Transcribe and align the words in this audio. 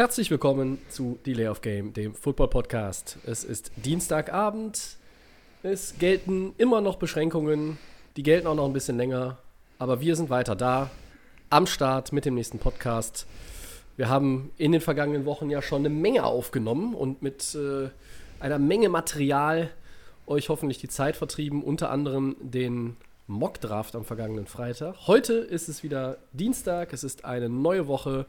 Herzlich 0.00 0.30
willkommen 0.30 0.78
zu 0.88 1.18
Delay 1.26 1.48
of 1.48 1.60
Game, 1.60 1.92
dem 1.92 2.14
Football 2.14 2.48
Podcast. 2.48 3.18
Es 3.26 3.44
ist 3.44 3.70
Dienstagabend. 3.76 4.96
Es 5.62 5.98
gelten 5.98 6.54
immer 6.56 6.80
noch 6.80 6.96
Beschränkungen. 6.96 7.76
Die 8.16 8.22
gelten 8.22 8.46
auch 8.46 8.54
noch 8.54 8.64
ein 8.64 8.72
bisschen 8.72 8.96
länger. 8.96 9.36
Aber 9.78 10.00
wir 10.00 10.16
sind 10.16 10.30
weiter 10.30 10.56
da. 10.56 10.90
Am 11.50 11.66
Start 11.66 12.14
mit 12.14 12.24
dem 12.24 12.34
nächsten 12.34 12.58
Podcast. 12.58 13.26
Wir 13.98 14.08
haben 14.08 14.52
in 14.56 14.72
den 14.72 14.80
vergangenen 14.80 15.26
Wochen 15.26 15.50
ja 15.50 15.60
schon 15.60 15.80
eine 15.80 15.90
Menge 15.90 16.24
aufgenommen 16.24 16.94
und 16.94 17.20
mit 17.20 17.54
äh, 17.54 17.90
einer 18.42 18.58
Menge 18.58 18.88
Material 18.88 19.68
euch 20.26 20.48
hoffentlich 20.48 20.78
die 20.78 20.88
Zeit 20.88 21.14
vertrieben. 21.14 21.62
Unter 21.62 21.90
anderem 21.90 22.36
den 22.40 22.96
Mockdraft 23.26 23.94
am 23.94 24.06
vergangenen 24.06 24.46
Freitag. 24.46 25.06
Heute 25.08 25.34
ist 25.34 25.68
es 25.68 25.82
wieder 25.82 26.16
Dienstag. 26.32 26.94
Es 26.94 27.04
ist 27.04 27.26
eine 27.26 27.50
neue 27.50 27.86
Woche. 27.86 28.24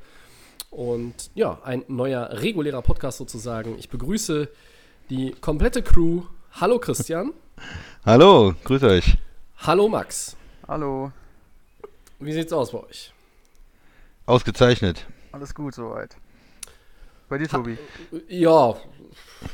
Und 0.72 1.30
ja, 1.36 1.60
ein 1.66 1.84
neuer 1.90 2.30
regulärer 2.32 2.82
Podcast 2.82 3.18
sozusagen. 3.18 3.78
Ich 3.78 3.90
begrüße 3.90 4.48
die 5.10 5.32
komplette 5.42 5.84
Crew. 5.84 6.24
Hallo 6.54 6.80
Christian. 6.80 7.34
Hallo, 8.06 8.56
grüß 8.64 8.84
euch. 8.84 9.18
Hallo 9.58 9.88
Max. 9.90 10.36
Hallo, 10.68 11.12
Wie 12.20 12.32
sieht's 12.32 12.54
aus 12.54 12.72
bei 12.72 12.80
euch? 12.80 13.14
Ausgezeichnet. 14.26 15.06
alles 15.34 15.54
gut 15.54 15.76
soweit. 15.76 16.16
Bei 17.28 17.38
dir, 17.38 17.48
Tobi? 17.50 17.78
Ja, 18.30 18.76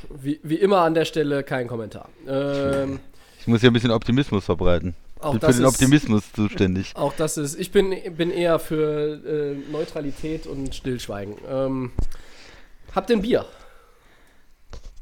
wie, 0.10 0.40
wie 0.44 0.56
immer 0.56 0.82
an 0.82 0.94
der 0.94 1.06
Stelle 1.06 1.44
kein 1.44 1.68
Kommentar. 1.68 2.10
Ähm, 2.28 3.00
Ich 3.40 3.48
muss 3.48 3.62
hier 3.62 3.72
ein 3.72 3.73
bisschen 3.73 3.92
Optimismus 3.92 4.45
verbreiten. 4.45 4.95
Auch 5.20 5.32
Bin 5.32 5.42
für 5.42 5.48
den 5.52 5.62
ist- 5.64 5.68
Optimismus 5.68 6.32
zuständig. 6.34 6.96
auch 6.96 7.14
das 7.14 7.38
ist, 7.38 7.60
ich 7.60 7.72
bin, 7.72 7.96
bin 8.16 8.30
eher 8.32 8.60
für 8.60 9.23
äh, 9.26 9.72
Neutralität 9.72 10.46
und 10.48 10.76
Stillschweigen. 10.76 11.36
Ähm, 11.50 11.92
habt 12.94 13.10
ihr 13.10 13.16
ein 13.18 13.22
Bier? 13.22 13.45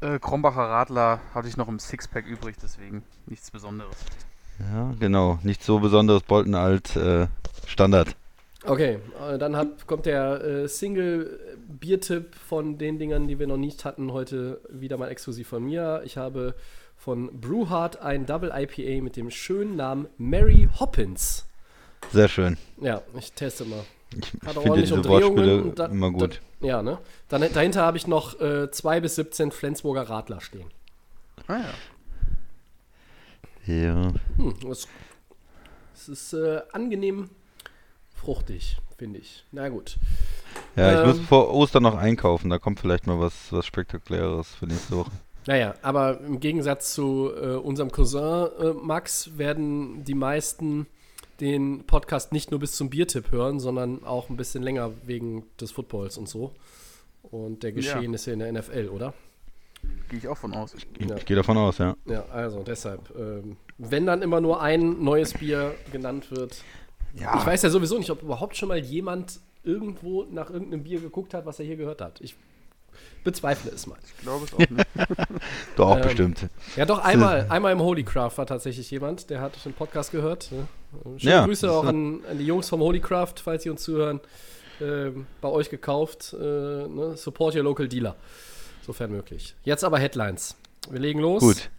Äh, 0.00 0.18
Krombacher 0.18 0.62
Radler 0.62 1.20
hatte 1.34 1.48
ich 1.48 1.56
noch 1.56 1.68
im 1.68 1.78
Sixpack 1.78 2.26
übrig, 2.26 2.56
deswegen 2.62 3.02
nichts 3.26 3.50
Besonderes. 3.50 3.96
Ja, 4.58 4.94
genau. 4.98 5.38
Nichts 5.42 5.66
so 5.66 5.78
besonderes, 5.80 6.22
Bolton 6.22 6.54
alt, 6.54 6.96
äh, 6.96 7.26
Standard. 7.66 8.16
Okay, 8.64 8.98
äh, 9.30 9.38
dann 9.38 9.54
hat, 9.56 9.86
kommt 9.86 10.06
der 10.06 10.42
äh, 10.42 10.68
Single-Biertipp 10.68 12.34
von 12.34 12.78
den 12.78 12.98
Dingern, 12.98 13.28
die 13.28 13.38
wir 13.38 13.46
noch 13.46 13.56
nicht 13.58 13.84
hatten, 13.84 14.12
heute 14.12 14.60
wieder 14.70 14.96
mal 14.96 15.08
exklusiv 15.08 15.48
von 15.48 15.62
mir. 15.64 16.02
Ich 16.04 16.16
habe 16.16 16.54
von 16.96 17.40
Brewhard 17.40 18.00
ein 18.00 18.26
Double 18.26 18.50
IPA 18.54 19.02
mit 19.02 19.16
dem 19.16 19.30
schönen 19.30 19.76
Namen 19.76 20.08
Mary 20.18 20.68
Hoppins. 20.80 21.46
Sehr 22.12 22.28
schön. 22.28 22.56
Ja, 22.80 23.02
ich 23.18 23.32
teste 23.32 23.64
mal. 23.64 23.84
Ich, 24.16 24.32
ich 24.34 24.42
Hat 24.48 24.56
ordentlich 24.56 24.82
diese 24.90 24.94
Umdrehungen. 24.96 25.74
Da- 25.74 25.86
immer 25.86 26.10
gut. 26.10 26.40
Da, 26.60 26.66
ja, 26.66 26.82
ne? 26.82 26.98
Dann, 27.28 27.42
dahinter 27.52 27.82
habe 27.82 27.96
ich 27.96 28.06
noch 28.06 28.40
äh, 28.40 28.70
2 28.70 29.00
bis 29.00 29.16
17 29.16 29.50
Flensburger 29.50 30.08
Radler 30.08 30.40
stehen. 30.40 30.70
Ah 31.48 31.58
ja. 33.66 33.74
Ja. 33.74 34.12
Hm, 34.36 34.54
es, 34.70 34.86
es 35.94 36.08
ist 36.08 36.32
äh, 36.34 36.60
angenehm 36.72 37.30
fruchtig, 38.14 38.76
finde 38.96 39.18
ich. 39.18 39.44
Na 39.52 39.68
gut. 39.68 39.96
Ja, 40.76 40.92
ich 40.92 40.98
Ähm. 41.00 41.08
muss 41.18 41.28
vor 41.28 41.52
Ostern 41.52 41.82
noch 41.82 41.96
einkaufen. 41.96 42.48
Da 42.50 42.58
kommt 42.58 42.78
vielleicht 42.80 43.06
mal 43.06 43.18
was, 43.18 43.52
was 43.52 43.66
Spektakuläres 43.66 44.54
für 44.54 44.66
nächste 44.66 44.96
Woche. 44.98 45.10
Naja, 45.46 45.74
aber 45.82 46.20
im 46.20 46.40
Gegensatz 46.40 46.92
zu 46.94 47.30
äh, 47.34 47.54
unserem 47.54 47.90
Cousin 47.92 48.48
äh, 48.60 48.72
Max 48.72 49.38
werden 49.38 50.04
die 50.04 50.14
meisten 50.14 50.86
den 51.40 51.84
Podcast 51.86 52.32
nicht 52.32 52.50
nur 52.50 52.60
bis 52.60 52.72
zum 52.72 52.90
Biertipp 52.90 53.30
hören, 53.30 53.60
sondern 53.60 54.04
auch 54.04 54.30
ein 54.30 54.36
bisschen 54.36 54.62
länger 54.62 54.92
wegen 55.04 55.44
des 55.60 55.70
Footballs 55.70 56.16
und 56.18 56.28
so. 56.28 56.52
Und 57.22 57.62
der 57.62 57.72
Geschehnisse 57.72 58.32
in 58.32 58.38
der 58.38 58.52
NFL, 58.52 58.88
oder? 58.88 59.12
Gehe 60.08 60.18
ich 60.18 60.28
auch 60.28 60.38
von 60.38 60.54
aus. 60.54 60.74
Ich, 60.74 60.86
Ja. 61.06 61.16
ich 61.16 61.26
gehe 61.26 61.36
davon 61.36 61.56
aus, 61.58 61.78
ja. 61.78 61.96
Ja, 62.06 62.24
also 62.32 62.62
deshalb. 62.62 63.12
Ähm, 63.16 63.56
wenn 63.78 64.06
dann 64.06 64.22
immer 64.22 64.40
nur 64.40 64.60
ein 64.62 65.02
neues 65.02 65.34
Bier 65.34 65.74
genannt 65.92 66.30
wird. 66.30 66.62
Ja. 67.14 67.38
Ich 67.38 67.46
weiß 67.46 67.62
ja 67.62 67.70
sowieso 67.70 67.98
nicht, 67.98 68.10
ob 68.10 68.22
überhaupt 68.22 68.56
schon 68.56 68.68
mal 68.68 68.78
jemand 68.78 69.40
irgendwo 69.62 70.24
nach 70.24 70.50
irgendeinem 70.50 70.84
Bier 70.84 71.00
geguckt 71.00 71.34
hat, 71.34 71.44
was 71.44 71.58
er 71.58 71.66
hier 71.66 71.76
gehört 71.76 72.00
hat. 72.00 72.20
Ich 72.20 72.36
bezweifle 73.26 73.70
es 73.72 73.86
mal. 73.86 73.98
Ich 74.02 74.22
glaube 74.22 74.46
es 74.46 74.54
auch 74.54 74.58
nicht. 74.58 74.72
Doch, 75.76 75.96
Ähm, 75.96 76.02
bestimmt. 76.02 76.46
Ja, 76.76 76.86
doch, 76.86 77.00
einmal, 77.00 77.46
einmal 77.50 77.72
im 77.72 77.80
Holycraft 77.80 78.32
war 78.36 78.46
tatsächlich 78.46 78.90
jemand, 78.90 79.28
der 79.28 79.42
hat 79.42 79.62
den 79.64 79.74
Podcast 79.74 80.12
gehört. 80.12 80.50
Ne? 80.50 80.66
Schöne 81.18 81.32
Ja, 81.32 81.44
Grüße 81.44 81.70
auch 81.70 81.84
an, 81.84 82.20
an 82.30 82.38
die 82.38 82.46
Jungs 82.46 82.68
vom 82.70 82.80
Holycraft, 82.80 83.34
falls 83.42 83.64
sie 83.64 83.70
uns 83.70 83.82
zuhören. 83.82 84.20
Ähm, 84.80 85.26
bei 85.40 85.48
euch 85.48 85.68
gekauft. 85.68 86.34
Äh, 86.38 86.42
ne? 86.42 87.12
Support 87.16 87.54
your 87.54 87.62
local 87.62 87.88
dealer. 87.88 88.16
Sofern 88.84 89.10
möglich. 89.10 89.54
Jetzt 89.64 89.84
aber 89.84 89.98
Headlines. 89.98 90.56
Wir 90.90 91.00
legen 91.00 91.20
los. 91.20 91.42
Gut. 91.42 91.70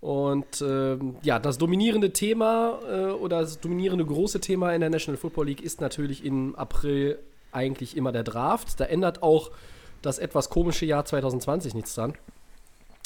Und 0.00 0.62
ähm, 0.62 1.16
ja, 1.22 1.38
das 1.38 1.58
dominierende 1.58 2.12
Thema 2.12 2.78
äh, 2.88 3.10
oder 3.12 3.40
das 3.40 3.60
dominierende 3.60 4.04
große 4.04 4.40
Thema 4.40 4.74
in 4.74 4.80
der 4.80 4.90
National 4.90 5.16
Football 5.16 5.46
League 5.46 5.62
ist 5.62 5.80
natürlich 5.80 6.24
im 6.24 6.54
April 6.56 7.18
eigentlich 7.52 7.96
immer 7.96 8.12
der 8.12 8.22
Draft. 8.22 8.78
Da 8.80 8.84
ändert 8.84 9.22
auch 9.22 9.50
das 10.06 10.18
etwas 10.18 10.48
komische 10.48 10.86
Jahr 10.86 11.04
2020 11.04 11.74
nichts 11.74 11.94
dran. 11.94 12.14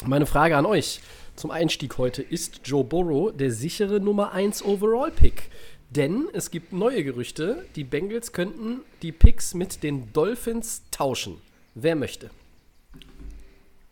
Meine 0.07 0.27
Frage 0.27 0.57
an 0.57 0.67
euch 0.67 1.01
zum 1.35 1.51
Einstieg 1.51 1.99
heute: 1.99 2.23
Ist 2.23 2.61
Joe 2.65 2.85
Burrow 2.85 3.37
der 3.37 3.51
sichere 3.51 4.01
Nummer 4.01 4.33
1 4.33 4.65
Overall-Pick? 4.65 5.51
Denn 5.91 6.29
es 6.33 6.53
gibt 6.53 6.73
neue 6.73 7.03
Gerüchte, 7.03 7.65
die 7.75 7.83
Bengals 7.83 8.33
könnten 8.33 8.81
die 9.03 9.11
Picks 9.11 9.55
mit 9.55 9.83
den 9.83 10.13
Dolphins 10.13 10.83
tauschen. 10.93 11.39
Wer 11.75 11.97
möchte? 11.97 12.31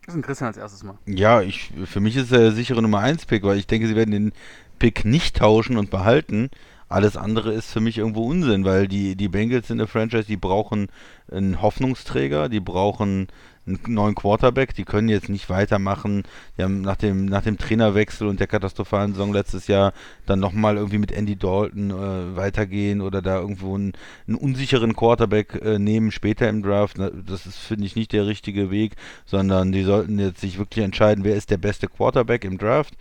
Das 0.05 0.15
ist 0.15 0.19
ein 0.19 0.21
Christian 0.21 0.47
als 0.47 0.57
erstes 0.57 0.83
Mal. 0.83 0.97
Ja, 1.05 1.41
ich, 1.41 1.71
für 1.85 1.99
mich 1.99 2.15
ist 2.15 2.31
er 2.31 2.39
der 2.39 2.51
sichere 2.53 2.81
Nummer 2.81 2.99
1 2.99 3.25
Pick, 3.25 3.43
weil 3.43 3.57
ich 3.57 3.67
denke, 3.67 3.87
sie 3.87 3.95
werden 3.95 4.11
den 4.11 4.31
Pick 4.79 5.03
nicht 5.03 5.35
tauschen 5.35 5.77
und 5.77 5.91
behalten. 5.91 6.49
Alles 6.89 7.15
andere 7.15 7.53
ist 7.53 7.71
für 7.71 7.81
mich 7.81 7.99
irgendwo 7.99 8.27
Unsinn, 8.27 8.65
weil 8.65 8.87
die, 8.87 9.15
die 9.15 9.29
Bengals 9.29 9.67
sind 9.67 9.79
eine 9.79 9.87
Franchise, 9.87 10.25
die 10.25 10.37
brauchen 10.37 10.87
einen 11.31 11.61
Hoffnungsträger, 11.61 12.49
die 12.49 12.59
brauchen 12.59 13.27
einen 13.67 13.79
neuen 13.87 14.15
Quarterback, 14.15 14.73
die 14.73 14.83
können 14.83 15.09
jetzt 15.09 15.29
nicht 15.29 15.49
weitermachen. 15.49 16.23
Die 16.57 16.63
haben 16.63 16.81
nach 16.81 16.95
dem, 16.95 17.25
nach 17.25 17.43
dem 17.43 17.57
Trainerwechsel 17.57 18.27
und 18.27 18.39
der 18.39 18.47
katastrophalen 18.47 19.13
Saison 19.13 19.31
letztes 19.31 19.67
Jahr 19.67 19.93
dann 20.25 20.39
nochmal 20.39 20.77
irgendwie 20.77 20.97
mit 20.97 21.11
Andy 21.11 21.35
Dalton 21.35 21.91
äh, 21.91 22.35
weitergehen 22.35 23.01
oder 23.01 23.21
da 23.21 23.39
irgendwo 23.39 23.75
einen, 23.75 23.93
einen 24.27 24.37
unsicheren 24.37 24.95
Quarterback 24.95 25.61
äh, 25.63 25.77
nehmen 25.77 26.11
später 26.11 26.49
im 26.49 26.63
Draft. 26.63 26.97
Das 26.97 27.45
ist, 27.45 27.57
finde 27.57 27.85
ich, 27.85 27.95
nicht 27.95 28.13
der 28.13 28.25
richtige 28.25 28.71
Weg, 28.71 28.95
sondern 29.25 29.71
die 29.71 29.83
sollten 29.83 30.17
jetzt 30.17 30.41
sich 30.41 30.57
wirklich 30.57 30.83
entscheiden, 30.83 31.23
wer 31.23 31.35
ist 31.35 31.51
der 31.51 31.57
beste 31.57 31.87
Quarterback 31.87 32.43
im 32.43 32.57
Draft. 32.57 32.95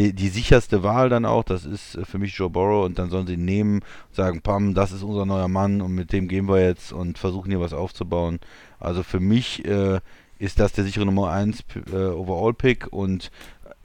Die, 0.00 0.14
die 0.14 0.28
sicherste 0.30 0.82
Wahl 0.82 1.10
dann 1.10 1.26
auch, 1.26 1.44
das 1.44 1.66
ist 1.66 1.94
äh, 1.94 2.06
für 2.06 2.18
mich 2.18 2.34
Joe 2.34 2.48
Burrow 2.48 2.86
und 2.86 2.98
dann 2.98 3.10
sollen 3.10 3.26
sie 3.26 3.34
ihn 3.34 3.44
nehmen, 3.44 3.80
sagen, 4.12 4.40
Pam, 4.40 4.72
das 4.72 4.92
ist 4.92 5.02
unser 5.02 5.26
neuer 5.26 5.48
Mann 5.48 5.82
und 5.82 5.94
mit 5.94 6.10
dem 6.14 6.26
gehen 6.26 6.48
wir 6.48 6.58
jetzt 6.58 6.90
und 6.90 7.18
versuchen 7.18 7.50
hier 7.50 7.60
was 7.60 7.74
aufzubauen. 7.74 8.40
Also 8.78 9.02
für 9.02 9.20
mich 9.20 9.62
äh, 9.66 10.00
ist 10.38 10.58
das 10.58 10.72
der 10.72 10.84
sichere 10.84 11.04
Nummer 11.04 11.30
1 11.32 11.64
äh, 11.92 11.96
Overall-Pick 11.96 12.90
und 12.90 13.30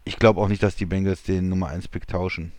ich 0.06 0.18
glaube 0.18 0.40
auch 0.40 0.48
nicht, 0.48 0.64
dass 0.64 0.78
die 0.78 0.86
Bengals 0.86 1.24
den 1.24 1.50
Nummer 1.50 1.68
1 1.68 1.90
Pick 1.90 2.08
tauschen. 2.08 2.54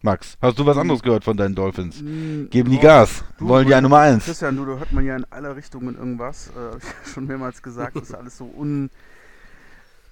Max, 0.00 0.38
hast 0.40 0.56
du 0.60 0.66
was 0.66 0.76
anderes 0.76 1.02
gehört 1.02 1.24
von 1.24 1.36
deinen 1.36 1.56
Dolphins? 1.56 2.02
Mm, 2.02 2.50
Geben 2.50 2.70
die 2.70 2.78
Gas, 2.78 3.24
du, 3.38 3.48
wollen 3.48 3.66
die 3.66 3.74
eine 3.74 3.82
Nummer 3.82 3.98
1. 3.98 4.26
Christian, 4.26 4.54
du, 4.54 4.64
da 4.64 4.76
hört 4.76 4.92
man 4.92 5.04
ja 5.04 5.16
in 5.16 5.26
alle 5.30 5.56
Richtungen 5.56 5.96
irgendwas. 5.96 6.50
Äh, 6.50 6.78
schon 7.12 7.26
mehrmals 7.26 7.62
gesagt, 7.62 7.96
das 7.96 8.10
ist 8.10 8.14
alles 8.14 8.36
so 8.38 8.44
un, 8.44 8.90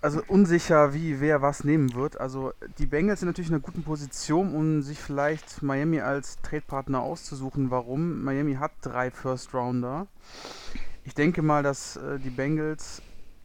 also 0.03 0.21
unsicher, 0.27 0.93
wie 0.95 1.21
wer 1.21 1.43
was 1.43 1.65
nehmen 1.65 1.95
wird. 1.95 2.21
Also 2.21 2.53
die 2.79 2.87
Bengals 2.87 3.21
sind 3.21 3.29
natürlich 3.29 3.51
in 3.51 3.55
einer 3.55 3.63
guten 3.63 3.85
Position, 3.85 4.55
um 4.55 4.83
sich 4.83 4.99
vielleicht 4.99 5.63
Miami 5.63 6.01
als 6.01 6.41
Tradepartner 6.43 7.01
auszusuchen. 7.01 7.71
Warum? 7.71 8.23
Miami 8.23 8.55
hat 8.55 8.73
drei 8.83 9.11
First 9.11 9.55
Rounder. 9.55 10.09
Ich 11.05 11.15
denke 11.15 11.43
mal, 11.43 11.63
dass 11.63 11.97
äh, 11.97 12.19
die 12.19 12.31
Bengals 12.31 13.01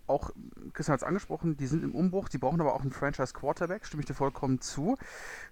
auch, 0.07 0.31
Christian 0.73 0.93
hat 0.93 1.01
es 1.01 1.07
angesprochen, 1.07 1.57
die 1.57 1.67
sind 1.67 1.83
im 1.83 1.93
Umbruch, 1.93 2.29
die 2.29 2.37
brauchen 2.37 2.61
aber 2.61 2.73
auch 2.73 2.81
einen 2.81 2.91
Franchise 2.91 3.33
Quarterback, 3.33 3.85
stimme 3.85 4.01
ich 4.01 4.07
dir 4.07 4.13
vollkommen 4.13 4.61
zu. 4.61 4.97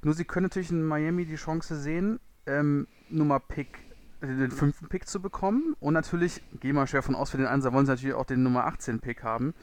Nur 0.01 0.13
sie 0.13 0.25
können 0.25 0.45
natürlich 0.45 0.71
in 0.71 0.83
Miami 0.83 1.25
die 1.25 1.35
Chance 1.35 1.75
sehen, 1.75 2.19
ähm, 2.45 2.87
Nummer 3.09 3.39
Pick, 3.39 3.79
äh, 4.21 4.27
den 4.27 4.51
fünften 4.51 4.87
Pick 4.87 5.07
zu 5.07 5.21
bekommen. 5.21 5.75
Und 5.79 5.93
natürlich, 5.93 6.41
gehe 6.59 6.73
mal 6.73 6.87
schwer 6.87 7.03
von 7.03 7.15
aus, 7.15 7.31
für 7.31 7.37
den 7.37 7.47
Einser 7.47 7.73
wollen 7.73 7.85
sie 7.85 7.91
natürlich 7.91 8.15
auch 8.15 8.25
den 8.25 8.43
Nummer 8.43 8.65
18 8.65 9.01
Pick 9.01 9.23
haben. 9.23 9.53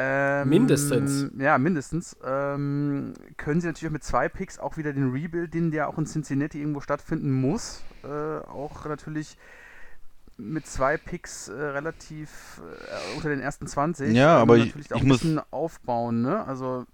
Ähm, 0.00 0.48
Mindestens. 0.48 1.26
Ja, 1.38 1.58
mindestens. 1.58 2.16
Ähm, 2.24 3.14
können 3.36 3.60
sie 3.60 3.66
natürlich 3.66 3.88
auch 3.88 3.92
mit 3.92 4.04
zwei 4.04 4.28
Picks 4.28 4.58
auch 4.60 4.76
wieder 4.76 4.92
den 4.92 5.10
Rebuild, 5.10 5.52
den 5.54 5.70
der 5.72 5.88
auch 5.88 5.98
in 5.98 6.06
Cincinnati 6.06 6.60
irgendwo 6.60 6.80
stattfinden 6.80 7.32
muss, 7.32 7.82
äh, 8.04 8.06
auch 8.06 8.84
natürlich 8.86 9.36
mit 10.36 10.66
zwei 10.68 10.96
Picks 10.98 11.48
äh, 11.48 11.52
relativ 11.60 12.60
äh, 13.12 13.16
unter 13.16 13.28
den 13.28 13.40
ersten 13.40 13.66
20. 13.66 14.14
Ja, 14.14 14.36
aber 14.38 14.56
ich- 14.56 14.66
natürlich 14.66 14.92
auch 14.92 14.98
ich 14.98 15.02
ein 15.02 15.08
muss- 15.08 15.20
bisschen 15.20 15.40
aufbauen, 15.50 16.22
ne? 16.22 16.46
Also 16.46 16.86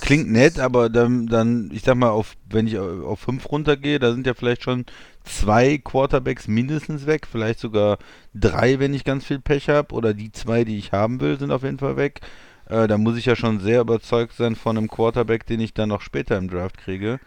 Klingt 0.00 0.30
nett, 0.30 0.58
aber 0.58 0.88
dann, 0.88 1.26
dann, 1.26 1.70
ich 1.70 1.82
sag 1.82 1.96
mal, 1.96 2.08
auf, 2.08 2.36
wenn 2.48 2.66
ich 2.66 2.78
au- 2.78 3.04
auf 3.06 3.20
fünf 3.20 3.50
runtergehe, 3.50 3.98
da 3.98 4.12
sind 4.12 4.26
ja 4.26 4.32
vielleicht 4.32 4.62
schon 4.62 4.86
zwei 5.24 5.76
Quarterbacks 5.76 6.48
mindestens 6.48 7.06
weg, 7.06 7.26
vielleicht 7.30 7.58
sogar 7.58 7.98
drei, 8.32 8.78
wenn 8.78 8.94
ich 8.94 9.04
ganz 9.04 9.26
viel 9.26 9.40
Pech 9.40 9.68
habe, 9.68 9.94
oder 9.94 10.14
die 10.14 10.32
zwei, 10.32 10.64
die 10.64 10.78
ich 10.78 10.92
haben 10.92 11.20
will, 11.20 11.38
sind 11.38 11.50
auf 11.50 11.64
jeden 11.64 11.78
Fall 11.78 11.98
weg. 11.98 12.20
Äh, 12.66 12.88
da 12.88 12.96
muss 12.96 13.18
ich 13.18 13.26
ja 13.26 13.36
schon 13.36 13.60
sehr 13.60 13.82
überzeugt 13.82 14.32
sein 14.34 14.56
von 14.56 14.78
einem 14.78 14.88
Quarterback, 14.88 15.44
den 15.46 15.60
ich 15.60 15.74
dann 15.74 15.90
noch 15.90 16.00
später 16.00 16.38
im 16.38 16.48
Draft 16.48 16.78
kriege. 16.78 17.20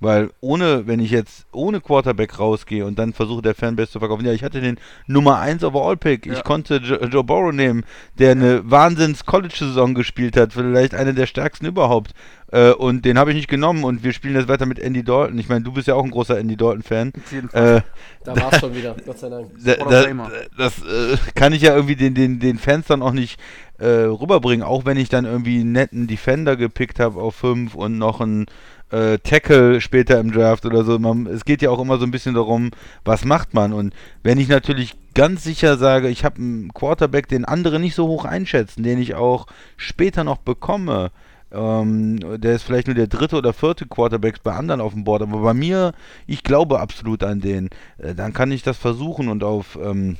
Weil 0.00 0.30
ohne, 0.40 0.86
wenn 0.86 1.00
ich 1.00 1.10
jetzt 1.10 1.46
ohne 1.52 1.80
Quarterback 1.80 2.38
rausgehe 2.38 2.84
und 2.84 2.98
dann 2.98 3.12
versuche 3.14 3.40
der 3.42 3.54
Fanbase 3.54 3.92
zu 3.92 4.00
verkaufen, 4.00 4.26
ja, 4.26 4.32
ich 4.32 4.42
hatte 4.42 4.60
den 4.60 4.76
Nummer 5.06 5.38
1 5.38 5.64
Overall 5.64 5.96
Pick, 5.96 6.26
Ja. 6.26 6.34
ich 6.34 6.44
konnte 6.44 6.76
Jo- 6.76 7.02
Joe 7.06 7.24
Burrow 7.24 7.52
nehmen, 7.52 7.84
der 8.18 8.32
eine 8.32 8.68
Wahnsinns 8.70 9.24
College-Saison 9.24 9.94
gespielt 9.94 10.36
hat, 10.36 10.52
vielleicht 10.52 10.94
eine 10.94 11.14
der 11.14 11.26
stärksten 11.26 11.64
überhaupt. 11.66 12.12
Äh, 12.52 12.72
und 12.72 13.04
den 13.04 13.18
habe 13.18 13.30
ich 13.30 13.36
nicht 13.36 13.48
genommen 13.48 13.82
und 13.84 14.04
wir 14.04 14.12
spielen 14.12 14.34
jetzt 14.34 14.48
weiter 14.48 14.66
mit 14.66 14.78
Andy 14.78 15.02
Dalton. 15.02 15.38
Ich 15.38 15.48
meine, 15.48 15.62
du 15.64 15.72
bist 15.72 15.88
ja 15.88 15.94
auch 15.94 16.04
ein 16.04 16.10
großer 16.10 16.38
Andy 16.38 16.56
Dalton-Fan. 16.56 17.12
Äh, 17.52 17.80
Da 18.24 18.36
war 18.36 18.52
es 18.52 18.58
schon 18.60 18.74
wieder, 18.74 18.94
Gott 19.06 19.18
sei 19.18 19.28
Dank. 19.30 19.46
da, 19.64 19.74
da, 19.76 20.30
das 20.58 20.78
äh, 20.82 21.16
kann 21.34 21.52
ich 21.52 21.62
ja 21.62 21.74
irgendwie 21.74 21.96
den, 21.96 22.14
den, 22.14 22.40
den 22.40 22.58
Fans 22.58 22.86
dann 22.88 23.00
auch 23.00 23.12
nicht 23.12 23.40
äh, 23.78 23.86
rüberbringen, 23.86 24.64
auch 24.66 24.84
wenn 24.84 24.98
ich 24.98 25.08
dann 25.08 25.24
irgendwie 25.24 25.60
einen 25.60 25.72
netten 25.72 26.06
Defender 26.06 26.56
gepickt 26.56 27.00
habe 27.00 27.20
auf 27.20 27.34
5 27.36 27.74
und 27.74 27.96
noch 27.98 28.20
einen 28.20 28.46
äh, 28.90 29.18
Tackle 29.18 29.80
später 29.80 30.20
im 30.20 30.32
Draft 30.32 30.66
oder 30.66 30.84
so. 30.84 30.98
Man, 30.98 31.26
es 31.26 31.44
geht 31.44 31.62
ja 31.62 31.70
auch 31.70 31.80
immer 31.80 31.98
so 31.98 32.04
ein 32.04 32.10
bisschen 32.10 32.34
darum, 32.34 32.70
was 33.04 33.24
macht 33.24 33.54
man. 33.54 33.72
Und 33.72 33.94
wenn 34.22 34.38
ich 34.38 34.48
natürlich 34.48 34.96
ganz 35.14 35.44
sicher 35.44 35.76
sage, 35.76 36.08
ich 36.08 36.24
habe 36.24 36.36
einen 36.36 36.72
Quarterback, 36.72 37.28
den 37.28 37.44
andere 37.44 37.78
nicht 37.80 37.94
so 37.94 38.06
hoch 38.06 38.24
einschätzen, 38.24 38.82
den 38.82 38.98
ich 38.98 39.14
auch 39.14 39.46
später 39.76 40.24
noch 40.24 40.38
bekomme, 40.38 41.10
ähm, 41.52 42.40
der 42.40 42.56
ist 42.56 42.64
vielleicht 42.64 42.88
nur 42.88 42.96
der 42.96 43.06
dritte 43.06 43.36
oder 43.36 43.52
vierte 43.52 43.86
Quarterback 43.86 44.42
bei 44.42 44.52
anderen 44.52 44.80
auf 44.80 44.92
dem 44.92 45.04
Board, 45.04 45.22
aber 45.22 45.40
bei 45.40 45.54
mir, 45.54 45.92
ich 46.26 46.42
glaube 46.42 46.80
absolut 46.80 47.22
an 47.22 47.40
den. 47.40 47.70
Äh, 47.98 48.14
dann 48.14 48.32
kann 48.32 48.50
ich 48.50 48.62
das 48.62 48.76
versuchen 48.76 49.28
und 49.28 49.44
auf 49.44 49.78
ähm, 49.80 50.16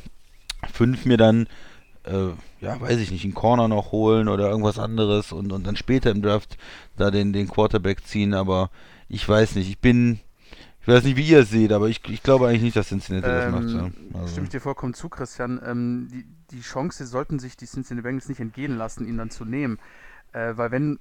fünf 0.72 1.04
mir 1.04 1.16
dann, 1.16 1.48
äh, 2.04 2.30
ja, 2.60 2.80
weiß 2.80 2.98
ich 2.98 3.10
nicht, 3.10 3.24
einen 3.24 3.34
Corner 3.34 3.68
noch 3.68 3.92
holen 3.92 4.28
oder 4.28 4.48
irgendwas 4.48 4.78
anderes 4.78 5.32
und, 5.32 5.52
und 5.52 5.66
dann 5.66 5.76
später 5.76 6.10
im 6.10 6.22
Draft 6.22 6.56
da 6.96 7.10
den, 7.10 7.32
den 7.32 7.48
Quarterback 7.48 8.06
ziehen, 8.06 8.34
aber 8.34 8.70
ich 9.08 9.28
weiß 9.28 9.54
nicht, 9.56 9.68
ich 9.68 9.78
bin, 9.78 10.20
ich 10.80 10.88
weiß 10.88 11.04
nicht, 11.04 11.16
wie 11.16 11.26
ihr 11.26 11.40
es 11.40 11.50
seht, 11.50 11.72
aber 11.72 11.88
ich, 11.88 12.00
ich 12.08 12.22
glaube 12.22 12.48
eigentlich 12.48 12.62
nicht, 12.62 12.76
dass 12.76 12.88
Cincinnati 12.88 13.26
das 13.26 13.50
macht. 13.52 13.68
Ja. 13.70 13.86
Ähm, 13.86 13.94
Also, 14.14 14.28
Stimme 14.28 14.44
ich 14.44 14.50
dir 14.50 14.60
vollkommen 14.60 14.94
zu, 14.94 15.08
Christian. 15.08 15.60
Ähm, 15.64 16.08
die, 16.12 16.24
die 16.50 16.60
Chance 16.60 17.06
sollten 17.06 17.38
sich 17.38 17.56
die 17.56 17.66
Cincinnati 17.66 18.02
Bengals 18.02 18.28
nicht 18.28 18.40
entgehen 18.40 18.76
lassen, 18.76 19.06
ihn 19.06 19.16
dann 19.16 19.30
zu 19.30 19.44
nehmen. 19.44 19.78
Äh, 20.34 20.56
weil 20.56 20.72
wenn, 20.72 20.98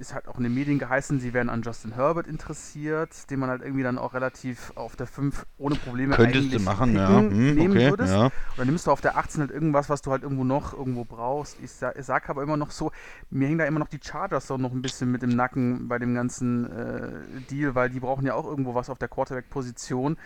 es 0.00 0.12
halt 0.12 0.26
auch 0.26 0.38
in 0.38 0.42
den 0.42 0.54
Medien 0.54 0.80
geheißen, 0.80 1.20
sie 1.20 1.32
wären 1.32 1.48
an 1.48 1.62
Justin 1.62 1.94
Herbert 1.94 2.26
interessiert, 2.26 3.30
den 3.30 3.38
man 3.38 3.48
halt 3.48 3.62
irgendwie 3.62 3.84
dann 3.84 3.96
auch 3.96 4.12
relativ 4.12 4.72
auf 4.74 4.96
der 4.96 5.06
5 5.06 5.46
ohne 5.56 5.76
Probleme 5.76 6.16
Könntest 6.16 6.46
du 6.46 6.48
eigentlich 6.48 6.64
machen, 6.64 6.96
ja. 6.96 7.08
Hm, 7.08 7.54
nehmen 7.54 7.70
okay, 7.70 7.90
würdest. 7.90 8.12
ja. 8.12 8.30
Dann 8.56 8.66
nimmst 8.66 8.88
du 8.88 8.90
auf 8.90 9.00
der 9.00 9.16
18 9.16 9.40
halt 9.40 9.50
irgendwas, 9.52 9.88
was 9.88 10.02
du 10.02 10.10
halt 10.10 10.24
irgendwo 10.24 10.42
noch 10.42 10.76
irgendwo 10.76 11.04
brauchst. 11.04 11.58
Ich, 11.62 11.70
sa 11.70 11.92
ich 11.96 12.04
sag 12.04 12.28
aber 12.28 12.42
immer 12.42 12.56
noch 12.56 12.72
so, 12.72 12.90
mir 13.30 13.46
hängen 13.46 13.58
da 13.58 13.66
immer 13.66 13.78
noch 13.78 13.86
die 13.86 14.00
Chargers 14.02 14.48
so 14.48 14.56
noch 14.56 14.72
ein 14.72 14.82
bisschen 14.82 15.12
mit 15.12 15.22
im 15.22 15.30
Nacken 15.30 15.86
bei 15.86 16.00
dem 16.00 16.16
ganzen 16.16 16.68
äh, 16.72 17.40
Deal, 17.52 17.76
weil 17.76 17.88
die 17.88 18.00
brauchen 18.00 18.26
ja 18.26 18.34
auch 18.34 18.46
irgendwo 18.46 18.74
was 18.74 18.90
auf 18.90 18.98
der 18.98 19.06
Quarterback-Position. 19.06 20.16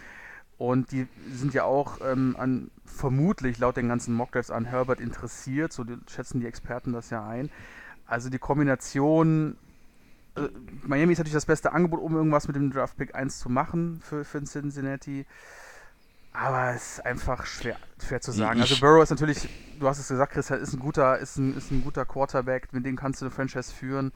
Und 0.56 0.92
die 0.92 1.06
sind 1.30 1.52
ja 1.52 1.64
auch 1.64 1.98
ähm, 2.02 2.34
an, 2.38 2.70
vermutlich 2.86 3.58
laut 3.58 3.76
den 3.76 3.88
ganzen 3.88 4.14
Mockdrafts 4.14 4.50
an 4.50 4.64
Herbert 4.64 5.00
interessiert, 5.00 5.74
so 5.74 5.84
schätzen 6.10 6.40
die 6.40 6.46
Experten 6.46 6.94
das 6.94 7.10
ja 7.10 7.26
ein. 7.28 7.50
Also 8.06 8.30
die 8.30 8.38
Kombination, 8.38 9.56
äh, 10.36 10.48
Miami 10.82 11.12
ist 11.12 11.18
natürlich 11.18 11.34
das 11.34 11.46
beste 11.46 11.72
Angebot, 11.72 12.00
um 12.00 12.14
irgendwas 12.14 12.46
mit 12.46 12.56
dem 12.56 12.70
Draft 12.70 12.96
Pick 12.96 13.14
1 13.14 13.38
zu 13.38 13.48
machen 13.48 14.00
für, 14.02 14.24
für 14.24 14.42
Cincinnati. 14.44 15.26
Aber 16.32 16.74
es 16.74 16.98
ist 16.98 17.06
einfach 17.06 17.46
schwer, 17.46 17.78
schwer 18.06 18.20
zu 18.20 18.30
sagen. 18.30 18.60
Also 18.60 18.78
Burrow 18.78 19.02
ist 19.02 19.10
natürlich, 19.10 19.48
du 19.80 19.88
hast 19.88 19.98
es 19.98 20.08
gesagt, 20.08 20.34
Chris, 20.34 20.50
ist 20.50 20.74
ein 20.74 20.80
guter, 20.80 21.18
ist 21.18 21.38
ein, 21.38 21.56
ist 21.56 21.70
ein 21.70 21.82
guter 21.82 22.04
Quarterback, 22.04 22.72
mit 22.72 22.84
dem 22.84 22.94
kannst 22.94 23.22
du 23.22 23.24
eine 23.24 23.30
Franchise 23.34 23.72
führen. 23.72 24.12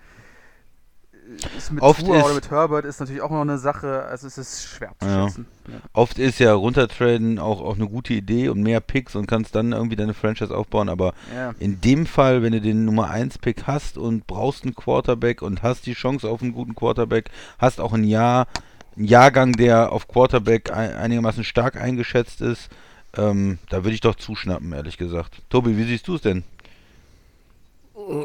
Ist 1.57 1.71
mit 1.73 1.83
Oft 1.83 2.05
Tua 2.05 2.19
ist- 2.19 2.25
oder 2.25 2.35
mit 2.35 2.51
Herbert 2.51 2.85
ist 2.85 2.99
natürlich 3.01 3.23
auch 3.23 3.31
noch 3.31 3.41
eine 3.43 3.59
Sache, 3.59 4.05
also 4.05 4.27
es 4.27 4.37
ist 4.37 4.65
schwer 4.69 4.93
zu 4.99 5.07
Ja. 5.07 5.27
schätzen. 5.29 5.47
Ja. 5.69 5.75
Oft 5.93 6.19
ist 6.19 6.39
ja 6.41 6.53
runtertraden 6.55 7.39
auch, 7.39 7.61
auch 7.61 7.77
eine 7.77 7.87
gute 7.89 8.15
Idee 8.15 8.49
und 8.49 8.63
mehr 8.63 8.81
Picks 8.81 9.15
und 9.15 9.27
kannst 9.27 9.55
dann 9.55 9.73
irgendwie 9.73 9.97
deine 9.97 10.15
Franchise 10.15 10.57
aufbauen, 10.57 10.89
aber 10.89 11.15
Ja. 11.35 11.55
in 11.61 11.81
dem 11.81 12.07
Fall, 12.07 12.43
wenn 12.43 12.53
du 12.53 12.61
den 12.61 12.85
Nummer 12.85 13.11
1 13.11 13.39
Pick 13.39 13.67
hast 13.67 13.97
und 13.97 14.27
brauchst 14.27 14.65
einen 14.65 14.75
Quarterback 14.75 15.43
und 15.43 15.63
hast 15.63 15.87
die 15.87 15.95
Chance 15.95 16.29
auf 16.29 16.43
einen 16.43 16.53
guten 16.53 16.75
Quarterback, 16.75 17.31
hast 17.59 17.81
auch 17.81 17.93
ein 17.93 18.05
Jahr, 18.05 18.47
einen 18.97 19.05
Jahrgang, 19.07 19.53
der 19.53 19.93
auf 19.93 20.09
Quarterback 20.09 20.73
ein, 20.73 20.95
einigermaßen 20.95 21.45
stark 21.45 21.77
eingeschätzt 21.81 22.41
ist, 22.41 22.71
ähm, 23.17 23.59
da 23.69 23.79
würde 23.85 23.95
ich 23.95 24.01
doch 24.01 24.17
zuschnappen, 24.17 24.73
ehrlich 24.73 24.97
gesagt. 24.99 25.43
Tobi, 25.49 25.77
wie 25.77 25.85
siehst 25.85 26.09
du 26.09 26.17
es 26.17 26.23
denn? 26.23 26.43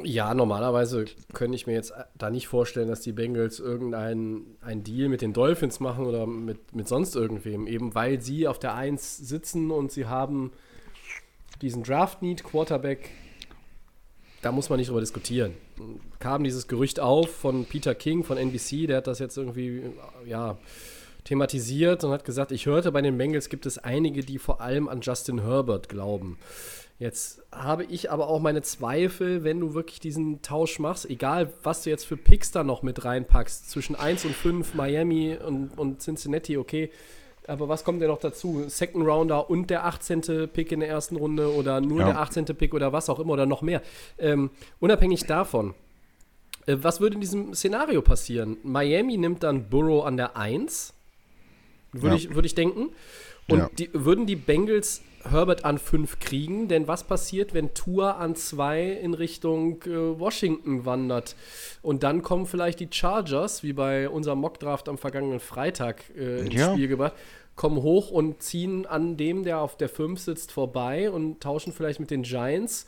Ja, 0.04 0.33
normalerweise 0.33 1.06
könnte 1.33 1.56
ich 1.56 1.68
mir 1.68 1.74
jetzt 1.74 1.94
da 2.18 2.30
nicht 2.30 2.48
vorstellen, 2.48 2.88
dass 2.88 3.01
die 3.01 3.12
Bengals 3.12 3.60
irgendeinen 3.60 4.57
einen 4.62 4.83
Deal 4.83 5.10
mit 5.10 5.22
den 5.22 5.33
Dolphins 5.33 5.80
machen 5.80 6.06
oder 6.06 6.25
mit, 6.25 6.75
mit 6.75 6.88
sonst 6.88 7.16
irgendwem, 7.16 7.68
eben 7.68 7.95
weil 7.95 8.22
sie 8.22 8.48
auf 8.48 8.60
der 8.60 8.75
1 8.75 9.18
sitzen 9.18 9.72
und 9.72 9.92
sie 9.92 10.06
haben 10.06 10.51
diesen 11.62 11.83
Draft-Need 11.83 12.44
Quarterback. 12.44 13.12
Da 14.42 14.51
muss 14.51 14.69
man 14.69 14.77
nicht 14.77 14.89
drüber 14.89 15.01
diskutieren. 15.01 15.54
Kam 16.19 16.44
dieses 16.44 16.68
Gerücht 16.68 17.00
auf 17.00 17.30
von 17.30 17.66
Peter 17.66 17.95
King 17.95 18.24
von 18.24 18.38
NBC, 18.38 18.88
der 18.88 18.98
hat 18.98 19.07
das 19.07 19.19
jetzt 19.19 19.38
irgendwie 19.38 19.83
ja, 20.25 20.57
thematisiert 21.24 22.04
und 22.04 22.12
hat 22.12 22.24
gesagt, 22.24 22.51
ich 22.51 22.66
hörte, 22.68 22.92
bei 22.92 23.01
den 23.01 23.18
Bengals 23.18 23.50
gibt 23.50 23.66
es 23.66 23.78
einige, 23.78 24.21
die 24.21 24.38
vor 24.38 24.62
allem 24.62 24.88
an 24.88 25.01
Justin 25.01 25.42
Herbert 25.42 25.89
glauben. 25.89 26.38
Jetzt 26.97 27.42
habe 27.51 27.83
ich 27.83 28.09
aber 28.09 28.30
auch 28.30 28.39
meine 28.39 28.62
Zweifel, 28.62 29.44
wenn 29.44 29.59
du 29.59 29.74
wirklich 29.74 30.00
diesen 30.00 30.42
Tausch 30.42 30.80
machst, 30.80 31.09
egal 31.09 31.51
was 31.62 31.83
du 31.83 31.89
jetzt 31.89 32.06
für 32.06 32.16
Picks 32.16 32.52
da 32.52 32.64
noch 32.64 32.83
mit 32.83 33.04
reinpackst, 33.04 33.69
zwischen 33.69 33.95
1 33.97 34.23
und 34.23 34.33
5, 34.33 34.73
Miami 34.75 35.35
und, 35.35 35.78
und 35.78 36.02
Cincinnati, 36.02 36.57
okay. 36.57 36.90
Aber 37.47 37.68
was 37.69 37.83
kommt 37.83 38.02
denn 38.02 38.07
noch 38.07 38.19
dazu? 38.19 38.64
Second 38.69 39.06
Rounder 39.06 39.49
und 39.49 39.69
der 39.69 39.85
18. 39.85 40.47
Pick 40.52 40.71
in 40.71 40.80
der 40.80 40.90
ersten 40.90 41.16
Runde 41.18 41.54
oder 41.54 41.80
nur 41.81 41.99
Ja. 41.99 42.06
der 42.07 42.19
18. 42.21 42.45
Pick 42.45 42.73
oder 42.73 42.92
was 42.94 43.09
auch 43.09 43.19
immer 43.19 43.33
oder 43.33 43.45
noch 43.45 43.61
mehr. 43.61 43.81
Ähm, 44.18 44.49
unabhängig 44.80 45.25
davon, 45.25 45.75
äh, 46.66 46.78
was 46.80 47.02
würde 47.02 47.16
in 47.16 47.21
diesem 47.21 47.54
Szenario 47.54 48.02
passieren? 48.02 48.57
Miami 48.64 49.18
nimmt 49.18 49.44
dann 49.44 49.69
Burrow 49.69 50.06
an 50.06 50.16
der 50.18 50.37
1, 50.37 50.94
würde 51.92 52.07
Ja. 52.07 52.16
ich, 52.16 52.33
würd 52.33 52.45
ich 52.45 52.56
denken. 52.56 52.90
Und 53.47 53.59
Ja. 53.59 53.69
die, 53.78 53.90
würden 53.94 54.25
die 54.25 54.35
Bengals 54.35 55.02
Herbert 55.23 55.66
an 55.66 55.78
5 55.80 56.19
kriegen? 56.19 56.68
Denn 56.68 56.87
was 56.87 57.04
passiert, 57.04 57.54
wenn 57.54 57.73
Tour 57.73 58.18
an 58.18 58.35
2 58.35 58.92
in 58.92 59.14
Richtung 59.14 59.81
äh, 59.83 60.19
Washington 60.19 60.85
wandert? 60.85 61.35
Und 61.81 62.04
dann 62.04 62.21
kommen 62.21 62.45
vielleicht 62.45 62.80
die 62.80 62.87
Chargers, 62.92 63.64
wie 63.64 63.73
bei 63.73 64.09
unserem 64.09 64.40
Mockdraft 64.40 64.87
am 64.90 64.97
vergangenen 64.97 65.40
Freitag 65.40 66.04
äh, 66.18 66.45
ins 66.45 66.54
Ja. 66.56 66.71
Spiel 66.73 66.87
gebracht, 66.87 67.14
kommen 67.56 67.81
hoch 67.81 68.11
und 68.11 68.42
ziehen 68.44 68.85
an 68.85 69.16
dem, 69.18 69.44
der 69.44 69.59
auf 69.59 69.78
der 69.78 69.90
5 69.90 70.19
sitzt, 70.19 70.52
vorbei 70.52 71.09
und 71.09 71.42
tauschen 71.42 71.71
vielleicht 71.73 71.99
mit 71.99 72.11
den 72.11 72.23
Giants 72.23 72.85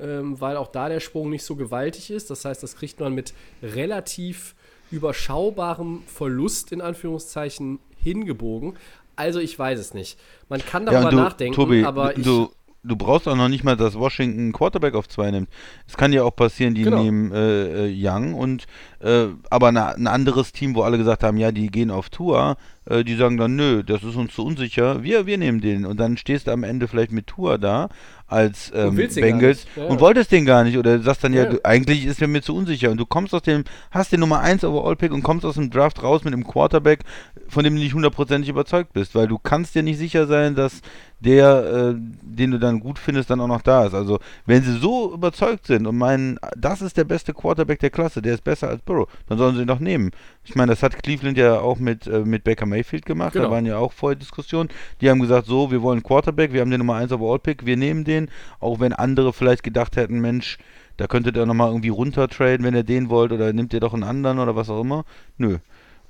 ähm, 0.00 0.40
weil 0.40 0.56
auch 0.56 0.68
da 0.68 0.88
der 0.88 0.98
Sprung 0.98 1.30
nicht 1.30 1.44
so 1.44 1.54
gewaltig 1.54 2.10
ist. 2.10 2.28
Das 2.28 2.44
heißt, 2.44 2.62
das 2.64 2.74
kriegt 2.74 2.98
man 2.98 3.14
mit 3.14 3.32
relativ 3.62 4.56
überschaubarem 4.90 6.02
Verlust 6.06 6.72
in 6.72 6.80
Anführungszeichen 6.80 7.78
hingebogen. 8.02 8.74
Also 9.16 9.40
ich 9.40 9.58
weiß 9.58 9.78
es 9.78 9.94
nicht. 9.94 10.18
Man 10.48 10.60
kann 10.64 10.86
darüber 10.86 11.04
und 11.04 11.12
du, 11.12 11.16
nachdenken, 11.16 11.54
Tobi, 11.54 11.84
aber 11.84 12.16
ich, 12.16 12.24
du, 12.24 12.50
du 12.82 12.96
brauchst 12.96 13.26
auch 13.28 13.36
noch 13.36 13.48
nicht 13.48 13.64
mal, 13.64 13.76
dass 13.76 13.98
Washington 13.98 14.52
Quarterback 14.52 14.94
auf 14.94 15.08
zwei 15.08 15.30
nimmt. 15.30 15.48
Es 15.88 15.96
kann 15.96 16.12
ja 16.12 16.22
auch 16.22 16.34
passieren, 16.36 16.74
die 16.74 16.82
Genau. 16.82 17.02
nehmen 17.02 17.32
äh, 17.32 17.86
äh, 17.86 17.92
Young 17.96 18.34
und 18.34 18.66
äh, 19.00 19.26
aber 19.50 19.72
na, 19.72 19.88
ein 19.90 20.06
anderes 20.06 20.52
Team, 20.52 20.74
wo 20.74 20.82
alle 20.82 20.98
gesagt 20.98 21.22
haben, 21.22 21.36
ja, 21.36 21.52
die 21.52 21.66
gehen 21.68 21.90
auf 21.90 22.08
Tour, 22.10 22.56
äh, 22.86 23.04
die 23.04 23.16
sagen 23.16 23.36
dann, 23.36 23.56
nö, 23.56 23.82
das 23.82 24.02
ist 24.02 24.16
uns 24.16 24.34
zu 24.34 24.44
unsicher, 24.44 25.02
wir, 25.02 25.26
wir 25.26 25.36
nehmen 25.38 25.60
den. 25.60 25.84
Und 25.86 25.98
dann 26.00 26.16
stehst 26.16 26.46
du 26.46 26.52
am 26.52 26.62
Ende 26.64 26.88
vielleicht 26.88 27.12
mit 27.12 27.26
Tour 27.26 27.58
da 27.58 27.88
als 28.26 28.72
ähm, 28.74 28.96
gar 28.96 29.06
Bengals 29.08 29.64
nicht. 29.64 29.76
Ja, 29.76 29.84
und 29.84 29.96
ja. 29.96 30.00
wolltest 30.00 30.32
den 30.32 30.46
gar 30.46 30.64
nicht 30.64 30.78
oder 30.78 30.98
sagst 31.00 31.22
dann, 31.22 31.34
ja, 31.34 31.44
Ja. 31.44 31.50
du, 31.50 31.64
eigentlich 31.64 32.06
ist 32.06 32.20
mir 32.20 32.26
mir 32.28 32.40
zu 32.42 32.56
unsicher 32.56 32.90
und 32.90 32.96
du 32.96 33.04
kommst 33.04 33.34
aus 33.34 33.42
dem, 33.42 33.64
hast 33.90 34.12
den 34.12 34.20
Nummer 34.20 34.40
1 34.40 34.64
Overall-Pick 34.64 35.12
und 35.12 35.22
kommst 35.22 35.44
aus 35.44 35.54
dem 35.56 35.68
Draft 35.70 36.02
raus 36.02 36.24
mit 36.24 36.32
einem 36.32 36.46
Quarterback, 36.46 37.00
von 37.48 37.64
dem 37.64 37.74
du 37.74 37.80
nicht 37.82 37.94
hundertprozentig 37.94 38.48
überzeugt 38.48 38.92
bist, 38.92 39.14
weil 39.14 39.26
du 39.26 39.38
kannst 39.38 39.74
dir 39.74 39.82
nicht 39.82 39.98
sicher 39.98 40.26
sein, 40.26 40.54
dass 40.54 40.80
der, 41.20 41.64
äh, 41.64 41.94
den 41.96 42.50
du 42.50 42.58
dann 42.58 42.80
gut 42.80 42.98
findest, 42.98 43.30
dann 43.30 43.40
auch 43.40 43.46
noch 43.48 43.62
da 43.62 43.86
ist. 43.86 43.94
Also, 43.94 44.18
wenn 44.46 44.62
sie 44.62 44.76
so 44.78 45.12
überzeugt 45.14 45.66
sind 45.66 45.86
und 45.86 45.96
meinen, 45.96 46.38
das 46.56 46.82
ist 46.82 46.96
der 46.96 47.04
beste 47.04 47.32
Quarterback 47.32 47.78
der 47.78 47.90
Klasse, 47.90 48.20
der 48.20 48.34
ist 48.34 48.44
besser 48.44 48.68
als 48.68 48.82
Burrow, 48.82 49.08
dann 49.28 49.38
sollen 49.38 49.54
sie 49.56 49.62
ihn 49.62 49.66
doch 49.66 49.78
nehmen. 49.80 50.10
Ich 50.44 50.54
meine, 50.54 50.72
das 50.72 50.82
hat 50.82 51.02
Cleveland 51.02 51.38
ja 51.38 51.58
auch 51.60 51.78
mit, 51.78 52.06
äh, 52.06 52.20
mit 52.20 52.44
Baker 52.44 52.66
Mayfield 52.66 53.06
gemacht, 53.06 53.32
Genau. 53.32 53.46
da 53.46 53.50
waren 53.50 53.64
ja 53.66 53.78
auch 53.78 53.92
vorher 53.92 54.16
Diskussionen. 54.16 54.68
Die 55.00 55.08
haben 55.08 55.20
gesagt, 55.20 55.46
so, 55.46 55.70
wir 55.70 55.82
wollen 55.82 56.02
Quarterback, 56.02 56.52
wir 56.52 56.60
haben 56.60 56.70
den 56.70 56.80
Nummer 56.80 56.96
1 56.96 57.12
Overall-Pick, 57.12 57.64
wir 57.64 57.76
nehmen 57.76 58.04
den, 58.04 58.28
auch 58.60 58.80
wenn 58.80 58.92
andere 58.92 59.32
vielleicht 59.32 59.62
gedacht 59.62 59.96
hätten, 59.96 60.20
Mensch, 60.20 60.58
da 60.96 61.06
könntet 61.06 61.36
ihr 61.36 61.46
nochmal 61.46 61.70
irgendwie 61.70 61.88
runtertraden, 61.88 62.64
wenn 62.64 62.74
ihr 62.74 62.84
den 62.84 63.08
wollt, 63.08 63.32
oder 63.32 63.52
nimmt 63.52 63.72
ihr 63.72 63.80
doch 63.80 63.94
einen 63.94 64.04
anderen 64.04 64.38
oder 64.38 64.54
was 64.54 64.68
auch 64.70 64.80
immer. 64.80 65.04
Nö. 65.38 65.58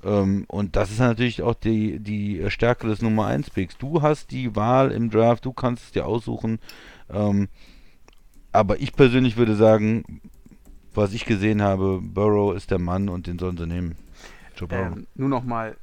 Ähm, 0.05 0.45
und 0.47 0.75
das 0.75 0.91
ist 0.91 0.99
natürlich 0.99 1.41
auch 1.41 1.55
die, 1.55 1.99
die 1.99 2.49
Stärke 2.49 2.87
des 2.87 3.01
Nummer 3.01 3.25
1 3.25 3.49
Picks. 3.49 3.77
Du 3.77 4.01
hast 4.01 4.31
die 4.31 4.55
Wahl 4.55 4.91
im 4.91 5.09
Draft, 5.09 5.43
du 5.45 5.51
kannst 5.51 5.83
es 5.83 5.91
dir 5.91 6.05
aussuchen. 6.05 6.59
Ähm, 7.09 7.49
aber 8.51 8.79
ich 8.79 8.93
persönlich 8.93 9.35
würde 9.35 9.55
sagen, 9.55 10.21
was 10.93 11.11
ich 11.13 11.25
gesehen 11.25 11.61
habe, 11.61 11.99
Burrow 12.01 12.55
ist 12.55 12.71
der 12.71 12.79
Mann 12.79 13.09
und 13.09 13.27
den 13.27 13.39
sollen 13.39 13.57
sie 13.57 13.67
nehmen. 13.67 13.95
Joe 14.55 14.67
Burrow. 14.67 14.95
Ähm, 14.95 15.07
nur 15.15 15.29
noch 15.29 15.43
mal 15.43 15.75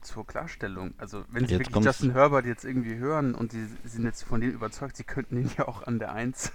zur 0.00 0.26
Klarstellung. 0.26 0.94
Also, 0.98 1.24
wenn 1.30 1.46
Sie 1.46 1.54
Jetzt 1.54 1.68
wirklich. 1.68 1.84
Justin 1.84 2.12
Herbert 2.12 2.44
jetzt 2.44 2.64
irgendwie 2.64 2.96
hören 2.96 3.36
und 3.36 3.52
Sie 3.52 3.66
sind 3.84 4.04
jetzt 4.04 4.24
von 4.24 4.40
dem 4.40 4.50
überzeugt, 4.50 4.96
Sie 4.96 5.04
könnten 5.04 5.36
ihn 5.36 5.50
ja 5.56 5.68
auch 5.68 5.86
an 5.86 6.00
der 6.00 6.12
1 6.12 6.52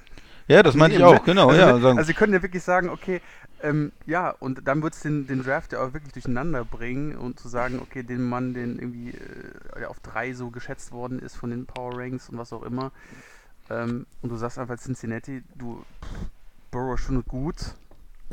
ja, 0.50 0.64
das 0.64 0.76
meinte 0.76 0.98
ich 0.98 1.04
auch, 1.04 1.24
genau. 1.24 1.50
Also, 1.50 1.62
ja, 1.62 1.74
also 1.74 2.04
Sie 2.04 2.14
können 2.14 2.34
ja 2.34 2.42
wirklich 2.42 2.64
sagen, 2.64 2.90
okay, 2.90 3.22
ähm, 3.62 3.92
ja, 4.06 4.30
und 4.30 4.68
dann 4.68 4.82
wird 4.84 4.94
es 4.94 5.02
den, 5.02 5.28
den 5.28 5.44
Draft 5.44 5.74
ja 5.74 5.80
auch 5.80 5.94
wirklich 5.94 6.14
durcheinander 6.14 6.64
bringen 6.64 7.16
und 7.16 7.40
zu 7.40 7.48
sagen, 7.48 7.80
okay, 7.80 8.04
den 8.04 8.24
Mann, 8.24 8.54
den 8.54 8.78
irgendwie 8.78 9.12
äh, 9.76 9.86
auf 9.86 10.00
drei 10.00 10.34
so 10.34 10.50
geschätzt 10.50 10.92
worden 10.92 11.20
ist 11.20 11.36
von 11.36 11.50
den 11.50 11.66
Power 11.66 11.98
Ranks 11.98 12.30
und 12.30 12.38
was 12.38 12.54
auch 12.54 12.64
immer, 12.64 12.92
ähm, 13.70 14.06
und 14.22 14.30
du 14.30 14.36
sagst 14.36 14.60
einfach 14.60 14.78
Cincinnati, 14.78 15.44
du, 15.56 15.84
Burrow 16.72 16.96
ist 16.96 17.06
schon 17.06 17.24
gut, 17.26 17.56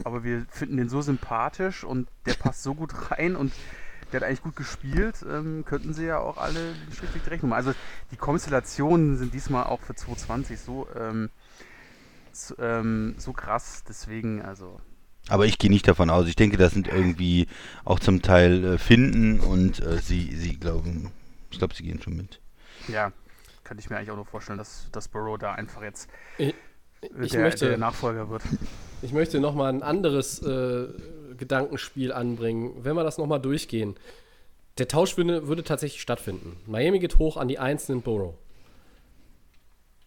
aber 0.04 0.25
wir 0.25 0.47
finden 0.50 0.76
den 0.76 0.88
so 0.88 1.02
sympathisch 1.02 1.85
und 1.85 2.09
der 2.26 2.35
passt 2.35 2.62
so 2.62 2.75
gut 2.75 3.11
rein 3.11 3.37
und 3.37 3.52
der 4.12 4.21
hat 4.21 4.28
eigentlich 4.28 4.43
gut 4.43 4.57
gespielt, 4.57 5.25
ähm, 5.28 5.64
könnten 5.64 5.93
sie 5.93 6.07
ja 6.07 6.19
auch 6.19 6.37
alle 6.37 6.75
schriftlich 6.93 7.23
direkt 7.25 7.43
machen. 7.43 7.52
Also 7.54 7.75
die 8.11 8.16
Konstellationen 8.16 9.16
sind 9.16 9.35
diesmal 9.35 9.64
auch 9.64 9.81
für 9.81 9.95
2020 9.95 10.61
so, 10.61 10.87
ähm, 10.95 11.31
so, 12.33 12.57
ähm, 12.59 13.14
so 13.19 13.33
krass, 13.33 13.83
deswegen, 13.88 14.43
also 14.43 14.81
aber 15.28 15.47
ich 15.47 15.59
gehe 15.59 15.71
nicht 15.71 15.88
davon 15.88 16.11
aus. 16.11 16.28
Ich 16.28 16.37
denke, 16.37 16.57
das 16.57 16.73
sind 16.73 16.88
irgendwie 16.88 17.47
auch 17.85 17.99
zum 17.99 18.23
Teil 18.23 18.64
äh, 18.64 18.78
Finden 18.78 19.40
und 19.40 19.81
äh, 19.81 19.99
sie, 19.99 20.35
sie 20.35 20.57
glauben, 20.57 21.11
ich 21.50 21.59
glaube, 21.59 21.75
sie 21.75 21.83
gehen 21.83 22.00
schon 22.02 22.16
mit. 22.16 22.40
ja, 22.88 23.12
könnte 23.64 23.81
ich 23.83 23.90
mir 23.90 23.97
eigentlich 23.97 24.11
auch 24.11 24.16
nur 24.16 24.26
vorstellen, 24.26 24.59
dass, 24.59 24.88
dass 24.93 25.09
Burrow 25.09 25.38
da 25.38 25.52
einfach 25.52 25.83
jetzt 25.83 26.09
Ich, 26.38 26.49
äh, 26.49 26.54
ich 27.23 27.33
der, 27.33 27.40
möchte, 27.40 27.69
der 27.69 27.78
Nachfolger 27.78 28.28
wird. 28.28 28.43
Ich 29.02 29.12
möchte 29.12 29.40
nochmal 29.40 29.73
ein 29.73 29.83
anderes 29.83 30.43
äh, 30.43 30.88
Gedankenspiel 31.37 32.12
anbringen, 32.12 32.73
wenn 32.85 32.97
wir 32.97 33.04
das 33.04 33.19
nochmal 33.19 33.40
durchgehen. 33.40 33.97
Der 34.78 34.88
Tausch 34.88 35.16
würde, 35.16 35.47
würde 35.47 35.62
tatsächlich 35.62 36.02
stattfinden. 36.02 36.57
Miami 36.66 36.99
geht 36.99 37.19
hoch 37.19 37.37
an 37.37 37.49
die 37.49 37.59
1 37.59 37.88
in 37.90 38.02
Burrow. 38.02 38.35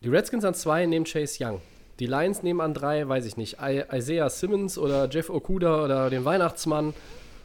Die 0.02 0.10
Redskins 0.10 0.46
an 0.46 0.54
2 0.54 0.86
nehmen 0.86 1.06
Chase 1.06 1.44
Young. 1.44 1.62
Die 2.00 2.06
Lions 2.06 2.44
nehmen 2.44 2.62
an 2.62 2.74
3, 2.74 3.08
weiß 3.08 3.26
ich 3.26 3.38
nicht, 3.38 3.58
Isaiah 3.60 4.30
Simmons 4.30 4.78
oder 4.78 5.10
Jeff 5.10 5.30
Okuda 5.30 5.84
oder 5.84 6.10
den 6.10 6.26
Weihnachtsmann 6.26 6.94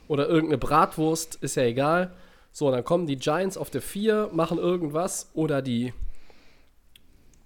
oder 0.09 0.29
irgendeine 0.29 0.59
Bratwurst, 0.59 1.37
ist 1.37 1.57
ja 1.57 1.63
egal. 1.63 2.13
So, 2.53 2.71
dann 2.71 2.85
kommen 2.85 3.07
die 3.07 3.17
Giants 3.17 3.57
auf 3.57 3.71
der 3.71 3.81
4, 3.81 4.31
machen 4.33 4.59
irgendwas 4.59 5.31
oder 5.33 5.63
die, 5.63 5.95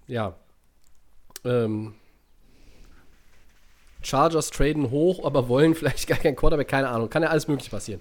ja, 0.09 0.35
ähm, 1.45 1.95
Chargers 4.03 4.51
traden 4.51 4.91
hoch, 4.91 5.25
aber 5.25 5.49
wollen 5.49 5.75
vielleicht 5.75 6.09
gar 6.09 6.19
keinen 6.19 6.37
Quarterback, 6.37 6.69
keine 6.69 6.89
Ahnung. 6.89 7.09
Kann 7.09 7.23
ja 7.23 7.29
alles 7.29 7.49
möglich 7.49 7.71
passieren. 7.71 8.01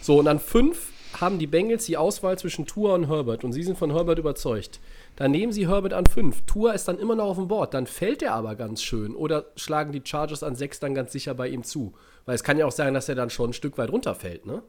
So, 0.00 0.18
und 0.18 0.28
an 0.28 0.38
5 0.38 0.92
haben 1.20 1.38
die 1.38 1.46
Bengals 1.46 1.86
die 1.86 1.96
Auswahl 1.96 2.38
zwischen 2.38 2.66
Tua 2.66 2.94
und 2.94 3.08
Herbert 3.08 3.44
und 3.44 3.52
sie 3.52 3.62
sind 3.62 3.78
von 3.78 3.92
Herbert 3.92 4.18
überzeugt. 4.18 4.80
Dann 5.18 5.32
nehmen 5.32 5.52
sie 5.52 5.66
Herbert 5.66 5.94
an 5.94 6.06
5. 6.06 6.42
Tua 6.42 6.70
ist 6.70 6.86
dann 6.86 7.00
immer 7.00 7.16
noch 7.16 7.24
auf 7.24 7.36
dem 7.36 7.48
Board. 7.48 7.74
Dann 7.74 7.88
fällt 7.88 8.22
er 8.22 8.34
aber 8.34 8.54
ganz 8.54 8.84
schön. 8.84 9.16
Oder 9.16 9.46
schlagen 9.56 9.90
die 9.90 10.00
Chargers 10.04 10.44
an 10.44 10.54
6 10.54 10.78
dann 10.78 10.94
ganz 10.94 11.10
sicher 11.10 11.34
bei 11.34 11.48
ihm 11.48 11.64
zu. 11.64 11.92
Weil 12.24 12.36
es 12.36 12.44
kann 12.44 12.56
ja 12.56 12.66
auch 12.66 12.72
sein, 12.72 12.94
dass 12.94 13.08
er 13.08 13.16
dann 13.16 13.28
schon 13.28 13.50
ein 13.50 13.52
Stück 13.52 13.78
weit 13.78 13.90
runterfällt, 13.90 14.46
ne? 14.46 14.62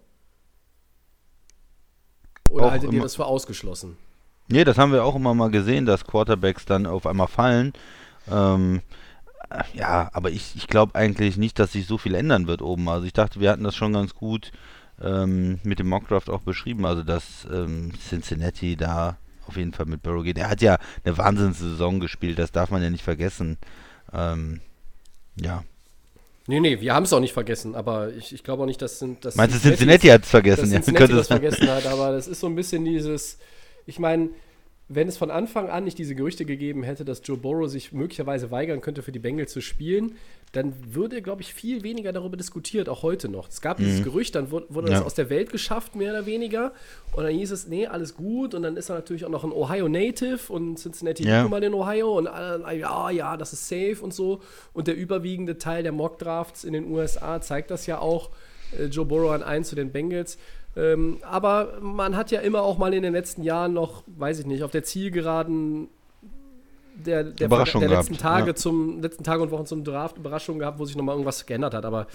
Oder 2.50 2.66
Auch 2.66 2.72
haltet 2.72 2.92
ihr 2.92 3.00
das 3.00 3.16
für 3.16 3.26
ausgeschlossen? 3.26 3.98
Nee, 4.48 4.64
das 4.64 4.80
haben 4.80 4.92
wir 4.92 5.06
auch 5.06 5.16
immer 5.16 5.36
mal 5.36 5.52
gesehen, 5.52 5.86
dass 5.86 6.04
Quarterbacks 6.04 6.66
dann 6.66 6.88
auf 6.88 7.06
einmal 7.06 7.28
fallen. 7.28 7.74
Ähm, 8.28 8.82
äh, 9.52 9.62
ja, 9.76 10.10
aber 10.14 10.32
ich, 10.32 10.56
ich 10.56 10.66
glaube 10.66 10.96
eigentlich 10.96 11.38
nicht, 11.38 11.60
dass 11.60 11.74
sich 11.74 11.86
so 11.86 12.00
viel 12.00 12.16
ändern 12.16 12.48
wird 12.48 12.64
oben. 12.64 12.90
Also 12.90 13.06
ich 13.06 13.14
dachte, 13.14 13.40
wir 13.40 13.52
hatten 13.52 13.66
das 13.66 13.76
schon 13.76 13.94
ganz 13.94 14.16
gut 14.16 14.52
ähm, 15.00 15.60
mit 15.62 15.78
dem 15.78 15.90
Mockdraft 15.90 16.28
auch 16.28 16.42
beschrieben, 16.42 16.88
also 16.88 17.04
dass 17.04 17.46
ähm, 17.54 17.92
Cincinnati 18.00 18.76
da 18.76 19.18
auf 19.50 19.58
jeden 19.58 19.74
Fall 19.74 19.86
mit 19.86 20.02
Burrow 20.04 20.24
geht. 20.24 20.38
Er 20.38 20.50
hat 20.50 20.62
ja 20.62 20.78
eine 21.04 21.18
Wahnsinnssaison 21.18 22.00
gespielt, 22.00 22.40
das 22.40 22.52
darf 22.52 22.70
man 22.72 22.82
ja 22.82 22.90
nicht 22.90 23.04
vergessen. 23.04 23.58
Ähm, 24.14 24.62
ja. 25.36 25.64
Nee, 26.48 26.60
nee, 26.60 26.82
wir 26.82 26.94
haben 26.94 27.04
es 27.04 27.14
auch 27.14 27.20
nicht 27.20 27.34
vergessen, 27.34 27.76
aber 27.76 28.14
ich, 28.14 28.34
ich 28.34 28.44
glaube 28.44 28.64
auch 28.64 28.68
nicht, 28.68 28.82
dass, 28.82 29.04
dass 29.22 29.36
Meinst 29.36 29.56
du, 29.56 29.60
Cincinnati 29.60 30.08
hat 30.08 30.24
es 30.24 30.30
vergessen? 30.30 30.66
Ja, 30.66 30.72
Cincinnati 30.82 30.98
könnte 30.98 31.16
das 31.16 31.28
vergessen 31.28 31.68
hat, 31.70 31.86
aber 31.86 32.12
das 32.12 32.28
ist 32.28 32.40
so 32.40 32.48
ein 32.48 32.56
bisschen 32.56 32.86
dieses, 32.86 33.38
ich 33.86 34.00
meine, 34.00 34.30
wenn 34.92 35.08
es 35.08 35.18
von 35.18 35.30
Anfang 35.30 35.70
an 35.70 35.84
nicht 35.84 35.98
diese 36.00 36.16
Gerüchte 36.16 36.46
gegeben 36.46 36.82
hätte, 36.84 37.06
dass 37.06 37.22
Joe 37.24 37.38
Burrow 37.38 37.70
sich 37.70 37.92
möglicherweise 37.94 38.50
weigern 38.50 38.82
könnte, 38.82 39.04
für 39.04 39.12
die 39.12 39.20
Bengals 39.20 39.52
zu 39.52 39.62
spielen, 39.62 40.16
dann 40.52 40.74
würde, 40.96 41.22
glaube 41.22 41.44
ich, 41.44 41.54
viel 41.54 41.84
weniger 41.84 42.12
darüber 42.12 42.36
diskutiert, 42.36 42.90
auch 42.90 43.04
heute 43.04 43.30
noch. 43.30 43.50
Es 43.50 43.62
gab 43.62 43.78
dieses 43.78 44.04
Gerücht, 44.04 44.34
dann 44.34 44.50
wurde, 44.50 44.66
wurde 44.70 44.90
das 44.90 45.02
Ja. 45.02 45.06
aus 45.06 45.14
der 45.14 45.30
Welt 45.30 45.52
geschafft, 45.52 45.96
mehr 45.96 46.12
oder 46.12 46.26
weniger. 46.26 46.74
Und 47.14 47.24
dann 47.24 47.32
hieß 47.34 47.52
es, 47.52 47.68
nee, 47.68 47.86
alles 47.86 48.16
gut. 48.16 48.56
Und 48.56 48.64
dann 48.64 48.76
ist 48.76 48.90
er 48.90 48.96
natürlich 48.96 49.26
auch 49.26 49.30
noch 49.30 49.44
ein 49.44 49.52
Ohio 49.52 49.88
Native 49.88 50.52
und 50.52 50.78
Cincinnati 50.80 51.24
Ja. 51.24 51.48
mal 51.48 51.64
in 51.64 51.74
Ohio 51.76 52.18
und 52.18 52.26
alle, 52.28 52.76
ja, 52.76 53.12
ja, 53.12 53.38
das 53.38 53.54
ist 53.54 53.68
safe 53.70 53.98
und 54.02 54.12
so. 54.12 54.42
Und 54.74 54.88
der 54.88 54.96
überwiegende 54.98 55.60
Teil 55.60 55.84
der 55.84 55.92
Mock-Drafts 55.92 56.64
in 56.64 56.74
den 56.74 56.90
USA 56.92 57.40
zeigt 57.42 57.70
das 57.70 57.86
ja 57.86 58.00
auch. 58.00 58.32
Äh, 58.78 58.86
Joe 58.86 59.06
Burrow 59.06 59.32
an 59.32 59.44
1 59.44 59.70
zu 59.70 59.76
den 59.76 59.92
Bengals. 59.92 60.38
Ähm, 60.76 61.18
aber 61.24 61.80
man 61.82 62.16
hat 62.16 62.32
ja 62.32 62.42
immer 62.42 62.62
auch 62.62 62.78
mal 62.78 62.94
in 62.94 63.04
den 63.04 63.14
letzten 63.14 63.44
Jahren 63.44 63.74
noch, 63.74 64.04
weiß 64.08 64.40
ich 64.40 64.46
nicht, 64.46 64.64
auf 64.64 64.72
der 64.72 64.84
Zielgeraden 64.84 65.90
der, 67.06 67.24
der, 67.24 67.48
Überraschung 67.48 67.82
der 67.82 67.90
letzten 67.90 68.18
gehabt, 68.18 68.22
Tage 68.22 68.48
ja. 68.48 68.56
zum 68.56 69.02
letzten 69.02 69.24
Tage 69.24 69.42
und 69.42 69.52
Wochen 69.52 69.66
zum 69.66 69.84
Draft 69.84 70.18
Überraschungen 70.18 70.60
gehabt, 70.60 70.80
wo 70.80 70.86
sich 70.86 70.96
nochmal 70.96 71.14
irgendwas 71.14 71.46
geändert 71.46 71.74
hat. 71.74 71.86
Aber 71.86 72.08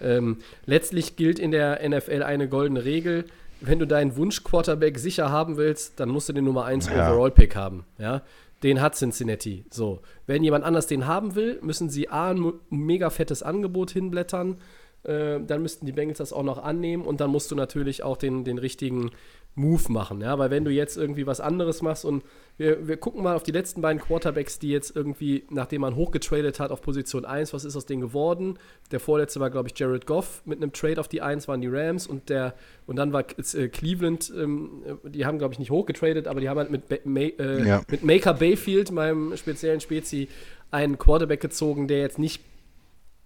ähm, 0.00 0.38
letztlich 0.66 1.16
gilt 1.16 1.38
in 1.38 1.50
der 1.50 1.88
NFL 1.88 2.22
eine 2.22 2.48
goldene 2.48 2.84
Regel. 2.84 3.24
Wenn 3.60 3.78
du 3.78 3.86
deinen 3.86 4.16
Wunsch-Quarterback 4.16 4.98
sicher 4.98 5.30
haben 5.30 5.56
willst, 5.56 6.00
dann 6.00 6.08
musst 6.08 6.28
du 6.28 6.32
den 6.32 6.44
Nummer 6.44 6.64
1 6.64 6.88
Ja. 6.88 7.12
Overall-Pick 7.12 7.54
haben. 7.54 7.84
Ja? 7.98 8.22
Den 8.62 8.80
hat 8.80 8.96
Cincinnati. 8.96 9.64
So. 9.70 10.00
Wenn 10.26 10.42
jemand 10.42 10.64
anders 10.64 10.88
den 10.88 11.06
haben 11.06 11.34
will, 11.36 11.58
müssen 11.62 11.88
sie 11.88 12.08
A, 12.08 12.30
ein 12.30 12.52
mega 12.70 13.10
fettes 13.10 13.42
Angebot 13.42 13.92
hinblättern. 13.92 14.56
Äh, 15.04 15.40
dann 15.46 15.62
müssten 15.62 15.84
die 15.86 15.92
Bengals 15.92 16.18
das 16.18 16.32
auch 16.32 16.44
noch 16.44 16.62
annehmen 16.62 17.04
und 17.04 17.20
dann 17.20 17.30
musst 17.30 17.50
du 17.50 17.54
natürlich 17.56 18.02
auch 18.04 18.16
den, 18.16 18.44
den 18.44 18.58
richtigen 18.58 19.10
Move 19.54 19.90
machen. 19.92 20.20
Ja? 20.20 20.38
Weil 20.38 20.50
wenn 20.50 20.64
du 20.64 20.70
jetzt 20.70 20.96
irgendwie 20.96 21.26
was 21.26 21.40
anderes 21.40 21.82
machst 21.82 22.04
und 22.04 22.22
wir, 22.56 22.86
wir 22.86 22.96
gucken 22.96 23.22
mal 23.22 23.34
auf 23.34 23.42
die 23.42 23.50
letzten 23.50 23.82
beiden 23.82 24.00
Quarterbacks, 24.00 24.58
die 24.60 24.70
jetzt 24.70 24.94
irgendwie, 24.94 25.44
nachdem 25.50 25.80
man 25.82 25.96
hochgetradet 25.96 26.60
hat 26.60 26.70
auf 26.70 26.80
Position 26.82 27.24
1, 27.24 27.52
was 27.52 27.64
ist 27.64 27.76
aus 27.76 27.84
denen 27.84 28.00
geworden? 28.00 28.58
Der 28.92 29.00
vorletzte 29.00 29.40
war, 29.40 29.50
glaube 29.50 29.68
ich, 29.68 29.78
Jared 29.78 30.06
Goff 30.06 30.40
mit 30.46 30.62
einem 30.62 30.72
Trade 30.72 31.00
auf 31.00 31.08
die 31.08 31.20
1 31.20 31.48
waren 31.48 31.60
die 31.60 31.68
Rams 31.68 32.06
und 32.06 32.28
der 32.28 32.54
und 32.86 32.96
dann 32.96 33.12
war 33.12 33.24
äh, 33.54 33.68
Cleveland, 33.68 34.32
ähm, 34.36 34.82
die 35.04 35.26
haben, 35.26 35.38
glaube 35.38 35.52
ich, 35.52 35.58
nicht 35.58 35.70
hochgetradet, 35.72 36.28
aber 36.28 36.40
die 36.40 36.48
haben 36.48 36.58
halt 36.58 36.70
mit, 36.70 36.88
Ba- 36.88 36.96
Ma 37.04 37.20
äh, 37.20 37.66
Ja. 37.66 37.82
mit 37.90 38.04
Maker 38.04 38.34
Bayfield, 38.34 38.90
meinem 38.92 39.36
speziellen 39.36 39.80
Spezi, 39.80 40.28
einen 40.70 40.96
Quarterback 40.96 41.40
gezogen, 41.40 41.88
der 41.88 41.98
jetzt 41.98 42.18
nicht 42.18 42.40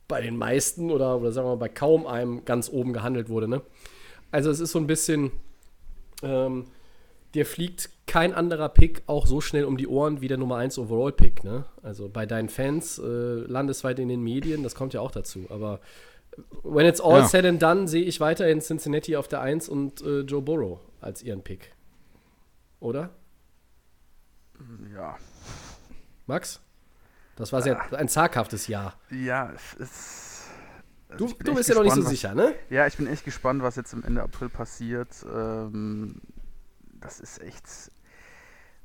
bei 0.08 0.20
den 0.20 0.36
meisten 0.36 0.90
oder, 0.90 1.18
oder 1.18 1.32
sagen 1.32 1.46
wir 1.46 1.52
mal 1.52 1.56
bei 1.60 1.68
kaum 1.68 2.06
einem 2.06 2.44
ganz 2.44 2.68
oben 2.70 2.92
gehandelt 2.92 3.28
wurde. 3.28 3.48
Ne? 3.48 3.62
Also 4.30 4.50
es 4.50 4.60
ist 4.60 4.72
so 4.72 4.78
ein 4.78 4.86
bisschen, 4.86 5.32
ähm, 6.22 6.66
dir 7.34 7.44
fliegt 7.46 7.90
kein 8.06 8.32
anderer 8.34 8.68
Pick 8.68 9.02
auch 9.06 9.26
so 9.26 9.40
schnell 9.40 9.64
um 9.64 9.76
die 9.76 9.88
Ohren 9.88 10.20
wie 10.20 10.28
der 10.28 10.38
Nummer 10.38 10.56
1 10.56 10.78
Overall-Pick. 10.78 11.42
Ne? 11.44 11.64
Also 11.82 12.08
bei 12.08 12.24
deinen 12.24 12.48
Fans, 12.48 12.98
äh, 12.98 13.02
landesweit 13.04 13.98
in 13.98 14.08
den 14.08 14.22
Medien, 14.22 14.62
das 14.62 14.74
kommt 14.74 14.94
ja 14.94 15.00
auch 15.00 15.10
dazu. 15.10 15.46
Aber 15.50 15.80
when 16.62 16.86
it's 16.86 17.00
all 17.00 17.20
Ja. 17.20 17.26
said 17.26 17.44
and 17.44 17.60
done, 17.60 17.88
sehe 17.88 18.04
ich 18.04 18.20
weiterhin 18.20 18.60
Cincinnati 18.60 19.16
auf 19.16 19.26
der 19.26 19.40
1 19.40 19.68
und 19.68 20.02
äh, 20.02 20.20
Joe 20.20 20.42
Burrow 20.42 20.78
als 21.00 21.22
ihren 21.22 21.42
Pick. 21.42 21.72
Oder? 22.78 23.10
Ja. 24.94 25.16
Max? 26.26 26.60
Das 27.36 27.52
war 27.52 27.62
sehr 27.62 27.80
ein 27.94 28.08
zaghaftes 28.08 28.66
Ja. 28.66 28.94
Ja, 29.10 29.52
es 29.54 29.74
ist. 29.74 30.42
also 31.08 31.26
Du, 31.28 31.34
du 31.44 31.54
bist 31.54 31.68
ja 31.68 31.74
noch 31.74 31.82
nicht 31.84 31.94
so 31.94 32.02
was- 32.02 32.08
sicher, 32.10 32.34
ne? 32.34 32.54
Ja, 32.70 32.86
ich 32.86 32.96
bin 32.96 33.06
echt 33.06 33.24
gespannt, 33.24 33.62
was 33.62 33.76
jetzt 33.76 33.92
am 33.94 34.02
Ende 34.04 34.22
April 34.22 34.48
passiert. 34.48 35.10
Ähm, 35.32 36.20
das 37.00 37.20
ist 37.20 37.40
echt. 37.40 37.64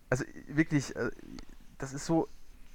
Also 0.10 0.26
wirklich, 0.48 0.96
äh, 0.96 1.12
das 1.78 1.94
ist 1.94 2.06
so. 2.06 2.28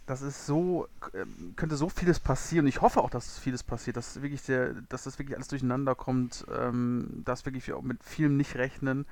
Das 0.06 0.22
ist 0.22 0.46
so, 0.46 0.86
ähm, 1.14 1.54
könnte 1.56 1.74
so 1.74 1.88
vieles 1.88 2.20
passieren. 2.20 2.68
Ich 2.68 2.80
hoffe 2.80 3.00
auch, 3.00 3.10
dass 3.10 3.40
vieles 3.40 3.64
passiert, 3.64 3.96
dass 3.96 4.22
wirklich 4.22 4.42
der, 4.44 4.72
dass 4.88 5.02
das 5.02 5.18
wirklich 5.18 5.34
alles 5.36 5.48
durcheinander 5.48 5.96
kommt, 5.96 6.46
ähm, 6.56 7.22
dass 7.24 7.44
wirklich 7.44 7.66
wir 7.66 7.76
auch 7.76 7.82
mit 7.82 8.04
vielem 8.04 8.36
nicht 8.36 8.54
rechnen, 8.54 9.04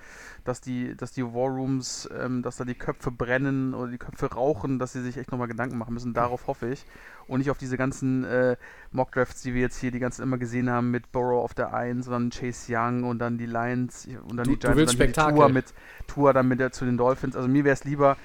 dass 0.45 0.61
die, 0.61 0.97
dass 0.97 1.11
die 1.11 1.25
War 1.25 1.49
Rooms, 1.51 2.09
ähm, 2.17 2.43
dass 2.43 2.59
da 2.59 2.65
die 2.65 2.77
Köpfe 2.77 3.11
brennen 3.11 3.75
oder 3.75 3.91
die 3.91 3.99
Köpfe 3.99 4.33
rauchen, 4.35 4.79
dass 4.79 4.93
sie 4.93 5.03
sich 5.03 5.17
echt 5.17 5.33
nochmal 5.33 5.49
Gedanken 5.49 5.79
machen 5.79 5.95
müssen. 5.95 6.15
Darauf 6.15 6.47
hoffe 6.47 6.69
ich. 6.69 6.87
Und 7.27 7.39
nicht 7.39 7.51
auf 7.51 7.59
diese 7.59 7.77
ganzen 7.77 8.23
äh, 8.25 8.57
Mock-Drafts, 8.93 9.43
die 9.43 9.53
wir 9.55 9.63
jetzt 9.63 9.79
hier 9.79 9.91
die 9.91 9.99
ganzen 9.99 10.23
immer 10.23 10.39
gesehen 10.39 10.71
haben, 10.71 10.93
mit 10.93 11.11
Burrow 11.11 11.43
auf 11.43 11.55
der 11.55 11.75
1 11.75 12.07
und 12.07 12.13
dann 12.13 12.31
Chase 12.31 12.73
Young 12.73 13.03
und 13.03 13.19
dann 13.19 13.37
die 13.39 13.47
Lions 13.47 14.07
und 14.29 14.37
dann 14.37 14.45
Du- 14.45 14.53
die 14.53 14.59
Giants 14.59 14.65
und 14.65 14.77
dann 14.77 14.87
die 14.87 14.93
Spektakel. 14.93 15.35
Tour 15.35 15.49
mit 15.49 15.75
Tour 16.07 16.33
dann 16.33 16.47
mit 16.47 16.61
der, 16.61 16.71
zu 16.71 16.85
den 16.85 16.97
Dolphins. 16.99 17.35
Also 17.35 17.49
mir 17.49 17.65
wäre 17.65 17.73
es 17.73 17.83
lieber 17.85 18.17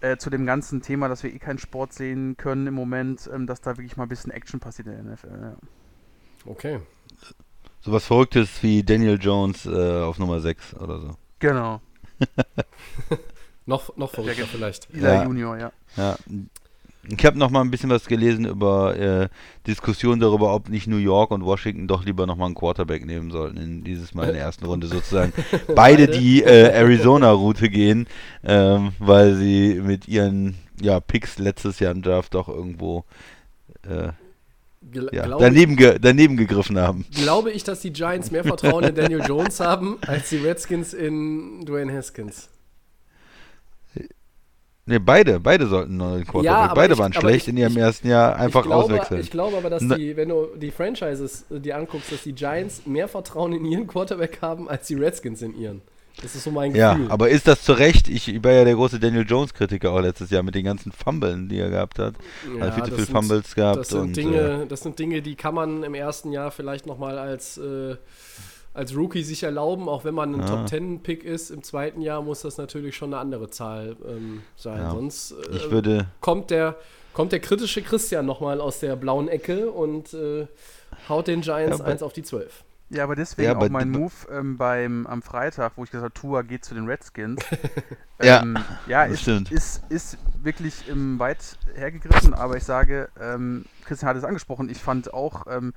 äh, 0.00 0.16
zu 0.16 0.30
dem 0.30 0.46
ganzen 0.46 0.82
Thema, 0.82 1.08
dass 1.08 1.22
wir 1.22 1.32
eh 1.32 1.38
keinen 1.38 1.58
Sport 1.58 1.92
sehen 1.92 2.36
können 2.36 2.66
im 2.66 2.74
Moment, 2.74 3.28
ähm, 3.32 3.46
dass 3.46 3.60
da 3.60 3.76
wirklich 3.76 3.96
mal 3.96 4.04
ein 4.04 4.08
bisschen 4.08 4.32
Action 4.32 4.60
passiert 4.60 4.88
in 4.88 5.04
der 5.04 5.14
NFL. 5.14 5.38
Ja. 5.40 5.56
Okay. 6.46 6.80
Sowas 7.80 8.04
Verrücktes 8.04 8.62
wie 8.62 8.82
Daniel 8.82 9.18
Jones 9.20 9.66
äh, 9.66 10.02
auf 10.02 10.18
Nummer 10.18 10.40
6 10.40 10.74
oder 10.74 11.00
so. 11.00 11.16
Genau. 11.38 11.80
Noch, 13.66 13.96
noch 13.96 14.10
verrückter 14.10 14.40
Ja, 14.40 14.46
vielleicht. 14.46 14.88
Ja. 14.94 15.22
Junior, 15.22 15.56
ja. 15.56 15.72
Ja. 15.96 16.16
Ich 17.08 17.24
habe 17.24 17.38
noch 17.38 17.50
mal 17.50 17.62
ein 17.62 17.70
bisschen 17.70 17.88
was 17.88 18.06
gelesen 18.06 18.44
über 18.44 18.96
äh, 18.96 19.28
Diskussionen 19.66 20.20
darüber, 20.20 20.54
ob 20.54 20.68
nicht 20.68 20.86
New 20.86 20.98
York 20.98 21.30
und 21.30 21.44
Washington 21.44 21.88
doch 21.88 22.04
lieber 22.04 22.26
noch 22.26 22.36
mal 22.36 22.46
einen 22.46 22.54
Quarterback 22.54 23.06
nehmen 23.06 23.30
sollten 23.30 23.56
in 23.56 23.84
dieses 23.84 24.14
Mal 24.14 24.28
in 24.28 24.34
der 24.34 24.42
ersten 24.42 24.66
Runde 24.66 24.86
sozusagen. 24.86 25.32
Beide 25.74 26.08
die 26.08 26.42
äh, 26.42 26.70
Arizona-Route 26.72 27.70
gehen, 27.70 28.06
ähm, 28.44 28.92
weil 28.98 29.34
sie 29.34 29.80
mit 29.82 30.08
ihren 30.08 30.56
ja, 30.80 31.00
Picks 31.00 31.38
letztes 31.38 31.78
Jahr 31.80 31.92
im 31.92 32.02
Draft 32.02 32.34
doch 32.34 32.48
irgendwo 32.48 33.04
äh, 33.88 34.08
ja, 35.12 35.26
daneben, 35.38 35.76
ge 35.76 35.98
daneben 36.00 36.36
gegriffen 36.36 36.78
haben. 36.78 37.04
glaube 37.12 37.50
ich, 37.50 37.64
dass 37.64 37.80
die 37.80 37.92
Giants 37.92 38.30
mehr 38.30 38.44
Vertrauen 38.44 38.84
in 38.84 38.94
Daniel 38.94 39.22
Jones 39.26 39.60
haben, 39.60 39.98
als 40.06 40.30
die 40.30 40.38
Redskins 40.38 40.94
in 40.94 41.64
Dwayne 41.64 41.92
Haskins. 41.92 42.48
Ne, 44.86 44.98
beide, 44.98 45.38
beide 45.38 45.66
sollten 45.66 45.96
neuen 45.98 46.24
Quarterback. 46.26 46.50
aber 46.70 46.74
beide 46.74 46.92
ich- 46.94 46.98
waren 46.98 47.12
schlecht 47.12 47.46
ich- 47.46 47.48
in 47.52 47.56
ihrem 47.58 47.72
ich- 47.72 47.78
ersten 47.78 48.08
Jahr 48.08 48.34
einfach 48.36 48.60
ich 48.62 48.66
glaube, 48.66 48.84
auswechseln. 48.84 49.20
Ich 49.20 49.30
glaube 49.30 49.56
aber, 49.56 49.70
dass 49.70 49.82
die, 49.86 50.16
wenn 50.16 50.28
du 50.30 50.48
die 50.56 50.70
Franchises 50.70 51.44
äh, 51.50 51.60
dir 51.60 51.76
anguckst, 51.76 52.10
dass 52.10 52.22
die 52.22 52.32
Giants 52.32 52.86
mehr 52.86 53.06
Vertrauen 53.06 53.52
in 53.52 53.64
ihren 53.64 53.86
Quarterback 53.86 54.38
haben, 54.40 54.68
als 54.68 54.86
die 54.88 54.94
Redskins 54.94 55.42
in 55.42 55.56
ihren. 55.56 55.82
Das 56.22 56.34
ist 56.34 56.42
so 56.44 56.50
mein 56.50 56.74
Ja, 56.74 56.94
Gefühl. 56.94 57.10
aber 57.10 57.28
ist 57.30 57.46
das 57.46 57.62
zu 57.62 57.72
Recht? 57.72 58.08
Ich 58.08 58.42
war 58.42 58.50
ja 58.52 58.64
der 58.64 58.74
große 58.74 58.98
Daniel 58.98 59.24
Jones-Kritiker 59.26 59.92
auch 59.92 60.00
letztes 60.00 60.30
Jahr 60.30 60.42
mit 60.42 60.54
den 60.54 60.64
ganzen 60.64 60.92
Fummeln, 60.92 61.48
die 61.48 61.58
er 61.58 61.70
gehabt 61.70 61.98
hat. 61.98 62.14
Ja, 62.58 62.64
also 62.64 62.74
viel 62.74 62.84
zu 62.84 62.90
das 62.90 62.96
viel 62.98 63.06
sind- 63.06 63.16
Fumbles 63.16 63.54
gehabt. 63.54 63.78
Das 63.78 63.88
sind, 63.90 64.00
und, 64.00 64.10
äh, 64.10 64.22
Dinge, 64.22 64.66
das 64.68 64.80
sind 64.80 64.98
Dinge, 64.98 65.22
die 65.22 65.34
kann 65.36 65.54
man 65.54 65.82
im 65.84 65.94
ersten 65.94 66.32
Jahr 66.32 66.50
vielleicht 66.50 66.84
nochmal 66.86 67.16
als, 67.18 67.58
äh, 67.58 67.96
als 68.72 68.94
Rookie 68.96 69.22
sich 69.22 69.42
erlauben, 69.42 69.88
auch 69.88 70.04
wenn 70.04 70.14
man 70.14 70.34
ein 70.34 70.40
Ah. 70.42 70.46
Top-10-Pick 70.66 71.24
ist. 71.24 71.50
Im 71.50 71.62
zweiten 71.62 72.00
Jahr 72.00 72.22
muss 72.22 72.42
das 72.42 72.56
natürlich 72.56 72.96
schon 72.96 73.12
eine 73.12 73.20
andere 73.20 73.50
Zahl 73.50 73.96
ähm, 74.06 74.42
sein. 74.56 74.78
Ja. 74.78 74.90
Sonst 74.92 75.32
äh, 75.32 75.56
ich 75.56 75.70
würde, 75.70 76.06
kommt, 76.20 76.50
der, 76.50 76.76
kommt 77.12 77.32
der 77.32 77.40
kritische 77.40 77.82
Christian 77.82 78.26
nochmal 78.26 78.60
aus 78.60 78.78
der 78.80 78.94
blauen 78.96 79.28
Ecke 79.28 79.70
und 79.70 80.14
äh, 80.14 80.46
haut 81.08 81.26
den 81.26 81.40
Giants 81.40 81.78
Ja, 81.78 81.84
eins 81.84 82.02
auf 82.02 82.12
die 82.12 82.22
12. 82.22 82.62
Ja, 82.92 83.04
aber 83.04 83.14
deswegen 83.14 83.46
Ja, 83.46 83.52
auch 83.52 83.60
aber 83.60 83.68
mein 83.70 83.92
d- 83.92 83.98
Move 84.00 84.12
ähm, 84.32 84.56
beim, 84.56 85.06
am 85.06 85.22
Freitag, 85.22 85.72
wo 85.76 85.84
ich 85.84 85.90
gesagt 85.92 86.12
habe, 86.12 86.20
Tua 86.20 86.42
geht 86.42 86.64
zu 86.64 86.74
den 86.74 86.86
Redskins. 86.86 87.42
Ja, 88.22 88.42
ähm, 88.42 88.58
ja 88.86 89.04
das 89.04 89.14
ist, 89.14 89.22
stimmt. 89.22 89.50
ist, 89.50 89.82
ist 89.88 90.18
wirklich 90.42 90.86
ähm, 90.90 91.18
weit 91.18 91.38
hergegriffen, 91.74 92.34
aber 92.34 92.58
ich 92.58 92.64
sage, 92.64 93.08
ähm, 93.18 93.64
Christian 93.86 94.10
hat 94.10 94.16
es 94.18 94.24
angesprochen, 94.24 94.68
ich 94.68 94.76
fand 94.76 95.14
auch 95.14 95.46
ähm, 95.48 95.72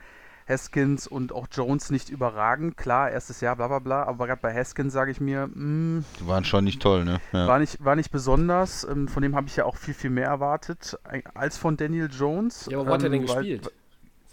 Haskins 0.48 1.08
und 1.08 1.32
auch 1.32 1.48
Jones 1.52 1.90
nicht 1.90 2.10
überragend. 2.10 2.78
Klar, 2.78 3.12
erstes 3.12 3.42
Jahr, 3.42 3.56
bla 3.56 3.68
bla 3.68 3.80
bla, 3.80 4.04
aber 4.04 4.28
gerade 4.28 4.42
bei 4.42 4.54
Haskins 4.54 4.94
sage 4.94 5.12
ich 5.12 5.22
mir, 5.22 5.48
mh, 5.54 6.04
die 6.20 6.28
waren 6.28 6.44
schon 6.46 6.64
nicht 6.64 6.82
toll, 6.82 7.06
ne? 7.06 7.22
Ja. 7.32 7.48
war, 7.48 7.60
nicht, 7.60 7.84
war 7.84 7.96
nicht 7.96 8.12
besonders. 8.12 8.84
Ähm, 8.84 9.08
von 9.08 9.24
dem 9.24 9.36
habe 9.36 9.48
ich 9.48 9.56
ja 9.56 9.66
auch 9.66 9.78
viel, 9.78 9.94
viel 9.94 10.10
mehr 10.10 10.28
erwartet 10.28 10.98
äh, 11.12 11.22
als 11.34 11.58
von 11.58 11.78
Daniel 11.78 12.10
Jones. 12.12 12.68
Ja, 12.70 12.80
aber 12.80 12.90
wo 12.90 12.94
hat 12.94 13.04
er 13.04 13.10
denn 13.10 13.22
ähm, 13.22 13.30
weil- 13.30 13.36
gespielt? 13.38 13.72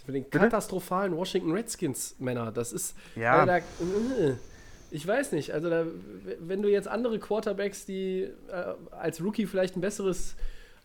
Für 0.05 0.13
den 0.13 0.25
Bitte? 0.25 0.39
katastrophalen 0.39 1.15
Washington 1.15 1.53
Redskins, 1.53 2.17
Männer. 2.19 2.51
Das 2.51 2.73
ist. 2.73 2.97
Ja. 3.15 3.45
Da, 3.45 3.59
äh, 3.59 3.63
ich 4.91 5.07
weiß 5.07 5.33
nicht. 5.33 5.53
Also, 5.53 5.69
da, 5.71 5.85
wenn 6.41 6.63
du 6.63 6.69
jetzt 6.71 6.89
andere 6.89 7.19
Quarterbacks, 7.19 7.85
die 7.85 8.23
äh, 8.23 8.33
als 8.93 9.23
Rookie 9.23 9.47
vielleicht 9.47 9.77
ein 9.77 9.83
besseres 9.83 10.35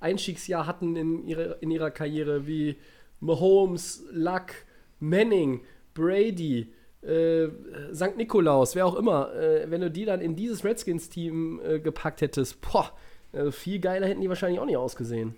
Einstiegsjahr 0.02 0.68
hatten 0.68 0.96
in, 0.98 1.26
ihre, 1.26 1.58
in 1.62 1.72
ihrer 1.72 1.90
Karriere, 1.92 2.46
wie 2.46 2.76
Mahomes, 3.22 4.04
Luck, 4.12 4.52
Manning, 5.00 5.62
Brady, 5.94 6.74
äh, 7.02 7.48
St. 7.94 8.18
Nikolaus, 8.18 8.76
wer 8.76 8.86
auch 8.86 8.96
immer, 8.96 9.34
äh, 9.36 9.70
wenn 9.70 9.82
du 9.82 9.92
die 9.92 10.06
dann 10.06 10.22
in 10.22 10.36
dieses 10.36 10.64
Redskins-Team 10.64 11.62
äh, 11.64 11.80
gepackt 11.80 12.22
hättest, 12.22 12.62
boah, 12.62 12.92
äh, 13.32 13.52
viel 13.52 13.80
geiler 13.80 14.08
hätten 14.08 14.22
die 14.22 14.30
wahrscheinlich 14.30 14.60
auch 14.60 14.66
nicht 14.66 14.78
ausgesehen. 14.78 15.36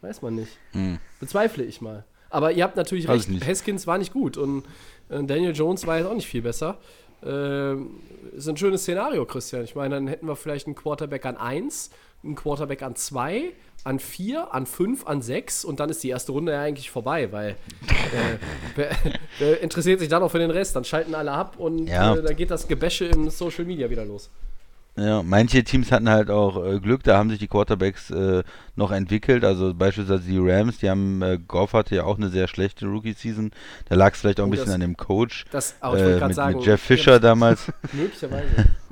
Weiß 0.00 0.22
man 0.22 0.36
nicht. 0.36 0.56
Hm. 0.72 0.98
Bezweifle 1.18 1.64
ich 1.64 1.80
mal. 1.80 2.04
Aber 2.30 2.52
ihr 2.52 2.62
habt 2.62 2.76
natürlich 2.76 3.08
Weiß 3.08 3.28
recht. 3.28 3.46
Haskins 3.46 3.86
war 3.86 3.98
nicht 3.98 4.12
gut 4.12 4.36
und 4.36 4.64
äh, 5.08 5.22
Daniel 5.24 5.54
Jones 5.54 5.86
war 5.86 5.98
jetzt 5.98 6.06
auch 6.06 6.14
nicht 6.14 6.28
viel 6.28 6.42
besser. 6.42 6.78
Ähm, 7.24 8.00
ist 8.36 8.48
ein 8.48 8.56
schönes 8.56 8.82
Szenario, 8.82 9.24
Christian. 9.24 9.64
Ich 9.64 9.74
meine, 9.74 9.96
dann 9.96 10.06
hätten 10.06 10.26
wir 10.26 10.36
vielleicht 10.36 10.66
einen 10.66 10.76
Quarterback 10.76 11.26
an 11.26 11.36
1, 11.36 11.90
einen 12.22 12.36
Quarterback 12.36 12.82
an 12.82 12.94
2, 12.94 13.52
an 13.88 13.98
4, 13.98 14.52
an 14.54 14.66
5, 14.66 15.06
an 15.06 15.22
6 15.22 15.64
und 15.64 15.80
dann 15.80 15.88
ist 15.88 16.02
die 16.04 16.10
erste 16.10 16.32
Runde 16.32 16.52
ja 16.52 16.60
eigentlich 16.62 16.90
vorbei, 16.90 17.32
weil 17.32 17.50
äh, 17.50 18.36
wer, 18.76 18.90
wer 19.38 19.60
interessiert 19.62 20.00
sich 20.00 20.08
dann 20.08 20.20
noch 20.22 20.30
für 20.30 20.38
den 20.38 20.50
Rest? 20.50 20.76
Dann 20.76 20.84
schalten 20.84 21.14
alle 21.14 21.32
ab 21.32 21.54
und 21.58 21.86
Ja. 21.88 22.14
äh, 22.14 22.22
dann 22.22 22.36
geht 22.36 22.50
das 22.50 22.68
Gebäsche 22.68 23.06
im 23.06 23.30
Social 23.30 23.64
Media 23.64 23.88
wieder 23.88 24.04
los. 24.04 24.28
Ja, 24.96 25.22
manche 25.22 25.62
Teams 25.62 25.92
hatten 25.92 26.08
halt 26.10 26.28
auch 26.28 26.62
äh, 26.64 26.80
Glück, 26.80 27.04
da 27.04 27.16
haben 27.16 27.30
sich 27.30 27.38
die 27.38 27.46
Quarterbacks 27.46 28.10
äh, 28.10 28.42
noch 28.74 28.90
entwickelt. 28.90 29.44
Also 29.44 29.72
beispielsweise 29.72 30.24
die 30.24 30.38
Rams, 30.38 30.78
die 30.78 30.90
haben, 30.90 31.22
äh, 31.22 31.38
Goff 31.46 31.72
hatte 31.72 31.94
ja 31.94 32.02
auch 32.04 32.16
eine 32.16 32.28
sehr 32.30 32.48
schlechte 32.48 32.84
Rookie-Season. 32.86 33.52
Da 33.88 33.94
lag 33.94 34.14
es 34.14 34.20
vielleicht 34.20 34.40
auch 34.40 34.44
ein 34.44 34.48
Oh, 34.48 34.50
bisschen 34.50 34.66
das- 34.66 34.74
an 34.74 34.80
dem 34.80 34.96
Coach. 34.96 35.44
Das, 35.52 35.76
aber 35.80 35.96
ich 35.98 36.04
wollte 36.04 36.20
Äh, 36.20 36.26
mit, 36.26 36.34
sagen, 36.34 36.56
mit 36.56 36.66
Jeff 36.66 36.80
Fisher 36.82 37.20
damals. 37.20 37.72
möglicherweise. 37.92 38.46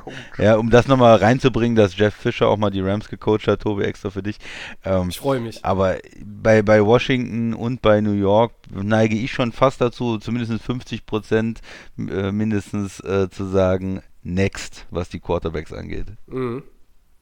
Coach. 0.00 0.14
Ja, 0.38 0.56
um 0.56 0.70
das 0.70 0.88
nochmal 0.88 1.16
reinzubringen, 1.16 1.76
dass 1.76 1.96
Jeff 1.96 2.14
Fisher 2.14 2.48
auch 2.48 2.56
mal 2.56 2.70
die 2.70 2.80
Rams 2.80 3.08
gecoacht 3.08 3.46
hat, 3.46 3.62
Tobi, 3.62 3.84
extra 3.84 4.10
für 4.10 4.22
dich. 4.22 4.38
Ähm, 4.84 5.08
Ich 5.10 5.18
freue 5.18 5.40
mich. 5.40 5.64
aber 5.64 5.98
bei, 6.24 6.62
bei 6.62 6.84
Washington 6.84 7.54
und 7.54 7.82
bei 7.82 8.00
New 8.00 8.12
York 8.12 8.52
neige 8.70 9.16
ich 9.16 9.32
schon 9.32 9.52
fast 9.52 9.80
dazu, 9.80 10.18
zumindest 10.18 10.62
50 10.62 11.06
Prozent 11.06 11.60
äh, 11.98 12.32
mindestens 12.32 13.00
äh, 13.00 13.28
zu 13.30 13.44
sagen, 13.46 14.02
next, 14.22 14.86
was 14.90 15.08
die 15.08 15.20
Quarterbacks 15.20 15.72
angeht. 15.72 16.06
Mhm. 16.26 16.62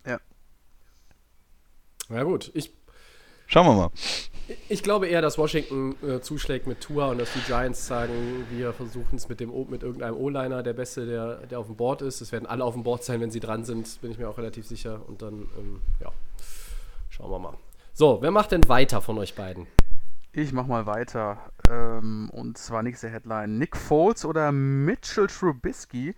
Ja. 0.07 0.19
Ja 2.09 2.23
gut, 2.23 2.51
ich 2.55 2.73
Schauen 3.47 3.67
wir 3.67 3.75
mal. 3.75 3.91
Ich 4.69 4.83
glaube 4.83 5.09
eher, 5.09 5.21
dass 5.21 5.37
Washington 5.37 5.95
äh, 6.03 6.21
zuschlägt 6.21 6.67
mit 6.67 6.81
Tua 6.81 7.11
und 7.11 7.19
dass 7.19 7.33
die 7.33 7.41
Giants 7.41 7.87
sagen, 7.87 8.47
wir 8.51 8.73
versuchen 8.73 9.17
es 9.17 9.29
mit, 9.29 9.41
mit 9.41 9.83
irgendeinem 9.83 10.17
O-Liner, 10.17 10.63
der 10.63 10.73
Beste, 10.73 11.07
der, 11.07 11.47
der 11.47 11.59
auf 11.59 11.67
dem 11.67 11.77
Board 11.77 12.03
ist. 12.03 12.21
Es 12.21 12.33
werden 12.33 12.47
alle 12.47 12.65
auf 12.65 12.75
dem 12.75 12.83
Board 12.83 13.05
sein, 13.05 13.21
wenn 13.21 13.31
sie 13.31 13.41
dran 13.41 13.65
sind, 13.65 14.01
bin 14.01 14.11
ich 14.11 14.19
mir 14.19 14.29
auch 14.29 14.39
relativ 14.39 14.67
sicher. 14.67 15.01
Und 15.07 15.21
dann, 15.21 15.49
ähm, 15.59 15.81
ja, 16.01 16.11
schauen 17.11 17.31
wir 17.31 17.39
mal. 17.39 17.55
So, 17.93 18.19
wer 18.23 18.31
macht 18.31 18.53
denn 18.53 18.67
weiter 18.69 19.03
von 19.03 19.19
euch 19.19 19.35
beiden? 19.35 19.67
Ich 20.33 20.53
mach 20.53 20.67
mal 20.67 20.87
weiter. 20.87 21.39
Ähm, 21.69 22.31
und 22.31 22.57
zwar 22.59 22.83
nächste 22.83 23.09
Headline. 23.09 23.59
Nick 23.59 23.77
Foles 23.77 24.25
oder 24.25 24.53
Mitchell 24.53 25.27
Trubisky. 25.27 26.15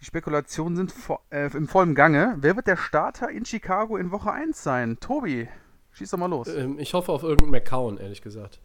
Die 0.00 0.04
Spekulationen 0.04 0.76
sind 0.76 0.92
vo 0.92 1.18
äh, 1.30 1.50
im 1.54 1.68
vollen 1.68 1.94
Gange. 1.94 2.36
Wer 2.38 2.56
wird 2.56 2.66
der 2.66 2.76
Starter 2.76 3.30
in 3.30 3.44
Chicago 3.44 3.96
in 3.96 4.10
Woche 4.12 4.30
1 4.30 4.62
sein? 4.62 4.98
Tobi, 5.00 5.48
schieß 5.96 6.10
doch 6.10 6.18
mal 6.18 6.26
los. 6.26 6.48
Ähm, 6.48 6.78
ich 6.78 6.94
hoffe 6.94 7.12
auf 7.12 7.22
irgendeinen 7.22 7.52
McCown, 7.52 7.98
ehrlich 7.98 8.22
gesagt. 8.22 8.58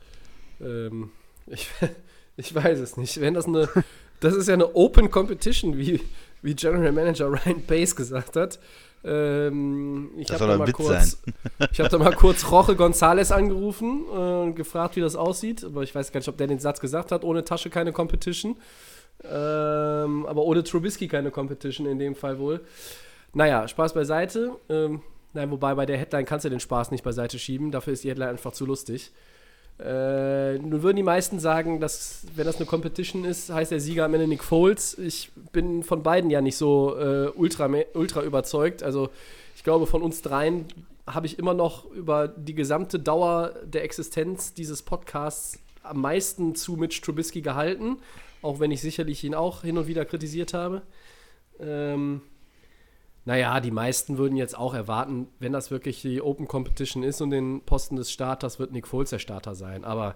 Ähm, 0.60 1.12
ich, 1.48 1.70
ich 2.38 2.54
weiß 2.54 2.80
es 2.80 2.98
nicht. 2.98 3.20
Wenn 3.22 3.34
das 3.34 3.46
eine, 3.46 3.70
das 4.20 4.36
ist 4.36 4.48
ja 4.48 4.54
eine 4.54 4.76
Open 4.76 5.10
Competition, 5.10 5.78
wie, 5.78 6.02
wie 6.42 6.56
General 6.56 6.92
Manager 6.92 7.32
Ryan 7.32 7.62
Pace 7.66 7.96
gesagt 7.96 8.36
hat. 8.36 8.60
Ähm, 9.04 10.12
ich 10.18 10.30
habe 10.32 10.46
da 10.46 10.58
mal 10.58 10.72
kurz, 10.72 11.22
ich 11.72 11.80
habe 11.80 11.90
da 11.90 11.98
mal 11.98 12.14
kurz 12.14 12.52
Roche 12.52 12.74
González 12.74 13.32
angerufen 13.32 14.06
äh, 14.12 14.44
und 14.44 14.56
gefragt, 14.56 14.96
wie 14.96 15.02
das 15.02 15.16
aussieht. 15.16 15.64
Aber 15.64 15.84
ich 15.84 15.96
weiß 15.96 16.12
gar 16.12 16.20
nicht, 16.20 16.30
ob 16.30 16.38
der 16.38 16.48
den 16.48 16.60
Satz 16.60 16.80
gesagt 16.80 17.12
hat. 17.12 17.24
Ohne 17.24 17.44
Tasche 17.44 17.70
keine 17.70 17.94
Competition. 17.94 18.58
Ähm, 19.24 20.26
aber 20.26 20.44
ohne 20.44 20.64
Trubisky 20.64 21.08
keine 21.08 21.32
Competition 21.32 21.88
in 21.88 22.00
dem 22.00 22.16
Fall 22.16 22.40
wohl. 22.40 22.62
Naja, 23.34 23.68
Spaß 23.68 23.94
beiseite. 23.94 24.52
Ähm, 24.70 25.02
nein, 25.34 25.52
wobei 25.52 25.76
bei 25.76 25.86
der 25.86 25.98
Headline 25.98 26.26
kannst 26.26 26.46
du 26.46 26.50
den 26.50 26.60
Spaß 26.60 26.92
nicht 26.92 27.04
beiseite 27.04 27.40
schieben. 27.40 27.72
Dafür 27.72 27.94
ist 27.94 28.04
die 28.04 28.10
Headline 28.10 28.30
einfach 28.30 28.54
zu 28.54 28.66
lustig. 28.66 29.12
Äh, 29.80 30.60
nun 30.60 30.84
würden 30.84 30.98
die 30.98 31.04
meisten 31.04 31.40
sagen, 31.40 31.80
dass, 31.80 32.24
wenn 32.36 32.46
das 32.46 32.58
eine 32.58 32.66
Competition 32.66 33.26
ist, 33.26 33.50
heißt 33.50 33.72
der 33.72 33.80
Sieger 33.80 34.06
am 34.06 34.14
Ende 34.14 34.28
Nick 34.28 34.44
Foles. 34.44 34.98
Ich 34.98 35.32
bin 35.52 35.84
von 35.84 36.04
beiden 36.04 36.30
ja 36.30 36.42
nicht 36.42 36.56
so 36.56 36.96
äh, 36.98 37.30
ultra, 37.30 37.70
ultra 37.94 38.22
überzeugt. 38.22 38.84
Also, 38.84 39.10
ich 39.56 39.64
glaube, 39.64 39.88
von 39.88 40.04
uns 40.04 40.22
dreien 40.22 40.66
habe 41.08 41.26
ich 41.26 41.40
immer 41.40 41.56
noch 41.56 41.90
über 41.92 42.28
die 42.28 42.54
gesamte 42.54 43.00
Dauer 43.00 43.54
der 43.64 43.84
Existenz 43.84 44.54
dieses 44.54 44.84
Podcasts 44.84 45.58
am 45.82 46.02
meisten 46.02 46.54
zu 46.54 46.74
Mitch 46.74 47.02
Trubisky 47.02 47.42
gehalten. 47.42 47.98
Auch 48.44 48.60
wenn 48.60 48.72
ich 48.72 48.82
sicherlich 48.82 49.24
ihn 49.24 49.34
auch 49.34 49.64
hin 49.64 49.78
und 49.78 49.88
wieder 49.88 50.06
kritisiert 50.06 50.54
habe. 50.54 50.84
Ähm, 51.60 52.22
naja, 53.26 53.60
die 53.60 53.72
meisten 53.72 54.18
würden 54.18 54.36
jetzt 54.36 54.58
auch 54.58 54.74
erwarten, 54.74 55.28
wenn 55.40 55.52
das 55.54 55.70
wirklich 55.72 56.02
die 56.02 56.22
Open 56.22 56.48
Competition 56.48 57.04
ist 57.04 57.22
und 57.22 57.30
den 57.30 57.62
Posten 57.62 57.96
des 57.96 58.12
Starters, 58.12 58.58
wird 58.60 58.72
Nick 58.72 58.88
Foles 58.88 59.12
der 59.12 59.20
Starter 59.20 59.54
sein. 59.54 59.84
Aber 59.86 60.16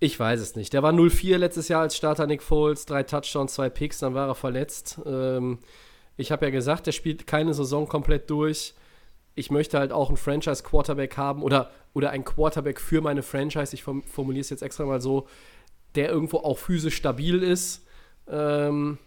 ich 0.00 0.18
weiß 0.18 0.40
es 0.40 0.56
nicht. 0.56 0.72
Der 0.72 0.82
war 0.82 0.92
0-4 0.92 1.36
letztes 1.38 1.68
Jahr 1.68 1.82
als 1.82 1.96
Starter, 1.96 2.26
Nick 2.26 2.42
Foles. 2.42 2.84
Drei 2.84 3.02
Touchdowns, 3.04 3.54
zwei 3.54 3.70
Picks, 3.70 4.00
dann 4.00 4.14
war 4.14 4.28
er 4.28 4.34
verletzt. 4.34 5.00
Ähm, 5.06 5.58
ich 6.16 6.32
habe 6.32 6.46
ja 6.46 6.50
gesagt, 6.50 6.86
der 6.86 6.92
spielt 6.92 7.26
keine 7.26 7.54
Saison 7.54 7.86
komplett 7.88 8.28
durch. 8.28 8.74
Ich 9.34 9.50
möchte 9.50 9.78
halt 9.78 9.92
auch 9.92 10.08
einen 10.08 10.16
Franchise-Quarterback 10.16 11.16
haben 11.16 11.42
oder, 11.42 11.70
oder 11.94 12.10
ein 12.10 12.24
Quarterback 12.24 12.80
für 12.80 13.00
meine 13.02 13.22
Franchise. 13.22 13.74
Ich 13.74 13.82
form- 13.84 14.02
formuliere 14.02 14.40
es 14.40 14.50
jetzt 14.50 14.62
extra 14.62 14.84
mal 14.84 15.00
so, 15.00 15.28
der 15.94 16.08
irgendwo 16.10 16.38
auch 16.38 16.58
physisch 16.58 16.96
stabil 16.96 17.42
ist. 17.42 17.86
Ähm, 18.28 18.98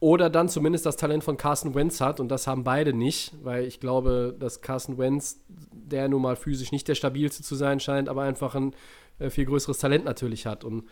oder 0.00 0.30
dann 0.30 0.48
zumindest 0.48 0.86
das 0.86 0.96
Talent 0.96 1.22
von 1.22 1.36
Carson 1.36 1.74
Wentz 1.74 2.00
hat 2.00 2.20
und 2.20 2.28
das 2.28 2.46
haben 2.46 2.64
beide 2.64 2.94
nicht, 2.94 3.34
weil 3.42 3.64
ich 3.64 3.80
glaube, 3.80 4.34
dass 4.38 4.62
Carson 4.62 4.96
Wentz, 4.96 5.40
der 5.48 6.08
nun 6.08 6.22
mal 6.22 6.36
physisch 6.36 6.72
nicht 6.72 6.88
der 6.88 6.94
stabilste 6.94 7.42
zu 7.42 7.54
sein 7.54 7.80
scheint, 7.80 8.08
aber 8.08 8.22
einfach 8.22 8.54
ein 8.54 8.74
äh, 9.18 9.28
viel 9.28 9.44
größeres 9.44 9.78
Talent 9.78 10.06
natürlich 10.06 10.46
hat. 10.46 10.64
Und 10.64 10.84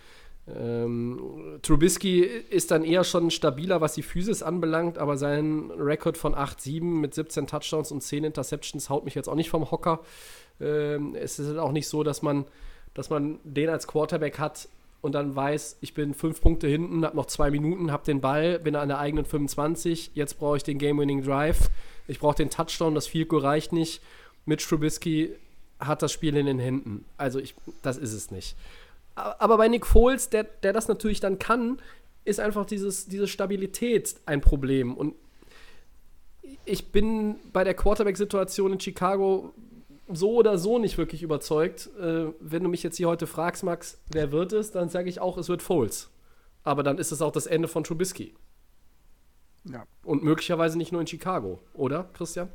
ähm, 0.47 1.59
Trubisky 1.62 2.21
ist 2.21 2.71
dann 2.71 2.85
eher 2.85 3.03
schon 3.03 3.31
stabiler, 3.31 3.81
was 3.81 3.94
die 3.94 4.03
Physis 4.03 4.42
anbelangt, 4.42 4.99
aber 4.99 5.16
sein 5.16 5.71
Rekord 5.71 6.18
von 6.18 6.35
8-7 6.35 6.83
mit 6.83 7.14
17 7.14 7.47
Touchdowns 7.47 7.90
und 7.90 8.03
10 8.03 8.25
Interceptions 8.25 8.90
haut 8.90 9.07
mich 9.07 9.14
jetzt 9.14 9.29
auch 9.29 9.35
nicht 9.35 9.51
vom 9.51 9.71
Hocker. 9.71 10.01
Ähm, 10.61 11.14
es 11.14 11.38
ist 11.38 11.49
halt 11.49 11.59
auch 11.59 11.73
nicht 11.73 11.88
so, 11.88 12.03
dass 12.03 12.21
man, 12.21 12.44
dass 12.92 13.09
man 13.09 13.40
den 13.44 13.71
als 13.71 13.87
Quarterback 13.87 14.38
hat 14.38 14.68
und 15.01 15.13
dann 15.13 15.35
weiß, 15.35 15.79
ich 15.81 15.95
bin 15.95 16.15
fünf 16.15 16.41
Punkte 16.41 16.67
hinten, 16.67 17.05
habe 17.05 17.17
noch 17.17 17.27
zwei 17.27 17.51
Minuten, 17.51 17.93
habe 17.93 18.05
den 18.05 18.21
Ball, 18.21 18.59
bin 18.59 18.75
an 18.77 18.89
der 18.89 18.99
eigenen 18.99 19.25
25, 19.25 20.13
jetzt 20.15 20.39
brauche 20.39 20.57
ich 20.57 20.65
den 20.65 20.79
Game-Winning 20.79 21.23
Drive, 21.23 21.71
ich 22.07 22.19
brauche 22.19 22.37
den 22.37 22.51
Touchdown, 22.51 22.95
das 22.95 23.07
Field 23.07 23.29
Goal 23.29 23.43
reicht 23.43 23.73
nicht. 23.73 24.03
Mitch 24.45 24.67
Trubisky 24.67 25.35
hat 25.79 26.03
das 26.03 26.13
Spiel 26.13 26.37
in 26.37 26.47
den 26.47 26.59
Händen. 26.59 27.05
Also 27.17 27.39
ich, 27.39 27.55
das 27.83 27.99
ist 27.99 28.13
es 28.13 28.31
nicht. 28.31 28.57
Aber 29.15 29.57
bei 29.57 29.69
Nick 29.69 29.87
Foles, 29.87 30.31
der, 30.31 30.45
der 30.45 30.73
das 30.73 30.89
natürlich 30.89 31.21
dann 31.21 31.39
kann, 31.39 31.81
ist 32.25 32.41
einfach 32.41 32.67
dieses, 32.67 33.07
diese 33.07 33.27
Stabilität 33.27 34.17
ein 34.27 34.41
Problem. 34.41 34.95
Und 34.97 35.15
ich 36.65 36.93
bin 36.93 37.37
bei 37.53 37.65
der 37.65 37.75
Quarterback-Situation 37.75 38.73
in 38.73 38.81
Chicago 38.81 39.53
so 40.09 40.35
oder 40.35 40.59
so 40.59 40.79
nicht 40.79 40.99
wirklich 40.99 41.23
überzeugt. 41.23 41.90
Äh, 42.01 42.27
wenn 42.40 42.62
du 42.62 42.68
mich 42.68 42.83
jetzt 42.83 42.97
hier 42.97 43.09
heute 43.09 43.27
fragst, 43.27 43.62
Max, 43.62 43.99
wer 44.11 44.33
wird 44.33 44.53
es, 44.53 44.71
dann 44.71 44.88
sage 44.88 45.09
ich 45.09 45.21
auch, 45.21 45.37
es 45.38 45.49
wird 45.49 45.62
Foles. 45.62 46.11
Aber 46.64 46.83
dann 46.83 46.99
ist 46.99 47.12
es 47.12 47.23
auch 47.23 47.33
das 47.33 47.47
Ende 47.47 47.68
von 47.68 47.85
Trubisky. 47.85 48.35
Ja. 49.64 49.85
Und 50.05 50.23
möglicherweise 50.23 50.79
nicht 50.79 50.92
nur 50.92 51.01
in 51.01 51.07
Chicago, 51.07 51.61
oder, 51.75 52.09
Christian? 52.14 52.49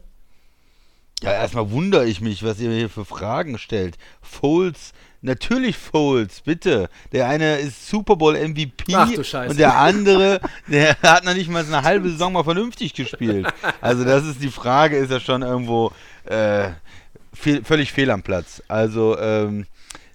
Ja, 1.22 1.32
erstmal 1.32 1.72
wundere 1.72 2.06
ich 2.06 2.20
mich, 2.20 2.44
was 2.44 2.60
ihr 2.60 2.70
mir 2.70 2.78
hier 2.78 2.90
für 2.90 3.06
Fragen 3.06 3.58
stellt. 3.58 3.98
Foles, 4.22 4.92
natürlich 5.22 5.78
Foles, 5.78 6.42
bitte. 6.42 6.90
Der 7.14 7.30
eine 7.30 7.60
ist 7.60 7.88
Super 7.88 8.18
Bowl 8.18 8.36
MVP 8.36 8.94
Ach 8.94 9.10
du 9.10 9.24
Scheiße. 9.24 9.52
und 9.52 9.58
der 9.58 9.78
andere, 9.78 10.42
der 10.68 10.98
hat 11.02 11.24
noch 11.24 11.34
nicht 11.34 11.50
mal 11.50 11.64
eine 11.64 11.84
halbe 11.84 12.10
Saison 12.10 12.34
mal 12.34 12.44
vernünftig 12.44 12.94
gespielt. 12.94 13.48
Also 13.80 14.04
das 14.04 14.26
ist 14.26 14.42
die 14.42 14.52
Frage, 14.52 14.98
ist 14.98 15.12
ja 15.12 15.22
schon 15.22 15.44
irgendwo 15.44 15.94
äh, 16.26 16.72
fehl, 17.34 17.64
völlig 17.64 17.92
fehl 17.92 18.12
am 18.12 18.24
Platz. 18.24 18.62
Also 18.68 19.18
ähm, 19.18 19.66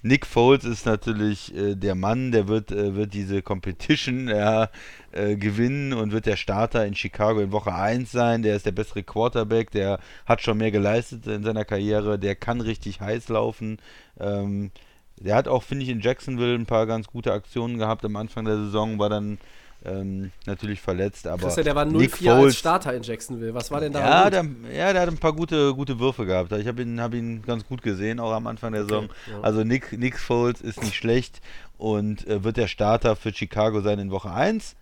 Nick 0.03 0.27
Foles 0.27 0.65
ist 0.65 0.87
natürlich 0.87 1.55
äh, 1.55 1.75
der 1.75 1.95
Mann, 1.95 2.31
der 2.31 2.49
wird, 2.49 2.71
äh, 2.71 2.95
wird 2.95 3.15
diese 3.15 3.43
Competition 3.43 4.29
ja, 4.29 4.71
äh, 5.13 5.37
gewinnen 5.37 5.93
und 5.93 6.13
wird 6.13 6.27
der 6.27 6.37
Starter 6.37 6.87
in 6.87 6.95
Chicago 6.95 7.41
in 7.41 7.53
Woche 7.53 7.75
1 7.75 8.11
sein. 8.13 8.43
Der 8.43 8.57
ist 8.57 8.67
der 8.67 8.73
bessere 8.73 9.03
Quarterback, 9.03 9.71
der 9.71 9.99
hat 10.25 10.41
schon 10.43 10.59
mehr 10.59 10.71
geleistet 10.71 11.27
in 11.27 11.43
seiner 11.43 11.65
Karriere, 11.65 12.19
der 12.19 12.37
kann 12.37 12.61
richtig 12.61 13.01
heiß 13.01 13.29
laufen. 13.29 13.79
Ähm, 14.21 14.71
der 15.17 15.35
hat 15.35 15.49
auch, 15.49 15.65
finde 15.65 15.85
ich, 15.85 15.91
in 15.91 16.01
Jacksonville 16.01 16.55
ein 16.55 16.67
paar 16.67 16.87
ganz 16.87 17.09
gute 17.09 17.33
Aktionen 17.33 17.79
gehabt 17.79 18.05
am 18.05 18.15
Anfang 18.15 18.45
der 18.45 18.57
Saison, 18.57 19.01
war 19.01 19.09
dann 19.09 19.39
ähm, 19.85 20.33
natürlich 20.47 20.81
verletzt, 20.81 21.27
aber 21.27 21.43
Christian, 21.43 21.65
der 21.65 21.75
war 21.77 21.85
Nick 21.85 22.15
0-4 22.15 22.31
als 22.33 22.57
Starter 22.57 22.95
in 22.95 23.03
Jacksonville. 23.03 23.55
Was 23.55 23.71
war 23.71 23.81
denn 23.81 23.93
da? 23.93 24.01
ja, 24.01 24.31
der, 24.31 24.45
ja, 24.73 24.93
der 24.93 25.03
hat 25.03 25.09
ein 25.09 25.19
paar 25.19 25.33
gute, 25.33 25.73
gute 25.75 25.99
Würfe 26.01 26.27
gehabt. 26.27 26.51
Ich 26.53 26.67
habe 26.67 26.83
ihn, 26.83 27.01
hab 27.01 27.15
ihn 27.15 27.43
ganz 27.43 27.65
gut 27.67 27.83
gesehen, 27.83 28.19
auch 28.19 28.33
am 28.33 28.47
Anfang 28.47 28.73
der 28.73 28.83
Saison. 28.83 29.09
ja. 29.31 29.41
Also 29.41 29.63
Nick, 29.63 29.97
Nick 29.97 30.19
Foles 30.19 30.61
ist 30.61 30.83
nicht 30.83 30.97
schlecht 30.97 31.41
und 31.77 32.27
äh, 32.27 32.43
wird 32.43 32.57
der 32.57 32.67
Starter 32.67 33.15
für 33.15 33.33
Chicago 33.33 33.81
sein 33.81 33.99
in 33.99 34.11
Woche 34.11 34.33
1. 34.33 34.75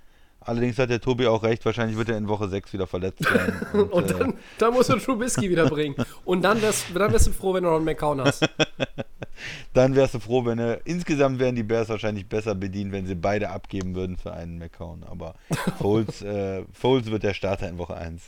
Allerdings 0.47 0.79
hat 0.79 0.91
der 0.91 1.01
Tobi 1.01 1.27
auch 1.27 1.43
recht, 1.43 1.65
wahrscheinlich 1.65 1.97
wird 1.99 2.09
er 2.09 2.17
in 2.17 2.29
Woche 2.29 2.49
6 2.49 2.73
wieder 2.73 2.87
verletzt 2.87 3.25
sein. 3.25 3.67
Und, 3.73 3.93
Und 3.93 4.11
äh, 4.13 4.19
dann, 4.19 4.35
dann 4.59 4.75
musst 4.75 4.91
du 4.91 4.97
Trubisky 4.97 5.51
wieder 5.51 5.69
bringen. 5.69 5.97
Und 6.25 6.43
dann 6.43 6.63
wärst, 6.63 6.87
dann 6.95 7.13
wärst 7.13 7.27
du 7.27 7.33
froh, 7.33 7.53
wenn 7.55 7.65
du 7.65 7.71
noch 7.71 7.77
einen 7.77 7.85
McCown 7.85 8.21
hast. 8.21 8.49
dann 9.73 9.97
wärst 9.97 10.15
du 10.15 10.21
froh, 10.21 10.45
wenn 10.45 10.61
er. 10.61 10.87
Insgesamt 10.87 11.41
wären 11.41 11.57
die 11.57 11.65
Bears 11.65 11.89
wahrscheinlich 11.89 12.29
besser 12.29 12.55
bedient, 12.55 12.93
wenn 12.93 13.07
sie 13.07 13.17
beide 13.17 13.51
abgeben 13.51 13.97
würden 13.97 14.17
für 14.17 14.33
einen 14.33 14.59
McCown. 14.59 15.03
Aber 15.03 15.35
Foles, 15.79 16.23
äh, 16.23 16.65
Foles 16.73 17.11
wird 17.11 17.25
der 17.25 17.35
Starter 17.35 17.69
in 17.69 17.79
Woche 17.79 17.97
1. 17.97 18.23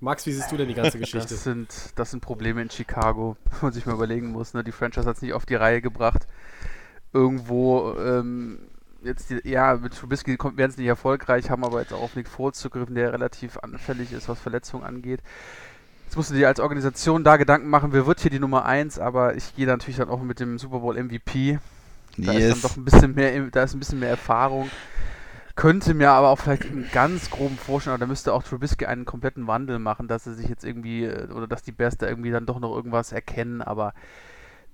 Max, 0.00 0.24
wie 0.24 0.32
siehst 0.32 0.50
du 0.50 0.56
denn 0.56 0.68
die 0.68 0.74
ganze 0.74 0.98
Geschichte? 0.98 1.28
Das 1.28 1.44
sind, 1.44 1.68
das 1.96 2.10
sind 2.10 2.20
Probleme 2.20 2.62
in 2.62 2.70
Chicago, 2.70 3.36
wo 3.60 3.66
man 3.66 3.72
sich 3.74 3.84
mal 3.84 3.94
überlegen 3.94 4.28
muss. 4.32 4.54
Ne? 4.54 4.64
Die 4.64 4.72
Franchise 4.72 5.06
hat 5.06 5.16
es 5.16 5.22
nicht 5.22 5.34
auf 5.34 5.44
die 5.44 5.54
Reihe 5.56 5.82
gebracht. 5.82 6.26
Irgendwo, 7.12 7.94
ähm, 7.98 8.58
jetzt, 9.04 9.30
die, 9.30 9.40
ja, 9.48 9.76
mit 9.76 9.94
Trubisky 9.94 10.38
werden 10.38 10.70
es 10.70 10.76
nicht 10.76 10.86
erfolgreich, 10.86 11.50
haben 11.50 11.64
aber 11.64 11.80
jetzt 11.80 11.92
auch 11.92 12.02
auf 12.02 12.16
Nick 12.16 12.28
Foles 12.28 12.58
zugegriffen, 12.58 12.94
der 12.94 13.12
relativ 13.12 13.58
anfällig 13.58 14.12
ist, 14.12 14.28
was 14.28 14.40
Verletzungen 14.40 14.84
angeht. 14.84 15.20
Jetzt 16.06 16.16
musst 16.16 16.30
du 16.30 16.34
dir 16.34 16.48
als 16.48 16.60
Organisation 16.60 17.24
da 17.24 17.36
Gedanken 17.36 17.68
machen, 17.68 17.92
wer 17.92 18.06
wird 18.06 18.20
hier 18.20 18.30
die 18.30 18.38
Nummer 18.38 18.64
1, 18.64 18.98
aber 18.98 19.36
ich 19.36 19.54
gehe 19.56 19.66
natürlich 19.66 19.96
dann 19.96 20.08
auch 20.08 20.22
mit 20.22 20.40
dem 20.40 20.58
Super 20.58 20.80
Bowl 20.80 21.02
MVP. 21.02 21.58
Da 22.16 22.32
ist 22.32 22.52
dann 22.52 22.70
doch 22.70 22.76
ein 22.76 22.84
bisschen 22.84 23.14
mehr, 23.14 23.40
da 23.50 23.64
ist 23.64 23.74
ein 23.74 23.80
bisschen 23.80 23.98
mehr 24.00 24.10
Erfahrung. 24.10 24.70
Könnte 25.56 25.94
mir 25.94 26.10
aber 26.10 26.28
auch 26.28 26.38
vielleicht 26.38 26.64
einen 26.64 26.88
ganz 26.92 27.30
groben 27.30 27.56
vorstellen, 27.56 27.94
aber 27.94 28.00
da 28.00 28.06
müsste 28.06 28.32
auch 28.32 28.42
Trubisky 28.42 28.86
einen 28.86 29.04
kompletten 29.04 29.46
Wandel 29.46 29.78
machen, 29.78 30.08
dass 30.08 30.26
er 30.26 30.34
sich 30.34 30.48
jetzt 30.48 30.64
irgendwie, 30.64 31.04
äh, 31.04 31.30
oder 31.30 31.46
dass 31.46 31.62
die 31.62 31.72
Bears 31.72 31.96
da 31.96 32.08
irgendwie 32.08 32.32
dann 32.32 32.46
doch 32.46 32.58
noch 32.58 32.74
irgendwas 32.74 33.12
erkennen, 33.12 33.62
aber 33.62 33.94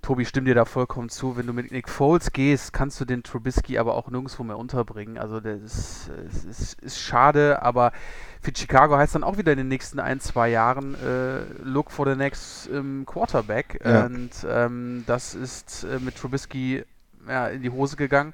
Tobi, 0.03 0.25
stimm 0.25 0.47
dir 0.47 0.55
da 0.55 0.65
vollkommen 0.65 1.09
zu. 1.11 1.37
Wenn 1.37 1.47
du 1.47 1.53
mit 1.53 1.71
Nick 1.71 1.89
Foles 1.89 2.33
gehst, 2.33 2.73
kannst 2.73 3.01
du 3.01 3.05
den 3.05 3.23
Trubisky 3.23 3.79
aber 3.79 3.95
auch 3.95 4.09
nirgendwo 4.09 4.43
mehr 4.43 4.59
unterbringen. 4.59 5.19
Also 5.19 5.41
das 5.41 5.61
ist, 5.61 6.11
ist, 6.27 6.45
ist, 6.45 6.81
ist 6.81 7.01
schade, 7.01 7.63
aber 7.63 7.93
für 8.41 8.53
Chicago 8.57 8.97
heißt 8.97 9.15
dann 9.15 9.25
auch 9.25 9.37
wieder 9.37 9.53
in 9.53 9.59
den 9.59 9.69
nächsten 9.69 10.01
ein, 10.01 10.19
zwei 10.21 10.49
Jahren 10.49 10.95
äh, 10.95 11.41
Look 11.63 11.91
for 11.91 12.09
the 12.09 12.17
next 12.17 12.69
ähm, 12.73 13.05
Quarterback. 13.05 13.81
Ja. 13.85 14.07
Und 14.07 14.31
ähm, 14.49 15.05
das 15.07 15.35
ist 15.35 15.85
äh, 15.85 15.99
mit 15.99 16.17
Trubisky 16.17 16.85
ja, 17.29 17.49
in 17.49 17.63
die 17.63 17.71
Hose 17.71 17.97
gegangen. 17.97 18.33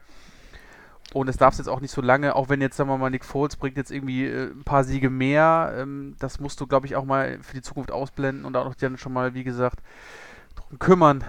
Und 1.13 1.29
es 1.29 1.37
darf 1.37 1.53
es 1.55 1.59
jetzt 1.59 1.69
auch 1.69 1.81
nicht 1.81 1.93
so 1.93 2.03
lange, 2.03 2.35
auch 2.35 2.49
wenn 2.49 2.61
jetzt, 2.61 2.77
sagen 2.77 2.91
wir 2.91 2.99
mal, 2.99 3.11
Nick 3.11 3.25
Foles 3.25 3.57
bringt 3.57 3.77
jetzt 3.77 3.91
irgendwie 3.91 4.27
äh, 4.27 4.51
ein 4.51 4.65
paar 4.65 4.85
Siege 4.85 5.09
mehr, 5.09 5.75
ähm, 5.77 6.15
das 6.19 6.41
musst 6.41 6.61
du, 6.61 6.67
glaube 6.67 6.87
ich, 6.87 6.97
auch 6.97 7.05
mal 7.05 7.39
für 7.43 7.55
die 7.55 7.63
Zukunft 7.63 7.91
ausblenden 7.91 8.45
und 8.45 8.57
auch 8.57 8.75
dann 8.75 8.99
schon 8.99 9.13
mal, 9.13 9.35
wie 9.35 9.45
gesagt, 9.45 9.81
drum 10.57 10.79
kümmern. 10.79 11.25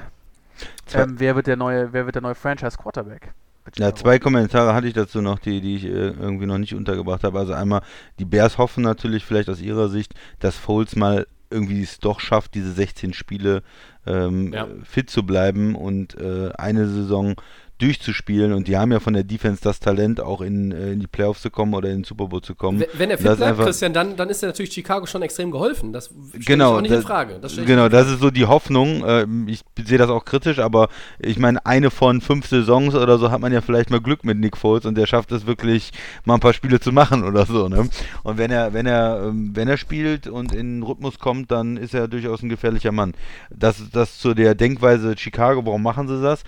Ähm, 0.93 1.15
wer 1.17 1.35
wird 1.35 1.47
der 1.47 1.55
neue, 1.55 1.91
wer 1.93 2.05
wird 2.05 2.15
der 2.15 2.21
neue 2.21 2.35
Franchise 2.35 2.77
Quarterback? 2.77 3.33
Ja, 3.77 3.93
zwei 3.93 4.17
Kommentare 4.17 4.73
hatte 4.73 4.87
ich 4.87 4.93
dazu 4.93 5.21
noch, 5.21 5.39
die, 5.39 5.59
die 5.59 5.75
ich 5.75 5.85
äh, 5.85 5.89
irgendwie 5.89 6.45
noch 6.45 6.57
nicht 6.57 6.73
untergebracht 6.73 7.23
habe. 7.23 7.37
Also 7.37 7.53
einmal, 7.53 7.81
die 8.17 8.25
Bears 8.25 8.57
hoffen 8.57 8.81
natürlich 8.81 9.25
vielleicht 9.25 9.49
aus 9.49 9.59
ihrer 9.59 9.89
Sicht, 9.89 10.13
dass 10.39 10.55
Foles 10.55 10.95
mal 10.95 11.27
irgendwie 11.49 11.81
es 11.81 11.99
doch 11.99 12.19
schafft, 12.19 12.55
diese 12.55 12.71
16 12.71 13.13
Spiele 13.13 13.63
ähm, 14.05 14.53
Ja. 14.53 14.67
fit 14.83 15.09
zu 15.09 15.25
bleiben 15.25 15.75
und 15.75 16.15
äh, 16.17 16.51
eine 16.57 16.87
Saison 16.87 17.35
durchzuspielen 17.77 18.53
und 18.53 18.67
die 18.67 18.77
haben 18.77 18.91
ja 18.91 18.99
von 18.99 19.13
der 19.13 19.23
Defense 19.23 19.61
das 19.63 19.79
Talent, 19.79 20.19
auch 20.19 20.41
in, 20.41 20.71
äh, 20.71 20.91
in 20.93 20.99
die 20.99 21.07
Playoffs 21.07 21.41
zu 21.41 21.49
kommen 21.49 21.73
oder 21.73 21.89
in 21.89 21.99
den 21.99 22.03
Super 22.03 22.27
Bowl 22.27 22.41
zu 22.41 22.55
kommen. 22.55 22.79
Wenn- 22.79 22.87
Wenn 22.97 23.09
er 23.11 23.17
fit 23.17 23.37
bleibt, 23.37 23.59
Christian, 23.59 23.93
dann, 23.93 24.15
dann 24.15 24.29
ist 24.29 24.41
er 24.43 24.47
natürlich 24.49 24.73
Chicago 24.73 25.05
schon 25.05 25.21
extrem 25.21 25.51
geholfen. 25.51 25.93
Das 25.93 26.05
stelle 26.29 26.43
Genau, 26.45 26.71
ich 26.73 26.77
auch 26.77 26.81
nicht 26.81 26.91
das, 26.93 27.01
in 27.01 27.07
Frage. 27.07 27.39
Das 27.41 27.55
genau, 27.55 27.89
das 27.89 28.09
ist 28.09 28.19
so 28.19 28.31
die 28.31 28.45
Hoffnung. 28.45 29.03
Ähm, 29.07 29.47
ich 29.47 29.61
sehe 29.83 29.97
das 29.97 30.09
auch 30.09 30.25
kritisch, 30.25 30.59
aber 30.59 30.89
ich 31.19 31.37
meine, 31.39 31.65
eine 31.65 31.91
von 31.91 32.21
fünf 32.21 32.47
Saisons 32.47 32.95
oder 32.95 33.17
so 33.17 33.31
hat 33.31 33.41
man 33.41 33.53
ja 33.53 33.61
vielleicht 33.61 33.89
mal 33.89 34.01
Glück 34.01 34.23
mit 34.23 34.37
Nick 34.37 34.57
Foles 34.57 34.85
und 34.85 34.95
der 34.95 35.05
schafft 35.05 35.31
es 35.31 35.45
wirklich, 35.45 35.91
mal 36.25 36.35
ein 36.35 36.39
paar 36.39 36.53
Spiele 36.53 36.79
zu 36.79 36.91
machen 36.91 37.23
oder 37.23 37.45
so. 37.45 37.67
Ne? 37.69 37.87
Und 38.23 38.37
wenn 38.37 38.51
er, 38.51 38.73
wenn 38.73 38.85
er, 38.85 39.23
ähm, 39.27 39.51
wenn 39.53 39.67
er 39.67 39.77
spielt 39.77 40.27
und 40.27 40.51
in 40.53 40.79
den 40.79 40.83
Rhythmus 40.83 41.19
kommt, 41.19 41.51
dann 41.51 41.77
ist 41.77 41.93
er 41.93 42.07
durchaus 42.07 42.41
ein 42.41 42.49
gefährlicher 42.49 42.91
Mann. 42.91 43.13
Das, 43.49 43.81
das 43.91 44.17
zu 44.17 44.33
der 44.33 44.55
Denkweise 44.55 45.15
Chicago, 45.17 45.65
warum 45.65 45.83
machen 45.83 46.07
sie 46.07 46.21
das? 46.21 46.43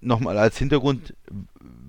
Nochmal 0.00 0.38
als 0.38 0.58
Hintergrund, 0.58 1.14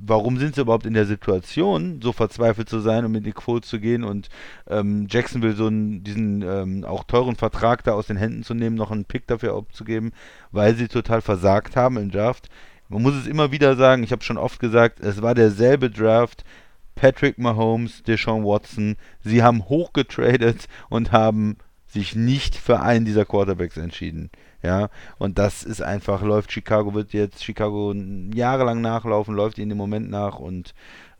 warum 0.09 0.37
sind 0.37 0.55
sie 0.55 0.61
überhaupt 0.61 0.85
in 0.85 0.93
der 0.93 1.05
Situation, 1.05 2.01
so 2.01 2.11
verzweifelt 2.11 2.67
zu 2.67 2.79
sein 2.79 3.05
und 3.05 3.11
mit 3.11 3.23
Nick 3.23 3.37
zu 3.61 3.79
gehen 3.79 4.03
und 4.03 4.29
ähm, 4.67 5.07
Jacksonville 5.09 5.55
so 5.55 5.67
einen, 5.67 6.03
diesen 6.03 6.41
ähm, 6.41 6.83
auch 6.83 7.03
teuren 7.03 7.35
Vertrag 7.35 7.83
da 7.83 7.93
aus 7.93 8.07
den 8.07 8.17
Händen 8.17 8.43
zu 8.43 8.53
nehmen, 8.53 8.75
noch 8.75 8.91
einen 8.91 9.05
Pick 9.05 9.27
dafür 9.27 9.55
abzugeben, 9.55 10.11
weil 10.51 10.75
sie 10.75 10.87
total 10.87 11.21
versagt 11.21 11.75
haben 11.75 11.97
im 11.97 12.11
Draft. 12.11 12.49
Man 12.87 13.03
muss 13.03 13.13
es 13.13 13.27
immer 13.27 13.51
wieder 13.51 13.75
sagen, 13.75 14.03
ich 14.03 14.11
habe 14.11 14.23
schon 14.23 14.37
oft 14.37 14.59
gesagt, 14.59 14.99
es 14.99 15.21
war 15.21 15.35
derselbe 15.35 15.91
Draft, 15.91 16.43
Patrick 16.95 17.37
Mahomes, 17.37 18.03
Deshaun 18.03 18.43
Watson, 18.43 18.97
sie 19.23 19.43
haben 19.43 19.69
hochgetradet 19.69 20.67
und 20.89 21.11
haben 21.11 21.57
sich 21.87 22.15
nicht 22.15 22.55
für 22.55 22.81
einen 22.81 23.05
dieser 23.05 23.25
Quarterbacks 23.25 23.77
entschieden. 23.77 24.29
Ja, 24.61 24.89
und 25.17 25.39
das 25.39 25.63
ist 25.63 25.81
einfach, 25.81 26.21
läuft 26.21 26.51
Chicago, 26.51 26.93
wird 26.93 27.13
jetzt 27.13 27.43
Chicago 27.43 27.93
jahrelang 28.33 28.81
nachlaufen, 28.81 29.33
läuft 29.33 29.57
ihnen 29.57 29.71
im 29.71 29.77
Moment 29.77 30.09
nach 30.09 30.39
und 30.39 30.73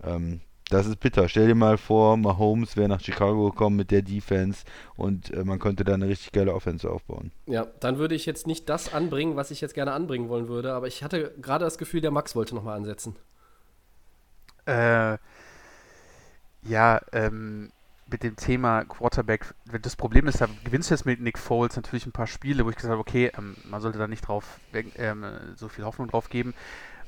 ähm, 0.04 0.42
das 0.70 0.86
ist 0.86 1.00
bitter. 1.00 1.28
Stell 1.28 1.48
dir 1.48 1.56
mal 1.56 1.78
vor, 1.78 2.16
Mahomes 2.16 2.78
wäre 2.78 2.88
nach 2.90 3.02
Chicago 3.02 3.50
gekommen 3.50 3.76
mit 3.76 3.92
der 3.92 4.02
Defense 4.02 4.66
und 4.96 5.34
äh, 5.34 5.44
man 5.44 5.58
könnte 5.58 5.84
da 5.84 5.96
eine 5.96 6.08
richtig 6.08 6.32
geile 6.32 6.54
Offense 6.54 6.90
aufbauen. 6.90 7.32
Ja, 7.48 7.66
dann 7.80 7.98
würde 7.98 8.16
ich 8.16 8.26
jetzt 8.26 8.46
nicht 8.46 8.70
das 8.70 8.94
anbringen, 8.94 9.36
was 9.36 9.52
ich 9.52 9.62
jetzt 9.62 9.74
gerne 9.74 9.94
anbringen 9.94 10.30
wollen 10.30 10.48
würde, 10.48 10.74
aber 10.74 10.88
ich 10.88 11.04
hatte 11.04 11.34
gerade 11.42 11.66
das 11.66 11.78
Gefühl, 11.78 12.02
der 12.02 12.12
Max 12.12 12.36
wollte 12.36 12.56
nochmal 12.56 12.78
ansetzen. 12.78 13.16
Äh, 14.66 15.18
ja, 16.64 17.02
ähm, 17.14 17.72
mit 18.12 18.24
dem 18.24 18.36
Thema 18.36 18.84
Quarterback, 18.86 19.54
das 19.82 19.96
Problem 19.96 20.28
ist, 20.28 20.42
da 20.42 20.48
gewinnst 20.64 20.90
du 20.90 20.94
jetzt 20.96 21.06
mit 21.06 21.20
Nick 21.22 21.38
Foles 21.38 21.76
natürlich 21.76 22.06
ein 22.06 22.12
paar 22.12 22.28
Spiele, 22.28 22.66
wo 22.66 22.70
ich 22.70 22.76
gesagt 22.76 22.92
habe, 22.92 23.02
okay, 23.02 23.32
ähm, 23.38 23.58
man 23.64 23.82
sollte 23.82 24.00
da 24.00 24.08
nicht 24.08 24.28
drauf 24.28 24.60
weg- 24.72 24.94
ähm, 24.96 25.26
so 25.56 25.68
viel 25.68 25.86
Hoffnung 25.86 26.08
drauf 26.08 26.30
geben. 26.30 26.54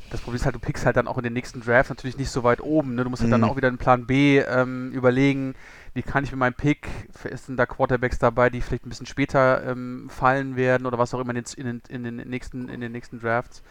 Das 0.09 0.19
Problem 0.19 0.35
ist 0.35 0.45
halt, 0.45 0.55
du 0.55 0.59
pickst 0.59 0.85
halt 0.85 0.97
dann 0.97 1.07
auch 1.07 1.17
in 1.17 1.23
den 1.23 1.31
nächsten 1.31 1.61
Draft 1.61 1.89
natürlich 1.89 2.17
nicht 2.17 2.29
so 2.31 2.43
weit 2.43 2.59
oben. 2.59 2.95
Ne? 2.95 3.05
Du 3.05 3.09
musst 3.09 3.21
halt 3.21 3.31
dann 3.31 3.41
Mhm. 3.41 3.47
auch 3.47 3.55
wieder 3.55 3.69
einen 3.69 3.77
Plan 3.77 4.05
B 4.05 4.39
ähm, 4.39 4.91
überlegen, 4.91 5.55
wie 5.93 6.01
kann 6.01 6.25
ich 6.25 6.31
mit 6.31 6.39
meinem 6.39 6.53
Pick, 6.53 6.87
ist 7.23 7.47
denn 7.47 7.55
da 7.55 7.65
Quarterbacks 7.65 8.19
dabei, 8.19 8.49
die 8.49 8.59
vielleicht 8.59 8.85
ein 8.85 8.89
bisschen 8.89 9.05
später 9.05 9.63
ähm, 9.65 10.09
fallen 10.09 10.57
werden 10.57 10.85
oder 10.85 10.97
was 10.97 11.13
auch 11.13 11.19
immer 11.21 11.33
in 11.33 11.43
den, 11.43 11.45
in 11.55 11.65
den, 11.65 11.81
in 11.87 12.03
den, 12.03 12.29
nächsten, 12.29 12.67
in 12.67 12.81
den 12.81 12.91
nächsten 12.91 13.19
Drafts. 13.21 13.63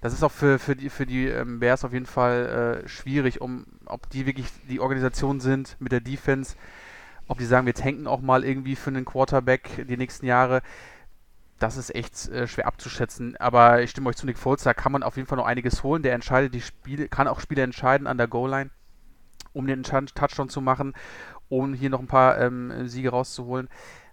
Das 0.00 0.12
ist 0.12 0.22
auch 0.22 0.30
für, 0.32 0.58
für 0.58 0.76
die, 0.76 0.90
für 0.90 1.06
die 1.06 1.26
ähm, 1.26 1.58
Bears 1.58 1.84
auf 1.84 1.92
jeden 1.92 2.06
Fall 2.06 2.82
äh, 2.84 2.88
schwierig, 2.88 3.40
um 3.40 3.66
ob 3.84 4.08
die 4.10 4.26
wirklich 4.26 4.46
die 4.68 4.80
Organisation 4.80 5.40
sind 5.40 5.76
mit 5.80 5.90
der 5.90 6.00
Defense, 6.00 6.54
ob 7.26 7.38
die 7.38 7.44
sagen, 7.44 7.66
wir 7.66 7.74
tanken 7.74 8.06
auch 8.06 8.20
mal 8.20 8.44
irgendwie 8.44 8.76
für 8.76 8.90
einen 8.90 9.04
Quarterback 9.04 9.86
die 9.88 9.96
nächsten 9.96 10.26
Jahre. 10.26 10.62
Das 11.58 11.76
ist 11.76 11.92
echt 11.92 12.28
äh, 12.28 12.46
schwer 12.46 12.68
abzuschätzen. 12.68 13.36
Aber 13.38 13.82
ich 13.82 13.90
stimme 13.90 14.08
euch 14.08 14.16
zu, 14.16 14.26
Nick 14.26 14.38
Foles, 14.38 14.62
da 14.62 14.72
kann 14.72 14.92
man 14.92 15.02
auf 15.02 15.16
jeden 15.16 15.26
Fall 15.26 15.38
noch 15.38 15.46
einiges 15.46 15.82
holen. 15.82 16.04
Der 16.04 16.14
entscheidet 16.14 16.54
die 16.54 16.60
Spiele, 16.60 17.08
kann 17.08 17.26
auch 17.26 17.40
Spiele 17.40 17.62
entscheiden 17.62 18.06
an 18.06 18.18
der 18.18 18.28
Goal-Line, 18.28 18.70
um 19.52 19.66
den 19.66 19.82
Touch- 19.82 20.14
Touchdown 20.14 20.48
zu 20.48 20.60
machen, 20.60 20.94
um 21.48 21.74
hier 21.74 21.90
noch 21.90 21.98
ein 22.00 22.06
paar 22.06 22.38
ähm, 22.38 22.86
Siege 22.86 23.10
rauszuholen. 23.10 23.68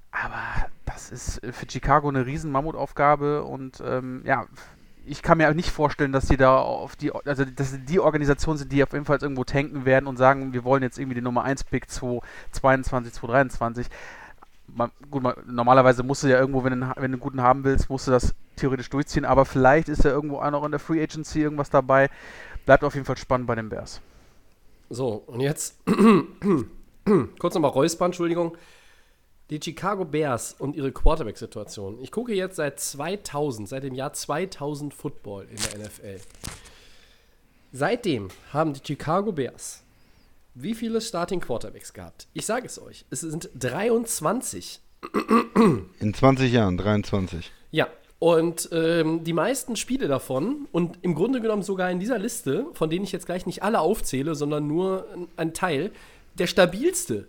Aber 0.09 0.41
das 0.85 1.11
ist 1.11 1.43
äh, 1.43 1.51
für 1.51 1.69
Chicago 1.69 2.09
eine 2.09 2.25
riesen 2.25 2.51
Mammutaufgabe 2.51 3.43
und 3.43 3.83
ähm, 3.85 4.23
ja, 4.25 4.47
ich 5.05 5.21
kann 5.21 5.37
mir 5.37 5.53
nicht 5.53 5.69
vorstellen, 5.69 6.11
dass 6.11 6.27
die 6.27 6.37
da 6.37 6.57
auf 6.57 6.95
die, 6.95 7.11
also 7.13 7.45
dass 7.45 7.77
die 7.85 7.99
Organisation 7.99 8.57
sind, 8.57 8.71
die 8.71 8.83
auf 8.83 8.93
jeden 8.93 9.05
Fall 9.05 9.19
irgendwo 9.21 9.43
tanken 9.43 9.85
werden 9.85 10.07
und 10.07 10.17
sagen, 10.17 10.53
wir 10.53 10.63
wollen 10.63 10.83
jetzt 10.83 10.97
irgendwie 10.97 11.15
den 11.15 11.23
Nummer 11.23 11.43
1 11.43 11.63
Pick 11.65 11.89
2022, 11.89 13.13
2023. 13.13 13.87
Man, 14.67 14.91
gut, 15.11 15.21
man, 15.21 15.35
normalerweise 15.47 16.01
musst 16.03 16.23
du 16.23 16.27
ja 16.27 16.39
irgendwo, 16.39 16.63
wenn 16.63 16.79
du, 16.79 16.85
einen- 16.85 16.95
wenn 16.95 17.11
du 17.11 17.15
einen 17.15 17.19
guten 17.19 17.41
haben 17.41 17.63
willst, 17.63 17.89
musst 17.89 18.07
du 18.07 18.11
das 18.11 18.33
theoretisch 18.55 18.89
durchziehen, 18.89 19.25
aber 19.25 19.45
vielleicht 19.45 19.89
ist 19.89 20.03
ja 20.03 20.09
irgendwo 20.11 20.37
auch 20.39 20.49
noch 20.51 20.63
in 20.65 20.71
der 20.71 20.79
Free 20.79 21.01
Agency 21.01 21.41
irgendwas 21.41 21.69
dabei. 21.69 22.09
Bleibt 22.65 22.83
auf 22.83 22.95
jeden 22.95 23.05
Fall 23.05 23.17
spannend 23.17 23.47
bei 23.47 23.55
den 23.55 23.69
Bears. 23.69 24.01
So, 24.89 25.23
und 25.27 25.39
jetzt 25.41 25.77
kurz 27.39 27.53
nochmal 27.53 27.71
Räuspern, 27.71 28.07
Entschuldigung. 28.07 28.57
Die 29.49 29.59
Chicago 29.63 30.05
Bears 30.05 30.55
und 30.57 30.75
ihre 30.75 30.91
Quarterback-Situation. 30.91 31.99
Ich 32.01 32.11
gucke 32.11 32.33
jetzt 32.33 32.55
seit 32.55 32.79
2000, 32.79 33.69
seit 33.69 33.83
dem 33.83 33.93
Jahr 33.93 34.11
2000 34.13 34.93
Football 34.93 35.47
in 35.49 35.57
der 35.57 35.87
NFL. 35.87 36.19
Seitdem 37.71 38.29
haben 38.53 38.73
die 38.73 38.81
Chicago 38.85 39.31
Bears 39.31 39.81
wie 40.57 40.73
viele 40.73 41.01
Starting 41.01 41.41
Quarterbacks 41.41 41.91
gehabt? 41.91 42.27
Ich 42.33 42.45
sage 42.45 42.65
es 42.65 42.81
euch, 42.81 43.03
es 43.09 43.19
sind 43.19 43.49
23. 43.59 44.79
In 45.99 46.13
20 46.13 46.49
Jahren, 46.53 46.77
23. 46.77 47.51
Ja, 47.71 47.89
und 48.19 48.69
ähm, 48.71 49.25
die 49.25 49.33
meisten 49.33 49.75
Spiele 49.75 50.07
davon 50.07 50.69
und 50.71 50.97
im 51.01 51.13
Grunde 51.13 51.41
genommen 51.41 51.61
sogar 51.61 51.91
in 51.91 51.99
dieser 51.99 52.17
Liste, 52.17 52.67
von 52.71 52.89
denen 52.89 53.03
ich 53.03 53.11
jetzt 53.11 53.25
gleich 53.25 53.45
nicht 53.45 53.63
alle 53.63 53.81
aufzähle, 53.81 54.33
sondern 54.33 54.65
nur 54.65 55.05
ein- 55.13 55.27
ein 55.35 55.53
Teil, 55.53 55.91
der 56.35 56.47
stabilste, 56.47 57.27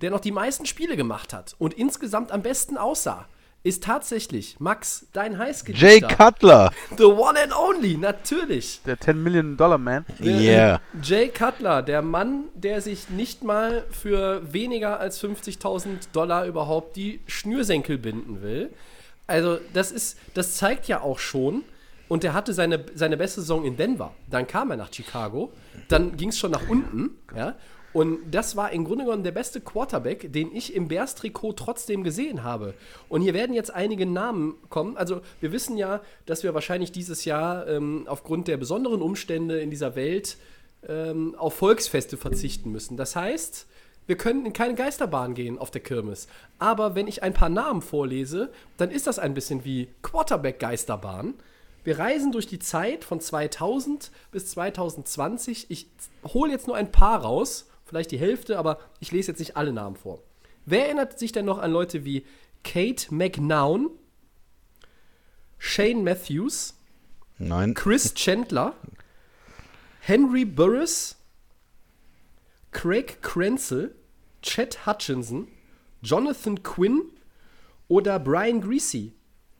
der 0.00 0.10
noch 0.10 0.20
die 0.20 0.32
meisten 0.32 0.66
Spiele 0.66 0.96
gemacht 0.96 1.32
hat 1.32 1.54
und 1.58 1.74
insgesamt 1.74 2.32
am 2.32 2.42
besten 2.42 2.76
aussah, 2.76 3.26
ist 3.64 3.82
tatsächlich 3.82 4.60
Max, 4.60 5.06
dein 5.14 5.32
Jay 5.32 5.38
Heißgeliebter. 5.38 6.08
Cutler. 6.08 6.70
The 6.98 7.04
one 7.04 7.40
and 7.42 7.56
only, 7.56 7.96
natürlich. 7.96 8.82
Der 8.84 9.00
10 9.00 9.22
Million 9.22 9.56
Dollar 9.56 9.78
Man. 9.78 10.04
Yeah. 10.22 10.82
Jay 11.02 11.28
Cutler, 11.28 11.80
der 11.82 12.02
Mann, 12.02 12.44
der 12.54 12.82
sich 12.82 13.08
nicht 13.08 13.42
mal 13.42 13.84
für 13.90 14.52
weniger 14.52 15.00
als 15.00 15.22
50.000 15.22 16.12
Dollar 16.12 16.44
überhaupt 16.44 16.96
die 16.96 17.20
Schnürsenkel 17.26 17.96
binden 17.96 18.42
will. 18.42 18.70
Also, 19.26 19.58
das 19.72 19.90
ist, 19.92 20.18
das 20.34 20.56
zeigt 20.56 20.86
ja 20.86 21.00
auch 21.00 21.18
schon. 21.18 21.64
Und 22.06 22.22
der 22.22 22.34
hatte 22.34 22.52
seine, 22.52 22.84
seine 22.94 23.16
beste 23.16 23.40
Saison 23.40 23.64
in 23.64 23.78
Denver. 23.78 24.14
Dann 24.28 24.46
kam 24.46 24.70
er 24.70 24.76
nach 24.76 24.92
Chicago. 24.92 25.54
Dann 25.88 26.18
ging 26.18 26.28
es 26.28 26.38
schon 26.38 26.50
nach 26.50 26.68
unten. 26.68 27.12
Ja. 27.34 27.54
Und 27.94 28.18
das 28.32 28.56
war 28.56 28.72
im 28.72 28.84
Grunde 28.84 29.04
genommen 29.04 29.22
der 29.22 29.32
beste 29.32 29.60
Quarterback, 29.60 30.32
den 30.32 30.54
ich 30.54 30.74
im 30.74 30.88
Bears-Trikot 30.88 31.52
trotzdem 31.52 32.02
gesehen 32.02 32.42
habe. 32.42 32.74
Und 33.08 33.22
hier 33.22 33.34
werden 33.34 33.54
jetzt 33.54 33.72
einige 33.72 34.04
Namen 34.04 34.56
kommen. 34.68 34.96
Also, 34.96 35.20
wir 35.40 35.52
wissen 35.52 35.78
ja, 35.78 36.02
dass 36.26 36.42
wir 36.42 36.54
wahrscheinlich 36.54 36.90
dieses 36.90 37.24
Jahr 37.24 37.68
ähm, 37.68 38.04
aufgrund 38.08 38.48
der 38.48 38.56
besonderen 38.56 39.00
Umstände 39.00 39.60
in 39.60 39.70
dieser 39.70 39.94
Welt 39.94 40.36
ähm, 40.88 41.36
auf 41.38 41.54
Volksfeste 41.54 42.16
verzichten 42.16 42.72
müssen. 42.72 42.96
Das 42.96 43.14
heißt, 43.14 43.66
wir 44.06 44.16
können 44.16 44.44
in 44.44 44.52
keine 44.52 44.74
Geisterbahn 44.74 45.34
gehen 45.34 45.56
auf 45.56 45.70
der 45.70 45.80
Kirmes. 45.80 46.26
Aber 46.58 46.96
wenn 46.96 47.06
ich 47.06 47.22
ein 47.22 47.32
paar 47.32 47.48
Namen 47.48 47.80
vorlese, 47.80 48.50
dann 48.76 48.90
ist 48.90 49.06
das 49.06 49.20
ein 49.20 49.34
bisschen 49.34 49.64
wie 49.64 49.88
Quarterback-Geisterbahn. 50.02 51.34
Wir 51.84 51.98
reisen 51.98 52.32
durch 52.32 52.46
die 52.48 52.58
Zeit 52.58 53.04
von 53.04 53.20
2000 53.20 54.10
bis 54.32 54.50
2020. 54.50 55.66
Ich 55.68 55.86
hole 56.24 56.50
jetzt 56.50 56.66
nur 56.66 56.76
ein 56.76 56.90
paar 56.90 57.20
raus, 57.22 57.68
vielleicht 57.84 58.10
die 58.10 58.18
Hälfte, 58.18 58.58
aber 58.58 58.78
ich 59.00 59.12
lese 59.12 59.30
jetzt 59.32 59.38
nicht 59.38 59.56
alle 59.56 59.72
Namen 59.72 59.96
vor. 59.96 60.22
Wer 60.66 60.86
erinnert 60.86 61.18
sich 61.18 61.32
denn 61.32 61.44
noch 61.44 61.58
an 61.58 61.70
Leute 61.72 62.04
wie 62.04 62.24
Kate 62.62 63.14
McNown, 63.14 63.90
Shane 65.58 66.02
Matthews, 66.02 66.74
Nein. 67.38 67.74
Chris 67.74 68.14
Chandler, 68.14 68.74
Henry 70.00 70.44
Burris, 70.44 71.16
Craig 72.72 73.22
Krenzel, 73.22 73.94
Chet 74.42 74.86
Hutchinson, 74.86 75.48
Jonathan 76.02 76.62
Quinn 76.62 77.02
oder 77.88 78.18
Brian 78.18 78.60
Greasy. 78.60 79.12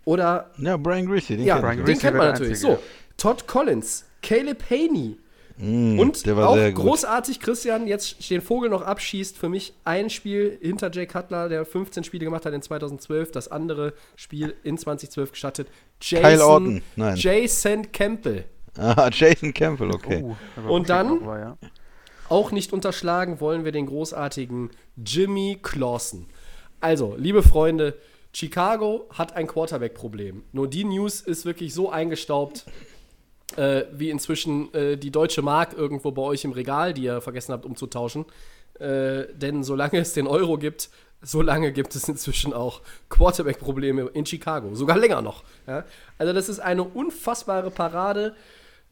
Oder, 0.04 0.50
Ja, 0.58 0.76
Brian 0.76 1.06
Greasy, 1.06 1.36
den 1.36 1.46
ja, 1.46 1.54
kenn 1.54 1.62
Brian 1.62 1.76
den 1.78 1.84
Greasy 1.86 2.00
kennt 2.00 2.16
man 2.16 2.26
natürlich. 2.28 2.52
Einzige. 2.52 2.76
So, 2.76 2.82
Todd 3.16 3.46
Collins, 3.46 4.04
Caleb 4.22 4.62
Haney. 4.70 5.18
Mm, 5.56 5.98
Und 6.00 6.26
der 6.26 6.36
war 6.36 6.48
auch 6.48 6.54
sehr 6.56 6.72
gut. 6.72 6.84
großartig, 6.84 7.38
Christian, 7.40 7.86
jetzt 7.86 8.28
den 8.30 8.40
Vogel 8.40 8.70
noch 8.70 8.82
abschießt. 8.82 9.36
Für 9.38 9.48
mich 9.48 9.72
ein 9.84 10.10
Spiel 10.10 10.58
hinter 10.60 10.90
Jay 10.92 11.06
Cutler, 11.06 11.48
der 11.48 11.64
15 11.64 12.02
Spiele 12.04 12.24
gemacht 12.24 12.44
hat 12.44 12.52
in 12.54 12.62
2012. 12.62 13.30
Das 13.32 13.48
andere 13.48 13.92
Spiel 14.16 14.54
in 14.64 14.76
2012 14.78 15.30
gestattet. 15.32 15.68
Jason, 16.00 16.22
Kyle 16.30 16.44
Orton, 16.46 16.82
nein. 16.96 17.16
Jason 17.16 17.92
Campbell. 17.92 18.44
Ah, 18.76 19.08
Jason 19.12 19.54
Campbell, 19.54 19.90
okay. 19.92 20.22
Oh, 20.24 20.36
war 20.62 20.70
Und 20.72 20.88
dann- 20.88 21.24
mal, 21.24 21.38
ja. 21.40 21.58
Auch 22.28 22.50
nicht 22.52 22.72
unterschlagen 22.72 23.38
wollen 23.40 23.64
wir 23.66 23.70
den 23.72 23.86
großartigen 23.86 24.70
Jimmy 24.96 25.58
Clausen. 25.62 26.26
Also, 26.80 27.14
liebe 27.18 27.42
Freunde, 27.42 27.98
Chicago 28.32 29.06
hat 29.10 29.36
ein 29.36 29.46
Quarterback-Problem. 29.46 30.42
Nur 30.52 30.68
die 30.68 30.84
News 30.84 31.20
ist 31.20 31.44
wirklich 31.44 31.72
so 31.74 31.90
eingestaubt. 31.90 32.64
Äh, 33.56 33.84
wie 33.92 34.10
inzwischen 34.10 34.72
äh, 34.74 34.96
die 34.96 35.10
deutsche 35.10 35.42
Mark 35.42 35.74
irgendwo 35.74 36.10
bei 36.10 36.22
euch 36.22 36.44
im 36.44 36.52
Regal, 36.52 36.92
die 36.92 37.04
ihr 37.04 37.20
vergessen 37.20 37.52
habt 37.52 37.64
umzutauschen. 37.64 38.24
Äh, 38.80 39.26
denn 39.34 39.62
solange 39.62 39.98
es 39.98 40.12
den 40.12 40.26
Euro 40.26 40.58
gibt, 40.58 40.90
solange 41.22 41.72
gibt 41.72 41.94
es 41.94 42.08
inzwischen 42.08 42.52
auch 42.52 42.82
Quarterback-Probleme 43.08 44.10
in 44.14 44.26
Chicago. 44.26 44.74
Sogar 44.74 44.98
länger 44.98 45.22
noch. 45.22 45.44
Ja? 45.66 45.84
Also, 46.18 46.32
das 46.32 46.48
ist 46.48 46.60
eine 46.60 46.82
unfassbare 46.82 47.70
Parade 47.70 48.34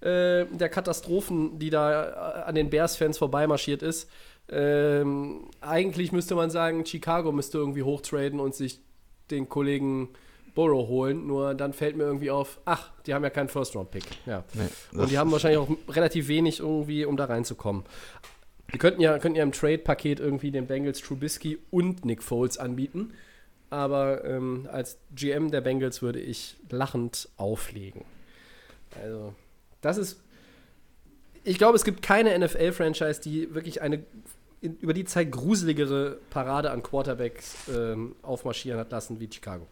äh, 0.00 0.46
der 0.46 0.68
Katastrophen, 0.68 1.58
die 1.58 1.70
da 1.70 2.04
äh, 2.04 2.42
an 2.44 2.54
den 2.54 2.70
Bears-Fans 2.70 3.18
vorbeimarschiert 3.18 3.82
ist. 3.82 4.08
Ähm, 4.48 5.50
eigentlich 5.60 6.12
müsste 6.12 6.34
man 6.34 6.50
sagen, 6.50 6.84
Chicago 6.84 7.32
müsste 7.32 7.58
irgendwie 7.58 7.82
hochtraden 7.82 8.40
und 8.40 8.54
sich 8.54 8.80
den 9.30 9.48
Kollegen 9.48 10.10
Burrow 10.54 10.88
holen. 10.88 11.26
Nur 11.26 11.54
dann 11.54 11.72
fällt 11.72 11.96
mir 11.96 12.04
irgendwie 12.04 12.30
auf, 12.30 12.60
ach, 12.64 12.90
die 13.06 13.14
haben 13.14 13.24
ja 13.24 13.30
keinen 13.30 13.48
First-Round-Pick. 13.48 14.04
Ja. 14.26 14.44
Nee, 14.54 14.68
und 14.98 15.10
die 15.10 15.18
haben 15.18 15.30
wahrscheinlich 15.32 15.58
auch 15.58 15.70
relativ 15.88 16.28
wenig 16.28 16.60
irgendwie, 16.60 17.04
um 17.04 17.16
da 17.16 17.26
reinzukommen. 17.26 17.84
Die 18.72 18.78
könnten 18.78 19.00
ja, 19.00 19.18
könnten 19.18 19.36
ja 19.36 19.42
im 19.42 19.52
Trade-Paket 19.52 20.20
irgendwie 20.20 20.50
den 20.50 20.66
Bengals 20.66 21.00
Trubisky 21.00 21.58
und 21.70 22.04
Nick 22.04 22.22
Foles 22.22 22.58
anbieten. 22.58 23.12
Aber 23.70 24.24
ähm, 24.24 24.68
als 24.70 24.98
GM 25.14 25.50
der 25.50 25.62
Bengals 25.62 26.02
würde 26.02 26.20
ich 26.20 26.56
lachend 26.70 27.28
auflegen. 27.36 28.04
Also, 29.02 29.34
das 29.80 29.96
ist. 29.96 30.20
Ich 31.44 31.58
glaube, 31.58 31.74
es 31.74 31.84
gibt 31.84 32.02
keine 32.02 32.38
NFL-Franchise, 32.38 33.20
die 33.20 33.52
wirklich 33.54 33.82
eine 33.82 34.04
in, 34.62 34.76
über 34.78 34.94
die 34.94 35.04
Zeit 35.04 35.30
gruseligere 35.30 36.18
Parade 36.30 36.70
an 36.70 36.82
Quarterbacks 36.82 37.68
ähm, 37.68 38.14
aufmarschieren 38.22 38.78
hat 38.78 38.90
lassen 38.92 39.20
wie 39.20 39.28
Chicago. 39.30 39.66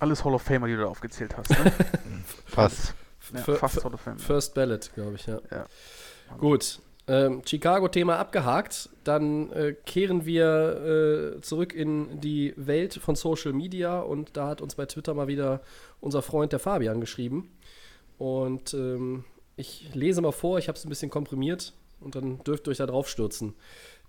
Alles 0.00 0.24
Hall 0.24 0.34
of 0.34 0.42
Famer, 0.42 0.66
die 0.66 0.74
du 0.74 0.80
da 0.80 0.86
aufgezählt 0.86 1.36
hast. 1.36 1.50
Ne? 1.50 1.72
Fast. 2.46 2.94
ja, 3.32 3.40
fast 3.54 3.84
Hall 3.84 3.94
of 3.94 4.00
Famer. 4.00 4.18
First 4.18 4.54
Ballot, 4.54 4.90
glaube 4.94 5.14
ich, 5.14 5.26
ja. 5.26 5.40
Ja. 5.50 5.66
Gut. 6.38 6.80
Ähm, 7.06 7.42
Chicago-Thema 7.44 8.18
abgehakt. 8.18 8.88
Dann 9.04 9.52
äh, 9.52 9.74
kehren 9.84 10.26
wir 10.26 11.36
äh, 11.36 11.40
zurück 11.40 11.74
in 11.74 12.20
die 12.20 12.54
Welt 12.56 12.94
von 12.94 13.14
Social 13.14 13.52
Media 13.52 14.00
und 14.00 14.36
da 14.36 14.48
hat 14.48 14.60
uns 14.60 14.74
bei 14.74 14.86
Twitter 14.86 15.14
mal 15.14 15.26
wieder 15.28 15.60
unser 16.00 16.22
Freund 16.22 16.52
der 16.52 16.60
Fabian 16.60 17.00
geschrieben. 17.00 17.50
Und 18.18 18.74
ähm, 18.74 19.24
ich 19.56 19.90
lese 19.94 20.20
mal 20.22 20.32
vor, 20.32 20.58
ich 20.58 20.68
habe 20.68 20.78
es 20.78 20.84
ein 20.84 20.88
bisschen 20.88 21.10
komprimiert 21.10 21.72
und 22.00 22.14
dann 22.14 22.42
dürft 22.44 22.66
ihr 22.66 22.70
euch 22.70 22.78
da 22.78 22.86
drauf 22.86 23.08
stürzen. 23.08 23.54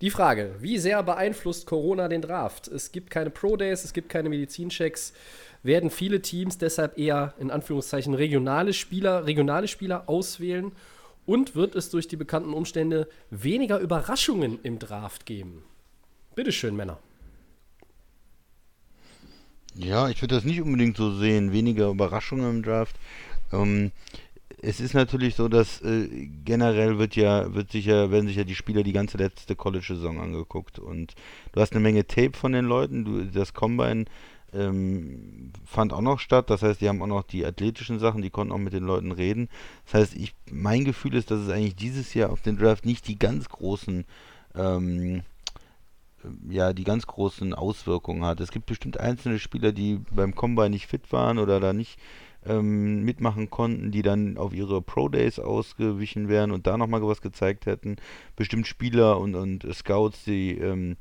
Die 0.01 0.10
Frage: 0.10 0.56
Wie 0.60 0.77
sehr 0.77 1.01
beeinflusst 1.04 1.65
Corona 1.67 2.08
den 2.08 2.21
Draft? 2.21 2.67
Es 2.67 2.91
gibt 2.91 3.10
keine 3.10 3.30
Pro 3.30 3.56
Days, 3.56 3.84
es 3.84 3.93
gibt 3.93 4.10
keine 4.10 4.30
Medizinchecks. 4.30 5.13
Werden 5.63 5.89
viele 5.89 6.21
Teams 6.21 6.58
deshalb 6.58 6.97
eher 6.97 7.34
in 7.39 7.52
Anführungszeichen 7.52 8.13
regionale 8.13 8.74
Spieler, 8.74 9.26
regionale 9.26 9.67
Spieler 9.67 10.10
auswählen? 10.10 10.71
Und 11.26 11.56
wird 11.56 11.76
es 11.76 11.91
durch 11.91 12.08
die 12.08 12.15
bekannten 12.15 12.54
Umstände 12.54 13.08
weniger 13.30 13.80
Überraschungen 13.80 14.60
im 14.63 14.80
Draft 14.80 15.26
geben? 15.26 15.63
Bitteschön, 16.36 16.76
Männer. 16.76 16.97
Ja, 19.76 20.10
ich 20.10 20.21
würde 20.21 20.36
das 20.36 20.43
nicht 20.43 20.62
unbedingt 20.62 20.97
so 20.97 21.12
sehen. 21.13 21.54
Weniger 21.54 21.89
Überraschungen 21.89 22.50
im 22.50 22.63
Draft. 22.63 22.95
Ähm, 23.54 23.91
es 24.62 24.80
ist 24.80 24.93
natürlich 24.93 25.36
so, 25.36 25.47
dass 25.47 25.82
äh, 25.82 26.08
generell 26.43 26.97
wird 27.00 27.15
ja, 27.15 27.54
wird 27.54 27.71
sicher, 27.71 28.12
werden 28.12 28.28
sich 28.28 28.38
ja 28.38 28.43
die 28.43 28.56
Spieler 28.56 28.84
die 28.84 28.93
ganze 28.93 29.17
letzte 29.17 29.56
College-Saison 29.56 30.19
angeguckt. 30.19 30.80
Und 30.80 31.15
du 31.52 31.62
hast 31.62 31.74
eine 31.74 31.82
Menge 31.82 32.06
Tape 32.06 32.38
von 32.38 32.52
den 32.52 32.65
Leuten. 32.65 33.06
Du, 33.06 33.26
das 33.26 33.54
Combine 33.54 34.06
ähm, 34.53 35.51
fand 35.65 35.93
auch 35.93 36.01
noch 36.01 36.19
statt. 36.19 36.49
Das 36.49 36.61
heißt, 36.61 36.81
die 36.81 36.89
haben 36.89 37.01
auch 37.01 37.07
noch 37.07 37.23
die 37.23 37.45
athletischen 37.45 37.99
Sachen, 37.99 38.21
die 38.21 38.29
konnten 38.29 38.53
auch 38.53 38.57
mit 38.57 38.73
den 38.73 38.83
Leuten 38.83 39.11
reden. 39.11 39.49
Das 39.85 39.93
heißt, 39.95 40.15
ich, 40.15 40.33
mein 40.51 40.85
Gefühl 40.85 41.15
ist, 41.15 41.31
dass 41.31 41.39
es 41.41 41.49
eigentlich 41.49 41.75
dieses 41.75 42.13
Jahr 42.13 42.31
auf 42.31 42.41
den 42.41 42.57
Draft 42.57 42.85
nicht 42.85 43.07
die 43.07 43.19
ganz 43.19 43.49
großen 43.49 44.05
ähm, 44.55 45.23
ja, 46.49 46.73
die 46.73 46.83
ganz 46.83 47.07
großen 47.07 47.53
Auswirkungen 47.53 48.23
hat. 48.25 48.39
Es 48.39 48.51
gibt 48.51 48.65
bestimmt 48.65 48.99
einzelne 48.99 49.39
Spieler, 49.39 49.71
die 49.71 49.99
beim 50.11 50.35
Combine 50.35 50.71
nicht 50.71 50.87
fit 50.87 51.11
waren 51.11 51.39
oder 51.39 51.59
da 51.59 51.73
nicht 51.73 51.99
ähm, 52.45 53.03
mitmachen 53.03 53.49
konnten, 53.49 53.91
die 53.91 54.01
dann 54.01 54.37
auf 54.37 54.53
ihre 54.53 54.81
Pro 54.81 55.09
Days 55.09 55.39
ausgewichen 55.39 56.27
wären 56.27 56.51
und 56.51 56.67
da 56.67 56.77
nochmal 56.77 57.01
was 57.03 57.21
gezeigt 57.21 57.65
hätten. 57.65 57.97
Bestimmt 58.35 58.67
Spieler 58.67 59.19
und, 59.19 59.35
und 59.35 59.65
Scouts, 59.73 60.23
die 60.23 60.57
ähm, 60.57 60.97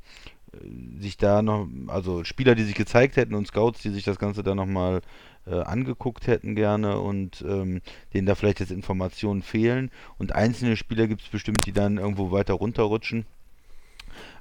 sich 0.99 1.17
da 1.17 1.41
noch, 1.41 1.67
also 1.87 2.23
Spieler, 2.23 2.55
die 2.55 2.63
sich 2.63 2.75
gezeigt 2.75 3.15
hätten 3.15 3.35
und 3.35 3.47
Scouts, 3.47 3.81
die 3.81 3.89
sich 3.89 4.03
das 4.03 4.19
Ganze 4.19 4.43
dann 4.43 4.57
nochmal 4.57 5.01
äh, 5.47 5.61
angeguckt 5.61 6.27
hätten 6.27 6.55
gerne 6.55 6.99
und 6.99 7.43
ähm, 7.47 7.81
denen 8.13 8.27
da 8.27 8.35
vielleicht 8.35 8.59
jetzt 8.59 8.71
Informationen 8.71 9.41
fehlen. 9.41 9.91
Und 10.17 10.33
einzelne 10.33 10.75
Spieler 10.75 11.07
gibt 11.07 11.21
es 11.21 11.29
bestimmt, 11.29 11.65
die 11.65 11.71
dann 11.71 11.97
irgendwo 11.97 12.31
weiter 12.31 12.53
runterrutschen. 12.53 13.25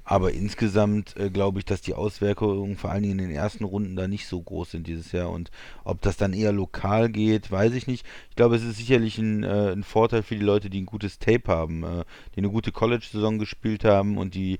Aber 0.04 0.32
insgesamt 0.32 1.16
äh, 1.16 1.30
glaube 1.30 1.60
ich, 1.60 1.64
dass 1.64 1.82
die 1.82 1.94
Auswirkungen 1.94 2.76
vor 2.76 2.90
allen 2.90 3.02
Dingen 3.02 3.20
in 3.20 3.28
den 3.28 3.36
ersten 3.36 3.64
Runden 3.64 3.94
da 3.94 4.08
nicht 4.08 4.26
so 4.26 4.40
groß 4.40 4.72
sind 4.72 4.88
dieses 4.88 5.12
Jahr. 5.12 5.30
Und 5.30 5.50
ob 5.84 6.00
das 6.00 6.16
dann 6.16 6.32
eher 6.32 6.52
lokal 6.52 7.08
geht, 7.08 7.50
weiß 7.50 7.74
ich 7.74 7.86
nicht. 7.86 8.04
Ich 8.30 8.36
glaube, 8.36 8.56
es 8.56 8.64
ist 8.64 8.76
sicherlich 8.76 9.18
ein, 9.18 9.44
äh, 9.44 9.70
ein 9.70 9.84
Vorteil 9.84 10.24
für 10.24 10.34
die 10.34 10.44
Leute, 10.44 10.68
die 10.68 10.80
ein 10.80 10.86
gutes 10.86 11.20
Tape 11.20 11.44
haben, 11.46 11.84
äh, 11.84 12.04
die 12.34 12.38
eine 12.38 12.50
gute 12.50 12.72
College-Saison 12.72 13.38
gespielt 13.38 13.84
haben 13.84 14.18
und 14.18 14.34
die 14.34 14.58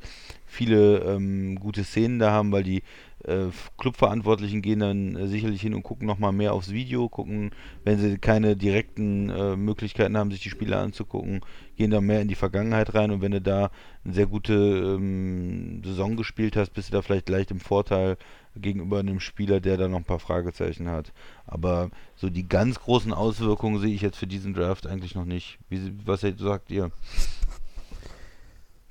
viele 0.51 0.99
ähm, 0.99 1.55
gute 1.61 1.85
Szenen 1.85 2.19
da 2.19 2.33
haben, 2.33 2.51
weil 2.51 2.65
die 2.65 2.83
äh, 3.25 3.47
Clubverantwortlichen 3.79 4.63
gehen 4.63 4.81
dann 4.81 5.15
äh, 5.15 5.29
sicherlich 5.29 5.61
hin 5.61 5.75
und 5.75 5.83
gucken 5.83 6.07
nochmal 6.07 6.33
mehr 6.33 6.55
aufs 6.55 6.73
Video, 6.73 7.09
gucken, 7.09 7.53
wenn 7.85 7.99
sie 7.99 8.19
keine 8.19 8.57
direkten 8.57 9.31
äh, 9.31 9.57
Möglichkeiten 9.57 10.17
haben, 10.17 10.31
sich 10.31 10.41
die 10.41 10.51
Spiele 10.51 10.79
anzugucken, 10.79 11.41
gehen 11.77 11.91
da 11.91 12.01
mehr 12.01 12.21
in 12.21 12.29
die 12.29 12.35
Vergangenheit 12.35 12.95
rein 12.95 13.11
und 13.11 13.23
wenn 13.23 13.33
du 13.33 13.41
da 13.41 13.71
eine 14.05 14.15
sehr 14.15 14.27
gute 14.27 14.55
ähm, 14.55 15.83
Saison 15.85 16.17
gespielt 16.17 16.57
hast, 16.57 16.71
bist 16.71 16.89
du 16.89 16.93
da 16.93 17.03
vielleicht 17.03 17.29
leicht 17.29 17.51
im 17.53 17.61
Vorteil 17.61 18.17
gegenüber 18.57 18.99
einem 18.99 19.21
Spieler, 19.21 19.61
der 19.61 19.77
da 19.77 19.87
noch 19.87 19.99
ein 19.99 20.05
paar 20.05 20.19
Fragezeichen 20.19 20.89
hat. 20.89 21.13
Aber 21.47 21.91
so 22.17 22.29
die 22.29 22.49
ganz 22.49 22.81
großen 22.81 23.13
Auswirkungen 23.13 23.79
sehe 23.79 23.95
ich 23.95 24.03
jetzt 24.03 24.19
für 24.19 24.27
diesen 24.27 24.55
Draft 24.55 24.89
eigentlich 24.89 25.15
noch 25.15 25.27
nicht. 25.27 25.59
Wie, 25.69 25.93
was 26.05 26.23
sagt 26.23 26.71
ihr? 26.73 26.91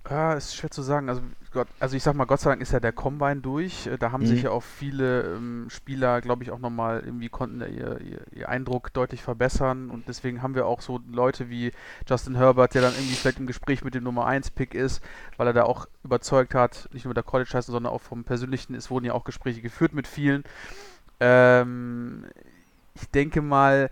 Ja, 0.10 0.34
ist 0.34 0.56
schwer 0.56 0.72
zu 0.72 0.82
sagen. 0.82 1.08
Also, 1.08 1.22
Gott, 1.52 1.67
also 1.80 1.95
ich 1.95 2.02
sag 2.02 2.15
mal, 2.15 2.26
Gott 2.26 2.39
sei 2.39 2.50
Dank 2.50 2.62
ist 2.63 2.72
ja 2.72 2.80
der 2.80 2.91
Combine 2.93 3.41
durch. 3.41 3.86
Äh, 3.86 3.98
Da 4.00 4.12
haben 4.12 4.24
Mhm. 4.24 4.26
sich 4.26 4.41
ja 4.41 4.50
auch 4.50 4.63
viele 4.63 5.36
ähm, 5.36 5.67
Spieler, 5.69 6.22
glaube 6.22 6.41
ich, 6.43 6.50
auch 6.52 6.58
nochmal 6.60 7.02
irgendwie 7.06 7.30
konnten 7.30 7.62
ihr, 7.62 8.02
ihr, 8.02 8.22
ihr 8.32 8.50
Eindruck 8.50 8.91
deutlich 8.93 9.22
verbessern. 9.22 9.91
Und 9.91 10.08
deswegen 10.08 10.41
haben 10.41 10.56
wir 10.56 10.65
auch 10.65 10.82
so 10.82 11.00
Leute 11.12 11.50
wie 11.50 11.72
Justin 12.08 12.36
Herbert, 12.36 12.74
der 12.74 12.82
dann 12.82 12.93
irgendwie 12.95 13.15
vielleicht 13.15 13.38
im 13.39 13.45
Gespräch 13.48 13.84
mit 13.84 13.93
dem 13.93 14.04
Nummer 14.04 14.26
1 14.26 14.50
Pick 14.52 14.74
ist, 14.74 15.04
weil 15.38 15.45
er 15.48 15.54
da 15.54 15.63
auch 15.63 15.86
überzeugt 16.04 16.56
hat, 16.56 16.89
nicht 16.91 17.06
nur 17.06 17.12
mit 17.12 17.17
der 17.17 17.24
College 17.24 17.50
leistung 17.54 17.74
sondern 17.74 17.93
auch 17.93 18.02
vom 18.02 18.24
Persönlichen. 18.24 18.74
Es 18.74 18.89
wurden 18.89 19.06
ja 19.06 19.13
auch 19.13 19.24
Gespräche 19.26 19.62
geführt 19.62 19.93
mit 19.93 20.08
vielen. 20.08 20.43
Ähm, 21.19 22.26
ich 22.95 23.10
denke 23.12 23.41
mal, 23.41 23.89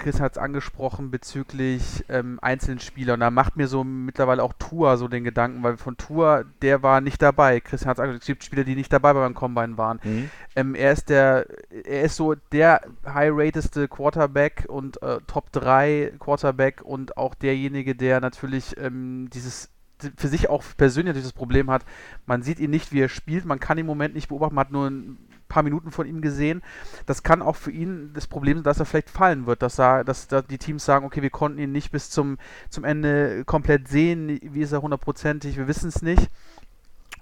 Chris 0.00 0.18
hat 0.18 0.32
es 0.32 0.38
angesprochen 0.38 1.10
bezüglich 1.10 2.04
ähm, 2.08 2.38
einzelnen 2.42 2.80
Spielern. 2.80 3.14
Und 3.14 3.20
da 3.20 3.30
macht 3.30 3.56
mir 3.56 3.68
so 3.68 3.84
mittlerweile 3.84 4.42
auch 4.42 4.54
Tour 4.58 4.96
so 4.96 5.06
den 5.08 5.24
Gedanken, 5.24 5.62
weil 5.62 5.76
von 5.76 5.96
Tour, 5.96 6.46
der 6.62 6.82
war 6.82 7.00
nicht 7.00 7.22
dabei. 7.22 7.60
Chris 7.60 7.86
hat 7.86 7.98
es 7.98 8.00
angesprochen, 8.00 8.20
es 8.22 8.26
gibt 8.26 8.44
Spieler, 8.44 8.64
die 8.64 8.74
nicht 8.74 8.92
dabei 8.92 9.12
beim 9.12 9.34
Combine 9.34 9.78
waren. 9.78 10.00
Mhm. 10.02 10.30
Ähm, 10.56 10.74
er 10.74 10.92
ist 10.92 11.10
der, 11.10 11.46
er 11.84 12.02
ist 12.02 12.16
so 12.16 12.34
der 12.34 12.80
high-rateste 13.06 13.88
Quarterback 13.88 14.64
und 14.68 15.02
äh, 15.02 15.18
Top 15.26 15.52
3 15.52 16.14
Quarterback 16.18 16.82
und 16.82 17.16
auch 17.16 17.34
derjenige, 17.34 17.94
der 17.94 18.20
natürlich 18.20 18.76
ähm, 18.78 19.28
dieses 19.32 19.68
für 20.16 20.28
sich 20.28 20.48
auch 20.48 20.64
persönlich 20.78 21.14
dieses 21.14 21.34
Problem 21.34 21.70
hat. 21.70 21.84
Man 22.24 22.42
sieht 22.42 22.58
ihn 22.58 22.70
nicht, 22.70 22.90
wie 22.90 23.02
er 23.02 23.10
spielt, 23.10 23.44
man 23.44 23.60
kann 23.60 23.76
ihn 23.76 23.82
im 23.82 23.86
Moment 23.86 24.14
nicht 24.14 24.28
beobachten, 24.28 24.54
man 24.54 24.64
hat 24.64 24.72
nur 24.72 24.88
ein 24.88 25.18
paar 25.50 25.62
Minuten 25.62 25.90
von 25.90 26.06
ihm 26.06 26.22
gesehen. 26.22 26.62
Das 27.04 27.22
kann 27.22 27.42
auch 27.42 27.56
für 27.56 27.70
ihn 27.70 28.12
das 28.14 28.26
Problem 28.26 28.58
sein, 28.58 28.64
dass 28.64 28.80
er 28.80 28.86
vielleicht 28.86 29.10
fallen 29.10 29.46
wird, 29.46 29.60
dass, 29.60 29.78
er, 29.78 30.04
dass 30.04 30.28
da 30.28 30.40
die 30.40 30.56
Teams 30.56 30.84
sagen, 30.84 31.04
okay, 31.04 31.20
wir 31.20 31.30
konnten 31.30 31.58
ihn 31.58 31.72
nicht 31.72 31.92
bis 31.92 32.08
zum, 32.08 32.38
zum 32.70 32.84
Ende 32.84 33.44
komplett 33.44 33.88
sehen, 33.88 34.40
wie 34.42 34.60
ist 34.60 34.72
er 34.72 34.80
hundertprozentig, 34.80 35.58
wir 35.58 35.68
wissen 35.68 35.88
es 35.88 36.00
nicht. 36.00 36.30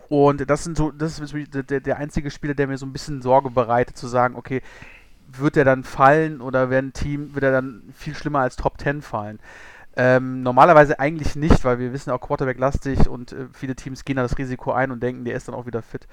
Und 0.09 0.49
das 0.49 0.65
sind 0.65 0.77
so, 0.77 0.91
das 0.91 1.19
ist 1.19 1.35
der, 1.53 1.81
der 1.81 1.97
einzige 1.99 2.31
Spieler, 2.31 2.55
der 2.55 2.67
mir 2.67 2.79
so 2.79 2.87
ein 2.87 2.93
bisschen 2.93 3.21
Sorge 3.21 3.51
bereitet, 3.51 3.97
zu 3.97 4.07
sagen, 4.07 4.37
okay, 4.37 4.63
wird 5.31 5.57
er 5.57 5.65
dann 5.65 5.85
fallen 5.85 6.41
oder 6.41 6.71
wird 6.71 6.83
ein 6.83 6.93
Team, 6.93 7.35
wird 7.35 7.45
er 7.45 7.53
dann 7.53 7.83
viel 7.95 8.15
schlimmer 8.15 8.41
als 8.41 8.57
Top 8.57 8.81
10 8.81 9.03
fallen? 9.03 9.39
Ähm, 10.01 10.45
normalerweise 10.45 11.01
eigentlich 11.01 11.35
nicht, 11.35 11.65
weil 11.65 11.81
wir 11.81 11.93
wissen 11.93 12.13
auch 12.13 12.21
Quarterback-lastig 12.21 13.09
und 13.09 13.33
äh, 13.33 13.49
viele 13.53 13.75
Teams 13.75 14.05
gehen 14.05 14.15
da 14.15 14.23
das 14.23 14.39
Risiko 14.39 14.71
ein 14.71 14.93
und 14.93 15.03
denken, 15.03 15.25
der 15.25 15.35
ist 15.35 15.49
dann 15.49 15.57
auch 15.57 15.67
wieder 15.67 15.83
fit. 15.83 16.07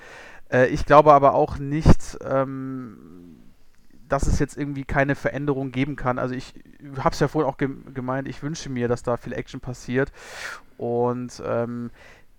Äh, 0.52 0.70
ich 0.70 0.88
glaube 0.88 1.14
aber 1.14 1.36
auch 1.36 1.60
nicht, 1.60 2.18
ähm, 2.28 2.98
dass 4.10 4.26
es 4.26 4.40
jetzt 4.40 4.58
irgendwie 4.58 4.86
keine 4.86 5.14
Veränderung 5.14 5.72
geben 5.72 5.96
kann. 5.96 6.18
Also 6.18 6.34
ich 6.34 6.56
habe 6.98 7.14
es 7.14 7.20
ja 7.20 7.28
vorhin 7.28 7.48
auch 7.48 7.58
gem 7.58 7.94
gemeint, 7.94 8.28
ich 8.28 8.42
wünsche 8.42 8.72
mir, 8.72 8.88
dass 8.88 9.04
da 9.04 9.18
viel 9.18 9.34
Action 9.34 9.60
passiert 9.60 10.12
und 10.80 11.44
ähm, 11.46 11.92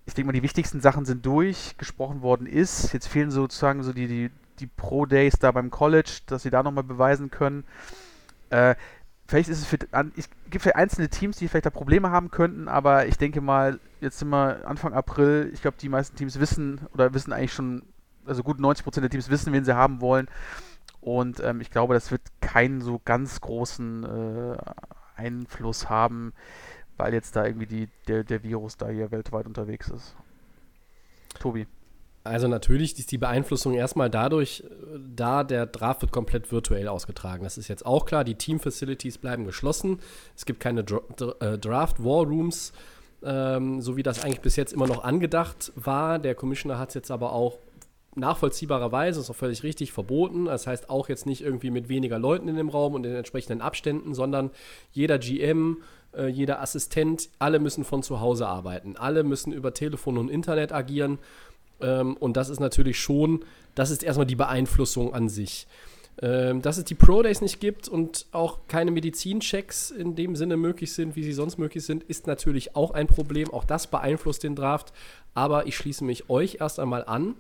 ich 0.05 0.15
denke 0.15 0.27
mal, 0.27 0.33
die 0.33 0.43
wichtigsten 0.43 0.81
Sachen 0.81 1.05
sind 1.05 1.25
durch, 1.25 1.77
gesprochen 1.79 2.23
worden 2.23 2.49
ist. 2.49 2.93
Jetzt 2.93 3.07
fehlen 3.07 3.31
sozusagen 3.31 3.85
so 3.85 3.93
die, 3.93 4.09
die, 4.09 4.31
die 4.59 4.67
Pro-Days 4.67 5.39
da 5.39 5.53
beim 5.53 5.71
College, 5.71 6.23
dass 6.27 6.43
sie 6.43 6.51
da 6.51 6.65
nochmal 6.65 6.85
beweisen 6.85 7.31
können. 7.31 7.63
Äh, 8.51 8.75
vielleicht 9.27 9.49
ist 9.49 9.59
es 9.59 9.67
für, 9.67 9.79
an, 9.93 10.13
es 10.17 10.29
gibt 10.51 10.63
vielleicht 10.63 10.77
einzelne 10.77 11.09
Teams, 11.09 11.37
die 11.37 11.49
vielleicht 11.49 11.67
da 11.67 11.71
Probleme 11.71 12.11
haben 12.11 12.31
könnten, 12.31 12.69
aber 12.69 13.07
ich 13.07 13.19
denke 13.19 13.41
mal, 13.41 13.81
jetzt 14.01 14.19
sind 14.19 14.29
wir 14.29 14.67
Anfang 14.67 14.93
April, 14.93 15.51
ich 15.53 15.63
glaube, 15.63 15.77
die 15.81 15.89
meisten 15.89 16.17
Teams 16.17 16.39
wissen 16.39 16.81
oder 16.93 17.13
wissen 17.15 17.33
eigentlich 17.33 17.53
schon, 17.53 17.83
also 18.25 18.43
gut 18.43 18.59
90% 18.59 19.01
der 19.01 19.11
Teams 19.11 19.29
wissen, 19.29 19.53
wen 19.53 19.65
sie 19.65 19.77
haben 19.77 20.01
wollen. 20.01 20.29
Und 21.01 21.41
ähm, 21.41 21.61
ich 21.61 21.71
glaube, 21.71 21.95
das 21.95 22.11
wird 22.11 22.23
keinen 22.41 22.81
so 22.81 23.01
ganz 23.05 23.41
großen 23.41 24.05
äh, 24.05 24.57
Einfluss 25.15 25.89
haben, 25.89 26.33
weil 26.97 27.15
jetzt 27.15 27.37
da 27.37 27.45
irgendwie 27.45 27.67
die, 27.67 27.89
der, 28.09 28.25
der 28.25 28.43
Virus 28.43 28.77
da 28.77 28.89
hier 28.89 29.11
weltweit 29.11 29.47
unterwegs 29.47 29.89
ist. 29.89 30.17
Tobi. 31.39 31.67
Also 32.27 32.49
natürlich 32.49 32.99
ist 32.99 33.13
die 33.13 33.19
Beeinflussung 33.19 33.75
erstmal 33.75 34.11
dadurch 34.11 34.65
äh, 34.65 34.99
da, 35.15 35.45
der 35.45 35.67
Draft 35.67 36.03
wird 36.03 36.13
komplett 36.13 36.53
virtuell 36.53 36.89
ausgetragen. 36.89 37.45
Das 37.45 37.59
ist 37.59 37.69
jetzt 37.69 37.87
auch 37.87 38.05
klar. 38.07 38.25
Die 38.25 38.35
Team-Facilities 38.35 39.19
bleiben 39.19 39.45
geschlossen. 39.45 40.01
Es 40.37 40.45
gibt 40.47 40.61
keine 40.61 40.81
äh, 40.81 41.59
Draft-War-Rooms, 41.59 42.73
ähm, 43.23 43.81
so 43.81 43.97
wie 43.97 44.03
das 44.03 44.23
eigentlich 44.23 44.41
bis 44.41 44.57
jetzt 44.57 44.73
immer 44.73 44.87
noch 44.87 45.05
angedacht 45.05 45.73
war. 45.75 46.19
Der 46.19 46.35
Commissioner 46.35 46.79
hat 46.79 46.91
es 46.91 46.95
jetzt 46.95 47.11
aber 47.11 47.33
auch 47.33 47.59
nachvollziehbarerweise, 48.17 49.21
ist 49.21 49.31
auch 49.31 49.37
völlig 49.37 49.63
richtig, 49.63 49.93
verboten. 49.93 50.47
Das 50.47 50.67
heißt 50.67 50.91
auch 50.91 51.09
jetzt 51.09 51.27
nicht 51.27 51.43
irgendwie 51.43 51.71
mit 51.71 51.89
weniger 51.89 52.19
Leuten 52.19 52.49
in 52.49 52.57
dem 52.57 52.69
Raum 52.69 52.95
und 52.95 53.05
in 53.05 53.15
entsprechenden 53.15 53.61
Abständen, 53.61 54.15
sondern 54.15 54.51
jeder 54.91 55.19
GM, 55.19 55.83
äh, 56.17 56.27
jeder 56.27 56.61
Assistent, 56.61 57.29
alle 57.39 57.59
müssen 57.59 57.85
von 57.85 58.03
zu 58.03 58.21
Hause 58.21 58.49
arbeiten. 58.49 58.97
Alle 58.97 59.23
müssen 59.23 59.53
über 59.53 59.75
Telefon 59.75 60.19
und 60.19 60.31
Internet 60.31 60.73
agieren. 60.73 61.19
Ähm, 61.81 62.17
und 62.17 62.37
das 62.37 62.49
ist 62.49 62.61
natürlich 62.61 62.99
schon, 62.99 63.45
das 63.75 63.91
ist 63.91 64.03
erstmal 64.03 64.27
die 64.27 64.37
Beeinflussung 64.37 65.15
an 65.15 65.29
sich. 65.29 65.67
Ähm, 66.23 66.63
dass 66.63 66.79
es 66.79 66.85
die 66.85 66.95
Pro 66.95 67.23
Days 67.23 67.43
nicht 67.43 67.61
gibt 67.61 67.89
und 67.89 68.25
auch 68.33 68.61
keine 68.69 68.91
Medizinchecks 68.91 69.91
in 69.91 70.17
dem 70.17 70.35
Sinne 70.35 70.57
möglich 70.57 70.95
sind, 70.95 71.15
wie 71.15 71.23
sie 71.23 71.35
sonst 71.35 71.59
möglich 71.59 71.85
sind, 71.85 72.05
ist 72.05 72.27
natürlich 72.27 72.75
auch 72.75 72.93
ein 72.93 73.07
Problem. 73.07 73.51
Auch 73.51 73.65
das 73.65 73.87
beeinflusst 73.87 74.43
den 74.43 74.57
Draft. 74.57 74.95
Aber 75.35 75.67
ich 75.67 75.77
schließe 75.77 76.05
mich 76.05 76.31
euch 76.31 76.57
erst 76.61 76.81
einmal 76.81 77.05
an 77.05 77.35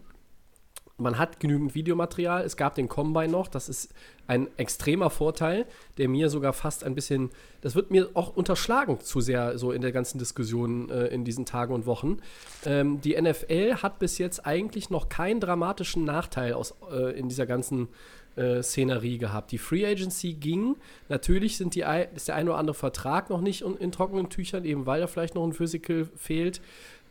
man 0.99 1.19
hat 1.19 1.41
genügend 1.41 1.75
Videomaterial. 1.75 2.43
Es 2.45 2.57
gab 2.57 2.75
den 2.75 2.89
Combine 2.89 3.29
noch. 3.29 3.49
Das 3.49 3.69
ist 3.69 3.93
ein 4.27 4.49
extremer 4.57 5.11
Vorteil, 5.11 5.67
der 5.99 6.09
mir 6.09 6.31
sogar 6.31 6.53
fast 6.53 6.85
ein 6.85 6.95
bisschen, 6.95 7.31
das 7.61 7.75
wird 7.75 7.91
mir 7.91 8.09
auch 8.15 8.35
unterschlagen 8.35 8.99
zu 9.01 9.21
sehr 9.21 9.59
so 9.59 9.73
in 9.73 9.83
der 9.83 9.93
ganzen 9.93 10.19
Diskussion 10.19 10.91
äh, 10.91 11.07
in 11.09 11.25
diesen 11.25 11.45
Tagen 11.45 11.75
und 11.75 11.87
Wochen. 11.87 12.19
Ähm, 12.65 13.01
die 13.03 13.21
NFL 13.21 13.77
hat 13.83 13.99
bis 13.99 14.19
jetzt 14.19 14.47
eigentlich 14.47 14.91
noch 14.91 15.09
keinen 15.09 15.41
dramatischen 15.41 16.05
Nachteil 16.05 16.55
aus, 16.55 16.75
äh, 16.91 17.19
in 17.19 17.29
dieser 17.29 17.47
ganzen 17.47 17.89
äh, 18.37 18.63
Szenerie 18.63 19.19
gehabt. 19.19 19.53
Die 19.53 19.59
Free 19.59 19.87
Agency 19.87 20.33
ging. 20.35 20.77
Natürlich 21.09 21.59
sind 21.59 21.75
die, 21.75 21.85
ist 22.15 22.29
der 22.29 22.37
ein 22.37 22.49
oder 22.49 22.59
andere 22.59 22.75
Vertrag 22.75 23.31
noch 23.31 23.41
nicht 23.41 23.63
in, 23.63 23.77
in 23.77 23.93
trockenen 23.93 24.31
Tüchern, 24.31 24.65
eben 24.65 24.87
weil 24.87 25.01
da 25.01 25.07
vielleicht 25.07 25.35
noch 25.35 25.45
ein 25.45 25.53
Physical 25.53 26.09
fehlt. 26.17 26.61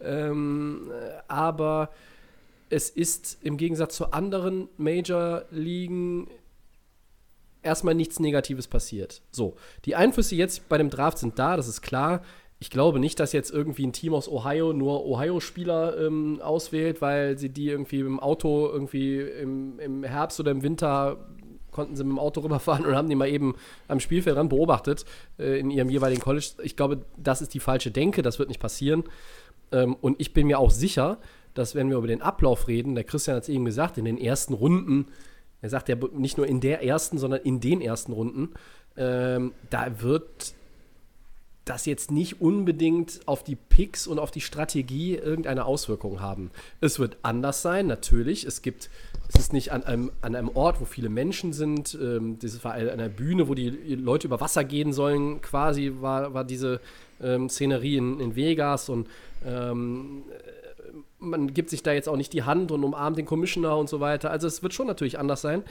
Ähm, 0.02 0.92
äh, 0.92 1.22
aber 1.28 1.90
es 2.70 2.90
ist 2.90 3.38
im 3.42 3.58
Gegensatz 3.58 3.96
zu 3.96 4.12
anderen 4.12 4.70
Major-Ligen 4.78 6.28
erstmal 7.62 7.96
nichts 7.96 8.20
Negatives 8.20 8.68
passiert. 8.68 9.22
So, 9.32 9.56
die 9.86 9.96
Einflüsse 9.96 10.36
jetzt 10.36 10.70
bei 10.70 10.78
dem 10.78 10.90
Draft 10.90 11.18
sind 11.18 11.38
da, 11.40 11.58
das 11.58 11.68
ist 11.68 11.82
klar. 11.82 12.22
Ich 12.60 12.70
glaube 12.70 13.00
nicht, 13.00 13.20
dass 13.20 13.34
jetzt 13.34 13.52
irgendwie 13.52 13.86
ein 13.86 13.92
Team 13.92 14.14
aus 14.14 14.30
Ohio 14.30 14.72
nur 14.72 15.06
Ohio-Spieler 15.06 15.98
ähm, 16.00 16.40
auswählt, 16.42 17.02
weil 17.02 17.38
sie 17.38 17.50
die 17.50 17.68
irgendwie 17.68 18.00
im 18.00 18.20
Auto 18.20 18.68
irgendwie 18.68 19.20
im, 19.20 19.80
im 19.80 20.04
Herbst 20.04 20.40
oder 20.40 20.52
im 20.52 20.64
Winter 20.64 21.18
konnten 21.72 21.98
sie 21.98 22.06
mit 22.06 22.14
dem 22.14 22.20
Auto 22.20 22.40
rüberfahren 22.40 22.86
und 22.86 22.96
haben 22.96 23.10
die 23.10 23.16
mal 23.16 23.28
eben 23.28 23.56
am 23.90 24.00
Spielfeld 24.00 24.38
dran 24.38 24.48
beobachtet 24.48 25.04
äh, 25.38 25.60
in 25.60 25.70
ihrem 25.70 25.90
jeweiligen 25.90 26.22
College. 26.22 26.52
Ich 26.64 26.78
glaube, 26.78 27.02
das 27.18 27.42
ist 27.42 27.54
die 27.54 27.60
falsche 27.60 27.92
Denke, 27.92 28.22
das 28.22 28.40
wird 28.40 28.48
nicht 28.48 28.62
passieren. 28.62 29.04
Ähm, 29.74 29.96
und 30.00 30.16
ich 30.22 30.34
bin 30.34 30.48
mir 30.48 30.58
auch 30.58 30.72
sicher, 30.72 31.20
dass 31.56 31.74
wenn 31.74 31.90
wir 31.90 31.98
über 31.98 32.08
den 32.08 32.22
Ablauf 32.22 32.68
reden, 32.68 32.94
der 32.94 33.04
Christian 33.04 33.36
hat 33.36 33.44
es 33.44 33.50
eben 33.50 33.66
gesagt, 33.66 33.98
in 33.98 34.06
den 34.06 34.20
ersten 34.20 34.54
Runden, 34.54 35.08
er 35.62 35.70
sagt 35.70 35.90
ja 35.90 35.96
nicht 36.14 36.38
nur 36.38 36.46
in 36.46 36.60
der 36.60 36.84
ersten, 36.84 37.18
sondern 37.18 37.42
in 37.42 37.60
den 37.60 37.82
ersten 37.82 38.12
Runden, 38.12 38.54
ähm, 38.98 39.54
da 39.70 40.02
wird 40.02 40.54
das 41.66 41.88
jetzt 41.88 42.12
nicht 42.12 42.42
unbedingt 42.42 43.22
auf 43.26 43.44
die 43.44 43.56
Picks 43.56 44.06
und 44.06 44.20
auf 44.20 44.30
die 44.30 44.42
Strategie 44.42 45.16
irgendeine 45.16 45.66
Auswirkung 45.66 46.22
haben. 46.22 46.52
Es 46.80 47.00
wird 47.00 47.18
anders 47.24 47.64
sein, 47.64 47.88
natürlich. 47.88 48.46
Es 48.46 48.62
gibt, 48.62 48.92
es 49.30 49.40
ist 49.40 49.54
nicht 49.54 49.72
an 49.72 49.84
einem, 49.84 50.12
an 50.22 50.36
einem 50.36 50.50
Ort, 50.50 50.80
wo 50.80 50.86
viele 50.86 51.10
Menschen 51.10 51.54
sind. 51.54 51.98
Ähm, 52.00 52.38
das 52.40 52.64
war 52.64 52.76
an 52.76 52.88
einer 52.88 53.10
Bühne, 53.10 53.48
wo 53.48 53.56
die 53.56 53.70
Leute 53.96 54.28
über 54.28 54.40
Wasser 54.40 54.64
gehen 54.64 54.94
sollen, 54.94 55.42
quasi 55.42 55.94
war, 56.02 56.36
war 56.36 56.44
diese 56.44 56.80
ähm, 57.20 57.50
Szenerie 57.50 57.98
in, 57.98 58.20
in 58.20 58.36
Vegas 58.36 58.88
und 58.90 59.08
ähm, 59.44 60.24
man 61.20 61.54
gibt 61.54 61.70
sich 61.70 61.84
da 61.84 61.94
jetzt 61.94 62.10
auch 62.10 62.18
nicht 62.18 62.34
die 62.34 62.44
Hand 62.44 62.72
und 62.72 62.84
umarmt 62.84 63.18
den 63.18 63.26
Commissioner 63.26 63.78
und 63.78 63.90
so 63.90 64.00
weiter. 64.00 64.32
Also 64.32 64.48
es 64.48 64.64
wird 64.64 64.74
schon 64.74 64.88
natürlich 64.88 65.20
anders 65.20 65.42
sein. 65.42 65.64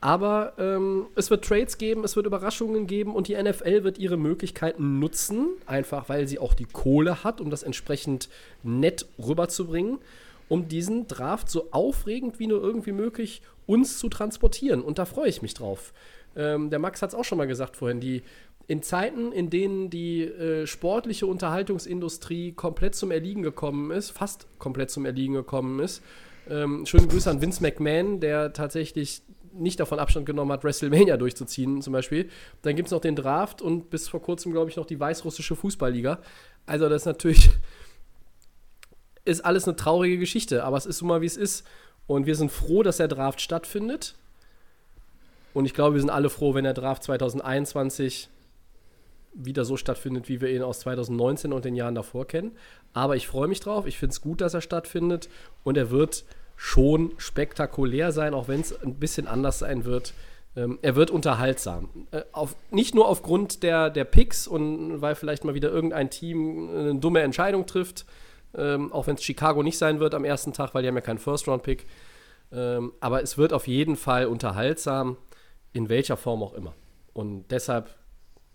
Aber 0.00 0.52
ähm, 0.58 1.06
es 1.16 1.28
wird 1.28 1.44
Trades 1.44 1.76
geben, 1.76 2.04
es 2.04 2.14
wird 2.14 2.26
Überraschungen 2.26 2.86
geben 2.86 3.16
und 3.16 3.26
die 3.26 3.40
NFL 3.40 3.82
wird 3.82 3.98
ihre 3.98 4.16
Möglichkeiten 4.16 5.00
nutzen, 5.00 5.48
einfach 5.66 6.08
weil 6.08 6.28
sie 6.28 6.38
auch 6.38 6.54
die 6.54 6.66
Kohle 6.66 7.24
hat, 7.24 7.40
um 7.40 7.50
das 7.50 7.64
entsprechend 7.64 8.28
nett 8.62 9.06
rüberzubringen, 9.18 9.98
um 10.48 10.68
diesen 10.68 11.08
Draft 11.08 11.50
so 11.50 11.72
aufregend 11.72 12.38
wie 12.38 12.46
nur 12.46 12.62
irgendwie 12.62 12.92
möglich 12.92 13.42
uns 13.66 13.98
zu 13.98 14.08
transportieren. 14.08 14.82
Und 14.82 14.98
da 14.98 15.04
freue 15.04 15.28
ich 15.28 15.42
mich 15.42 15.54
drauf. 15.54 15.92
Ähm, 16.36 16.70
der 16.70 16.78
Max 16.78 17.02
hat 17.02 17.10
es 17.10 17.14
auch 17.16 17.24
schon 17.24 17.38
mal 17.38 17.48
gesagt 17.48 17.76
vorhin, 17.76 17.98
die 17.98 18.22
in 18.68 18.82
Zeiten, 18.82 19.32
in 19.32 19.50
denen 19.50 19.90
die 19.90 20.22
äh, 20.22 20.66
sportliche 20.66 21.26
Unterhaltungsindustrie 21.26 22.52
komplett 22.52 22.94
zum 22.94 23.10
Erliegen 23.10 23.42
gekommen 23.42 23.90
ist, 23.90 24.10
fast 24.10 24.46
komplett 24.58 24.90
zum 24.90 25.06
Erliegen 25.06 25.34
gekommen 25.34 25.80
ist. 25.80 26.02
Ähm, 26.48 26.84
schöne 26.86 27.08
Grüße 27.08 27.30
an 27.30 27.40
Vince 27.40 27.62
McMahon, 27.62 28.20
der 28.20 28.52
tatsächlich 28.52 29.22
nicht 29.54 29.80
davon 29.80 29.98
Abstand 29.98 30.26
genommen 30.26 30.52
hat, 30.52 30.64
WrestleMania 30.64 31.16
durchzuziehen, 31.16 31.82
zum 31.82 31.94
Beispiel. 31.94 32.28
Dann 32.62 32.76
gibt 32.76 32.88
es 32.88 32.92
noch 32.92 33.00
den 33.00 33.16
Draft 33.16 33.62
und 33.62 33.90
bis 33.90 34.06
vor 34.06 34.22
kurzem, 34.22 34.52
glaube 34.52 34.70
ich, 34.70 34.76
noch 34.76 34.86
die 34.86 35.00
weißrussische 35.00 35.56
Fußballliga. 35.56 36.20
Also, 36.66 36.88
das 36.88 37.02
ist 37.02 37.06
natürlich 37.06 37.50
ist 39.24 39.44
alles 39.44 39.64
eine 39.66 39.76
traurige 39.76 40.18
Geschichte, 40.18 40.64
aber 40.64 40.76
es 40.76 40.86
ist 40.86 40.98
so 40.98 41.06
mal, 41.06 41.20
wie 41.20 41.26
es 41.26 41.36
ist. 41.36 41.66
Und 42.06 42.26
wir 42.26 42.34
sind 42.34 42.50
froh, 42.50 42.82
dass 42.82 42.96
der 42.96 43.08
Draft 43.08 43.40
stattfindet. 43.40 44.14
Und 45.52 45.66
ich 45.66 45.74
glaube, 45.74 45.94
wir 45.94 46.00
sind 46.00 46.10
alle 46.10 46.30
froh, 46.30 46.54
wenn 46.54 46.64
der 46.64 46.72
Draft 46.72 47.02
2021 47.02 48.30
wieder 49.34 49.64
so 49.64 49.76
stattfindet, 49.76 50.28
wie 50.28 50.40
wir 50.40 50.50
ihn 50.50 50.62
aus 50.62 50.80
2019 50.80 51.52
und 51.52 51.64
den 51.64 51.74
Jahren 51.74 51.94
davor 51.94 52.26
kennen. 52.26 52.52
Aber 52.92 53.16
ich 53.16 53.26
freue 53.26 53.48
mich 53.48 53.60
drauf. 53.60 53.86
Ich 53.86 53.98
finde 53.98 54.12
es 54.12 54.20
gut, 54.20 54.40
dass 54.40 54.54
er 54.54 54.60
stattfindet. 54.60 55.28
Und 55.64 55.76
er 55.76 55.90
wird 55.90 56.24
schon 56.56 57.12
spektakulär 57.18 58.12
sein, 58.12 58.34
auch 58.34 58.48
wenn 58.48 58.60
es 58.60 58.78
ein 58.82 58.96
bisschen 58.96 59.26
anders 59.26 59.60
sein 59.60 59.84
wird. 59.84 60.12
Ähm, 60.56 60.78
er 60.82 60.96
wird 60.96 61.10
unterhaltsam. 61.10 61.88
Äh, 62.10 62.22
auf, 62.32 62.56
nicht 62.70 62.94
nur 62.94 63.08
aufgrund 63.08 63.62
der, 63.62 63.90
der 63.90 64.04
Picks 64.04 64.48
und 64.48 65.00
weil 65.00 65.14
vielleicht 65.14 65.44
mal 65.44 65.54
wieder 65.54 65.70
irgendein 65.70 66.10
Team 66.10 66.68
eine 66.70 66.94
dumme 66.96 67.20
Entscheidung 67.20 67.66
trifft, 67.66 68.06
ähm, 68.56 68.92
auch 68.92 69.06
wenn 69.06 69.14
es 69.14 69.22
Chicago 69.22 69.62
nicht 69.62 69.78
sein 69.78 70.00
wird 70.00 70.14
am 70.14 70.24
ersten 70.24 70.52
Tag, 70.52 70.74
weil 70.74 70.82
die 70.82 70.88
haben 70.88 70.96
ja 70.96 71.00
keinen 71.00 71.18
First-Round-Pick. 71.18 71.86
Ähm, 72.50 72.92
aber 72.98 73.22
es 73.22 73.38
wird 73.38 73.52
auf 73.52 73.68
jeden 73.68 73.94
Fall 73.94 74.26
unterhaltsam, 74.26 75.16
in 75.72 75.88
welcher 75.88 76.16
Form 76.16 76.42
auch 76.42 76.54
immer. 76.54 76.74
Und 77.12 77.50
deshalb 77.50 77.94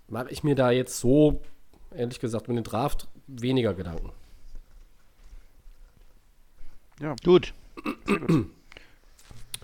mache 0.08 0.30
ich 0.30 0.44
mir 0.44 0.56
da 0.56 0.72
jetzt 0.72 1.00
so, 1.00 1.42
ehrlich 1.96 2.20
gesagt, 2.20 2.48
mit 2.48 2.58
dem 2.58 2.64
Draft 2.64 3.08
weniger 3.28 3.74
Gedanken. 3.74 4.12
Ja. 7.02 7.16
Gut. 7.24 7.54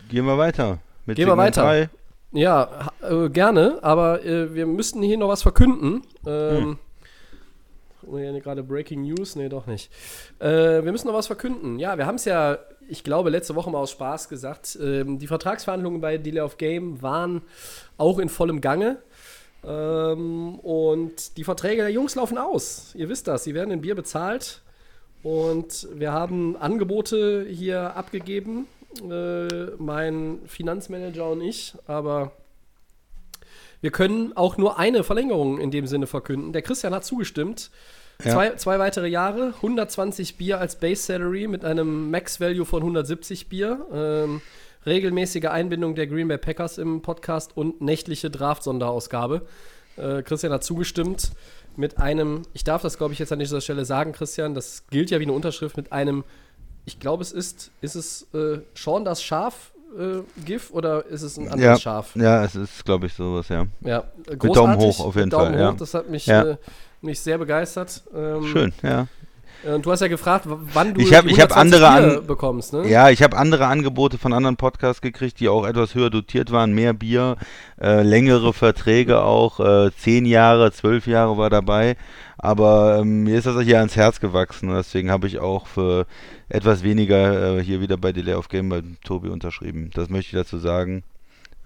Gehen 0.10 0.26
wir 0.26 0.38
weiter. 0.38 0.80
Mit 1.06 1.16
Gehen 1.16 1.28
wir 1.28 1.38
weiter. 1.38 1.62
3. 1.62 1.90
Ja, 2.32 2.90
äh, 3.02 3.30
gerne, 3.30 3.80
aber 3.82 4.24
äh, 4.24 4.54
wir 4.54 4.68
müssten 4.68 5.02
hier 5.02 5.18
noch 5.18 5.30
was 5.30 5.42
verkünden. 5.42 6.04
Ähm, 6.28 6.78
hm. 8.02 8.42
gerade 8.42 8.62
Breaking 8.62 9.02
News? 9.02 9.36
Nee, 9.36 9.50
doch 9.50 9.66
nicht. 9.66 9.92
Äh, 10.40 10.84
wir 10.84 10.92
müssen 10.92 11.08
noch 11.08 11.16
was 11.16 11.28
verkünden. 11.28 11.80
Ja, 11.80 11.98
wir 11.98 12.06
haben 12.06 12.16
es 12.16 12.26
ja, 12.26 12.60
ich 12.88 13.04
glaube, 13.04 13.32
letzte 13.32 13.56
Woche 13.56 13.72
mal 13.72 13.80
aus 13.80 13.92
Spaß 13.92 14.30
gesagt. 14.30 14.78
Ähm, 14.82 15.18
die 15.18 15.28
Vertragsverhandlungen 15.28 16.02
bei 16.02 16.18
Delay 16.18 16.42
of 16.42 16.58
Game 16.58 17.02
waren 17.02 17.42
auch 17.98 18.20
in 18.20 18.30
vollem 18.30 18.62
Gange. 18.62 18.98
Ähm, 19.64 20.56
und 20.60 21.38
die 21.38 21.44
Verträge 21.44 21.82
der 21.82 21.92
Jungs 21.92 22.16
laufen 22.16 22.38
aus. 22.38 22.94
Ihr 22.96 23.10
wisst 23.10 23.28
das. 23.28 23.44
Sie 23.44 23.54
werden 23.54 23.72
in 23.72 23.82
Bier 23.82 23.96
bezahlt. 23.96 24.62
Und 25.22 25.88
wir 25.94 26.14
haben 26.14 26.56
Angebote 26.56 27.46
hier 27.50 27.96
abgegeben, 27.96 28.68
äh, 29.10 29.66
mein 29.78 30.40
Finanzmanager 30.48 31.30
und 31.30 31.42
ich. 31.42 31.74
Aber 31.88 32.32
wir 33.82 33.92
können 33.92 34.36
auch 34.36 34.58
nur 34.58 34.80
eine 34.80 35.04
Verlängerung 35.04 35.60
in 35.60 35.72
dem 35.72 35.88
Sinne 35.88 36.08
verkünden. 36.08 36.54
Der 36.54 36.62
Christian 36.62 36.94
hat 36.94 37.04
zugestimmt. 37.04 37.70
Ja. 38.24 38.34
Zwei, 38.34 38.56
zwei, 38.56 38.80
weitere 38.80 39.08
Jahre, 39.08 39.54
120 39.58 40.38
Bier 40.38 40.60
als 40.60 40.78
Base 40.78 41.04
Salary 41.04 41.48
mit 41.48 41.64
einem 41.64 42.12
Max 42.12 42.42
Value 42.42 42.66
von 42.66 42.82
170 42.82 43.48
Bier. 43.48 43.86
Ähm, 43.94 44.42
regelmäßige 44.86 45.46
Einbindung 45.46 45.96
der 45.96 46.08
Green 46.08 46.28
Bay 46.28 46.38
Packers 46.38 46.78
im 46.78 47.02
Podcast 47.02 47.56
und 47.56 47.82
nächtliche 47.82 48.30
Draft-Sonderausgabe. 48.30 49.42
Äh, 49.98 50.22
Christian 50.24 50.54
hat 50.54 50.64
zugestimmt 50.64 51.32
mit 51.76 51.98
einem, 51.98 52.44
ich 52.54 52.64
darf 52.64 52.82
das 52.82 52.98
glaube 52.98 53.14
ich 53.14 53.20
jetzt 53.20 53.32
an 53.32 53.40
dieser 53.40 53.62
Stelle 53.62 53.86
sagen, 53.86 54.12
Christian, 54.12 54.54
das 54.54 54.84
gilt 54.90 55.12
ja 55.12 55.20
wie 55.20 55.24
eine 55.24 55.34
Unterschrift 55.34 55.78
mit 55.78 55.92
einem, 55.92 56.24
ich 56.86 57.00
glaube 57.00 57.24
es 57.24 57.32
ist, 57.32 57.72
ist 57.82 57.96
es 57.96 58.28
äh, 58.34 58.60
Sean 58.76 59.06
das 59.06 59.22
Schaf 59.24 59.72
äh, 59.98 60.20
GIF 60.46 60.72
oder 60.72 61.06
ist 61.06 61.22
es 61.22 61.38
ein 61.38 61.46
anderes 61.48 61.64
Ja, 61.64 61.78
Schaf? 61.80 62.16
ja, 62.16 62.44
es 62.44 62.56
ist, 62.56 62.86
glaube 62.86 63.08
ich, 63.08 63.14
sowas, 63.14 63.50
ja. 63.50 63.66
Ja, 63.82 64.00
äh, 64.28 64.36
Daumen 64.36 64.40
großartig, 64.78 64.86
hoch 64.86 65.06
auf 65.06 65.16
jeden 65.16 65.26
mit 65.26 65.34
Daumen 65.34 65.52
Fall, 65.54 65.60
ja. 65.60 65.72
hoch, 65.72 65.78
das 65.78 65.94
hat 65.94 66.10
mich, 66.10 66.26
Ja. 66.26 66.44
äh, 66.44 66.58
mich 67.02 67.20
sehr 67.22 67.38
begeistert. 67.38 68.04
Ähm, 68.14 68.44
Schön, 68.44 68.74
ja. 68.84 69.08
Äh, 69.66 69.74
Und 69.74 69.86
du 69.86 69.92
hast 69.92 70.00
ja 70.02 70.08
gefragt, 70.08 70.46
wann 70.48 70.94
du 70.94 71.02
Ich 71.02 71.14
hab- 71.14 71.26
die 71.26 71.32
ich 71.34 71.40
hab 71.42 71.52
120 71.56 71.84
andere 71.86 72.18
an- 72.20 72.28
bekommst, 72.28 72.74
ne? 72.74 72.88
Ja, 72.88 73.10
ich 73.10 73.22
habe 73.24 73.38
andere 73.38 73.68
Angebote 73.68 74.18
von 74.18 74.34
anderen 74.34 74.56
Podcasts 74.58 75.02
gekriegt, 75.02 75.40
die 75.40 75.50
auch 75.50 75.66
etwas 75.66 75.96
höher 75.96 76.10
dotiert 76.10 76.52
waren, 76.52 76.74
mehr 76.74 76.94
Bier, 76.94 77.36
äh, 77.82 78.02
längere 78.04 78.54
Verträge 78.54 79.22
auch, 79.22 79.60
äh, 79.60 79.92
zehn 79.98 80.26
Jahre, 80.26 80.72
zwölf 80.72 81.08
Jahre 81.08 81.38
war 81.38 81.50
dabei. 81.50 81.96
Aber 82.38 83.00
ähm, 83.02 83.24
mir 83.24 83.38
ist 83.38 83.48
das 83.48 83.62
hier 83.64 83.80
ans 83.80 83.98
Herz 83.98 84.20
gewachsen 84.22 84.70
und 84.70 84.76
deswegen 84.76 85.12
habe 85.12 85.28
ich 85.28 85.40
auch 85.40 85.68
für 85.68 86.06
etwas 86.48 86.84
weniger 86.84 87.58
äh, 87.58 87.64
hier 87.64 87.82
wieder 87.82 87.98
bei 87.98 88.14
Delay 88.14 88.34
of 88.36 88.48
Game 88.48 88.70
bei 88.70 88.82
Tobi 89.04 89.28
unterschrieben. 89.28 89.90
Das 89.94 90.10
möchte 90.10 90.38
ich 90.38 90.42
dazu 90.44 90.58
sagen. 90.58 91.04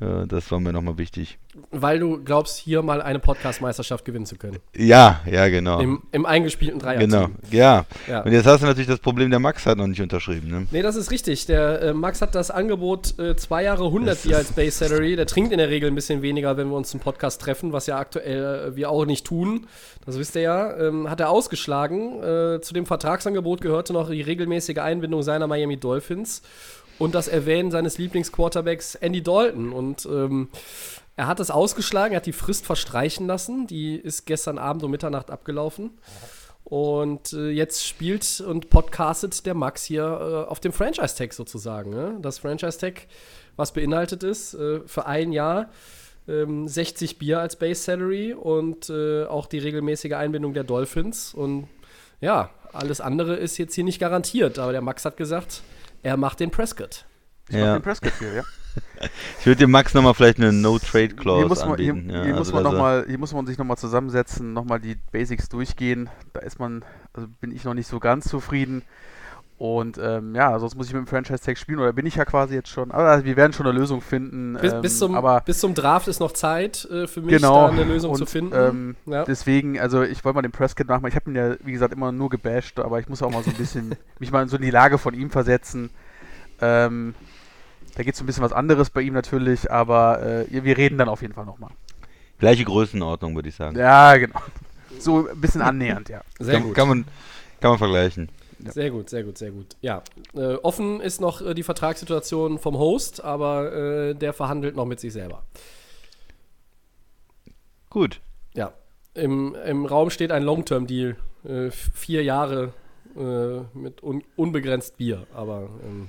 Äh, 0.04 0.28
das 0.28 0.51
war 0.51 0.60
mir 0.60 0.74
nochmal 0.74 0.97
wichtig. 0.97 1.38
Weil 1.70 1.99
du 1.99 2.24
glaubst, 2.24 2.58
hier 2.58 2.82
mal 2.82 2.99
eine 3.01 3.20
Podcast-Meisterschaft 3.20 4.06
gewinnen 4.06 4.26
zu 4.26 4.38
können. 4.38 4.58
Ja, 4.76 5.22
ja, 5.30 5.47
genau. 5.49 5.80
Im, 5.80 6.01
im 6.12 6.26
eingespielten 6.26 6.80
Dreier. 6.80 6.97
genau, 6.99 7.28
ja. 7.51 7.86
Ja. 8.08 8.22
Und 8.22 8.32
jetzt 8.32 8.47
hast 8.47 8.62
du 8.62 8.66
natürlich 8.66 8.88
das 8.88 8.99
Problem, 8.99 9.30
der 9.30 9.39
Max 9.39 9.66
hat 9.68 9.78
noch 9.78 9.86
nicht 9.86 10.01
unterschrieben. 10.01 10.49
Ne? 10.49 10.68
Nee, 10.72 10.82
das 10.82 10.95
ist 10.95 11.12
richtig. 11.12 11.45
Der 11.45 11.82
äh, 11.82 11.93
Max 11.93 12.22
hat 12.24 12.34
das 12.34 12.49
Angebot 12.49 13.20
äh, 13.20 13.36
zwei 13.36 13.64
Jahre 13.64 13.86
100 13.86 14.10
Das 14.16 14.24
Bier 14.24 14.32
ist- 14.32 14.38
als 14.38 14.51
Base 14.54 14.72
Salary. 14.84 15.16
Der 15.16 15.28
trinkt 15.28 15.51
in 15.51 15.60
der 15.60 15.70
Regel 15.70 15.91
ein 15.91 15.95
bisschen 15.95 16.24
weniger, 16.24 16.58
wenn 16.58 16.70
wir 16.70 16.76
uns 16.76 16.89
zum 16.89 16.99
Podcast 16.99 17.39
treffen, 17.41 17.72
was 17.72 17.86
ja 17.86 17.97
aktuell 17.99 18.70
äh, 18.72 18.76
wir 18.76 18.89
auch 18.89 19.06
nicht 19.06 19.26
tun. 19.26 19.68
Das 20.06 20.18
wisst 20.18 20.36
ihr 20.36 20.41
ja. 20.41 20.76
Ähm, 20.78 21.08
hat 21.10 21.20
er 21.20 21.30
ausgeschlagen. 21.30 22.18
Äh, 22.24 22.62
zu 22.62 22.74
dem 22.74 22.88
Vertragsangebot 22.88 23.62
gehörte 23.62 23.93
noch 23.93 24.10
die 24.10 24.22
regelmäßige 24.22 24.78
Einbindung 24.80 25.22
seiner 25.22 25.45
Miami 25.45 25.78
Dolphins 25.78 26.41
und 27.00 27.16
das 27.16 27.28
Erwähnen 27.28 27.72
seines 27.72 27.98
Lieblingsquarterbacks 27.98 28.96
Andy 28.96 29.22
Dalton. 29.22 29.74
Und 29.74 30.06
ähm, 30.06 30.50
er 31.16 31.28
hat 31.28 31.39
es 31.39 31.52
ausgeschlagen, 31.52 32.14
er 32.14 32.18
hat 32.18 32.26
die 32.26 32.34
Frist 32.34 32.66
verstreichen 32.66 33.28
lassen. 33.28 33.68
Die 33.68 33.96
ist 33.96 34.26
gestern 34.26 34.58
Abend 34.58 34.84
um 34.84 34.91
Mitternacht 34.91 35.32
abgelaufen. 35.32 35.91
Und 36.64 37.34
äh, 37.34 37.50
jetzt 37.50 37.86
spielt 37.86 38.41
und 38.41 38.70
podcastet 38.70 39.46
der 39.46 39.54
Max 39.54 39.84
hier 39.84 40.04
äh, 40.04 40.50
auf 40.50 40.60
dem 40.60 40.72
Franchise-Tag 40.72 41.34
sozusagen. 41.34 41.91
Ne? 41.91 42.18
Das 42.22 42.39
Franchise-Tag, 42.39 43.08
was 43.58 43.74
beinhaltet 43.74 44.24
ist, 44.24 44.54
äh, 44.54 44.80
für 44.86 45.06
ein 45.06 45.34
Jahr 45.34 45.70
ähm, 46.28 46.68
60 46.68 47.20
Bier 47.20 47.39
als 47.39 47.58
Base-Salary 47.58 48.34
und 48.34 48.89
äh, 48.89 49.26
auch 49.26 49.46
die 49.46 49.60
regelmäßige 49.60 50.14
Einbindung 50.14 50.54
der 50.54 50.64
Dolphins. 50.64 51.34
Und 51.34 51.68
ja, 52.22 52.50
alles 52.72 53.02
andere 53.02 53.36
ist 53.36 53.58
jetzt 53.58 53.76
hier 53.76 53.84
nicht 53.84 54.00
garantiert. 54.00 54.58
Aber 54.58 54.72
der 54.72 54.82
Max 54.82 55.04
hat 55.06 55.18
gesagt, 55.18 55.62
er 56.04 56.18
macht 56.18 56.39
den 56.39 56.51
Prescott. 56.51 57.06
Ich 57.49 57.56
mach 57.56 57.62
Ja. 57.62 57.74
den 57.74 57.82
Prescott 57.82 58.14
hier, 58.20 58.34
ja. 58.34 58.43
Ich 59.39 59.45
würde 59.45 59.60
dem 59.60 59.72
Max 59.72 59.93
nochmal 59.93 60.14
vielleicht 60.16 60.38
eine 60.38 60.49
Hier 60.49 60.60
No-Trade-Clause 60.62 61.47
muss 61.47 61.66
man, 61.66 61.78
hier, 61.78 61.91
anbieten. 61.93 62.10
ja, 62.10 62.24
hier, 62.24 62.32
muss 62.34 62.39
also 62.47 62.54
man 62.54 62.64
dass 62.64 62.74
noch 62.74 62.80
mal, 62.80 63.06
hier 63.08 63.18
muss 63.20 63.34
man 63.34 63.45
sich 63.45 63.58
nochmal 63.60 63.78
zusammensetzen, 63.78 64.54
nochmal 64.54 64.80
die 64.80 64.95
Basics 65.12 65.47
durchgehen. 65.49 66.10
Da 66.34 66.39
ist 66.39 66.60
man, 66.60 66.84
also 67.14 67.28
bin 67.39 67.51
ich 67.51 67.66
noch 67.66 67.74
nicht 67.76 67.88
so 67.88 67.99
ganz 67.99 68.26
zufrieden. 68.28 68.82
Und 69.64 69.97
ähm, 69.97 70.36
ja, 70.36 70.59
sonst 70.59 70.76
muss 70.76 70.88
ich 70.88 70.93
mit 70.93 71.05
dem 71.05 71.07
Franchise-Tag 71.07 71.57
spielen, 71.57 71.80
oder 71.80 71.93
bin 71.93 72.05
ich 72.05 72.16
ja 72.16 72.26
quasi 72.26 72.53
jetzt 72.53 72.68
schon. 72.68 72.91
Aber 72.91 73.05
also 73.05 73.24
wir 73.24 73.38
werden 73.38 73.53
schon 73.53 73.66
eine 73.66 73.80
Lösung 73.80 74.01
finden. 74.01 74.57
Bis, 74.59 74.74
ähm, 74.74 74.82
bis, 74.82 74.99
zum, 74.99 75.16
aber 75.16 75.39
bis 75.39 75.59
zum 75.59 75.74
Draft 75.74 76.09
ist 76.09 76.20
noch 76.20 76.34
Zeit 76.34 76.84
äh, 76.91 77.07
für 77.07 77.22
mich, 77.22 77.38
Genau. 77.38 77.68
da 77.68 77.72
eine 77.72 77.86
Lösung 77.86 78.11
Und, 78.11 78.18
zu 78.18 78.26
finden. 78.26 78.53
ähm, 78.53 78.95
ja. 79.05 79.24
deswegen, 79.24 79.80
also 79.80 80.03
ich 80.03 80.26
wollte 80.26 80.36
mal 80.36 80.41
den 80.41 80.51
Prescott 80.51 80.89
nachmachen. 80.89 81.11
Ich 81.11 81.16
habe 81.16 81.32
ihn 81.32 81.38
ja, 81.38 81.55
wie 81.64 81.72
gesagt, 81.72 81.93
immer 81.93 82.11
nur 82.11 82.30
gebasht, 82.30 82.78
aber 82.78 82.99
ich 82.99 83.07
muss 83.07 83.24
auch 83.24 83.32
mal 83.32 83.41
so 83.41 83.51
ein 83.51 83.55
bisschen 83.55 83.95
mich 84.20 84.34
mal 84.34 84.45
so 84.49 84.57
in 84.57 84.64
die 84.64 84.70
Lage 84.70 84.97
von 84.97 85.14
ihm 85.14 85.30
versetzen. 85.30 85.91
Ähm, 86.59 87.16
da 87.95 88.03
geht 88.03 88.16
es 88.16 88.18
so 88.20 88.26
ein 88.26 88.28
bisschen 88.28 88.43
was 88.43 88.51
anderes 88.51 88.89
bei 88.89 88.99
ihm 88.99 89.14
natürlich, 89.14 89.72
aber 89.72 90.22
äh, 90.22 90.45
wir 90.61 90.76
reden 90.76 90.97
dann 90.97 91.07
auf 91.07 91.22
jeden 91.22 91.36
Fall 91.36 91.45
nochmal. 91.45 91.70
Gleiche 92.38 92.66
Größenordnung, 92.66 93.34
würde 93.34 93.47
ich 93.47 93.55
sagen. 93.55 93.78
Ja, 93.78 94.18
genau. 94.18 94.41
So 94.99 95.30
ein 95.30 95.39
bisschen 95.39 95.61
annähernd, 95.61 96.09
ja. 96.09 96.20
Sehr 96.38 96.55
kann, 96.55 96.64
gut. 96.64 96.76
Kann 96.76 96.89
man, 96.89 97.05
kann 97.61 97.70
man 97.72 97.78
vergleichen. 97.78 98.28
Sehr 98.72 98.91
gut, 98.91 99.09
sehr 99.09 99.24
gut, 99.24 99.38
sehr 99.38 99.51
gut. 99.51 99.76
Ja, 99.82 100.03
äh, 100.36 100.55
offen 100.55 101.01
ist 101.01 101.22
noch 101.22 101.41
äh, 101.41 101.53
die 101.53 101.64
Vertragssituation 101.64 102.59
vom 102.59 102.78
Host, 102.78 103.24
aber 103.24 103.74
äh, 103.74 104.14
der 104.16 104.34
verhandelt 104.34 104.76
noch 104.76 104.86
mit 104.86 104.99
sich 104.99 105.14
selber. 105.14 105.43
Gut. 107.89 108.22
Ja, 108.53 108.74
im, 109.14 109.55
im 109.55 109.86
Raum 109.86 110.09
steht 110.09 110.32
ein 110.32 110.43
Long-Term-Deal. 110.43 111.16
Äh, 111.43 111.72
vier 111.72 112.24
Jahre 112.24 112.74
äh, 113.16 113.78
mit 113.78 114.01
un 114.01 114.24
unbegrenzt 114.36 114.97
Bier, 114.97 115.28
aber 115.34 115.70
ähm, 115.84 116.07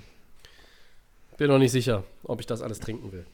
bin 1.37 1.49
noch 1.49 1.59
nicht 1.59 1.73
sicher, 1.73 2.05
ob 2.23 2.41
ich 2.41 2.47
das 2.47 2.63
alles 2.63 2.81
trinken 2.81 3.13
will. 3.13 3.27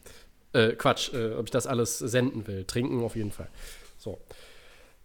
Äh, 0.53 0.75
Quatsch, 0.75 1.12
äh, 1.12 1.35
ob 1.35 1.45
ich 1.45 1.51
das 1.51 1.66
alles 1.66 1.99
senden 1.99 2.47
will. 2.47 2.64
Trinken 2.64 3.03
auf 3.05 3.16
jeden 3.16 3.31
Fall. 3.31 3.49
So. 3.99 4.18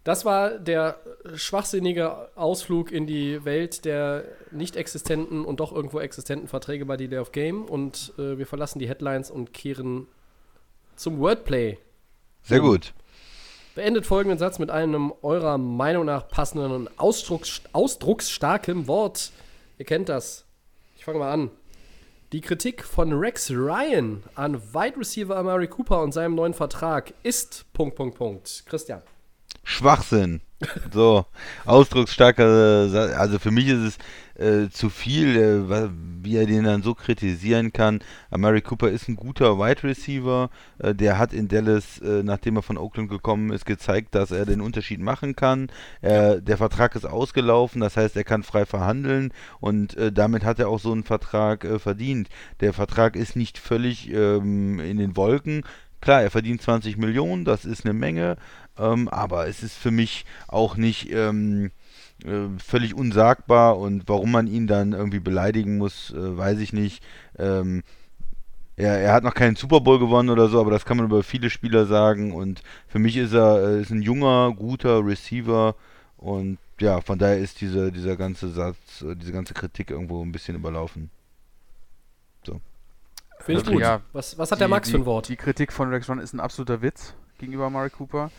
Das 0.06 0.24
war 0.24 0.50
der 0.60 1.00
schwachsinnige 1.34 2.28
Ausflug 2.36 2.92
in 2.92 3.08
die 3.08 3.44
Welt 3.44 3.84
der 3.84 4.22
nicht 4.52 4.76
existenten 4.76 5.44
und 5.44 5.58
doch 5.58 5.72
irgendwo 5.72 5.98
existenten 5.98 6.46
Verträge 6.46 6.86
bei 6.86 6.96
Delay 6.96 7.18
of 7.18 7.32
Game. 7.32 7.64
Und 7.64 8.12
äh, 8.16 8.38
wir 8.38 8.46
verlassen 8.46 8.78
die 8.78 8.88
Headlines 8.88 9.32
und 9.32 9.52
kehren 9.52 10.06
zum 10.94 11.18
Wordplay. 11.18 11.78
Sehr 12.44 12.58
So. 12.58 12.62
gut. 12.62 12.92
Beendet 13.74 14.06
folgenden 14.06 14.38
Satz 14.38 14.60
mit 14.60 14.70
einem 14.70 15.12
eurer 15.22 15.58
Meinung 15.58 16.06
nach 16.06 16.28
passenden 16.28 16.70
und 16.70 17.00
ausdrucks 17.00 17.62
ausdrucksstarken 17.72 18.86
Wort. 18.86 19.32
Ihr 19.76 19.86
kennt 19.86 20.08
das. 20.08 20.44
Ich 20.96 21.04
fange 21.04 21.18
mal 21.18 21.32
an. 21.32 21.50
Die 22.30 22.42
Kritik 22.42 22.84
von 22.84 23.12
Rex 23.12 23.50
Ryan 23.50 24.22
an 24.36 24.62
Wide 24.72 24.98
Receiver 24.98 25.36
Amari 25.36 25.66
Cooper 25.66 26.00
und 26.00 26.12
seinem 26.12 26.36
neuen 26.36 26.54
Vertrag 26.54 27.12
ist 27.24 27.64
Punkt, 27.72 27.96
Punkt, 27.96 28.16
Punkt. 28.16 28.62
Christian. 28.66 29.02
Schwachsinn. 29.64 30.40
So, 30.90 31.26
ausdrucksstarker, 31.66 33.14
also 33.18 33.38
für 33.38 33.50
mich 33.50 33.68
ist 33.68 33.98
es 33.98 33.98
äh, 34.38 34.70
zu 34.70 34.88
viel, 34.88 35.36
äh, 35.36 35.88
wie 36.22 36.36
er 36.36 36.46
den 36.46 36.64
dann 36.64 36.82
so 36.82 36.94
kritisieren 36.94 37.74
kann. 37.74 38.00
Amari 38.30 38.62
Cooper 38.62 38.88
ist 38.88 39.08
ein 39.08 39.16
guter 39.16 39.58
Wide 39.58 39.82
Receiver, 39.82 40.48
äh, 40.78 40.94
der 40.94 41.18
hat 41.18 41.34
in 41.34 41.48
Dallas, 41.48 41.98
äh, 41.98 42.22
nachdem 42.22 42.56
er 42.56 42.62
von 42.62 42.78
Oakland 42.78 43.10
gekommen 43.10 43.52
ist, 43.52 43.66
gezeigt, 43.66 44.14
dass 44.14 44.30
er 44.30 44.46
den 44.46 44.62
Unterschied 44.62 45.00
machen 45.00 45.36
kann. 45.36 45.68
Äh, 46.00 46.40
der 46.40 46.56
Vertrag 46.56 46.94
ist 46.96 47.04
ausgelaufen, 47.06 47.82
das 47.82 47.98
heißt, 47.98 48.16
er 48.16 48.24
kann 48.24 48.42
frei 48.42 48.64
verhandeln 48.64 49.32
und 49.60 49.94
äh, 49.96 50.10
damit 50.10 50.44
hat 50.44 50.58
er 50.58 50.68
auch 50.68 50.80
so 50.80 50.92
einen 50.92 51.04
Vertrag 51.04 51.66
verdient. 51.78 52.28
Der 52.60 52.72
Vertrag 52.72 53.14
ist 53.14 53.36
nicht 53.36 53.58
völlig 53.58 54.10
ähm, 54.10 54.80
in 54.80 54.96
den 54.96 55.16
Wolken. 55.16 55.64
Klar, 56.00 56.22
er 56.22 56.30
verdient 56.30 56.62
20 56.62 56.98
Millionen, 56.98 57.44
das 57.44 57.64
ist 57.64 57.84
eine 57.84 57.94
Menge, 57.94 58.36
ähm, 58.78 59.08
aber 59.08 59.48
es 59.48 59.62
ist 59.62 59.76
für 59.76 59.90
mich 59.90 60.24
auch 60.48 60.76
nicht 60.76 61.10
ähm, 61.12 61.70
äh, 62.24 62.48
völlig 62.58 62.94
unsagbar 62.94 63.78
und 63.78 64.04
warum 64.08 64.32
man 64.32 64.46
ihn 64.46 64.66
dann 64.66 64.92
irgendwie 64.92 65.20
beleidigen 65.20 65.78
muss, 65.78 66.12
äh, 66.12 66.36
weiß 66.36 66.58
ich 66.60 66.72
nicht. 66.72 67.02
Ähm, 67.38 67.82
er, 68.76 68.98
er 68.98 69.12
hat 69.12 69.24
noch 69.24 69.34
keinen 69.34 69.56
Super 69.56 69.80
Bowl 69.80 69.98
gewonnen 69.98 70.28
oder 70.30 70.48
so, 70.48 70.60
aber 70.60 70.70
das 70.70 70.84
kann 70.84 70.98
man 70.98 71.06
über 71.06 71.22
viele 71.22 71.50
Spieler 71.50 71.86
sagen 71.86 72.32
und 72.32 72.62
für 72.88 72.98
mich 72.98 73.16
ist 73.16 73.32
er 73.32 73.68
äh, 73.68 73.80
ist 73.80 73.90
ein 73.90 74.02
junger, 74.02 74.52
guter 74.54 75.04
Receiver 75.04 75.74
und 76.18 76.58
ja, 76.80 77.00
von 77.00 77.18
daher 77.18 77.38
ist 77.38 77.60
diese, 77.60 77.90
dieser 77.90 78.16
ganze 78.16 78.50
Satz, 78.50 79.02
äh, 79.02 79.16
diese 79.16 79.32
ganze 79.32 79.54
Kritik 79.54 79.90
irgendwo 79.90 80.22
ein 80.22 80.32
bisschen 80.32 80.56
überlaufen. 80.56 81.10
Finde 83.46 83.60
ich 83.60 83.66
Also, 83.66 83.72
gut. 83.72 83.82
ja, 83.82 84.00
was, 84.12 84.38
was 84.38 84.50
hat 84.50 84.60
der 84.60 84.68
Max 84.68 84.88
die, 84.88 84.92
für 84.92 84.98
ein 84.98 85.06
Wort? 85.06 85.28
Die 85.28 85.36
Kritik 85.36 85.72
von 85.72 85.88
Rex 85.90 86.08
Run 86.08 86.18
ist 86.18 86.32
ein 86.32 86.40
absoluter 86.40 86.82
Witz 86.82 87.14
gegenüber 87.38 87.70
Murray 87.70 87.90
Cooper. 87.90 88.30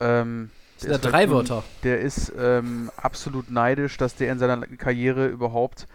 Ähm, 0.00 0.50
Das 0.78 0.82
der 0.88 0.94
sind 0.94 1.04
ja 1.04 1.08
ist 1.08 1.12
drei 1.12 1.18
halt 1.20 1.28
nun- 1.28 1.36
Wörter. 1.38 1.64
Der 1.84 2.00
ist 2.00 2.32
ähm, 2.38 2.90
absolut 2.96 3.50
neidisch, 3.50 3.96
dass 3.96 4.14
der 4.16 4.32
in 4.32 4.38
seiner 4.38 4.66
Karriere 4.66 5.26
überhaupt 5.28 5.86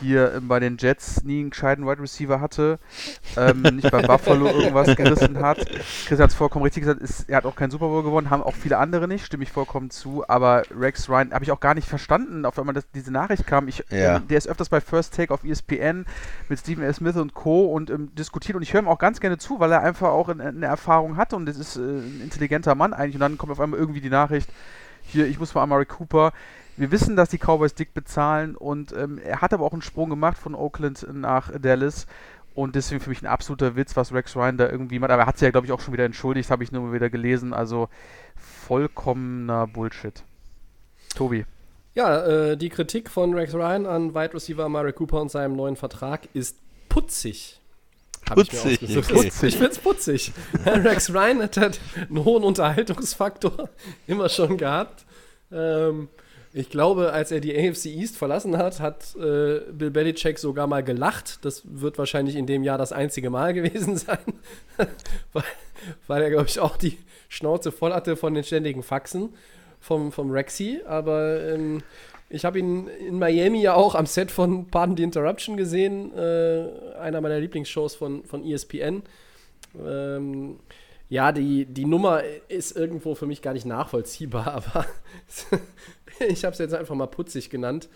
hier 0.00 0.34
ähm, 0.34 0.48
bei 0.48 0.60
den 0.60 0.76
Jets 0.78 1.22
nie 1.24 1.40
einen 1.40 1.50
gescheiten 1.50 1.86
Wide 1.86 2.00
Receiver 2.00 2.40
hatte, 2.40 2.78
ähm, 3.36 3.62
nicht 3.62 3.90
bei 3.90 4.02
Buffalo 4.02 4.46
irgendwas 4.46 4.96
gerissen 4.96 5.38
hat. 5.40 5.58
Chris 6.06 6.18
hat 6.18 6.30
es 6.30 6.34
vollkommen 6.34 6.64
richtig 6.64 6.82
gesagt, 6.82 7.00
ist, 7.00 7.28
er 7.28 7.38
hat 7.38 7.46
auch 7.46 7.56
keinen 7.56 7.70
Super 7.70 7.86
Bowl 7.88 8.02
gewonnen, 8.02 8.30
haben 8.30 8.42
auch 8.42 8.54
viele 8.54 8.78
andere 8.78 9.08
nicht, 9.08 9.24
stimme 9.26 9.42
ich 9.42 9.52
vollkommen 9.52 9.90
zu, 9.90 10.24
aber 10.28 10.62
Rex 10.76 11.08
Ryan 11.08 11.32
habe 11.32 11.44
ich 11.44 11.52
auch 11.52 11.60
gar 11.60 11.74
nicht 11.74 11.88
verstanden, 11.88 12.44
auf 12.44 12.58
einmal 12.58 12.74
das, 12.74 12.84
diese 12.94 13.12
Nachricht 13.12 13.46
kam. 13.46 13.68
Ich, 13.68 13.84
Ja. 13.90 14.16
ähm, 14.16 14.28
der 14.28 14.38
ist 14.38 14.48
öfters 14.48 14.68
bei 14.68 14.80
First 14.80 15.14
Take 15.14 15.32
auf 15.32 15.44
ESPN 15.44 16.06
mit 16.48 16.58
Stephen 16.58 16.84
A. 16.84 16.92
Smith 16.92 17.16
und 17.16 17.34
Co. 17.34 17.66
und 17.66 17.90
ähm, 17.90 18.14
diskutiert 18.14 18.56
und 18.56 18.62
ich 18.62 18.72
höre 18.72 18.82
ihm 18.82 18.88
auch 18.88 18.98
ganz 18.98 19.20
gerne 19.20 19.38
zu, 19.38 19.60
weil 19.60 19.72
er 19.72 19.82
einfach 19.82 20.08
auch 20.08 20.28
eine, 20.28 20.44
eine 20.44 20.66
Erfahrung 20.66 21.16
hat 21.16 21.32
und 21.32 21.46
das 21.46 21.56
ist 21.58 21.76
äh, 21.76 21.80
ein 21.80 22.20
intelligenter 22.22 22.74
Mann 22.74 22.92
eigentlich 22.92 23.14
und 23.16 23.20
dann 23.20 23.38
kommt 23.38 23.52
auf 23.52 23.60
einmal 23.60 23.78
irgendwie 23.78 24.00
die 24.00 24.10
Nachricht, 24.10 24.50
hier, 25.04 25.26
ich 25.26 25.38
muss 25.38 25.54
mal 25.54 25.62
Amari 25.62 25.84
Cooper. 25.86 26.32
Wir 26.82 26.90
wissen, 26.90 27.14
dass 27.14 27.28
die 27.28 27.38
Cowboys 27.38 27.74
dick 27.76 27.94
bezahlen 27.94 28.56
und 28.56 28.90
ähm, 28.90 29.18
er 29.18 29.40
hat 29.40 29.52
aber 29.52 29.64
auch 29.64 29.72
einen 29.72 29.82
Sprung 29.82 30.10
gemacht 30.10 30.36
von 30.36 30.56
Oakland 30.56 31.06
nach 31.14 31.52
Dallas 31.56 32.08
Und 32.56 32.74
deswegen 32.74 33.00
für 33.00 33.08
mich 33.08 33.22
ein 33.22 33.28
absoluter 33.28 33.76
Witz, 33.76 33.94
was 33.94 34.12
Rex 34.12 34.34
Ryan 34.34 34.58
da 34.58 34.68
irgendwie 34.68 34.98
macht. 34.98 35.12
Aber 35.12 35.22
er 35.22 35.26
hat 35.26 35.38
sich 35.38 35.46
ja, 35.46 35.52
glaube 35.52 35.68
ich, 35.68 35.72
auch 35.72 35.78
schon 35.78 35.92
wieder 35.92 36.04
entschuldigt, 36.04 36.50
habe 36.50 36.64
ich 36.64 36.72
nur 36.72 36.82
mal 36.82 36.92
wieder 36.92 37.08
gelesen. 37.08 37.54
Also 37.54 37.88
vollkommener 38.66 39.68
Bullshit. 39.68 40.24
Tobi. 41.14 41.46
Ja, 41.94 42.26
äh, 42.26 42.56
die 42.56 42.68
Kritik 42.68 43.10
von 43.10 43.32
Rex 43.32 43.54
Ryan 43.54 43.86
an 43.86 44.12
Wide 44.12 44.34
Receiver 44.34 44.64
Amari 44.64 44.92
Cooper 44.92 45.20
und 45.20 45.30
seinem 45.30 45.54
neuen 45.54 45.76
Vertrag 45.76 46.22
ist 46.34 46.58
putzig. 46.88 47.60
Hab 48.28 48.38
ich 48.38 48.52
mir 48.52 48.58
Putzig, 48.58 48.82
ausgesucht. 48.82 49.12
okay. 49.12 49.46
Ich 49.46 49.56
find's 49.56 49.78
putzig. 49.78 50.32
Rex 50.66 51.14
Ryan 51.14 51.42
hat 51.42 51.56
halt 51.58 51.80
einen 52.08 52.24
hohen 52.24 52.42
Unterhaltungsfaktor 52.42 53.68
immer 54.08 54.28
schon 54.28 54.56
gehabt. 54.56 55.04
Ähm, 55.52 56.08
ich 56.54 56.68
glaube, 56.68 57.12
als 57.12 57.32
er 57.32 57.40
die 57.40 57.56
AFC 57.56 57.86
East 57.86 58.16
verlassen 58.16 58.58
hat, 58.58 58.80
hat 58.80 59.16
äh, 59.16 59.60
Bill 59.72 59.90
Belichick 59.90 60.38
sogar 60.38 60.66
mal 60.66 60.82
gelacht. 60.82 61.44
Das 61.44 61.62
wird 61.64 61.96
wahrscheinlich 61.96 62.36
in 62.36 62.46
dem 62.46 62.62
Jahr 62.62 62.78
das 62.78 62.92
einzige 62.92 63.30
Mal 63.30 63.54
gewesen 63.54 63.96
sein, 63.96 64.18
weil, 65.32 65.44
weil 66.06 66.22
er, 66.22 66.30
glaube 66.30 66.48
ich, 66.48 66.60
auch 66.60 66.76
die 66.76 66.98
Schnauze 67.28 67.72
voll 67.72 67.92
hatte 67.92 68.16
von 68.16 68.34
den 68.34 68.44
ständigen 68.44 68.82
Faxen 68.82 69.30
vom, 69.80 70.12
vom 70.12 70.30
Rexy. 70.30 70.80
Aber 70.86 71.42
ähm, 71.42 71.82
ich 72.28 72.44
habe 72.44 72.58
ihn 72.58 72.86
in 72.86 73.18
Miami 73.18 73.62
ja 73.62 73.74
auch 73.74 73.94
am 73.94 74.06
Set 74.06 74.30
von 74.30 74.66
Pardon 74.66 74.96
the 74.96 75.02
Interruption 75.02 75.56
gesehen, 75.56 76.12
äh, 76.14 76.66
einer 76.98 77.22
meiner 77.22 77.38
Lieblingsshows 77.40 77.94
von, 77.94 78.24
von 78.24 78.44
ESPN. 78.44 79.02
Ähm, 79.82 80.58
ja, 81.08 81.30
die, 81.30 81.66
die 81.66 81.84
Nummer 81.84 82.22
ist 82.48 82.74
irgendwo 82.74 83.14
für 83.14 83.26
mich 83.26 83.42
gar 83.42 83.52
nicht 83.52 83.66
nachvollziehbar, 83.66 84.46
aber 84.54 84.86
ich 86.28 86.44
habe 86.44 86.52
es 86.52 86.58
jetzt 86.58 86.74
einfach 86.74 86.94
mal 86.94 87.06
putzig 87.06 87.50
genannt. 87.50 87.88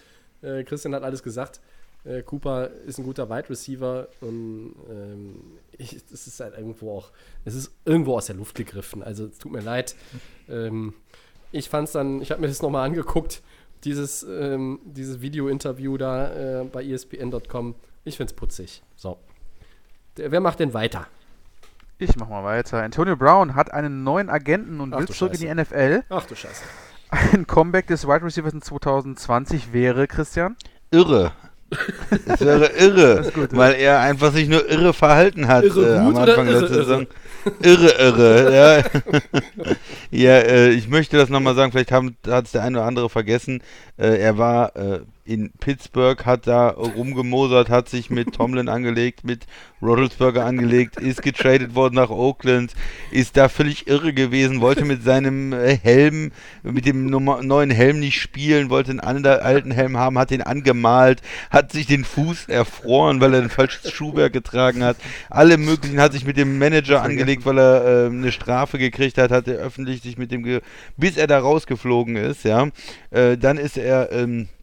Äh, 0.42 0.64
Christian 0.64 0.94
hat 0.94 1.02
alles 1.02 1.22
gesagt. 1.22 1.60
Äh, 2.04 2.22
Cooper 2.22 2.70
ist 2.86 2.98
ein 2.98 3.04
guter 3.04 3.28
Wide 3.28 3.50
Receiver 3.50 4.08
und 4.20 4.74
ähm, 4.88 5.42
ich, 5.76 5.96
ist 5.96 6.40
halt 6.40 6.56
irgendwo 6.56 6.96
auch, 6.96 7.10
es 7.44 7.54
ist 7.54 7.72
irgendwo 7.84 8.16
aus 8.16 8.26
der 8.26 8.36
Luft 8.36 8.54
gegriffen. 8.54 9.02
Also 9.02 9.26
es 9.26 9.38
tut 9.38 9.52
mir 9.52 9.60
leid. 9.60 9.96
Ähm, 10.48 10.94
ich 11.50 11.68
fand 11.68 11.88
es 11.88 11.92
dann, 11.92 12.22
ich 12.22 12.30
habe 12.30 12.40
mir 12.40 12.48
das 12.48 12.62
nochmal 12.62 12.86
angeguckt, 12.86 13.42
dieses, 13.84 14.22
ähm, 14.22 14.80
dieses 14.84 15.20
Video-Interview 15.20 15.96
da 15.96 16.60
äh, 16.60 16.64
bei 16.64 16.84
ESPN.com. 16.84 17.74
Ich 18.04 18.16
finde 18.16 18.30
es 18.30 18.36
putzig. 18.36 18.82
So. 18.94 19.18
Der, 20.16 20.30
wer 20.30 20.40
macht 20.40 20.60
denn 20.60 20.74
weiter? 20.74 21.08
Ich 21.98 22.14
mach 22.16 22.28
mal 22.28 22.44
weiter. 22.44 22.82
Antonio 22.82 23.16
Brown 23.16 23.54
hat 23.54 23.72
einen 23.72 24.04
neuen 24.04 24.28
Agenten 24.28 24.80
und 24.80 24.92
Ach 24.92 25.00
will 25.00 25.08
zurück 25.08 25.34
in 25.34 25.40
die. 25.40 25.54
NFL. 25.54 26.04
Ach 26.10 26.26
du 26.26 26.34
Scheiße. 26.34 26.62
Ein 27.10 27.46
Comeback 27.46 27.86
des 27.86 28.06
Wide 28.06 28.24
Receivers 28.24 28.52
in 28.52 28.62
2020 28.62 29.72
wäre, 29.72 30.06
Christian. 30.06 30.56
Irre. 30.90 31.32
Es 32.26 32.40
wäre 32.40 32.66
irre, 32.78 33.32
weil 33.50 33.74
er 33.74 34.00
einfach 34.00 34.32
sich 34.32 34.48
nur 34.48 34.68
irre 34.70 34.92
verhalten 34.92 35.48
hat 35.48 35.64
Irre 35.64 35.94
äh, 35.94 35.98
am 35.98 36.12
gut 36.12 36.16
Anfang 36.16 36.46
der 36.46 36.68
Saison. 36.68 37.06
Irre, 37.60 37.90
irre, 37.98 38.54
ja. 38.54 39.02
ja, 40.10 40.38
äh, 40.38 40.70
ich 40.70 40.88
möchte 40.88 41.16
das 41.16 41.28
nochmal 41.28 41.56
sagen, 41.56 41.72
vielleicht 41.72 41.90
hat 41.90 42.44
es 42.44 42.52
der 42.52 42.62
eine 42.62 42.78
oder 42.78 42.86
andere 42.86 43.10
vergessen. 43.10 43.62
Äh, 43.96 44.18
er 44.18 44.38
war 44.38 44.76
äh, 44.76 45.00
in 45.26 45.50
Pittsburgh, 45.60 46.24
hat 46.24 46.46
da 46.46 46.68
rumgemosert, 46.68 47.68
hat 47.68 47.88
sich 47.88 48.10
mit 48.10 48.34
Tomlin 48.34 48.68
angelegt, 48.68 49.24
mit 49.24 49.46
Rodelsberger 49.82 50.44
angelegt, 50.44 50.96
ist 50.96 51.22
getradet 51.22 51.74
worden 51.74 51.96
nach 51.96 52.10
Oakland, 52.10 52.74
ist 53.10 53.36
da 53.36 53.48
völlig 53.48 53.88
irre 53.88 54.12
gewesen, 54.12 54.60
wollte 54.60 54.84
mit 54.84 55.02
seinem 55.02 55.52
äh, 55.52 55.76
Helm, 55.76 56.32
mit 56.62 56.86
dem 56.86 57.06
neuen 57.06 57.70
Helm 57.70 58.00
nicht 58.00 58.20
spielen, 58.20 58.70
wollte 58.70 58.90
einen 58.90 59.00
anderen 59.00 59.40
alten 59.40 59.70
Helm 59.70 59.96
haben, 59.96 60.18
hat 60.18 60.30
den 60.30 60.42
angemalt, 60.42 61.20
hat 61.50 61.72
sich 61.72 61.86
den 61.86 62.04
Fuß 62.04 62.48
erfroren, 62.48 63.20
weil 63.20 63.34
er 63.34 63.42
ein 63.42 63.50
falsches 63.50 63.92
Schuhwerk 63.92 64.32
getragen 64.32 64.82
hat. 64.82 64.96
Alle 65.28 65.58
möglichen 65.58 66.00
hat 66.00 66.12
sich 66.12 66.24
mit 66.24 66.36
dem 66.36 66.58
Manager 66.58 67.02
angelegt, 67.02 67.44
weil 67.44 67.58
er 67.58 67.84
äh, 67.84 68.06
eine 68.06 68.32
Strafe 68.32 68.78
gekriegt 68.78 69.18
hat, 69.18 69.30
hat 69.30 69.48
er 69.48 69.58
öffentlich 69.58 70.02
sich 70.02 70.16
mit 70.16 70.30
dem, 70.30 70.60
bis 70.96 71.16
er 71.16 71.26
da 71.26 71.38
rausgeflogen 71.38 72.16
ist, 72.16 72.44
ja. 72.44 72.68
Äh, 73.10 73.36
dann 73.36 73.58
ist 73.58 73.76
er 73.76 74.12
ähm, 74.12 74.42
äh, 74.42 74.55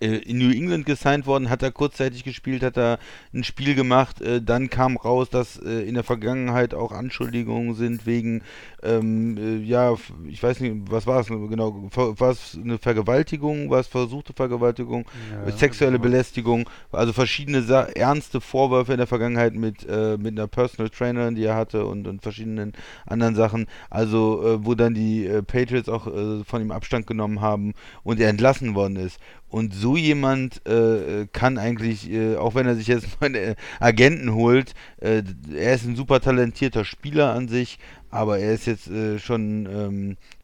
in 0.00 0.38
New 0.38 0.50
England 0.50 0.86
gesigned 0.86 1.26
worden, 1.26 1.50
hat 1.50 1.62
er 1.62 1.72
kurzzeitig 1.72 2.24
gespielt, 2.24 2.62
hat 2.62 2.76
er 2.76 2.98
ein 3.32 3.44
Spiel 3.44 3.74
gemacht, 3.74 4.20
äh, 4.20 4.42
dann 4.42 4.70
kam 4.70 4.96
raus, 4.96 5.30
dass 5.30 5.58
äh, 5.58 5.88
in 5.88 5.94
der 5.94 6.04
Vergangenheit 6.04 6.74
auch 6.74 6.92
Anschuldigungen 6.92 7.74
sind 7.74 8.06
wegen, 8.06 8.42
ähm, 8.82 9.36
äh, 9.36 9.56
ja, 9.64 9.94
ich 10.28 10.42
weiß 10.42 10.60
nicht, 10.60 10.74
was 10.90 11.06
war 11.06 11.20
es 11.20 11.26
genau, 11.26 11.88
war 11.94 12.30
es 12.30 12.56
eine 12.62 12.78
Vergewaltigung, 12.78 13.70
war 13.70 13.80
es 13.80 13.88
versuchte 13.88 14.32
Vergewaltigung, 14.32 15.04
äh, 15.46 15.50
sexuelle 15.52 15.98
Belästigung, 15.98 16.68
also 16.92 17.12
verschiedene 17.12 17.62
Sa 17.62 17.84
ernste 17.84 18.40
Vorwürfe 18.40 18.92
in 18.92 18.98
der 18.98 19.06
Vergangenheit 19.06 19.54
mit, 19.54 19.86
äh, 19.88 20.16
mit 20.16 20.38
einer 20.38 20.46
Personal 20.46 20.90
Trainerin, 20.90 21.34
die 21.34 21.44
er 21.44 21.56
hatte 21.56 21.86
und, 21.86 22.06
und 22.06 22.22
verschiedenen 22.22 22.72
anderen 23.06 23.34
Sachen, 23.34 23.66
also 23.90 24.46
äh, 24.46 24.64
wo 24.64 24.74
dann 24.74 24.94
die 24.94 25.26
äh, 25.26 25.42
Patriots 25.42 25.88
auch 25.88 26.06
äh, 26.06 26.44
von 26.44 26.62
ihm 26.62 26.70
Abstand 26.70 27.06
genommen 27.06 27.40
haben 27.40 27.74
und 28.04 28.20
er 28.20 28.28
entlassen 28.28 28.74
worden 28.74 28.96
ist. 28.96 29.18
Und 29.50 29.72
so 29.72 29.96
jemand 29.96 30.64
äh, 30.66 31.26
kann 31.32 31.56
eigentlich, 31.56 32.10
äh, 32.10 32.36
auch 32.36 32.54
wenn 32.54 32.66
er 32.66 32.74
sich 32.74 32.86
jetzt 32.86 33.06
einen 33.20 33.54
Agenten 33.80 34.34
holt, 34.34 34.74
äh, 35.00 35.22
er 35.54 35.74
ist 35.74 35.86
ein 35.86 35.96
super 35.96 36.20
talentierter 36.20 36.84
Spieler 36.84 37.32
an 37.32 37.48
sich, 37.48 37.78
aber 38.10 38.38
er 38.38 38.54
ist 38.54 38.66
jetzt 38.66 38.88
äh, 38.88 39.18
schon, 39.18 39.66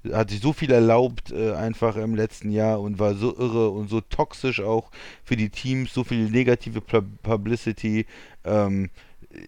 ähm, 0.05 0.13
hat 0.13 0.31
sich 0.31 0.41
so 0.41 0.53
viel 0.53 0.71
erlaubt 0.71 1.33
äh, 1.33 1.53
einfach 1.53 1.97
im 1.97 2.15
letzten 2.15 2.51
Jahr 2.51 2.81
und 2.81 2.99
war 2.99 3.15
so 3.15 3.35
irre 3.37 3.71
und 3.71 3.89
so 3.89 4.01
toxisch 4.01 4.61
auch 4.61 4.91
für 5.25 5.37
die 5.37 5.51
Teams, 5.51 5.93
so 5.95 6.05
viel 6.05 6.31
negative 6.31 6.81
Pub- 6.81 7.23
Publicity. 7.23 8.07
Ähm, 8.45 8.91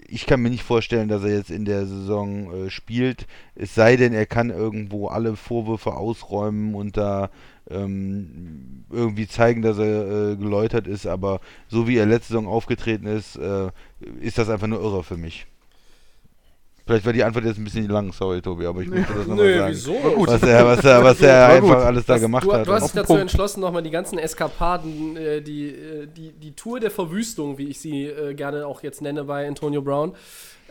ich 0.09 0.27
kann 0.27 0.41
mir 0.41 0.51
nicht 0.51 0.65
vorstellen, 0.65 1.09
dass 1.09 1.23
er 1.23 1.37
jetzt 1.37 1.51
in 1.51 1.65
der 1.65 1.87
Saison 1.87 2.67
äh, 2.67 2.71
spielt, 2.71 3.27
es 3.55 3.75
sei 3.75 3.97
denn, 3.97 4.13
er 4.15 4.27
kann 4.27 4.51
irgendwo 4.51 5.09
alle 5.09 5.37
Vorwürfe 5.37 5.95
ausräumen 5.95 6.75
und 6.75 6.97
da 6.97 7.31
ähm, 7.71 8.85
irgendwie 8.91 9.27
zeigen, 9.29 9.63
dass 9.63 9.79
er 9.79 10.33
äh, 10.33 10.37
geläutert 10.37 10.87
ist, 10.87 11.07
aber 11.07 11.41
so 11.69 11.87
wie 11.89 11.97
er 11.97 12.07
letzte 12.07 12.33
Saison 12.33 12.47
aufgetreten 12.47 13.07
ist, 13.07 13.37
äh, 13.37 13.71
ist 14.21 14.39
das 14.39 14.49
einfach 14.49 14.67
nur 14.69 14.81
irre 14.81 15.03
für 15.05 15.17
mich. 15.17 15.47
Vielleicht 16.87 17.05
war 17.05 17.13
die 17.13 17.25
Antwort 17.25 17.45
jetzt 17.45 17.59
ein 17.59 17.65
bisschen 17.65 17.89
lang, 17.89 18.13
sorry 18.13 18.41
Tobi, 18.41 18.65
aber 18.65 18.81
ich 18.81 18.89
musste 18.89 19.13
das 19.13 19.27
nochmal 19.27 19.55
sagen. 19.57 19.71
wieso? 19.73 19.93
Was 19.93 20.43
er, 20.43 20.67
was 20.67 20.85
er, 20.85 21.03
was 21.05 21.21
er 21.21 21.49
einfach 21.49 21.85
alles 21.85 22.07
da 22.07 22.13
Das- 22.13 22.23
gemacht 22.23 22.45
du, 22.45 22.53
hat. 22.53 22.65
Du 22.67 22.73
hast 22.73 22.85
dich 22.85 22.93
dazu 22.93 23.17
entschlossen, 23.17 23.61
nochmal 23.61 23.83
die 23.83 23.91
ganzen 23.91 24.19
Eskapaden, 24.19 25.17
äh, 25.17 25.41
die, 25.43 25.69
äh, 25.71 26.07
die, 26.07 26.31
die 26.33 26.53
Tour 26.55 26.79
der 26.79 26.93
Verwüstung, 26.93 27.59
wie 27.59 27.65
ich 27.69 27.81
sie 27.81 28.05
äh, 28.05 28.35
gerne 28.35 28.67
auch 28.69 28.85
jetzt 28.85 29.03
nenne 29.03 29.25
bei 29.25 29.49
Antonio 29.49 29.83
Brown, 29.83 30.15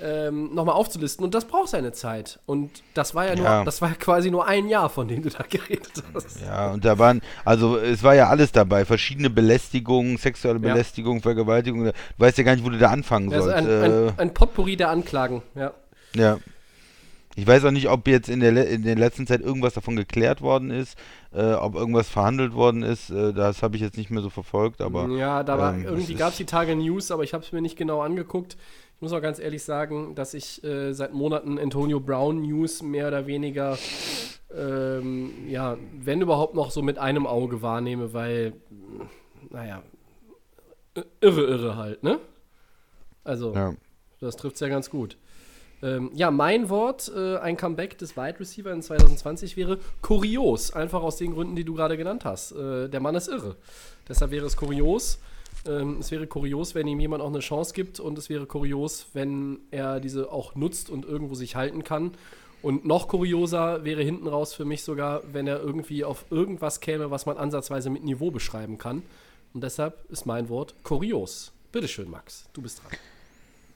ähm, 0.01 0.53
nochmal 0.53 0.75
aufzulisten. 0.75 1.23
Und 1.25 1.33
das 1.35 1.45
braucht 1.45 1.69
seine 1.69 1.91
Zeit. 1.91 2.39
Und 2.45 2.69
das 2.93 3.13
war 3.15 3.27
ja 3.27 3.35
nur, 3.35 3.45
Ja. 3.45 3.63
das 3.65 3.81
war 3.81 3.89
ja 3.89 3.95
quasi 3.95 4.31
nur 4.31 4.45
ein 4.47 4.67
Jahr, 4.69 4.89
von 4.89 5.07
dem 5.09 5.21
du 5.21 5.29
da 5.29 5.43
geredet 5.49 6.01
hast. 6.13 6.41
Ja, 6.45 6.71
und 6.71 6.85
da 6.85 6.97
waren, 6.97 7.21
also 7.43 7.77
es 7.77 8.03
war 8.03 8.15
ja 8.15 8.29
alles 8.29 8.53
dabei, 8.53 8.85
verschiedene 8.85 9.29
Belästigungen, 9.29 10.15
sexuelle 10.17 10.59
Ja. 10.59 10.71
Belästigung, 10.73 11.21
Vergewaltigung, 11.21 11.83
du 11.85 11.91
weißt 12.17 12.37
ja 12.37 12.43
gar 12.45 12.55
nicht, 12.55 12.65
wo 12.65 12.69
du 12.69 12.77
da 12.77 12.89
anfangen 12.89 13.33
Also 13.33 13.45
sollst. 13.49 13.57
ein, 13.57 13.67
äh, 13.69 14.07
ein, 14.09 14.13
ein 14.19 14.33
Potpourri 14.33 14.77
der 14.77 14.89
Anklagen, 14.91 15.41
ja. 15.55 15.73
Ja. 16.15 16.39
Ich 17.37 17.45
weiß 17.45 17.65
auch 17.65 17.71
nicht, 17.71 17.89
ob 17.89 18.07
jetzt 18.07 18.29
in 18.29 18.39
der, 18.39 18.53
le- 18.53 18.63
in 18.63 18.83
der 18.83 18.95
letzten 18.95 19.27
Zeit 19.27 19.41
irgendwas 19.41 19.73
davon 19.73 19.97
geklärt 19.97 20.41
worden 20.41 20.71
ist, 20.71 20.97
äh, 21.33 21.51
ob 21.53 21.75
irgendwas 21.75 22.07
verhandelt 22.07 22.53
worden 22.53 22.81
ist. 22.81 23.09
Äh, 23.09 23.33
das 23.33 23.61
habe 23.61 23.75
ich 23.75 23.81
jetzt 23.81 23.97
nicht 23.97 24.09
mehr 24.09 24.21
so 24.21 24.29
verfolgt, 24.29 24.79
aber. 24.79 25.09
ja, 25.09 25.43
da 25.43 25.57
war, 25.59 25.73
ähm, 25.73 25.83
irgendwie 25.83 26.13
gab 26.15 26.31
es 26.31 26.37
die 26.37 26.45
Tage 26.45 26.75
News, 26.77 27.11
aber 27.11 27.23
ich 27.23 27.33
habe 27.33 27.43
es 27.43 27.51
mir 27.51 27.61
nicht 27.61 27.77
genau 27.77 27.99
angeguckt. 28.01 28.55
Ich 28.95 29.01
muss 29.01 29.11
auch 29.11 29.21
ganz 29.21 29.39
ehrlich 29.39 29.63
sagen, 29.63 30.15
dass 30.15 30.33
ich 30.33 30.63
äh, 30.63 30.93
seit 30.93 31.13
Monaten 31.13 31.59
Antonio 31.59 31.99
Brown 31.99 32.41
News 32.41 32.81
mehr 32.81 33.09
oder 33.09 33.27
weniger, 33.27 33.77
ähm, 34.57 35.31
ja, 35.49 35.75
wenn 35.99 36.21
überhaupt 36.21 36.55
noch 36.55 36.71
so 36.71 36.81
mit 36.81 36.97
einem 36.97 37.27
Auge 37.27 37.61
wahrnehme, 37.61 38.13
weil, 38.13 38.53
naja, 39.49 39.83
irre, 41.19 41.41
irre 41.43 41.75
halt, 41.75 42.01
ne? 42.03 42.19
Also, 43.25 43.53
Ja. 43.53 43.73
das 44.21 44.37
trifft 44.37 44.55
es 44.55 44.61
ja 44.61 44.69
ganz 44.69 44.89
gut. 44.89 45.17
Ähm, 45.85 46.09
ja, 46.15 46.31
mein 46.31 46.69
Wort, 46.69 47.11
äh, 47.15 47.37
ein 47.37 47.57
Comeback 47.57 47.99
des 47.99 48.17
Wide 48.17 48.39
Receiver 48.39 48.71
in 48.71 48.81
2020 48.81 49.55
wäre 49.55 49.77
kurios. 50.01 50.71
Einfach 50.73 51.03
aus 51.03 51.17
den 51.17 51.33
Gründen, 51.33 51.55
die 51.55 51.63
du 51.63 51.75
gerade 51.75 51.95
genannt 51.95 52.25
hast. 52.25 52.53
Äh, 52.53 52.89
der 52.89 52.99
Mann 52.99 53.13
ist 53.13 53.27
irre. 53.27 53.55
Deshalb 54.09 54.31
wäre 54.31 54.47
es 54.47 54.57
kurios. 54.57 55.19
Ähm, 55.67 55.97
es 55.99 56.09
wäre 56.09 56.25
kurios, 56.25 56.73
wenn 56.73 56.87
ihm 56.87 56.99
jemand 56.99 57.21
auch 57.21 57.29
eine 57.29 57.39
Chance 57.39 57.75
gibt. 57.75 57.99
Und 57.99 58.17
es 58.17 58.29
wäre 58.29 58.47
kurios, 58.47 59.07
wenn 59.13 59.59
er 59.69 59.99
diese 59.99 60.31
auch 60.31 60.55
nutzt 60.55 60.89
und 60.89 61.05
irgendwo 61.05 61.35
sich 61.35 61.55
halten 61.55 61.83
kann. 61.83 62.13
Und 62.63 62.83
noch 62.83 63.07
kurioser 63.07 63.83
wäre 63.83 64.01
hinten 64.01 64.27
raus 64.27 64.55
für 64.55 64.65
mich 64.65 64.81
sogar, 64.81 65.21
wenn 65.33 65.45
er 65.45 65.61
irgendwie 65.61 66.03
auf 66.03 66.25
irgendwas 66.31 66.79
käme, 66.79 67.11
was 67.11 67.27
man 67.27 67.37
ansatzweise 67.37 67.91
mit 67.91 68.03
Niveau 68.03 68.31
beschreiben 68.31 68.79
kann. 68.79 69.03
Und 69.53 69.63
deshalb 69.63 70.09
ist 70.09 70.25
mein 70.25 70.49
Wort 70.49 70.73
kurios. 70.81 71.51
Bitteschön, 71.71 72.09
Max. 72.09 72.49
Du 72.53 72.63
bist 72.63 72.81
dran. 72.81 72.91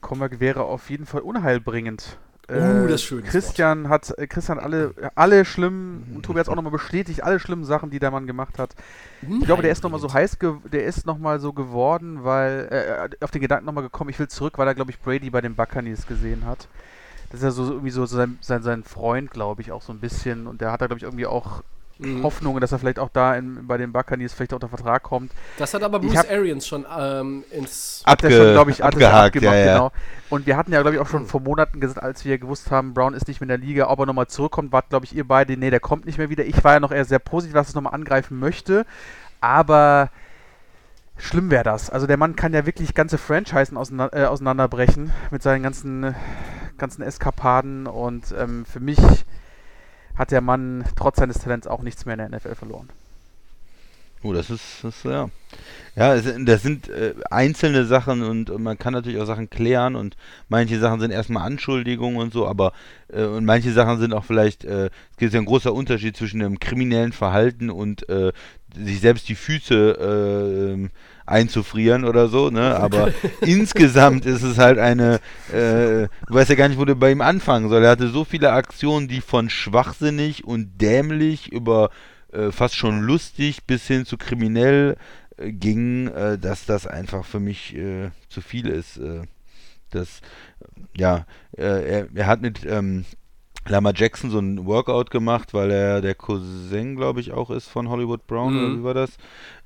Comeback 0.00 0.40
wäre 0.40 0.64
auf 0.64 0.90
jeden 0.90 1.06
Fall 1.06 1.20
unheilbringend. 1.22 2.18
Oh, 2.52 2.52
Äh, 2.52 2.88
das 2.88 3.02
ist 3.02 3.04
schönes 3.04 3.30
Christian 3.30 3.88
hat 3.88 4.12
äh, 4.18 4.26
Christian 4.26 4.58
alle 4.58 4.94
alle 5.14 5.44
schlimmen 5.44 6.10
und 6.14 6.24
Tobi 6.24 6.40
hat 6.40 6.46
es 6.46 6.48
auch 6.48 6.56
nochmal 6.56 6.72
bestätigt, 6.72 7.22
alle 7.22 7.38
schlimmen 7.40 7.64
Sachen, 7.64 7.90
die 7.90 8.00
der 8.00 8.10
Mann 8.10 8.26
gemacht 8.26 8.58
hat. 8.58 8.74
Ich 9.40 9.46
glaube, 9.46 9.62
der 9.62 9.72
ist 9.72 9.82
nochmal 9.82 10.00
so 10.00 10.12
heiß, 10.12 10.38
der 10.72 10.84
ist 10.84 11.06
nochmal 11.06 11.40
so 11.40 11.52
geworden, 11.52 12.24
weil 12.24 12.68
äh, 12.70 13.24
auf 13.24 13.30
den 13.30 13.40
Gedanken 13.42 13.66
nochmal 13.66 13.84
gekommen, 13.84 14.10
ich 14.10 14.18
will 14.18 14.28
zurück, 14.28 14.58
weil 14.58 14.66
er, 14.68 14.74
glaube 14.74 14.90
ich, 14.90 15.00
Brady 15.00 15.30
bei 15.30 15.40
den 15.40 15.56
Buccaneers 15.56 16.06
gesehen 16.06 16.44
hat. 16.46 16.68
Das 17.30 17.40
ist 17.40 17.44
ja 17.44 17.50
so 17.52 17.64
so 17.64 17.72
irgendwie 17.74 17.90
so 17.92 18.06
sein, 18.06 18.38
sein, 18.42 18.62
sein 18.62 18.84
Freund, 18.84 19.30
glaube 19.30 19.62
ich, 19.62 19.72
auch 19.72 19.82
so 19.82 19.92
ein 19.92 20.00
bisschen. 20.00 20.46
Und 20.46 20.60
der 20.60 20.72
hat 20.72 20.80
da, 20.82 20.86
glaube 20.86 20.98
ich, 20.98 21.04
irgendwie 21.04 21.26
auch 21.26 21.62
Mhm. 22.00 22.22
Hoffnungen, 22.22 22.60
dass 22.60 22.72
er 22.72 22.78
vielleicht 22.78 22.98
auch 22.98 23.10
da 23.10 23.34
in, 23.36 23.66
bei 23.66 23.76
den 23.76 23.92
Buccaneers 23.92 24.32
vielleicht 24.32 24.52
unter 24.52 24.68
Vertrag 24.68 25.02
kommt. 25.02 25.32
Das 25.58 25.74
hat 25.74 25.82
aber 25.82 26.00
Bruce 26.00 26.16
hab- 26.16 26.30
Arians 26.30 26.66
schon 26.66 26.86
ähm, 26.98 27.44
ins. 27.50 28.02
Hat 28.06 28.22
er 28.22 28.30
Abge- 28.30 28.36
schon, 28.36 28.52
glaube 28.52 28.70
ich, 28.70 28.82
abgehakt, 28.84 29.36
abgemacht, 29.36 29.54
ja, 29.56 29.64
ja. 29.64 29.72
genau. 29.74 29.92
Und 30.30 30.46
wir 30.46 30.56
hatten 30.56 30.72
ja, 30.72 30.80
glaube 30.80 30.96
ich, 30.96 31.00
auch 31.02 31.08
schon 31.08 31.26
vor 31.26 31.40
Monaten 31.40 31.80
gesagt, 31.80 32.02
als 32.02 32.24
wir 32.24 32.38
gewusst 32.38 32.70
haben, 32.70 32.94
Brown 32.94 33.14
ist 33.14 33.28
nicht 33.28 33.40
mehr 33.40 33.46
in 33.50 33.60
der 33.60 33.66
Liga, 33.68 33.88
ob 33.88 33.98
er 34.00 34.06
nochmal 34.06 34.28
zurückkommt, 34.28 34.72
wart, 34.72 34.88
glaube 34.90 35.04
ich, 35.04 35.14
ihr 35.14 35.26
beide, 35.26 35.56
nee, 35.56 35.70
der 35.70 35.80
kommt 35.80 36.06
nicht 36.06 36.18
mehr 36.18 36.30
wieder. 36.30 36.44
Ich 36.44 36.62
war 36.64 36.74
ja 36.74 36.80
noch 36.80 36.92
eher 36.92 37.04
sehr 37.04 37.18
positiv, 37.18 37.54
dass 37.54 37.66
er 37.66 37.70
es 37.70 37.74
nochmal 37.74 37.94
angreifen 37.94 38.38
möchte, 38.38 38.86
aber 39.40 40.10
schlimm 41.16 41.50
wäre 41.50 41.64
das. 41.64 41.90
Also 41.90 42.06
der 42.06 42.16
Mann 42.16 42.36
kann 42.36 42.54
ja 42.54 42.64
wirklich 42.64 42.94
ganze 42.94 43.18
Franchisen 43.18 43.76
auseinander, 43.76 44.16
äh, 44.16 44.24
auseinanderbrechen 44.24 45.12
mit 45.30 45.42
seinen 45.42 45.62
ganzen, 45.62 46.14
ganzen 46.78 47.02
Eskapaden 47.02 47.86
und 47.86 48.34
ähm, 48.38 48.64
für 48.64 48.80
mich 48.80 48.98
hat 50.20 50.32
der 50.32 50.42
Mann 50.42 50.84
trotz 50.96 51.16
seines 51.16 51.38
Talents 51.38 51.66
auch 51.66 51.80
nichts 51.80 52.04
mehr 52.04 52.12
in 52.12 52.18
der 52.18 52.38
NFL 52.38 52.54
verloren. 52.54 52.90
Oh, 54.22 54.34
das 54.34 54.50
ist, 54.50 54.84
das 54.84 55.02
ja. 55.02 55.30
Ja, 55.96 56.14
es, 56.14 56.30
das 56.44 56.62
sind 56.62 56.90
äh, 56.90 57.14
einzelne 57.30 57.86
Sachen 57.86 58.22
und, 58.22 58.50
und 58.50 58.62
man 58.62 58.78
kann 58.78 58.92
natürlich 58.92 59.18
auch 59.18 59.24
Sachen 59.24 59.48
klären 59.48 59.96
und 59.96 60.18
manche 60.50 60.78
Sachen 60.78 61.00
sind 61.00 61.10
erstmal 61.10 61.46
Anschuldigungen 61.46 62.20
und 62.20 62.34
so, 62.34 62.46
aber 62.46 62.74
äh, 63.08 63.24
und 63.24 63.46
manche 63.46 63.72
Sachen 63.72 63.98
sind 63.98 64.12
auch 64.12 64.24
vielleicht, 64.24 64.64
äh, 64.64 64.90
es 65.10 65.16
gibt 65.16 65.32
ja 65.32 65.40
ein 65.40 65.46
großer 65.46 65.72
Unterschied 65.72 66.18
zwischen 66.18 66.42
einem 66.42 66.60
kriminellen 66.60 67.12
Verhalten 67.12 67.70
und 67.70 68.06
äh, 68.10 68.32
sich 68.76 69.00
selbst 69.00 69.26
die 69.30 69.34
Füße 69.34 69.74
äh, 69.74 70.72
ähm, 70.72 70.90
einzufrieren 71.30 72.04
oder 72.04 72.28
so, 72.28 72.50
ne? 72.50 72.76
Aber 72.80 73.12
insgesamt 73.40 74.26
ist 74.26 74.42
es 74.42 74.58
halt 74.58 74.78
eine, 74.78 75.20
äh, 75.52 76.08
du 76.26 76.34
weißt 76.34 76.50
ja 76.50 76.56
gar 76.56 76.68
nicht, 76.68 76.78
wo 76.78 76.84
du 76.84 76.96
bei 76.96 77.12
ihm 77.12 77.20
anfangen 77.20 77.68
soll. 77.68 77.84
Er 77.84 77.90
hatte 77.90 78.08
so 78.08 78.24
viele 78.24 78.52
Aktionen, 78.52 79.08
die 79.08 79.20
von 79.20 79.50
schwachsinnig 79.50 80.44
und 80.44 80.80
dämlich 80.80 81.52
über 81.52 81.90
äh, 82.32 82.50
fast 82.50 82.76
schon 82.76 83.00
lustig 83.00 83.64
bis 83.66 83.86
hin 83.86 84.04
zu 84.04 84.16
kriminell 84.16 84.96
äh, 85.36 85.52
gingen, 85.52 86.08
äh, 86.08 86.38
dass 86.38 86.66
das 86.66 86.86
einfach 86.86 87.24
für 87.24 87.40
mich 87.40 87.74
äh, 87.76 88.10
zu 88.28 88.40
viel 88.40 88.68
ist. 88.68 88.98
Äh, 88.98 89.22
das, 89.90 90.20
ja, 90.96 91.26
er, 91.50 92.06
er 92.14 92.26
hat 92.28 92.42
mit 92.42 92.64
ähm, 92.64 93.04
Lama 93.68 93.92
Jackson 93.94 94.30
so 94.30 94.38
ein 94.38 94.64
Workout 94.66 95.10
gemacht, 95.10 95.54
weil 95.54 95.70
er 95.70 96.00
der 96.00 96.14
Cousin, 96.14 96.96
glaube 96.96 97.20
ich, 97.20 97.32
auch 97.32 97.50
ist 97.50 97.68
von 97.68 97.88
Hollywood 97.88 98.26
Brown, 98.26 98.56
oder 98.56 98.72
Mhm. 98.72 98.78
wie 98.78 98.82
war 98.82 98.94
das? 98.94 99.16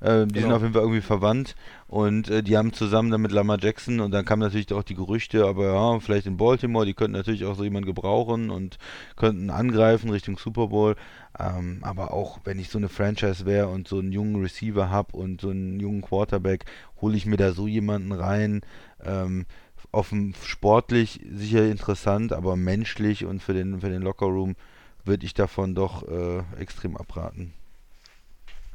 Äh, 0.01 0.27
die 0.27 0.41
sind 0.41 0.51
Genau. 0.51 0.55
auf 0.57 0.61
jeden 0.61 0.73
Fall 0.73 0.83
irgendwie 0.83 1.01
verwandt 1.01 1.55
und 1.87 2.29
äh, 2.29 2.43
die 2.43 2.57
haben 2.57 2.73
zusammen 2.73 3.09
dann 3.09 3.21
mit 3.21 3.31
Lama 3.31 3.57
Jackson 3.59 4.01
und 4.01 4.11
dann 4.11 4.25
kamen 4.25 4.41
natürlich 4.41 4.71
auch 4.73 4.83
die 4.83 4.95
Gerüchte, 4.95 5.45
aber 5.45 5.73
ja, 5.73 5.99
vielleicht 6.01 6.27
in 6.27 6.37
Baltimore, 6.37 6.85
die 6.85 6.93
könnten 6.93 7.13
natürlich 7.17 7.45
auch 7.45 7.55
so 7.55 7.63
jemanden 7.63 7.87
gebrauchen 7.87 8.49
und 8.51 8.77
könnten 9.15 9.49
angreifen 9.49 10.09
Richtung 10.09 10.37
Super 10.37 10.67
Bowl. 10.67 10.95
Ähm, 11.39 11.79
aber 11.81 12.13
auch 12.13 12.39
wenn 12.43 12.59
ich 12.59 12.69
so 12.69 12.77
eine 12.77 12.89
Franchise 12.89 13.45
wäre 13.45 13.69
und 13.69 13.87
so 13.87 13.99
einen 13.99 14.11
jungen 14.11 14.41
Receiver 14.41 14.89
habe 14.89 15.15
und 15.17 15.41
so 15.41 15.49
einen 15.49 15.79
jungen 15.79 16.01
Quarterback, 16.01 16.65
hole 17.01 17.15
ich 17.17 17.25
mir 17.25 17.37
da 17.37 17.53
so 17.53 17.65
jemanden 17.67 18.11
rein. 18.11 18.61
Ähm, 19.03 19.45
auf 19.95 20.09
dem 20.09 20.33
sportlich 20.43 21.21
sicher 21.31 21.65
interessant, 21.65 22.33
aber 22.33 22.55
menschlich 22.55 23.25
und 23.25 23.41
für 23.41 23.53
den, 23.53 23.79
für 23.79 23.89
den 23.89 24.01
Lockerroom 24.01 24.55
würde 25.05 25.25
ich 25.25 25.33
davon 25.33 25.73
doch 25.73 26.07
äh, 26.07 26.43
extrem 26.59 26.97
abraten. 26.97 27.53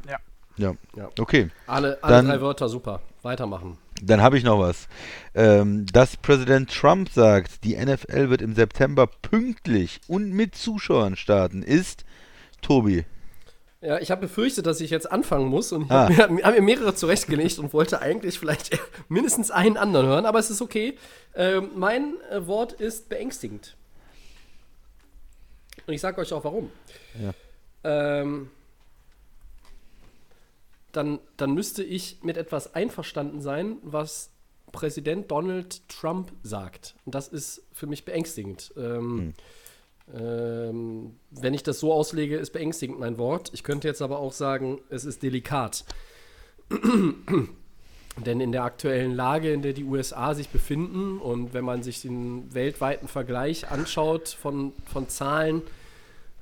Ja. 0.09 0.17
Ja. 0.57 0.75
Ja. 0.97 1.11
Okay. 1.19 1.51
Alle, 1.67 2.03
alle 2.03 2.17
Dann- 2.17 2.27
drei 2.27 2.41
Wörter, 2.41 2.69
super. 2.69 3.01
Weitermachen. 3.23 3.77
Dann 4.03 4.23
habe 4.23 4.39
ich 4.39 4.45
noch 4.45 4.59
was. 4.59 4.89
Ähm, 5.35 5.85
dass 5.93 6.17
Präsident 6.17 6.71
Trump 6.75 7.11
sagt, 7.11 7.65
die 7.65 7.77
NFL 7.77 8.31
wird 8.31 8.41
im 8.41 8.55
September 8.55 9.07
pünktlich 9.07 10.01
und 10.09 10.33
mit 10.33 10.55
Zuschauern 10.55 11.17
starten, 11.17 11.63
ist 11.63 12.07
Tobi. 12.63 13.05
Ja, 13.83 13.99
ich 13.99 14.11
habe 14.11 14.23
befürchtet, 14.23 14.67
dass 14.67 14.81
ich 14.83 14.91
jetzt 14.91 15.11
anfangen 15.11 15.47
muss 15.47 15.73
und 15.73 15.85
ich 15.87 15.91
Ah. 15.91 16.09
habe 16.15 16.35
mir, 16.35 16.43
hab 16.45 16.55
mir 16.55 16.61
mehrere 16.61 16.95
zurechtgelegt 16.95 17.59
und 17.59 17.73
wollte 17.73 18.01
eigentlich 18.01 18.39
vielleicht 18.39 18.79
mindestens 19.09 19.51
einen 19.51 19.77
anderen 19.79 20.07
hören, 20.07 20.27
aber 20.27 20.39
es 20.39 20.51
ist 20.51 20.61
okay. 20.61 20.99
Ähm, 21.35 21.71
mein 21.77 22.15
äh, 22.31 22.47
Wort 22.47 22.73
ist 22.75 23.09
beängstigend. 23.09 23.77
Und 25.87 25.95
ich 25.95 26.01
sage 26.01 26.21
euch 26.21 26.33
auch 26.33 26.45
warum. 26.45 26.71
Ja. 27.21 27.33
Ähm, 27.85 28.51
dann, 30.93 31.19
dann 31.37 31.55
müsste 31.55 31.83
ich 31.83 32.19
mit 32.23 32.37
etwas 32.37 32.75
einverstanden 32.75 33.41
sein, 33.41 33.79
was 33.83 34.31
Präsident 34.73 35.31
Donald 35.31 35.89
Trump 35.89 36.33
sagt. 36.43 36.95
Und 37.07 37.15
das 37.15 37.29
ist 37.29 37.63
für 37.73 37.87
mich 37.87 38.05
beängstigend. 38.05 38.73
Ähm, 38.77 39.35
ähm, 40.15 41.17
wenn 41.31 41.55
ich 41.55 41.63
das 41.63 41.81
so 41.81 41.93
auslege, 41.93 42.37
ist 42.37 42.53
beängstigend 42.53 42.99
mein 42.99 43.19
Wort. 43.19 43.51
Ich 43.53 43.63
könnte 43.63 43.89
jetzt 43.89 44.03
aber 44.03 44.19
auch 44.19 44.33
sagen, 44.33 44.81
es 44.89 45.05
ist 45.05 45.23
delikat. 45.23 45.85
Denn 48.25 48.41
in 48.41 48.53
der 48.53 48.65
aktuellen 48.65 49.13
Lage, 49.15 49.53
in 49.53 49.63
der 49.63 49.73
die 49.73 49.85
USA 49.85 50.35
sich 50.35 50.49
befinden 50.49 51.19
und 51.19 51.55
wenn 51.55 51.65
man 51.65 51.83
sich 51.83 52.03
den 52.03 52.53
weltweiten 52.53 53.09
Vergleich 53.09 53.71
anschaut 53.71 54.29
von, 54.29 54.73
von 54.85 55.09
Zahlen 55.09 55.63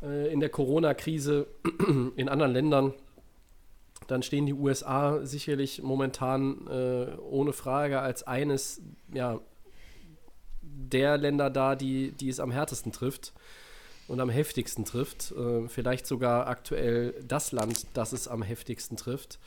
äh, 0.02 0.32
in 0.32 0.40
der 0.40 0.48
Corona-Krise 0.48 1.46
in 2.16 2.28
anderen 2.28 2.52
Ländern, 2.52 2.94
dann 4.06 4.22
stehen 4.22 4.46
die 4.46 4.54
USA 4.54 5.24
sicherlich 5.24 5.82
momentan 5.82 6.66
äh, 6.68 7.16
ohne 7.20 7.52
Frage 7.52 8.00
als 8.00 8.26
eines 8.26 8.80
ja, 9.12 9.38
der 10.78 11.18
Länder 11.18 11.50
da, 11.50 11.74
die, 11.74 12.12
die 12.12 12.28
es 12.28 12.40
am 12.40 12.50
härtesten 12.50 12.92
trifft 12.92 13.32
und 14.06 14.20
am 14.20 14.30
heftigsten 14.30 14.84
trifft. 14.84 15.32
Äh, 15.32 15.68
vielleicht 15.68 16.06
sogar 16.06 16.46
aktuell 16.46 17.14
das 17.26 17.52
Land, 17.52 17.86
das 17.94 18.12
es 18.12 18.28
am 18.28 18.42
heftigsten 18.42 18.96
trifft. 18.96 19.38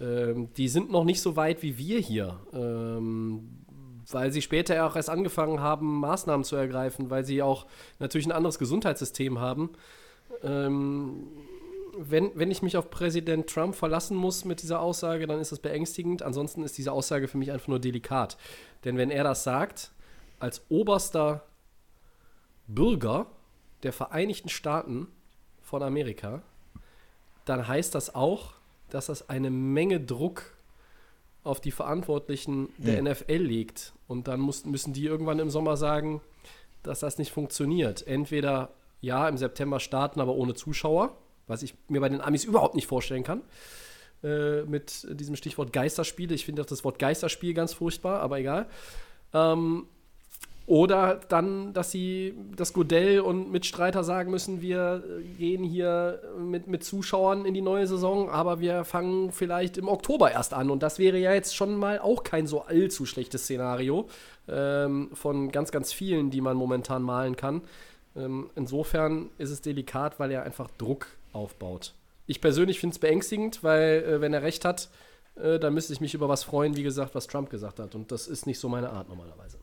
Ähm, 0.00 0.48
die 0.56 0.68
sind 0.68 0.90
noch 0.90 1.04
nicht 1.04 1.20
so 1.20 1.36
weit 1.36 1.62
wie 1.62 1.76
wir 1.76 2.00
hier, 2.00 2.40
ähm, 2.52 3.64
weil 4.10 4.32
sie 4.32 4.42
später 4.42 4.86
auch 4.86 4.96
erst 4.96 5.10
angefangen 5.10 5.60
haben, 5.60 6.00
Maßnahmen 6.00 6.44
zu 6.44 6.56
ergreifen, 6.56 7.10
weil 7.10 7.24
sie 7.24 7.42
auch 7.42 7.66
natürlich 7.98 8.26
ein 8.26 8.32
anderes 8.32 8.58
Gesundheitssystem 8.58 9.38
haben. 9.38 9.70
Ähm, 10.42 11.26
wenn, 11.98 12.30
wenn 12.34 12.50
ich 12.50 12.62
mich 12.62 12.76
auf 12.76 12.88
Präsident 12.88 13.48
Trump 13.48 13.74
verlassen 13.74 14.16
muss 14.16 14.44
mit 14.44 14.62
dieser 14.62 14.80
Aussage, 14.80 15.26
dann 15.26 15.40
ist 15.40 15.52
das 15.52 15.58
beängstigend. 15.58 16.22
Ansonsten 16.22 16.62
ist 16.62 16.78
diese 16.78 16.92
Aussage 16.92 17.28
für 17.28 17.36
mich 17.36 17.52
einfach 17.52 17.68
nur 17.68 17.80
delikat. 17.80 18.38
Denn 18.84 18.96
wenn 18.96 19.10
er 19.10 19.24
das 19.24 19.44
sagt, 19.44 19.90
als 20.40 20.62
oberster 20.68 21.44
Bürger 22.66 23.26
der 23.82 23.92
Vereinigten 23.92 24.48
Staaten 24.48 25.08
von 25.62 25.82
Amerika, 25.82 26.42
dann 27.44 27.66
heißt 27.66 27.94
das 27.94 28.14
auch, 28.14 28.54
dass 28.90 29.06
das 29.06 29.28
eine 29.28 29.50
Menge 29.50 30.00
Druck 30.00 30.56
auf 31.42 31.60
die 31.60 31.70
Verantwortlichen 31.70 32.68
der 32.76 33.02
NFL 33.02 33.36
legt. 33.36 33.92
Und 34.06 34.28
dann 34.28 34.40
muss, 34.40 34.66
müssen 34.66 34.92
die 34.92 35.04
irgendwann 35.04 35.38
im 35.38 35.50
Sommer 35.50 35.76
sagen, 35.76 36.20
dass 36.82 37.00
das 37.00 37.18
nicht 37.18 37.32
funktioniert. 37.32 38.06
Entweder 38.06 38.70
ja, 39.00 39.28
im 39.28 39.38
September 39.38 39.80
starten, 39.80 40.20
aber 40.20 40.34
ohne 40.34 40.54
Zuschauer, 40.54 41.16
was 41.46 41.62
ich 41.62 41.74
mir 41.88 42.00
bei 42.00 42.08
den 42.08 42.20
Amis 42.20 42.44
überhaupt 42.44 42.74
nicht 42.74 42.86
vorstellen 42.86 43.24
kann. 43.24 43.42
Äh, 44.22 44.64
mit 44.64 45.06
diesem 45.18 45.34
Stichwort 45.34 45.72
Geisterspiele. 45.72 46.34
Ich 46.34 46.44
finde 46.44 46.62
auch 46.62 46.66
das 46.66 46.84
Wort 46.84 46.98
Geisterspiel 46.98 47.54
ganz 47.54 47.72
furchtbar, 47.72 48.20
aber 48.20 48.38
egal. 48.38 48.68
Ähm, 49.32 49.86
oder 50.66 51.20
dann, 51.28 51.72
dass 51.72 51.90
sie, 51.90 52.34
dass 52.54 52.72
Godell 52.72 53.20
und 53.20 53.50
Mitstreiter 53.50 54.04
sagen 54.04 54.30
müssen, 54.30 54.60
wir 54.60 55.02
gehen 55.36 55.64
hier 55.64 56.20
mit, 56.38 56.68
mit 56.68 56.84
Zuschauern 56.84 57.44
in 57.44 57.54
die 57.54 57.60
neue 57.60 57.86
Saison, 57.86 58.30
aber 58.30 58.60
wir 58.60 58.84
fangen 58.84 59.32
vielleicht 59.32 59.78
im 59.78 59.88
Oktober 59.88 60.30
erst 60.30 60.54
an. 60.54 60.70
Und 60.70 60.82
das 60.82 60.98
wäre 60.98 61.18
ja 61.18 61.34
jetzt 61.34 61.56
schon 61.56 61.74
mal 61.76 61.98
auch 61.98 62.22
kein 62.22 62.46
so 62.46 62.62
allzu 62.62 63.04
schlechtes 63.04 63.42
Szenario 63.44 64.08
ähm, 64.48 65.10
von 65.12 65.50
ganz, 65.50 65.72
ganz 65.72 65.92
vielen, 65.92 66.30
die 66.30 66.40
man 66.40 66.56
momentan 66.56 67.02
malen 67.02 67.36
kann. 67.36 67.62
Ähm, 68.16 68.50
insofern 68.54 69.30
ist 69.38 69.50
es 69.50 69.62
delikat, 69.62 70.20
weil 70.20 70.30
er 70.30 70.44
einfach 70.44 70.70
Druck 70.78 71.08
aufbaut. 71.32 71.94
Ich 72.26 72.40
persönlich 72.40 72.80
finde 72.80 72.94
es 72.94 72.98
beängstigend, 72.98 73.64
weil 73.64 74.04
äh, 74.04 74.20
wenn 74.20 74.32
er 74.32 74.42
recht 74.42 74.64
hat, 74.64 74.88
äh, 75.36 75.58
dann 75.58 75.74
müsste 75.74 75.92
ich 75.92 76.00
mich 76.00 76.14
über 76.14 76.28
was 76.28 76.44
freuen, 76.44 76.76
wie 76.76 76.82
gesagt, 76.82 77.14
was 77.14 77.26
Trump 77.26 77.50
gesagt 77.50 77.78
hat. 77.78 77.94
Und 77.94 78.12
das 78.12 78.28
ist 78.28 78.46
nicht 78.46 78.58
so 78.58 78.68
meine 78.68 78.90
Art 78.90 79.08
normalerweise. 79.08 79.58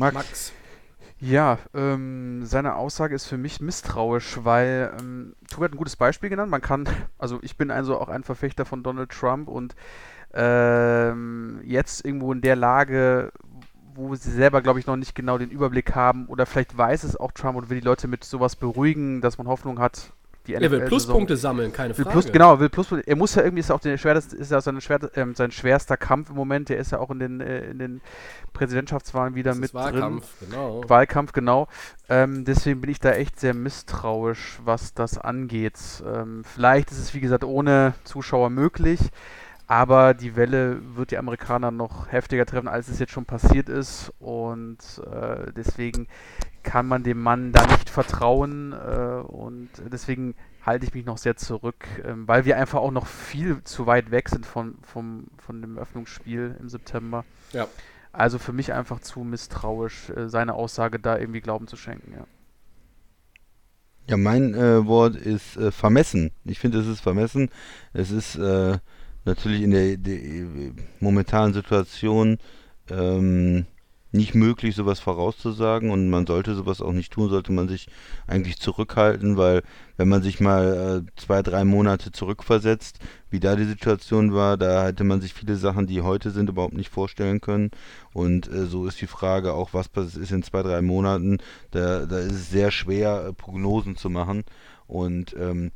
Max. 0.00 0.14
Max. 0.14 0.52
Ja, 1.20 1.58
ähm, 1.74 2.46
seine 2.46 2.76
Aussage 2.76 3.14
ist 3.14 3.26
für 3.26 3.36
mich 3.36 3.60
misstrauisch, 3.60 4.38
weil 4.42 4.90
ähm, 4.98 5.36
Tobi 5.50 5.66
hat 5.66 5.72
ein 5.72 5.76
gutes 5.76 5.96
Beispiel 5.96 6.30
genannt. 6.30 6.50
Man 6.50 6.62
kann, 6.62 6.88
also 7.18 7.38
ich 7.42 7.58
bin 7.58 7.70
also 7.70 8.00
auch 8.00 8.08
ein 8.08 8.24
Verfechter 8.24 8.64
von 8.64 8.82
Donald 8.82 9.10
Trump 9.10 9.48
und 9.48 9.76
ähm, 10.32 11.60
jetzt 11.62 12.06
irgendwo 12.06 12.32
in 12.32 12.40
der 12.40 12.56
Lage, 12.56 13.32
wo 13.94 14.14
sie 14.14 14.30
selber, 14.30 14.62
glaube 14.62 14.80
ich, 14.80 14.86
noch 14.86 14.96
nicht 14.96 15.14
genau 15.14 15.36
den 15.36 15.50
Überblick 15.50 15.94
haben 15.94 16.26
oder 16.26 16.46
vielleicht 16.46 16.78
weiß 16.78 17.04
es 17.04 17.16
auch 17.16 17.32
Trump 17.32 17.58
und 17.58 17.68
will 17.68 17.80
die 17.80 17.86
Leute 17.86 18.08
mit 18.08 18.24
sowas 18.24 18.56
beruhigen, 18.56 19.20
dass 19.20 19.36
man 19.36 19.46
Hoffnung 19.46 19.78
hat, 19.78 20.14
die. 20.46 20.54
Er 20.54 20.70
will 20.70 20.80
Pluspunkte 20.80 21.36
sammeln, 21.36 21.72
keine 21.72 21.94
Frage. 21.94 22.10
Plus, 22.10 22.30
genau, 22.32 22.58
will 22.60 22.68
Pluspunkte. 22.68 23.06
Er 23.08 23.16
muss 23.16 23.34
ja 23.34 23.42
irgendwie, 23.42 23.60
ist 23.60 23.68
ja 23.70 23.74
auch 23.76 23.80
schwerste, 23.80 24.36
ist 24.36 24.50
ja 24.50 24.60
sein, 24.60 24.80
schwer, 24.80 25.00
ähm, 25.14 25.34
sein 25.34 25.50
schwerster 25.50 25.96
Kampf 25.96 26.30
im 26.30 26.36
Moment. 26.36 26.68
Der 26.68 26.78
ist 26.78 26.92
ja 26.92 26.98
auch 26.98 27.10
in 27.10 27.18
den, 27.18 27.40
äh, 27.40 27.70
in 27.70 27.78
den 27.78 28.00
Präsidentschaftswahlen 28.52 29.34
wieder 29.34 29.52
das 29.52 29.58
mit 29.58 29.74
Wahlkampf, 29.74 30.38
drin. 30.38 30.48
genau. 30.50 30.82
Wahlkampf, 30.88 31.32
genau. 31.32 31.68
Ähm, 32.08 32.44
deswegen 32.44 32.80
bin 32.80 32.90
ich 32.90 33.00
da 33.00 33.12
echt 33.12 33.38
sehr 33.38 33.54
misstrauisch, 33.54 34.58
was 34.64 34.94
das 34.94 35.18
angeht. 35.18 35.78
Ähm, 36.06 36.42
vielleicht 36.44 36.90
ist 36.90 36.98
es, 36.98 37.14
wie 37.14 37.20
gesagt, 37.20 37.44
ohne 37.44 37.94
Zuschauer 38.04 38.50
möglich. 38.50 39.00
Aber 39.70 40.14
die 40.14 40.34
Welle 40.34 40.80
wird 40.96 41.12
die 41.12 41.16
Amerikaner 41.16 41.70
noch 41.70 42.10
heftiger 42.10 42.44
treffen, 42.44 42.66
als 42.66 42.88
es 42.88 42.98
jetzt 42.98 43.12
schon 43.12 43.24
passiert 43.24 43.68
ist. 43.68 44.12
Und 44.18 44.78
äh, 45.08 45.52
deswegen 45.52 46.08
kann 46.64 46.88
man 46.88 47.04
dem 47.04 47.22
Mann 47.22 47.52
da 47.52 47.64
nicht 47.66 47.88
vertrauen. 47.88 48.72
Äh, 48.72 49.20
und 49.28 49.68
deswegen 49.86 50.34
halte 50.66 50.86
ich 50.86 50.92
mich 50.92 51.04
noch 51.04 51.18
sehr 51.18 51.36
zurück, 51.36 51.86
äh, 52.02 52.14
weil 52.16 52.44
wir 52.46 52.56
einfach 52.56 52.80
auch 52.80 52.90
noch 52.90 53.06
viel 53.06 53.62
zu 53.62 53.86
weit 53.86 54.10
weg 54.10 54.28
sind 54.28 54.44
von, 54.44 54.74
vom, 54.82 55.28
von 55.38 55.62
dem 55.62 55.78
Öffnungsspiel 55.78 56.56
im 56.58 56.68
September. 56.68 57.24
Ja. 57.52 57.68
Also 58.10 58.40
für 58.40 58.52
mich 58.52 58.72
einfach 58.72 58.98
zu 58.98 59.20
misstrauisch, 59.20 60.10
äh, 60.10 60.28
seine 60.28 60.54
Aussage 60.54 60.98
da 60.98 61.16
irgendwie 61.16 61.42
Glauben 61.42 61.68
zu 61.68 61.76
schenken. 61.76 62.12
Ja. 62.12 62.26
Ja, 64.08 64.16
mein 64.16 64.52
äh, 64.54 64.84
Wort 64.84 65.14
ist 65.14 65.56
äh, 65.56 65.70
vermessen. 65.70 66.32
Ich 66.44 66.58
finde, 66.58 66.80
es 66.80 66.88
ist 66.88 67.02
vermessen. 67.02 67.50
Es 67.92 68.10
ist 68.10 68.36
natürlich 69.24 69.62
in 69.62 69.70
der, 69.70 69.96
der 69.96 70.18
momentanen 71.00 71.54
Situation 71.54 72.38
ähm, 72.90 73.66
nicht 74.12 74.34
möglich, 74.34 74.74
sowas 74.74 74.98
vorauszusagen 74.98 75.90
und 75.90 76.10
man 76.10 76.26
sollte 76.26 76.54
sowas 76.54 76.80
auch 76.80 76.92
nicht 76.92 77.12
tun, 77.12 77.30
sollte 77.30 77.52
man 77.52 77.68
sich 77.68 77.88
eigentlich 78.26 78.58
zurückhalten, 78.58 79.36
weil 79.36 79.62
wenn 79.96 80.08
man 80.08 80.22
sich 80.22 80.40
mal 80.40 81.04
äh, 81.06 81.20
zwei, 81.20 81.42
drei 81.42 81.64
Monate 81.64 82.10
zurückversetzt, 82.10 82.98
wie 83.30 83.38
da 83.38 83.54
die 83.54 83.64
Situation 83.64 84.34
war, 84.34 84.56
da 84.56 84.86
hätte 84.86 85.04
man 85.04 85.20
sich 85.20 85.32
viele 85.32 85.56
Sachen, 85.56 85.86
die 85.86 86.00
heute 86.00 86.30
sind, 86.30 86.48
überhaupt 86.48 86.74
nicht 86.74 86.90
vorstellen 86.90 87.40
können. 87.40 87.70
Und 88.12 88.48
äh, 88.48 88.66
so 88.66 88.86
ist 88.86 89.00
die 89.00 89.06
Frage 89.06 89.52
auch, 89.52 89.70
was 89.72 89.88
ist 90.16 90.32
in 90.32 90.42
zwei, 90.42 90.62
drei 90.62 90.82
Monaten, 90.82 91.38
da, 91.70 92.06
da 92.06 92.18
ist 92.18 92.32
es 92.32 92.50
sehr 92.50 92.72
schwer, 92.72 93.26
äh, 93.28 93.32
Prognosen 93.32 93.96
zu 93.96 94.10
machen. 94.10 94.42
Und 94.88 95.36
ähm, 95.38 95.70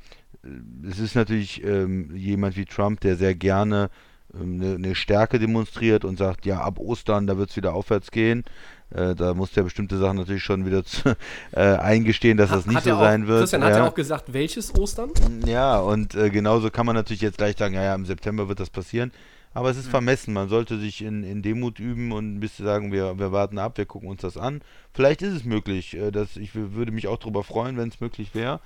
es 0.88 0.99
ist 0.99 1.14
natürlich 1.14 1.62
ähm, 1.64 2.14
jemand 2.14 2.57
wie 2.57 2.64
Trump, 2.64 3.01
der 3.01 3.16
sehr 3.16 3.34
gerne 3.34 3.90
eine, 4.34 4.66
ähm, 4.66 4.74
eine, 4.76 4.95
Stärke 4.95 5.38
demonstriert 5.38 6.05
und 6.05 6.18
sagt, 6.18 6.47
ja, 6.47 6.61
ab 6.61 6.78
Ostern, 6.78 7.26
da 7.26 7.38
wird 7.38 7.51
es 7.51 7.57
wieder 7.57 7.74
aufwärts 7.74 8.11
gehen. 8.11 8.45
Äh, 8.90 9.14
da 9.14 9.34
muss 9.34 9.53
der 9.53 9.62
bestimmte 9.62 9.99
Sachen 9.99 10.16
natürlich 10.16 10.42
schon 10.42 10.66
wieder 10.66 10.84
zu, 10.84 11.16
äh, 11.53 11.61
eingestehen, 11.61 12.36
dass 12.36 12.51
hat, 12.51 12.59
das 12.59 12.66
nicht 12.66 12.82
so 12.82 12.95
auch, 12.95 13.01
sein 13.01 13.26
wird. 13.26 13.40
Christian 13.40 13.62
ja. 13.62 13.68
hat 13.68 13.76
ja 13.76 13.88
auch 13.88 13.95
gesagt, 13.95 14.32
welches 14.32 14.74
Ostern? 14.74 15.11
Ja, 15.47 15.78
und 15.78 16.14
äh, 16.14 16.30
genauso 16.30 16.70
kann 16.70 16.86
man 16.86 16.95
natürlich 16.95 17.22
jetzt 17.22 17.38
gleich 17.38 17.57
sagen, 17.57 17.74
ja, 17.74 17.82
ja, 17.82 17.95
im 17.95 18.07
September 18.07 18.49
wird 18.49 18.61
das 18.61 18.70
passieren. 18.70 19.12
Aber 19.57 19.70
es 19.70 19.76
ist 19.76 19.86
mhm. 19.86 19.90
vermessen. 19.90 20.34
Man 20.34 20.49
sollte 20.49 20.78
sich 20.78 21.01
in, 21.03 21.22
in 21.22 21.40
Demut 21.40 21.78
üben 21.78 22.11
und 22.11 22.34
ein 22.34 22.40
bisschen 22.40 22.66
sagen, 22.66 22.90
wir, 22.90 23.18
wir 23.18 23.30
warten 23.30 23.59
ab, 23.59 23.78
wir 23.78 23.86
gucken 23.86 24.09
uns 24.09 24.20
das 24.20 24.36
an. 24.36 24.62
Vielleicht 24.92 25.22
ist 25.22 25.32
es 25.32 25.45
möglich. 25.45 25.97
Äh, 25.97 26.11
dass 26.11 26.36
ich 26.36 26.55
würde 26.55 26.90
mich 26.90 27.07
auch 27.07 27.18
darüber 27.18 27.45
freuen, 27.45 27.76
wenn 27.76 27.88
es 27.88 28.01
möglich 28.01 28.34
wäre. 28.34 28.61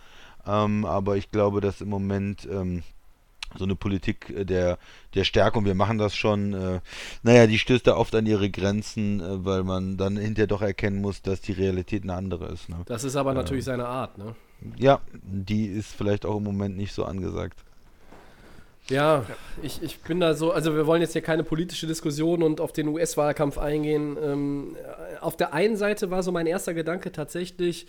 Ähm, 0.48 0.84
aber 0.84 1.16
ich 1.16 1.30
glaube, 1.30 1.60
dass 1.60 1.80
im 1.80 1.90
Moment 1.90 2.48
ähm, 2.50 2.82
so 3.56 3.64
eine 3.64 3.76
Politik 3.76 4.30
äh, 4.30 4.44
der, 4.44 4.78
der 5.14 5.24
Stärke, 5.24 5.58
und 5.58 5.64
wir 5.64 5.74
machen 5.74 5.98
das 5.98 6.14
schon, 6.14 6.54
äh, 6.54 6.80
naja, 7.22 7.46
die 7.46 7.58
stößt 7.58 7.86
da 7.86 7.96
oft 7.96 8.14
an 8.14 8.26
ihre 8.26 8.50
Grenzen, 8.50 9.20
äh, 9.20 9.44
weil 9.44 9.62
man 9.64 9.96
dann 9.96 10.16
hinterher 10.16 10.46
doch 10.46 10.62
erkennen 10.62 11.00
muss, 11.00 11.22
dass 11.22 11.40
die 11.40 11.52
Realität 11.52 12.02
eine 12.02 12.14
andere 12.14 12.46
ist. 12.46 12.68
Ne? 12.68 12.76
Das 12.86 13.04
ist 13.04 13.16
aber 13.16 13.34
natürlich 13.34 13.64
seine 13.64 13.86
Art, 13.86 14.18
ne? 14.18 14.34
Ja, 14.76 15.00
die 15.12 15.66
ist 15.66 15.94
vielleicht 15.94 16.26
auch 16.26 16.38
im 16.38 16.42
Moment 16.42 16.76
nicht 16.76 16.92
so 16.92 17.04
angesagt. 17.04 17.60
Ja, 18.90 19.24
ich, 19.62 19.82
ich 19.82 20.00
bin 20.00 20.18
da 20.18 20.34
so, 20.34 20.50
also 20.50 20.74
wir 20.74 20.86
wollen 20.86 21.02
jetzt 21.02 21.12
hier 21.12 21.22
keine 21.22 21.44
politische 21.44 21.86
Diskussion 21.86 22.42
und 22.42 22.60
auf 22.60 22.72
den 22.72 22.88
US-Wahlkampf 22.88 23.58
eingehen. 23.58 24.16
Ähm, 24.20 24.76
auf 25.20 25.36
der 25.36 25.52
einen 25.52 25.76
Seite 25.76 26.10
war 26.10 26.22
so 26.22 26.32
mein 26.32 26.46
erster 26.46 26.72
Gedanke 26.74 27.12
tatsächlich, 27.12 27.86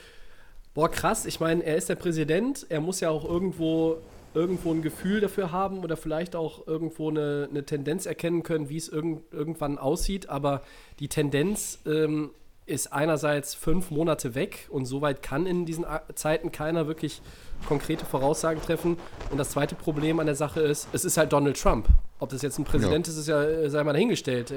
boah, 0.74 0.90
krass, 0.90 1.26
ich 1.26 1.40
meine, 1.40 1.64
er 1.64 1.76
ist 1.76 1.90
der 1.90 1.96
Präsident, 1.96 2.66
er 2.70 2.82
muss 2.82 3.00
ja 3.00 3.10
auch 3.10 3.26
irgendwo, 3.26 3.98
irgendwo 4.34 4.72
ein 4.72 4.82
Gefühl 4.82 5.22
dafür 5.22 5.52
haben 5.52 5.80
oder 5.84 5.98
vielleicht 5.98 6.36
auch 6.36 6.68
irgendwo 6.68 7.10
eine, 7.10 7.48
eine 7.50 7.66
Tendenz 7.66 8.06
erkennen 8.06 8.44
können, 8.44 8.70
wie 8.70 8.78
es 8.78 8.90
irgend, 8.90 9.22
irgendwann 9.32 9.78
aussieht, 9.78 10.30
aber 10.30 10.62
die 11.00 11.08
Tendenz 11.08 11.80
ähm, 11.86 12.32
ist 12.70 12.94
einerseits 12.94 13.56
fünf 13.56 13.90
Monate 13.92 14.36
weg 14.36 14.68
und 14.70 14.86
soweit 14.86 15.24
kann 15.24 15.46
in 15.46 15.66
diesen 15.66 15.86
Zeiten 16.14 16.52
keiner 16.52 16.88
wirklich 16.88 17.22
konkrete 17.68 18.06
Voraussagen 18.06 18.62
treffen. 18.62 18.98
Und 19.32 19.38
das 19.38 19.50
zweite 19.50 19.76
Problem 19.76 20.20
an 20.20 20.28
der 20.28 20.36
Sache 20.36 20.62
ist, 20.62 20.88
es 20.94 21.04
ist 21.04 21.18
halt 21.18 21.34
Donald 21.34 21.60
Trump. 21.60 21.88
Ob 22.20 22.30
das 22.30 22.42
jetzt 22.42 22.60
ein 22.60 22.66
Präsident 22.66 23.08
ja. 23.08 23.14
ist, 23.14 23.20
ist 23.20 23.28
ja, 23.28 23.70
sei 23.70 23.84
mal 23.84 23.94
dahingestellt. 23.94 24.54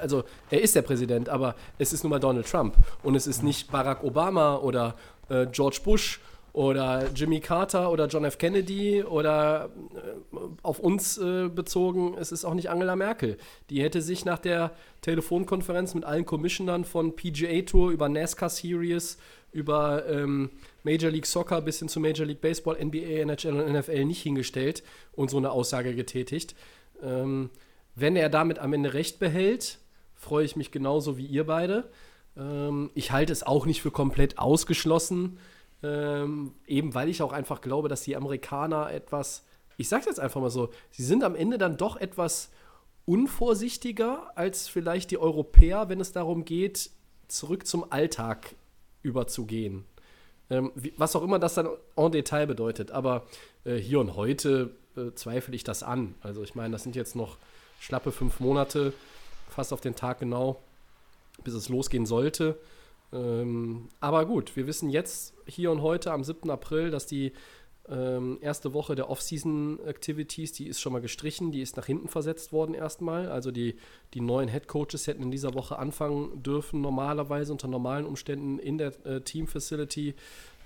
Also, 0.00 0.24
er 0.50 0.60
ist 0.60 0.74
der 0.74 0.82
Präsident, 0.82 1.28
aber 1.28 1.54
es 1.78 1.92
ist 1.92 2.02
nun 2.04 2.10
mal 2.10 2.20
Donald 2.20 2.46
Trump. 2.46 2.76
Und 3.02 3.14
es 3.14 3.26
ist 3.26 3.42
nicht 3.42 3.70
Barack 3.70 4.02
Obama 4.04 4.56
oder 4.56 4.94
äh, 5.28 5.46
George 5.46 5.80
Bush 5.84 6.20
oder 6.54 7.10
Jimmy 7.12 7.40
Carter 7.40 7.90
oder 7.90 8.06
John 8.06 8.24
F. 8.24 8.38
Kennedy 8.38 9.02
oder 9.02 9.70
äh, 9.94 10.36
auf 10.62 10.78
uns 10.78 11.18
äh, 11.18 11.48
bezogen, 11.48 12.16
es 12.16 12.30
ist 12.30 12.44
auch 12.44 12.54
nicht 12.54 12.70
Angela 12.70 12.94
Merkel. 12.94 13.38
Die 13.70 13.82
hätte 13.82 14.00
sich 14.00 14.24
nach 14.24 14.38
der 14.38 14.70
Telefonkonferenz 15.00 15.94
mit 15.94 16.04
allen 16.04 16.24
Commissionern 16.24 16.84
von 16.84 17.16
PGA 17.16 17.62
Tour 17.62 17.90
über 17.90 18.08
NASCAR 18.08 18.50
Series, 18.50 19.18
über 19.50 20.06
ähm, 20.08 20.50
Major 20.84 21.10
League 21.10 21.26
Soccer 21.26 21.60
bis 21.60 21.80
hin 21.80 21.88
zu 21.88 21.98
Major 21.98 22.24
League 22.24 22.40
Baseball, 22.40 22.76
NBA, 22.82 23.22
NHL 23.22 23.60
und 23.60 23.72
NFL 23.72 24.04
nicht 24.04 24.22
hingestellt 24.22 24.84
und 25.12 25.30
so 25.30 25.38
eine 25.38 25.50
Aussage 25.50 25.94
getätigt. 25.96 26.54
Ähm, 27.02 27.50
wenn 27.96 28.14
er 28.14 28.28
damit 28.28 28.60
am 28.60 28.72
Ende 28.72 28.94
recht 28.94 29.18
behält, 29.18 29.78
freue 30.14 30.44
ich 30.44 30.54
mich 30.54 30.70
genauso 30.70 31.18
wie 31.18 31.26
ihr 31.26 31.44
beide. 31.44 31.90
Ähm, 32.36 32.90
ich 32.94 33.12
halte 33.12 33.32
es 33.32 33.42
auch 33.42 33.66
nicht 33.66 33.82
für 33.82 33.90
komplett 33.90 34.38
ausgeschlossen, 34.38 35.38
ähm, 35.82 36.52
eben 36.66 36.94
weil 36.94 37.08
ich 37.08 37.22
auch 37.22 37.32
einfach 37.32 37.60
glaube, 37.60 37.88
dass 37.88 38.02
die 38.02 38.16
Amerikaner 38.16 38.90
etwas, 38.90 39.44
ich 39.76 39.88
sage 39.88 40.06
jetzt 40.06 40.20
einfach 40.20 40.40
mal 40.40 40.50
so, 40.50 40.70
sie 40.90 41.04
sind 41.04 41.24
am 41.24 41.34
Ende 41.34 41.58
dann 41.58 41.76
doch 41.76 41.96
etwas 41.96 42.50
unvorsichtiger 43.06 44.32
als 44.36 44.68
vielleicht 44.68 45.10
die 45.10 45.18
Europäer, 45.18 45.88
wenn 45.88 46.00
es 46.00 46.12
darum 46.12 46.44
geht, 46.44 46.90
zurück 47.28 47.66
zum 47.66 47.90
Alltag 47.92 48.54
überzugehen. 49.02 49.84
Ähm, 50.50 50.72
wie, 50.74 50.92
was 50.96 51.16
auch 51.16 51.22
immer 51.22 51.38
das 51.38 51.54
dann 51.54 51.68
en 51.96 52.12
Detail 52.12 52.46
bedeutet. 52.46 52.90
Aber 52.90 53.26
äh, 53.64 53.76
hier 53.76 54.00
und 54.00 54.16
heute 54.16 54.70
äh, 54.96 55.12
zweifle 55.14 55.54
ich 55.54 55.64
das 55.64 55.82
an. 55.82 56.14
Also 56.20 56.42
ich 56.42 56.54
meine, 56.54 56.72
das 56.72 56.82
sind 56.82 56.96
jetzt 56.96 57.16
noch 57.16 57.38
schlappe 57.80 58.12
fünf 58.12 58.40
Monate, 58.40 58.92
fast 59.50 59.72
auf 59.72 59.80
den 59.80 59.94
Tag 59.94 60.20
genau 60.20 60.60
bis 61.44 61.54
es 61.54 61.68
losgehen 61.68 62.06
sollte. 62.06 62.58
Ähm, 63.12 63.88
aber 64.00 64.26
gut, 64.26 64.56
wir 64.56 64.66
wissen 64.66 64.90
jetzt 64.90 65.34
hier 65.46 65.70
und 65.70 65.82
heute 65.82 66.12
am 66.12 66.24
7. 66.24 66.50
April, 66.50 66.90
dass 66.90 67.06
die 67.06 67.32
ähm, 67.88 68.38
erste 68.40 68.72
Woche 68.72 68.94
der 68.94 69.10
Off-Season-Activities, 69.10 70.52
die 70.52 70.66
ist 70.68 70.80
schon 70.80 70.92
mal 70.92 71.02
gestrichen, 71.02 71.52
die 71.52 71.60
ist 71.60 71.76
nach 71.76 71.86
hinten 71.86 72.08
versetzt 72.08 72.52
worden 72.52 72.74
erstmal. 72.74 73.28
Also 73.28 73.50
die, 73.50 73.76
die 74.14 74.20
neuen 74.20 74.48
Head 74.48 74.68
Coaches 74.68 75.06
hätten 75.06 75.22
in 75.22 75.30
dieser 75.30 75.54
Woche 75.54 75.78
anfangen 75.78 76.42
dürfen, 76.42 76.80
normalerweise 76.80 77.52
unter 77.52 77.68
normalen 77.68 78.06
Umständen 78.06 78.58
in 78.58 78.78
der 78.78 78.92
äh, 79.06 79.20
Team-Facility 79.20 80.14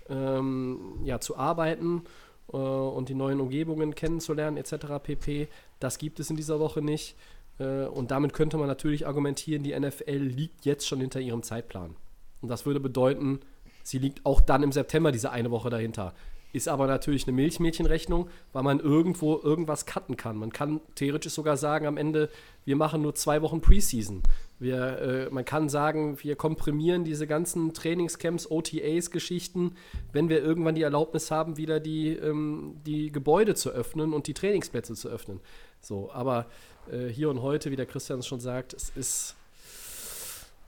ähm, 0.09 1.01
ja, 1.05 1.21
zu 1.21 1.37
arbeiten 1.37 2.05
äh, 2.53 2.57
und 2.57 3.09
die 3.09 3.15
neuen 3.15 3.41
Umgebungen 3.41 3.95
kennenzulernen 3.95 4.57
etc. 4.57 4.87
pp. 5.03 5.49
Das 5.81 5.99
gibt 5.99 6.21
es 6.21 6.31
in 6.31 6.37
dieser 6.37 6.61
Woche 6.61 6.83
nicht. 6.83 7.17
Äh, 7.59 7.85
und 7.87 8.11
damit 8.11 8.33
könnte 8.33 8.57
man 8.57 8.67
natürlich 8.67 9.07
argumentieren, 9.07 9.63
die 9.63 9.79
NFL 9.79 10.17
liegt 10.17 10.65
jetzt 10.65 10.87
schon 10.87 11.01
hinter 11.01 11.21
ihrem 11.21 11.43
Zeitplan. 11.43 11.97
Und 12.41 12.49
das 12.49 12.67
würde 12.67 12.81
bedeuten, 12.81 13.41
sie 13.83 13.99
liegt 13.99 14.25
auch 14.25 14.41
dann 14.41 14.63
im 14.63 14.73
September 14.73 15.13
diese 15.13 15.31
eine 15.31 15.51
Woche 15.51 15.71
dahinter. 15.71 16.15
Ist 16.51 16.69
aber 16.69 16.87
natürlich 16.87 17.27
eine 17.27 17.37
Milchmädchenrechnung, 17.37 18.31
weil 18.55 18.63
man 18.63 18.81
irgendwo 18.81 19.37
irgendwas 19.37 19.85
cutten 19.85 20.17
kann. 20.17 20.39
Man 20.39 20.51
kann 20.51 20.81
theoretisch 20.95 21.35
sogar 21.35 21.59
sagen 21.59 21.87
am 21.87 21.99
Ende, 21.99 22.31
wir 22.65 22.75
machen 22.75 23.03
nur 23.03 23.15
zwei 23.15 23.43
Wochen 23.43 23.61
Preseason. 23.61 24.23
Wir, 24.59 24.99
äh, 24.99 25.31
man 25.31 25.45
kann 25.45 25.69
sagen, 25.69 26.19
wir 26.23 26.37
komprimieren 26.37 27.05
diese 27.05 27.27
ganzen 27.27 27.75
Trainingscamps, 27.75 28.51
OTAs, 28.51 29.11
Geschichten, 29.11 29.75
wenn 30.13 30.31
wir 30.31 30.43
irgendwann 30.43 30.75
die 30.75 30.83
Erlaubnis 30.83 31.31
haben, 31.31 31.59
wieder 31.59 31.81
die, 31.81 32.15
ähm, 32.15 32.81
die 32.87 33.13
Gebäude 33.13 33.55
zu 33.55 33.71
öffnen 33.71 34.15
und 34.15 34.27
die 34.27 34.35
Trainingsplätze 34.35 34.95
zu 34.95 35.11
öffnen. 35.11 35.41
So, 35.83 36.11
aber 36.13 36.47
äh, 36.93 37.09
hier 37.09 37.31
und 37.31 37.43
heute, 37.43 37.71
wie 37.71 37.77
der 37.77 37.87
Christian 37.87 38.23
schon 38.23 38.41
sagt, 38.41 38.73
es 38.75 38.91
ist, 38.91 39.37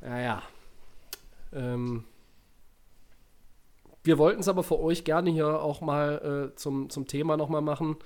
naja, 0.01 0.43
ähm, 1.53 2.05
wir 4.03 4.17
wollten 4.19 4.41
es 4.41 4.49
aber 4.49 4.63
für 4.63 4.79
euch 4.81 5.05
gerne 5.05 5.31
hier 5.31 5.61
auch 5.61 5.81
mal 5.81 6.51
äh, 6.53 6.57
zum, 6.57 6.89
zum 6.91 7.07
Thema 7.07 7.37
nochmal 7.37 7.61
machen. 7.61 7.97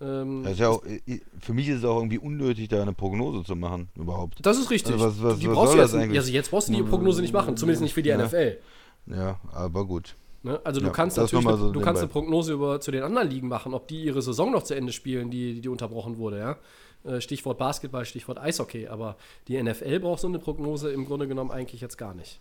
Ähm, 0.00 0.44
ja 0.56 0.68
auch, 0.70 0.84
i- 0.86 1.22
für 1.40 1.52
mich 1.52 1.68
ist 1.68 1.78
es 1.78 1.84
auch 1.84 1.98
irgendwie 1.98 2.18
unnötig, 2.18 2.68
da 2.68 2.82
eine 2.82 2.92
Prognose 2.94 3.44
zu 3.44 3.54
machen, 3.54 3.88
überhaupt. 3.96 4.38
das 4.44 4.58
ist 4.58 4.70
richtig. 4.70 4.92
Also 4.94 5.06
was- 5.06 5.22
was- 5.22 5.38
die 5.38 5.46
was 5.48 5.54
brauchst 5.54 5.74
du 5.74 5.78
jetzt, 5.78 5.94
eigentlich? 5.94 6.18
Also 6.18 6.32
jetzt 6.32 6.50
brauchst 6.50 6.68
du 6.68 6.72
die 6.72 6.82
Prognose 6.82 7.20
nicht 7.20 7.32
machen, 7.34 7.56
zumindest 7.56 7.82
nicht 7.82 7.94
für 7.94 8.02
die 8.02 8.08
Ja. 8.08 8.16
NFL. 8.18 8.58
Ja, 9.06 9.38
aber 9.52 9.84
gut. 9.86 10.16
Ne? 10.42 10.60
Also 10.64 10.80
du 10.80 10.86
Ja, 10.86 10.92
kannst 10.92 11.16
natürlich 11.16 11.44
so 11.44 11.72
du 11.72 11.80
kannst 11.80 12.02
eine. 12.02 12.10
Prognose 12.10 12.52
über 12.54 12.80
zu 12.80 12.90
den 12.90 13.02
anderen 13.02 13.28
Ligen 13.30 13.48
machen, 13.48 13.72
ob 13.74 13.86
die 13.88 14.02
ihre 14.02 14.20
Saison 14.22 14.50
noch 14.50 14.62
zu 14.62 14.74
Ende 14.74 14.92
spielen, 14.92 15.30
die, 15.30 15.60
die 15.60 15.68
unterbrochen 15.68 16.16
wurde, 16.18 16.38
ja. 16.38 16.56
Äh, 17.04 17.20
Stichwort 17.20 17.58
Basketball, 17.58 18.04
Stichwort 18.04 18.38
Eishockey, 18.38 18.88
aber 18.88 19.16
die 19.48 19.62
NFL 19.62 20.00
braucht 20.00 20.20
so 20.20 20.28
eine 20.28 20.38
Prognose 20.38 20.90
im 20.90 21.04
Grunde 21.04 21.28
genommen 21.28 21.50
eigentlich 21.50 21.80
jetzt 21.80 21.98
gar 21.98 22.14
nicht. 22.14 22.40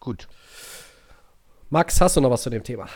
Gut. 0.00 0.28
Max, 1.70 2.00
hast 2.00 2.16
du 2.16 2.20
noch 2.20 2.30
was 2.30 2.42
zu 2.42 2.50
dem 2.50 2.62
Thema? 2.62 2.88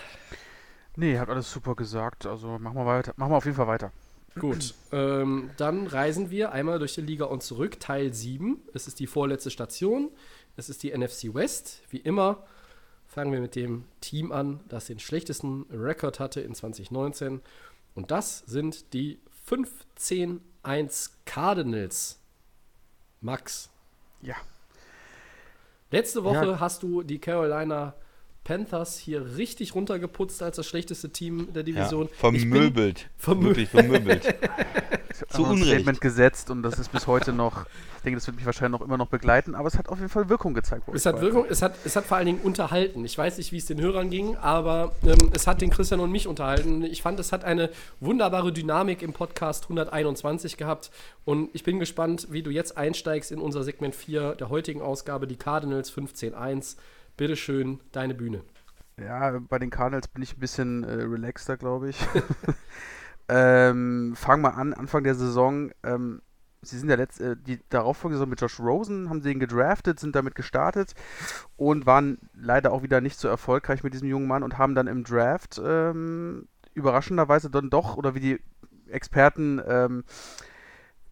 Nee, 0.96 1.18
hat 1.18 1.28
alles 1.28 1.50
super 1.50 1.74
gesagt. 1.74 2.26
Also 2.26 2.58
machen 2.58 2.76
wir 2.76 2.86
weiter. 2.86 3.12
Machen 3.16 3.32
wir 3.32 3.36
auf 3.36 3.44
jeden 3.44 3.56
Fall 3.56 3.66
weiter. 3.66 3.92
Gut, 4.38 4.74
ähm, 4.92 5.50
dann 5.56 5.86
reisen 5.86 6.30
wir 6.30 6.52
einmal 6.52 6.78
durch 6.78 6.94
die 6.94 7.00
Liga 7.00 7.24
und 7.24 7.42
zurück, 7.42 7.80
Teil 7.80 8.12
7. 8.14 8.60
Es 8.72 8.86
ist 8.86 9.00
die 9.00 9.06
vorletzte 9.06 9.50
Station. 9.50 10.10
Es 10.56 10.68
ist 10.68 10.82
die 10.82 10.96
NFC 10.96 11.34
West. 11.34 11.82
Wie 11.90 11.98
immer 11.98 12.44
fangen 13.06 13.32
wir 13.32 13.40
mit 13.40 13.56
dem 13.56 13.84
Team 14.00 14.32
an, 14.32 14.60
das 14.68 14.86
den 14.86 14.98
schlechtesten 14.98 15.66
Rekord 15.72 16.20
hatte 16.20 16.40
in 16.40 16.54
2019. 16.54 17.40
Und 17.94 18.10
das 18.10 18.40
sind 18.46 18.92
die 18.92 19.18
15-1 19.48 21.10
Cardinals. 21.24 22.18
Max, 23.20 23.70
Ja. 24.22 24.36
letzte 25.90 26.22
Woche 26.24 26.46
Ja. 26.46 26.60
hast 26.60 26.82
du 26.82 27.02
die 27.02 27.18
Carolina 27.18 27.94
Panthers 28.48 28.98
hier 28.98 29.36
richtig 29.36 29.74
runtergeputzt 29.74 30.42
als 30.42 30.56
das 30.56 30.66
schlechteste 30.66 31.10
Team 31.10 31.48
der 31.52 31.60
Ja, 31.62 31.66
Division. 31.66 32.06
Ich 32.06 32.20
bin- 32.22 32.40
vermöbelt. 32.50 33.10
Vermö- 33.22 33.44
Wirklich 33.44 33.68
vermöbelt. 33.68 34.24
Ich 35.10 35.18
Zu 35.28 35.38
habe 35.44 35.48
ein 35.48 35.52
Unrecht. 35.60 35.72
Statement 35.72 36.00
gesetzt 36.00 36.48
und 36.50 36.62
das 36.62 36.78
ist 36.78 36.90
bis 36.92 37.06
heute 37.06 37.32
noch, 37.32 37.66
ich 37.96 38.02
denke, 38.04 38.16
das 38.18 38.26
wird 38.26 38.36
mich 38.36 38.46
wahrscheinlich 38.46 38.78
noch 38.80 38.86
immer 38.86 38.96
noch 38.96 39.08
begleiten, 39.08 39.54
aber 39.54 39.66
es 39.68 39.76
hat 39.76 39.88
auf 39.90 39.98
jeden 39.98 40.08
Fall 40.10 40.28
Wirkung 40.30 40.54
gezeigt. 40.54 40.84
Es 40.94 41.04
hat. 41.04 41.20
Wirkung, 41.20 41.44
es 41.50 41.60
hat, 41.60 41.74
es 41.84 41.94
hat 41.96 42.04
vor 42.06 42.16
allen 42.16 42.26
Dingen 42.26 42.40
unterhalten. 42.42 43.04
Ich 43.04 43.18
weiß 43.18 43.36
nicht, 43.36 43.52
wie 43.52 43.56
es 43.58 43.66
den 43.66 43.80
Hörern 43.80 44.08
ging, 44.10 44.36
aber 44.36 44.92
ähm, 45.04 45.30
es 45.34 45.46
hat 45.46 45.60
den 45.60 45.68
Christian 45.70 46.00
und 46.00 46.10
mich 46.12 46.26
unterhalten. 46.28 46.84
Ich 46.84 47.02
fand, 47.02 47.18
es 47.20 47.32
hat 47.32 47.44
eine 47.44 47.68
wunderbare 48.00 48.52
Dynamik 48.52 49.02
im 49.02 49.12
Podcast 49.12 49.64
121 49.64 50.56
gehabt 50.56 50.90
und 51.26 51.50
ich 51.52 51.64
bin 51.64 51.78
gespannt, 51.80 52.28
wie 52.30 52.42
du 52.42 52.50
jetzt 52.50 52.78
einsteigst 52.78 53.30
in 53.32 53.40
unser 53.40 53.62
Segment 53.64 53.94
4 53.96 54.36
der 54.36 54.48
heutigen 54.48 54.80
Ausgabe, 54.80 55.26
die 55.26 55.36
Cardinals 55.36 55.92
15.1. 55.92 56.76
Bitteschön, 57.18 57.80
deine 57.90 58.14
Bühne. 58.14 58.42
Ja, 58.96 59.38
bei 59.40 59.58
den 59.58 59.70
Cardinals 59.70 60.06
bin 60.06 60.22
ich 60.22 60.36
ein 60.36 60.40
bisschen 60.40 60.84
äh, 60.84 60.92
relaxter, 60.92 61.56
glaube 61.56 61.90
ich. 61.90 61.98
ähm, 63.28 64.14
fang 64.16 64.40
mal 64.40 64.50
an, 64.50 64.72
Anfang 64.72 65.02
der 65.02 65.16
Saison. 65.16 65.72
Ähm, 65.82 66.22
sie 66.62 66.78
sind 66.78 66.88
ja 66.88 66.94
letzt, 66.94 67.20
äh, 67.20 67.36
die 67.36 67.58
darauffolgende 67.70 68.18
Saison 68.18 68.30
mit 68.30 68.40
Josh 68.40 68.60
Rosen, 68.60 69.10
haben 69.10 69.20
sie 69.20 69.32
ihn 69.32 69.40
gedraftet, 69.40 69.98
sind 69.98 70.14
damit 70.14 70.36
gestartet 70.36 70.94
und 71.56 71.86
waren 71.86 72.18
leider 72.34 72.72
auch 72.72 72.84
wieder 72.84 73.00
nicht 73.00 73.18
so 73.18 73.26
erfolgreich 73.26 73.82
mit 73.82 73.94
diesem 73.94 74.08
jungen 74.08 74.28
Mann 74.28 74.44
und 74.44 74.56
haben 74.56 74.76
dann 74.76 74.86
im 74.86 75.02
Draft 75.02 75.60
ähm, 75.62 76.46
überraschenderweise 76.72 77.50
dann 77.50 77.68
doch, 77.68 77.96
oder 77.96 78.14
wie 78.14 78.20
die 78.20 78.40
Experten 78.88 79.60
ähm, 79.66 80.04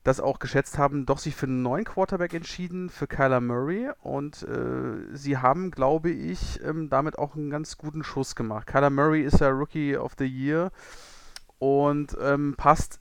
das 0.06 0.20
auch 0.20 0.38
geschätzt 0.38 0.78
haben, 0.78 1.04
doch 1.04 1.18
sich 1.18 1.34
für 1.34 1.46
einen 1.46 1.62
neuen 1.62 1.84
Quarterback 1.84 2.32
entschieden, 2.32 2.90
für 2.90 3.06
Kyler 3.06 3.40
Murray. 3.40 3.90
Und 4.02 4.42
äh, 4.44 5.16
sie 5.16 5.38
haben, 5.38 5.70
glaube 5.72 6.10
ich, 6.10 6.60
ähm, 6.62 6.88
damit 6.88 7.18
auch 7.18 7.34
einen 7.34 7.50
ganz 7.50 7.76
guten 7.76 8.04
Schuss 8.04 8.36
gemacht. 8.36 8.66
Kyler 8.66 8.90
Murray 8.90 9.22
ist 9.22 9.40
ja 9.40 9.48
Rookie 9.48 9.96
of 9.96 10.12
the 10.18 10.26
Year 10.26 10.70
und 11.58 12.16
ähm, 12.22 12.54
passt, 12.56 13.00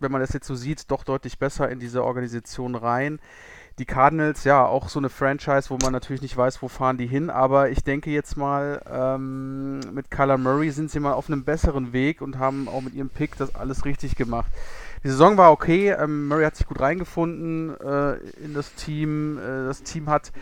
wenn 0.00 0.12
man 0.12 0.20
das 0.20 0.32
jetzt 0.32 0.46
so 0.46 0.54
sieht, 0.54 0.90
doch 0.90 1.04
deutlich 1.04 1.38
besser 1.38 1.68
in 1.68 1.78
diese 1.78 2.04
Organisation 2.04 2.74
rein. 2.74 3.18
Die 3.78 3.84
Cardinals, 3.84 4.44
ja, 4.44 4.64
auch 4.64 4.88
so 4.88 4.98
eine 4.98 5.10
Franchise, 5.10 5.68
wo 5.68 5.76
man 5.76 5.92
natürlich 5.92 6.22
nicht 6.22 6.36
weiß, 6.36 6.62
wo 6.62 6.68
fahren 6.68 6.96
die 6.96 7.06
hin, 7.06 7.28
aber 7.28 7.68
ich 7.68 7.84
denke 7.84 8.10
jetzt 8.10 8.36
mal, 8.36 8.80
ähm, 8.90 9.80
mit 9.92 10.10
Kyler 10.10 10.38
Murray 10.38 10.70
sind 10.70 10.90
sie 10.90 11.00
mal 11.00 11.12
auf 11.12 11.28
einem 11.28 11.44
besseren 11.44 11.92
Weg 11.92 12.22
und 12.22 12.38
haben 12.38 12.68
auch 12.68 12.80
mit 12.80 12.94
ihrem 12.94 13.10
Pick 13.10 13.36
das 13.36 13.54
alles 13.54 13.84
richtig 13.84 14.16
gemacht. 14.16 14.50
Die 15.04 15.08
Saison 15.08 15.36
war 15.36 15.52
okay, 15.52 15.90
ähm, 15.90 16.28
Murray 16.28 16.44
hat 16.44 16.56
sich 16.56 16.66
gut 16.66 16.80
reingefunden 16.80 17.78
äh, 17.80 18.14
in 18.42 18.54
das 18.54 18.74
Team. 18.74 19.38
Äh, 19.38 19.66
das 19.66 19.82
Team 19.82 20.08
hat 20.08 20.32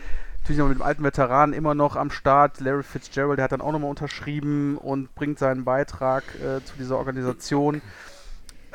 natürlich 0.41 0.59
noch 0.59 0.67
mit 0.67 0.77
dem 0.77 0.83
alten 0.83 1.03
Veteranen 1.03 1.53
immer 1.53 1.75
noch 1.75 1.95
am 1.95 2.11
Start. 2.11 2.59
Larry 2.59 2.83
Fitzgerald, 2.83 3.37
der 3.37 3.45
hat 3.45 3.51
dann 3.51 3.61
auch 3.61 3.71
nochmal 3.71 3.89
unterschrieben 3.89 4.77
und 4.77 5.13
bringt 5.15 5.39
seinen 5.39 5.65
Beitrag 5.65 6.23
äh, 6.35 6.63
zu 6.63 6.77
dieser 6.77 6.97
Organisation. 6.97 7.81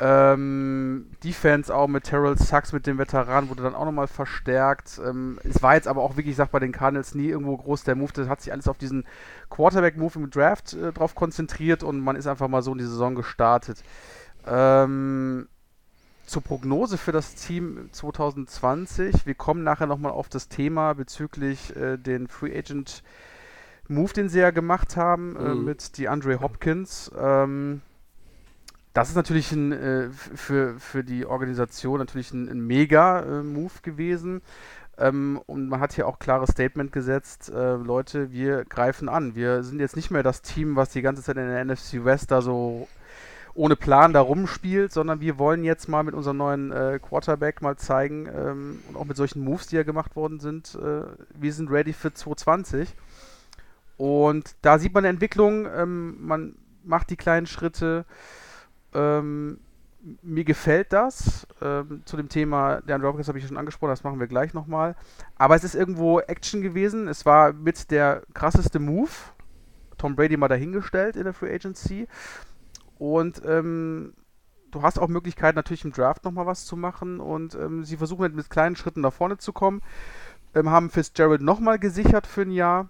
Ähm, 0.03 1.05
Defense 1.23 1.73
auch 1.73 1.87
mit 1.87 2.05
Terrell 2.05 2.35
Sachs, 2.35 2.73
mit 2.73 2.87
dem 2.87 2.97
Veteran, 2.97 3.49
wurde 3.49 3.61
dann 3.61 3.75
auch 3.75 3.85
nochmal 3.85 4.07
verstärkt. 4.07 4.99
Ähm, 5.05 5.39
es 5.43 5.61
war 5.61 5.75
jetzt 5.75 5.87
aber 5.87 6.01
auch 6.01 6.17
wirklich, 6.17 6.31
ich 6.31 6.37
sag 6.37 6.51
bei 6.51 6.59
den 6.59 6.71
Cardinals 6.71 7.13
nie 7.13 7.27
irgendwo 7.27 7.55
groß 7.55 7.83
der 7.83 7.95
Move. 7.95 8.11
Das 8.11 8.27
hat 8.27 8.41
sich 8.41 8.51
alles 8.51 8.67
auf 8.67 8.79
diesen 8.79 9.05
Quarterback-Move 9.51 10.17
im 10.17 10.29
Draft 10.31 10.73
äh, 10.73 10.91
drauf 10.91 11.13
konzentriert 11.13 11.83
und 11.83 11.99
man 11.99 12.15
ist 12.15 12.25
einfach 12.25 12.47
mal 12.47 12.63
so 12.63 12.71
in 12.71 12.79
die 12.79 12.83
Saison 12.83 13.13
gestartet. 13.13 13.83
Ähm, 14.47 15.47
zur 16.25 16.41
Prognose 16.41 16.97
für 16.97 17.11
das 17.11 17.35
Team 17.35 17.89
2020. 17.91 19.25
Wir 19.25 19.35
kommen 19.35 19.63
nachher 19.63 19.87
nochmal 19.87 20.11
auf 20.11 20.29
das 20.29 20.47
Thema 20.47 20.93
bezüglich 20.93 21.75
äh, 21.75 21.97
den 21.97 22.27
Free 22.27 22.57
Agent 22.57 23.03
Move, 23.87 24.13
den 24.13 24.29
sie 24.29 24.39
ja 24.39 24.51
gemacht 24.51 24.95
haben 24.95 25.35
äh, 25.35 25.55
Mhm. 25.55 25.65
mit 25.65 25.97
DeAndre 25.97 26.39
Hopkins. 26.39 27.11
Ähm, 27.17 27.81
das 28.93 29.09
ist 29.09 29.15
natürlich 29.15 29.51
ein, 29.51 29.71
äh, 29.71 30.09
für, 30.11 30.79
für 30.79 31.03
die 31.03 31.25
Organisation 31.25 31.99
natürlich 31.99 32.31
ein, 32.33 32.49
ein 32.49 32.59
Mega-Move 32.65 33.73
gewesen. 33.81 34.41
Ähm, 34.97 35.41
und 35.47 35.69
man 35.69 35.79
hat 35.79 35.93
hier 35.93 36.07
auch 36.07 36.19
klares 36.19 36.51
Statement 36.51 36.91
gesetzt, 36.91 37.49
äh, 37.49 37.75
Leute, 37.75 38.31
wir 38.31 38.65
greifen 38.65 39.09
an. 39.09 39.35
Wir 39.35 39.63
sind 39.63 39.79
jetzt 39.79 39.95
nicht 39.95 40.11
mehr 40.11 40.23
das 40.23 40.41
Team, 40.41 40.75
was 40.75 40.89
die 40.89 41.01
ganze 41.01 41.23
Zeit 41.23 41.37
in 41.37 41.47
der 41.47 41.63
NFC 41.65 42.03
West 42.03 42.31
da 42.31 42.41
so 42.41 42.87
ohne 43.53 43.75
Plan 43.75 44.13
da 44.13 44.21
rumspielt, 44.21 44.91
sondern 44.91 45.19
wir 45.19 45.37
wollen 45.37 45.63
jetzt 45.63 45.89
mal 45.89 46.03
mit 46.03 46.13
unserem 46.13 46.37
neuen 46.37 46.71
äh, 46.71 46.99
Quarterback 47.01 47.61
mal 47.61 47.75
zeigen 47.77 48.27
ähm, 48.27 48.79
und 48.87 48.95
auch 48.95 49.05
mit 49.05 49.17
solchen 49.17 49.43
Moves, 49.43 49.67
die 49.67 49.75
ja 49.75 49.83
gemacht 49.83 50.15
worden 50.15 50.39
sind, 50.39 50.75
äh, 50.75 51.03
wir 51.35 51.53
sind 51.53 51.69
ready 51.69 51.93
für 51.93 52.13
2020. 52.13 52.95
Und 53.97 54.55
da 54.61 54.79
sieht 54.79 54.93
man 54.93 55.03
eine 55.03 55.09
Entwicklung, 55.09 55.67
ähm, 55.67 56.17
man 56.25 56.55
macht 56.83 57.09
die 57.09 57.17
kleinen 57.17 57.45
Schritte. 57.45 58.05
Ähm, 58.93 59.59
mir 60.23 60.43
gefällt 60.43 60.93
das. 60.93 61.47
Ähm, 61.61 62.01
zu 62.05 62.17
dem 62.17 62.29
Thema 62.29 62.81
der 62.81 63.01
Hopkins 63.01 63.27
habe 63.27 63.37
ich 63.37 63.45
schon 63.45 63.57
angesprochen, 63.57 63.91
das 63.91 64.03
machen 64.03 64.19
wir 64.19 64.27
gleich 64.27 64.53
nochmal. 64.53 64.95
Aber 65.35 65.55
es 65.55 65.63
ist 65.63 65.75
irgendwo 65.75 66.19
Action 66.19 66.61
gewesen. 66.61 67.07
Es 67.07 67.25
war 67.25 67.53
mit 67.53 67.91
der 67.91 68.23
krasseste 68.33 68.79
Move. 68.79 69.11
Tom 69.97 70.15
Brady 70.15 70.37
mal 70.37 70.47
dahingestellt 70.47 71.15
in 71.15 71.25
der 71.25 71.33
Free 71.33 71.53
Agency. 71.53 72.07
Und 73.01 73.41
ähm, 73.47 74.13
du 74.69 74.83
hast 74.83 74.99
auch 74.99 75.07
Möglichkeiten, 75.07 75.55
natürlich 75.55 75.83
im 75.83 75.91
Draft 75.91 76.23
nochmal 76.23 76.45
was 76.45 76.67
zu 76.67 76.77
machen. 76.77 77.19
Und 77.19 77.55
ähm, 77.55 77.83
sie 77.83 77.97
versuchen 77.97 78.21
mit, 78.21 78.35
mit 78.35 78.51
kleinen 78.51 78.75
Schritten 78.75 79.01
nach 79.01 79.11
vorne 79.11 79.39
zu 79.39 79.53
kommen. 79.53 79.81
Ähm, 80.53 80.69
haben 80.69 80.91
Fitzgerald 80.91 81.41
nochmal 81.41 81.79
gesichert 81.79 82.27
für 82.27 82.43
ein 82.43 82.51
Jahr. 82.51 82.89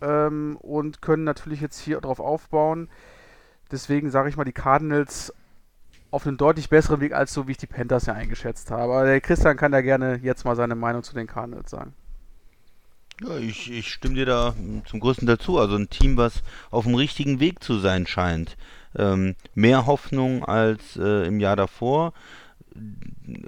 Ähm, 0.00 0.56
und 0.60 1.02
können 1.02 1.22
natürlich 1.22 1.60
jetzt 1.60 1.78
hier 1.78 2.00
drauf 2.00 2.18
aufbauen. 2.18 2.88
Deswegen 3.70 4.10
sage 4.10 4.28
ich 4.28 4.36
mal, 4.36 4.42
die 4.42 4.50
Cardinals 4.50 5.32
auf 6.10 6.26
einem 6.26 6.36
deutlich 6.36 6.68
besseren 6.68 7.00
Weg, 7.00 7.12
als 7.12 7.32
so 7.32 7.46
wie 7.46 7.52
ich 7.52 7.58
die 7.58 7.68
Panthers 7.68 8.06
ja 8.06 8.14
eingeschätzt 8.14 8.72
habe. 8.72 8.82
Aber 8.82 9.04
der 9.04 9.20
Christian 9.20 9.56
kann 9.56 9.70
da 9.70 9.82
gerne 9.82 10.18
jetzt 10.20 10.44
mal 10.44 10.56
seine 10.56 10.74
Meinung 10.74 11.04
zu 11.04 11.14
den 11.14 11.28
Cardinals 11.28 11.70
sagen. 11.70 11.94
Ja, 13.20 13.36
ich, 13.36 13.70
ich 13.70 13.92
stimme 13.92 14.16
dir 14.16 14.26
da 14.26 14.54
zum 14.86 14.98
größten 14.98 15.28
dazu. 15.28 15.58
Also 15.58 15.76
ein 15.76 15.90
Team, 15.90 16.16
was 16.16 16.42
auf 16.72 16.86
dem 16.86 16.96
richtigen 16.96 17.38
Weg 17.38 17.62
zu 17.62 17.78
sein 17.78 18.08
scheint. 18.08 18.56
Ähm, 18.96 19.34
mehr 19.54 19.86
Hoffnung 19.86 20.44
als 20.44 20.96
äh, 20.96 21.26
im 21.26 21.40
Jahr 21.40 21.56
davor. 21.56 22.12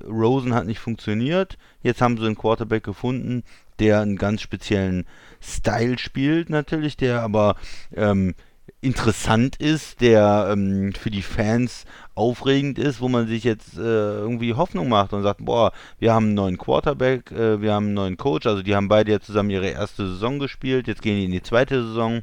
Rosen 0.09 0.55
hat 0.55 0.67
nicht 0.67 0.79
funktioniert. 0.79 1.59
Jetzt 1.83 2.01
haben 2.01 2.17
sie 2.17 2.27
einen 2.27 2.37
Quarterback 2.37 2.85
gefunden, 2.85 3.43
der 3.79 4.01
einen 4.01 4.17
ganz 4.17 4.41
speziellen 4.41 5.05
Style 5.41 5.99
spielt, 5.99 6.49
natürlich, 6.49 6.97
der 6.97 7.23
aber 7.23 7.57
ähm, 7.95 8.35
interessant 8.81 9.57
ist, 9.57 10.01
der 10.01 10.49
ähm, 10.53 10.93
für 10.93 11.11
die 11.11 11.23
Fans 11.23 11.85
aufregend 12.15 12.79
ist, 12.79 13.01
wo 13.01 13.09
man 13.09 13.27
sich 13.27 13.45
jetzt 13.45 13.77
äh, 13.77 13.81
irgendwie 13.81 14.55
Hoffnung 14.55 14.89
macht 14.89 15.13
und 15.13 15.23
sagt, 15.23 15.45
boah, 15.45 15.73
wir 15.99 16.15
haben 16.15 16.27
einen 16.27 16.35
neuen 16.35 16.59
Quarterback, 16.59 17.31
äh, 17.33 17.61
wir 17.61 17.75
haben 17.75 17.87
einen 17.87 17.95
neuen 17.95 18.17
Coach, 18.17 18.47
also 18.47 18.63
die 18.63 18.75
haben 18.75 18.89
beide 18.89 19.11
jetzt 19.11 19.27
zusammen 19.27 19.51
ihre 19.51 19.69
erste 19.69 20.07
Saison 20.09 20.39
gespielt, 20.39 20.87
jetzt 20.87 21.03
gehen 21.03 21.17
die 21.17 21.25
in 21.25 21.33
die 21.33 21.43
zweite 21.43 21.83
Saison. 21.83 22.23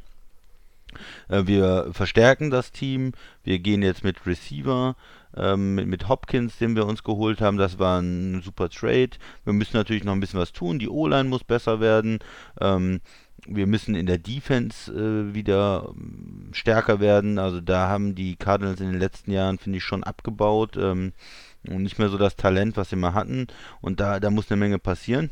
Äh, 1.30 1.44
wir 1.46 1.90
verstärken 1.92 2.50
das 2.50 2.72
Team, 2.72 3.14
wir 3.44 3.60
gehen 3.60 3.82
jetzt 3.82 4.04
mit 4.04 4.26
Receiver, 4.26 4.96
ähm, 5.36 5.76
mit, 5.76 5.88
mit 5.88 6.08
Hopkins, 6.10 6.58
den 6.58 6.76
wir 6.76 6.86
uns 6.86 7.04
geholt 7.04 7.42
haben, 7.42 7.58
das 7.58 7.80
war 7.80 8.00
ein 8.02 8.42
super 8.42 8.70
Trade. 8.70 9.12
Wir 9.44 9.54
müssen 9.54 9.78
natürlich 9.78 10.04
noch 10.04 10.14
ein 10.14 10.20
bisschen 10.20 10.40
was 10.40 10.54
tun, 10.54 10.80
die 10.80 10.90
O-Line 10.90 11.30
muss 11.30 11.44
besser 11.44 11.80
werden. 11.80 12.20
Ähm, 12.62 13.02
wir 13.46 13.68
müssen 13.68 13.96
in 13.96 14.06
der 14.06 14.18
Defense 14.18 14.92
äh, 14.92 15.34
wieder 15.34 15.90
ähm, 15.90 16.50
stärker 16.54 17.00
werden. 17.00 17.40
Also 17.40 17.62
da 17.62 17.90
haben 17.90 18.16
die 18.16 18.36
Cardinals 18.36 18.80
in 18.80 18.92
den 18.92 19.00
letzten 19.00 19.32
Jahren, 19.32 19.58
finde 19.58 19.78
ich, 19.78 19.84
schon 19.84 20.04
abgebaut 20.04 20.78
ähm, 20.78 21.14
und 21.68 21.84
nicht 21.84 22.00
mehr 22.00 22.10
so 22.10 22.18
das 22.18 22.36
Talent, 22.36 22.78
was 22.78 22.90
sie 22.90 22.96
mal 22.96 23.14
hatten. 23.14 23.48
Und 23.82 24.00
da, 24.00 24.20
da 24.20 24.30
muss 24.30 24.50
eine 24.52 24.60
Menge 24.60 24.80
passieren. 24.80 25.30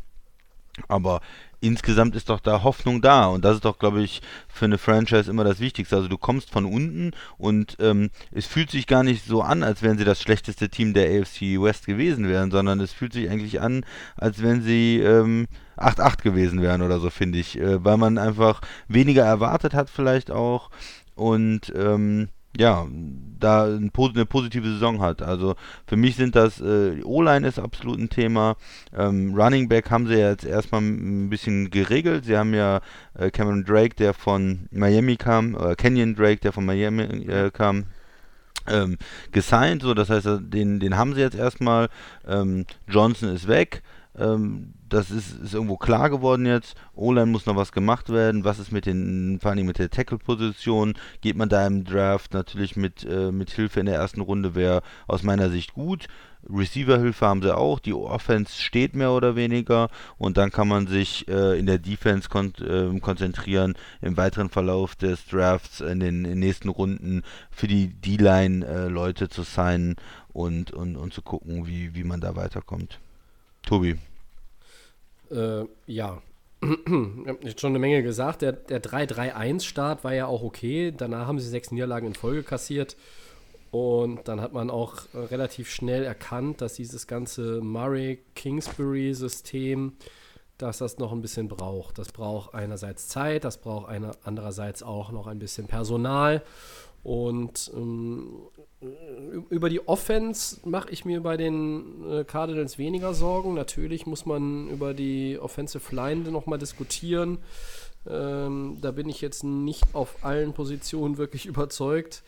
Aber 0.87 1.21
insgesamt 1.61 2.15
ist 2.15 2.29
doch 2.29 2.39
da 2.39 2.63
Hoffnung 2.63 3.01
da. 3.01 3.27
Und 3.27 3.45
das 3.45 3.55
ist 3.55 3.65
doch, 3.65 3.79
glaube 3.79 4.01
ich, 4.01 4.21
für 4.47 4.65
eine 4.65 4.77
Franchise 4.77 5.29
immer 5.29 5.43
das 5.43 5.59
Wichtigste. 5.59 5.95
Also 5.95 6.07
du 6.07 6.17
kommst 6.17 6.49
von 6.49 6.65
unten 6.65 7.11
und 7.37 7.77
ähm, 7.79 8.09
es 8.31 8.45
fühlt 8.47 8.71
sich 8.71 8.87
gar 8.87 9.03
nicht 9.03 9.25
so 9.25 9.41
an, 9.41 9.63
als 9.63 9.81
wären 9.81 9.97
sie 9.97 10.03
das 10.03 10.21
schlechteste 10.21 10.69
Team 10.69 10.93
der 10.93 11.21
AFC 11.21 11.61
West 11.61 11.85
gewesen 11.85 12.27
wären, 12.27 12.51
sondern 12.51 12.79
es 12.81 12.91
fühlt 12.91 13.13
sich 13.13 13.29
eigentlich 13.29 13.61
an, 13.61 13.85
als 14.17 14.41
wenn 14.41 14.61
sie 14.61 14.99
ähm, 14.99 15.47
8-8 15.77 16.21
gewesen 16.23 16.61
wären 16.61 16.81
oder 16.81 16.99
so, 16.99 17.09
finde 17.09 17.39
ich, 17.39 17.57
äh, 17.57 17.83
weil 17.83 17.97
man 17.97 18.17
einfach 18.17 18.61
weniger 18.87 19.23
erwartet 19.23 19.73
hat 19.73 19.89
vielleicht 19.89 20.31
auch. 20.31 20.69
Und 21.15 21.71
ähm, 21.75 22.29
ja, 22.57 22.85
da 23.39 23.65
eine 23.65 23.89
positive 23.89 24.67
Saison 24.67 25.01
hat. 25.01 25.21
Also 25.21 25.55
für 25.87 25.95
mich 25.95 26.15
sind 26.15 26.35
das, 26.35 26.61
äh, 26.61 27.01
O-Line 27.03 27.47
ist 27.47 27.59
absolut 27.59 27.99
ein 27.99 28.09
Thema. 28.09 28.55
Ähm, 28.95 29.33
Running 29.35 29.67
Back 29.67 29.89
haben 29.89 30.07
sie 30.07 30.15
jetzt 30.15 30.45
erstmal 30.45 30.81
ein 30.81 31.29
bisschen 31.29 31.69
geregelt. 31.69 32.25
Sie 32.25 32.37
haben 32.37 32.53
ja 32.53 32.81
äh, 33.17 33.31
Cameron 33.31 33.63
Drake, 33.63 33.95
der 33.95 34.13
von 34.13 34.67
Miami 34.71 35.15
kam, 35.17 35.55
oder 35.55 35.75
Kenyon 35.75 36.15
Drake, 36.15 36.41
der 36.41 36.51
von 36.51 36.65
Miami 36.65 37.03
äh, 37.03 37.49
kam, 37.51 37.85
ähm, 38.67 38.97
gesigned. 39.31 39.81
So, 39.81 39.93
das 39.93 40.09
heißt, 40.09 40.27
den, 40.41 40.79
den 40.79 40.97
haben 40.97 41.15
sie 41.15 41.21
jetzt 41.21 41.35
erstmal. 41.35 41.89
Ähm, 42.27 42.65
Johnson 42.87 43.29
ist 43.29 43.47
weg. 43.47 43.81
Ähm, 44.17 44.73
das 44.89 45.09
ist, 45.09 45.39
ist 45.39 45.53
irgendwo 45.53 45.77
klar 45.77 46.09
geworden 46.09 46.45
jetzt. 46.45 46.75
O-Line 46.95 47.27
muss 47.27 47.45
noch 47.45 47.55
was 47.55 47.71
gemacht 47.71 48.09
werden. 48.09 48.43
Was 48.43 48.59
ist 48.59 48.71
mit 48.71 48.85
den, 48.85 49.39
vor 49.41 49.51
allem 49.51 49.65
mit 49.65 49.79
der 49.79 49.89
Tackle-Position? 49.89 50.95
Geht 51.21 51.37
man 51.37 51.49
da 51.49 51.65
im 51.65 51.85
Draft 51.85 52.33
natürlich 52.33 52.75
mit, 52.75 53.05
äh, 53.05 53.31
mit 53.31 53.51
Hilfe 53.51 53.79
in 53.79 53.85
der 53.85 53.95
ersten 53.95 54.21
Runde, 54.21 54.53
wäre 54.53 54.81
aus 55.07 55.23
meiner 55.23 55.49
Sicht 55.49 55.73
gut. 55.73 56.07
Receiver-Hilfe 56.49 57.25
haben 57.25 57.41
sie 57.41 57.55
auch. 57.55 57.79
Die 57.79 57.93
Offense 57.93 58.59
steht 58.59 58.95
mehr 58.95 59.11
oder 59.11 59.35
weniger. 59.35 59.89
Und 60.17 60.37
dann 60.37 60.51
kann 60.51 60.67
man 60.67 60.87
sich 60.87 61.27
äh, 61.29 61.57
in 61.57 61.65
der 61.65 61.79
Defense 61.79 62.27
kon 62.27 62.53
äh, 62.59 62.99
konzentrieren, 62.99 63.75
im 64.01 64.17
weiteren 64.17 64.49
Verlauf 64.49 64.95
des 64.95 65.25
Drafts 65.27 65.79
in 65.79 65.99
den, 66.01 66.25
in 66.25 66.39
nächsten 66.39 66.69
Runden 66.69 67.23
für 67.49 67.67
die 67.67 67.89
D-Line 67.89 68.65
äh, 68.65 68.87
Leute 68.87 69.29
zu 69.29 69.43
signen 69.43 69.95
und, 70.33 70.71
und, 70.71 70.97
und 70.97 71.13
zu 71.13 71.21
gucken, 71.21 71.67
wie, 71.67 71.95
wie 71.95 72.03
man 72.03 72.19
da 72.19 72.35
weiterkommt. 72.35 72.99
Tobi. 73.63 73.97
Äh, 75.31 75.65
ja. 75.87 76.21
Ich 76.61 77.27
habe 77.27 77.39
schon 77.57 77.71
eine 77.71 77.79
Menge 77.79 78.03
gesagt. 78.03 78.43
Der, 78.43 78.51
der 78.51 78.83
3-3-1-Start 78.83 80.03
war 80.03 80.13
ja 80.13 80.27
auch 80.27 80.43
okay. 80.43 80.93
Danach 80.95 81.25
haben 81.27 81.39
sie 81.39 81.49
sechs 81.49 81.71
Niederlagen 81.71 82.05
in 82.07 82.13
Folge 82.13 82.43
kassiert. 82.43 82.95
Und 83.71 84.27
dann 84.27 84.39
hat 84.41 84.53
man 84.53 84.69
auch 84.69 84.97
relativ 85.13 85.71
schnell 85.71 86.03
erkannt, 86.03 86.59
dass 86.61 86.73
dieses 86.73 87.07
ganze 87.07 87.61
Murray-Kingsbury-System, 87.61 89.93
dass 90.57 90.79
das 90.79 90.97
noch 90.97 91.13
ein 91.13 91.21
bisschen 91.21 91.47
braucht. 91.47 91.97
Das 91.97 92.11
braucht 92.11 92.53
einerseits 92.53 93.07
Zeit, 93.07 93.45
das 93.45 93.57
braucht 93.57 93.87
einer, 93.89 94.11
andererseits 94.23 94.83
auch 94.83 95.13
noch 95.13 95.27
ein 95.27 95.39
bisschen 95.39 95.67
Personal. 95.67 96.43
Und 97.03 97.71
ähm, 97.73 98.41
über 99.49 99.69
die 99.69 99.87
Offense 99.87 100.57
mache 100.67 100.89
ich 100.89 101.05
mir 101.05 101.21
bei 101.21 101.37
den 101.37 102.09
äh, 102.09 102.23
Cardinals 102.23 102.79
weniger 102.79 103.13
Sorgen. 103.13 103.53
Natürlich 103.53 104.07
muss 104.07 104.25
man 104.25 104.69
über 104.69 104.93
die 104.93 105.37
Offensive 105.39 105.95
Line 105.95 106.31
nochmal 106.31 106.57
diskutieren. 106.57 107.37
Ähm, 108.09 108.79
da 108.81 108.91
bin 108.91 109.07
ich 109.07 109.21
jetzt 109.21 109.43
nicht 109.43 109.83
auf 109.93 110.23
allen 110.25 110.53
Positionen 110.53 111.17
wirklich 111.17 111.45
überzeugt. 111.47 112.23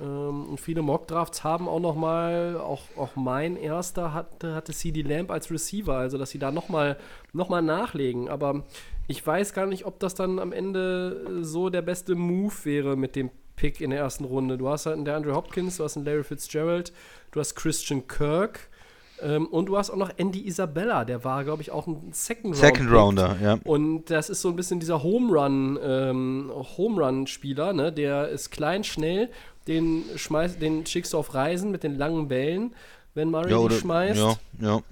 Ähm, 0.00 0.56
viele 0.56 0.80
Mock-Drafts 0.80 1.44
haben 1.44 1.68
auch 1.68 1.80
nochmal, 1.80 2.56
auch, 2.56 2.84
auch 2.96 3.14
mein 3.14 3.56
erster 3.56 4.14
hatte, 4.14 4.54
hatte 4.54 4.72
CD 4.72 5.02
Lamp 5.02 5.30
als 5.30 5.50
Receiver, 5.50 5.94
also 5.94 6.16
dass 6.16 6.30
sie 6.30 6.38
da 6.38 6.50
nochmal 6.50 6.96
noch 7.34 7.50
mal 7.50 7.60
nachlegen. 7.60 8.30
Aber 8.30 8.64
ich 9.08 9.26
weiß 9.26 9.52
gar 9.52 9.66
nicht, 9.66 9.84
ob 9.84 10.00
das 10.00 10.14
dann 10.14 10.38
am 10.38 10.52
Ende 10.52 11.44
so 11.44 11.68
der 11.68 11.82
beste 11.82 12.14
Move 12.14 12.54
wäre 12.64 12.96
mit 12.96 13.14
dem 13.14 13.30
Pick 13.56 13.80
in 13.80 13.90
der 13.90 14.00
ersten 14.00 14.24
Runde. 14.24 14.58
Du 14.58 14.68
hast 14.68 14.86
halt 14.86 14.96
einen 14.96 15.04
DeAndre 15.04 15.34
Hopkins, 15.34 15.76
du 15.76 15.84
hast 15.84 15.96
einen 15.96 16.06
Larry 16.06 16.24
Fitzgerald, 16.24 16.92
du 17.30 17.40
hast 17.40 17.54
Christian 17.54 18.06
Kirk 18.06 18.68
ähm, 19.22 19.46
und 19.46 19.66
du 19.66 19.78
hast 19.78 19.90
auch 19.90 19.96
noch 19.96 20.10
Andy 20.16 20.46
Isabella, 20.46 21.04
der 21.04 21.24
war, 21.24 21.44
glaube 21.44 21.62
ich, 21.62 21.70
auch 21.70 21.86
ein 21.86 22.08
Second, 22.12 22.56
Second 22.56 22.90
Rounder. 22.90 23.36
ja. 23.42 23.58
Und 23.64 24.06
das 24.06 24.30
ist 24.30 24.42
so 24.42 24.48
ein 24.48 24.56
bisschen 24.56 24.80
dieser 24.80 25.02
Home 25.02 25.32
Run, 25.32 25.78
ähm, 25.82 26.52
Home 26.76 27.04
Run 27.04 27.26
Spieler, 27.26 27.72
ne? 27.72 27.92
Der 27.92 28.28
ist 28.28 28.50
klein, 28.50 28.82
schnell, 28.82 29.30
den 29.68 30.04
schmeißt, 30.16 30.60
den 30.60 30.84
schickst 30.86 31.12
du 31.12 31.18
auf 31.18 31.34
Reisen 31.34 31.70
mit 31.70 31.84
den 31.84 31.96
langen 31.96 32.28
Bällen, 32.28 32.74
wenn 33.14 33.30
Murray 33.30 33.52
ja, 33.52 33.58
oder, 33.58 33.76
schmeißt. 33.76 34.20
Ja, 34.20 34.36
ja. 34.60 34.82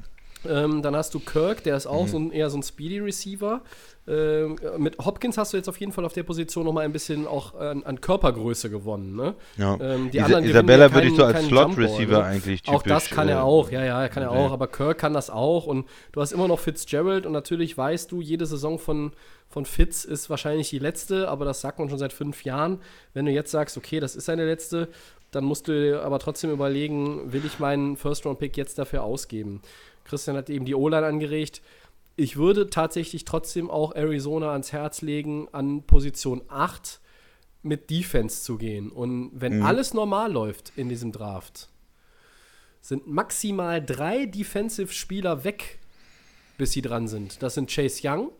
Ähm, 0.48 0.80
dann 0.80 0.96
hast 0.96 1.12
du 1.12 1.20
Kirk, 1.20 1.64
der 1.64 1.76
ist 1.76 1.86
auch 1.86 2.04
mhm. 2.04 2.08
so 2.08 2.18
ein, 2.18 2.32
eher 2.32 2.50
so 2.50 2.58
ein 2.58 2.62
Speedy 2.62 2.98
Receiver. 3.00 3.62
Ähm, 4.10 4.56
mit 4.78 4.98
Hopkins 4.98 5.38
hast 5.38 5.52
du 5.52 5.56
jetzt 5.56 5.68
auf 5.68 5.78
jeden 5.78 5.92
Fall 5.92 6.04
auf 6.04 6.12
der 6.12 6.24
Position 6.24 6.64
noch 6.64 6.72
mal 6.72 6.84
ein 6.84 6.90
bisschen 6.90 7.28
auch 7.28 7.54
an, 7.54 7.84
an 7.84 8.00
Körpergröße 8.00 8.68
gewonnen. 8.68 9.14
Ne? 9.14 9.34
Ja. 9.56 9.78
Ähm, 9.80 10.10
die 10.10 10.18
Isa 10.18 10.26
anderen 10.26 10.44
Isabella 10.44 10.86
ja 10.86 10.94
würde 10.94 11.06
ich 11.06 11.14
so 11.14 11.24
als 11.24 11.46
Slot-Receiver 11.46 12.18
ne? 12.18 12.24
eigentlich 12.24 12.62
typisch. 12.62 12.76
Auch 12.76 12.82
das 12.82 13.08
kann 13.08 13.28
er 13.28 13.38
äh, 13.38 13.42
auch, 13.42 13.70
ja, 13.70 13.84
ja, 13.84 14.08
kann 14.08 14.24
er 14.24 14.32
auch. 14.32 14.50
Aber 14.50 14.66
Kirk 14.66 14.98
kann 14.98 15.12
das 15.12 15.30
auch. 15.30 15.66
Und 15.66 15.86
du 16.10 16.20
hast 16.20 16.32
immer 16.32 16.48
noch 16.48 16.58
Fitzgerald 16.58 17.24
und 17.24 17.32
natürlich 17.32 17.78
weißt 17.78 18.10
du, 18.10 18.20
jede 18.20 18.46
Saison 18.46 18.80
von, 18.80 19.12
von 19.48 19.64
Fitz 19.64 20.04
ist 20.04 20.28
wahrscheinlich 20.28 20.70
die 20.70 20.80
letzte, 20.80 21.28
aber 21.28 21.44
das 21.44 21.60
sagt 21.60 21.78
man 21.78 21.88
schon 21.88 21.98
seit 21.98 22.12
fünf 22.12 22.44
Jahren. 22.44 22.80
Wenn 23.14 23.26
du 23.26 23.30
jetzt 23.30 23.52
sagst, 23.52 23.76
okay, 23.76 24.00
das 24.00 24.16
ist 24.16 24.24
seine 24.24 24.44
letzte, 24.44 24.88
dann 25.30 25.44
musst 25.44 25.68
du 25.68 25.72
dir 25.72 26.02
aber 26.02 26.18
trotzdem 26.18 26.50
überlegen, 26.50 27.32
will 27.32 27.44
ich 27.44 27.60
meinen 27.60 27.96
First-Round-Pick 27.96 28.56
jetzt 28.56 28.76
dafür 28.76 29.04
ausgeben? 29.04 29.62
Christian 30.04 30.36
hat 30.36 30.50
eben 30.50 30.64
die 30.64 30.74
O-Line 30.74 31.06
angeregt. 31.06 31.62
Ich 32.20 32.36
würde 32.36 32.68
tatsächlich 32.68 33.24
trotzdem 33.24 33.70
auch 33.70 33.94
Arizona 33.94 34.52
ans 34.52 34.72
Herz 34.72 35.00
legen, 35.00 35.48
an 35.52 35.84
Position 35.84 36.42
8 36.48 37.00
mit 37.62 37.88
Defense 37.88 38.42
zu 38.42 38.58
gehen. 38.58 38.90
Und 38.90 39.30
wenn 39.32 39.60
mhm. 39.60 39.64
alles 39.64 39.94
normal 39.94 40.30
läuft 40.30 40.70
in 40.76 40.90
diesem 40.90 41.12
Draft, 41.12 41.70
sind 42.82 43.06
maximal 43.06 43.82
drei 43.82 44.26
Defensive-Spieler 44.26 45.44
weg, 45.44 45.78
bis 46.58 46.72
sie 46.72 46.82
dran 46.82 47.08
sind. 47.08 47.42
Das 47.42 47.54
sind 47.54 47.70
Chase 47.70 48.06
Young, 48.06 48.32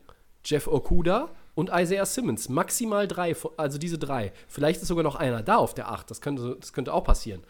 Jeff 0.45 0.67
Okuda 0.67 1.31
und 1.55 1.71
Isaiah 1.73 2.05
Simmons. 2.05 2.51
Maximal 2.51 3.09
drei, 3.09 3.35
also 3.57 3.79
diese 3.79 3.99
drei. 3.99 4.35
Vielleicht 4.47 4.83
ist 4.83 4.89
sogar 4.89 5.05
noch 5.05 5.17
einer 5.17 5.43
da 5.43 5.57
auf 5.57 5.73
der 5.73 5.91
8. 5.91 6.11
Das 6.11 6.21
könnte, 6.21 6.59
das 6.61 6.75
könnte 6.75 6.93
auch 6.93 7.05
passieren. 7.05 7.41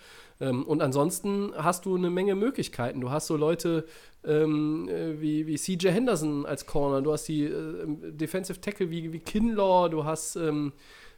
Ähm, 0.41 0.64
und 0.64 0.82
ansonsten 0.82 1.53
hast 1.57 1.84
du 1.84 1.97
eine 1.97 2.11
Menge 2.11 2.34
Möglichkeiten. 2.34 3.01
Du 3.01 3.11
hast 3.11 3.26
so 3.26 3.36
Leute 3.36 3.84
ähm, 4.24 4.88
äh, 4.88 5.20
wie, 5.20 5.47
wie 5.47 5.57
CJ 5.57 5.88
Henderson 5.88 6.47
als 6.47 6.66
Corner, 6.66 7.03
du 7.03 7.12
hast 7.12 7.28
die 7.28 7.45
äh, 7.45 7.86
Defensive 7.86 8.61
Tackle 8.61 8.91
wie, 8.91 9.12
wie 9.12 9.20
Kinlaw, 9.20 9.88
du 9.88 10.05
hast, 10.05 10.36
ähm, 10.36 10.72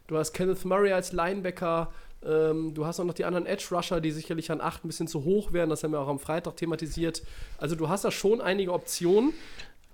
du 0.06 0.16
hast 0.16 0.32
Kenneth 0.32 0.64
Murray 0.64 0.92
als 0.92 1.12
Linebacker. 1.12 1.92
Ähm, 2.24 2.72
du 2.72 2.86
hast 2.86 3.00
auch 3.00 3.04
noch 3.04 3.14
die 3.14 3.24
anderen 3.24 3.46
Edge 3.46 3.66
Rusher, 3.72 4.00
die 4.00 4.12
sicherlich 4.12 4.52
an 4.52 4.60
8 4.60 4.84
ein 4.84 4.88
bisschen 4.88 5.08
zu 5.08 5.24
hoch 5.24 5.52
wären. 5.52 5.70
Das 5.70 5.82
haben 5.82 5.90
wir 5.90 6.00
auch 6.00 6.08
am 6.08 6.20
Freitag 6.20 6.56
thematisiert. 6.56 7.22
Also 7.58 7.74
du 7.74 7.88
hast 7.88 8.04
da 8.04 8.12
schon 8.12 8.40
einige 8.40 8.72
Optionen. 8.72 9.32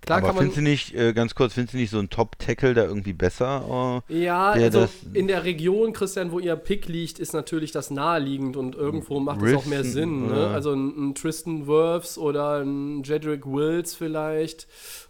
Klar 0.00 0.18
Aber 0.18 0.34
findest 0.34 0.56
du 0.56 0.62
nicht, 0.62 0.94
äh, 0.94 1.12
ganz 1.12 1.34
kurz, 1.34 1.54
findest 1.54 1.74
du 1.74 1.78
nicht 1.78 1.90
so 1.90 1.98
ein 1.98 2.10
Top-Tackle 2.10 2.74
da 2.74 2.84
irgendwie 2.84 3.12
besser? 3.12 4.02
Äh, 4.08 4.22
ja, 4.22 4.50
also 4.50 4.88
in 5.12 5.28
der 5.28 5.44
Region, 5.44 5.92
Christian, 5.92 6.32
wo 6.32 6.38
ihr 6.38 6.56
Pick 6.56 6.88
liegt, 6.88 7.18
ist 7.18 7.32
natürlich 7.32 7.72
das 7.72 7.90
naheliegend 7.90 8.56
und 8.56 8.74
irgendwo 8.74 9.20
macht 9.20 9.42
es 9.42 9.54
auch 9.54 9.66
mehr 9.66 9.84
Sinn. 9.84 10.28
Ne? 10.28 10.48
Also 10.48 10.72
ein, 10.72 11.10
ein 11.10 11.14
Tristan 11.14 11.66
Wirfs 11.66 12.18
oder 12.18 12.62
ein 12.62 13.02
Jedrick 13.02 13.46
Wills 13.46 13.94
vielleicht 13.94 14.66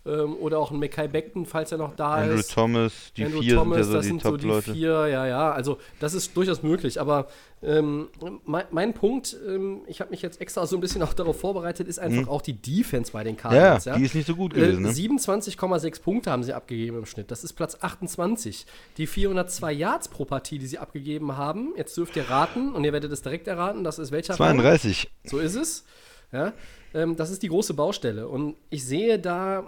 ähm, 0.08 0.36
oder 0.36 0.58
auch 0.58 0.70
ein 0.70 0.78
Mackay 0.78 1.08
Beckton, 1.08 1.44
falls 1.44 1.72
er 1.72 1.78
noch 1.78 1.94
da 1.94 2.14
Andrew 2.14 2.34
ist. 2.34 2.50
Andrew 2.50 2.62
Thomas, 2.62 3.12
die 3.16 3.24
Andrew 3.24 3.40
vier 3.40 3.56
Thomas, 3.56 3.76
sind 3.76 3.86
ja 3.86 3.90
so 3.90 3.96
das 3.96 4.02
die 4.02 4.08
sind 4.08 4.22
so 4.22 4.36
die 4.36 4.72
vier, 4.72 5.06
ja, 5.08 5.26
ja. 5.26 5.52
Also 5.52 5.78
das 6.00 6.14
ist 6.14 6.36
durchaus 6.36 6.62
möglich. 6.62 7.00
Aber 7.00 7.28
ähm, 7.62 8.08
mein, 8.44 8.64
mein, 8.70 8.94
Punkt, 8.94 9.36
ähm, 9.46 9.80
ich 9.86 10.00
habe 10.00 10.10
mich 10.10 10.22
jetzt 10.22 10.40
extra 10.40 10.66
so 10.66 10.76
ein 10.76 10.80
bisschen 10.80 11.02
auch 11.02 11.12
darauf 11.12 11.40
vorbereitet, 11.40 11.88
ist 11.88 11.98
einfach 11.98 12.22
mhm. 12.22 12.28
auch 12.28 12.40
die 12.40 12.54
Defense 12.54 13.12
bei 13.12 13.24
den 13.24 13.36
Cardinals. 13.36 13.84
Ja, 13.84 13.92
ja, 13.92 13.98
die 13.98 14.04
ist 14.04 14.14
nicht 14.14 14.26
so 14.26 14.36
gut 14.36 14.54
gewesen. 14.54 14.84
Äh, 14.86 14.90
27,6 14.90 15.84
ne? 15.84 15.90
Punkte 16.02 16.30
haben 16.30 16.42
sie 16.42 16.52
abgegeben 16.52 16.98
im 16.98 17.06
Schnitt. 17.06 17.30
Das 17.30 17.44
ist 17.44 17.54
Platz 17.54 17.76
28. 17.80 18.66
Die 18.96 19.06
402 19.06 19.72
Yards 19.72 20.08
pro 20.08 20.24
Partie, 20.24 20.58
die 20.58 20.66
sie 20.66 20.78
abgegeben 20.78 21.36
haben, 21.36 21.74
jetzt 21.76 21.96
dürft 21.96 22.16
ihr 22.16 22.30
raten 22.30 22.72
und 22.72 22.84
ihr 22.84 22.92
werdet 22.92 23.12
es 23.12 23.22
direkt 23.22 23.48
erraten, 23.48 23.84
das 23.84 23.98
ist 23.98 24.12
welcher 24.12 24.34
32. 24.34 24.98
Rang? 25.04 25.30
So 25.30 25.38
ist 25.38 25.54
es. 25.56 25.84
Ja, 26.30 26.52
ähm, 26.94 27.16
das 27.16 27.30
ist 27.30 27.42
die 27.42 27.48
große 27.48 27.74
Baustelle. 27.74 28.28
Und 28.28 28.56
ich 28.70 28.84
sehe 28.84 29.18
da 29.18 29.60
äh, 29.60 29.64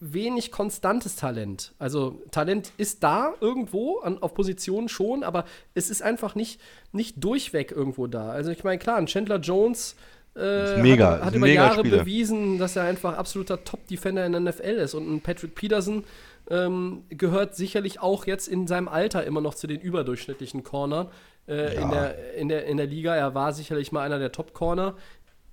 wenig 0.00 0.50
konstantes 0.50 1.16
Talent. 1.16 1.72
Also 1.78 2.22
Talent 2.30 2.72
ist 2.76 3.02
da 3.02 3.34
irgendwo, 3.40 3.98
an, 4.00 4.18
auf 4.22 4.34
Positionen 4.34 4.88
schon, 4.88 5.22
aber 5.22 5.44
es 5.74 5.90
ist 5.90 6.02
einfach 6.02 6.34
nicht, 6.34 6.60
nicht 6.92 7.22
durchweg 7.22 7.72
irgendwo 7.72 8.06
da. 8.06 8.30
Also 8.30 8.50
ich 8.50 8.64
meine, 8.64 8.78
klar, 8.78 8.96
ein 8.96 9.06
Chandler 9.06 9.38
Jones 9.38 9.96
äh, 10.36 10.80
mega, 10.80 11.10
hat, 11.12 11.24
hat 11.24 11.34
über 11.34 11.48
Jahre 11.48 11.80
Spieler. 11.80 11.98
bewiesen, 11.98 12.58
dass 12.58 12.76
er 12.76 12.84
einfach 12.84 13.16
absoluter 13.16 13.64
Top-Defender 13.64 14.24
in 14.24 14.32
der 14.32 14.40
NFL 14.40 14.78
ist. 14.78 14.94
Und 14.94 15.12
ein 15.12 15.20
Patrick 15.20 15.54
Peterson 15.54 16.04
ähm, 16.50 17.04
gehört 17.10 17.56
sicherlich 17.56 18.00
auch 18.00 18.26
jetzt 18.26 18.48
in 18.48 18.66
seinem 18.66 18.88
Alter 18.88 19.24
immer 19.24 19.40
noch 19.40 19.54
zu 19.54 19.66
den 19.66 19.80
überdurchschnittlichen 19.80 20.62
Cornern 20.62 21.08
äh, 21.48 21.80
in, 21.80 21.90
der, 21.90 22.34
in, 22.34 22.48
der, 22.48 22.66
in 22.66 22.76
der 22.76 22.86
Liga. 22.86 23.16
Er 23.16 23.34
war 23.34 23.52
sicherlich 23.52 23.90
mal 23.90 24.02
einer 24.02 24.18
der 24.18 24.32
Top-Corner. 24.32 24.94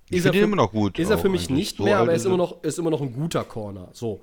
Ich 0.08 0.18
Ist 0.18 0.24
er 0.26 0.32
für- 0.32 0.38
immer 0.38 0.54
noch 0.56 0.70
gut. 0.70 0.98
Ist 1.00 1.10
er 1.10 1.18
für 1.18 1.28
mich 1.28 1.50
nicht 1.50 1.78
So 1.78 1.82
mehr, 1.84 1.98
aber 1.98 2.10
er 2.10 2.16
ist 2.16 2.24
er. 2.24 2.28
immer, 2.28 2.36
noch, 2.36 2.62
ist 2.62 2.78
immer 2.78 2.90
noch 2.90 3.00
ein 3.02 3.12
guter 3.12 3.42
Corner. 3.42 3.88
So. 3.92 4.20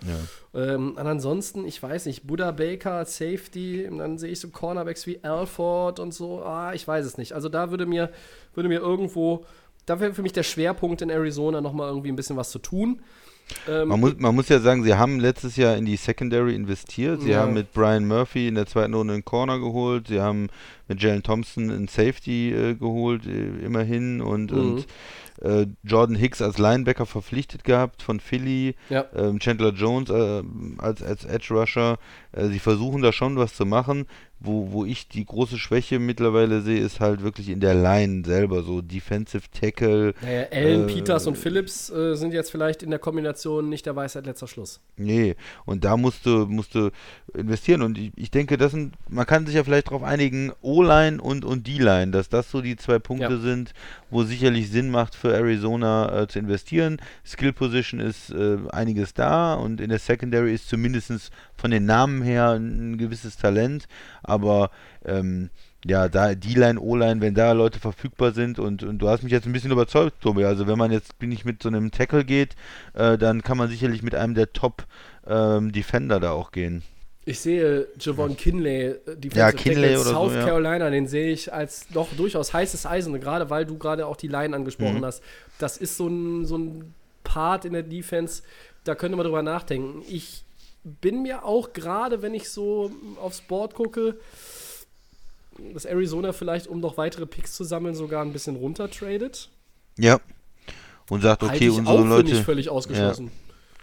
Ja. 0.54 0.76
Ähm, 0.76 0.92
und 0.92 0.98
ansonsten, 1.08 1.66
ich 1.66 1.84
weiß 1.84 2.06
nicht, 2.06 2.26
Buddha 2.26 2.52
Baker 2.52 3.04
Safety, 3.06 3.86
und 3.90 3.98
dann 3.98 4.18
sehe 4.18 4.32
ich 4.32 4.40
so 4.40 4.48
Cornerbacks 4.48 5.06
wie 5.08 5.22
Alford 5.24 6.00
und 6.00 6.14
so. 6.14 6.42
Ah, 6.42 6.74
ich 6.74 6.88
weiß 6.88 7.06
es 7.06 7.18
nicht. 7.18 7.34
Also 7.34 7.50
da 7.50 7.70
würde 7.70 7.86
mir, 7.86 8.12
würde 8.54 8.70
mir 8.70 8.80
irgendwo, 8.80 9.46
da 9.86 10.00
wäre 10.00 10.14
für 10.14 10.22
mich 10.22 10.32
der 10.32 10.44
Schwerpunkt 10.44 11.02
in 11.02 11.10
Arizona 11.10 11.60
nochmal 11.60 11.90
irgendwie 11.90 12.10
ein 12.14 12.16
bisschen 12.16 12.38
was 12.38 12.50
zu 12.52 12.60
tun. 12.60 13.02
Ähm, 13.68 13.90
Man 13.90 14.00
muss, 14.00 14.14
man 14.18 14.34
muss 14.34 14.48
ja 14.48 14.60
sagen, 14.62 14.84
sie 14.86 14.94
haben 14.94 15.20
letztes 15.20 15.58
Jahr 15.58 15.76
in 15.76 15.84
die 15.84 15.98
Secondary 15.98 16.56
investiert. 16.56 17.22
Sie 17.22 17.32
Ja. 17.32 17.42
haben 17.42 17.54
mit 17.54 17.74
Brian 17.74 18.08
Murphy 18.08 18.48
in 18.48 18.56
der 18.56 18.68
zweiten 18.68 18.94
Runde 18.94 19.16
einen 19.16 19.26
Corner 19.26 19.60
geholt. 19.60 20.08
Sie 20.08 20.22
haben 20.22 20.48
mit 20.88 21.02
Jalen 21.04 21.24
Thompson 21.24 21.70
einen 21.70 21.90
Safety 21.90 22.54
äh, 22.54 22.76
geholt, 22.76 23.26
äh, 23.28 23.66
immerhin. 23.66 24.22
Und, 24.22 24.54
Mhm. 24.54 24.58
und 24.58 24.86
äh, 25.42 25.68
Jordan 25.84 26.16
Hicks 26.16 26.42
als 26.42 26.58
Linebacker 26.58 27.06
verpflichtet 27.06 27.64
gehabt 27.64 28.02
von 28.02 28.20
Philly. 28.20 28.76
Ja. 28.90 29.06
Ähm, 29.16 29.40
Chandler 29.40 29.74
Jones 29.74 30.10
äh, 30.10 30.44
als, 30.78 31.02
als 31.02 31.26
Edge 31.26 31.54
Rusher. 31.54 31.98
Äh, 32.32 32.48
sie 32.48 32.60
versuchen 32.60 33.02
da 33.02 33.12
schon 33.12 33.38
was 33.38 33.56
zu 33.56 33.66
machen. 33.66 34.06
Wo, 34.46 34.72
wo 34.74 34.84
ich 34.84 35.08
die 35.08 35.26
große 35.26 35.58
Schwäche 35.58 36.00
mittlerweile 36.00 36.62
sehe, 36.62 36.80
ist 36.80 37.00
halt 37.00 37.24
wirklich 37.24 37.48
in 37.48 37.62
der 37.62 37.74
Line 37.76 38.24
selber. 38.26 38.62
So 38.64 38.82
Defensive 38.82 39.44
Tackle. 39.58 40.14
naja, 40.22 40.48
Allen, 40.52 40.84
äh, 40.90 40.94
Peters 40.94 41.26
und 41.28 41.38
Phillips 41.38 41.90
äh, 41.90 42.16
sind 42.16 42.34
jetzt 42.34 42.52
vielleicht 42.52 42.84
in 42.84 42.90
der 42.90 43.00
Kombination 43.00 43.70
nicht 43.70 43.86
der 43.86 43.96
Weisheit 43.96 44.26
letzter 44.26 44.48
Schluss. 44.48 44.82
Nee, 44.98 45.36
und 45.66 45.86
da 45.86 45.96
musst 45.96 46.26
du, 46.26 46.46
musst 46.48 46.76
du 46.76 46.90
investieren. 47.34 47.82
Und 47.84 47.98
ich, 47.98 48.12
ich 48.18 48.32
denke, 48.32 48.58
das 48.58 48.72
sind, 48.74 48.96
man 49.08 49.26
kann 49.26 49.46
sich 49.46 49.56
ja 49.56 49.64
vielleicht 49.64 49.88
darauf 49.88 50.04
einigen, 50.04 50.52
O-Line 50.62 51.22
und, 51.22 51.46
und 51.46 51.66
D-Line, 51.66 52.12
dass 52.12 52.28
das 52.28 52.52
so 52.52 52.60
die 52.60 52.76
zwei 52.76 53.00
Punkte 53.00 53.36
Ja. 53.36 53.40
sind, 53.40 53.74
wo 54.10 54.24
sicherlich 54.24 54.70
Sinn 54.70 54.90
macht 54.92 55.16
für 55.16 55.34
Arizona 55.34 56.22
äh, 56.24 56.28
zu 56.28 56.40
investieren. 56.40 56.98
Skill 57.26 57.54
Position 57.54 58.02
ist 58.02 58.30
äh, 58.32 58.58
einiges 58.72 59.14
da 59.14 59.54
und 59.54 59.80
in 59.80 59.90
der 59.90 60.00
Secondary 60.00 60.54
ist 60.54 60.68
zumindest 60.68 61.32
von 61.56 61.72
den 61.72 61.86
Namen 61.86 62.22
her 62.24 62.50
ein, 62.52 62.94
ein 62.94 62.98
gewisses 62.98 63.38
Talent, 63.38 63.86
aber 64.22 64.33
ähm, 65.06 65.50
ja, 65.86 66.08
da 66.08 66.34
D-Line, 66.34 66.80
O-Line, 66.80 67.20
wenn 67.22 67.36
da 67.36 67.52
Leute 67.52 67.80
verfügbar 67.80 68.32
sind 68.32 68.58
und, 68.58 68.84
und 68.84 69.00
du 69.00 69.10
hast 69.10 69.22
mich 69.24 69.32
jetzt 69.34 69.46
ein 69.46 69.52
bisschen 69.54 69.72
überzeugt, 69.72 70.22
Tobi. 70.22 70.46
Also 70.46 70.66
wenn 70.68 70.78
man 70.78 70.92
jetzt 70.92 71.22
nicht 71.22 71.44
mit 71.46 71.62
so 71.62 71.68
einem 71.70 71.92
Tackle 71.92 72.24
geht, 72.24 72.56
äh, 72.94 73.18
dann 73.18 73.42
kann 73.44 73.58
man 73.58 73.70
sicherlich 73.70 74.02
mit 74.02 74.16
einem 74.16 74.34
der 74.34 74.54
Top 74.54 74.86
ähm, 75.28 75.72
Defender 75.74 76.20
da 76.20 76.32
auch 76.32 76.52
gehen. 76.52 76.84
Ich 77.26 77.40
sehe 77.40 77.88
Javon 78.00 78.36
Kinley, 78.36 78.82
äh, 78.88 78.96
Defensive 79.16 79.40
Ja, 79.40 79.52
Kinley 79.52 79.82
Tackle 79.94 80.00
oder 80.02 80.10
so, 80.10 80.14
South 80.14 80.34
ja. 80.34 80.46
Carolina, 80.46 80.90
den 80.90 81.08
sehe 81.08 81.32
ich 81.32 81.54
als 81.54 81.88
doch 81.94 82.08
durchaus 82.18 82.54
heißes 82.54 82.86
Eisen, 82.86 83.18
gerade 83.20 83.50
weil 83.50 83.66
du 83.66 83.78
gerade 83.78 84.08
auch 84.08 84.18
die 84.18 84.28
Line 84.28 84.56
angesprochen 84.56 85.00
Mhm. 85.00 85.06
hast. 85.06 85.24
Das 85.60 85.78
ist 85.78 85.98
so 85.98 86.08
ein, 86.08 86.46
so 86.46 86.58
ein 86.58 86.94
Part 87.24 87.66
in 87.66 87.74
der 87.74 87.84
Defense, 87.84 88.44
da 88.84 88.96
könnte 88.96 89.16
man 89.16 89.26
drüber 89.26 89.42
nachdenken. 89.42 90.02
Ich 90.10 90.44
bin 90.84 91.22
mir 91.22 91.46
auch 91.46 91.74
gerade, 91.74 92.22
wenn 92.22 92.34
ich 92.34 92.50
so 92.50 92.92
aufs 93.22 93.42
Board 93.42 93.74
gucke, 93.74 94.18
dass 95.74 95.86
Arizona 95.86 96.34
vielleicht, 96.34 96.68
um 96.68 96.80
noch 96.80 96.98
weitere 96.98 97.26
Picks 97.26 97.54
zu 97.54 97.64
sammeln, 97.64 97.96
sogar 97.96 98.24
ein 98.24 98.34
bisschen 98.34 98.56
runtertradet. 98.56 99.50
Ja. 99.98 100.20
Und 101.10 101.22
sagt, 101.22 101.44
okay, 101.44 101.68
ich 101.68 101.72
unsere 101.78 102.00
auch 102.00 102.06
Leute 102.06 102.30
nicht 102.32 102.44
völlig 102.44 102.70
ausgeschlossen. 102.70 103.32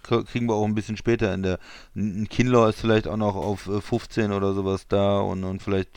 k- 0.02 0.22
kriegen 0.24 0.46
wir 0.46 0.54
auch 0.54 0.64
ein 0.64 0.74
bisschen 0.74 0.96
später 0.96 1.32
in 1.32 1.42
der. 1.42 1.58
Ein 1.94 2.28
Kinlaw 2.28 2.70
ist 2.70 2.80
vielleicht 2.80 3.06
auch 3.06 3.16
noch 3.18 3.36
auf 3.36 3.68
äh, 3.68 3.80
15 3.80 4.32
oder 4.32 4.52
sowas 4.54 4.86
da 4.88 5.20
und, 5.20 5.44
und 5.44 5.62
vielleicht 5.62 5.90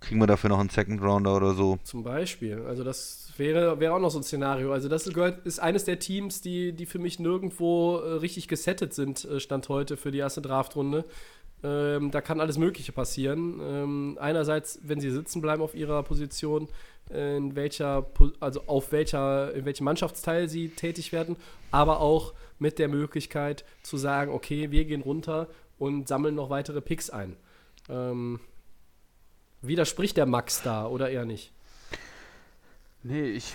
kriegen 0.00 0.20
wir 0.20 0.26
dafür 0.26 0.50
noch 0.50 0.58
einen 0.58 0.70
Second 0.70 1.00
Rounder 1.02 1.36
oder 1.36 1.54
so. 1.54 1.78
Zum 1.84 2.02
Beispiel. 2.02 2.62
Also 2.66 2.82
das 2.82 3.23
wäre, 3.38 3.80
wäre 3.80 3.94
auch 3.94 3.98
noch 3.98 4.10
so 4.10 4.18
ein 4.18 4.22
Szenario. 4.22 4.72
Also 4.72 4.88
das 4.88 5.04
gehört, 5.04 5.46
ist 5.46 5.58
eines 5.60 5.84
der 5.84 5.98
Teams, 5.98 6.40
die, 6.40 6.72
die 6.72 6.86
für 6.86 6.98
mich 6.98 7.18
nirgendwo 7.18 7.98
äh, 7.98 8.14
richtig 8.14 8.48
gesettet 8.48 8.94
sind, 8.94 9.24
äh, 9.24 9.40
Stand 9.40 9.68
heute 9.68 9.96
für 9.96 10.10
die 10.10 10.18
erste 10.18 10.42
Draftrunde. 10.42 11.04
Ähm, 11.62 12.10
da 12.10 12.20
kann 12.20 12.40
alles 12.40 12.58
Mögliche 12.58 12.92
passieren. 12.92 13.60
Ähm, 13.62 14.18
einerseits, 14.20 14.80
wenn 14.82 15.00
sie 15.00 15.10
sitzen 15.10 15.40
bleiben 15.40 15.62
auf 15.62 15.74
ihrer 15.74 16.02
Position, 16.02 16.68
in 17.10 17.54
welcher, 17.54 18.06
also 18.40 18.62
auf 18.66 18.90
welcher, 18.90 19.52
in 19.54 19.66
welchem 19.66 19.84
Mannschaftsteil 19.84 20.48
sie 20.48 20.70
tätig 20.70 21.12
werden, 21.12 21.36
aber 21.70 22.00
auch 22.00 22.32
mit 22.58 22.78
der 22.78 22.88
Möglichkeit 22.88 23.64
zu 23.82 23.98
sagen, 23.98 24.32
okay, 24.32 24.70
wir 24.70 24.86
gehen 24.86 25.02
runter 25.02 25.48
und 25.78 26.08
sammeln 26.08 26.34
noch 26.34 26.50
weitere 26.50 26.80
Picks 26.80 27.10
ein. 27.10 27.36
Ähm, 27.90 28.40
widerspricht 29.60 30.16
der 30.16 30.26
Max 30.26 30.62
da 30.62 30.86
oder 30.86 31.10
eher 31.10 31.26
nicht? 31.26 31.52
Nee, 33.06 33.24
ich 33.24 33.54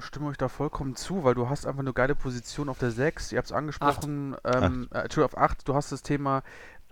stimme 0.00 0.26
euch 0.26 0.36
da 0.36 0.48
vollkommen 0.48 0.96
zu, 0.96 1.22
weil 1.22 1.34
du 1.34 1.48
hast 1.48 1.66
einfach 1.66 1.80
eine 1.80 1.92
geile 1.92 2.16
Position 2.16 2.68
auf 2.68 2.80
der 2.80 2.90
6. 2.90 3.30
Ihr 3.30 3.38
habt 3.38 3.46
es 3.46 3.52
angesprochen, 3.52 4.36
ähm, 4.44 4.88
äh, 4.92 5.02
Entschuldigung, 5.02 5.38
auf 5.38 5.38
8. 5.38 5.68
Du 5.68 5.74
hast 5.76 5.92
das 5.92 6.02
Thema, 6.02 6.42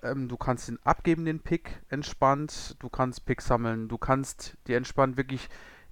ähm, 0.04 0.28
du 0.28 0.36
kannst 0.36 0.68
ihn 0.68 0.78
abgeben, 0.84 1.24
den 1.24 1.40
Pick, 1.40 1.82
entspannt. 1.88 2.76
Du 2.78 2.88
kannst 2.88 3.26
Picks 3.26 3.46
sammeln. 3.48 3.88
Du 3.88 3.98
kannst 3.98 4.56
dir 4.68 4.76
entspannt 4.76 5.16
wirklich, 5.16 5.48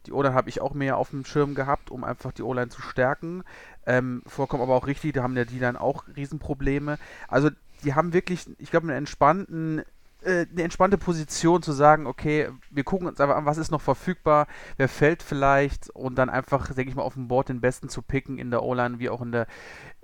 die 0.06 0.12
O-Line 0.12 0.34
habe 0.34 0.48
ich 0.48 0.60
auch 0.60 0.72
mehr 0.72 0.98
auf 0.98 1.10
dem 1.10 1.24
Schirm 1.24 1.56
gehabt, 1.56 1.90
um 1.90 2.04
einfach 2.04 2.30
die 2.30 2.42
O-Line 2.42 2.68
zu 2.68 2.80
stärken. 2.80 3.42
Ähm, 3.84 4.22
vollkommen 4.24 4.62
aber 4.62 4.76
auch 4.76 4.86
richtig, 4.86 5.14
da 5.14 5.24
haben 5.24 5.34
der 5.34 5.46
D-Line 5.46 5.80
auch 5.80 6.04
Riesenprobleme. 6.14 6.98
Also 7.26 7.50
die 7.82 7.94
haben 7.94 8.12
wirklich, 8.12 8.48
ich 8.58 8.70
glaube, 8.70 8.86
einen 8.86 8.98
entspannten 8.98 9.82
äh, 10.24 10.46
eine 10.50 10.62
entspannte 10.62 10.98
Position 10.98 11.62
zu 11.62 11.72
sagen, 11.72 12.06
okay, 12.06 12.48
wir 12.70 12.84
gucken 12.84 13.06
uns 13.06 13.20
einfach 13.20 13.36
an, 13.36 13.46
was 13.46 13.58
ist 13.58 13.70
noch 13.70 13.80
verfügbar, 13.80 14.46
wer 14.76 14.88
fällt 14.88 15.22
vielleicht 15.22 15.90
und 15.90 16.16
dann 16.16 16.30
einfach, 16.30 16.72
denke 16.74 16.90
ich 16.90 16.96
mal, 16.96 17.02
auf 17.02 17.14
dem 17.14 17.28
Board 17.28 17.48
den 17.48 17.60
Besten 17.60 17.88
zu 17.88 18.02
picken 18.02 18.38
in 18.38 18.50
der 18.50 18.62
O-Line 18.62 18.98
wie 18.98 19.10
auch 19.10 19.22
in 19.22 19.32
der, 19.32 19.46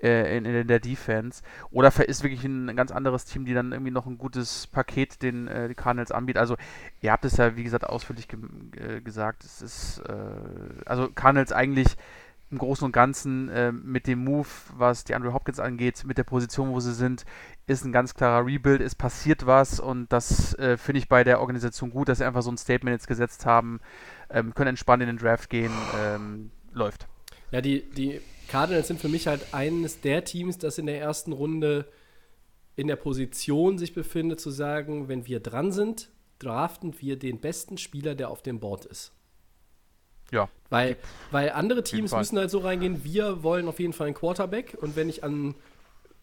äh, 0.03 0.37
in, 0.37 0.45
in 0.45 0.67
der 0.67 0.81
Defense. 0.81 1.43
Oder 1.71 1.89
ist 2.01 2.23
wirklich 2.23 2.45
ein, 2.45 2.75
ganz 2.77 2.91
anderes 2.91 3.25
Team, 3.25 3.45
die 3.45 3.55
dann 3.55 3.73
irgendwie 3.73 3.91
noch 3.91 4.07
ein 4.07 4.19
gutes 4.19 4.67
Paket 4.67 5.23
den 5.23 5.49
äh, 5.49 5.69
die 5.69 5.75
Cardinals 5.75 6.13
anbietet. 6.13 6.41
Also 6.41 6.57
ihr 7.01 7.13
habt 7.13 7.25
es 7.25 7.37
ja, 7.37 7.57
wie 7.57 7.65
gesagt, 7.65 7.85
ausführlich 7.85 8.29
ge 8.29 8.39
äh, 8.77 9.01
gesagt. 9.01 9.45
Es 9.45 9.63
ist, 9.63 10.03
äh, 10.09 10.85
also 10.87 11.09
Cardinals 11.09 11.53
eigentlich 11.53 11.97
im 12.51 12.59
Großen 12.59 12.85
und 12.85 12.93
Ganzen 12.93 13.49
äh, 13.49 13.73
mit 13.73 14.07
dem 14.07 14.25
Move, 14.25 14.49
was 14.77 15.05
die 15.05 15.15
Andrew 15.15 15.33
Hopkins 15.33 15.61
angeht, 15.61 16.05
mit 16.05 16.19
der 16.19 16.25
Position, 16.25 16.71
wo 16.71 16.81
sie 16.81 16.95
sind, 16.95 17.25
ist 17.67 17.85
ein 17.85 17.93
ganz 17.93 18.15
klarer 18.15 18.45
Rebuild, 18.45 18.81
es 18.81 18.95
passiert 18.95 19.47
was 19.47 19.79
und 19.79 20.13
das 20.13 20.55
äh, 20.59 20.77
finde 20.77 20.99
ich 20.99 21.09
bei 21.09 21.23
der 21.23 21.41
Organisation 21.41 21.91
gut, 21.91 22.09
dass 22.09 22.19
sie 22.19 22.27
einfach 22.27 22.43
so 22.43 22.51
ein 22.51 22.59
Statement 22.59 22.95
jetzt 22.95 23.07
gesetzt 23.07 23.47
haben, 23.47 23.81
ähm, 24.31 24.55
können 24.55 24.71
entspannt 24.71 25.03
in 25.03 25.09
den 25.09 25.19
Draft 25.19 25.49
gehen, 25.49 25.73
ähm, 26.03 26.51
läuft. 26.73 27.07
Ja, 27.53 27.61
die, 27.61 27.89
die 27.91 28.21
Cardinals 28.49 28.89
sind 28.89 29.01
für 29.01 29.09
mich 29.09 29.29
halt 29.29 29.55
eines 29.55 30.01
der 30.01 30.25
Teams, 30.25 30.59
das 30.59 30.79
in 30.79 30.87
der 30.87 31.01
ersten 31.01 31.33
Runde 31.33 31.87
in 32.75 32.89
der 32.89 32.97
Position 32.97 33.79
sich 33.79 33.95
befindet, 33.95 34.41
zu 34.41 34.51
sagen, 34.51 35.09
wenn 35.09 35.27
wir 35.27 35.41
dran 35.41 35.71
sind, 35.71 36.11
draften 36.39 36.95
wir 37.01 37.19
den 37.19 37.39
besten 37.39 37.79
Spieler, 37.79 38.15
der 38.15 38.31
auf 38.31 38.43
dem 38.43 38.59
Board 38.59 38.87
ist. 38.87 39.13
Ja. 40.31 40.49
Weil, 40.69 40.97
weil 41.31 41.51
andere 41.51 41.83
Teams 41.83 42.13
müssen 42.13 42.39
halt 42.39 42.51
so 42.51 42.59
reingehen, 42.59 43.03
wir 43.05 43.43
wollen 43.43 43.67
auf 43.69 43.81
jeden 43.81 43.93
Fall 43.93 44.07
einen 44.07 44.15
Quarterback 44.15 44.77
und 44.81 44.95
wenn 44.95 45.09
ich 45.09 45.25
an 45.25 45.55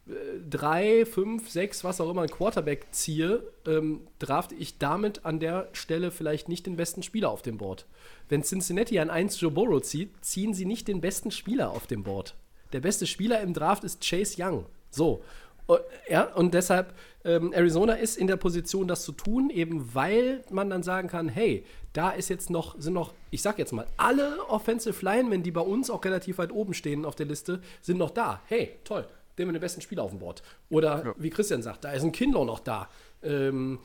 äh, 0.07 0.13
drei, 0.49 1.05
fünf, 1.05 1.49
sechs, 1.49 1.83
was 1.83 1.99
auch 1.99 2.09
immer, 2.09 2.21
einen 2.21 2.31
Quarterback 2.31 2.87
ziehe, 2.91 3.43
ähm, 3.65 4.07
drafte 4.19 4.55
ich 4.55 4.77
damit 4.77 5.25
an 5.25 5.39
der 5.39 5.67
Stelle 5.73 6.11
vielleicht 6.11 6.47
nicht 6.47 6.65
den 6.65 6.77
besten 6.77 7.03
Spieler 7.03 7.29
auf 7.29 7.41
dem 7.41 7.57
Board. 7.57 7.85
Wenn 8.29 8.43
Cincinnati 8.43 8.99
an 8.99 9.09
1 9.09 9.39
Joe 9.41 9.51
Burrow 9.51 9.81
zieht, 9.81 10.11
ziehen 10.23 10.53
sie 10.53 10.65
nicht 10.65 10.87
den 10.87 11.01
besten 11.01 11.31
Spieler 11.31 11.71
auf 11.71 11.87
dem 11.87 12.03
Board. 12.03 12.35
Der 12.73 12.79
beste 12.79 13.07
Spieler 13.07 13.41
im 13.41 13.53
Draft 13.53 13.83
ist 13.83 14.01
Chase 14.01 14.41
Young. 14.41 14.65
So. 14.89 15.23
Und, 15.67 15.81
ja, 16.09 16.23
und 16.33 16.53
deshalb, 16.53 16.93
ähm, 17.23 17.53
Arizona 17.53 17.93
ist 17.93 18.17
in 18.17 18.27
der 18.27 18.37
Position, 18.37 18.87
das 18.87 19.03
zu 19.03 19.11
tun, 19.11 19.49
eben 19.49 19.93
weil 19.93 20.43
man 20.49 20.69
dann 20.69 20.81
sagen 20.81 21.09
kann, 21.09 21.29
hey, 21.29 21.65
da 21.93 22.09
ist 22.09 22.29
jetzt 22.29 22.49
noch, 22.49 22.79
sind 22.79 22.93
noch, 22.93 23.13
ich 23.31 23.41
sag 23.41 23.59
jetzt 23.59 23.73
mal, 23.73 23.85
alle 23.97 24.39
Offensive 24.47 25.03
Linemen, 25.03 25.43
die 25.43 25.51
bei 25.51 25.61
uns 25.61 25.89
auch 25.89 26.03
relativ 26.03 26.37
weit 26.37 26.51
oben 26.51 26.73
stehen 26.73 27.05
auf 27.05 27.15
der 27.15 27.25
Liste, 27.25 27.61
sind 27.81 27.97
noch 27.97 28.11
da. 28.11 28.41
Hey, 28.45 28.71
toll, 28.83 29.05
nehmen 29.37 29.49
wir 29.51 29.59
den 29.59 29.61
besten 29.61 29.81
Spieler 29.81 30.03
auf 30.03 30.11
dem 30.11 30.19
Board. 30.19 30.41
Oder 30.69 31.13
wie 31.17 31.29
Christian 31.29 31.61
sagt, 31.61 31.83
da 31.83 31.91
ist 31.91 32.03
ein 32.03 32.11
Kinlaw 32.11 32.45
noch 32.45 32.59
da. 32.59 32.89
Ähm, 33.21 33.79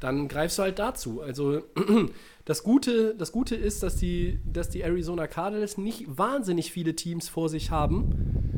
dann 0.00 0.28
greifst 0.28 0.58
du 0.58 0.62
halt 0.62 0.78
dazu. 0.78 1.22
Also 1.22 1.62
das 2.44 2.62
Gute, 2.62 3.14
das 3.14 3.32
Gute 3.32 3.56
ist, 3.56 3.82
dass 3.82 3.96
die, 3.96 4.40
dass 4.44 4.68
die 4.68 4.82
Arizona 4.82 5.26
Cardinals 5.26 5.78
nicht 5.78 6.04
wahnsinnig 6.06 6.72
viele 6.72 6.94
Teams 6.96 7.28
vor 7.28 7.48
sich 7.48 7.70
haben, 7.70 8.55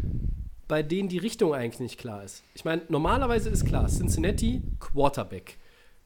bei 0.68 0.82
denen 0.82 1.08
die 1.08 1.18
Richtung 1.18 1.54
eigentlich 1.54 1.80
nicht 1.80 1.98
klar 1.98 2.22
ist. 2.22 2.44
Ich 2.54 2.64
meine, 2.64 2.82
normalerweise 2.88 3.48
ist 3.48 3.66
klar, 3.66 3.88
Cincinnati 3.88 4.62
Quarterback. 4.78 5.58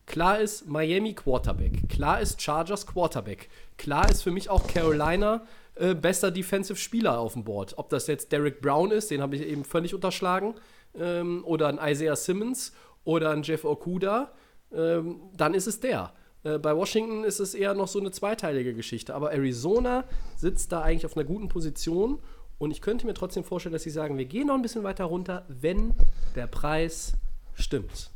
Klar 0.07 0.41
ist 0.41 0.67
Miami 0.67 1.15
Quarterback. 1.15 1.89
Klar 1.89 2.21
ist 2.21 2.41
Chargers 2.41 2.87
Quarterback. 2.87 3.49
Klar 3.77 4.09
ist 4.09 4.23
für 4.23 4.31
mich 4.31 4.49
auch 4.49 4.67
Carolina 4.67 5.43
äh, 5.75 5.95
bester 5.95 6.31
Defensive 6.31 6.79
Spieler 6.79 7.19
auf 7.19 7.35
dem 7.35 7.45
Board. 7.45 7.75
Ob 7.77 7.89
das 7.89 8.07
jetzt 8.07 8.33
Derek 8.33 8.61
Brown 8.61 8.91
ist, 8.91 9.11
den 9.11 9.21
habe 9.23 9.37
ich 9.37 9.43
eben 9.43 9.65
völlig 9.65 9.95
unterschlagen, 9.95 10.55
ähm, 10.99 11.45
oder 11.45 11.69
ein 11.69 11.79
Isaiah 11.83 12.17
Simmons 12.17 12.73
oder 13.05 13.31
ein 13.31 13.43
Jeff 13.43 13.65
Okuda, 13.65 14.33
ähm, 14.73 15.21
dann 15.37 15.55
ist 15.55 15.67
es 15.67 15.81
der. 15.81 16.13
Äh, 16.45 16.59
bei 16.59 16.77
Washington 16.77 17.25
ist 17.25 17.41
es 17.41 17.55
eher 17.55 17.75
noch 17.75 17.89
so 17.89 18.01
eine 18.01 18.11
zweiteilige 18.11 18.75
Geschichte. 18.75 19.15
Aber 19.15 19.33
Arizona 19.33 20.05
sitzt 20.37 20.73
da 20.73 20.83
eigentlich 20.83 21.07
auf 21.07 21.17
einer 21.17 21.25
guten 21.25 21.49
Position. 21.49 22.19
Und 22.59 22.71
ich 22.71 22.81
könnte 22.81 23.07
mir 23.07 23.15
trotzdem 23.15 23.45
vorstellen, 23.45 23.73
dass 23.73 23.83
sie 23.83 23.91
sagen, 23.91 24.19
wir 24.19 24.25
gehen 24.25 24.47
noch 24.47 24.55
ein 24.55 24.63
bisschen 24.63 24.85
weiter 24.85 25.05
runter, 25.05 25.45
wenn 25.49 25.95
der 26.37 26.47
Preis 26.47 27.15
stimmt. 27.55 28.11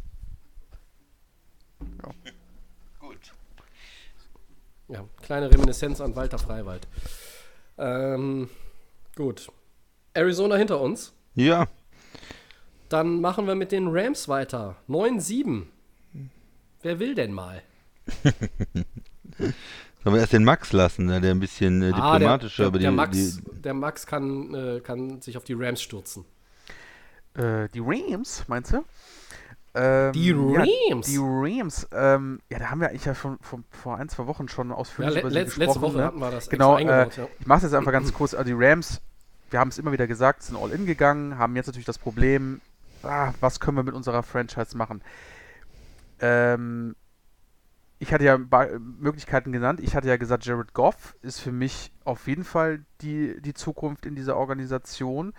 Gut. 3.00 3.32
Ja, 4.88 5.04
kleine 5.22 5.50
Reminiszenz 5.52 6.00
an 6.00 6.14
Walter 6.14 6.38
Freiwald. 6.38 6.86
Ähm, 7.78 8.48
gut. 9.16 9.50
Arizona 10.14 10.56
hinter 10.56 10.80
uns. 10.80 11.12
Ja, 11.34 11.68
Dann 12.88 13.20
machen 13.20 13.46
wir 13.46 13.54
mit 13.54 13.72
den 13.72 13.88
Rams 13.88 14.28
weiter. 14.28 14.76
9-7. 14.88 15.64
Wer 16.82 16.98
will 16.98 17.14
denn 17.14 17.32
mal? 17.32 17.62
sollen 19.38 20.14
wir 20.14 20.20
erst 20.20 20.32
den 20.32 20.44
Max 20.44 20.72
lassen, 20.72 21.06
ne, 21.06 21.20
der 21.20 21.32
ein 21.32 21.40
bisschen 21.40 21.82
äh, 21.82 21.90
Ah, 21.92 22.12
der, 22.12 22.20
diplomatischer 22.20 22.62
der, 22.62 22.68
über 22.68 22.78
die, 22.78 22.82
der, 22.84 22.92
Max, 22.92 23.16
die 23.16 23.55
der 23.66 23.74
Max 23.74 24.06
kann, 24.06 24.54
äh, 24.54 24.80
kann 24.80 25.20
sich 25.20 25.36
auf 25.36 25.44
die 25.44 25.52
Rams 25.54 25.82
stürzen. 25.82 26.24
Äh, 27.34 27.68
die 27.74 27.82
Rams, 27.84 28.44
meinst 28.48 28.72
du? 28.72 28.84
Ähm, 29.74 30.12
Die 30.12 30.28
Ja, 30.28 30.64
Rams? 30.90 31.06
die 31.06 31.18
Rams. 31.20 31.86
Ähm, 31.92 32.40
ja, 32.48 32.58
da 32.58 32.70
haben 32.70 32.80
wir 32.80 32.88
eigentlich 32.88 33.04
ja 33.04 33.14
schon 33.14 33.38
vor, 33.42 33.60
vor 33.70 33.98
ein, 33.98 34.08
zwei 34.08 34.26
Wochen 34.26 34.48
schon 34.48 34.70
Ja, 34.70 34.74
ausführlich 34.76 35.14
le 35.16 35.20
über 35.20 35.30
sie 35.30 35.44
gesprochen. 35.44 35.66
letzte 35.66 35.80
Woche 35.82 35.96
ne? 35.98 36.04
hatten 36.04 36.18
wir 36.18 36.30
das 36.30 36.48
Genau, 36.48 36.78
äh, 36.78 36.82
ja. 36.84 37.08
ich 37.38 37.46
mache 37.46 37.58
es 37.58 37.62
jetzt 37.64 37.74
einfach 37.74 37.92
ganz 37.92 38.14
kurz. 38.14 38.32
Also 38.32 38.44
die 38.46 38.54
Rams, 38.56 39.02
wir 39.50 39.60
haben 39.60 39.68
es 39.68 39.76
immer 39.78 39.92
wieder 39.92 40.06
gesagt, 40.06 40.42
sind 40.44 40.56
all 40.56 40.70
in 40.72 40.86
gegangen, 40.86 41.36
haben 41.36 41.54
jetzt 41.56 41.66
natürlich 41.66 41.84
das 41.84 41.98
Problem, 41.98 42.62
ah, 43.02 43.32
was 43.40 43.60
können 43.60 43.76
wir 43.76 43.82
mit 43.82 43.94
unserer 43.94 44.22
Franchise 44.22 44.74
machen? 44.76 45.02
Ähm, 46.20 46.96
ich 47.98 48.12
hatte 48.12 48.24
ja 48.24 48.38
Möglichkeiten 48.38 49.52
genannt. 49.52 49.80
Ich 49.80 49.96
hatte 49.96 50.08
ja 50.08 50.16
gesagt, 50.16 50.44
Jared 50.44 50.74
Goff 50.74 51.16
ist 51.22 51.40
für 51.40 51.52
mich 51.52 51.92
auf 52.04 52.28
jeden 52.28 52.44
Fall 52.44 52.84
die, 53.00 53.40
die 53.40 53.54
Zukunft 53.54 54.04
in 54.04 54.14
dieser 54.14 54.36
Organisation. 54.36 55.32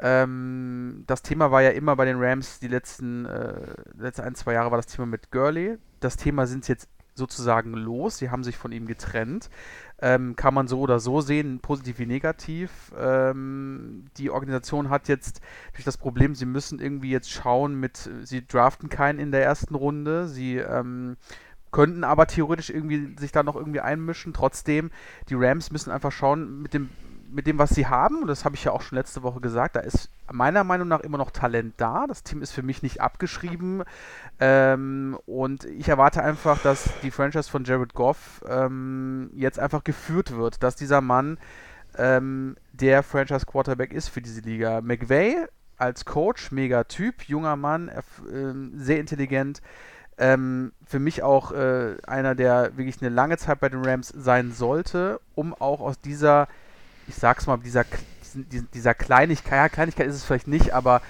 Ähm, 0.00 1.04
das 1.06 1.22
Thema 1.22 1.50
war 1.50 1.62
ja 1.62 1.70
immer 1.70 1.96
bei 1.96 2.04
den 2.04 2.16
Rams, 2.18 2.60
die 2.60 2.68
letzten, 2.68 3.26
äh, 3.26 3.74
letzten 3.96 4.22
ein, 4.22 4.34
zwei 4.34 4.54
Jahre 4.54 4.70
war 4.70 4.78
das 4.78 4.86
Thema 4.86 5.06
mit 5.06 5.30
Gurley. 5.30 5.78
Das 6.00 6.16
Thema 6.16 6.46
sind 6.46 6.66
jetzt 6.68 6.88
sozusagen 7.14 7.74
los. 7.74 8.18
Sie 8.18 8.30
haben 8.30 8.44
sich 8.44 8.56
von 8.56 8.72
ihm 8.72 8.86
getrennt. 8.86 9.50
Ähm, 10.00 10.36
kann 10.36 10.54
man 10.54 10.68
so 10.68 10.80
oder 10.80 11.00
so 11.00 11.20
sehen, 11.20 11.58
positiv 11.58 11.98
wie 11.98 12.06
negativ. 12.06 12.92
Ähm, 12.96 14.04
die 14.16 14.30
Organisation 14.30 14.88
hat 14.88 15.08
jetzt 15.08 15.42
durch 15.72 15.84
das 15.84 15.98
Problem, 15.98 16.36
sie 16.36 16.46
müssen 16.46 16.78
irgendwie 16.78 17.10
jetzt 17.10 17.30
schauen 17.30 17.74
mit, 17.74 18.08
sie 18.22 18.46
draften 18.46 18.88
keinen 18.88 19.18
in 19.18 19.32
der 19.32 19.42
ersten 19.42 19.74
Runde. 19.74 20.28
Sie 20.28 20.56
ähm, 20.58 21.16
könnten 21.70 22.04
aber 22.04 22.26
theoretisch 22.26 22.70
irgendwie 22.70 23.14
sich 23.18 23.32
da 23.32 23.42
noch 23.42 23.56
irgendwie 23.56 23.80
einmischen. 23.80 24.32
Trotzdem, 24.32 24.90
die 25.28 25.34
Rams 25.34 25.70
müssen 25.70 25.90
einfach 25.90 26.12
schauen 26.12 26.62
mit 26.62 26.74
dem, 26.74 26.90
mit 27.30 27.46
dem, 27.46 27.58
was 27.58 27.70
sie 27.70 27.86
haben. 27.86 28.22
Und 28.22 28.28
das 28.28 28.44
habe 28.44 28.56
ich 28.56 28.64
ja 28.64 28.72
auch 28.72 28.82
schon 28.82 28.96
letzte 28.96 29.22
Woche 29.22 29.40
gesagt. 29.40 29.76
Da 29.76 29.80
ist 29.80 30.10
meiner 30.30 30.64
Meinung 30.64 30.88
nach 30.88 31.00
immer 31.00 31.18
noch 31.18 31.30
Talent 31.30 31.74
da. 31.76 32.06
Das 32.06 32.22
Team 32.22 32.42
ist 32.42 32.52
für 32.52 32.62
mich 32.62 32.82
nicht 32.82 33.00
abgeschrieben. 33.00 33.82
Ähm, 34.40 35.18
und 35.26 35.64
ich 35.64 35.88
erwarte 35.88 36.22
einfach, 36.22 36.60
dass 36.62 36.90
die 37.02 37.10
Franchise 37.10 37.50
von 37.50 37.64
Jared 37.64 37.94
Goff 37.94 38.42
ähm, 38.48 39.30
jetzt 39.34 39.58
einfach 39.58 39.84
geführt 39.84 40.36
wird, 40.36 40.62
dass 40.62 40.76
dieser 40.76 41.00
Mann 41.00 41.38
ähm, 41.96 42.56
der 42.72 43.02
Franchise 43.02 43.46
Quarterback 43.46 43.92
ist 43.92 44.08
für 44.08 44.22
diese 44.22 44.40
Liga. 44.40 44.80
McVay 44.80 45.46
als 45.76 46.04
Coach, 46.04 46.50
mega 46.50 46.84
Typ, 46.84 47.22
junger 47.28 47.56
Mann, 47.56 47.90
ähm, 48.32 48.72
sehr 48.76 48.98
intelligent. 48.98 49.62
Ähm, 50.18 50.72
für 50.84 50.98
mich 50.98 51.22
auch 51.22 51.52
äh, 51.52 51.96
einer, 52.06 52.34
der 52.34 52.76
wirklich 52.76 53.00
eine 53.00 53.10
lange 53.10 53.36
Zeit 53.38 53.60
bei 53.60 53.68
den 53.68 53.84
Rams 53.84 54.08
sein 54.08 54.52
sollte, 54.52 55.20
um 55.34 55.54
auch 55.54 55.80
aus 55.80 56.00
dieser, 56.00 56.48
ich 57.06 57.14
sag's 57.14 57.46
mal, 57.46 57.58
dieser, 57.58 57.84
dieser 58.74 58.94
Kleinigkeit, 58.94 59.52
ja, 59.52 59.68
Kleinigkeit 59.68 60.06
ist 60.08 60.16
es 60.16 60.24
vielleicht 60.24 60.48
nicht, 60.48 60.74
aber 60.74 61.02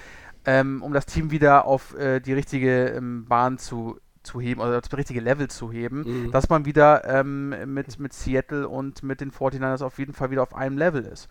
ähm, 0.45 0.81
um 0.83 0.93
das 0.93 1.05
Team 1.05 1.31
wieder 1.31 1.65
auf 1.65 1.97
äh, 1.97 2.19
die 2.19 2.33
richtige 2.33 2.89
ähm, 2.89 3.25
Bahn 3.25 3.57
zu, 3.57 3.99
zu 4.23 4.39
heben, 4.39 4.61
oder 4.61 4.79
das 4.79 4.95
richtige 4.95 5.21
Level 5.21 5.47
zu 5.49 5.71
heben, 5.71 6.25
Mhm. 6.27 6.31
dass 6.31 6.49
man 6.49 6.65
wieder 6.65 7.03
ähm, 7.05 7.73
mit, 7.73 7.99
mit 7.99 8.13
Seattle 8.13 8.67
und 8.67 9.01
mit 9.03 9.21
den 9.21 9.31
49ers 9.31 9.83
auf 9.83 9.97
jeden 9.97 10.13
Fall 10.13 10.29
wieder 10.31 10.43
auf 10.43 10.55
einem 10.55 10.77
Level 10.77 11.03
ist. 11.03 11.29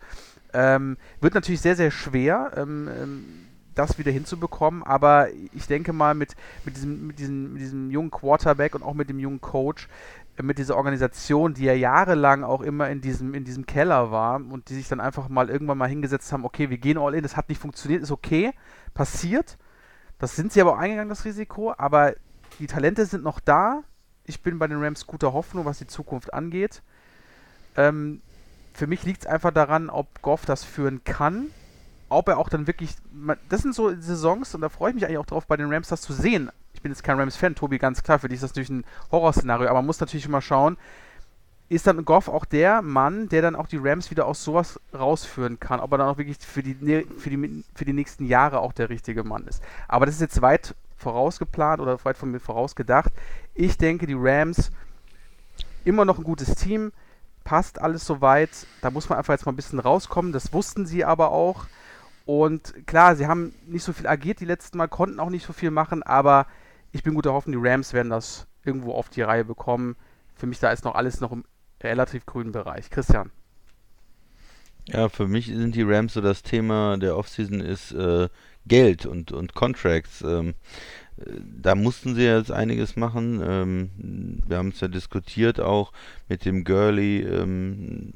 Ähm, 0.53 0.97
wird 1.21 1.33
natürlich 1.33 1.61
sehr, 1.61 1.75
sehr 1.75 1.91
schwer, 1.91 2.51
ähm, 2.55 2.89
das 3.79 3.97
wieder 3.97 4.11
hinzubekommen, 4.11 4.83
aber 4.83 5.29
ich 5.53 5.67
denke 5.67 5.93
mal, 5.93 6.13
mit, 6.13 6.35
mit, 6.65 6.75
diesem, 6.75 7.07
mit, 7.07 7.19
diesem, 7.19 7.53
mit 7.53 7.61
diesem 7.61 7.91
jungen 7.91 8.11
Quarterback 8.11 8.75
und 8.75 8.83
auch 8.83 8.93
mit 8.93 9.09
dem 9.09 9.19
jungen 9.19 9.41
Coach, 9.41 9.87
äh, 10.37 10.43
mit 10.43 10.57
dieser 10.57 10.75
Organisation, 10.75 11.53
die 11.53 11.63
ja 11.63 11.73
jahrelang 11.73 12.43
auch 12.43 12.61
immer 12.61 12.89
in 12.89 13.01
diesem, 13.01 13.33
in 13.33 13.45
diesem 13.45 13.65
Keller 13.65 14.11
war 14.11 14.35
und 14.35 14.69
die 14.69 14.75
sich 14.75 14.87
dann 14.87 14.99
einfach 14.99 15.29
mal 15.29 15.49
irgendwann 15.49 15.77
mal 15.77 15.89
hingesetzt 15.89 16.31
haben, 16.31 16.45
okay, 16.45 16.69
wir 16.69 16.77
gehen 16.77 16.97
all 16.97 17.15
in, 17.15 17.23
das 17.23 17.37
hat 17.37 17.49
nicht 17.49 17.61
funktioniert, 17.61 18.03
ist 18.03 18.11
okay, 18.11 18.51
passiert. 18.93 19.57
Das 20.17 20.35
sind 20.35 20.51
sie 20.51 20.61
aber 20.61 20.73
auch 20.73 20.77
eingegangen, 20.77 21.09
das 21.09 21.25
Risiko, 21.25 21.73
aber 21.77 22.13
die 22.59 22.67
Talente 22.67 23.05
sind 23.05 23.23
noch 23.23 23.39
da. 23.39 23.83
Ich 24.25 24.43
bin 24.43 24.59
bei 24.59 24.67
den 24.67 24.83
Rams 24.83 25.07
guter 25.07 25.33
Hoffnung, 25.33 25.65
was 25.65 25.77
die 25.77 25.87
Zukunft 25.87 26.33
angeht. 26.33 26.83
Ähm, 27.77 28.21
für 28.73 28.87
mich 28.87 29.03
liegt 29.03 29.21
es 29.21 29.27
einfach 29.27 29.51
daran, 29.51 29.89
ob 29.89 30.21
Goff 30.21 30.45
das 30.45 30.63
führen 30.63 31.03
kann. 31.03 31.47
Ob 32.09 32.27
er 32.27 32.37
auch 32.37 32.49
dann 32.49 32.67
wirklich. 32.67 32.95
Das 33.49 33.61
sind 33.61 33.75
so 33.75 33.89
Saisons, 33.99 34.55
und 34.55 34.61
da 34.61 34.69
freue 34.69 34.89
ich 34.89 34.95
mich 34.95 35.05
eigentlich 35.05 35.19
auch 35.19 35.25
drauf, 35.25 35.45
bei 35.45 35.57
den 35.57 35.71
Rams 35.71 35.87
das 35.89 36.01
zu 36.01 36.13
sehen. 36.13 36.51
Ich 36.73 36.81
bin 36.81 36.91
jetzt 36.91 37.03
kein 37.03 37.19
Rams-Fan, 37.19 37.55
Tobi, 37.55 37.77
ganz 37.77 38.03
klar. 38.03 38.19
Für 38.19 38.29
dich 38.29 38.37
ist 38.37 38.43
das 38.43 38.51
natürlich 38.51 38.69
ein 38.69 38.85
Horrorszenario, 39.11 39.67
aber 39.67 39.79
man 39.79 39.85
muss 39.85 39.99
natürlich 39.99 40.25
immer 40.25 40.41
schauen, 40.41 40.77
ist 41.67 41.85
dann 41.85 42.03
Goff 42.03 42.27
auch 42.29 42.45
der 42.45 42.81
Mann, 42.81 43.29
der 43.29 43.43
dann 43.43 43.55
auch 43.55 43.67
die 43.67 43.77
Rams 43.77 44.09
wieder 44.09 44.25
aus 44.25 44.43
sowas 44.43 44.79
rausführen 44.93 45.59
kann, 45.59 45.79
ob 45.79 45.91
er 45.91 45.99
dann 45.99 46.07
auch 46.07 46.17
wirklich 46.17 46.37
für 46.39 46.63
die, 46.63 46.75
ne- 46.79 47.05
für 47.17 47.29
die, 47.29 47.63
für 47.75 47.85
die 47.85 47.93
nächsten 47.93 48.25
Jahre 48.25 48.59
auch 48.59 48.73
der 48.73 48.89
richtige 48.89 49.23
Mann 49.23 49.45
ist. 49.45 49.61
Aber 49.87 50.05
das 50.05 50.15
ist 50.15 50.21
jetzt 50.21 50.41
weit 50.41 50.73
vorausgeplant 50.97 51.79
oder 51.79 52.03
weit 52.03 52.17
von 52.17 52.31
mir 52.31 52.39
vorausgedacht. 52.39 53.11
Ich 53.53 53.77
denke, 53.77 54.07
die 54.07 54.17
Rams 54.17 54.71
immer 55.85 56.05
noch 56.05 56.17
ein 56.17 56.23
gutes 56.23 56.55
Team, 56.55 56.91
passt 57.43 57.79
alles 57.81 58.05
soweit. 58.05 58.49
Da 58.81 58.89
muss 58.91 59.09
man 59.09 59.17
einfach 59.17 59.33
jetzt 59.33 59.45
mal 59.45 59.51
ein 59.51 59.55
bisschen 59.55 59.79
rauskommen. 59.79 60.31
Das 60.31 60.53
wussten 60.53 60.85
sie 60.85 61.05
aber 61.05 61.31
auch. 61.31 61.67
Und 62.29 62.85
klar, 62.85 63.15
sie 63.15 63.25
haben 63.25 63.55
nicht 63.65 63.81
so 63.83 63.91
viel 63.91 64.05
agiert 64.05 64.39
die 64.39 64.45
letzten 64.45 64.77
Mal, 64.77 64.87
konnten 64.87 65.19
auch 65.19 65.31
nicht 65.31 65.47
so 65.47 65.51
viel 65.51 65.71
machen, 65.71 66.03
aber 66.03 66.45
ich 66.91 67.01
bin 67.01 67.15
guter 67.15 67.33
Hoffnung, 67.33 67.59
die 67.59 67.67
Rams 67.67 67.91
werden 67.91 68.11
das 68.11 68.45
irgendwo 68.63 68.93
auf 68.93 69.09
die 69.09 69.23
Reihe 69.23 69.43
bekommen. 69.43 69.95
Für 70.35 70.45
mich 70.45 70.59
da 70.59 70.69
ist 70.71 70.85
noch 70.85 70.93
alles 70.93 71.21
noch 71.21 71.31
im 71.31 71.43
relativ 71.81 72.27
grünen 72.27 72.51
Bereich. 72.51 72.91
Christian. 72.91 73.31
Ja, 74.85 75.09
für 75.09 75.27
mich 75.27 75.47
sind 75.47 75.73
die 75.73 75.81
Rams 75.81 76.13
so 76.13 76.21
das 76.21 76.43
Thema 76.43 76.99
der 76.99 77.17
Offseason 77.17 77.61
ist 77.61 77.93
äh, 77.93 78.29
Geld 78.67 79.07
und, 79.07 79.31
und 79.31 79.55
Contracts. 79.55 80.21
Ähm, 80.21 80.53
äh, 81.17 81.31
da 81.41 81.73
mussten 81.73 82.13
sie 82.13 82.25
jetzt 82.25 82.51
einiges 82.51 82.95
machen. 82.95 83.41
Ähm, 83.43 84.43
wir 84.45 84.57
haben 84.57 84.69
es 84.69 84.81
ja 84.81 84.87
diskutiert 84.87 85.59
auch 85.59 85.91
mit 86.27 86.45
dem 86.45 86.63
Gurley 86.63 87.21
ähm, 87.21 88.13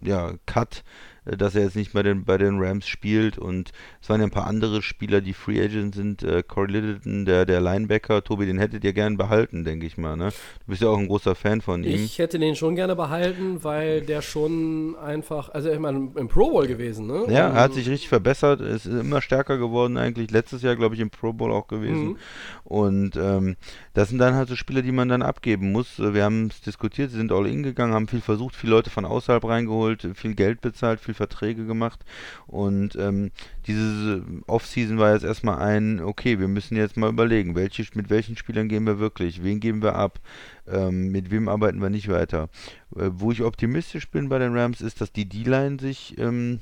ja, 0.00 0.34
Cut, 0.46 0.84
dass 1.24 1.54
er 1.54 1.62
jetzt 1.64 1.76
nicht 1.76 1.92
bei 1.92 2.02
den, 2.02 2.24
bei 2.24 2.36
den 2.38 2.58
Rams 2.62 2.86
spielt 2.86 3.38
und 3.38 3.72
es 4.02 4.08
waren 4.08 4.20
ja 4.20 4.26
ein 4.26 4.30
paar 4.30 4.46
andere 4.46 4.82
Spieler, 4.82 5.20
die 5.20 5.32
Free 5.32 5.62
Agent 5.62 5.94
sind. 5.94 6.22
Äh, 6.22 6.42
Corey 6.46 6.72
Littleton, 6.72 7.24
der, 7.24 7.46
der 7.46 7.60
Linebacker, 7.60 8.22
Tobi, 8.22 8.46
den 8.46 8.58
hättet 8.58 8.84
ihr 8.84 8.92
gern 8.92 9.16
behalten, 9.16 9.64
denke 9.64 9.86
ich 9.86 9.96
mal. 9.96 10.16
Ne? 10.16 10.28
Du 10.28 10.70
bist 10.70 10.82
ja 10.82 10.88
auch 10.88 10.98
ein 10.98 11.06
großer 11.08 11.34
Fan 11.34 11.60
von 11.60 11.82
ihm. 11.84 11.94
Ich 12.04 12.18
hätte 12.18 12.38
den 12.38 12.54
schon 12.56 12.74
gerne 12.76 12.94
behalten, 12.96 13.64
weil 13.64 14.02
der 14.02 14.20
schon 14.22 14.96
einfach, 14.96 15.48
also 15.48 15.70
ich 15.70 15.78
meine, 15.78 16.10
im 16.16 16.28
Pro 16.28 16.50
Bowl 16.50 16.66
gewesen, 16.66 17.06
ne? 17.06 17.24
Ja, 17.28 17.48
er 17.48 17.54
hat 17.54 17.70
Und- 17.70 17.76
sich 17.76 17.88
richtig 17.88 18.08
verbessert, 18.08 18.60
ist 18.60 18.86
immer 18.86 19.20
stärker 19.22 19.58
geworden 19.58 19.96
eigentlich. 19.96 20.30
Letztes 20.30 20.62
Jahr, 20.62 20.76
glaube 20.76 20.94
ich, 20.94 21.00
im 21.00 21.10
Pro 21.10 21.32
Bowl 21.32 21.52
auch 21.52 21.68
gewesen. 21.68 22.08
Mhm. 22.08 22.16
Und 22.64 23.16
ähm, 23.16 23.56
das 23.94 24.08
sind 24.10 24.18
dann 24.18 24.34
halt 24.34 24.48
so 24.48 24.56
Spieler, 24.56 24.82
die 24.82 24.92
man 24.92 25.08
dann 25.08 25.22
abgeben 25.22 25.72
muss. 25.72 25.98
Äh, 25.98 26.14
Wir 26.14 26.24
haben 26.24 26.46
es 26.48 26.60
diskutiert, 26.60 27.10
sie 27.10 27.16
sind 27.16 27.32
all 27.32 27.46
in 27.46 27.62
gegangen, 27.62 27.92
haben 27.94 28.08
viel 28.08 28.20
versucht, 28.20 28.54
viele 28.56 28.72
Leute 28.72 28.90
von 28.90 29.04
außerhalb 29.04 29.44
reingeholt, 29.44 30.06
viel 30.14 30.34
Geld 30.34 30.60
bezahlt, 30.60 31.00
viel 31.00 31.13
Verträge 31.14 31.66
gemacht. 31.66 32.04
Und 32.46 32.96
ähm, 32.96 33.30
diese 33.66 34.22
Offseason 34.46 34.98
war 34.98 35.14
jetzt 35.14 35.24
erstmal 35.24 35.58
ein, 35.58 36.00
okay, 36.00 36.38
wir 36.38 36.48
müssen 36.48 36.76
jetzt 36.76 36.96
mal 36.96 37.10
überlegen, 37.10 37.54
welche, 37.54 37.84
mit 37.94 38.10
welchen 38.10 38.36
Spielern 38.36 38.68
gehen 38.68 38.86
wir 38.86 38.98
wirklich, 38.98 39.42
wen 39.42 39.60
geben 39.60 39.82
wir 39.82 39.94
ab, 39.94 40.20
ähm, 40.66 41.10
mit 41.10 41.30
wem 41.30 41.48
arbeiten 41.48 41.80
wir 41.80 41.90
nicht 41.90 42.08
weiter. 42.08 42.48
Äh, 42.96 43.10
wo 43.12 43.32
ich 43.32 43.42
optimistisch 43.42 44.10
bin 44.10 44.28
bei 44.28 44.38
den 44.38 44.56
Rams, 44.56 44.80
ist, 44.80 45.00
dass 45.00 45.12
die 45.12 45.28
D-Line 45.28 45.78
sich 45.80 46.18
ähm, 46.18 46.60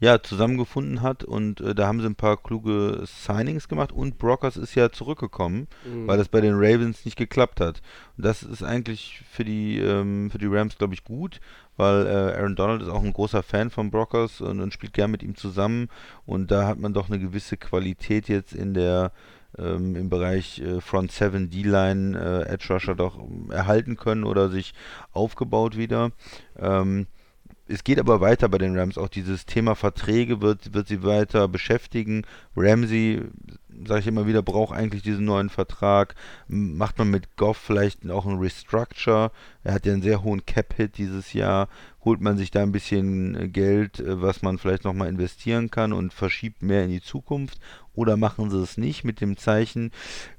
ja, 0.00 0.22
zusammengefunden 0.22 1.02
hat 1.02 1.24
und 1.24 1.60
äh, 1.60 1.74
da 1.74 1.86
haben 1.88 2.00
sie 2.00 2.06
ein 2.06 2.14
paar 2.14 2.36
kluge 2.36 3.02
Signings 3.04 3.68
gemacht 3.68 3.90
und 3.92 4.18
Brockers 4.18 4.56
ist 4.56 4.74
ja 4.76 4.90
zurückgekommen, 4.90 5.66
Mhm. 5.84 6.06
weil 6.06 6.18
das 6.18 6.28
bei 6.28 6.40
den 6.40 6.54
Ravens 6.54 7.04
nicht 7.04 7.16
geklappt 7.16 7.60
hat. 7.60 7.82
Und 8.16 8.24
das 8.24 8.42
ist 8.42 8.62
eigentlich 8.62 9.22
für 9.30 9.44
die, 9.44 9.78
ähm, 9.78 10.30
für 10.30 10.38
die 10.38 10.46
Rams, 10.46 10.78
glaube 10.78 10.94
ich, 10.94 11.02
gut, 11.04 11.40
weil 11.76 12.06
äh, 12.06 12.10
Aaron 12.38 12.54
Donald 12.56 12.82
ist 12.82 12.88
auch 12.88 13.02
ein 13.02 13.12
großer 13.12 13.42
Fan 13.42 13.70
von 13.70 13.90
Brockers 13.90 14.40
und, 14.40 14.60
und 14.60 14.72
spielt 14.72 14.92
gern 14.92 15.10
mit 15.10 15.22
ihm 15.22 15.34
zusammen 15.36 15.88
und 16.26 16.50
da 16.50 16.66
hat 16.66 16.78
man 16.78 16.92
doch 16.92 17.08
eine 17.08 17.18
gewisse 17.18 17.56
Qualität 17.56 18.28
jetzt 18.28 18.52
in 18.52 18.74
der 18.74 19.10
ähm, 19.58 19.96
im 19.96 20.10
Bereich 20.10 20.60
äh, 20.60 20.80
Front 20.80 21.10
7 21.10 21.48
D-Line 21.50 22.16
äh, 22.46 22.52
Edge 22.52 22.66
Rusher 22.72 22.94
doch 22.94 23.18
ähm, 23.18 23.50
erhalten 23.50 23.96
können 23.96 24.24
oder 24.24 24.50
sich 24.50 24.74
aufgebaut 25.12 25.76
wieder. 25.76 26.12
Ähm, 26.58 27.06
es 27.68 27.84
geht 27.84 27.98
aber 27.98 28.20
weiter 28.20 28.48
bei 28.48 28.58
den 28.58 28.76
Rams. 28.76 28.98
Auch 28.98 29.08
dieses 29.08 29.44
Thema 29.44 29.74
Verträge 29.74 30.40
wird, 30.40 30.72
wird 30.72 30.88
sie 30.88 31.02
weiter 31.02 31.48
beschäftigen. 31.48 32.24
Ramsey, 32.56 33.22
sage 33.86 34.00
ich 34.00 34.06
immer 34.06 34.26
wieder, 34.26 34.42
braucht 34.42 34.74
eigentlich 34.74 35.02
diesen 35.02 35.26
neuen 35.26 35.50
Vertrag. 35.50 36.14
Macht 36.48 36.98
man 36.98 37.10
mit 37.10 37.36
Goff 37.36 37.58
vielleicht 37.58 38.10
auch 38.10 38.26
einen 38.26 38.38
Restructure? 38.38 39.30
Er 39.64 39.74
hat 39.74 39.84
ja 39.84 39.92
einen 39.92 40.02
sehr 40.02 40.22
hohen 40.22 40.46
Cap-Hit 40.46 40.96
dieses 40.96 41.34
Jahr. 41.34 41.68
Holt 42.04 42.22
man 42.22 42.38
sich 42.38 42.50
da 42.50 42.62
ein 42.62 42.72
bisschen 42.72 43.34
äh, 43.34 43.48
Geld, 43.48 44.00
äh, 44.00 44.22
was 44.22 44.40
man 44.40 44.56
vielleicht 44.56 44.84
nochmal 44.84 45.08
investieren 45.08 45.70
kann 45.70 45.92
und 45.92 46.14
verschiebt 46.14 46.62
mehr 46.62 46.84
in 46.84 46.90
die 46.90 47.02
Zukunft? 47.02 47.60
Oder 47.94 48.16
machen 48.16 48.50
sie 48.50 48.62
es 48.62 48.78
nicht 48.78 49.04
mit 49.04 49.20
dem 49.20 49.36
Zeichen, 49.36 49.90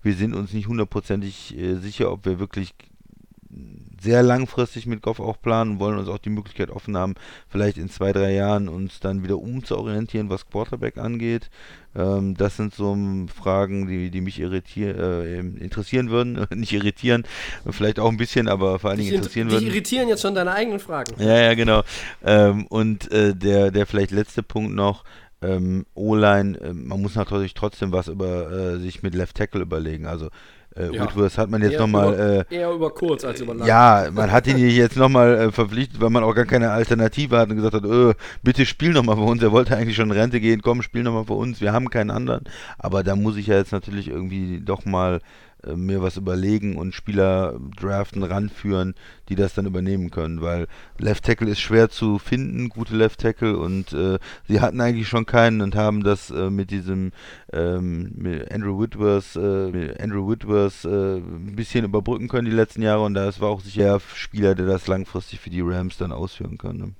wir 0.01 0.15
sind 0.15 0.33
uns 0.33 0.53
nicht 0.53 0.67
hundertprozentig 0.67 1.55
äh, 1.57 1.75
sicher, 1.75 2.11
ob 2.11 2.25
wir 2.25 2.39
wirklich 2.39 2.73
sehr 4.01 4.23
langfristig 4.23 4.85
mit 4.85 5.01
Goff 5.01 5.19
auch 5.19 5.41
planen 5.41 5.71
und 5.71 5.79
wollen 5.79 5.97
uns 5.97 6.07
auch 6.07 6.19
die 6.19 6.29
Möglichkeit 6.29 6.69
offen 6.69 6.95
haben, 6.95 7.15
vielleicht 7.47 7.77
in 7.77 7.89
zwei, 7.89 8.13
drei 8.13 8.33
Jahren 8.33 8.69
uns 8.69 8.99
dann 8.99 9.23
wieder 9.23 9.37
umzuorientieren, 9.37 10.29
was 10.29 10.49
Quarterback 10.49 10.97
angeht. 10.97 11.49
Ähm, 11.95 12.35
das 12.37 12.55
sind 12.57 12.73
so 12.73 12.95
Fragen, 13.35 13.87
die, 13.87 14.11
die 14.11 14.21
mich 14.21 14.39
äh, 14.39 15.39
interessieren 15.39 16.11
würden. 16.11 16.45
Nicht 16.53 16.73
irritieren, 16.73 17.23
vielleicht 17.69 17.99
auch 17.99 18.09
ein 18.09 18.17
bisschen, 18.17 18.47
aber 18.47 18.79
vor 18.79 18.91
allen 18.91 18.99
Dingen 18.99 19.15
interessieren 19.15 19.49
dich 19.49 19.57
würden. 19.57 19.67
irritieren 19.67 20.07
jetzt 20.07 20.21
schon 20.21 20.35
deine 20.35 20.51
eigenen 20.51 20.79
Fragen. 20.79 21.15
Ja, 21.17 21.41
ja, 21.41 21.53
genau. 21.55 21.83
Ähm, 22.23 22.67
und 22.67 23.11
äh, 23.11 23.35
der, 23.35 23.71
der 23.71 23.85
vielleicht 23.85 24.11
letzte 24.11 24.43
Punkt 24.43 24.73
noch, 24.73 25.03
ähm, 25.41 25.85
O-Line, 25.95 26.59
äh, 26.59 26.73
man 26.73 27.01
muss 27.01 27.15
natürlich 27.15 27.53
trotzdem 27.53 27.91
was 27.91 28.07
über 28.07 28.51
äh, 28.51 28.77
sich 28.79 29.03
mit 29.03 29.15
Left 29.15 29.37
Tackle 29.37 29.61
überlegen. 29.61 30.05
Also 30.05 30.29
äh, 30.75 30.93
Ja. 30.93 31.03
Whitworth 31.03 31.37
hat 31.37 31.49
man 31.49 31.61
jetzt 31.61 31.79
nochmal 31.79 32.45
äh, 32.49 32.55
eher 32.55 32.71
über 32.71 32.91
kurz 32.91 33.25
als 33.25 33.41
über 33.41 33.53
lang. 33.55 33.67
ja, 33.67 34.09
man 34.13 34.31
hat 34.31 34.47
ihn 34.47 34.57
jetzt 34.57 34.95
nochmal 34.97 35.35
äh, 35.35 35.51
verpflichtet, 35.51 35.99
weil 35.99 36.09
man 36.09 36.23
auch 36.23 36.33
gar 36.33 36.45
keine 36.45 36.71
Alternative 36.71 37.37
hat 37.37 37.49
und 37.49 37.55
gesagt 37.55 37.73
hat, 37.75 37.85
äh, 37.85 38.13
bitte 38.43 38.65
spiel 38.65 38.91
nochmal 38.91 39.15
für 39.17 39.23
uns. 39.23 39.41
Er 39.43 39.51
wollte 39.51 39.75
eigentlich 39.75 39.95
schon 39.95 40.09
in 40.11 40.17
Rente 40.17 40.39
gehen, 40.39 40.61
komm, 40.61 40.81
spiel 40.81 41.03
nochmal 41.03 41.25
für 41.25 41.33
uns, 41.33 41.61
wir 41.61 41.73
haben 41.73 41.89
keinen 41.89 42.11
anderen. 42.11 42.43
Aber 42.77 43.03
da 43.03 43.15
muss 43.15 43.37
ich 43.37 43.47
ja 43.47 43.55
jetzt 43.57 43.71
natürlich 43.71 44.07
irgendwie 44.07 44.61
doch 44.61 44.85
mal 44.85 45.21
äh, 45.63 45.75
mir 45.75 46.01
was 46.01 46.17
überlegen 46.17 46.77
und 46.77 46.95
Spieler 46.95 47.59
draften, 47.75 48.23
ranführen, 48.23 48.95
die 49.27 49.35
das 49.35 49.53
dann 49.53 49.65
übernehmen 49.65 50.09
können, 50.11 50.41
weil 50.41 50.67
Left 50.97 51.25
Tackle 51.25 51.49
ist 51.49 51.59
schwer 51.59 51.89
zu 51.89 52.19
finden, 52.19 52.69
gute 52.69 52.95
Left 52.95 53.19
Tackle 53.19 53.57
und 53.57 53.91
äh, 53.91 54.19
sie 54.47 54.61
hatten 54.61 54.79
eigentlich 54.79 55.07
schon 55.07 55.25
keinen 55.25 55.61
und 55.61 55.75
haben 55.75 56.03
das 56.03 56.29
äh, 56.29 56.49
mit 56.49 56.71
diesem 56.71 57.11
ähm, 57.51 58.11
mit 58.15 58.51
Andrew 58.51 58.79
Whitworth, 58.81 59.35
äh, 59.35 60.01
Andrew 60.01 60.29
Whitworth 60.29 60.85
äh, 60.85 61.17
ein 61.17 61.55
bisschen 61.55 61.85
überbrücken 61.85 62.27
können 62.27 62.45
die 62.45 62.55
letzten 62.55 62.81
Jahre 62.81 63.03
und 63.03 63.13
das 63.13 63.41
war 63.41 63.49
auch 63.49 63.61
sicher 63.61 63.89
der 63.89 64.01
Spieler, 64.13 64.55
der 64.55 64.65
das 64.67 64.87
langfristig 64.87 65.39
für 65.39 65.49
die 65.49 65.61
Rams 65.61 65.97
dann 65.97 66.11
ausführen 66.11 66.57
kann. 66.57 66.77
Ne? 66.77 66.93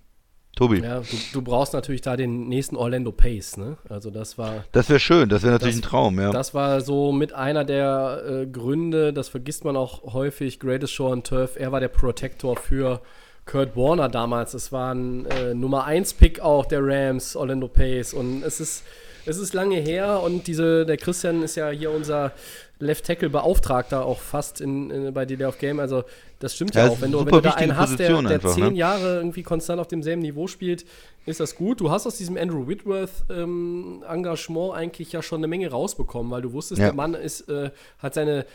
Tobi, 0.59 0.79
Ja, 0.83 0.99
du, 0.99 1.05
du 1.33 1.41
brauchst 1.41 1.73
natürlich 1.73 2.01
da 2.01 2.15
den 2.17 2.47
nächsten 2.49 2.75
Orlando 2.75 3.11
Pace, 3.11 3.57
ne? 3.57 3.77
Also 3.89 4.11
das 4.11 4.37
war, 4.37 4.65
das 4.73 4.89
wäre 4.89 4.99
schön, 4.99 5.29
das 5.29 5.41
wäre 5.43 5.53
natürlich 5.53 5.75
Das- 5.77 5.85
ein 5.85 5.89
Traum, 5.89 6.19
ja. 6.19 6.31
das 6.31 6.53
war 6.53 6.81
so 6.81 7.11
mit 7.11 7.33
einer 7.33 7.63
der 7.65 8.21
äh, 8.27 8.45
Gründe, 8.45 9.13
das 9.13 9.29
vergisst 9.29 9.63
man 9.65 9.75
auch 9.77 10.13
häufig, 10.13 10.59
Greatest 10.59 10.93
Show 10.93 11.07
on 11.11 11.23
Turf, 11.23 11.55
er 11.57 11.71
war 11.71 11.79
der 11.79 11.87
Protector 11.87 12.57
für 12.57 13.01
Kurt 13.45 13.75
Warner 13.75 14.09
damals. 14.09 14.53
Es 14.53 14.71
war 14.71 14.93
ein 14.93 15.25
äh, 15.25 15.55
Nummer 15.55 15.85
1 15.85 16.13
Pick 16.15 16.39
auch 16.39 16.65
der 16.65 16.81
Rams, 16.83 17.35
Orlando 17.35 17.67
Pace 17.67 18.13
und 18.13 18.43
es 18.43 18.59
ist 18.59 18.83
es 19.29 19.37
ist 19.37 19.53
lange 19.53 19.77
her 19.77 20.21
und 20.23 20.47
diese 20.47 20.85
der 20.85 20.97
Christian 20.97 21.43
ist 21.43 21.55
ja 21.55 21.69
hier 21.69 21.91
unser 21.91 22.31
Left 22.79 23.05
Tackle 23.05 23.29
Beauftragter 23.29 24.05
auch 24.05 24.19
fast 24.19 24.61
in, 24.61 24.89
in 24.89 25.13
bei 25.13 25.25
Delay 25.25 25.45
of 25.45 25.57
Game, 25.59 25.79
also 25.79 26.03
das 26.39 26.55
stimmt 26.55 26.73
ja, 26.75 26.85
Ja, 26.85 26.91
auch, 26.91 27.01
wenn 27.01 27.11
du, 27.11 27.19
wenn 27.19 27.31
du 27.31 27.41
da 27.41 27.51
einen 27.51 27.77
hast, 27.77 27.99
der, 27.99 28.21
der 28.21 28.31
einfach, 28.31 28.53
zehn 28.53 28.69
ne? 28.69 28.73
Jahre 28.73 29.17
irgendwie 29.17 29.43
konstant 29.43 29.79
auf 29.81 29.87
demselben 29.87 30.21
Niveau 30.21 30.47
spielt, 30.47 30.85
ist 31.25 31.41
das 31.41 31.55
gut. 31.55 31.81
Du 31.81 31.91
hast 31.91 32.07
aus 32.07 32.17
diesem 32.17 32.37
Andrew 32.37 32.67
Whitworth 32.67 33.25
ähm, 33.29 34.03
Engagement 34.07 34.73
eigentlich 34.73 35.11
ja 35.11 35.21
schon 35.21 35.41
eine 35.41 35.47
Menge 35.47 35.69
rausbekommen, 35.69 36.31
weil 36.31 36.41
du 36.41 36.53
wusstest, 36.53 36.79
Ja. 36.79 36.87
der 36.87 36.95
Mann 36.95 37.13
ist, 37.13 37.49
äh, 37.49 37.71
hat 37.99 38.13
seine, 38.13 38.45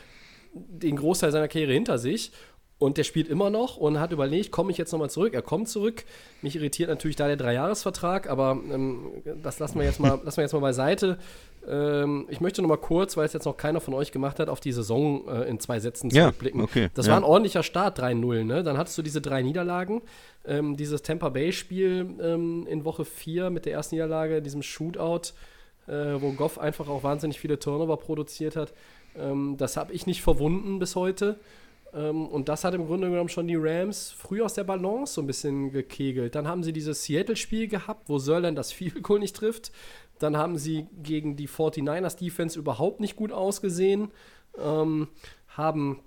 den 0.55 0.97
Großteil 0.97 1.31
seiner 1.31 1.49
Karriere 1.49 1.73
hinter 1.73 1.99
sich 1.99 2.33
und 2.79 2.99
der 2.99 3.05
spielt 3.05 3.29
immer 3.29 3.51
noch 3.51 3.77
und 3.77 4.01
hat 4.01 4.13
überlegt, 4.13 4.51
komme 4.51 4.71
ich 4.71 4.79
jetzt 4.79 4.93
nochmal 4.93 5.11
zurück? 5.11 5.33
Er 5.33 5.43
kommt 5.43 5.69
zurück. 5.69 6.05
Mich 6.43 6.57
irritiert 6.57 6.89
natürlich 6.89 7.17
da 7.17 7.27
der 7.29 7.37
Dreijahresvertrag, 7.37 8.29
aber 8.29 8.59
ähm, 8.73 9.07
das 9.43 9.59
lassen 9.59 9.79
wir 9.79 9.87
jetzt 9.87 10.01
mal, 10.01 10.21
lassen 10.25 10.39
wir 10.39 10.43
jetzt 10.43 10.53
mal 10.53 10.61
beiseite. 10.61 11.19
Ähm, 11.67 12.27
ich 12.29 12.41
möchte 12.41 12.61
nochmal 12.61 12.79
kurz, 12.79 13.17
weil 13.17 13.27
es 13.27 13.33
jetzt 13.33 13.45
noch 13.47 13.57
keiner 13.57 13.81
von 13.81 13.95
euch 13.95 14.13
gemacht 14.13 14.39
hat, 14.39 14.49
auf 14.49 14.61
die 14.61 14.73
Saison 14.73 15.27
äh, 15.29 15.49
in 15.49 15.61
zwei 15.61 15.81
Sätzen 15.81 16.11
Ja, 16.11 16.25
zurückblicken. 16.25 16.61
okay, 16.61 16.91
das 16.95 17.07
ja. 17.07 17.13
war 17.13 17.21
ein 17.21 17.25
ordentlicher 17.25 17.63
Start, 17.63 17.99
3-0. 18.01 18.45
Ne? 18.45 18.63
Dann 18.63 18.77
hattest 18.77 18.99
du 18.99 19.03
diese 19.03 19.21
drei 19.21 19.43
Niederlagen. 19.43 20.03
Ähm, 20.45 20.77
dieses 20.77 21.03
Tampa 21.03 21.31
Bay-Spiel 21.31 22.17
ähm, 22.21 22.67
in 22.69 22.85
Woche 22.85 23.05
4 23.05 23.51
mit 23.51 23.65
der 23.65 23.73
ersten 23.73 23.95
Niederlage, 23.95 24.43
diesem 24.43 24.63
Shootout, 24.63 25.33
äh, 25.87 26.21
wo 26.21 26.33
Goff 26.33 26.59
einfach 26.59 26.89
auch 26.89 27.03
wahnsinnig 27.03 27.41
viele 27.41 27.59
Turnover 27.59 27.97
produziert 27.97 28.57
hat. 28.57 28.75
Ähm, 29.17 29.57
das 29.57 29.77
habe 29.77 29.93
ich 29.93 30.07
nicht 30.07 30.23
verwunden 30.23 30.79
bis 30.81 30.97
heute. 30.97 31.39
Ähm, 31.95 32.27
und 32.27 32.49
das 32.49 32.65
hat 32.65 32.75
im 32.75 32.87
Grunde 32.87 33.09
genommen 33.09 33.29
schon 33.29 33.47
die 33.47 33.57
Rams 33.57 34.11
früh 34.11 34.43
aus 34.43 34.55
der 34.55 34.65
Balance 34.65 35.15
so 35.15 35.23
ein 35.23 35.27
bisschen 35.27 35.71
gekegelt. 35.71 36.35
Dann 36.35 36.49
haben 36.49 36.63
sie 36.63 36.73
dieses 36.73 37.05
Seattle-Spiel 37.05 37.69
gehabt, 37.69 38.09
wo 38.09 38.19
Sörland 38.19 38.59
das 38.59 38.73
Field 38.75 39.03
Goal 39.03 39.21
nicht 39.21 39.37
trifft. 39.37 39.73
Dann 40.19 40.37
haben 40.37 40.59
sie 40.59 40.87
gegen 41.03 41.37
die 41.37 41.49
49ers 41.49 42.19
Defense 42.19 42.59
überhaupt 42.59 43.01
nicht 43.01 43.17
gut 43.17 43.33
ausgesehen. 43.33 44.11
Ähm, 44.59 45.09
haben 45.49 46.01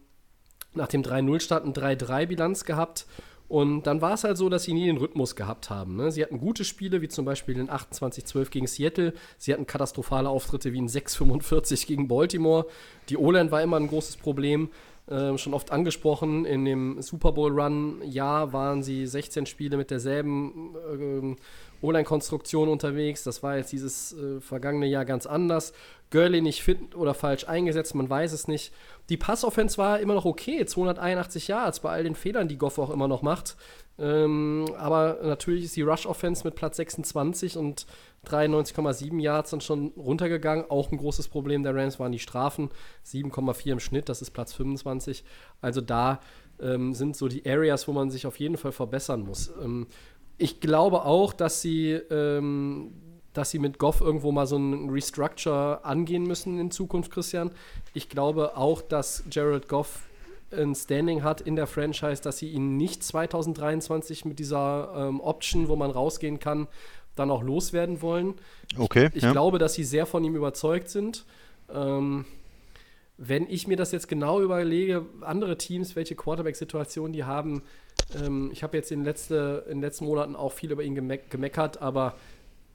nach 0.74 0.88
dem 0.88 1.02
3-0-Start 1.02 1.64
eine 1.64 1.74
3-3-Bilanz 1.74 2.66
gehabt. 2.66 3.06
Und 3.48 3.84
dann 3.84 4.02
war 4.02 4.14
es 4.14 4.26
halt 4.26 4.38
so, 4.38 4.50
dass 4.50 4.64
sie 4.64 4.74
nie 4.74 4.88
den 4.88 4.98
Rhythmus 4.98 5.38
gehabt 5.38 5.70
haben. 5.70 5.96
Ne? 5.96 6.12
Sie 6.12 6.22
hatten 6.22 6.38
gute 6.38 6.66
Spiele, 6.66 7.02
wie 7.02 7.08
zum 7.08 7.24
Beispiel 7.24 7.56
den 7.56 7.70
28-12 7.70 8.50
gegen 8.50 8.68
Seattle. 8.68 9.14
Sie 9.38 9.54
hatten 9.54 9.66
katastrophale 9.66 10.28
Auftritte 10.28 10.74
wie 10.74 10.82
ein 10.82 10.90
6-45 10.90 11.88
gegen 11.88 12.10
Baltimore. 12.10 12.66
Die 13.08 13.16
O-Line 13.16 13.50
war 13.52 13.62
immer 13.62 13.78
ein 13.78 13.88
großes 13.88 14.18
Problem. 14.18 14.70
Äh, 15.10 15.38
schon 15.38 15.54
oft 15.54 15.72
angesprochen, 15.72 16.44
in 16.44 16.66
dem 16.66 17.02
Super 17.02 17.32
Bowl-Run, 17.32 18.02
ja, 18.04 18.52
waren 18.52 18.84
sie 18.84 19.06
16 19.06 19.46
Spiele 19.46 19.78
mit 19.78 19.90
derselben 19.90 20.76
ähm, 20.92 21.36
O-Line-Konstruktion 21.82 22.70
unterwegs. 22.70 23.24
Das 23.24 23.44
war 23.44 23.58
jetzt 23.58 23.72
dieses 23.72 24.14
äh, 24.14 24.40
vergangene 24.42 24.88
Jahr 24.88 25.06
ganz 25.06 25.26
anders. 25.26 25.74
Gurley 26.10 26.42
nicht 26.42 26.64
fit 26.64 26.96
oder 26.96 27.14
falsch 27.14 27.48
eingesetzt, 27.48 27.94
man 27.94 28.10
weiß 28.10 28.32
es 28.32 28.48
nicht. 28.48 28.72
Die 29.10 29.18
Passoffense 29.18 29.78
war 29.78 30.00
immer 30.00 30.14
noch 30.14 30.26
okay, 30.26 30.66
281 30.66 31.50
Yards 31.50 31.82
bei 31.82 31.90
all 31.90 32.04
den 32.04 32.16
Fehlern, 32.16 32.48
die 32.48 32.58
Goff 32.58 32.80
auch 32.80 32.90
immer 32.90 33.08
noch 33.08 33.22
macht. 33.22 33.58
Ähm, 34.00 34.66
aber 34.78 35.20
natürlich 35.24 35.66
ist 35.66 35.76
die 35.76 35.82
Rush-Offense 35.82 36.44
mit 36.46 36.56
Platz 36.56 36.78
26 36.78 37.58
und 37.58 37.88
93,7 38.28 39.20
Yards 39.20 39.52
dann 39.52 39.62
schon 39.62 39.88
runtergegangen. 39.98 40.70
Auch 40.70 40.92
ein 40.92 40.98
großes 40.98 41.28
Problem 41.28 41.64
der 41.64 41.76
Rams 41.76 42.00
waren 42.00 42.12
die 42.12 42.20
Strafen. 42.20 42.70
7,4 43.06 43.72
im 43.72 43.80
Schnitt, 43.80 44.08
das 44.08 44.22
ist 44.22 44.32
Platz 44.32 44.54
25. 44.54 45.24
Also 45.62 45.82
da 45.82 46.20
ähm, 46.62 46.94
sind 46.94 47.16
so 47.16 47.28
die 47.28 47.46
Areas, 47.50 47.88
wo 47.88 47.92
man 47.92 48.10
sich 48.10 48.28
auf 48.28 48.40
jeden 48.40 48.58
Fall 48.58 48.72
verbessern 48.72 49.22
muss. 49.22 49.52
Ähm, 49.62 49.88
ich 50.38 50.60
glaube 50.60 51.04
auch, 51.06 51.34
dass 51.34 51.62
sie, 51.62 51.92
ähm, 51.92 52.92
dass 53.34 53.52
sie 53.52 53.60
mit 53.60 53.80
Goff 53.80 54.02
irgendwo 54.02 54.32
mal 54.32 54.48
so 54.48 54.58
ein 54.58 54.90
Restructure 54.90 55.84
angehen 55.84 56.24
müssen 56.24 56.60
in 56.60 56.72
Zukunft, 56.72 57.12
Christian. 57.12 57.52
Ich 57.94 58.10
glaube 58.10 58.58
auch, 58.58 58.82
dass 58.82 59.24
Jared 59.32 59.68
Goff 59.68 60.02
ein 60.52 60.76
Standing 60.76 61.24
hat 61.24 61.42
in 61.42 61.56
der 61.56 61.68
Franchise, 61.68 62.22
dass 62.22 62.38
sie 62.38 62.50
ihn 62.50 62.78
nicht 62.78 63.04
2023 63.04 64.26
mit 64.26 64.40
dieser 64.40 64.94
ähm, 64.96 65.20
Option, 65.20 65.68
wo 65.68 65.76
man 65.76 65.92
rausgehen 65.92 66.40
kann, 66.40 66.68
dann 67.16 67.32
auch 67.32 67.44
loswerden 67.44 68.02
wollen. 68.02 68.36
Okay, 68.78 69.10
Ich 69.14 69.24
ja. 69.24 69.32
glaube, 69.32 69.58
dass 69.58 69.74
sie 69.74 69.84
sehr 69.84 70.06
von 70.06 70.24
ihm 70.24 70.36
überzeugt 70.36 70.90
sind. 70.90 71.26
Ähm, 71.74 72.26
wenn 73.18 73.50
ich 73.50 73.68
mir 73.68 73.76
das 73.76 73.92
jetzt 73.92 74.08
genau 74.08 74.42
überlege, 74.42 75.06
andere 75.22 75.58
Teams, 75.58 75.96
welche 75.96 76.16
Quarterback-Situation 76.16 77.12
die 77.12 77.24
haben, 77.24 77.64
ähm, 78.16 78.50
ich 78.52 78.64
habe 78.64 78.78
jetzt 78.78 78.92
in, 78.92 79.04
letzte, 79.04 79.66
in 79.68 79.78
den 79.78 79.82
letzten 79.82 80.06
Monaten 80.06 80.36
auch 80.36 80.54
viel 80.54 80.72
über 80.72 80.84
ihn 80.84 80.96
gemeck 80.96 81.30
gemeckert, 81.30 81.82
aber 81.82 82.16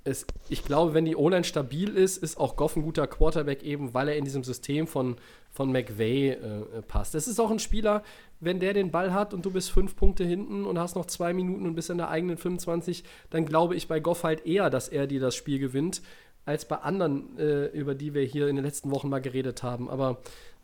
es, 0.05 0.27
ich 0.49 0.65
glaube, 0.65 0.95
wenn 0.95 1.05
die 1.05 1.15
O-Line 1.17 1.45
stabil 1.45 1.97
ist, 1.97 2.17
ist 2.17 2.37
auch 2.37 2.57
Goff 2.57 2.77
ein 2.77 2.83
guter 2.83 3.07
Quarterback, 3.07 3.63
eben 3.63 3.95
weil 3.95 4.09
er 4.09 4.17
in 4.17 4.25
diesem 4.25 4.43
System 4.43 4.87
von, 4.87 5.17
von 5.51 5.71
McVay 5.71 6.31
äh, 6.31 6.83
passt. 6.89 7.15
Das 7.15 7.29
ist 7.29 7.39
auch 7.39 7.51
ein 7.51 7.61
Spieler, 7.61 8.03
wenn 8.41 8.59
der 8.59 8.75
den 8.75 8.91
Ball 8.91 9.13
hat 9.13 9.33
und 9.33 9.45
du 9.45 9.53
bist 9.53 9.71
fünf 9.71 9.95
Punkte 9.95 10.25
hinten 10.25 10.65
und 10.65 10.79
hast 10.79 10.97
noch 10.97 11.07
zwei 11.07 11.33
Minuten 11.33 11.67
und 11.67 11.75
bist 11.75 11.91
in 11.91 11.99
der 11.99 12.09
eigenen 12.09 12.37
25, 12.37 13.05
dann 13.31 13.47
glaube 13.47 13.77
ich 13.77 13.87
bei 13.87 14.01
Goff 14.01 14.25
halt 14.25 14.45
eher, 14.45 14.71
dass 14.71 14.89
er 14.89 15.07
dir 15.07 15.21
das 15.21 15.37
Spiel 15.37 15.61
gewinnt, 15.61 16.03
als 16.45 16.65
bei 16.65 16.77
anderen, 16.77 17.39
äh, 17.39 17.67
über 17.67 17.95
die 17.95 18.15
wir 18.15 18.23
hier 18.23 18.49
in 18.49 18.57
den 18.57 18.65
letzten 18.65 18.91
Wochen 18.91 19.09
mal 19.09 19.21
geredet 19.21 19.63
haben. 19.63 19.89
Aber 19.89 20.19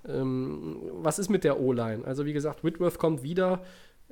ähm, 0.08 0.78
was 0.92 1.20
ist 1.20 1.28
mit 1.28 1.44
der 1.44 1.60
O-Line? 1.60 2.04
Also 2.04 2.26
wie 2.26 2.32
gesagt, 2.32 2.64
Whitworth 2.64 2.98
kommt 2.98 3.22
wieder. 3.22 3.62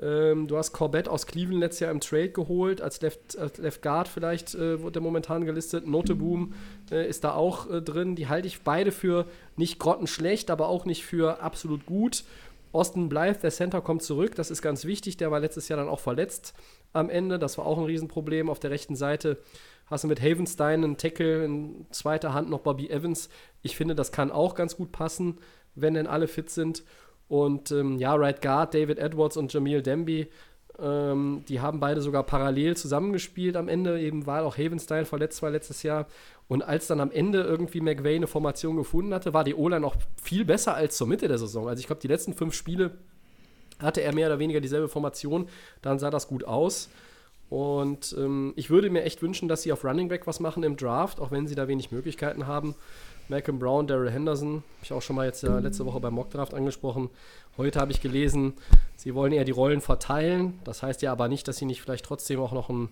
Ähm, 0.01 0.47
du 0.47 0.59
hast 0.59 0.73
Corbett 0.73 1.09
aus 1.09 1.27
Cleveland 1.27 1.60
letztes 1.60 1.81
Jahr 1.81 1.90
im 1.90 2.01
Trade 2.01 2.31
geholt, 2.31 2.82
als 2.82 3.01
Left, 3.01 3.39
als 3.39 3.56
Left 3.59 3.81
Guard 3.81 4.09
vielleicht 4.09 4.55
äh, 4.55 4.81
wurde 4.81 4.93
der 4.93 5.02
momentan 5.02 5.44
gelistet. 5.47 5.86
Noteboom 5.86 6.52
äh, 6.90 7.09
ist 7.09 7.24
da 7.24 7.35
auch 7.35 7.70
äh, 7.70 7.81
drin. 7.81 8.14
Die 8.14 8.28
halte 8.28 8.47
ich 8.47 8.62
beide 8.62 8.93
für 8.93 9.27
nicht 9.56 9.78
grottenschlecht, 9.78 10.51
aber 10.51 10.68
auch 10.68 10.85
nicht 10.85 11.05
für 11.05 11.40
absolut 11.40 11.86
gut. 11.86 12.24
Austin 12.73 13.09
Blythe, 13.09 13.40
der 13.40 13.51
Center, 13.51 13.81
kommt 13.81 14.02
zurück. 14.02 14.35
Das 14.35 14.51
ist 14.51 14.60
ganz 14.60 14.85
wichtig. 14.85 15.16
Der 15.16 15.31
war 15.31 15.40
letztes 15.40 15.68
Jahr 15.68 15.78
dann 15.78 15.89
auch 15.89 16.01
verletzt 16.01 16.52
am 16.93 17.09
Ende. 17.09 17.39
Das 17.39 17.56
war 17.56 17.64
auch 17.64 17.78
ein 17.78 17.85
Riesenproblem. 17.85 18.51
Auf 18.51 18.59
der 18.59 18.70
rechten 18.70 18.97
Seite 18.97 19.39
hast 19.86 20.05
du 20.05 20.09
mit 20.09 20.20
Havenstein 20.20 20.85
einen 20.85 20.98
Tackle, 20.98 21.44
in 21.44 21.86
zweiter 21.90 22.35
Hand 22.35 22.51
noch 22.51 22.60
Bobby 22.60 22.90
Evans. 22.90 23.31
Ich 23.62 23.77
finde, 23.77 23.94
das 23.94 24.12
kann 24.12 24.31
auch 24.31 24.55
ganz 24.55 24.77
gut 24.77 24.93
passen, 24.93 25.39
wenn 25.74 25.94
denn 25.94 26.06
alle 26.06 26.28
fit 26.28 26.51
sind. 26.51 26.82
Und 27.28 27.72
ähm, 27.72 27.98
ja, 27.98 28.14
Right 28.14 28.40
Guard, 28.40 28.74
David 28.74 28.98
Edwards 28.98 29.36
und 29.36 29.52
Jamil 29.52 29.82
Demby, 29.82 30.28
ähm, 30.78 31.44
die 31.48 31.60
haben 31.60 31.80
beide 31.80 32.00
sogar 32.00 32.22
parallel 32.22 32.76
zusammengespielt 32.76 33.56
am 33.56 33.68
Ende, 33.68 34.00
eben 34.00 34.26
weil 34.26 34.44
auch 34.44 34.58
Havenstein 34.58 35.06
verletzt 35.06 35.42
war 35.42 35.50
letztes 35.50 35.82
Jahr. 35.82 36.06
Und 36.48 36.62
als 36.62 36.86
dann 36.86 37.00
am 37.00 37.10
Ende 37.10 37.42
irgendwie 37.42 37.80
McVay 37.80 38.16
eine 38.16 38.26
Formation 38.28 38.76
gefunden 38.76 39.12
hatte, 39.12 39.34
war 39.34 39.42
die 39.42 39.54
O-Line 39.54 39.84
auch 39.84 39.96
viel 40.22 40.44
besser 40.44 40.74
als 40.74 40.96
zur 40.96 41.08
Mitte 41.08 41.26
der 41.28 41.38
Saison. 41.38 41.68
Also 41.68 41.80
ich 41.80 41.86
glaube, 41.86 42.02
die 42.02 42.08
letzten 42.08 42.34
fünf 42.34 42.54
Spiele 42.54 42.92
hatte 43.80 44.02
er 44.02 44.14
mehr 44.14 44.28
oder 44.28 44.38
weniger 44.38 44.60
dieselbe 44.60 44.88
Formation, 44.88 45.48
dann 45.82 45.98
sah 45.98 46.10
das 46.10 46.28
gut 46.28 46.44
aus. 46.44 46.88
Und 47.48 48.14
ähm, 48.18 48.52
ich 48.56 48.70
würde 48.70 48.90
mir 48.90 49.02
echt 49.02 49.22
wünschen, 49.22 49.48
dass 49.48 49.62
sie 49.62 49.72
auf 49.72 49.84
Running 49.84 50.08
Back 50.08 50.26
was 50.26 50.40
machen 50.40 50.62
im 50.62 50.76
Draft, 50.76 51.20
auch 51.20 51.30
wenn 51.30 51.46
sie 51.46 51.54
da 51.54 51.68
wenig 51.68 51.90
Möglichkeiten 51.92 52.46
haben. 52.46 52.74
Malcolm 53.28 53.58
Brown, 53.58 53.86
Daryl 53.86 54.10
Henderson, 54.10 54.54
habe 54.56 54.62
ich 54.82 54.92
auch 54.92 55.02
schon 55.02 55.16
mal 55.16 55.26
jetzt 55.26 55.42
ja 55.42 55.58
letzte 55.58 55.84
Woche 55.86 56.00
beim 56.00 56.14
Mockdraft 56.14 56.54
angesprochen. 56.54 57.10
Heute 57.56 57.80
habe 57.80 57.90
ich 57.92 58.00
gelesen, 58.00 58.54
sie 58.96 59.14
wollen 59.14 59.32
eher 59.32 59.44
die 59.44 59.52
Rollen 59.52 59.80
verteilen. 59.80 60.58
Das 60.64 60.82
heißt 60.82 61.02
ja 61.02 61.12
aber 61.12 61.28
nicht, 61.28 61.48
dass 61.48 61.56
sie 61.56 61.64
nicht 61.64 61.80
vielleicht 61.82 62.04
trotzdem 62.04 62.40
auch 62.40 62.52
noch 62.52 62.68
einen 62.70 62.90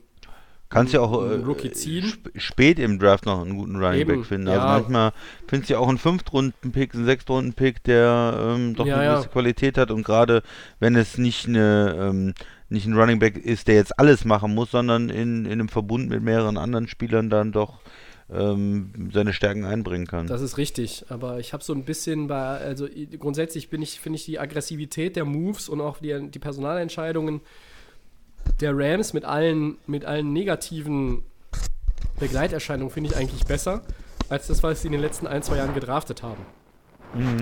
Kannst 0.70 0.93
ja 0.93 1.01
auch 1.01 1.23
äh, 1.23 1.35
Rookie 1.35 1.70
ziehen. 1.70 2.05
sp 2.11 2.32
spät 2.35 2.78
im 2.81 2.98
Draft 2.98 3.27
noch 3.27 3.43
einen 3.43 3.56
guten 3.56 3.77
Running 3.77 4.01
Eben, 4.01 4.16
Back 4.16 4.27
finden. 4.27 4.48
ja. 4.48 4.55
Also 4.55 4.66
manchmal 4.66 5.12
findest 5.47 5.70
du 5.70 5.74
ja 5.74 5.78
auch 5.78 5.89
einen 5.89 5.98
Fünftrunden-Pick, 5.98 6.94
einen 6.94 7.05
Sechstrunden-Pick, 7.05 7.85
der 7.85 8.35
ähm, 8.56 8.74
doch 8.74 8.86
Ja, 8.86 8.97
eine 8.97 9.05
ja. 9.05 9.12
gewisse 9.15 9.28
Qualität 9.28 9.78
hat 9.78 9.90
und 9.93 10.02
gerade 10.02 10.43
wenn 10.81 10.97
es 10.97 11.16
nicht 11.19 11.47
eine 11.47 11.94
ähm, 11.97 12.35
nicht 12.70 12.86
ein 12.86 12.98
Running 12.98 13.20
Back 13.20 13.36
ist, 13.36 13.69
der 13.69 13.77
jetzt 13.77 13.97
alles 14.01 14.24
machen 14.24 14.52
muss, 14.55 14.73
sondern 14.73 15.11
in, 15.11 15.44
in 15.44 15.52
einem 15.52 15.69
Verbund 15.69 16.09
mit 16.09 16.23
mehreren 16.23 16.56
anderen 16.56 16.89
Spielern 16.89 17.31
dann 17.31 17.52
doch 17.52 17.78
ähm, 18.33 19.11
seine 19.13 19.33
Stärken 19.33 19.65
einbringen 19.65 20.07
kann. 20.07 20.27
Das 20.27 20.41
ist 20.41 20.57
richtig, 20.57 21.07
aber 21.09 21.39
ich 21.41 21.53
habe 21.53 21.63
so 21.63 21.73
ein 21.75 21.85
bisschen 21.85 22.27
bei, 22.27 22.59
also 22.59 22.89
grundsätzlich 23.19 23.69
bin 23.69 23.83
ich, 23.83 24.01
finde 24.01 24.17
ich 24.17 24.25
die 24.25 24.39
Aggressivität 24.39 25.17
der 25.17 25.25
Moves 25.25 25.69
und 25.69 25.81
auch 25.81 25.99
die, 25.99 26.31
die 26.31 26.39
Personalentscheidungen 26.39 27.41
der 28.61 28.73
Rams 28.75 29.13
mit 29.13 29.25
allen, 29.25 29.77
mit 29.87 30.05
allen 30.05 30.33
negativen 30.33 31.23
Begleiterscheinungen 32.19 32.93
finde 32.93 33.11
ich 33.11 33.17
eigentlich 33.17 33.45
besser, 33.45 33.83
als 34.29 34.47
das, 34.47 34.63
was 34.63 34.83
sie 34.83 34.89
in 34.89 34.93
den 34.93 35.01
letzten 35.01 35.27
ein, 35.27 35.43
zwei 35.43 35.57
Jahren 35.57 35.75
gedraftet 35.75 36.23
haben. 36.23 36.45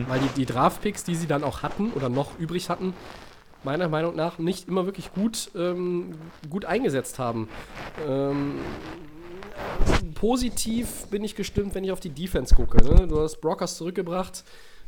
Weil 0.06 0.20
die, 0.20 0.28
die 0.36 0.46
Draftpicks, 0.46 1.02
die 1.04 1.14
sie 1.14 1.26
dann 1.26 1.44
auch 1.44 1.62
hatten 1.62 1.92
oder 1.92 2.10
noch 2.10 2.38
übrig 2.38 2.68
hatten, 2.68 2.92
meiner 3.64 3.88
Meinung 3.88 4.14
nach 4.14 4.38
nicht 4.38 4.68
immer 4.68 4.84
wirklich 4.84 5.12
gut, 5.14 5.50
ähm, 5.56 6.14
gut 6.50 6.64
eingesetzt 6.64 7.18
haben. 7.18 7.48
Ähm, 8.06 8.56
positiv 10.14 11.06
bin 11.10 11.24
ich 11.24 11.34
gestimmt, 11.34 11.74
wenn 11.74 11.84
ich 11.84 11.92
auf 11.92 12.00
die 12.00 12.10
Defense 12.10 12.54
gucke. 12.54 12.76
Ne? 12.84 13.06
Du 13.08 13.20
hast 13.20 13.40
Brockers 13.40 13.76
zurückgebracht. 13.76 14.44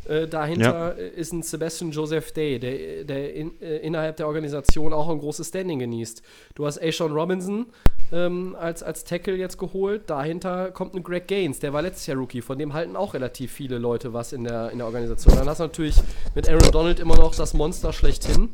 Äh, 0.07 0.29
dahinter 0.29 0.99
äh, 0.99 1.09
ist 1.09 1.33
ein 1.33 1.43
Sebastian 1.43 1.91
Joseph 1.91 2.33
Day, 2.33 2.59
der, 2.59 3.05
der 3.05 3.35
in, 3.35 3.61
äh, 3.61 3.79
innerhalb 3.79 4.17
der 4.17 4.27
Organisation 4.27 4.93
auch 4.93 5.09
ein 5.09 5.19
großes 5.19 5.49
Standing 5.49 5.79
genießt. 5.79 6.23
Du 6.55 6.67
hast 6.67 6.83
Ashawn 6.83 7.13
Robinson 7.13 7.67
ähm, 8.13 8.55
als, 8.59 8.83
als 8.83 9.05
Tackle 9.05 9.37
jetzt 9.37 9.57
geholt. 9.59 10.11
Dahinter 10.11 10.73
kommt 10.73 10.95
ein 10.95 11.03
Greg 11.03 11.27
Gaines, 11.27 11.59
der 11.59 11.73
war 11.73 11.81
letztes 11.81 12.07
Jahr 12.07 12.19
Rookie. 12.19 12.43
Von 12.43 12.59
dem 12.59 12.75
halten 12.75 12.97
auch 12.97 13.15
relativ 13.15 13.51
viele 13.51 13.79
Leute 13.79 14.13
was 14.13 14.35
in 14.35 14.45
der, 14.45 14.71
in 14.71 14.79
der 14.79 14.87
Organisation. 14.87 15.37
Dann 15.37 15.49
hast 15.49 15.61
du 15.61 15.65
natürlich 15.65 15.97
mit 16.35 16.49
Aaron 16.49 16.71
Donald 16.71 17.01
immer 17.01 17.17
noch 17.17 17.35
das 17.35 17.55
Monster 17.55 17.93
schlechthin. 17.93 18.51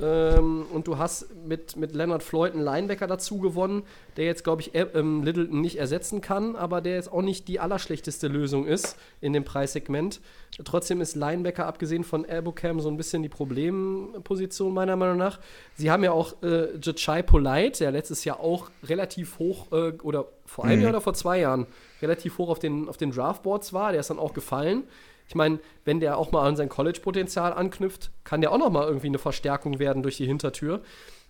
Ähm, 0.00 0.66
und 0.72 0.86
du 0.86 0.98
hast 0.98 1.26
mit, 1.46 1.76
mit 1.76 1.94
Leonard 1.94 2.22
Floyd 2.22 2.52
einen 2.52 2.62
Linebacker 2.62 3.06
dazu 3.06 3.38
gewonnen, 3.38 3.82
der 4.16 4.24
jetzt, 4.24 4.44
glaube 4.44 4.62
ich, 4.62 4.74
äh, 4.74 4.86
ähm, 4.94 5.22
Littleton 5.22 5.60
nicht 5.60 5.76
ersetzen 5.76 6.20
kann, 6.20 6.56
aber 6.56 6.80
der 6.80 6.94
jetzt 6.94 7.12
auch 7.12 7.22
nicht 7.22 7.48
die 7.48 7.60
allerschlechteste 7.60 8.28
Lösung 8.28 8.66
ist 8.66 8.96
in 9.20 9.32
dem 9.32 9.44
Preissegment. 9.44 10.20
Trotzdem 10.64 11.00
ist 11.00 11.16
Linebacker, 11.16 11.66
abgesehen 11.66 12.04
von 12.04 12.24
Elbocam, 12.24 12.80
so 12.80 12.88
ein 12.88 12.96
bisschen 12.96 13.22
die 13.22 13.28
Problemposition, 13.28 14.72
meiner 14.72 14.96
Meinung 14.96 15.16
nach. 15.16 15.38
Sie 15.76 15.90
haben 15.90 16.04
ja 16.04 16.12
auch 16.12 16.42
äh, 16.42 16.68
Jachai 16.80 17.22
Polite, 17.22 17.78
der 17.80 17.90
letztes 17.92 18.24
Jahr 18.24 18.40
auch 18.40 18.70
relativ 18.84 19.38
hoch, 19.38 19.70
äh, 19.72 19.92
oder 20.02 20.26
vor 20.46 20.64
einem 20.64 20.78
Mhm. 20.78 20.82
Jahr 20.82 20.90
oder 20.90 21.00
vor 21.00 21.14
zwei 21.14 21.40
Jahren, 21.40 21.66
relativ 22.02 22.38
hoch 22.38 22.48
auf 22.48 22.58
den, 22.58 22.88
auf 22.88 22.96
den 22.96 23.10
Draftboards 23.12 23.72
war. 23.72 23.92
Der 23.92 24.00
ist 24.00 24.10
dann 24.10 24.18
auch 24.18 24.34
gefallen. 24.34 24.84
Ich 25.30 25.36
meine, 25.36 25.60
wenn 25.84 26.00
der 26.00 26.18
auch 26.18 26.32
mal 26.32 26.44
an 26.44 26.56
sein 26.56 26.68
College-Potenzial 26.68 27.52
anknüpft, 27.52 28.10
kann 28.24 28.40
der 28.40 28.50
auch 28.50 28.58
noch 28.58 28.68
mal 28.68 28.88
irgendwie 28.88 29.06
eine 29.06 29.18
Verstärkung 29.18 29.78
werden 29.78 30.02
durch 30.02 30.16
die 30.16 30.26
Hintertür. 30.26 30.82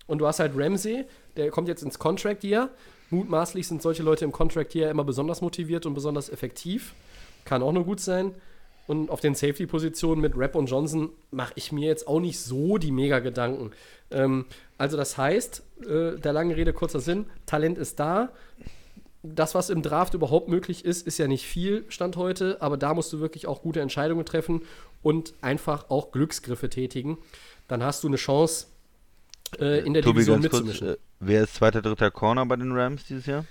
Und 0.07 0.21
du 0.21 0.27
hast 0.27 0.41
halt 0.41 0.53
Ramsey, 0.57 1.05
der 1.37 1.51
kommt 1.51 1.69
jetzt 1.69 1.83
ins 1.83 1.99
Contract 1.99 2.43
Year. 2.43 2.71
Mutmaßlich 3.11 3.69
sind 3.69 3.83
solche 3.83 4.03
Leute 4.03 4.25
im 4.25 4.33
Contract 4.33 4.75
Year 4.75 4.91
immer 4.91 5.05
besonders 5.05 5.43
motiviert 5.43 5.85
und 5.85 5.93
besonders 5.93 6.31
effektiv. 6.31 6.95
Kann 7.45 7.63
auch 7.63 7.73
nur 7.73 7.85
gut 7.85 8.01
sein. 8.01 8.35
Und 8.87 9.11
auf 9.11 9.21
den 9.21 9.35
Safety-Positionen 9.35 10.23
mit 10.23 10.33
Rapp 10.35 10.55
und 10.55 10.71
Johnson 10.71 11.11
mache 11.31 11.53
ich 11.57 11.71
mir 11.71 11.87
jetzt 11.87 12.09
auch 12.09 12.21
nicht 12.21 12.41
so 12.41 12.79
die 12.79 12.93
mega 12.93 13.19
Gedanken. 13.19 13.73
Ähm, 14.11 14.47
also 14.79 14.97
das 14.97 15.19
heißt, 15.19 15.63
äh, 15.83 16.17
der 16.19 16.33
lange 16.33 16.57
Rede, 16.57 16.73
kurzer 16.73 17.01
Sinn, 17.01 17.27
Talent 17.45 17.77
ist 17.77 18.01
da. 18.01 18.31
Das, 19.23 19.55
was 19.55 19.69
im 19.69 19.83
Draft 19.83 20.15
überhaupt 20.15 20.49
möglich 20.49 20.85
ist, 20.85 21.07
ist 21.07 21.19
ja 21.19 21.29
nicht 21.29 21.45
viel 21.47 21.85
Stand 21.89 22.17
heute, 22.17 22.57
aber 22.61 22.77
da 22.77 22.95
musst 22.95 23.13
du 23.13 23.21
wirklich 23.21 23.47
auch 23.47 23.61
gute 23.61 23.81
Entscheidungen 23.81 24.25
treffen 24.25 24.63
und 25.03 25.35
einfach 25.43 25.91
auch 25.91 26.11
Glücksgriffe 26.11 26.71
tätigen. 26.71 27.19
Dann 27.69 27.83
hast 27.83 28.03
du 28.03 28.09
eine 28.09 28.17
Chance, 28.17 28.67
äh, 29.59 29.81
in 29.85 29.95
der 29.95 30.03
Tobi, 30.03 30.21
Division 30.21 30.43
ganz 30.43 30.51
kurz, 30.51 30.65
mitzumischen. 30.65 30.95
äh, 30.95 30.97
wer 31.21 31.43
ist 31.43 31.55
zweiter, 31.55 31.83
dritter 31.83 32.11
Corner 32.11 32.47
bei 32.47 32.57
den 32.57 32.73
Rams 32.73 33.05
dieses 33.05 33.27
Jahr? 33.27 33.45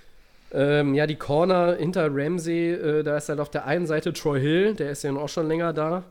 Ähm, 0.51 0.95
ja, 0.95 1.05
die 1.05 1.15
Corner 1.15 1.75
hinter 1.75 2.09
Ramsey, 2.11 2.71
äh, 2.71 3.03
da 3.03 3.17
ist 3.17 3.29
halt 3.29 3.39
auf 3.39 3.51
der 3.51 3.65
einen 3.65 3.85
Seite 3.85 4.13
Troy 4.13 4.39
Hill, 4.39 4.73
der 4.73 4.91
ist 4.91 5.03
ja 5.03 5.13
auch 5.15 5.29
schon 5.29 5.47
länger 5.47 5.73
da. 5.73 6.03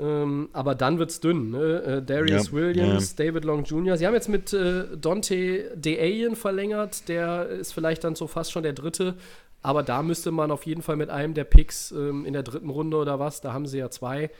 Ähm, 0.00 0.48
aber 0.52 0.74
dann 0.74 0.98
wird's 0.98 1.20
dünn. 1.20 1.50
Ne? 1.50 1.82
Äh, 1.82 2.02
Darius 2.02 2.46
Ja, 2.46 2.52
Williams, 2.52 3.14
David 3.16 3.44
Long 3.44 3.64
Jr. 3.64 3.98
Sie 3.98 4.06
haben 4.06 4.14
jetzt 4.14 4.28
mit 4.28 4.52
äh, 4.52 4.84
Dante 4.96 5.76
DeAyen 5.76 6.36
verlängert. 6.36 7.08
Der 7.08 7.46
ist 7.48 7.72
vielleicht 7.72 8.04
dann 8.04 8.14
so 8.14 8.26
fast 8.26 8.50
schon 8.50 8.62
der 8.62 8.72
dritte. 8.72 9.16
Aber 9.62 9.82
da 9.82 10.02
müsste 10.02 10.30
man 10.30 10.50
auf 10.50 10.64
jeden 10.64 10.80
Fall 10.80 10.96
mit 10.96 11.10
einem 11.10 11.34
der 11.34 11.44
Picks 11.44 11.92
ähm, 11.92 12.24
in 12.24 12.32
der 12.32 12.42
dritten 12.42 12.70
Runde 12.70 12.96
oder 12.96 13.18
was, 13.18 13.42
da 13.42 13.52
haben 13.52 13.66
sie 13.66 13.78
ja 13.78 13.90
zwei, 13.90 14.30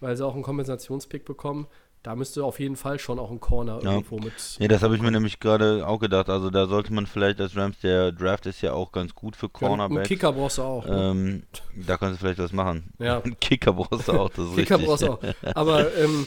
weil 0.00 0.16
sie 0.16 0.24
auch 0.24 0.34
einen 0.34 0.44
Kompensationspick 0.44 1.24
bekommen. 1.24 1.66
Da 2.04 2.14
müsste 2.14 2.44
auf 2.44 2.60
jeden 2.60 2.76
Fall 2.76 2.98
schon 2.98 3.18
auch 3.18 3.30
ein 3.30 3.40
Corner 3.40 3.80
Ja. 3.82 3.92
irgendwo 3.94 4.18
mit. 4.18 4.32
Ja, 4.58 4.68
das 4.68 4.82
habe 4.82 4.94
ich 4.96 5.02
mir 5.02 5.10
nämlich 5.10 5.40
gerade 5.40 5.86
auch 5.86 5.98
gedacht. 5.98 6.28
Also 6.30 6.48
da 6.48 6.66
sollte 6.66 6.92
man 6.92 7.06
vielleicht 7.06 7.40
als 7.40 7.56
Rams, 7.56 7.78
der 7.80 8.12
Draft 8.12 8.46
ist 8.46 8.60
ja 8.62 8.72
auch 8.72 8.92
ganz 8.92 9.14
gut 9.14 9.34
für 9.36 9.46
Einen 9.46 9.52
Cornerbacks. 9.52 10.08
Kicker 10.08 10.32
brauchst 10.32 10.58
du 10.58 10.62
auch. 10.62 10.86
ne? 10.86 11.10
Ähm, 11.10 11.42
da 11.86 11.96
kannst 11.96 12.14
du 12.16 12.20
vielleicht 12.24 12.38
was 12.38 12.52
machen. 12.52 12.92
Ja. 12.98 13.20
Einen 13.24 13.38
Kicker 13.40 13.72
brauchst 13.72 14.06
du 14.08 14.12
auch, 14.12 14.30
das 14.30 14.46
ist 14.46 14.54
Kicker 14.56 14.76
richtig. 14.78 14.86
brauchst 14.86 15.02
du 15.02 15.12
auch. 15.12 15.20
Aber 15.56 15.92
ähm, 15.96 16.26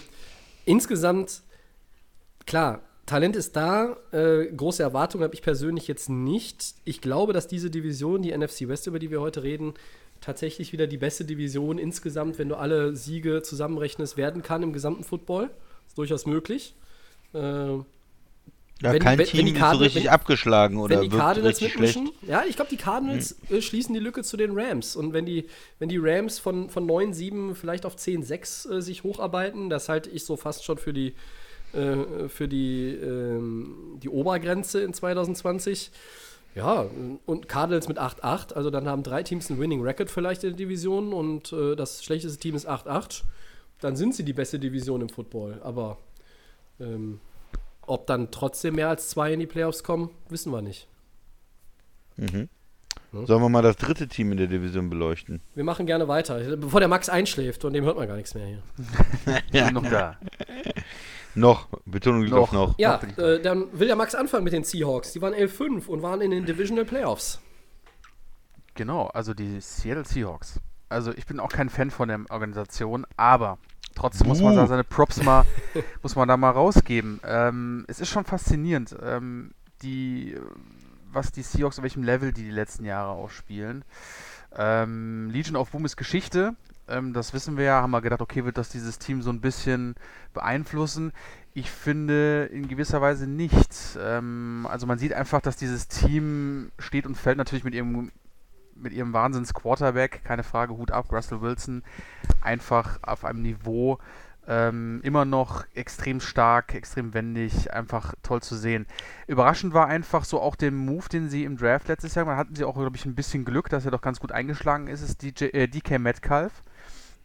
insgesamt, 0.65 1.41
klar, 2.45 2.81
Talent 3.05 3.35
ist 3.35 3.55
da. 3.55 3.97
Äh, 4.11 4.45
große 4.55 4.83
Erwartungen 4.83 5.23
habe 5.23 5.33
ich 5.33 5.41
persönlich 5.41 5.87
jetzt 5.87 6.09
nicht. 6.09 6.75
Ich 6.85 7.01
glaube, 7.01 7.33
dass 7.33 7.47
diese 7.47 7.69
Division, 7.69 8.21
die 8.21 8.35
NFC 8.37 8.67
West, 8.67 8.87
über 8.87 8.99
die 8.99 9.09
wir 9.11 9.21
heute 9.21 9.43
reden, 9.43 9.73
tatsächlich 10.21 10.71
wieder 10.71 10.87
die 10.87 10.97
beste 10.97 11.25
Division 11.25 11.77
insgesamt, 11.77 12.37
wenn 12.39 12.47
du 12.49 12.55
alle 12.55 12.95
Siege 12.95 13.41
zusammenrechnest, 13.41 14.17
werden 14.17 14.41
kann 14.43 14.63
im 14.63 14.71
gesamten 14.73 15.03
Football. 15.03 15.49
Ist 15.87 15.97
durchaus 15.97 16.25
möglich. 16.25 16.75
Äh, 17.33 17.77
Ja, 18.83 18.93
Wenn 18.93 18.99
die- 18.99 19.05
kein 19.05 19.19
wenn- 19.19 19.25
Team 19.27 19.37
wenn 19.37 19.45
die 19.45 19.51
ist 19.51 19.57
so 19.57 19.61
Cardinals- 19.63 19.85
richtig 19.85 20.03
wenn- 20.05 20.09
abgeschlagen 20.11 20.77
oder 20.79 20.95
wenn 21.01 21.09
die 21.11 21.15
Cardinals 21.15 21.61
mitmischen, 21.61 22.09
ja, 22.27 22.43
ich 22.49 22.55
glaube, 22.55 22.71
die 22.71 22.77
Cardinals 22.77 23.35
äh, 23.51 23.61
schließen 23.61 23.93
die 23.93 23.99
Lücke 23.99 24.23
zu 24.23 24.37
den 24.37 24.57
Rams. 24.57 24.95
Und 24.95 25.13
wenn 25.13 25.23
die, 25.27 25.45
wenn 25.77 25.87
die 25.87 25.99
Rams 26.01 26.39
von, 26.39 26.67
von 26.67 26.87
9-7 26.87 27.53
vielleicht 27.53 27.85
auf 27.85 27.95
10-6 27.95 28.65
äh, 28.65 28.81
sich 28.81 29.03
hocharbeiten, 29.03 29.69
das 29.69 29.87
halte 29.87 30.09
ich 30.09 30.25
so 30.25 30.35
fast 30.35 30.63
schon 30.65 30.79
für 30.79 30.93
die, 30.93 31.13
äh, 31.73 32.27
für 32.27 32.47
die, 32.47 32.87
ähm, 32.95 33.99
die 34.01 34.09
Obergrenze 34.09 34.81
in 34.81 34.95
2020. 34.95 35.91
Ja, 36.55 36.85
und 37.25 37.47
Cardinals 37.47 37.87
mit 37.87 37.97
8-8, 37.99 38.53
also 38.53 38.69
dann 38.69 38.87
haben 38.87 39.03
drei 39.03 39.23
Teams 39.23 39.49
einen 39.49 39.59
Winning 39.59 39.81
Record 39.81 40.09
vielleicht 40.09 40.43
in 40.43 40.49
der 40.51 40.57
Division 40.57 41.13
und 41.13 41.53
äh, 41.53 41.75
das 41.75 42.03
schlechteste 42.03 42.39
Team 42.39 42.55
ist 42.55 42.67
8-8. 42.69 43.23
Dann 43.79 43.95
sind 43.95 44.13
sie 44.15 44.23
die 44.23 44.33
beste 44.33 44.59
Division 44.59 45.01
im 45.01 45.09
Football. 45.09 45.59
Aber 45.63 45.97
Ähm, 46.79 47.19
ob 47.85 48.07
dann 48.07 48.31
trotzdem 48.31 48.75
mehr 48.75 48.89
als 48.89 49.09
zwei 49.09 49.33
in 49.33 49.39
die 49.39 49.45
Playoffs 49.47 49.83
kommen, 49.83 50.09
wissen 50.29 50.51
wir 50.51 50.61
nicht. 50.61 50.87
Sollen 53.11 53.41
wir 53.41 53.49
mal 53.49 53.61
das 53.61 53.75
dritte 53.75 54.07
Team 54.07 54.31
in 54.31 54.37
der 54.37 54.47
Division 54.47 54.89
beleuchten? 54.89 55.41
Wir 55.55 55.63
machen 55.63 55.85
gerne 55.85 56.07
weiter, 56.07 56.55
bevor 56.57 56.79
der 56.79 56.87
Max 56.89 57.09
einschläft 57.09 57.65
und 57.65 57.73
dem 57.73 57.83
hört 57.83 57.97
man 57.97 58.07
gar 58.07 58.15
nichts 58.15 58.33
mehr 58.35 58.45
hier. 58.45 58.63
Ja. 59.51 59.71
Noch 59.71 59.83
da. 59.83 60.17
Noch, 61.35 61.67
Betonung 61.85 62.23
liegt 62.23 62.33
auf 62.33 62.51
Noch. 62.51 62.69
noch. 62.69 62.79
Ja, 62.79 62.99
äh, 63.17 63.41
dann 63.41 63.67
will 63.77 63.87
der 63.87 63.95
Max 63.95 64.15
anfangen 64.15 64.43
mit 64.43 64.53
den 64.53 64.63
Seahawks. 64.63 65.13
Die 65.13 65.21
waren 65.21 65.33
11-5 65.33 65.87
und 65.87 66.01
waren 66.01 66.21
in 66.21 66.31
den 66.31 66.45
Divisional 66.45 66.85
Playoffs. 66.85 67.39
Genau, 68.75 69.07
also 69.07 69.33
die 69.33 69.59
Seattle 69.61 70.05
Seahawks. 70.05 70.59
Also 70.89 71.13
ich 71.13 71.25
bin 71.25 71.39
auch 71.39 71.49
kein 71.49 71.69
Fan 71.69 71.91
von 71.91 72.09
der 72.09 72.19
Organisation, 72.29 73.05
aber 73.15 73.57
trotzdem 73.95 74.27
muss 74.27 74.41
man 74.41 74.55
da 74.55 74.67
seine 74.67 74.83
Props 74.83 75.23
mal, 75.23 75.45
muss 76.03 76.15
man 76.15 76.27
da 76.27 76.35
mal 76.35 76.51
rausgeben. 76.51 77.21
Ähm, 77.23 77.85
es 77.87 77.99
ist 78.01 78.09
schon 78.09 78.25
faszinierend, 78.25 78.95
ähm, 79.01 79.51
die, 79.81 80.37
was 81.11 81.31
die 81.31 81.43
Seahawks, 81.43 81.79
auf 81.79 81.83
welchem 81.83 82.03
Level 82.03 82.33
die 82.33 82.43
die 82.43 82.51
letzten 82.51 82.85
Jahre 82.85 83.11
auch 83.11 83.29
spielen. 83.29 83.85
Ähm, 84.55 85.29
Legion 85.29 85.55
of 85.55 85.71
Boom 85.71 85.85
ist 85.85 85.95
Geschichte. 85.95 86.55
Ähm, 86.91 87.13
das 87.13 87.33
wissen 87.33 87.57
wir 87.57 87.65
ja, 87.65 87.81
haben 87.81 87.91
wir 87.91 88.01
gedacht, 88.01 88.21
okay, 88.21 88.45
wird 88.45 88.57
das 88.57 88.69
dieses 88.69 88.99
Team 88.99 89.21
so 89.21 89.29
ein 89.31 89.41
bisschen 89.41 89.95
beeinflussen? 90.33 91.13
Ich 91.53 91.69
finde 91.69 92.45
in 92.51 92.67
gewisser 92.67 93.01
Weise 93.01 93.27
nicht. 93.27 93.97
Ähm, 93.99 94.67
also 94.69 94.87
man 94.87 94.99
sieht 94.99 95.13
einfach, 95.13 95.41
dass 95.41 95.57
dieses 95.57 95.87
Team 95.87 96.71
steht 96.79 97.05
und 97.05 97.15
fällt 97.15 97.37
natürlich 97.37 97.63
mit 97.63 97.73
ihrem 97.73 98.11
mit 98.73 98.93
ihrem 98.93 99.13
Wahnsinns-Quarterback, 99.13 100.23
keine 100.23 100.43
Frage, 100.43 100.75
Hut 100.75 100.89
ab, 100.91 101.11
Russell 101.11 101.41
Wilson, 101.41 101.83
einfach 102.41 102.97
auf 103.03 103.25
einem 103.25 103.43
Niveau 103.43 103.99
ähm, 104.47 105.01
immer 105.03 105.25
noch 105.25 105.65
extrem 105.75 106.19
stark, 106.19 106.73
extrem 106.73 107.13
wendig, 107.13 107.71
einfach 107.71 108.15
toll 108.23 108.41
zu 108.41 108.55
sehen. 108.55 108.87
Überraschend 109.27 109.73
war 109.73 109.87
einfach 109.87 110.25
so 110.25 110.41
auch 110.41 110.55
der 110.55 110.71
Move, 110.71 111.07
den 111.09 111.29
sie 111.29 111.43
im 111.43 111.57
Draft 111.57 111.87
letztes 111.87 112.15
Jahr, 112.15 112.25
da 112.25 112.37
hatten 112.37 112.55
sie 112.55 112.63
auch, 112.63 112.75
glaube 112.75 112.95
ich, 112.95 113.05
ein 113.05 113.15
bisschen 113.15 113.45
Glück, 113.45 113.69
dass 113.69 113.85
er 113.85 113.91
doch 113.91 114.01
ganz 114.01 114.19
gut 114.19 114.31
eingeschlagen 114.31 114.87
ist, 114.87 115.01
ist 115.01 115.21
DJ, 115.21 115.45
äh, 115.45 115.67
DK 115.67 115.99
Metcalf. 115.99 116.63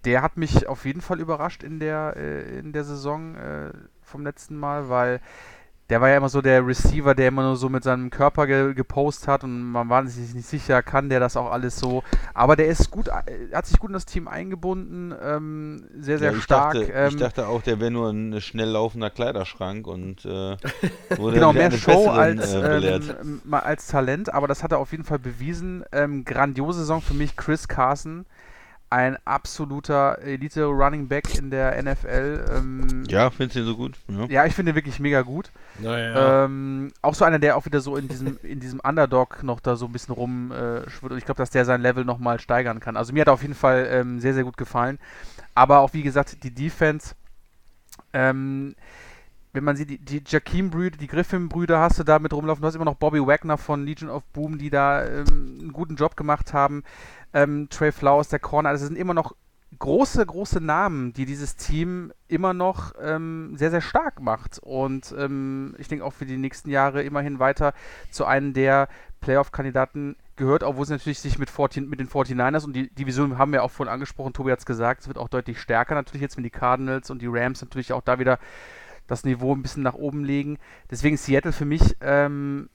Der 0.06 0.22
hat 0.22 0.36
mich 0.36 0.66
auf 0.68 0.86
jeden 0.86 1.00
Fall 1.02 1.20
überrascht 1.20 1.62
in 1.62 1.80
der, 1.80 2.14
äh, 2.16 2.58
in 2.58 2.72
der 2.72 2.84
Saison 2.84 3.34
äh, 3.34 3.70
vom 4.02 4.22
letzten 4.22 4.56
Mal, 4.56 4.88
weil 4.88 5.20
der 5.88 6.00
war 6.00 6.08
ja 6.08 6.16
immer 6.16 6.28
so 6.28 6.42
der 6.42 6.66
Receiver, 6.66 7.14
der 7.14 7.28
immer 7.28 7.42
nur 7.42 7.56
so 7.56 7.68
mit 7.68 7.84
seinem 7.84 8.10
Körper 8.10 8.46
ge 8.46 8.74
gepostet 8.74 9.28
hat 9.28 9.44
und 9.44 9.62
man 9.70 9.88
war 9.88 10.04
sich 10.06 10.34
nicht 10.34 10.48
sicher, 10.48 10.82
kann 10.82 11.08
der 11.08 11.20
das 11.20 11.36
auch 11.36 11.50
alles 11.50 11.78
so. 11.78 12.02
Aber 12.34 12.56
der 12.56 12.66
ist 12.66 12.90
gut, 12.90 13.08
äh, 13.08 13.54
hat 13.54 13.66
sich 13.66 13.78
gut 13.78 13.90
in 13.90 13.94
das 13.94 14.04
Team 14.04 14.26
eingebunden, 14.26 15.14
ähm, 15.22 15.84
sehr, 15.98 16.18
sehr 16.18 16.32
Ja, 16.32 16.38
ich, 16.38 16.42
stark. 16.42 16.74
dachte, 16.74 16.92
ähm, 16.92 17.08
ich 17.08 17.16
dachte 17.16 17.46
auch, 17.46 17.62
der 17.62 17.78
wäre 17.78 17.92
nur 17.92 18.10
ein 18.10 18.40
schnell 18.40 18.70
laufender 18.70 19.10
Kleiderschrank 19.10 19.86
und 19.86 20.24
äh, 20.24 20.56
wurde 21.16 21.34
genau, 21.34 21.52
mehr 21.52 21.70
Show 21.70 22.08
als, 22.08 22.52
äh, 22.52 22.96
ähm, 22.96 23.42
als 23.52 23.86
Talent, 23.86 24.34
aber 24.34 24.48
das 24.48 24.64
hat 24.64 24.72
er 24.72 24.78
auf 24.78 24.90
jeden 24.90 25.04
Fall 25.04 25.20
bewiesen. 25.20 25.84
Ähm, 25.92 26.24
grandiose 26.24 26.80
Saison 26.80 27.00
für 27.00 27.14
mich, 27.14 27.36
Chris 27.36 27.68
Carson. 27.68 28.26
Ein 28.88 29.16
absoluter 29.24 30.18
Elite-Running 30.22 31.08
Back 31.08 31.36
in 31.36 31.50
der 31.50 31.82
NFL. 31.82 32.44
Ähm, 32.52 33.04
ja, 33.08 33.30
findest 33.30 33.56
du 33.56 33.60
ihn 33.60 33.66
so 33.66 33.76
gut? 33.76 33.96
Ja. 34.08 34.26
ja, 34.26 34.46
ich 34.46 34.54
finde 34.54 34.72
ihn 34.72 34.74
wirklich 34.76 35.00
mega 35.00 35.22
gut. 35.22 35.50
Naja. 35.80 36.44
Ähm, 36.44 36.92
auch 37.02 37.14
so 37.14 37.24
einer, 37.24 37.40
der 37.40 37.56
auch 37.56 37.66
wieder 37.66 37.80
so 37.80 37.96
in 37.96 38.06
diesem, 38.06 38.38
in 38.42 38.60
diesem 38.60 38.78
Underdog 38.80 39.42
noch 39.42 39.58
da 39.58 39.74
so 39.74 39.86
ein 39.86 39.92
bisschen 39.92 40.14
rumschwirrt. 40.14 40.86
Äh, 40.86 40.90
schwirrt. 40.90 41.12
und 41.12 41.18
ich 41.18 41.24
glaube, 41.24 41.38
dass 41.38 41.50
der 41.50 41.64
sein 41.64 41.80
Level 41.80 42.04
nochmal 42.04 42.38
steigern 42.38 42.78
kann. 42.78 42.96
Also 42.96 43.12
mir 43.12 43.22
hat 43.22 43.28
er 43.28 43.34
auf 43.34 43.42
jeden 43.42 43.54
Fall 43.54 43.88
ähm, 43.90 44.20
sehr, 44.20 44.34
sehr 44.34 44.44
gut 44.44 44.56
gefallen. 44.56 44.98
Aber 45.54 45.80
auch, 45.80 45.92
wie 45.92 46.02
gesagt, 46.02 46.44
die 46.44 46.54
Defense. 46.54 47.14
Ähm, 48.12 48.76
wenn 49.56 49.64
man 49.64 49.74
sieht, 49.74 49.88
die, 49.88 49.98
die 49.98 50.22
Jakeem-Brüder, 50.24 50.98
die 50.98 51.06
Griffin-Brüder 51.06 51.80
hast 51.80 51.98
du 51.98 52.04
da 52.04 52.18
mit 52.18 52.34
rumlaufen. 52.34 52.60
Du 52.60 52.68
hast 52.68 52.74
immer 52.74 52.84
noch 52.84 52.96
Bobby 52.96 53.26
Wagner 53.26 53.56
von 53.56 53.86
Legion 53.86 54.10
of 54.10 54.22
Boom, 54.34 54.58
die 54.58 54.68
da 54.68 55.02
ähm, 55.04 55.58
einen 55.60 55.72
guten 55.72 55.96
Job 55.96 56.14
gemacht 56.14 56.52
haben. 56.52 56.84
Ähm, 57.32 57.68
Trey 57.68 57.92
Flowers, 57.92 58.28
der 58.28 58.38
Corner. 58.38 58.70
Also 58.70 58.84
es 58.84 58.88
sind 58.88 58.96
immer 58.96 59.14
noch 59.14 59.34
große, 59.78 60.24
große 60.24 60.60
Namen, 60.60 61.12
die 61.12 61.26
dieses 61.26 61.56
Team 61.56 62.12
immer 62.28 62.54
noch 62.54 62.94
ähm, 63.00 63.56
sehr, 63.56 63.70
sehr 63.70 63.80
stark 63.80 64.20
macht. 64.20 64.58
Und 64.58 65.14
ähm, 65.18 65.74
ich 65.78 65.88
denke 65.88 66.04
auch 66.04 66.12
für 66.12 66.26
die 66.26 66.36
nächsten 66.36 66.70
Jahre 66.70 67.02
immerhin 67.02 67.38
weiter 67.38 67.74
zu 68.10 68.24
einem 68.24 68.52
der 68.52 68.88
Playoff-Kandidaten 69.20 70.16
gehört, 70.36 70.62
obwohl 70.62 70.84
es 70.84 70.90
natürlich 70.90 71.20
sich 71.20 71.38
mit, 71.38 71.50
14, 71.50 71.88
mit 71.88 71.98
den 71.98 72.08
49ers 72.08 72.64
und 72.64 72.74
die 72.74 72.90
Division 72.90 73.38
haben 73.38 73.52
wir 73.52 73.62
auch 73.62 73.70
vorhin 73.70 73.92
angesprochen, 73.92 74.34
Tobi 74.34 74.52
hat 74.52 74.58
es 74.58 74.66
gesagt, 74.66 75.02
es 75.02 75.08
wird 75.08 75.18
auch 75.18 75.28
deutlich 75.28 75.60
stärker 75.60 75.94
natürlich 75.94 76.22
jetzt, 76.22 76.36
wenn 76.36 76.44
die 76.44 76.50
Cardinals 76.50 77.10
und 77.10 77.22
die 77.22 77.26
Rams 77.26 77.62
natürlich 77.62 77.92
auch 77.92 78.02
da 78.02 78.18
wieder 78.18 78.38
das 79.06 79.24
Niveau 79.24 79.54
ein 79.54 79.62
bisschen 79.62 79.82
nach 79.82 79.94
oben 79.94 80.24
legen. 80.24 80.58
Deswegen 80.90 81.16
Seattle 81.16 81.52
für 81.52 81.64
mich 81.64 81.96
ähm, 82.00 82.68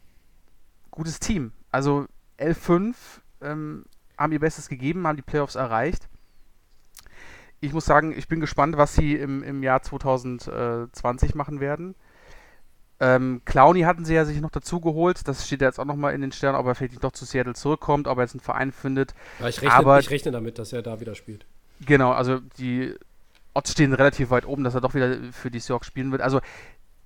gutes 0.89 1.19
Team. 1.19 1.51
Also 1.71 2.05
L5 2.39 2.95
ähm, 3.41 3.85
haben 4.21 4.31
ihr 4.33 4.39
Bestes 4.39 4.69
gegeben, 4.69 5.05
haben 5.07 5.15
die 5.15 5.21
Playoffs 5.21 5.55
erreicht. 5.55 6.07
Ich 7.59 7.73
muss 7.73 7.85
sagen, 7.85 8.13
ich 8.17 8.27
bin 8.27 8.39
gespannt, 8.39 8.77
was 8.77 8.95
sie 8.95 9.15
im, 9.15 9.43
im 9.43 9.61
Jahr 9.61 9.81
2020 9.83 11.35
machen 11.35 11.59
werden. 11.59 11.95
Ähm, 12.99 13.41
Clowny 13.45 13.81
hatten 13.81 14.05
sie 14.05 14.13
ja 14.13 14.25
sich 14.25 14.39
noch 14.41 14.51
dazu 14.51 14.79
geholt. 14.79 15.27
Das 15.27 15.45
steht 15.45 15.61
ja 15.61 15.67
jetzt 15.67 15.79
auch 15.79 15.85
nochmal 15.85 16.13
in 16.13 16.21
den 16.21 16.31
Sternen, 16.31 16.57
ob 16.57 16.65
er 16.67 16.75
vielleicht 16.75 16.93
nicht 16.93 17.03
doch 17.03 17.11
zu 17.11 17.25
Seattle 17.25 17.53
zurückkommt, 17.55 18.07
ob 18.07 18.17
er 18.17 18.23
jetzt 18.23 18.33
einen 18.33 18.41
Verein 18.41 18.71
findet. 18.71 19.13
Ja, 19.39 19.47
ich, 19.47 19.61
rechne, 19.61 19.73
aber- 19.73 19.99
ich 19.99 20.09
rechne 20.09 20.31
damit, 20.31 20.59
dass 20.59 20.71
er 20.73 20.81
da 20.81 20.99
wieder 20.99 21.15
spielt. 21.15 21.45
Genau, 21.85 22.11
also 22.11 22.39
die 22.59 22.93
Odds 23.55 23.71
stehen 23.71 23.93
relativ 23.93 24.29
weit 24.29 24.45
oben, 24.45 24.63
dass 24.63 24.75
er 24.75 24.81
doch 24.81 24.93
wieder 24.93 25.17
für 25.31 25.49
die 25.49 25.59
Seahawks 25.59 25.87
spielen 25.87 26.11
wird. 26.11 26.21
Also 26.21 26.41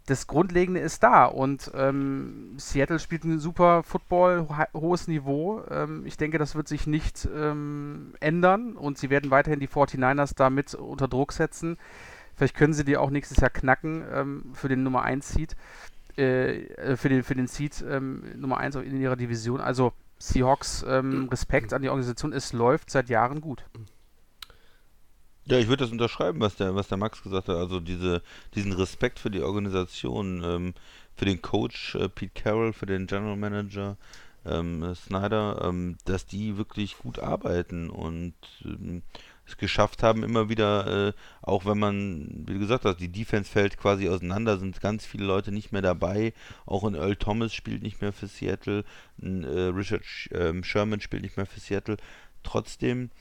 das 0.06 0.28
Grundlegende 0.28 0.80
ist 0.80 1.02
da 1.02 1.26
und 1.26 1.72
ähm, 1.74 2.54
Seattle 2.58 3.00
spielt 3.00 3.24
ein 3.24 3.40
super 3.40 3.82
Football, 3.82 4.48
ho 4.50 4.80
hohes 4.80 5.08
Niveau. 5.08 5.64
Ähm, 5.70 6.06
ich 6.06 6.18
denke, 6.18 6.38
das 6.38 6.56
wird 6.56 6.68
sich 6.68 6.86
nicht 6.86 7.28
ähm, 7.36 8.14
ändern 8.20 8.76
und 8.76 9.00
sie 9.00 9.10
werden 9.10 9.32
weiterhin 9.32 9.60
die 9.60 9.68
49ers 9.68 10.34
damit 10.36 10.76
unter 10.76 11.08
Druck 11.08 11.32
setzen. 11.32 11.78
Vielleicht 12.36 12.56
können 12.56 12.74
sie 12.74 12.86
die 12.86 12.98
auch 12.98 13.10
nächstes 13.10 13.38
Jahr 13.38 13.50
knacken 13.50 14.04
ähm, 14.14 14.44
für 14.54 14.68
den 14.68 14.84
Nummer 14.84 15.02
1 15.02 15.30
Seed, 15.30 15.56
äh, 16.18 16.66
äh, 16.66 16.98
für 16.98 17.10
den, 17.10 17.24
für 17.24 17.36
den 17.36 17.48
Seed 17.48 17.84
ähm, 17.90 18.24
Nummer 18.36 18.58
1 18.58 18.76
in 18.76 19.00
ihrer 19.00 19.16
Division. 19.16 19.60
Also 19.60 19.94
Seahawks, 20.20 20.86
ähm, 20.88 21.30
Respekt 21.30 21.74
an 21.74 21.82
die 21.82 21.90
Organisation, 21.90 22.32
es 22.32 22.54
läuft 22.54 22.92
seit 22.92 23.10
Jahren 23.10 23.42
gut. 23.42 23.66
Ja, 25.48 25.60
ich 25.60 25.68
würde 25.68 25.84
das 25.84 25.92
unterschreiben, 25.92 26.40
was 26.40 26.56
der, 26.56 26.74
was 26.76 26.88
der 26.88 26.98
Max 26.98 27.22
gesagt 27.22 27.50
hat. 27.50 27.56
Also 27.56 27.80
diese, 27.80 28.24
diesen 28.56 28.74
Respekt 28.74 29.20
für 29.20 29.30
die 29.30 29.42
Organisation, 29.44 30.44
ähm, 30.44 30.74
für 31.16 31.26
den 31.26 31.42
Coach 31.42 31.96
äh, 31.96 32.10
Pete 32.10 32.32
Carroll, 32.34 32.74
für 32.74 32.88
den 32.88 33.06
General 33.06 33.36
Manager 33.38 33.98
ähm, 34.46 34.82
äh, 34.84 34.96
Snyder, 34.96 35.62
ähm, 35.64 35.98
dass 36.06 36.26
die 36.26 36.58
wirklich 36.58 36.98
gut 36.98 37.20
arbeiten 37.20 37.90
und 37.92 38.34
ähm, 38.64 39.04
es 39.48 39.58
geschafft 39.58 40.02
haben, 40.02 40.24
immer 40.24 40.50
wieder, 40.50 41.10
äh, 41.10 41.14
auch 41.44 41.66
wenn 41.66 41.78
man, 41.78 42.46
wie 42.48 42.58
gesagt 42.58 42.84
hast, 42.86 43.00
die 43.00 43.12
Defense 43.12 43.50
fällt 43.52 43.78
quasi 43.78 44.10
auseinander, 44.10 44.58
sind 44.58 44.82
ganz 44.82 45.06
viele 45.06 45.26
Leute 45.26 45.52
nicht 45.52 45.72
mehr 45.72 45.84
dabei. 45.84 46.34
Auch 46.66 46.84
ein 46.84 46.96
Earl 46.96 47.16
Thomas 47.16 47.54
spielt 47.54 47.84
nicht 47.84 48.02
mehr 48.02 48.14
für 48.14 48.26
Seattle, 48.26 48.84
ein 49.22 49.44
äh, 49.44 49.68
Richard 49.68 50.04
Sch 50.04 50.30
ähm, 50.34 50.64
Sherman 50.64 51.02
spielt 51.02 51.22
nicht 51.22 51.38
mehr 51.38 51.46
für 51.46 51.60
Seattle. 51.60 51.98
Trotzdem 52.42 53.12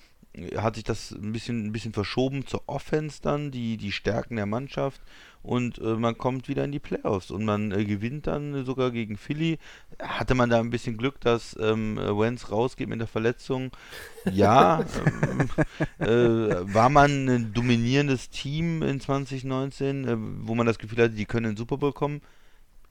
hat 0.56 0.74
sich 0.74 0.84
das 0.84 1.12
ein 1.12 1.32
bisschen, 1.32 1.66
ein 1.66 1.72
bisschen 1.72 1.92
verschoben 1.92 2.46
zur 2.46 2.62
Offense 2.66 3.20
dann, 3.22 3.50
die, 3.50 3.76
die 3.76 3.92
Stärken 3.92 4.36
der 4.36 4.46
Mannschaft 4.46 5.00
und 5.44 5.78
äh, 5.78 5.94
man 5.96 6.16
kommt 6.16 6.48
wieder 6.48 6.64
in 6.64 6.72
die 6.72 6.78
Playoffs 6.78 7.30
und 7.30 7.44
man 7.44 7.70
äh, 7.70 7.84
gewinnt 7.84 8.26
dann 8.26 8.64
sogar 8.64 8.90
gegen 8.90 9.18
Philly. 9.18 9.58
Hatte 10.00 10.34
man 10.34 10.48
da 10.48 10.58
ein 10.58 10.70
bisschen 10.70 10.96
Glück, 10.96 11.20
dass 11.20 11.54
ähm, 11.60 11.98
äh, 11.98 12.18
Wentz 12.18 12.50
rausgeht 12.50 12.88
mit 12.88 12.98
der 12.98 13.06
Verletzung? 13.06 13.70
Ja. 14.32 14.82
ähm, 15.28 15.48
äh, 15.98 16.74
war 16.74 16.88
man 16.88 17.28
ein 17.28 17.52
dominierendes 17.52 18.30
Team 18.30 18.82
in 18.82 19.00
2019, 19.00 20.08
äh, 20.08 20.16
wo 20.16 20.54
man 20.54 20.66
das 20.66 20.78
Gefühl 20.78 21.04
hatte, 21.04 21.14
die 21.14 21.26
können 21.26 21.44
in 21.44 21.52
den 21.52 21.58
Super 21.58 21.76
Bowl 21.76 21.92
kommen? 21.92 22.22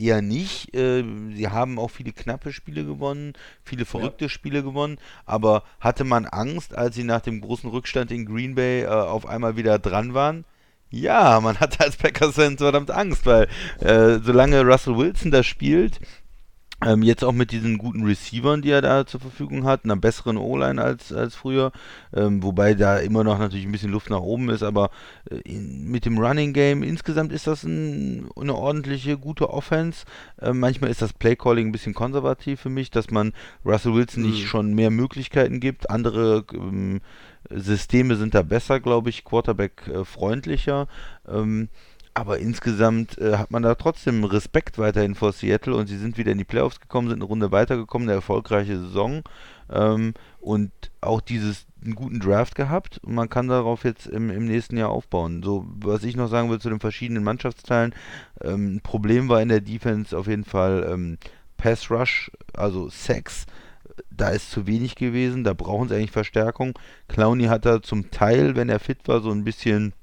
Eher 0.03 0.21
nicht. 0.21 0.75
Äh, 0.75 1.05
sie 1.33 1.47
haben 1.47 1.79
auch 1.79 1.87
viele 1.87 2.11
knappe 2.11 2.51
Spiele 2.51 2.83
gewonnen, 2.83 3.33
viele 3.63 3.85
verrückte 3.85 4.27
Spiele 4.27 4.61
gewonnen, 4.61 4.97
aber 5.25 5.63
hatte 5.79 6.03
man 6.03 6.25
Angst, 6.25 6.75
als 6.75 6.95
sie 6.95 7.05
nach 7.05 7.21
dem 7.21 7.39
großen 7.39 7.69
Rückstand 7.69 8.11
in 8.11 8.25
Green 8.25 8.55
Bay 8.55 8.83
äh, 8.83 8.87
auf 8.87 9.25
einmal 9.25 9.55
wieder 9.55 9.79
dran 9.79 10.13
waren? 10.13 10.43
Ja, 10.89 11.39
man 11.39 11.57
hatte 11.61 11.85
als 11.85 11.95
Packers-Fans 11.95 12.59
verdammt 12.59 12.91
Angst, 12.91 13.25
weil 13.25 13.47
äh, 13.79 14.19
solange 14.21 14.65
Russell 14.65 14.97
Wilson 14.97 15.31
da 15.31 15.41
spielt, 15.41 16.01
ähm, 16.85 17.03
jetzt 17.03 17.23
auch 17.23 17.31
mit 17.31 17.51
diesen 17.51 17.77
guten 17.77 18.03
Receivern, 18.05 18.61
die 18.61 18.71
er 18.71 18.81
da 18.81 19.05
zur 19.05 19.19
Verfügung 19.19 19.65
hat, 19.65 19.83
einer 19.83 19.95
besseren 19.95 20.37
O-Line 20.37 20.81
als, 20.81 21.11
als 21.11 21.35
früher, 21.35 21.71
ähm, 22.13 22.43
wobei 22.43 22.73
da 22.73 22.97
immer 22.97 23.23
noch 23.23 23.39
natürlich 23.39 23.65
ein 23.65 23.71
bisschen 23.71 23.91
Luft 23.91 24.09
nach 24.09 24.21
oben 24.21 24.49
ist, 24.49 24.63
aber 24.63 24.89
äh, 25.29 25.37
in, 25.45 25.89
mit 25.89 26.05
dem 26.05 26.17
Running 26.17 26.53
Game 26.53 26.83
insgesamt 26.83 27.31
ist 27.31 27.47
das 27.47 27.63
ein, 27.63 28.29
eine 28.35 28.55
ordentliche, 28.55 29.17
gute 29.17 29.49
Offense. 29.49 30.05
Ähm, 30.41 30.59
manchmal 30.59 30.89
ist 30.89 31.01
das 31.01 31.13
Playcalling 31.13 31.67
ein 31.67 31.71
bisschen 31.71 31.93
konservativ 31.93 32.61
für 32.61 32.69
mich, 32.69 32.91
dass 32.91 33.11
man 33.11 33.33
Russell 33.65 33.93
Wilson 33.93 34.23
nicht 34.23 34.47
schon 34.47 34.73
mehr 34.73 34.89
Möglichkeiten 34.89 35.59
gibt. 35.59 35.89
Andere 35.89 36.45
ähm, 36.53 37.01
Systeme 37.49 38.15
sind 38.15 38.33
da 38.35 38.41
besser, 38.41 38.79
glaube 38.79 39.09
ich, 39.09 39.23
Quarterback 39.23 39.87
äh, 39.87 40.05
freundlicher. 40.05 40.87
Ähm, 41.27 41.69
aber 42.13 42.39
insgesamt 42.39 43.17
äh, 43.17 43.37
hat 43.37 43.51
man 43.51 43.63
da 43.63 43.75
trotzdem 43.75 44.23
Respekt 44.23 44.77
weiterhin 44.77 45.15
vor 45.15 45.31
Seattle 45.33 45.75
und 45.75 45.87
sie 45.87 45.97
sind 45.97 46.17
wieder 46.17 46.31
in 46.31 46.37
die 46.37 46.43
Playoffs 46.43 46.79
gekommen, 46.79 47.09
sind 47.09 47.17
eine 47.17 47.25
Runde 47.25 47.51
weitergekommen, 47.51 48.07
eine 48.07 48.15
erfolgreiche 48.15 48.79
Saison 48.79 49.23
ähm, 49.71 50.13
und 50.39 50.71
auch 51.01 51.21
dieses 51.21 51.65
einen 51.83 51.95
guten 51.95 52.19
Draft 52.19 52.55
gehabt 52.55 52.99
und 53.03 53.15
man 53.15 53.29
kann 53.29 53.47
darauf 53.47 53.83
jetzt 53.83 54.05
im, 54.05 54.29
im 54.29 54.45
nächsten 54.45 54.77
Jahr 54.77 54.89
aufbauen. 54.89 55.41
So, 55.43 55.65
was 55.67 56.03
ich 56.03 56.15
noch 56.15 56.29
sagen 56.29 56.49
will 56.49 56.59
zu 56.59 56.69
den 56.69 56.79
verschiedenen 56.79 57.23
Mannschaftsteilen, 57.23 57.93
ähm, 58.41 58.79
Problem 58.83 59.27
war 59.27 59.41
in 59.41 59.49
der 59.49 59.61
Defense 59.61 60.17
auf 60.17 60.27
jeden 60.27 60.45
Fall 60.45 60.87
ähm, 60.89 61.17
Pass 61.57 61.89
Rush, 61.89 62.31
also 62.53 62.89
Sex. 62.89 63.45
Da 64.09 64.29
ist 64.29 64.51
zu 64.51 64.65
wenig 64.67 64.95
gewesen, 64.95 65.43
da 65.43 65.53
brauchen 65.53 65.87
sie 65.87 65.95
eigentlich 65.95 66.11
Verstärkung. 66.11 66.77
Clowny 67.07 67.45
hat 67.45 67.65
da 67.65 67.81
zum 67.81 68.11
Teil, 68.11 68.55
wenn 68.55 68.69
er 68.69 68.79
fit 68.79 69.07
war, 69.07 69.21
so 69.21 69.31
ein 69.31 69.43
bisschen 69.43 69.93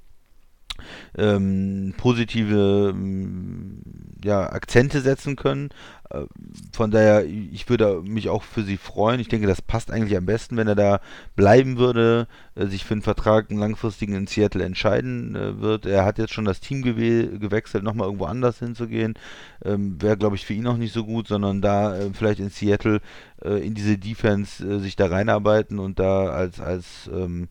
ähm, 1.17 1.93
positive 1.97 2.91
ähm, 2.93 3.81
ja, 4.23 4.51
Akzente 4.51 5.01
setzen 5.01 5.35
können. 5.35 5.69
Äh, 6.09 6.25
von 6.71 6.91
daher, 6.91 7.25
ich 7.25 7.69
würde 7.69 8.01
mich 8.03 8.29
auch 8.29 8.43
für 8.43 8.63
sie 8.63 8.77
freuen. 8.77 9.19
Ich 9.19 9.27
denke, 9.27 9.47
das 9.47 9.61
passt 9.61 9.91
eigentlich 9.91 10.17
am 10.17 10.25
besten, 10.25 10.57
wenn 10.57 10.67
er 10.67 10.75
da 10.75 10.99
bleiben 11.35 11.77
würde, 11.77 12.27
äh, 12.55 12.67
sich 12.67 12.85
für 12.85 12.93
einen 12.93 13.01
Vertrag, 13.01 13.49
einen 13.49 13.59
langfristigen 13.59 14.15
in 14.15 14.27
Seattle 14.27 14.63
entscheiden 14.63 15.35
äh, 15.35 15.59
wird. 15.59 15.85
Er 15.85 16.05
hat 16.05 16.17
jetzt 16.17 16.33
schon 16.33 16.45
das 16.45 16.59
Team 16.59 16.81
gew 16.81 16.91
gewechselt, 17.39 17.83
nochmal 17.83 18.07
irgendwo 18.07 18.25
anders 18.25 18.59
hinzugehen. 18.59 19.15
Ähm, 19.63 20.01
Wäre, 20.01 20.17
glaube 20.17 20.35
ich, 20.35 20.45
für 20.45 20.53
ihn 20.53 20.67
auch 20.67 20.77
nicht 20.77 20.93
so 20.93 21.05
gut, 21.05 21.27
sondern 21.27 21.61
da 21.61 21.97
äh, 21.97 22.09
vielleicht 22.13 22.39
in 22.39 22.49
Seattle 22.49 23.01
äh, 23.43 23.65
in 23.65 23.73
diese 23.73 23.97
Defense 23.97 24.65
äh, 24.65 24.79
sich 24.79 24.95
da 24.95 25.07
reinarbeiten 25.07 25.79
und 25.79 25.99
da 25.99 26.29
als, 26.29 26.59
als 26.59 27.09
ähm, 27.13 27.47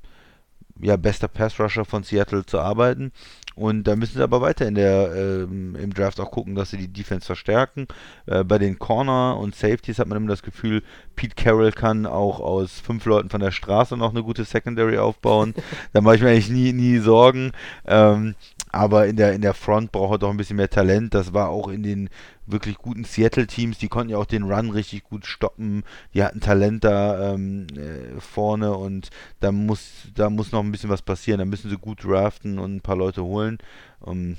ja, 0.82 0.96
bester 0.96 1.28
Pass-Rusher 1.28 1.84
von 1.84 2.02
Seattle 2.02 2.44
zu 2.44 2.58
arbeiten. 2.58 3.12
Und 3.56 3.84
da 3.84 3.96
müssen 3.96 4.16
sie 4.16 4.22
aber 4.22 4.40
weiter 4.40 4.66
in 4.66 4.74
der, 4.74 5.12
ähm, 5.14 5.76
im 5.76 5.92
Draft 5.92 6.20
auch 6.20 6.30
gucken, 6.30 6.54
dass 6.54 6.70
sie 6.70 6.78
die 6.78 6.88
Defense 6.88 7.26
verstärken. 7.26 7.88
Äh, 8.26 8.44
bei 8.44 8.58
den 8.58 8.78
Corner 8.78 9.36
und 9.38 9.54
Safeties 9.54 9.98
hat 9.98 10.06
man 10.06 10.16
immer 10.16 10.28
das 10.28 10.42
Gefühl, 10.42 10.82
Pete 11.16 11.34
Carroll 11.34 11.72
kann 11.72 12.06
auch 12.06 12.40
aus 12.40 12.80
fünf 12.80 13.04
Leuten 13.04 13.28
von 13.28 13.40
der 13.40 13.50
Straße 13.50 13.96
noch 13.96 14.10
eine 14.10 14.22
gute 14.22 14.44
Secondary 14.44 14.98
aufbauen. 14.98 15.54
da 15.92 16.00
mache 16.00 16.16
ich 16.16 16.22
mir 16.22 16.30
eigentlich 16.30 16.50
nie, 16.50 16.72
nie 16.72 16.98
Sorgen. 16.98 17.52
Ähm, 17.86 18.34
aber 18.72 19.06
in 19.06 19.16
der, 19.16 19.32
in 19.32 19.42
der 19.42 19.54
Front 19.54 19.92
braucht 19.92 20.14
er 20.14 20.18
doch 20.18 20.30
ein 20.30 20.36
bisschen 20.36 20.56
mehr 20.56 20.70
Talent. 20.70 21.14
Das 21.14 21.32
war 21.32 21.48
auch 21.48 21.68
in 21.68 21.82
den 21.82 22.08
wirklich 22.46 22.76
guten 22.78 23.04
Seattle-Teams. 23.04 23.78
Die 23.78 23.88
konnten 23.88 24.10
ja 24.10 24.18
auch 24.18 24.26
den 24.26 24.44
Run 24.44 24.70
richtig 24.70 25.04
gut 25.04 25.26
stoppen. 25.26 25.82
Die 26.14 26.22
hatten 26.22 26.40
Talent 26.40 26.84
da 26.84 27.34
ähm, 27.34 27.66
äh, 27.76 28.20
vorne 28.20 28.76
und 28.76 29.10
da 29.40 29.50
muss, 29.50 30.08
da 30.14 30.30
muss 30.30 30.52
noch 30.52 30.62
ein 30.62 30.70
bisschen 30.70 30.90
was 30.90 31.02
passieren. 31.02 31.38
Da 31.38 31.44
müssen 31.44 31.68
sie 31.68 31.78
gut 31.78 32.04
draften 32.04 32.58
und 32.58 32.76
ein 32.76 32.80
paar 32.80 32.96
Leute 32.96 33.24
holen. 33.24 33.58
Um, 34.00 34.36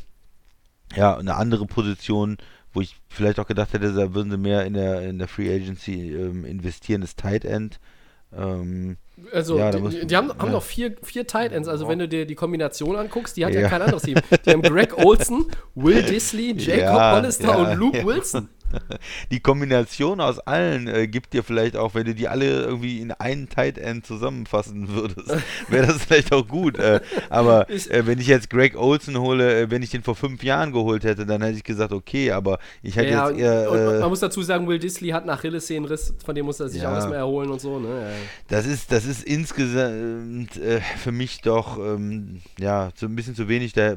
ja, 0.95 1.17
eine 1.17 1.35
andere 1.35 1.65
Position, 1.65 2.37
wo 2.73 2.81
ich 2.81 2.97
vielleicht 3.09 3.39
auch 3.39 3.47
gedacht 3.47 3.73
hätte, 3.73 3.93
da 3.93 4.13
würden 4.13 4.31
sie 4.31 4.37
mehr 4.37 4.65
in 4.65 4.73
der, 4.73 5.01
in 5.09 5.19
der 5.19 5.27
Free 5.27 5.53
Agency 5.53 6.15
ähm, 6.15 6.45
investieren, 6.45 7.01
ist 7.01 7.19
Tight 7.19 7.45
End. 7.45 7.79
Ähm, 8.37 8.97
also, 9.33 9.57
Ja, 9.57 9.71
die, 9.71 10.07
die 10.07 10.15
haben, 10.15 10.29
haben 10.29 10.45
ja. 10.47 10.51
noch 10.53 10.63
vier, 10.63 10.95
vier 11.03 11.27
Tight 11.27 11.51
Ends. 11.51 11.67
Also, 11.67 11.87
wenn 11.87 11.99
du 11.99 12.07
dir 12.07 12.25
die 12.25 12.35
Kombination 12.35 12.95
anguckst, 12.95 13.37
die 13.37 13.45
hat 13.45 13.53
ja, 13.53 13.61
Ja. 13.61 13.69
kein 13.69 13.81
anderes 13.81 14.03
Team. 14.03 14.17
Die 14.45 14.49
haben 14.49 14.61
Greg 14.61 14.97
Olson, 14.97 15.45
Will 15.75 16.01
Disley, 16.03 16.53
Jacob 16.57 16.79
Ja, 16.95 17.15
Hollister 17.15 17.57
und 17.57 17.77
Luke. 17.77 18.05
Wilson. 18.05 18.49
die 19.31 19.39
Kombination 19.39 20.19
aus 20.21 20.39
allen 20.39 20.87
äh, 20.87 21.07
gibt 21.07 21.33
dir 21.33 21.43
vielleicht 21.43 21.75
auch, 21.75 21.93
wenn 21.95 22.05
du 22.05 22.15
die 22.15 22.27
alle 22.27 22.63
irgendwie 22.63 22.99
in 22.99 23.11
einen 23.11 23.49
Tight 23.49 23.77
End 23.77 24.05
zusammenfassen 24.05 24.89
würdest, 24.95 25.35
wäre 25.69 25.87
das 25.87 26.03
vielleicht 26.05 26.33
auch 26.33 26.47
gut. 26.47 26.77
Äh, 26.77 27.01
aber 27.29 27.69
äh, 27.69 28.05
wenn 28.05 28.19
ich 28.19 28.27
jetzt 28.27 28.49
Greg 28.49 28.75
Olson 28.77 29.17
hole, 29.17 29.61
äh, 29.61 29.71
wenn 29.71 29.83
ich 29.83 29.89
den 29.89 30.03
vor 30.03 30.15
fünf 30.15 30.43
Jahren 30.43 30.71
geholt 30.71 31.03
hätte, 31.03 31.25
dann 31.25 31.41
hätte 31.41 31.57
ich 31.57 31.63
gesagt, 31.63 31.91
okay, 31.91 32.31
aber 32.31 32.59
ich 32.81 32.95
hätte 32.95 33.11
Ja, 33.11 33.29
jetzt 33.29 33.39
eher. 33.39 33.71
und 33.71 33.83
man, 33.85 33.95
Äh, 33.95 33.99
man 33.99 34.09
muss 34.09 34.19
dazu 34.19 34.41
sagen, 34.41 34.67
Will 34.67 34.79
Disley 34.79 35.09
hat 35.09 35.25
nach 35.25 35.39
Achillessehnenriss, 35.39 36.13
von 36.23 36.35
dem 36.35 36.45
muss 36.45 36.59
er 36.59 36.69
sich 36.69 36.81
Ja. 36.83 36.89
auch 36.91 36.95
erstmal 36.95 37.17
erholen 37.17 37.49
und 37.49 37.59
so. 37.59 37.79
Ne? 37.79 38.05
Das 38.47 38.65
ist, 38.65 38.91
das 38.91 39.05
ist 39.05 39.23
insgesamt 39.23 40.57
äh, 40.57 40.81
für 40.97 41.11
mich 41.11 41.41
doch 41.41 41.77
ähm, 41.79 42.41
ja 42.59 42.91
so 42.95 43.05
ein 43.07 43.15
bisschen 43.15 43.35
zu 43.35 43.47
wenig. 43.47 43.73
Da, 43.73 43.95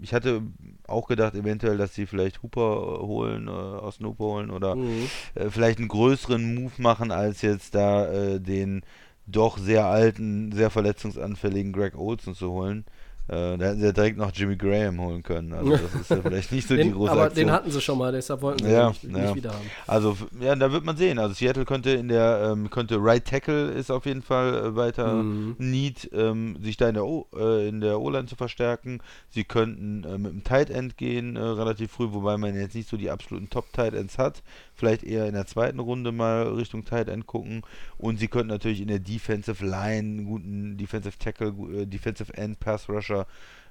ich 0.00 0.14
hatte 0.14 0.42
auch 0.90 1.08
gedacht, 1.08 1.34
eventuell, 1.34 1.76
dass 1.78 1.94
sie 1.94 2.06
vielleicht 2.06 2.42
Hooper 2.42 2.60
äh, 3.00 3.06
holen, 3.06 3.48
äh, 3.48 3.50
aus 3.50 3.98
dem 3.98 4.06
Hooper 4.08 4.24
holen 4.24 4.50
oder 4.50 4.76
Mhm. 4.76 5.08
äh, 5.34 5.50
vielleicht 5.50 5.78
einen 5.78 5.88
größeren 5.88 6.54
Move 6.54 6.72
machen, 6.78 7.10
als 7.12 7.42
jetzt 7.42 7.74
da 7.74 8.10
äh, 8.12 8.40
den 8.40 8.82
doch 9.26 9.58
sehr 9.58 9.86
alten, 9.86 10.50
sehr 10.52 10.70
verletzungsanfälligen 10.70 11.72
Greg 11.72 11.96
Olson 11.96 12.34
zu 12.34 12.50
holen. 12.50 12.84
Äh, 13.30 13.56
da 13.58 13.66
hätten 13.66 13.78
sie 13.78 13.86
ja 13.86 13.92
direkt 13.92 14.16
noch 14.18 14.32
Jimmy 14.34 14.56
Graham 14.56 15.00
holen 15.00 15.22
können. 15.22 15.52
Also 15.52 15.70
das 15.76 15.94
ist 15.94 16.10
ja 16.10 16.16
vielleicht 16.22 16.50
nicht 16.50 16.66
so 16.66 16.74
die 16.74 16.82
Den, 16.82 16.92
große 16.94 17.12
aber 17.12 17.22
Aktion. 17.24 17.46
den 17.46 17.52
hatten 17.54 17.70
sie 17.70 17.80
schon 17.80 17.96
mal, 17.96 18.10
deshalb 18.10 18.42
wollten 18.42 18.64
sie 18.64 18.72
Ja, 18.72 18.88
ihn 18.88 18.88
nicht, 18.88 19.04
ja. 19.04 19.18
nicht 19.26 19.34
wieder 19.36 19.50
haben. 19.50 19.70
Also 19.86 20.16
ja, 20.40 20.56
da 20.56 20.72
wird 20.72 20.84
man 20.84 20.96
sehen. 20.96 21.20
Also 21.20 21.34
Seattle 21.34 21.64
könnte 21.64 21.90
in 21.90 22.08
der 22.08 22.50
ähm, 22.52 22.70
könnte 22.70 22.96
Right 23.00 23.24
Tackle 23.24 23.70
ist 23.70 23.92
auf 23.92 24.04
jeden 24.06 24.22
Fall 24.22 24.54
äh, 24.54 24.74
weiter 24.76 25.14
Mhm. 25.14 25.54
Need, 25.58 26.10
ähm, 26.12 26.56
sich 26.60 26.76
da 26.76 26.88
in 26.88 26.94
der 26.94 27.04
O 27.06 27.26
äh, 27.36 27.68
in 27.68 27.80
der 27.80 28.00
O-Line 28.00 28.26
zu 28.26 28.34
verstärken. 28.34 29.00
Sie 29.28 29.44
könnten 29.44 30.02
äh, 30.02 30.18
mit 30.18 30.32
dem 30.32 30.42
Tight 30.42 30.68
End 30.70 30.96
gehen 30.96 31.36
äh, 31.36 31.40
relativ 31.40 31.92
früh, 31.92 32.08
wobei 32.10 32.36
man 32.36 32.56
jetzt 32.56 32.74
nicht 32.74 32.88
so 32.88 32.96
die 32.96 33.10
absoluten 33.10 33.48
Top 33.48 33.72
Tight 33.72 33.94
Ends 33.94 34.18
hat. 34.18 34.42
Vielleicht 34.74 35.04
eher 35.04 35.26
in 35.26 35.34
der 35.34 35.46
zweiten 35.46 35.78
Runde 35.78 36.10
mal 36.10 36.48
Richtung 36.48 36.84
Tight 36.84 37.08
End 37.08 37.26
gucken. 37.26 37.62
Und 37.98 38.18
sie 38.18 38.28
könnten 38.28 38.48
natürlich 38.48 38.80
in 38.80 38.88
der 38.88 38.98
Defensive 38.98 39.64
Line 39.64 39.98
einen 39.98 40.24
guten 40.24 40.76
Defensive 40.78 41.18
Tackle, 41.18 41.54
äh, 41.72 41.86
Defensive 41.86 42.32
End 42.36 42.58
Pass 42.58 42.88
Rusher 42.88 43.19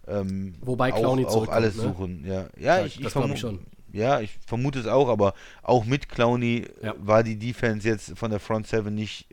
ähm, 0.08 0.56
Wobei 0.62 0.94
auch, 0.94 1.00
Clowney 1.00 1.26
auch 1.26 1.32
zurückkommt, 1.32 1.56
alles 1.56 1.76
ne? 1.76 1.82
suchen. 1.84 2.24
Ja, 2.26 2.34
ja, 2.58 2.80
Ja, 2.80 2.86
ich, 2.86 2.98
ich 2.98 3.04
das 3.04 3.14
glaub 3.14 3.26
ich 3.26 3.32
vermu- 3.34 3.38
schon. 3.38 3.60
Ja, 3.92 4.20
ich 4.22 4.38
vermute 4.46 4.80
es 4.80 4.86
auch, 4.88 5.10
aber 5.10 5.34
auch 5.64 5.86
mit 5.86 6.10
Clowney 6.10 6.66
Ja. 6.84 6.94
war 7.00 7.24
die 7.24 7.38
Defense 7.38 7.88
jetzt 7.88 8.18
von 8.18 8.30
der 8.32 8.40
Front 8.40 8.68
Seven 8.68 8.94
nicht 8.94 9.28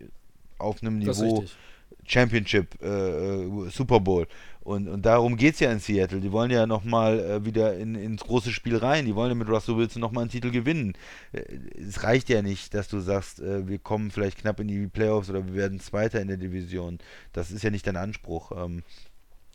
auf 0.59 0.83
einem 0.83 0.99
Niveau. 0.99 1.45
Championship, 2.09 2.81
äh, 2.83 2.87
äh, 2.87 3.71
Super 3.71 3.99
Bowl. 4.01 4.29
Und, 4.61 4.89
und 4.89 5.05
darum 5.05 5.37
geht 5.37 5.55
es 5.55 5.61
ja 5.61 5.73
in 5.73 5.81
Seattle. 5.81 6.21
Die 6.21 6.31
wollen 6.31 6.51
ja 6.53 6.65
nochmal 6.67 7.19
äh, 7.19 7.45
wieder 7.45 7.77
in, 7.77 7.95
ins 7.97 8.23
große 8.23 8.53
Spiel 8.53 8.77
rein. 8.77 9.07
Die 9.07 9.15
wollen 9.17 9.31
ja 9.31 9.35
mit 9.35 9.49
Russell 9.49 9.77
Wilson 9.77 10.01
nochmal 10.01 10.23
einen 10.23 10.31
Titel 10.31 10.51
gewinnen. 10.53 10.95
Äh, 11.33 11.43
es 11.81 12.05
reicht 12.05 12.29
ja 12.29 12.43
nicht, 12.43 12.75
dass 12.75 12.89
du 12.89 13.01
sagst, 13.01 13.41
äh, 13.41 13.67
wir 13.67 13.79
kommen 13.79 14.11
vielleicht 14.13 14.39
knapp 14.39 14.61
in 14.61 14.69
die 14.69 14.87
Playoffs 14.87 15.31
oder 15.31 15.47
wir 15.47 15.55
werden 15.55 15.81
Zweiter 15.81 16.21
in 16.21 16.29
der 16.29 16.37
Division. 16.37 16.99
Das 17.33 17.51
ist 17.51 17.63
ja 17.65 17.71
nicht 17.71 17.87
dein 17.89 17.97
Anspruch. 17.97 18.53
Ähm, 18.57 18.83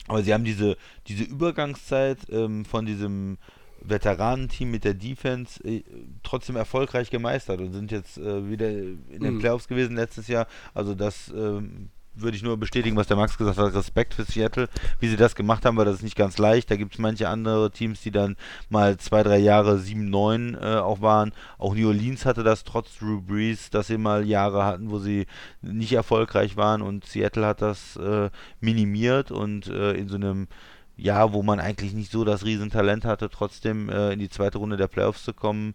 aber 0.08 0.22
sie 0.22 0.34
haben 0.34 0.44
diese, 0.44 0.76
diese 1.06 1.24
Übergangszeit 1.24 2.18
ähm, 2.30 2.64
von 2.64 2.86
diesem 2.86 3.38
Veteranenteam 3.80 4.70
mit 4.70 4.84
der 4.84 4.94
Defense 4.94 5.62
äh, 5.64 5.82
trotzdem 6.22 6.56
erfolgreich 6.56 7.10
gemeistert 7.10 7.60
und 7.60 7.72
sind 7.72 7.90
jetzt 7.90 8.18
äh, 8.18 8.48
wieder 8.48 8.70
in 8.70 9.20
den 9.22 9.34
Mhm. 9.34 9.38
Playoffs 9.40 9.68
gewesen 9.68 9.96
letztes 9.96 10.28
Jahr. 10.28 10.46
Also 10.74 10.94
das 10.94 11.32
ähm, 11.34 11.90
würde 12.14 12.36
ich 12.36 12.42
nur 12.42 12.56
bestätigen, 12.56 12.96
was 12.96 13.06
der 13.06 13.16
Max 13.16 13.38
gesagt 13.38 13.58
hat. 13.58 13.74
Respekt 13.74 14.14
für 14.14 14.24
Seattle, 14.24 14.68
wie 15.00 15.08
sie 15.08 15.16
das 15.16 15.34
gemacht 15.34 15.64
haben, 15.64 15.76
weil 15.76 15.84
das 15.84 15.96
ist 15.96 16.02
nicht 16.02 16.16
ganz 16.16 16.38
leicht. 16.38 16.70
Da 16.70 16.76
gibt 16.76 16.94
es 16.94 16.98
manche 16.98 17.28
andere 17.28 17.70
Teams, 17.70 18.02
die 18.02 18.10
dann 18.10 18.36
mal 18.68 18.98
zwei, 18.98 19.22
drei 19.22 19.38
Jahre 19.38 19.76
7-9 19.76 20.60
äh, 20.60 20.78
auch 20.78 21.00
waren. 21.00 21.32
Auch 21.58 21.74
New 21.74 21.88
Orleans 21.88 22.26
hatte 22.26 22.42
das 22.42 22.64
trotz 22.64 22.98
Drew 22.98 23.20
Brees, 23.20 23.70
dass 23.70 23.86
sie 23.86 23.98
mal 23.98 24.26
Jahre 24.26 24.64
hatten, 24.64 24.90
wo 24.90 24.98
sie 24.98 25.26
nicht 25.62 25.92
erfolgreich 25.92 26.56
waren 26.56 26.82
und 26.82 27.06
Seattle 27.06 27.46
hat 27.46 27.62
das 27.62 27.96
äh, 27.96 28.30
minimiert 28.60 29.30
und 29.30 29.68
äh, 29.68 29.92
in 29.92 30.08
so 30.08 30.16
einem 30.16 30.48
Jahr, 30.96 31.32
wo 31.32 31.42
man 31.42 31.60
eigentlich 31.60 31.94
nicht 31.94 32.12
so 32.12 32.24
das 32.24 32.44
Riesentalent 32.44 33.04
hatte, 33.04 33.30
trotzdem 33.30 33.88
äh, 33.88 34.12
in 34.12 34.18
die 34.18 34.28
zweite 34.28 34.58
Runde 34.58 34.76
der 34.76 34.88
Playoffs 34.88 35.24
zu 35.24 35.32
kommen, 35.32 35.74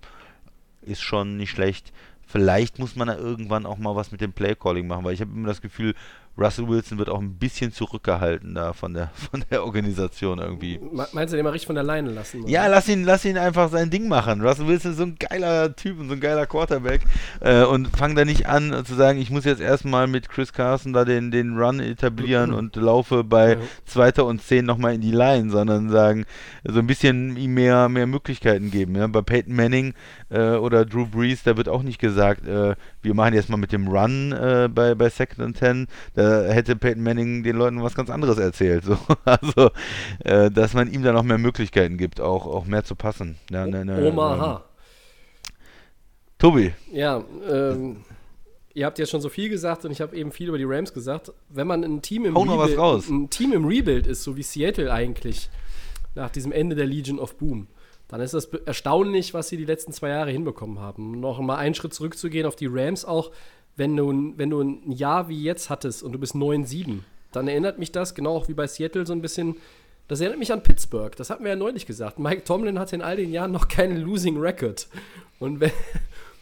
ist 0.81 1.01
schon 1.01 1.37
nicht 1.37 1.51
schlecht. 1.51 1.91
Vielleicht 2.25 2.77
muss 2.77 2.95
man 2.95 3.07
da 3.07 3.15
irgendwann 3.15 3.65
auch 3.65 3.77
mal 3.77 3.95
was 3.95 4.11
mit 4.11 4.21
dem 4.21 4.33
Playcalling 4.33 4.85
machen, 4.87 5.05
weil 5.05 5.13
ich 5.13 5.21
habe 5.21 5.31
immer 5.31 5.47
das 5.47 5.61
Gefühl, 5.61 5.95
Russell 6.37 6.67
Wilson 6.67 6.97
wird 6.97 7.09
auch 7.09 7.19
ein 7.19 7.33
bisschen 7.37 7.71
zurückgehalten 7.71 8.53
da 8.55 8.73
von 8.73 8.93
der 8.93 9.09
von 9.31 9.43
der 9.49 9.63
Organisation 9.63 10.39
irgendwie. 10.39 10.79
Me- 10.79 11.07
Meinst 11.13 11.33
du, 11.33 11.37
den 11.37 11.43
mal 11.43 11.49
richtig 11.51 11.67
von 11.67 11.75
der 11.75 11.83
Leine 11.83 12.11
lassen? 12.11 12.41
oder? 12.43 12.49
Ja, 12.51 12.67
lass 12.67 12.87
ihn, 12.87 13.03
lass 13.03 13.25
ihn 13.25 13.37
einfach 13.37 13.69
sein 13.69 13.89
Ding 13.89 14.07
machen. 14.07 14.41
Russell 14.41 14.67
Wilson 14.67 14.91
ist 14.91 14.97
so 14.97 15.03
ein 15.03 15.15
geiler 15.19 15.75
Typ 15.75 15.99
und 15.99 16.07
so 16.09 16.13
ein 16.13 16.19
geiler 16.19 16.45
Quarterback. 16.45 17.01
Äh, 17.39 17.63
und 17.63 17.87
fang 17.95 18.15
da 18.15 18.25
nicht 18.25 18.45
an 18.47 18.83
zu 18.85 18.95
sagen, 18.95 19.19
ich 19.19 19.29
muss 19.31 19.45
jetzt 19.45 19.61
erstmal 19.61 20.07
mit 20.07 20.29
Chris 20.29 20.53
Carson 20.53 20.93
da 20.93 21.05
den, 21.05 21.31
den 21.31 21.57
Run 21.57 21.79
etablieren 21.79 22.53
und 22.53 22.75
laufe 22.75 23.23
bei 23.23 23.53
Ja. 23.53 23.57
Zweiter 23.85 24.25
und 24.25 24.41
Zehn 24.41 24.65
nochmal 24.65 24.93
in 24.93 25.01
die 25.01 25.11
Line, 25.11 25.49
sondern 25.49 25.89
sagen, 25.89 26.25
so 26.63 26.79
ein 26.79 26.87
bisschen 26.87 27.35
ihm 27.37 27.53
mehr, 27.53 27.89
mehr 27.89 28.07
Möglichkeiten 28.07 28.71
geben. 28.71 28.95
Ja? 28.95 29.07
Bei 29.07 29.21
Peyton 29.21 29.55
Manning 29.55 29.93
äh, 30.29 30.55
oder 30.55 30.85
Drew 30.85 31.05
Brees, 31.05 31.43
da 31.43 31.57
wird 31.57 31.69
auch 31.69 31.83
nicht 31.83 31.99
gesagt, 31.99 32.45
äh, 32.47 32.75
wir 33.01 33.13
machen 33.13 33.33
jetzt 33.33 33.49
mal 33.49 33.57
mit 33.57 33.71
dem 33.71 33.87
Run 33.87 34.31
äh, 34.31 34.69
bei, 34.73 34.95
bei 34.95 35.09
Second 35.09 35.39
and 35.39 35.57
Ten. 35.57 35.87
Da 36.13 36.43
hätte 36.43 36.75
Peyton 36.75 37.03
Manning 37.03 37.43
den 37.43 37.55
Leuten 37.55 37.81
was 37.81 37.95
ganz 37.95 38.09
anderes 38.09 38.37
erzählt. 38.37 38.83
So. 38.83 38.97
Also, 39.25 39.71
äh, 40.23 40.49
dass 40.49 40.73
man 40.73 40.91
ihm 40.91 41.03
da 41.03 41.11
noch 41.11 41.23
mehr 41.23 41.37
Möglichkeiten 41.37 41.97
gibt, 41.97 42.21
auch, 42.21 42.47
auch 42.47 42.65
mehr 42.65 42.85
zu 42.85 42.95
passen. 42.95 43.35
Ja, 43.51 43.67
ne, 43.67 43.83
ne, 43.83 43.99
ähm, 43.99 44.13
Omaha. 44.13 44.63
Tobi, 46.37 46.73
Ja, 46.91 47.23
ähm, 47.49 47.97
ihr 48.73 48.85
habt 48.85 48.99
jetzt 48.99 49.09
schon 49.09 49.21
so 49.21 49.29
viel 49.29 49.49
gesagt 49.49 49.85
und 49.85 49.91
ich 49.91 50.01
habe 50.01 50.15
eben 50.15 50.31
viel 50.31 50.49
über 50.49 50.57
die 50.57 50.65
Rams 50.65 50.93
gesagt. 50.93 51.31
Wenn 51.49 51.67
man 51.67 51.83
ein 51.83 52.01
Team 52.01 52.25
im, 52.25 52.37
Rebuild, 52.37 53.09
ein 53.09 53.29
Team 53.29 53.53
im 53.53 53.65
Rebuild 53.65 54.05
ist, 54.05 54.23
so 54.23 54.37
wie 54.37 54.43
Seattle 54.43 54.93
eigentlich, 54.93 55.49
nach 56.13 56.29
diesem 56.29 56.51
Ende 56.51 56.75
der 56.75 56.85
Legion 56.85 57.19
of 57.19 57.37
Boom, 57.37 57.67
dann 58.07 58.21
ist 58.21 58.33
das 58.33 58.45
erstaunlich, 58.65 59.33
was 59.33 59.49
sie 59.49 59.57
die 59.57 59.65
letzten 59.65 59.91
zwei 59.91 60.09
Jahre 60.09 60.31
hinbekommen 60.31 60.79
haben. 60.79 61.19
Noch 61.19 61.39
mal 61.39 61.57
einen 61.57 61.75
Schritt 61.75 61.93
zurückzugehen 61.93 62.45
auf 62.45 62.55
die 62.55 62.67
Rams 62.69 63.05
auch, 63.05 63.31
wenn 63.75 63.95
du, 63.95 64.33
wenn 64.37 64.49
du 64.49 64.61
ein 64.61 64.91
Jahr 64.91 65.29
wie 65.29 65.41
jetzt 65.41 65.69
hattest 65.69 66.03
und 66.03 66.11
du 66.11 66.19
bist 66.19 66.33
9-7, 66.33 66.99
dann 67.31 67.47
erinnert 67.47 67.77
mich 67.77 67.91
das, 67.91 68.15
genau 68.15 68.35
auch 68.35 68.47
wie 68.47 68.53
bei 68.53 68.65
Seattle, 68.65 69.05
so 69.05 69.13
ein 69.13 69.21
bisschen, 69.21 69.57
das 70.07 70.19
erinnert 70.19 70.39
mich 70.39 70.51
an 70.51 70.63
Pittsburgh. 70.63 71.15
Das 71.15 71.29
hatten 71.29 71.43
wir 71.43 71.51
ja 71.51 71.55
neulich 71.55 71.85
gesagt. 71.85 72.17
Mike 72.17 72.43
Tomlin 72.43 72.79
hatte 72.79 72.95
in 72.95 73.01
all 73.01 73.17
den 73.17 73.31
Jahren 73.31 73.51
noch 73.51 73.67
keinen 73.67 73.97
Losing 73.97 74.37
Record. 74.37 74.87
Und 75.39 75.59
wenn, 75.59 75.71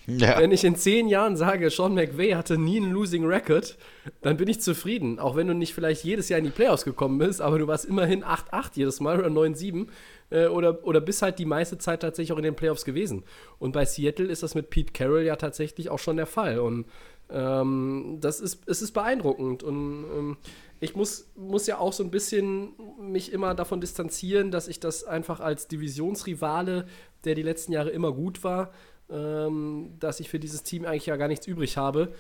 ja. 0.08 0.40
wenn 0.40 0.52
ich 0.52 0.64
in 0.64 0.76
zehn 0.76 1.08
Jahren 1.08 1.36
sage, 1.36 1.70
Sean 1.70 1.94
McVay 1.94 2.32
hatte 2.32 2.58
nie 2.58 2.78
einen 2.78 2.92
Losing 2.92 3.26
Record, 3.26 3.78
dann 4.22 4.38
bin 4.38 4.48
ich 4.48 4.62
zufrieden. 4.62 5.20
Auch 5.20 5.36
wenn 5.36 5.48
du 5.48 5.54
nicht 5.54 5.74
vielleicht 5.74 6.04
jedes 6.04 6.30
Jahr 6.30 6.40
in 6.40 6.46
die 6.46 6.52
Playoffs 6.52 6.86
gekommen 6.86 7.18
bist, 7.18 7.42
aber 7.42 7.60
du 7.60 7.68
warst 7.68 7.86
immerhin 7.86 8.24
8-8 8.24 8.72
jedes 8.74 9.00
Mal 9.00 9.20
oder 9.20 9.30
9-7 9.30 9.88
äh, 10.30 10.48
oder, 10.48 10.86
oder 10.86 11.02
bist 11.02 11.22
halt 11.22 11.40
die 11.40 11.46
meiste 11.46 11.78
Zeit 11.78 12.02
tatsächlich 12.02 12.34
auch 12.34 12.38
in 12.38 12.44
den 12.44 12.56
Playoffs 12.56 12.86
gewesen. 12.86 13.24
Und 13.60 13.72
bei 13.72 13.86
Seattle 13.86 14.28
ist 14.28 14.44
das 14.44 14.56
mit 14.56 14.70
Pete 14.70 14.94
Carroll 14.94 15.24
ja 15.24 15.36
tatsächlich 15.36 15.90
auch 15.90 16.00
schon 16.00 16.18
der 16.18 16.28
Fall. 16.28 16.60
Und 16.60 16.86
ähm, 17.30 18.18
das 18.22 18.40
ist, 18.40 18.62
es 18.68 18.82
ist 18.82 18.92
beeindruckend. 18.92 19.64
Und 19.64 20.06
ähm, 20.16 20.38
ich 20.80 20.96
muss, 20.96 21.32
muss 21.36 21.68
ja 21.68 21.80
auch 21.80 21.94
so 21.94 22.04
ein 22.04 22.12
bisschen 22.12 22.74
mich 23.00 23.32
immer 23.32 23.56
davon 23.56 23.82
distanzieren, 23.82 24.52
dass 24.52 24.68
ich 24.68 24.80
das 24.80 25.04
einfach 25.04 25.40
als 25.40 25.68
Divisionsrivale, 25.68 26.86
der 27.24 27.36
die 27.36 27.44
letzten 27.44 27.72
Jahre 27.72 27.90
immer 27.90 28.12
gut 28.12 28.44
war, 28.44 28.72
ähm, 29.10 29.96
dass 30.00 30.20
ich 30.20 30.30
für 30.30 30.40
dieses 30.40 30.64
Team 30.64 30.86
eigentlich 30.86 31.06
ja 31.06 31.16
gar 31.16 31.28
nichts 31.28 31.48
übrig 31.48 31.78
habe. 31.78 32.14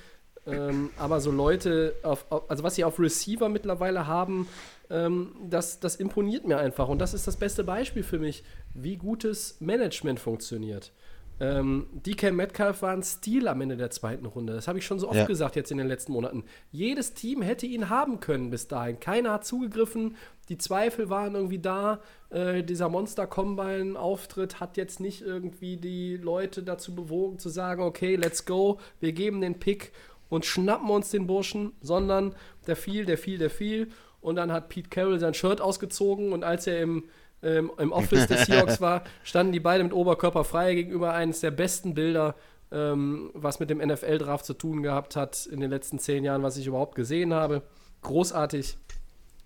Ähm, 0.47 0.91
aber 0.97 1.21
so 1.21 1.31
Leute, 1.31 1.95
auf, 2.03 2.25
auf, 2.29 2.49
also 2.49 2.63
was 2.63 2.75
sie 2.75 2.83
auf 2.83 2.99
Receiver 2.99 3.49
mittlerweile 3.49 4.05
haben, 4.05 4.47
ähm, 4.89 5.35
das, 5.49 5.79
das 5.79 5.95
imponiert 5.95 6.45
mir 6.45 6.57
einfach. 6.57 6.87
Und 6.87 6.99
das 6.99 7.13
ist 7.13 7.25
das 7.25 7.37
beste 7.37 7.63
Beispiel 7.63 8.03
für 8.03 8.19
mich, 8.19 8.43
wie 8.73 8.97
gutes 8.97 9.59
Management 9.59 10.19
funktioniert. 10.19 10.91
Ähm, 11.39 11.87
DK 11.93 12.31
Metcalf 12.31 12.81
war 12.81 12.91
ein 12.91 13.03
Stil 13.03 13.47
am 13.47 13.59
Ende 13.61 13.75
der 13.75 13.89
zweiten 13.89 14.25
Runde. 14.25 14.53
Das 14.53 14.67
habe 14.67 14.79
ich 14.79 14.85
schon 14.85 14.99
so 14.99 15.09
oft 15.09 15.17
ja. 15.17 15.25
gesagt 15.25 15.55
jetzt 15.55 15.71
in 15.71 15.77
den 15.77 15.87
letzten 15.87 16.13
Monaten. 16.13 16.43
Jedes 16.71 17.13
Team 17.13 17.41
hätte 17.41 17.65
ihn 17.65 17.89
haben 17.89 18.19
können 18.19 18.51
bis 18.51 18.67
dahin. 18.67 18.99
Keiner 18.99 19.33
hat 19.33 19.45
zugegriffen. 19.45 20.15
Die 20.47 20.57
Zweifel 20.57 21.09
waren 21.09 21.35
irgendwie 21.35 21.59
da. 21.59 21.99
Äh, 22.29 22.63
dieser 22.63 22.87
Monster-Combine-Auftritt 22.87 24.59
hat 24.59 24.77
jetzt 24.77 24.99
nicht 24.99 25.21
irgendwie 25.21 25.75
die 25.77 26.15
Leute 26.15 26.63
dazu 26.63 26.95
bewogen 26.95 27.37
zu 27.37 27.49
sagen, 27.49 27.81
okay, 27.83 28.15
let's 28.15 28.45
go, 28.45 28.79
wir 28.99 29.11
geben 29.11 29.41
den 29.41 29.59
Pick 29.59 29.91
und 30.29 30.45
schnappen 30.45 30.89
uns 30.89 31.09
den 31.09 31.27
Burschen, 31.27 31.73
sondern 31.81 32.35
der 32.67 32.75
fiel, 32.75 33.05
der 33.05 33.17
fiel, 33.17 33.37
der 33.37 33.49
fiel. 33.49 33.89
Und 34.21 34.37
dann 34.37 34.51
hat 34.51 34.69
Pete 34.69 34.89
Carroll 34.89 35.19
sein 35.19 35.35
Shirt 35.35 35.61
ausgezogen 35.61 36.33
und 36.33 36.43
als 36.43 36.65
er 36.65 36.81
im 36.81 37.03
ähm, 37.45 37.71
im 37.77 37.91
Office 37.91 38.27
des 38.27 38.45
Seahawks 38.45 38.81
war, 38.81 39.03
standen 39.23 39.53
die 39.53 39.59
beide 39.59 39.83
mit 39.83 39.93
Oberkörper 39.93 40.43
frei 40.43 40.73
gegenüber 40.73 41.13
eines 41.13 41.39
der 41.39 41.51
besten 41.51 41.93
Bilder, 41.93 42.35
ähm, 42.71 43.29
was 43.33 43.59
mit 43.59 43.69
dem 43.69 43.77
NFL-Draft 43.77 44.45
zu 44.45 44.53
tun 44.53 44.83
gehabt 44.83 45.15
hat 45.15 45.45
in 45.45 45.59
den 45.59 45.69
letzten 45.69 45.99
zehn 45.99 46.23
Jahren, 46.23 46.43
was 46.43 46.57
ich 46.57 46.67
überhaupt 46.67 46.95
gesehen 46.95 47.33
habe. 47.33 47.61
Großartig. 48.01 48.77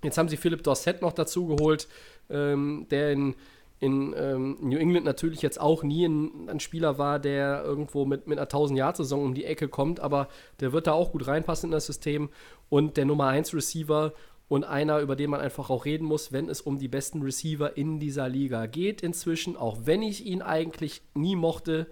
Jetzt 0.04 0.18
haben 0.18 0.30
sie 0.30 0.38
Philipp 0.38 0.64
Dorsett 0.64 1.02
noch 1.02 1.12
dazu 1.12 1.48
geholt, 1.48 1.90
ähm, 2.30 2.88
der 2.90 3.12
in, 3.12 3.36
in 3.80 4.16
ähm, 4.18 4.58
New 4.62 4.78
England 4.78 5.06
natürlich 5.06 5.42
jetzt 5.42 5.60
auch 5.60 5.84
nie 5.84 6.06
ein, 6.06 6.50
ein, 6.50 6.62
Spieler 6.62 6.98
war, 6.98 7.20
der 7.20 7.64
irgendwo 7.66 8.06
mit, 8.06 8.28
mit 8.28 8.40
einer 8.40 8.48
1000-Jahr-Saison 8.48 9.24
um 9.24 9.34
die 9.34 9.44
Ecke 9.44 9.68
kommt, 9.68 10.00
aber 10.00 10.30
der 10.62 10.72
wird 10.72 10.88
da 10.88 10.94
auch 10.94 11.12
gut 11.12 11.28
reinpassen 11.28 11.68
in 11.68 11.72
das 11.72 11.86
System. 11.86 12.30
Und 12.70 12.98
der 12.98 13.06
Nummer 13.06 13.28
1 13.28 13.54
Receiver 13.54 14.14
und 14.50 14.64
einer, 14.66 15.00
über 15.00 15.16
den 15.16 15.30
man 15.30 15.40
einfach 15.40 15.70
auch 15.70 15.86
reden 15.86 16.06
muss, 16.06 16.34
wenn 16.34 16.50
es 16.50 16.60
um 16.60 16.80
die 16.80 16.88
besten 16.88 17.22
Receiver 17.22 17.78
in 17.78 18.00
dieser 18.00 18.28
Liga 18.28 18.66
geht 18.66 19.02
inzwischen, 19.02 19.56
auch 19.56 19.78
wenn 19.86 20.02
ich 20.02 20.26
ihn 20.26 20.42
eigentlich 20.42 21.04
nie 21.14 21.36
mochte 21.36 21.88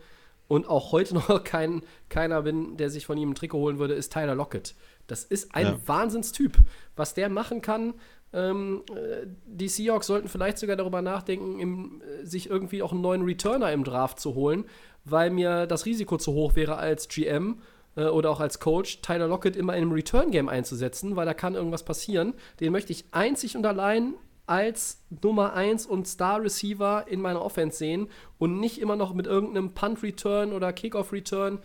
und 0.48 0.68
auch 0.68 0.92
heute 0.92 1.14
noch 1.14 1.44
kein, 1.44 1.84
keiner 2.10 2.42
bin, 2.42 2.76
der 2.76 2.90
sich 2.90 3.06
von 3.06 3.18
ihm 3.18 3.32
ein 3.32 3.36
Trikot 3.36 3.60
holen 3.60 3.80
würde, 3.80 3.94
ist 3.94 4.12
Tyler 4.12 4.36
Lockett. 4.36 4.76
Das 5.06 5.24
ist 5.24 5.56
ein 5.56 5.66
ja. 5.66 5.80
Wahnsinnstyp. 5.86 6.58
Was 6.96 7.14
der 7.14 7.30
machen 7.30 7.62
kann, 7.62 7.94
ähm, 8.34 8.82
äh, 8.90 9.28
die 9.46 9.70
Seahawks 9.70 10.08
sollten 10.08 10.28
vielleicht 10.28 10.58
sogar 10.58 10.76
darüber 10.76 11.02
nachdenken, 11.02 11.60
im, 11.60 12.02
äh, 12.02 12.26
sich 12.26 12.50
irgendwie 12.50 12.82
auch 12.82 12.92
einen 12.92 13.02
neuen 13.02 13.22
Returner 13.22 13.72
im 13.72 13.84
Draft 13.84 14.20
zu 14.20 14.36
holen, 14.36 14.66
weil 15.06 15.30
mir 15.30 15.68
das 15.68 15.86
Risiko 15.86 16.18
zu 16.18 16.34
hoch 16.34 16.56
wäre 16.56 16.78
als 16.78 17.08
GM 17.08 17.62
äh, 17.98 18.06
oder 18.06 18.30
auch 18.30 18.40
als 18.40 18.60
Coach, 18.60 19.02
Tyler 19.02 19.28
Lockett 19.28 19.58
immer 19.58 19.74
in 19.76 19.82
einem 19.82 19.92
Return-Game 19.92 20.48
einzusetzen, 20.48 21.18
weil 21.18 21.26
da 21.26 21.34
kann 21.34 21.56
irgendwas 21.56 21.84
passieren. 21.84 22.34
Den 22.62 22.72
möchte 22.72 22.94
ich 22.94 23.06
einzig 23.12 23.58
und 23.58 23.66
allein 23.66 24.14
als 24.46 25.04
Nummer 25.22 25.54
1 25.54 25.86
und 25.86 26.08
Star-Receiver 26.08 27.06
in 27.10 27.20
meiner 27.20 27.42
Offense 27.42 27.78
sehen 27.78 28.08
und 28.38 28.62
nicht 28.62 28.80
immer 28.80 28.96
noch 28.96 29.14
mit 29.14 29.28
irgendeinem 29.28 29.74
Punt-Return 29.74 30.54
oder 30.54 30.72
Kickoff-Return. 30.72 31.60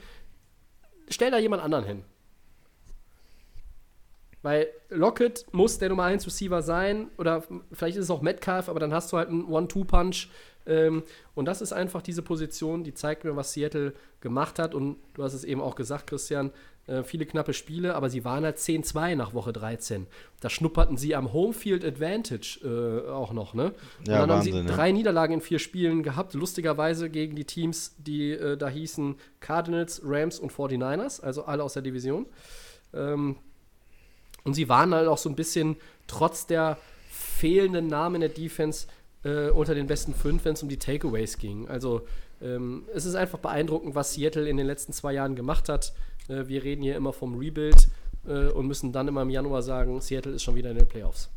Stell 1.09 1.31
da 1.31 1.39
jemand 1.39 1.63
anderen 1.63 1.85
hin. 1.85 2.05
Weil 4.43 4.67
Lockett 4.89 5.47
muss 5.53 5.79
der 5.79 5.91
Nummer 5.91 6.05
1 6.05 6.27
Receiver 6.27 6.63
sein 6.63 7.09
oder 7.17 7.45
vielleicht 7.73 7.97
ist 7.97 8.05
es 8.05 8.11
auch 8.11 8.23
Metcalf, 8.23 8.69
aber 8.69 8.81
dann 8.81 8.93
hast 8.93 9.13
du 9.13 9.17
halt 9.17 9.29
einen 9.29 9.45
One-Two-Punch 9.45 10.29
ähm, 10.67 11.03
und 11.35 11.47
das 11.47 11.61
ist 11.61 11.73
einfach 11.73 12.03
diese 12.03 12.23
Position, 12.23 12.85
die 12.85 12.95
zeigt 12.95 13.25
mir, 13.25 13.37
was 13.37 13.53
Seattle 13.53 13.95
gemacht 14.21 14.59
hat. 14.59 14.75
Und 14.75 14.97
du 15.15 15.23
hast 15.23 15.35
es 15.35 15.45
eben 15.45 15.61
auch 15.61 15.75
gesagt, 15.75 16.09
Christian, 16.09 16.53
äh, 16.87 17.03
viele 17.03 17.27
knappe 17.27 17.53
Spiele, 17.53 17.95
aber 17.95 18.11
sie 18.11 18.25
waren 18.25 18.45
halt 18.45 18.59
10-2 18.59 19.15
nach 19.15 19.35
Woche 19.35 19.53
13. 19.53 20.07
Da 20.41 20.51
schnupperten 20.51 20.97
sie 20.97 21.15
am 21.15 21.33
Homefield 21.33 21.85
Advantage 21.85 22.61
äh, 22.65 23.11
auch 23.11 23.33
noch, 23.33 23.55
ne? 23.55 23.73
Und 24.01 24.09
ja, 24.09 24.19
dann 24.19 24.31
Wahnsinn, 24.31 24.55
haben 24.55 24.67
sie 24.67 24.75
drei 24.75 24.93
Niederlagen 24.93 25.35
in 25.35 25.41
vier 25.41 25.59
Spielen 25.59 26.03
gehabt, 26.03 26.35
lustigerweise 26.35 27.09
gegen 27.09 27.37
die 27.37 27.45
Teams, 27.45 27.95
die 27.99 28.33
äh, 28.33 28.57
da 28.57 28.69
hießen 28.69 29.17
Cardinals, 29.41 30.03
Rams 30.05 30.39
und 30.39 30.53
49ers, 30.53 31.21
also 31.21 31.45
alle 31.45 31.63
aus 31.63 31.75
der 31.75 31.83
Division. 31.83 32.27
Ähm, 32.93 33.37
und 34.45 34.55
sie 34.55 34.69
waren 34.69 34.93
halt 34.93 35.07
auch 35.07 35.19
so 35.19 35.29
ein 35.29 35.37
bisschen, 35.37 35.77
trotz 36.09 36.47
der 36.49 36.79
fehlenden 37.11 37.87
Namen 37.87 38.17
in 38.17 38.21
der 38.23 38.31
Defense, 38.31 38.89
äh, 39.25 39.51
unter 39.51 39.75
den 39.75 39.87
besten 39.87 40.15
fünf, 40.15 40.45
wenn 40.45 40.55
es 40.55 40.63
um 40.63 40.69
die 40.69 40.79
Takeaways 40.79 41.39
ging. 41.39 41.69
Also 41.69 42.03
ähm, 42.41 42.85
es 42.95 43.05
ist 43.05 43.15
einfach 43.15 43.39
beeindruckend, 43.39 43.95
was 43.95 44.15
Seattle 44.15 44.49
in 44.49 44.57
den 44.57 44.67
letzten 44.67 44.93
zwei 44.93 45.13
Jahren 45.13 45.37
gemacht 45.37 45.69
hat. 45.69 45.93
Äh, 46.29 46.49
wir 46.49 46.63
reden 46.65 46.83
hier 46.83 46.97
immer 46.97 47.13
vom 47.13 47.37
Rebuild 47.37 47.89
äh, 48.27 48.49
und 48.49 48.67
müssen 48.67 48.93
dann 48.93 49.09
immer 49.09 49.23
im 49.23 49.31
Januar 49.31 49.63
sagen, 49.63 50.01
Seattle 50.01 50.33
ist 50.33 50.43
schon 50.43 50.55
wieder 50.55 50.71
in 50.71 50.79
den 50.79 50.89
Playoffs. 50.89 51.31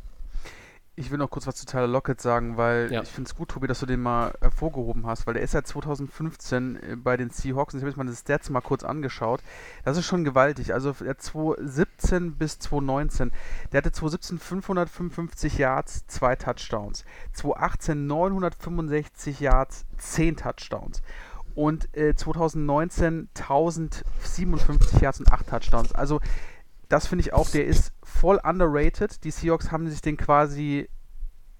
Ich 0.98 1.10
will 1.10 1.18
noch 1.18 1.28
kurz 1.28 1.46
was 1.46 1.56
zu 1.56 1.66
Tyler 1.66 1.86
Lockett 1.86 2.22
sagen, 2.22 2.56
weil 2.56 2.90
ja. 2.90 3.02
ich 3.02 3.10
finde 3.10 3.28
es 3.28 3.34
gut, 3.34 3.50
Tobi, 3.50 3.66
dass 3.66 3.80
du 3.80 3.86
den 3.86 4.00
mal 4.00 4.32
hervorgehoben 4.40 5.06
hast, 5.06 5.26
weil 5.26 5.34
der 5.34 5.42
ist 5.42 5.50
seit 5.50 5.66
2015 5.66 6.76
äh, 6.76 6.96
bei 6.96 7.18
den 7.18 7.28
Seahawks 7.28 7.74
und 7.74 7.80
ich 7.80 7.82
habe 7.82 7.90
jetzt 7.90 7.98
mal 7.98 8.06
das 8.06 8.20
Stats 8.20 8.48
mal 8.48 8.62
kurz 8.62 8.82
angeschaut. 8.82 9.42
Das 9.84 9.98
ist 9.98 10.06
schon 10.06 10.24
gewaltig. 10.24 10.72
Also 10.72 10.92
der 10.92 11.18
2017 11.18 12.36
bis 12.36 12.58
2019, 12.60 13.30
der 13.72 13.78
hatte 13.78 13.92
2017 13.92 14.38
555 14.38 15.58
Yards, 15.58 16.06
zwei 16.06 16.34
Touchdowns. 16.34 17.04
2018 17.34 18.06
965 18.06 19.40
Yards, 19.40 19.84
10 19.98 20.36
Touchdowns. 20.38 21.02
Und 21.54 21.94
äh, 21.94 22.14
2019 22.14 23.28
1057 23.34 25.00
Yards 25.02 25.20
und 25.20 25.30
8 25.30 25.46
Touchdowns. 25.46 25.92
Also 25.94 26.20
das 26.88 27.06
finde 27.06 27.22
ich 27.22 27.32
auch, 27.32 27.48
der 27.50 27.66
ist 27.66 27.92
voll 28.02 28.40
underrated. 28.42 29.24
Die 29.24 29.30
Seahawks 29.30 29.72
haben 29.72 29.88
sich 29.88 30.00
den 30.00 30.16
quasi 30.16 30.88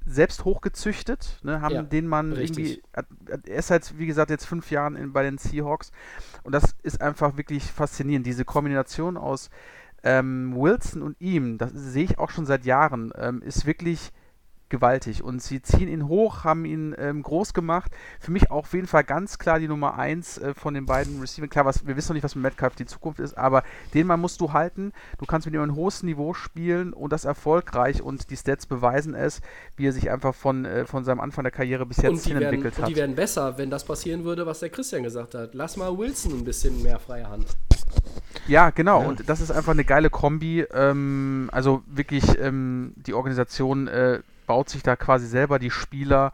selbst 0.06 0.44
hochgezüchtet, 0.44 1.40
ne, 1.42 1.60
haben 1.60 1.74
ja, 1.74 1.82
den 1.82 2.06
man 2.06 2.32
richtig. 2.32 2.80
irgendwie, 2.92 3.50
er 3.50 3.58
ist 3.58 3.72
halt, 3.72 3.98
wie 3.98 4.06
gesagt, 4.06 4.30
jetzt 4.30 4.46
fünf 4.46 4.70
Jahren 4.70 4.94
in, 4.94 5.12
bei 5.12 5.24
den 5.24 5.36
Seahawks 5.36 5.90
und 6.44 6.52
das 6.52 6.76
ist 6.84 7.00
einfach 7.00 7.36
wirklich 7.36 7.64
faszinierend. 7.64 8.24
Diese 8.24 8.44
Kombination 8.44 9.16
aus 9.16 9.50
ähm, 10.04 10.54
Wilson 10.54 11.02
und 11.02 11.20
ihm, 11.20 11.58
das 11.58 11.72
sehe 11.74 12.04
ich 12.04 12.18
auch 12.20 12.30
schon 12.30 12.46
seit 12.46 12.64
Jahren, 12.64 13.12
ähm, 13.16 13.42
ist 13.42 13.66
wirklich 13.66 14.12
gewaltig. 14.68 15.22
Und 15.22 15.42
sie 15.42 15.62
ziehen 15.62 15.88
ihn 15.88 16.08
hoch, 16.08 16.44
haben 16.44 16.64
ihn 16.64 16.94
ähm, 16.98 17.22
groß 17.22 17.54
gemacht. 17.54 17.92
Für 18.20 18.30
mich 18.30 18.50
auch 18.50 18.66
auf 18.66 18.72
jeden 18.72 18.86
Fall 18.86 19.04
ganz 19.04 19.38
klar 19.38 19.58
die 19.58 19.68
Nummer 19.68 19.98
1 19.98 20.38
äh, 20.38 20.54
von 20.54 20.74
den 20.74 20.86
beiden 20.86 21.20
Receivers. 21.20 21.50
Klar, 21.50 21.64
was, 21.64 21.86
wir 21.86 21.96
wissen 21.96 22.10
noch 22.10 22.14
nicht, 22.14 22.24
was 22.24 22.34
mit 22.34 22.42
Metcalf 22.42 22.74
die 22.74 22.86
Zukunft 22.86 23.20
ist, 23.20 23.36
aber 23.36 23.62
den 23.94 24.06
Mann 24.06 24.20
musst 24.20 24.40
du 24.40 24.52
halten. 24.52 24.92
Du 25.18 25.26
kannst 25.26 25.46
mit 25.46 25.54
ihm 25.54 25.62
ein 25.62 25.74
hohes 25.74 26.02
Niveau 26.02 26.34
spielen 26.34 26.92
und 26.92 27.12
das 27.12 27.24
erfolgreich 27.24 28.02
und 28.02 28.30
die 28.30 28.36
Stats 28.36 28.66
beweisen 28.66 29.14
es, 29.14 29.40
wie 29.76 29.86
er 29.86 29.92
sich 29.92 30.10
einfach 30.10 30.34
von, 30.34 30.64
äh, 30.64 30.86
von 30.86 31.04
seinem 31.04 31.20
Anfang 31.20 31.44
der 31.44 31.52
Karriere 31.52 31.86
bis 31.86 31.98
jetzt 31.98 32.26
hin 32.26 32.40
entwickelt 32.40 32.76
hat. 32.76 32.84
Und 32.84 32.88
die 32.88 32.96
werden 32.96 33.14
besser, 33.14 33.58
wenn 33.58 33.70
das 33.70 33.84
passieren 33.84 34.24
würde, 34.24 34.46
was 34.46 34.60
der 34.60 34.70
Christian 34.70 35.02
gesagt 35.02 35.34
hat. 35.34 35.54
Lass 35.54 35.76
mal 35.76 35.96
Wilson 35.96 36.32
ein 36.32 36.44
bisschen 36.44 36.82
mehr 36.82 36.98
freie 36.98 37.28
Hand. 37.28 37.46
Ja, 38.48 38.70
genau. 38.70 39.02
Ja. 39.02 39.08
Und 39.08 39.28
das 39.28 39.40
ist 39.40 39.50
einfach 39.50 39.72
eine 39.72 39.84
geile 39.84 40.10
Kombi. 40.10 40.64
Ähm, 40.72 41.48
also 41.52 41.82
wirklich 41.86 42.38
ähm, 42.38 42.94
die 42.96 43.14
Organisation 43.14 43.88
äh, 43.88 44.20
baut 44.46 44.68
sich 44.68 44.82
da 44.82 44.96
quasi 44.96 45.26
selber 45.26 45.58
die 45.58 45.70
Spieler 45.70 46.32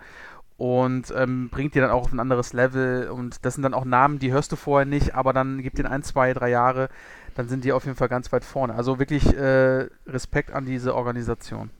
und 0.56 1.12
ähm, 1.16 1.48
bringt 1.50 1.74
die 1.74 1.80
dann 1.80 1.90
auch 1.90 2.04
auf 2.04 2.12
ein 2.12 2.20
anderes 2.20 2.52
Level. 2.52 3.08
Und 3.10 3.44
das 3.44 3.54
sind 3.54 3.62
dann 3.62 3.74
auch 3.74 3.84
Namen, 3.84 4.18
die 4.18 4.32
hörst 4.32 4.52
du 4.52 4.56
vorher 4.56 4.86
nicht, 4.86 5.14
aber 5.14 5.32
dann 5.32 5.62
gibt 5.62 5.78
den 5.78 5.86
ein, 5.86 6.02
zwei, 6.02 6.32
drei 6.32 6.50
Jahre, 6.50 6.88
dann 7.34 7.48
sind 7.48 7.64
die 7.64 7.72
auf 7.72 7.84
jeden 7.84 7.96
Fall 7.96 8.08
ganz 8.08 8.30
weit 8.32 8.44
vorne. 8.44 8.74
Also 8.74 8.98
wirklich 8.98 9.26
äh, 9.36 9.88
Respekt 10.06 10.52
an 10.52 10.66
diese 10.66 10.94
Organisation. 10.94 11.70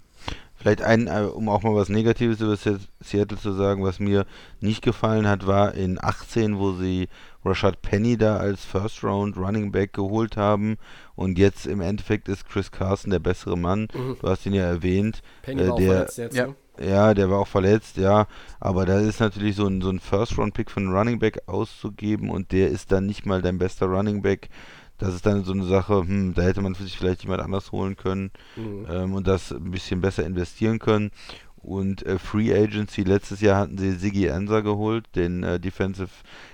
Vielleicht 0.56 0.82
ein, 0.82 1.08
äh, 1.08 1.22
um 1.32 1.48
auch 1.48 1.62
mal 1.62 1.74
was 1.74 1.88
Negatives 1.88 2.40
über 2.40 2.56
Se- 2.56 2.78
Seattle 3.00 3.38
zu 3.38 3.52
sagen, 3.52 3.82
was 3.82 3.98
mir 3.98 4.26
nicht 4.60 4.82
gefallen 4.82 5.26
hat, 5.26 5.46
war 5.46 5.74
in 5.74 5.98
18, 6.02 6.58
wo 6.58 6.72
sie 6.72 7.08
Rashad 7.44 7.82
Penny 7.82 8.16
da 8.16 8.36
als 8.36 8.64
First 8.64 9.02
Round 9.04 9.36
Running 9.36 9.72
Back 9.72 9.92
geholt 9.92 10.36
haben 10.36 10.76
und 11.14 11.38
jetzt 11.38 11.66
im 11.66 11.80
Endeffekt 11.80 12.28
ist 12.28 12.48
Chris 12.48 12.70
Carson 12.70 13.10
der 13.10 13.18
bessere 13.18 13.56
Mann. 13.58 13.88
Du 13.92 14.16
hast 14.28 14.46
ihn 14.46 14.54
ja 14.54 14.64
erwähnt. 14.64 15.22
Penny 15.42 15.62
Äh, 15.62 15.68
war 15.68 15.76
der- 15.76 15.92
verletzt 15.92 16.18
jetzt, 16.18 16.36
ja. 16.36 16.46
ne? 16.48 16.54
Ja, 16.80 17.12
der 17.12 17.28
war 17.30 17.38
auch 17.38 17.48
verletzt, 17.48 17.98
ja. 17.98 18.26
Aber 18.58 18.86
da 18.86 18.98
ist 18.98 19.20
natürlich 19.20 19.56
so 19.56 19.66
ein, 19.66 19.82
so 19.82 19.90
ein 19.90 20.00
First-Round-Pick 20.00 20.70
von 20.70 20.84
einem 20.86 20.96
Running 20.96 21.18
Back 21.18 21.42
auszugeben 21.46 22.30
und 22.30 22.50
der 22.50 22.70
ist 22.70 22.90
dann 22.92 23.04
nicht 23.06 23.26
mal 23.26 23.42
dein 23.42 23.58
bester 23.58 23.86
Running 23.86 24.22
Back. 24.22 24.48
Das 24.96 25.14
ist 25.14 25.26
dann 25.26 25.44
so 25.44 25.52
eine 25.52 25.64
Sache, 25.64 26.00
hm, 26.00 26.32
da 26.34 26.42
hätte 26.42 26.62
man 26.62 26.74
für 26.74 26.84
sich 26.84 26.96
vielleicht 26.96 27.24
jemand 27.24 27.42
anders 27.42 27.72
holen 27.72 27.96
können 27.96 28.30
Mhm. 28.56 28.86
ähm, 28.88 29.14
und 29.14 29.26
das 29.26 29.52
ein 29.52 29.70
bisschen 29.70 30.00
besser 30.00 30.24
investieren 30.24 30.78
können. 30.78 31.10
Und 31.56 32.04
äh, 32.06 32.18
Free 32.18 32.52
Agency, 32.54 33.02
letztes 33.02 33.40
Jahr 33.40 33.58
hatten 33.58 33.78
sie 33.78 33.92
Siggy 33.92 34.30
Ansah 34.30 34.60
geholt, 34.60 35.04
den 35.14 35.42
äh, 35.44 35.60
Defensive 35.60 36.08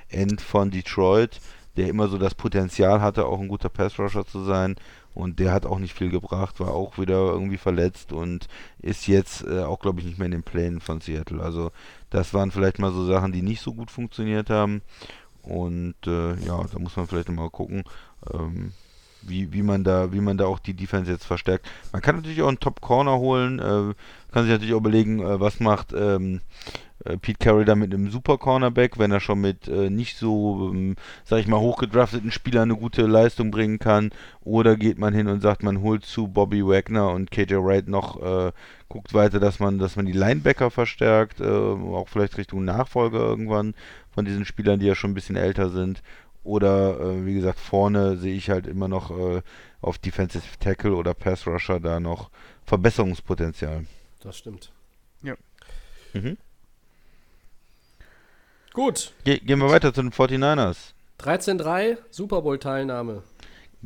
End 0.09 0.41
von 0.41 0.71
Detroit, 0.71 1.41
der 1.77 1.89
immer 1.89 2.09
so 2.09 2.19
das 2.19 2.35
Potenzial 2.35 3.01
hatte, 3.01 3.27
auch 3.27 3.41
ein 3.41 3.49
guter 3.49 3.69
Pass-Rusher 3.69 4.27
zu 4.27 4.43
sein. 4.45 4.77
Und 5.15 5.41
der 5.41 5.53
hat 5.53 5.67
auch 5.67 5.79
nicht 5.79 5.95
viel 5.95 6.11
gebracht, 6.11 6.61
war 6.61 6.73
auch 6.73 6.97
wieder 6.99 7.17
irgendwie 7.17 7.57
verletzt 7.57 8.13
und 8.13 8.47
ist 8.81 9.09
jetzt 9.09 9.45
äh, 9.45 9.65
auch, 9.65 9.81
glaube 9.81 9.99
ich, 9.99 10.07
nicht 10.07 10.19
mehr 10.19 10.27
in 10.27 10.33
den 10.33 10.43
Plänen 10.45 10.81
von 10.81 11.01
Seattle. 11.01 11.43
Also 11.43 11.73
das 12.11 12.35
waren 12.35 12.53
vielleicht 12.53 12.79
mal 12.79 12.93
so 12.93 13.05
Sachen, 13.05 13.33
die 13.33 13.43
nicht 13.43 13.61
so 13.61 13.75
gut 13.75 13.91
funktioniert 13.91 14.49
haben. 14.49 14.83
Und 15.43 15.97
äh, 16.07 16.35
ja, 16.45 16.63
da 16.63 16.79
muss 16.79 16.97
man 16.97 17.07
vielleicht 17.07 17.31
mal 17.31 17.51
gucken, 17.51 17.83
ähm, 18.33 18.73
wie, 19.29 19.53
wie 19.53 19.63
man 19.63 19.85
da, 19.85 20.13
wie 20.13 20.21
man 20.21 20.39
da 20.39 20.47
auch 20.47 20.59
die 20.59 20.75
Defense 20.75 21.11
jetzt 21.11 21.27
verstärkt. 21.27 21.69
Man 21.93 22.03
kann 22.03 22.17
natürlich 22.17 22.43
auch 22.43 22.49
einen 22.49 22.61
Top 22.61 22.81
Corner 22.81 23.19
holen, 23.19 23.59
äh, 23.59 23.95
kann 24.33 24.43
sich 24.43 24.53
natürlich 24.53 24.75
auch 24.75 24.81
überlegen, 24.81 25.21
äh, 25.21 25.41
was 25.41 25.61
macht 25.61 25.93
ähm, 25.93 26.41
äh, 27.05 27.17
Pete 27.17 27.39
Carroll 27.39 27.65
da 27.65 27.75
mit 27.75 27.93
einem 27.93 28.11
Super 28.11 28.39
Cornerback, 28.39 28.99
wenn 28.99 29.11
er 29.11 29.21
schon 29.21 29.41
mit 29.41 29.69
äh, 29.69 29.91
nicht 29.91 30.17
so, 30.17 30.71
ähm, 30.73 30.97
sag 31.25 31.41
ich 31.41 31.47
mal, 31.47 31.61
hochgedrafteten 31.61 32.31
Spielern 32.31 32.71
eine 32.71 32.79
gute 32.79 33.03
Leistung 33.03 33.51
bringen 33.51 33.79
kann. 33.79 34.11
Oder 34.43 34.77
geht 34.77 34.99
man 34.99 35.15
hin 35.15 35.29
und 35.29 35.41
sagt, 35.41 35.63
man 35.63 35.81
holt 35.81 36.05
zu 36.05 36.29
Bobby 36.29 36.65
Wagner 36.67 37.11
und 37.11 37.31
KJ 37.31 37.55
Wright 37.57 37.89
noch, 37.89 38.21
äh, 38.23 38.53
guckt 38.89 39.15
weiter, 39.15 39.41
dass 39.41 39.61
man, 39.61 39.79
dass 39.79 39.97
man 39.97 40.07
die 40.07 40.13
Linebacker 40.13 40.71
verstärkt, 40.71 41.41
äh, 41.41 41.45
auch 41.45 42.09
vielleicht 42.09 42.39
Richtung 42.39 42.65
Nachfolger 42.65 43.19
irgendwann 43.19 43.75
von 44.11 44.25
diesen 44.25 44.45
Spielern, 44.45 44.81
die 44.81 44.87
ja 44.87 44.95
schon 44.95 45.13
ein 45.13 45.15
bisschen 45.15 45.37
älter 45.37 45.71
sind. 45.71 46.03
Oder 46.49 46.99
äh, 46.99 47.27
wie 47.27 47.35
gesagt, 47.35 47.59
vorne 47.59 48.17
sehe 48.17 48.35
ich 48.35 48.49
halt 48.49 48.67
immer 48.67 48.89
noch 48.89 49.11
äh, 49.11 49.43
auf 49.83 49.99
Defensive 49.99 50.43
Tackle 50.59 50.95
oder 50.95 51.13
Pass 51.13 51.47
Rusher 51.47 51.79
da 51.79 52.01
noch 52.01 52.31
Verbesserungspotenzial. 52.65 53.85
Das 54.23 54.39
stimmt. 54.39 54.73
Ja. 55.23 55.35
Mhm. 56.15 56.39
Gut. 58.73 59.13
Ge 59.25 59.41
gehen 59.41 59.59
wir 59.59 59.69
weiter 59.69 59.93
zu 59.93 60.01
den 60.01 60.11
49ers. 60.11 60.95
13-3, 61.21 61.99
Super 62.09 62.41
Bowl-Teilnahme. 62.41 63.25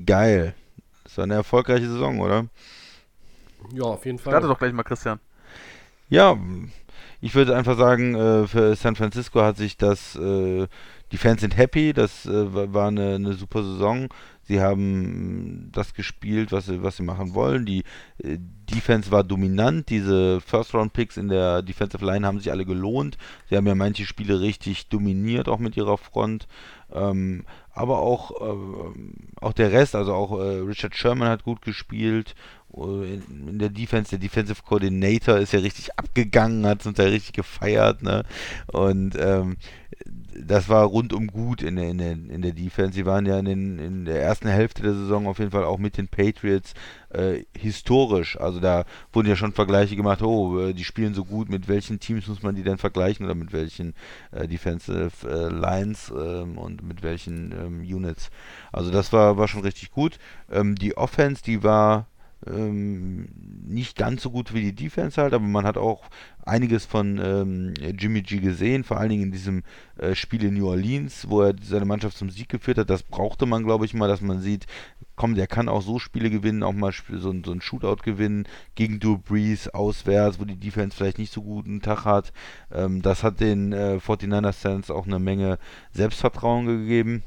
Geil. 0.06 0.54
Das 1.02 1.16
war 1.18 1.24
eine 1.24 1.34
erfolgreiche 1.34 1.88
Saison, 1.88 2.20
oder? 2.20 2.46
Ja, 3.72 3.82
auf 3.82 4.06
jeden 4.06 4.20
Fall. 4.20 4.34
Starte 4.34 4.46
doch 4.46 4.58
gleich 4.60 4.72
mal, 4.72 4.84
Christian. 4.84 5.18
Ja, 6.08 6.38
ich 7.20 7.34
würde 7.34 7.56
einfach 7.56 7.76
sagen, 7.76 8.14
äh, 8.14 8.46
für 8.46 8.76
San 8.76 8.96
Francisco 8.96 9.40
hat 9.40 9.56
sich 9.56 9.76
das, 9.76 10.14
äh, 10.14 10.68
die 11.12 11.18
Fans 11.18 11.40
sind 11.42 11.56
happy, 11.56 11.92
das 11.92 12.26
äh, 12.26 12.54
wa- 12.54 12.72
war 12.72 12.88
eine, 12.88 13.14
eine 13.16 13.34
super 13.34 13.62
Saison. 13.62 14.08
Sie 14.44 14.60
haben 14.60 15.68
das 15.70 15.94
gespielt, 15.94 16.50
was 16.50 16.66
sie, 16.66 16.82
was 16.82 16.96
sie 16.96 17.04
machen 17.04 17.34
wollen. 17.34 17.64
Die 17.64 17.84
äh, 18.18 18.38
Defense 18.74 19.10
war 19.10 19.22
dominant. 19.22 19.88
Diese 19.90 20.40
First-Round-Picks 20.40 21.16
in 21.16 21.28
der 21.28 21.62
Defensive 21.62 22.04
Line 22.04 22.26
haben 22.26 22.38
sich 22.38 22.50
alle 22.50 22.64
gelohnt. 22.64 23.18
Sie 23.48 23.56
haben 23.56 23.66
ja 23.66 23.74
manche 23.74 24.04
Spiele 24.04 24.40
richtig 24.40 24.88
dominiert, 24.88 25.48
auch 25.48 25.58
mit 25.60 25.76
ihrer 25.76 25.96
Front. 25.96 26.48
Ähm, 26.92 27.44
aber 27.72 28.00
auch, 28.00 28.30
äh, 28.40 28.98
auch 29.40 29.52
der 29.52 29.70
Rest, 29.70 29.94
also 29.94 30.12
auch 30.12 30.38
äh, 30.40 30.58
Richard 30.60 30.96
Sherman 30.96 31.28
hat 31.28 31.44
gut 31.44 31.62
gespielt. 31.62 32.34
Äh, 32.74 33.14
in 33.14 33.58
der 33.58 33.70
Defense, 33.70 34.10
der 34.10 34.18
Defensive 34.18 34.62
Coordinator 34.62 35.38
ist 35.38 35.52
ja 35.52 35.60
richtig 35.60 35.96
abgegangen, 35.98 36.66
hat 36.66 36.84
uns 36.84 36.98
ja 36.98 37.04
richtig 37.04 37.32
gefeiert, 37.34 38.02
ne? 38.02 38.24
Und 38.72 39.14
ähm, 39.18 39.56
das 40.34 40.68
war 40.68 40.84
rundum 40.84 41.26
gut 41.26 41.62
in 41.62 41.76
der, 41.76 41.90
in 41.90 41.98
der, 41.98 42.12
in 42.12 42.42
der 42.42 42.52
Defense. 42.52 42.94
Sie 42.94 43.06
waren 43.06 43.26
ja 43.26 43.38
in, 43.38 43.44
den, 43.44 43.78
in 43.78 44.04
der 44.04 44.22
ersten 44.22 44.48
Hälfte 44.48 44.82
der 44.82 44.94
Saison 44.94 45.26
auf 45.26 45.38
jeden 45.38 45.50
Fall 45.50 45.64
auch 45.64 45.78
mit 45.78 45.96
den 45.96 46.08
Patriots 46.08 46.74
äh, 47.10 47.44
historisch. 47.56 48.38
Also 48.40 48.60
da 48.60 48.84
wurden 49.12 49.28
ja 49.28 49.36
schon 49.36 49.52
Vergleiche 49.52 49.96
gemacht, 49.96 50.22
oh, 50.22 50.58
äh, 50.58 50.74
die 50.74 50.84
spielen 50.84 51.14
so 51.14 51.24
gut, 51.24 51.48
mit 51.48 51.68
welchen 51.68 52.00
Teams 52.00 52.26
muss 52.28 52.42
man 52.42 52.54
die 52.54 52.62
denn 52.62 52.78
vergleichen 52.78 53.24
oder 53.26 53.34
mit 53.34 53.52
welchen 53.52 53.94
äh, 54.30 54.48
Defensive 54.48 55.10
äh, 55.24 55.48
Lines 55.48 56.12
ähm, 56.16 56.58
und 56.58 56.82
mit 56.82 57.02
welchen 57.02 57.52
ähm, 57.52 57.80
Units. 57.80 58.30
Also 58.72 58.90
das 58.90 59.12
war, 59.12 59.36
war 59.36 59.48
schon 59.48 59.62
richtig 59.62 59.90
gut. 59.90 60.18
Ähm, 60.50 60.74
die 60.74 60.96
Offense, 60.96 61.42
die 61.42 61.62
war 61.62 62.06
ähm, 62.46 63.28
nicht 63.66 63.96
ganz 63.96 64.22
so 64.22 64.30
gut 64.30 64.52
wie 64.52 64.60
die 64.62 64.74
Defense 64.74 65.20
halt, 65.20 65.32
aber 65.32 65.44
man 65.44 65.64
hat 65.64 65.76
auch 65.76 66.04
einiges 66.44 66.84
von 66.84 67.20
ähm, 67.22 67.74
Jimmy 67.98 68.22
G 68.22 68.38
gesehen, 68.38 68.84
vor 68.84 68.98
allen 68.98 69.10
Dingen 69.10 69.22
in 69.24 69.32
diesem 69.32 69.62
äh, 69.96 70.14
Spiel 70.14 70.44
in 70.44 70.54
New 70.54 70.68
Orleans, 70.68 71.28
wo 71.28 71.42
er 71.42 71.54
seine 71.62 71.84
Mannschaft 71.84 72.16
zum 72.16 72.30
Sieg 72.30 72.48
geführt 72.48 72.78
hat. 72.78 72.90
Das 72.90 73.02
brauchte 73.02 73.46
man, 73.46 73.64
glaube 73.64 73.84
ich, 73.84 73.94
mal, 73.94 74.08
dass 74.08 74.20
man 74.20 74.40
sieht, 74.40 74.66
komm, 75.14 75.34
der 75.34 75.46
kann 75.46 75.68
auch 75.68 75.82
so 75.82 75.98
Spiele 75.98 76.30
gewinnen, 76.30 76.62
auch 76.62 76.72
mal 76.72 76.92
so, 76.92 77.32
so 77.44 77.52
ein 77.52 77.60
Shootout 77.60 78.02
gewinnen 78.02 78.48
gegen 78.74 78.98
Drew 78.98 79.18
Brees 79.18 79.68
auswärts, 79.68 80.40
wo 80.40 80.44
die 80.44 80.56
Defense 80.56 80.96
vielleicht 80.96 81.18
nicht 81.18 81.32
so 81.32 81.42
guten 81.42 81.80
Tag 81.80 82.04
hat. 82.04 82.32
Ähm, 82.72 83.02
das 83.02 83.22
hat 83.22 83.40
den 83.40 83.72
äh, 83.72 83.98
49ers 84.04 84.52
Fans 84.52 84.90
auch 84.90 85.06
eine 85.06 85.18
Menge 85.18 85.58
Selbstvertrauen 85.92 86.66
gegeben. 86.66 87.22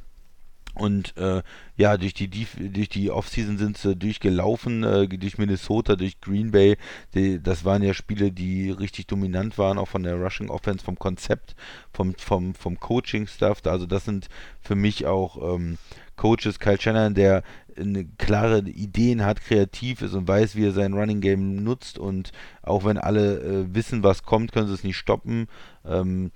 Und 0.75 1.15
äh, 1.17 1.41
ja, 1.77 1.97
durch 1.97 2.13
die, 2.13 2.27
Def 2.27 2.57
durch 2.59 2.89
die 2.89 3.09
Offseason 3.09 3.57
sind 3.57 3.77
sie 3.77 3.95
durchgelaufen, 3.95 4.83
äh, 4.83 5.07
durch 5.07 5.37
Minnesota, 5.37 5.95
durch 5.95 6.19
Green 6.19 6.51
Bay. 6.51 6.77
Die, 7.13 7.41
das 7.41 7.63
waren 7.63 7.81
ja 7.81 7.93
Spiele, 7.93 8.31
die 8.31 8.71
richtig 8.71 9.07
dominant 9.07 9.57
waren, 9.57 9.77
auch 9.77 9.87
von 9.87 10.03
der 10.03 10.15
Rushing 10.15 10.49
Offense, 10.49 10.83
vom 10.83 10.99
Konzept, 10.99 11.55
vom, 11.93 12.13
vom, 12.15 12.53
vom 12.55 12.79
Coaching-Stuff. 12.79 13.61
Also 13.65 13.85
das 13.85 14.05
sind 14.05 14.27
für 14.61 14.75
mich 14.75 15.05
auch 15.05 15.55
ähm, 15.55 15.77
Coaches, 16.17 16.59
Kyle 16.59 16.79
Shannon, 16.79 17.13
der 17.13 17.43
eine 17.77 18.05
klare 18.17 18.59
Ideen 18.59 19.25
hat, 19.25 19.41
kreativ 19.41 20.01
ist 20.01 20.13
und 20.13 20.27
weiß, 20.27 20.55
wie 20.55 20.65
er 20.65 20.71
sein 20.71 20.93
Running 20.93 21.21
Game 21.21 21.63
nutzt 21.63 21.97
und 21.97 22.31
auch 22.61 22.85
wenn 22.85 22.97
alle 22.97 23.39
äh, 23.39 23.75
wissen, 23.75 24.03
was 24.03 24.23
kommt, 24.23 24.51
können 24.51 24.67
sie 24.67 24.73
es 24.73 24.83
nicht 24.83 24.97
stoppen. 24.97 25.47
Ähm, 25.85 26.31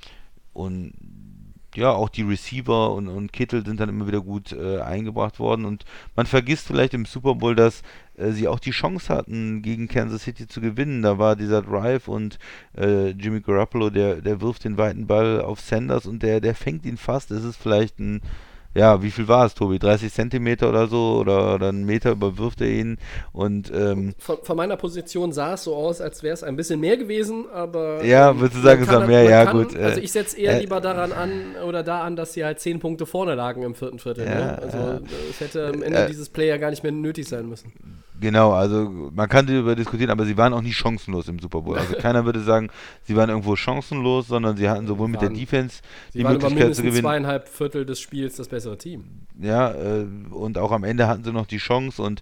und 0.53 0.93
ja, 1.75 1.91
auch 1.91 2.09
die 2.09 2.23
Receiver 2.23 2.91
und, 2.93 3.07
und 3.07 3.31
Kittel 3.31 3.65
sind 3.65 3.79
dann 3.79 3.89
immer 3.89 4.07
wieder 4.07 4.21
gut 4.21 4.51
äh, 4.51 4.79
eingebracht 4.81 5.39
worden 5.39 5.65
und 5.65 5.85
man 6.15 6.25
vergisst 6.25 6.67
vielleicht 6.67 6.93
im 6.93 7.05
Super 7.05 7.35
Bowl, 7.35 7.55
dass 7.55 7.83
äh, 8.17 8.31
sie 8.31 8.47
auch 8.47 8.59
die 8.59 8.71
Chance 8.71 9.13
hatten, 9.13 9.61
gegen 9.61 9.87
Kansas 9.87 10.23
City 10.23 10.47
zu 10.47 10.61
gewinnen. 10.61 11.01
Da 11.01 11.17
war 11.17 11.35
dieser 11.35 11.61
Drive 11.61 12.07
und 12.07 12.39
äh, 12.77 13.09
Jimmy 13.09 13.41
Garoppolo, 13.41 13.89
der, 13.89 14.21
der 14.21 14.41
wirft 14.41 14.63
den 14.63 14.77
weiten 14.77 15.07
Ball 15.07 15.41
auf 15.41 15.59
Sanders 15.59 16.05
und 16.05 16.23
der, 16.23 16.41
der 16.41 16.55
fängt 16.55 16.85
ihn 16.85 16.97
fast. 16.97 17.31
Es 17.31 17.43
ist 17.43 17.57
vielleicht 17.57 17.99
ein, 17.99 18.21
ja, 18.79 19.03
wie 19.03 19.11
viel 19.11 19.27
war 19.27 19.45
es, 19.45 19.53
Tobi? 19.53 19.77
30 19.77 20.11
Zentimeter 20.13 20.69
oder 20.69 20.87
so 20.87 21.17
oder, 21.19 21.55
oder 21.55 21.69
einen 21.69 21.85
Meter 21.85 22.11
überwirft 22.11 22.61
er 22.61 22.69
ihn 22.69 22.97
und 23.33 23.71
ähm, 23.73 24.13
Von, 24.17 24.37
von 24.41 24.57
meiner 24.57 24.77
Position 24.77 25.31
sah 25.31 25.53
es 25.55 25.63
so 25.65 25.75
aus, 25.75 26.01
als 26.01 26.23
wäre 26.23 26.33
es 26.33 26.43
ein 26.43 26.55
bisschen 26.55 26.79
mehr 26.79 26.97
gewesen, 26.97 27.45
aber. 27.53 28.03
Ja, 28.05 28.31
ähm, 28.31 28.39
würdest 28.39 28.57
du 28.57 28.63
sagen, 28.63 28.83
es 28.83 28.89
war 28.89 29.05
mehr? 29.05 29.23
Ja, 29.23 29.45
kann, 29.45 29.57
gut, 29.57 29.75
äh, 29.75 29.83
Also 29.83 30.01
ich 30.01 30.11
setze 30.11 30.39
eher 30.39 30.55
äh, 30.55 30.61
lieber 30.61 30.79
daran 30.81 31.11
an 31.11 31.55
oder 31.67 31.83
da 31.83 32.01
an, 32.03 32.15
dass 32.15 32.33
sie 32.33 32.45
halt 32.45 32.59
zehn 32.59 32.79
Punkte 32.79 33.05
vorne 33.05 33.35
lagen 33.35 33.63
im 33.63 33.75
vierten 33.75 33.99
Viertel. 33.99 34.25
Ja, 34.25 34.35
ne? 34.35 34.59
Also 34.61 34.77
äh, 34.77 35.29
es 35.29 35.39
hätte 35.41 35.67
am 35.67 35.83
Ende 35.83 35.99
Äh, 35.99 36.07
dieses 36.07 36.29
Play 36.29 36.47
ja 36.47 36.57
gar 36.57 36.69
nicht 36.69 36.83
mehr 36.83 36.91
nötig 36.91 37.27
sein 37.27 37.47
müssen. 37.49 37.73
Genau, 38.19 38.51
also 38.51 39.09
man 39.13 39.29
kann 39.29 39.47
darüber 39.47 39.75
diskutieren, 39.75 40.09
aber 40.09 40.25
sie 40.25 40.37
waren 40.37 40.53
auch 40.53 40.61
nicht 40.61 40.75
chancenlos 40.75 41.27
im 41.27 41.39
Super 41.39 41.61
Bowl. 41.61 41.77
Also 41.77 41.95
keiner 41.99 42.25
würde 42.25 42.41
sagen, 42.41 42.69
sie 43.03 43.15
waren 43.15 43.29
irgendwo 43.29 43.55
chancenlos, 43.55 44.27
sondern 44.27 44.57
sie 44.57 44.69
hatten 44.69 44.87
sowohl 44.87 45.07
mit 45.07 45.21
der 45.21 45.29
Defense 45.29 45.81
Sie 46.11 46.19
die 46.19 46.23
Möglichkeit 46.23 46.49
zu 46.49 46.55
mindestens 46.55 46.85
gewinnen. 46.85 47.01
zweieinhalb 47.03 47.47
Viertel 47.47 47.85
des 47.85 47.99
Spiels 47.99 48.35
das 48.35 48.47
bessere 48.47 48.77
Team. 48.77 49.05
Ja, 49.39 49.71
äh, 49.71 50.05
und 50.31 50.57
auch 50.57 50.71
am 50.71 50.83
Ende 50.83 51.07
hatten 51.07 51.23
sie 51.23 51.31
noch 51.31 51.47
die 51.47 51.57
Chance 51.57 52.01
und 52.01 52.21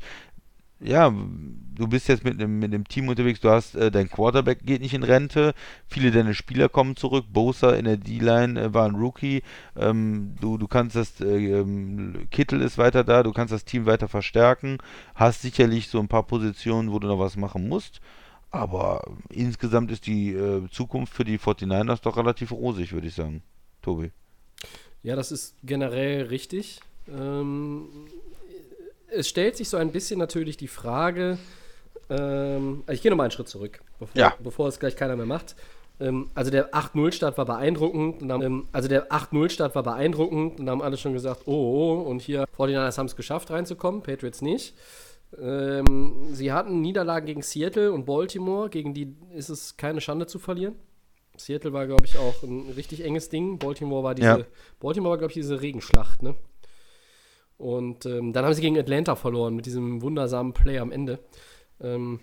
ja, 0.80 1.10
du 1.10 1.88
bist 1.88 2.08
jetzt 2.08 2.24
mit 2.24 2.40
einem 2.40 2.60
mit 2.60 2.90
Team 2.90 3.08
unterwegs, 3.08 3.40
du 3.40 3.50
hast, 3.50 3.76
äh, 3.76 3.90
dein 3.90 4.10
Quarterback 4.10 4.60
geht 4.64 4.82
nicht 4.82 4.94
in 4.94 5.04
Rente, 5.04 5.54
viele 5.88 6.12
deiner 6.12 6.34
Spieler 6.34 6.70
kommen 6.70 6.96
zurück, 6.96 7.26
Bosa 7.32 7.74
in 7.74 7.86
der 7.86 7.98
D-Line 7.98 8.60
äh, 8.60 8.74
war 8.74 8.88
ein 8.88 8.96
Rookie, 8.96 9.44
ähm, 9.76 10.36
du, 10.40 10.58
du 10.58 10.68
kannst 10.68 10.96
das, 10.96 11.20
äh, 11.22 11.26
ähm, 11.26 12.28
Kittel 12.30 12.62
ist 12.62 12.78
weiter 12.78 13.04
da, 13.04 13.24
du 13.24 13.32
kannst 13.32 13.54
das 13.54 13.66
Team 13.66 13.86
weiter 13.86 14.08
verstärken, 14.08 14.78
hast 15.16 15.42
sicherlich 15.42 15.88
so 15.88 16.00
ein 16.00 16.08
paar 16.08 16.24
Positionen, 16.24 16.92
wo 16.92 17.00
du 17.00 17.08
noch 17.08 17.20
was 17.20 17.38
machen 17.38 17.68
musst, 17.68 18.00
aber 18.52 19.04
insgesamt 19.30 19.92
ist 19.92 20.06
die 20.06 20.34
äh, 20.34 20.70
Zukunft 20.70 21.14
für 21.14 21.26
die 21.26 21.40
49ers 21.40 22.02
doch 22.02 22.18
relativ 22.18 22.52
rosig, 22.52 22.94
würde 22.94 23.08
ich 23.08 23.16
sagen, 23.16 23.42
Tobi. 23.82 24.12
Ja, 25.04 25.16
das 25.16 25.32
ist 25.32 25.56
generell 25.64 26.24
richtig. 26.24 26.80
Ähm, 27.08 27.88
es 29.12 29.28
stellt 29.28 29.56
sich 29.58 29.70
so 29.70 29.78
ein 29.78 29.92
bisschen 29.92 30.20
natürlich 30.20 30.58
die 30.58 30.68
Frage, 30.68 31.38
Ähm, 32.10 32.84
ich 32.90 33.02
gehe 33.02 33.12
nochmal 33.12 33.26
einen 33.26 33.32
Schritt 33.32 33.50
zurück, 33.50 33.82
bevor, 34.00 34.18
Ja. 34.18 34.34
bevor 34.42 34.70
es 34.70 34.80
gleich 34.80 34.96
keiner 34.96 35.18
mehr 35.18 35.26
macht. 35.26 35.58
Ähm, 36.00 36.30
also 36.36 36.50
der 36.52 36.74
8-0-Start 36.74 37.38
war 37.38 37.44
beeindruckend. 37.44 38.22
Und 38.22 38.30
dann, 38.30 38.42
ähm, 38.42 38.68
also 38.72 38.88
der 38.88 39.12
8-0-Start 39.12 39.76
war 39.76 39.84
beeindruckend. 39.84 40.58
Und 40.60 40.66
da 40.68 40.72
haben 40.72 40.82
alle 40.82 40.96
schon 40.96 41.12
gesagt, 41.12 41.42
oh, 41.48 41.52
oh, 41.52 42.10
und 42.10 42.22
hier 42.22 42.46
49ers 42.56 42.98
haben 42.98 43.08
es 43.08 43.18
geschafft 43.18 43.50
reinzukommen, 43.52 44.04
Patriots 44.04 44.42
nicht. 44.42 44.74
Ähm, 45.42 46.28
sie 46.32 46.54
hatten 46.54 46.80
Niederlagen 46.80 47.26
gegen 47.26 47.42
Seattle 47.42 47.92
und 47.92 48.06
Baltimore, 48.06 48.70
gegen 48.70 48.94
die 48.94 49.14
ist 49.36 49.50
es 49.50 49.76
keine 49.76 50.00
Schande 50.00 50.28
zu 50.28 50.40
verlieren. 50.40 50.76
Seattle 51.36 51.74
war, 51.74 51.86
glaube 51.88 52.06
ich, 52.06 52.18
auch 52.18 52.42
ein 52.44 52.72
richtig 52.78 53.04
enges 53.04 53.28
Ding. 53.28 53.60
Baltimore 53.60 54.04
war 54.04 54.16
diese, 54.16 54.28
Ja. 54.28 54.40
Baltimore 54.80 55.12
war, 55.12 55.18
glaube 55.18 55.32
ich, 55.32 55.36
diese 55.36 55.60
Regenschlacht, 55.62 56.24
ne? 56.24 56.36
Und 57.58 58.06
ähm, 58.06 58.34
dann 58.34 58.46
haben 58.46 58.54
sie 58.54 58.62
gegen 58.62 58.78
Atlanta 58.78 59.16
verloren 59.16 59.56
mit 59.56 59.66
diesem 59.66 60.02
wundersamen 60.02 60.54
Play 60.54 60.80
am 60.80 60.92
Ende. 60.92 61.20
Ähm, 61.82 62.20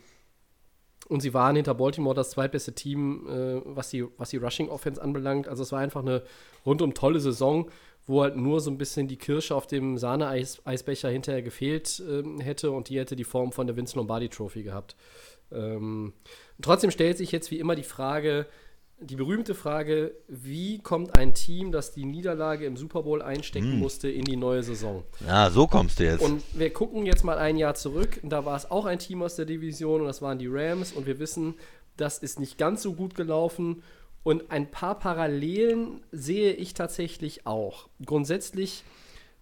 und 1.09 1.21
sie 1.21 1.35
waren 1.35 1.57
hinter 1.57 1.75
Baltimore 1.75 2.15
das 2.15 2.31
zweitbeste 2.31 2.75
Team, 2.75 3.27
äh, 3.29 3.61
was, 3.65 3.91
die, 3.91 4.05
was 4.17 4.31
die 4.31 4.39
Rushing 4.39 4.69
Offense 4.69 5.03
anbelangt. 5.03 5.49
Also 5.49 5.63
es 5.63 5.73
war 5.73 5.81
einfach 5.81 6.03
eine 6.03 6.23
rundum 6.65 6.95
tolle 6.95 7.21
Saison, 7.21 7.71
wo 8.07 8.23
halt 8.23 8.37
nur 8.37 8.61
so 8.61 8.71
ein 8.71 8.79
bisschen 8.79 9.09
die 9.09 9.17
Kirsche 9.17 9.55
auf 9.55 9.67
dem 9.67 9.99
Sahne-Eisbecher 9.99 11.09
hinterher 11.09 11.43
gefehlt 11.43 12.03
ähm, 12.09 12.41
hätte 12.41 12.71
und 12.71 12.89
die 12.89 12.99
hätte 12.99 13.17
die 13.17 13.25
Form 13.25 13.53
von 13.53 13.67
der 13.67 13.77
Vince 13.77 13.97
Lombardi 13.97 14.29
Trophy 14.29 14.63
gehabt. 14.63 14.97
Ähm, 15.53 16.13
trotzdem 16.61 16.91
stellt 16.91 17.19
sich 17.19 17.33
jetzt 17.33 17.51
wie 17.51 17.59
immer 17.59 17.75
die 17.75 17.83
Frage, 17.83 18.47
die 19.01 19.17
berühmte 19.17 19.55
Frage, 19.55 20.15
wie 20.29 20.79
kommt 20.79 21.17
ein 21.17 21.35
Team, 21.35 21.73
das 21.73 21.93
die 21.93 22.05
Niederlage 22.05 22.65
im 22.65 22.77
Super 22.77 23.03
Bowl 23.03 23.23
einstecken 23.23 23.79
musste, 23.79 24.09
in 24.09 24.25
die 24.25 24.37
neue 24.37 24.63
Saison? 24.63 25.05
Ja, 25.27 25.51
so 25.51 25.67
kommst 25.67 25.99
du 25.99 26.05
jetzt. 26.05 26.23
Und 26.23 26.43
wir 26.53 26.73
gucken 26.73 27.05
jetzt 27.05 27.25
mal 27.25 27.39
ein 27.39 27.57
Jahr 27.57 27.75
zurück. 27.75 28.21
Da 28.23 28.45
war 28.45 28.57
es 28.57 28.71
auch 28.71 28.87
ein 28.87 28.99
Team 28.99 29.23
aus 29.23 29.37
der 29.37 29.45
Division 29.45 30.01
und 30.01 30.07
das 30.07 30.23
waren 30.23 30.39
die 30.39 30.49
Rams. 30.49 30.93
Und 30.93 31.07
wir 31.07 31.19
wissen, 31.19 31.55
das 31.97 32.19
ist 32.19 32.39
nicht 32.39 32.57
ganz 32.57 32.83
so 32.83 32.95
gut 32.95 33.15
gelaufen. 33.15 33.83
Und 34.23 34.51
ein 34.51 34.71
paar 34.71 34.99
Parallelen 34.99 36.01
sehe 36.11 36.53
ich 36.53 36.73
tatsächlich 36.73 37.47
auch. 37.47 37.89
Grundsätzlich 38.05 38.85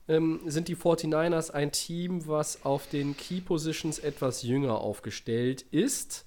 ähm, 0.09 0.41
sind 0.47 0.69
die 0.69 0.77
49ers 0.77 1.51
ein 1.51 1.71
Team, 1.73 2.27
was 2.27 2.65
auf 2.65 2.89
den 2.89 3.17
Key 3.17 3.41
Positions 3.41 3.99
etwas 3.99 4.43
jünger 4.43 4.81
aufgestellt 4.81 5.63
ist. 5.71 6.25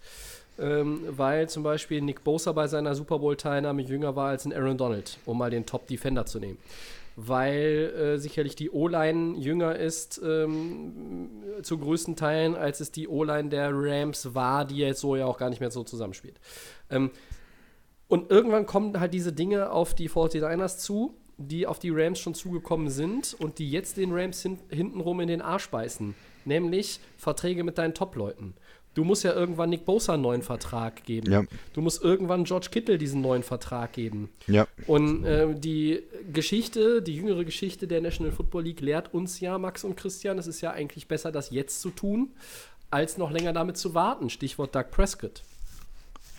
Ähm, 0.57 1.02
weil 1.10 1.49
zum 1.49 1.64
Beispiel 1.64 2.02
Nick 2.02 2.23
Bosa 2.23 2.52
bei 2.53 2.68
seiner 2.68 2.95
Super 2.95 3.19
Bowl-Teilnahme 3.19 3.82
jünger 3.82 4.15
war 4.15 4.30
als 4.30 4.45
ein 4.45 4.53
Aaron 4.53 4.77
Donald, 4.77 5.18
um 5.26 5.38
mal 5.38 5.49
den 5.49 5.65
Top-Defender 5.65 6.26
zu 6.26 6.40
nehmen 6.40 6.57
weil 7.15 7.94
äh, 7.95 8.18
sicherlich 8.18 8.56
die 8.56 8.69
O-Line 8.69 9.38
jünger 9.38 9.76
ist 9.76 10.22
ähm, 10.23 11.30
zu 11.61 11.77
größten 11.77 12.15
Teilen, 12.15 12.56
als 12.56 12.82
es 12.82 12.91
die 12.91 13.07
O-Line 13.07 13.49
der 13.49 13.72
Rams 13.73 14.36
war, 14.36 14.65
die 14.65 14.77
jetzt 14.77 14.99
so 14.99 15.15
ja 15.15 15.26
auch 15.26 15.38
gar 15.38 15.49
nicht 15.49 15.61
mehr 15.61 15.72
so 15.72 15.84
zusammenspielt. 15.84 16.40
Ähm, 16.90 17.11
und 18.07 18.30
irgendwann 18.30 18.65
kommen 18.65 18.99
halt 18.99 19.14
diese 19.14 19.34
Dinge 19.34 19.72
auf 19.72 19.95
die 19.95 20.10
49ers 20.10 20.77
zu, 20.77 21.15
die 21.38 21.68
auf 21.68 21.80
die 21.80 21.90
Rams 21.90 22.19
schon 22.19 22.34
zugekommen 22.34 22.90
sind 22.90 23.36
und 23.40 23.60
die 23.60 23.72
jetzt 23.72 23.98
den 23.98 24.11
Rams 24.11 24.41
hin 24.41 24.60
hintenrum 24.69 25.19
in 25.22 25.27
den 25.27 25.41
Arsch 25.41 25.69
beißen. 25.69 26.15
Nämlich 26.45 26.99
Verträge 27.18 27.64
mit 27.64 27.77
deinen 27.77 27.94
Top-Leuten. 27.94 28.53
Du 28.95 29.03
musst 29.03 29.23
ja 29.23 29.34
irgendwann 29.34 29.69
Nick 29.69 29.85
Bosa 29.85 30.13
einen 30.13 30.23
neuen 30.23 30.41
Vertrag 30.41 31.03
geben. 31.03 31.31
Ja. 31.31 31.43
Du 31.73 31.81
musst 31.81 32.01
irgendwann 32.01 32.45
George 32.45 32.69
Kittle 32.72 32.97
diesen 32.97 33.22
neuen 33.22 33.43
Vertrag 33.43 33.93
geben. 33.93 34.30
ja. 34.47 34.67
Und 34.88 35.26
äh, 35.26 35.53
die 35.53 36.01
Geschichte, 36.31 37.01
die 37.01 37.15
jüngere 37.15 37.43
Geschichte 37.43 37.88
der 37.88 38.01
National 38.01 38.31
Football 38.31 38.63
League 38.63 38.81
lehrt 38.81 39.13
uns 39.13 39.41
ja, 39.41 39.57
Max 39.57 39.84
und 39.84 39.97
Christian, 39.97 40.39
es 40.39 40.47
ist 40.47 40.61
ja 40.61 40.72
eigentlich 40.72 41.07
besser, 41.07 41.31
das 41.31 41.51
jetzt 41.51 41.81
zu 41.81 41.89
tun, 41.89 42.31
als 42.89 43.17
noch 43.17 43.31
länger 43.31 43.51
damit 43.51 43.77
zu 43.77 43.93
warten. 43.93 44.30
Stichwort 44.30 44.73
Doug 44.73 44.85
Prescott. 44.91 45.43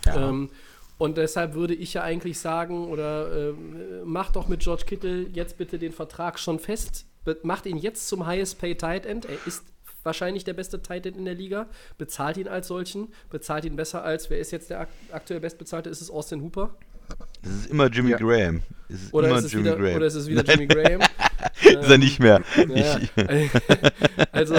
Ähm, 0.07 0.51
und 0.99 1.19
deshalb 1.19 1.55
würde 1.55 1.75
ich 1.75 1.93
ja 1.95 2.03
eigentlich 2.03 2.39
sagen, 2.39 2.89
oder 2.89 3.51
ähm, 3.51 4.03
mach 4.05 4.33
doch 4.33 4.49
mit 4.49 4.61
George 4.61 4.85
Kittle 4.87 5.27
jetzt 5.33 5.59
bitte 5.59 5.79
den 5.79 5.93
Vertrag 5.93 6.39
schon 6.39 6.59
fest. 6.59 7.05
Macht 7.43 7.67
ihn 7.67 7.77
jetzt 7.77 8.09
zum 8.09 8.25
Highest 8.25 8.59
Pay 8.59 8.77
Tight 8.77 9.05
End. 9.05 9.27
Er 9.27 9.37
ist 9.47 9.65
wahrscheinlich 10.07 10.45
der 10.45 10.55
beste 10.55 10.81
Tight 10.81 11.05
End 11.05 11.19
in 11.19 11.27
der 11.27 11.35
Liga. 11.35 11.67
Bezahlt 11.99 12.39
ihn 12.39 12.49
als 12.49 12.69
solchen. 12.69 13.09
Bezahlt 13.29 13.67
ihn 13.67 13.77
besser 13.77 14.03
als, 14.03 14.31
wer 14.31 14.39
ist 14.39 14.53
jetzt 14.53 14.71
der 14.71 14.81
ak 14.81 14.89
aktuell 15.13 15.41
bestbezahlte? 15.41 15.91
Ist 15.91 16.01
es 16.01 16.11
Austin 16.11 16.41
Hooper? 16.43 16.75
Es 17.43 17.51
ist 17.51 17.67
immer 17.71 17.87
Jimmy 17.89 18.11
Ja. 18.13 18.17
Graham. 18.17 18.63
Es 18.89 19.03
ist 19.05 19.15
Oder 19.15 19.29
immer 19.29 19.39
ist, 19.39 19.45
es 19.45 19.53
Jimmy 19.53 19.65
wieder, 19.65 19.77
Graham. 19.77 19.97
oder 19.97 20.07
ist 20.07 20.15
es 20.15 20.27
wieder 20.27 20.43
Jimmy 20.45 20.67
Graham? 20.69 21.01
ist 21.63 21.91
er 21.91 21.99
nicht 21.99 22.19
mehr. 22.21 22.43
Ja, 22.75 22.99
Ich, 22.99 23.11
also, 24.33 24.57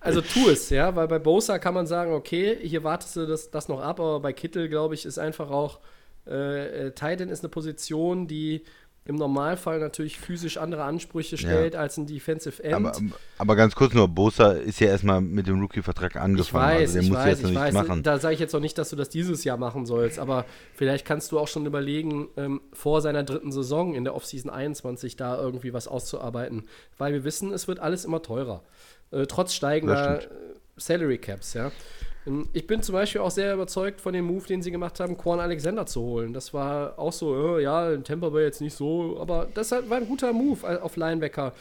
also 0.00 0.20
tu 0.20 0.48
es, 0.48 0.70
ja, 0.70 0.94
weil 0.96 1.08
bei 1.08 1.18
Bosa 1.18 1.58
kann 1.58 1.74
man 1.74 1.86
sagen, 1.86 2.12
okay, 2.12 2.56
hier 2.62 2.82
wartest 2.84 3.16
du 3.16 3.26
das, 3.26 3.50
das 3.50 3.68
noch 3.68 3.80
ab, 3.80 4.00
aber 4.00 4.20
bei 4.20 4.32
Kittel, 4.32 4.68
glaube 4.68 4.94
ich, 4.94 5.04
ist 5.04 5.18
einfach 5.18 5.50
auch, 5.50 5.80
äh, 6.26 6.86
äh, 6.86 6.90
Tight 6.92 7.20
End 7.20 7.30
ist 7.30 7.40
eine 7.42 7.48
Position, 7.50 8.26
die 8.26 8.62
im 9.10 9.16
Normalfall 9.16 9.80
natürlich 9.80 10.18
physisch 10.18 10.56
andere 10.56 10.84
Ansprüche 10.84 11.36
stellt 11.36 11.74
als 11.74 11.96
ein 11.96 12.06
Defensive 12.06 12.62
End. 12.62 12.74
aber, 12.74 12.92
aber 13.38 13.56
ganz 13.56 13.74
kurz 13.74 13.92
nur, 13.92 14.06
Bosa 14.06 14.52
ist 14.52 14.78
ja 14.78 14.86
erstmal 14.86 15.20
mit 15.20 15.48
dem 15.48 15.60
Rookie-Vertrag 15.60 16.12
ich 16.14 16.20
angefangen. 16.20 16.64
weiß, 16.64 16.80
also 16.80 16.92
der 16.94 17.02
ich 17.02 17.08
muss 17.08 17.18
weiß, 17.18 17.28
jetzt 17.28 17.42
noch 17.42 17.50
ich 17.50 17.56
weiß. 17.56 17.74
machen. 17.74 18.02
Da 18.04 18.18
sage 18.20 18.34
ich 18.34 18.40
jetzt 18.40 18.54
auch 18.54 18.60
nicht, 18.60 18.78
dass 18.78 18.90
du 18.90 18.96
das 18.96 19.08
dieses 19.08 19.42
Jahr 19.42 19.56
machen 19.56 19.84
sollst, 19.84 20.20
aber 20.20 20.46
vielleicht 20.74 21.04
kannst 21.04 21.32
du 21.32 21.40
auch 21.40 21.48
schon 21.48 21.66
überlegen, 21.66 22.28
ähm, 22.36 22.60
vor 22.72 23.02
seiner 23.02 23.24
dritten 23.24 23.50
Saison 23.50 23.94
in 23.94 24.04
der 24.04 24.14
Offseason 24.14 24.50
21 24.50 25.16
da 25.16 25.36
irgendwie 25.36 25.72
was 25.72 25.88
auszuarbeiten, 25.88 26.68
weil 26.96 27.12
wir 27.12 27.24
wissen, 27.24 27.52
es 27.52 27.66
wird 27.66 27.80
alles 27.80 28.04
immer 28.04 28.22
teurer. 28.22 28.62
Äh, 29.10 29.26
trotz 29.26 29.54
steigender 29.54 30.22
äh, 30.22 30.28
Salary 30.76 31.18
Caps, 31.18 31.54
ja. 31.54 31.72
Ähm, 32.26 32.48
Ich 32.52 32.66
bin 32.66 32.82
zum 32.82 32.92
Beispiel 32.94 33.20
auch 33.20 33.30
sehr 33.30 33.54
überzeugt 33.54 34.00
von 34.00 34.12
dem 34.12 34.26
Move, 34.26 34.46
den 34.46 34.62
sie 34.62 34.70
gemacht 34.70 35.00
haben, 35.00 35.16
Quan 35.16 35.40
Alexander 35.40 35.86
zu 35.86 36.00
holen. 36.00 36.32
Das 36.32 36.52
war 36.52 36.98
auch 36.98 37.12
so, 37.12 37.58
äh, 37.58 37.62
ja, 37.62 37.96
Tampa 37.98 38.28
Bay 38.30 38.44
jetzt 38.44 38.60
nicht 38.60 38.74
so, 38.74 39.18
aber 39.20 39.48
das 39.54 39.70
war 39.72 39.96
ein 39.96 40.06
guter 40.06 40.32
Move 40.32 40.66
äh, 40.66 40.76
auf 40.78 40.96
Linebacker. 40.96 41.52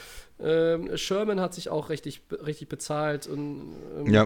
Ähm, 0.41 0.95
Sherman 0.95 1.41
hat 1.41 1.53
sich 1.53 1.69
auch 1.69 1.90
richtig, 1.90 2.22
richtig 2.45 2.69
bezahlt 2.69 3.27
und 3.27 3.73
ähm, 3.98 4.14
Ja. 4.14 4.26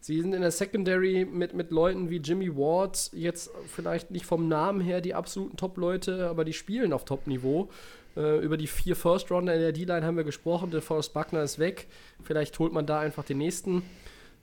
Sie 0.00 0.20
sind 0.20 0.34
in 0.34 0.42
der 0.42 0.50
Secondary 0.50 1.24
mit, 1.24 1.54
mit 1.54 1.70
Leuten 1.70 2.10
wie 2.10 2.18
Jimmy 2.18 2.54
Ward 2.54 3.10
jetzt 3.14 3.50
vielleicht 3.66 4.10
nicht 4.10 4.26
vom 4.26 4.48
Namen 4.48 4.82
her 4.82 5.00
die 5.00 5.14
absoluten 5.14 5.56
Top-Leute, 5.56 6.28
aber 6.28 6.44
die 6.44 6.52
spielen 6.52 6.92
auf 6.92 7.06
Top-Niveau. 7.06 7.70
Äh, 8.14 8.44
über 8.44 8.58
die 8.58 8.66
vier 8.66 8.94
First-Rounder 8.94 9.54
in 9.54 9.60
der 9.60 9.72
D-Line 9.72 10.04
haben 10.04 10.18
wir 10.18 10.24
gesprochen. 10.24 10.70
Der 10.70 10.82
Forrest 10.82 11.14
Buckner 11.14 11.42
ist 11.42 11.58
weg. 11.58 11.88
Vielleicht 12.22 12.58
holt 12.58 12.74
man 12.74 12.84
da 12.84 13.00
einfach 13.00 13.24
den 13.24 13.38
nächsten 13.38 13.82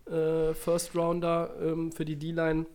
äh, 0.07 0.53
First-Rounder 0.53 1.51
ähm, 1.61 1.91
für 1.91 2.05
die 2.05 2.15
D-Line. 2.15 2.65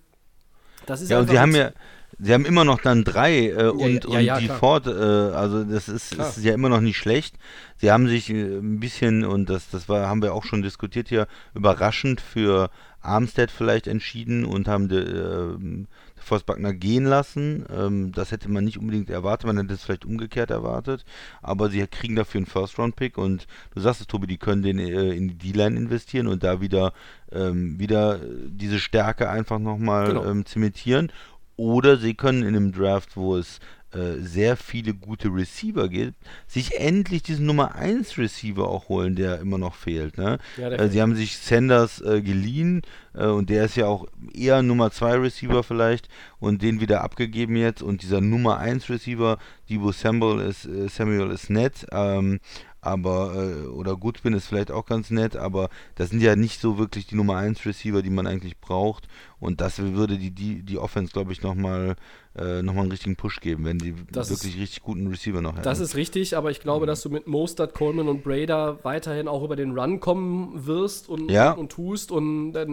Das 0.87 1.01
ist 1.01 1.11
Ja, 1.11 1.19
und 1.19 1.31
sie 1.31 1.39
haben 1.39 1.55
ja, 1.55 1.73
sie 2.19 2.33
haben 2.33 2.45
immer 2.45 2.65
noch 2.65 2.81
dann 2.81 3.05
drei 3.05 3.49
äh, 3.49 3.69
und, 3.69 4.05
ja, 4.05 4.11
und 4.11 4.25
ja, 4.25 4.39
die 4.39 4.47
klar. 4.47 4.59
Ford, 4.59 4.87
äh, 4.87 4.91
also 4.91 5.65
das 5.65 5.89
ist, 5.89 6.15
ist 6.15 6.45
ja 6.45 6.55
immer 6.55 6.69
noch 6.69 6.81
nicht 6.81 6.97
schlecht. 6.97 7.37
Sie 7.77 7.91
haben 7.91 8.09
sich 8.09 8.31
äh, 8.31 8.59
ein 8.59 8.81
bisschen, 8.81 9.25
und 9.25 9.51
das, 9.51 9.69
das 9.71 9.89
war, 9.89 10.09
haben 10.09 10.23
wir 10.23 10.33
auch 10.35 10.45
schon 10.45 10.63
diskutiert 10.63 11.09
hier, 11.09 11.27
überraschend 11.55 12.21
für 12.21 12.71
Armstead 13.01 13.51
vielleicht 13.51 13.87
entschieden 13.87 14.45
und 14.45 14.69
haben 14.69 14.89
de, 14.89 15.87
Forst 16.27 16.45
Buckner 16.47 16.73
gehen 16.75 17.05
lassen. 17.05 17.65
Ähm, 17.75 18.13
das 18.13 18.33
hätte 18.33 18.51
man 18.51 18.65
nicht 18.65 18.79
unbedingt 18.79 19.09
erwartet, 19.11 19.47
man 19.47 19.57
hätte 19.59 19.75
es 19.75 19.85
vielleicht 19.85 20.05
umgekehrt 20.05 20.51
erwartet. 20.51 21.05
Aber 21.41 21.71
sie 21.71 21.87
kriegen 21.87 22.17
dafür 22.17 22.41
einen 22.41 22.47
First-Round-Pick 22.47 23.17
und 23.17 23.47
du 23.75 23.81
sagst 23.81 24.01
es, 24.01 24.07
Tobi, 24.09 24.27
die 24.27 24.37
können 24.39 24.63
den 24.63 24.79
äh, 24.79 25.13
in 25.13 25.29
die 25.29 25.53
D-Line 25.53 25.77
investieren 25.79 26.27
und 26.27 26.43
da 26.43 26.61
wieder, 26.61 26.93
ähm, 27.31 27.79
wieder 27.79 28.19
diese 28.49 28.81
Stärke 28.81 29.31
einfach 29.31 29.59
nochmal 29.61 30.09
Genau. 30.09 30.25
ähm, 30.25 30.45
zementieren. 30.45 31.13
Oder 31.59 31.97
sie 31.97 32.15
können 32.15 32.43
in 32.43 32.49
einem 32.55 32.73
Draft, 32.73 33.17
wo 33.17 33.37
es 33.37 33.61
äh, 33.93 34.21
sehr 34.21 34.57
viele 34.57 34.95
gute 34.95 35.29
Receiver 35.29 35.89
gibt, 35.89 36.17
sich 36.49 36.79
endlich 36.79 37.23
diesen 37.23 37.47
Nummer 37.47 37.77
1 37.77 38.19
Receiver 38.19 38.69
auch 38.69 38.89
holen, 38.89 39.15
der 39.15 39.39
immer 39.39 39.59
noch 39.59 39.77
fehlt. 39.77 40.19
Ne? 40.19 40.39
Ja, 40.57 40.71
äh, 40.71 40.91
sie 40.91 41.01
haben 41.01 41.15
sich 41.15 41.39
Sanders 41.39 42.01
äh, 42.01 42.21
geliehen 42.21 42.83
äh, 43.15 43.27
und 43.27 43.49
der 43.49 43.65
ist 43.65 43.77
ja 43.77 43.87
auch 43.87 44.07
eher 44.35 44.63
Nummer 44.63 44.91
2 44.91 45.19
Receiver 45.19 45.63
vielleicht 45.63 46.09
und 46.41 46.63
den 46.63 46.81
wieder 46.81 47.05
abgegeben 47.05 47.55
jetzt 47.55 47.81
und 47.81 48.03
dieser 48.03 48.21
Nummer 48.21 48.59
1 48.59 48.91
Receiver, 48.91 49.39
Debo 49.71 49.93
Samuel 49.93 50.41
ist, 50.41 50.67
äh, 50.67 50.89
Samuel 50.89 51.31
ist 51.31 51.49
nett, 51.49 51.87
ähm, 51.93 52.41
aber 52.81 53.73
oder 53.73 53.97
Goodwin 53.97 54.35
ist 54.35 54.47
vielleicht 54.47 54.71
auch 54.71 54.87
ganz 54.87 55.11
nett, 55.11 55.35
aber 55.35 55.71
das 55.97 56.11
sind 56.11 56.23
ja 56.23 56.37
nicht 56.37 56.61
so 56.61 56.79
wirklich 56.79 57.09
die 57.09 57.17
Nummer 57.17 57.37
1 57.37 57.67
Receiver, 57.67 58.01
die 58.01 58.11
man 58.11 58.29
eigentlich 58.29 58.61
braucht 58.61 59.09
und 59.41 59.61
das 59.61 59.79
würde 59.79 60.19
die, 60.19 60.31
die, 60.31 60.63
die 60.63 60.79
Offense, 60.79 61.13
glaube 61.13 61.33
ich, 61.33 61.43
nochmal 61.43 61.97
äh, 62.39 62.63
noch 62.63 62.75
mal 62.75 62.83
einen 62.83 62.91
richtigen 62.91 63.17
Push 63.17 63.41
geben, 63.41 63.65
wenn 63.65 63.79
die 63.79 63.95
Das 64.13 64.31
ist- 64.31 64.45
wirklich 64.45 64.61
richtig 64.63 64.83
guten 64.83 65.07
Receiver 65.07 65.41
noch 65.41 65.55
hätten. 65.55 65.63
Das 65.65 65.81
ist 65.81 65.97
richtig, 65.97 66.37
aber 66.37 66.51
ich 66.51 66.61
glaube, 66.61 66.85
dass 66.87 67.01
du 67.01 67.09
mit 67.09 67.27
Mostert, 67.27 67.73
Coleman 67.73 68.09
und 68.09 68.23
Brader 68.23 68.79
weiterhin 68.85 69.27
auch 69.27 69.43
über 69.43 69.57
den 69.57 69.79
Run 69.79 70.01
kommen 70.01 70.67
wirst 70.67 71.09
und, 71.09 71.31
Ja. 71.31 71.53
und, 71.53 71.73
tust. 71.73 72.13
Und 72.13 72.53
dann 72.53 72.71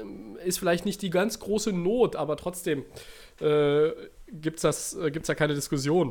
ähm, 0.00 0.36
ist 0.44 0.58
vielleicht 0.58 0.84
nicht 0.84 1.00
die 1.02 1.10
ganz 1.10 1.38
große 1.38 1.72
Not, 1.72 2.16
aber 2.16 2.36
trotzdem 2.36 2.84
äh, 3.40 3.90
gibt 4.30 4.62
es 4.62 4.94
äh, 4.94 5.10
gibt's 5.10 5.28
da 5.28 5.34
keine 5.34 5.54
Diskussion. 5.54 6.10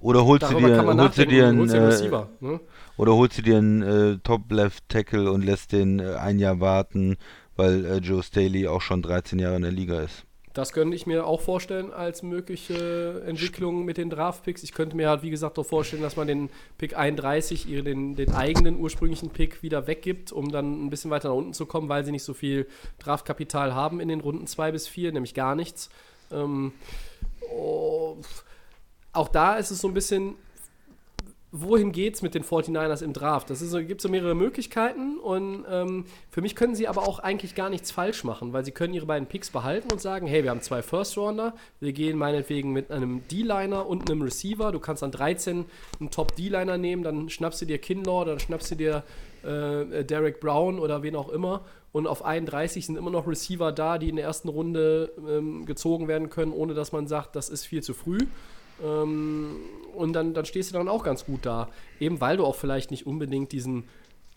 oder 0.00 0.24
holst 0.24 0.48
du 0.48 0.54
dir, 0.58 0.84
holst 0.84 1.18
du 1.18 1.26
dir 1.26 1.48
einen, 1.48 1.68
äh, 1.68 1.76
Receiver. 1.78 2.28
Ne? 2.40 2.60
Oder 2.98 3.14
holst 3.16 3.38
du 3.38 3.42
dir 3.42 3.56
einen 3.58 3.82
äh, 3.82 4.18
Top-Left-Tackle 4.22 5.32
und 5.32 5.44
lässt 5.44 5.72
den 5.72 5.98
äh, 5.98 6.14
ein 6.20 6.38
Jahr 6.38 6.60
warten, 6.60 7.16
weil 7.56 7.84
äh, 7.84 7.96
Joe 7.98 8.22
Staley 8.22 8.68
auch 8.68 8.80
schon 8.80 9.02
13 9.02 9.40
Jahre 9.40 9.56
in 9.56 9.62
der 9.62 9.72
Liga 9.72 10.00
ist. 10.02 10.24
Das 10.58 10.72
könnte 10.72 10.96
ich 10.96 11.06
mir 11.06 11.24
auch 11.24 11.40
vorstellen 11.40 11.92
als 11.92 12.24
mögliche 12.24 13.22
Entwicklung 13.24 13.84
mit 13.84 13.96
den 13.96 14.10
Draft-Picks. 14.10 14.64
Ich 14.64 14.72
könnte 14.72 14.96
mir 14.96 15.08
halt, 15.08 15.22
wie 15.22 15.30
gesagt, 15.30 15.56
auch 15.56 15.64
vorstellen, 15.64 16.02
dass 16.02 16.16
man 16.16 16.26
den 16.26 16.50
Pick 16.78 16.98
31, 16.98 17.68
ihre, 17.68 17.84
den, 17.84 18.16
den 18.16 18.34
eigenen 18.34 18.80
ursprünglichen 18.80 19.30
Pick 19.30 19.62
wieder 19.62 19.86
weggibt, 19.86 20.32
um 20.32 20.50
dann 20.50 20.84
ein 20.84 20.90
bisschen 20.90 21.12
weiter 21.12 21.28
nach 21.28 21.36
unten 21.36 21.52
zu 21.52 21.64
kommen, 21.64 21.88
weil 21.88 22.04
sie 22.04 22.10
nicht 22.10 22.24
so 22.24 22.34
viel 22.34 22.66
Draftkapital 22.98 23.72
haben 23.72 24.00
in 24.00 24.08
den 24.08 24.18
Runden 24.18 24.48
2 24.48 24.72
bis 24.72 24.88
4, 24.88 25.12
nämlich 25.12 25.32
gar 25.32 25.54
nichts. 25.54 25.90
Ähm, 26.32 26.72
oh, 27.54 28.16
auch 29.12 29.28
da 29.28 29.58
ist 29.58 29.70
es 29.70 29.78
so 29.78 29.86
ein 29.86 29.94
bisschen, 29.94 30.34
wohin 31.50 31.92
geht's 31.92 32.20
mit 32.20 32.34
den 32.34 32.44
49ers 32.44 33.02
im 33.02 33.12
Draft? 33.12 33.50
Das 33.50 33.60
so, 33.60 33.82
gibt 33.82 34.00
so 34.00 34.08
mehrere 34.08 34.34
Möglichkeiten 34.34 35.18
und 35.18 35.64
ähm, 35.70 36.04
für 36.30 36.42
mich 36.42 36.54
können 36.54 36.74
sie 36.74 36.88
aber 36.88 37.08
auch 37.08 37.18
eigentlich 37.20 37.54
gar 37.54 37.70
nichts 37.70 37.90
falsch 37.90 38.24
machen, 38.24 38.52
weil 38.52 38.64
sie 38.64 38.72
können 38.72 38.92
ihre 38.92 39.06
beiden 39.06 39.28
Picks 39.28 39.50
behalten 39.50 39.90
und 39.90 40.00
sagen, 40.00 40.26
hey, 40.26 40.44
wir 40.44 40.50
haben 40.50 40.60
zwei 40.60 40.82
First-Rounder, 40.82 41.54
wir 41.80 41.92
gehen 41.92 42.18
meinetwegen 42.18 42.72
mit 42.72 42.90
einem 42.90 43.26
D-Liner 43.28 43.86
und 43.86 44.10
einem 44.10 44.22
Receiver, 44.22 44.72
du 44.72 44.78
kannst 44.78 45.02
an 45.02 45.10
13 45.10 45.64
einen 46.00 46.10
Top-D-Liner 46.10 46.76
nehmen, 46.76 47.02
dann 47.02 47.30
schnappst 47.30 47.62
du 47.62 47.66
dir 47.66 47.78
Kinlaw, 47.78 48.26
dann 48.26 48.38
schnappst 48.38 48.70
du 48.72 48.74
dir 48.74 49.04
äh, 49.42 50.04
Derek 50.04 50.40
Brown 50.40 50.78
oder 50.78 51.02
wen 51.02 51.16
auch 51.16 51.30
immer 51.30 51.64
und 51.92 52.06
auf 52.06 52.24
31 52.24 52.84
sind 52.86 52.96
immer 52.96 53.10
noch 53.10 53.26
Receiver 53.26 53.72
da, 53.72 53.98
die 53.98 54.10
in 54.10 54.16
der 54.16 54.26
ersten 54.26 54.48
Runde 54.48 55.12
ähm, 55.26 55.64
gezogen 55.64 56.08
werden 56.08 56.28
können, 56.28 56.52
ohne 56.52 56.74
dass 56.74 56.92
man 56.92 57.06
sagt, 57.06 57.34
das 57.36 57.48
ist 57.48 57.64
viel 57.64 57.82
zu 57.82 57.94
früh. 57.94 58.18
Ähm, 58.84 59.56
und 59.98 60.12
dann, 60.12 60.34
dann 60.34 60.44
stehst 60.44 60.70
du 60.70 60.78
dann 60.78 60.88
auch 60.88 61.04
ganz 61.04 61.24
gut 61.24 61.44
da. 61.44 61.68
Eben 62.00 62.20
weil 62.20 62.36
du 62.36 62.44
auch 62.44 62.56
vielleicht 62.56 62.90
nicht 62.90 63.06
unbedingt 63.06 63.52
diesen 63.52 63.84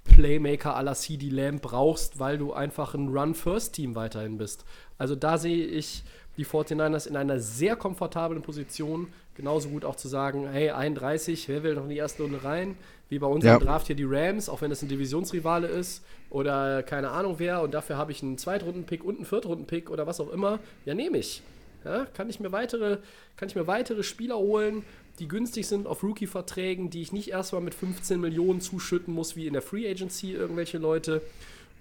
Playmaker 0.04 0.76
à 0.76 0.82
la 0.82 0.96
CD 0.96 1.30
Lamb 1.30 1.62
brauchst, 1.62 2.20
weil 2.20 2.38
du 2.38 2.54
einfach 2.54 2.96
ein 2.96 3.10
Run-First-Team 3.10 3.96
weiterhin 3.96 4.38
bist. 4.38 4.66
Also 4.98 5.16
da 5.16 5.38
sehe 5.38 5.66
ich 5.66 6.04
die 6.38 6.46
49ers 6.46 7.08
in 7.08 7.16
einer 7.16 7.40
sehr 7.40 7.76
komfortablen 7.76 8.42
Position. 8.42 9.08
Genauso 9.36 9.70
gut 9.70 9.86
auch 9.86 9.96
zu 9.96 10.08
sagen, 10.08 10.48
hey, 10.52 10.72
31, 10.72 11.48
wer 11.48 11.64
will 11.64 11.76
noch 11.76 11.84
in 11.84 11.90
die 11.90 11.98
erste 11.98 12.24
Runde 12.24 12.44
rein? 12.44 12.76
Wie 13.10 13.20
bei 13.20 13.28
unserem 13.28 13.60
ja. 13.60 13.66
Draft 13.66 13.88
hier 13.88 13.96
die 13.96 14.06
Rams, 14.06 14.50
auch 14.50 14.62
wenn 14.62 14.72
es 14.72 14.82
ein 14.82 14.88
Divisionsrivale 14.88 15.68
ist 15.68 16.04
oder 16.30 16.82
keine 16.82 17.12
Ahnung 17.12 17.36
wer 17.38 17.62
und 17.62 17.74
dafür 17.74 17.98
habe 17.98 18.12
ich 18.12 18.24
einen 18.24 18.38
Zweitrunden-Pick 18.38 19.04
und 19.04 19.18
einen 19.18 19.26
Viertrunden-Pick 19.26 19.90
oder 19.90 20.08
was 20.08 20.20
auch 20.20 20.32
immer. 20.32 20.60
Ja, 20.86 20.94
nehme 20.94 21.18
ich. 21.18 21.44
Ja, 21.84 22.06
kann, 22.06 22.30
ich 22.30 22.40
mir 22.40 22.52
weitere, 22.52 23.00
kann 23.38 23.50
ich 23.50 23.56
mir 23.56 23.68
weitere 23.68 24.04
Spieler 24.04 24.38
holen, 24.38 24.84
die 25.22 25.28
günstig 25.28 25.68
sind 25.68 25.86
auf 25.86 26.02
Rookie-Verträgen, 26.02 26.90
die 26.90 27.04
ich 27.04 27.14
nicht 27.14 27.30
erstmal 27.30 27.62
mit 27.62 27.76
15 27.76 28.20
Millionen 28.20 28.60
zuschütten 28.60 29.14
muss, 29.14 29.36
wie 29.36 29.46
in 29.46 29.54
der 29.54 29.62
Free 29.62 29.88
Agency 29.88 30.32
irgendwelche 30.32 30.80
Leute. 30.80 31.22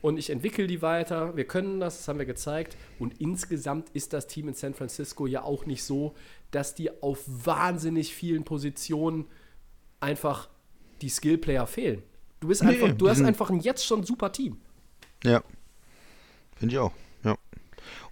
Und 0.02 0.18
ich 0.18 0.28
entwickle 0.28 0.66
die 0.66 0.82
weiter. 0.82 1.34
Wir 1.36 1.44
können 1.44 1.80
das, 1.80 1.96
das 1.96 2.08
haben 2.08 2.18
wir 2.18 2.26
gezeigt. 2.26 2.76
Und 2.98 3.18
insgesamt 3.18 3.88
ist 3.94 4.12
das 4.12 4.26
Team 4.26 4.48
in 4.48 4.54
San 4.54 4.74
Francisco 4.74 5.26
ja 5.26 5.42
auch 5.42 5.64
nicht 5.64 5.84
so, 5.84 6.14
dass 6.50 6.74
die 6.74 7.02
auf 7.02 7.24
wahnsinnig 7.26 8.14
vielen 8.14 8.44
Positionen 8.44 9.24
einfach 10.00 10.50
die 11.00 11.08
Skill-Player 11.08 11.66
fehlen. 11.66 12.02
Du 12.40 12.48
bist 12.48 12.60
einfach, 12.60 12.88
nee, 12.88 12.94
du 12.94 13.08
hast 13.08 13.22
einfach 13.22 13.48
ein 13.48 13.60
jetzt 13.60 13.86
schon 13.86 14.04
super 14.04 14.32
Team. 14.32 14.58
Ja. 15.24 15.42
Finde 16.56 16.74
ich 16.74 16.78
auch. 16.78 16.92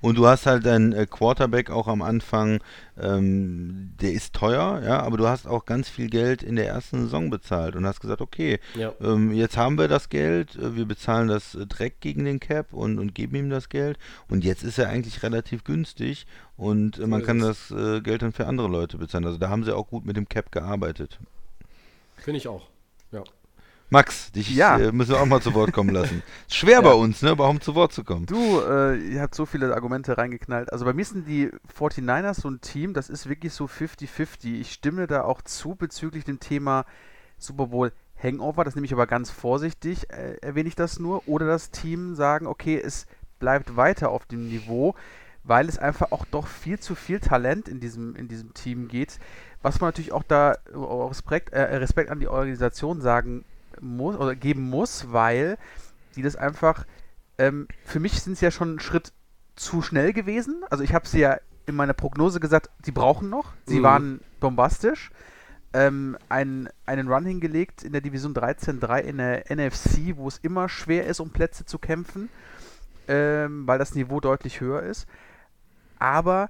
Und 0.01 0.17
du 0.17 0.27
hast 0.27 0.47
halt 0.47 0.65
deinen 0.65 0.93
äh, 0.93 1.07
Quarterback 1.07 1.71
auch 1.71 1.89
am 1.89 2.03
Anfang, 2.03 2.61
ähm, 3.01 3.93
der 4.01 4.13
ist 4.13 4.33
teuer, 4.35 4.81
ja, 4.85 5.01
aber 5.01 5.17
du 5.17 5.27
hast 5.27 5.47
auch 5.47 5.65
ganz 5.65 5.89
viel 5.89 6.09
Geld 6.09 6.43
in 6.43 6.57
der 6.57 6.69
ersten 6.69 7.03
Saison 7.03 7.31
bezahlt 7.31 7.75
und 7.75 7.85
hast 7.85 8.01
gesagt, 8.01 8.21
okay, 8.21 8.61
ja. 8.75 8.93
ähm, 9.01 9.33
jetzt 9.33 9.57
haben 9.57 9.77
wir 9.77 9.89
das 9.89 10.09
Geld, 10.09 10.57
äh, 10.57 10.77
wir 10.77 10.85
bezahlen 10.85 11.29
das 11.29 11.55
äh, 11.55 11.67
Dreck 11.67 12.01
gegen 12.01 12.25
den 12.25 12.39
Cap 12.39 12.73
und, 12.73 12.99
und 12.99 13.15
geben 13.15 13.37
ihm 13.37 13.51
das 13.51 13.69
Geld 13.69 13.99
und 14.29 14.45
jetzt 14.45 14.63
ist 14.63 14.79
er 14.79 14.89
eigentlich 14.89 15.23
relativ 15.23 15.65
günstig 15.65 16.27
und 16.57 16.99
äh, 16.99 17.07
man 17.07 17.25
kann 17.25 17.41
das 17.41 17.71
äh, 17.71 18.01
Geld 18.01 18.23
dann 18.23 18.33
für 18.33 18.47
andere 18.47 18.69
Leute 18.69 18.99
bezahlen. 18.99 19.25
Also 19.25 19.39
da 19.39 19.49
haben 19.49 19.65
sie 19.65 19.75
auch 19.75 19.89
gut 19.89 20.05
mit 20.05 20.17
dem 20.17 20.29
Cap 20.29 20.53
gearbeitet. 20.53 21.19
Finde 22.17 22.39
ich 22.39 22.49
auch. 22.49 22.67
Max, 23.91 24.31
dich 24.33 24.55
ja. 24.55 24.79
äh, 24.79 24.93
müssen 24.93 25.13
wir 25.13 25.21
auch 25.21 25.27
mal 25.27 25.41
zu 25.41 25.55
Wort 25.55 25.73
kommen 25.73 25.91
lassen. 25.95 26.23
Schwer 26.49 26.73
ja. 26.75 26.81
bei 26.83 26.93
uns, 26.93 27.23
ne, 27.23 27.31
überhaupt 27.31 27.65
zu 27.65 27.75
Wort 27.75 27.93
zu 27.93 28.05
kommen. 28.05 28.27
Du, 28.27 28.61
äh, 28.61 28.99
ihr 28.99 29.23
habt 29.23 29.35
so 29.35 29.47
viele 29.47 29.75
Argumente 29.75 30.19
reingeknallt. 30.19 30.73
Also 30.73 30.85
bei 30.85 30.93
mir 30.93 31.05
sind 31.05 31.27
die 31.27 31.51
49ers 31.75 32.41
so 32.41 32.51
ein 32.51 32.61
Team, 32.61 32.93
das 32.93 33.09
ist 33.09 33.29
wirklich 33.29 33.55
so 33.55 33.65
50-50. 33.65 34.61
Ich 34.61 34.73
stimme 34.73 35.07
da 35.07 35.23
auch 35.23 35.41
zu 35.41 35.75
bezüglich 35.75 36.25
dem 36.25 36.39
Thema 36.39 36.85
Super 37.39 37.69
Bowl 37.69 37.93
Hangover. 38.23 38.65
Das 38.65 38.75
nehme 38.75 38.85
ich 38.85 38.93
aber 38.93 39.07
ganz 39.07 39.31
vorsichtig, 39.31 40.11
äh, 40.11 40.37
erwähne 40.43 40.69
ich 40.69 40.77
das 40.77 40.99
nur. 40.99 41.27
Oder 41.27 41.47
das 41.47 41.71
Team 41.71 42.15
sagen, 42.15 42.47
okay, 42.47 42.79
es 42.79 43.07
bleibt 43.39 43.77
weiter 43.77 44.11
auf 44.11 44.27
dem 44.27 44.49
Niveau, 44.49 44.97
weil 45.45 45.67
es 45.67 45.79
einfach 45.79 46.13
auch 46.13 46.27
doch 46.27 46.47
viel 46.47 46.79
zu 46.79 46.95
viel 46.95 47.21
Talent 47.21 47.69
in 47.69 47.81
diesem, 47.81 48.17
in 48.17 48.29
diesem 48.29 48.53
Team 48.53 48.89
geht. 48.89 49.19
Was 49.63 49.81
man 49.81 49.89
natürlich 49.89 50.13
auch 50.13 50.25
da 50.25 50.53
äh, 50.53 50.77
Respekt, 50.77 51.55
äh, 51.55 51.77
Respekt 51.77 52.11
an 52.11 52.21
die 52.21 52.29
Organisation 52.29 53.01
sagen 53.01 53.47
muss 53.81 54.17
oder 54.17 54.35
geben 54.35 54.69
muss, 54.69 55.13
weil 55.13 55.59
die 56.17 56.23
das 56.23 56.37
einfach, 56.37 56.87
ähm, 57.39 57.69
für 57.85 58.01
mich 58.01 58.21
sind 58.21 58.35
es 58.35 58.41
ja 58.41 58.51
schon 58.51 58.71
einen 58.71 58.81
Schritt 58.81 59.13
zu 59.57 59.83
schnell 59.83 60.13
gewesen. 60.13 60.65
Also 60.71 60.85
ich 60.85 60.95
habe 60.95 61.07
sie 61.07 61.21
ja 61.21 61.39
in 61.67 61.75
meiner 61.75 61.93
Prognose 61.93 62.41
gesagt, 62.41 62.71
sie 62.83 62.93
brauchen 62.93 63.29
noch. 63.29 63.53
Sie 63.67 63.81
mhm. 63.81 63.83
waren 63.83 64.21
bombastisch. 64.41 65.11
Ähm, 65.75 66.17
ein, 66.29 66.69
einen 66.87 67.09
Run 67.09 67.27
hingelegt 67.27 67.83
in 67.85 67.93
der 67.93 68.01
Division 68.01 68.33
13-3 68.33 69.01
in 69.01 69.19
der 69.19 69.45
NFC, 69.55 70.17
wo 70.17 70.27
es 70.27 70.39
immer 70.39 70.69
schwer 70.69 71.07
ist, 71.07 71.21
um 71.21 71.31
Plätze 71.31 71.67
zu 71.67 71.79
kämpfen, 71.79 72.31
ähm, 73.07 73.67
weil 73.67 73.79
das 73.79 73.95
Niveau 73.95 74.21
deutlich 74.21 74.61
höher 74.61 74.83
ist. 74.83 75.07
Aber 75.99 76.49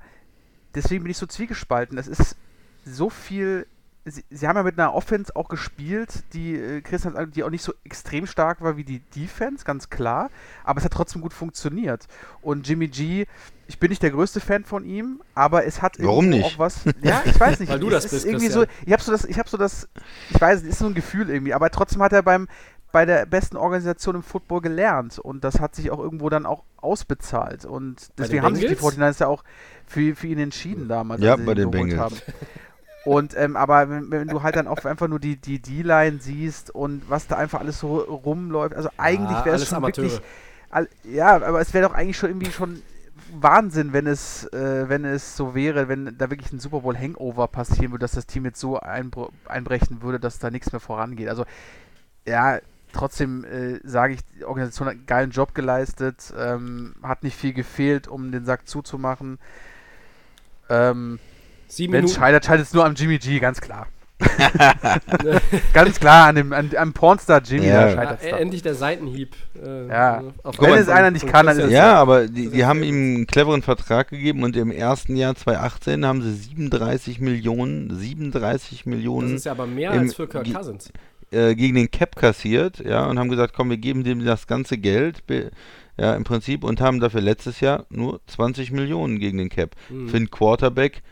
deswegen 0.75 1.03
bin 1.03 1.11
ich 1.11 1.19
so 1.19 1.27
zwiegespalten. 1.27 1.99
Es 1.99 2.07
ist 2.07 2.37
so 2.85 3.11
viel 3.11 3.67
sie, 4.11 4.25
sie, 4.31 4.47
haben 4.47 4.57
ja 4.57 4.63
mit 4.63 4.79
einer 4.79 4.95
Offense 4.95 5.35
auch 5.35 5.49
gespielt, 5.49 6.25
die 6.33 6.55
äh, 6.55 6.81
Christian, 6.81 7.31
die 7.31 7.45
auch 7.45 7.51
nicht 7.51 7.63
so 7.63 7.73
extrem 7.85 8.27
stark 8.27 8.61
war 8.61 8.77
wie 8.77 8.85
die 8.85 9.01
Defense, 9.01 9.65
ganz 9.65 9.91
klar, 9.91 10.31
aber 10.65 10.79
es 10.79 10.85
hat 10.85 10.93
trotzdem 10.93 11.23
gut 11.23 11.33
funktioniert. 11.33 12.07
Und 12.43 12.67
Jimmy 12.69 12.89
G, 12.89 13.27
ich 13.67 13.79
bin 13.79 13.91
nicht 13.91 14.03
der 14.03 14.11
größte 14.11 14.41
Fan 14.41 14.65
von 14.65 14.85
ihm, 14.85 15.23
aber 15.35 15.67
es 15.67 15.83
hat 15.83 15.97
Warum 15.99 16.29
nicht? 16.29 16.45
auch 16.45 16.59
was. 16.59 16.85
Ja, 17.03 17.23
ich 17.25 17.39
weiß 17.39 17.61
nicht. 17.61 17.69
Weil 17.73 17.81
du 17.81 17.91
das 17.91 18.07
ist 18.07 18.11
bist. 18.13 18.27
Irgendwie 18.27 18.49
so, 18.49 18.65
ich 18.85 18.93
habe 18.93 19.03
so 19.03 19.13
das, 19.13 19.25
ich 19.25 19.39
habe 19.39 19.49
so 19.49 19.57
das, 19.57 19.89
ich 20.31 20.41
weiß, 20.41 20.63
es 20.63 20.69
ist 20.69 20.79
so 20.79 20.87
ein 20.87 20.95
Gefühl 20.95 21.31
irgendwie, 21.31 21.55
aber 21.55 21.71
trotzdem 21.71 22.03
hat 22.03 22.13
er 22.13 22.23
beim 22.23 22.49
bei 22.91 23.05
der 23.05 23.27
besten 23.27 23.59
Organisation 23.59 24.15
im 24.15 24.23
Football 24.23 24.63
gelernt 24.63 25.19
und 25.19 25.45
das 25.45 25.61
hat 25.61 25.75
sich 25.75 25.91
auch 25.91 25.99
irgendwo 25.99 26.31
dann 26.31 26.47
auch 26.47 26.65
ausbezahlt 26.79 27.67
und 27.67 28.09
deswegen 28.17 28.43
haben 28.43 28.55
sich 28.55 28.67
die 28.67 28.77
49ers 28.77 29.21
ja 29.21 29.27
auch 29.27 29.45
für, 29.87 30.17
für 30.17 30.27
ihn 30.27 30.39
entschieden 30.39 30.89
damals. 30.89 31.23
Ja, 31.23 31.37
bei 31.37 31.55
den 31.55 31.71
Bengals. 31.71 32.01
Haben. 32.01 32.17
Und 33.09 33.35
ähm, 33.39 33.57
aber 33.57 33.89
wenn, 33.89 34.11
wenn, 34.11 34.29
du 34.29 34.43
halt 34.43 34.55
dann 34.55 34.67
auch 34.67 34.85
einfach 34.85 35.09
nur 35.09 35.19
die 35.19 35.37
die 35.37 35.63
D-Line 35.63 36.19
siehst 36.21 36.71
und 36.75 37.09
was 37.09 37.27
da 37.27 37.37
einfach 37.37 37.61
alles 37.61 37.81
so 37.81 38.01
rumläuft, 38.01 38.75
also 38.75 38.91
eigentlich 38.99 39.47
wäre 39.47 39.57
es 39.57 39.67
schon 39.67 39.79
Amateure. 39.79 40.05
wirklich, 40.05 40.21
all, 40.69 40.91
ja, 41.05 41.37
aber 41.37 41.59
es 41.59 41.73
wäre 41.73 41.89
doch 41.89 41.95
eigentlich 41.95 42.19
schon 42.19 42.29
irgendwie 42.29 42.53
schon 42.53 42.83
Wahnsinn, 43.33 43.95
wenn 43.95 44.07
es 44.07 44.45
äh, 44.53 44.91
wenn 44.91 45.07
es 45.07 45.39
so 45.39 45.55
wäre, 45.55 45.89
wenn 45.89 46.19
da 46.19 46.29
wirklich 46.29 46.53
ein 46.53 46.59
Super 46.59 46.81
Bowl 46.81 46.99
Hangover 46.99 47.49
passieren 47.49 47.93
würde, 47.93 48.03
dass 48.03 48.13
das 48.13 48.27
Team 48.27 48.45
jetzt 48.45 48.61
so 48.61 48.79
einbrechen 48.79 50.03
würde, 50.03 50.21
dass 50.21 50.39
da 50.39 50.51
nichts 50.51 50.71
mehr 50.71 50.81
vorangeht. 50.81 51.31
Also 51.31 51.47
ja, 52.27 52.59
trotzdem 52.93 53.43
äh, 53.45 53.81
sage 53.85 54.13
ich, 54.13 54.21
die 54.37 54.45
Organisation 54.45 54.87
hat 54.87 54.97
einen 54.97 55.07
geilen 55.07 55.31
Job 55.31 55.55
geleistet, 55.55 56.31
ähm, 56.39 56.95
hat 57.03 57.23
nicht 57.23 57.39
viel 57.39 57.55
gefehlt, 57.55 58.07
um 58.07 58.33
den 58.33 58.45
Sack 58.45 58.69
zuzumachen. 58.69 59.39
Ähm, 60.69 61.19
Wenn 61.77 62.05
es 62.05 62.15
scheitert, 62.15 62.45
scheitert 62.45 62.67
es 62.67 62.75
nur 62.75 62.85
am 62.85 62.95
Jimmy 62.95 63.19
G, 63.19 63.39
ganz 63.39 63.61
klar. 63.61 63.87
ganz 65.73 66.01
klar, 66.01 66.27
an 66.27 66.35
dem, 66.35 66.53
an, 66.53 66.71
am 66.77 66.93
Pornstar 66.93 67.41
Jimmy, 67.43 67.67
ja. 67.67 67.85
da 67.85 67.95
scheitert 67.95 68.21
es. 68.21 68.31
Ja, 68.31 68.37
endlich 68.39 68.63
der 68.63 68.75
Seitenhieb. 68.75 69.37
Äh, 69.55 69.89
ja. 69.89 70.25
Wenn 70.59 70.75
es 70.75 70.89
einer 70.89 71.11
nicht 71.11 71.27
kann, 71.27 71.47
dann 71.47 71.59
ist 71.59 71.67
es 71.67 71.73
Ja, 71.73 71.95
aber 71.95 72.27
die, 72.27 72.49
die 72.49 72.65
haben 72.65 72.83
ihm 72.83 72.95
einen 72.97 73.27
cleveren 73.27 73.63
Vertrag 73.63 74.09
gegeben 74.09 74.43
und 74.43 74.57
im 74.57 74.73
ersten 74.73 75.15
Jahr 75.15 75.37
2018 75.37 76.05
haben 76.05 76.23
sie 76.23 76.33
37 76.33 77.21
Millionen, 77.21 77.97
37 77.97 78.87
Millionen. 78.87 79.29
Das 79.29 79.37
ist 79.39 79.45
ja 79.45 79.53
aber 79.53 79.67
mehr 79.67 79.93
im, 79.93 80.01
als 80.01 80.15
für 80.15 80.27
Kirk 80.27 80.53
Cousins. 80.53 80.93
Äh, 81.31 81.55
gegen 81.55 81.77
den 81.77 81.91
Cap 81.91 82.17
kassiert, 82.17 82.79
ja, 82.79 83.07
und 83.07 83.19
haben 83.19 83.29
gesagt, 83.29 83.55
komm, 83.55 83.71
wir 83.71 83.77
geben 83.77 84.03
dem 84.03 84.25
das 84.25 84.47
ganze 84.47 84.79
Geld, 84.79 85.23
ja, 85.97 86.15
im 86.15 86.25
Prinzip, 86.25 86.65
und 86.65 86.81
haben 86.81 87.01
dafür 87.01 87.21
letztes 87.21 87.61
Jahr 87.61 87.85
nur 87.91 88.21
20 88.27 88.73
Millionen 88.73 89.19
gegen 89.19 89.39
den 89.39 89.49
Cap. 89.49 89.77
Mhm. 89.91 90.09
Für 90.09 90.17
einen 90.17 90.31
Quarterback, 90.31 91.03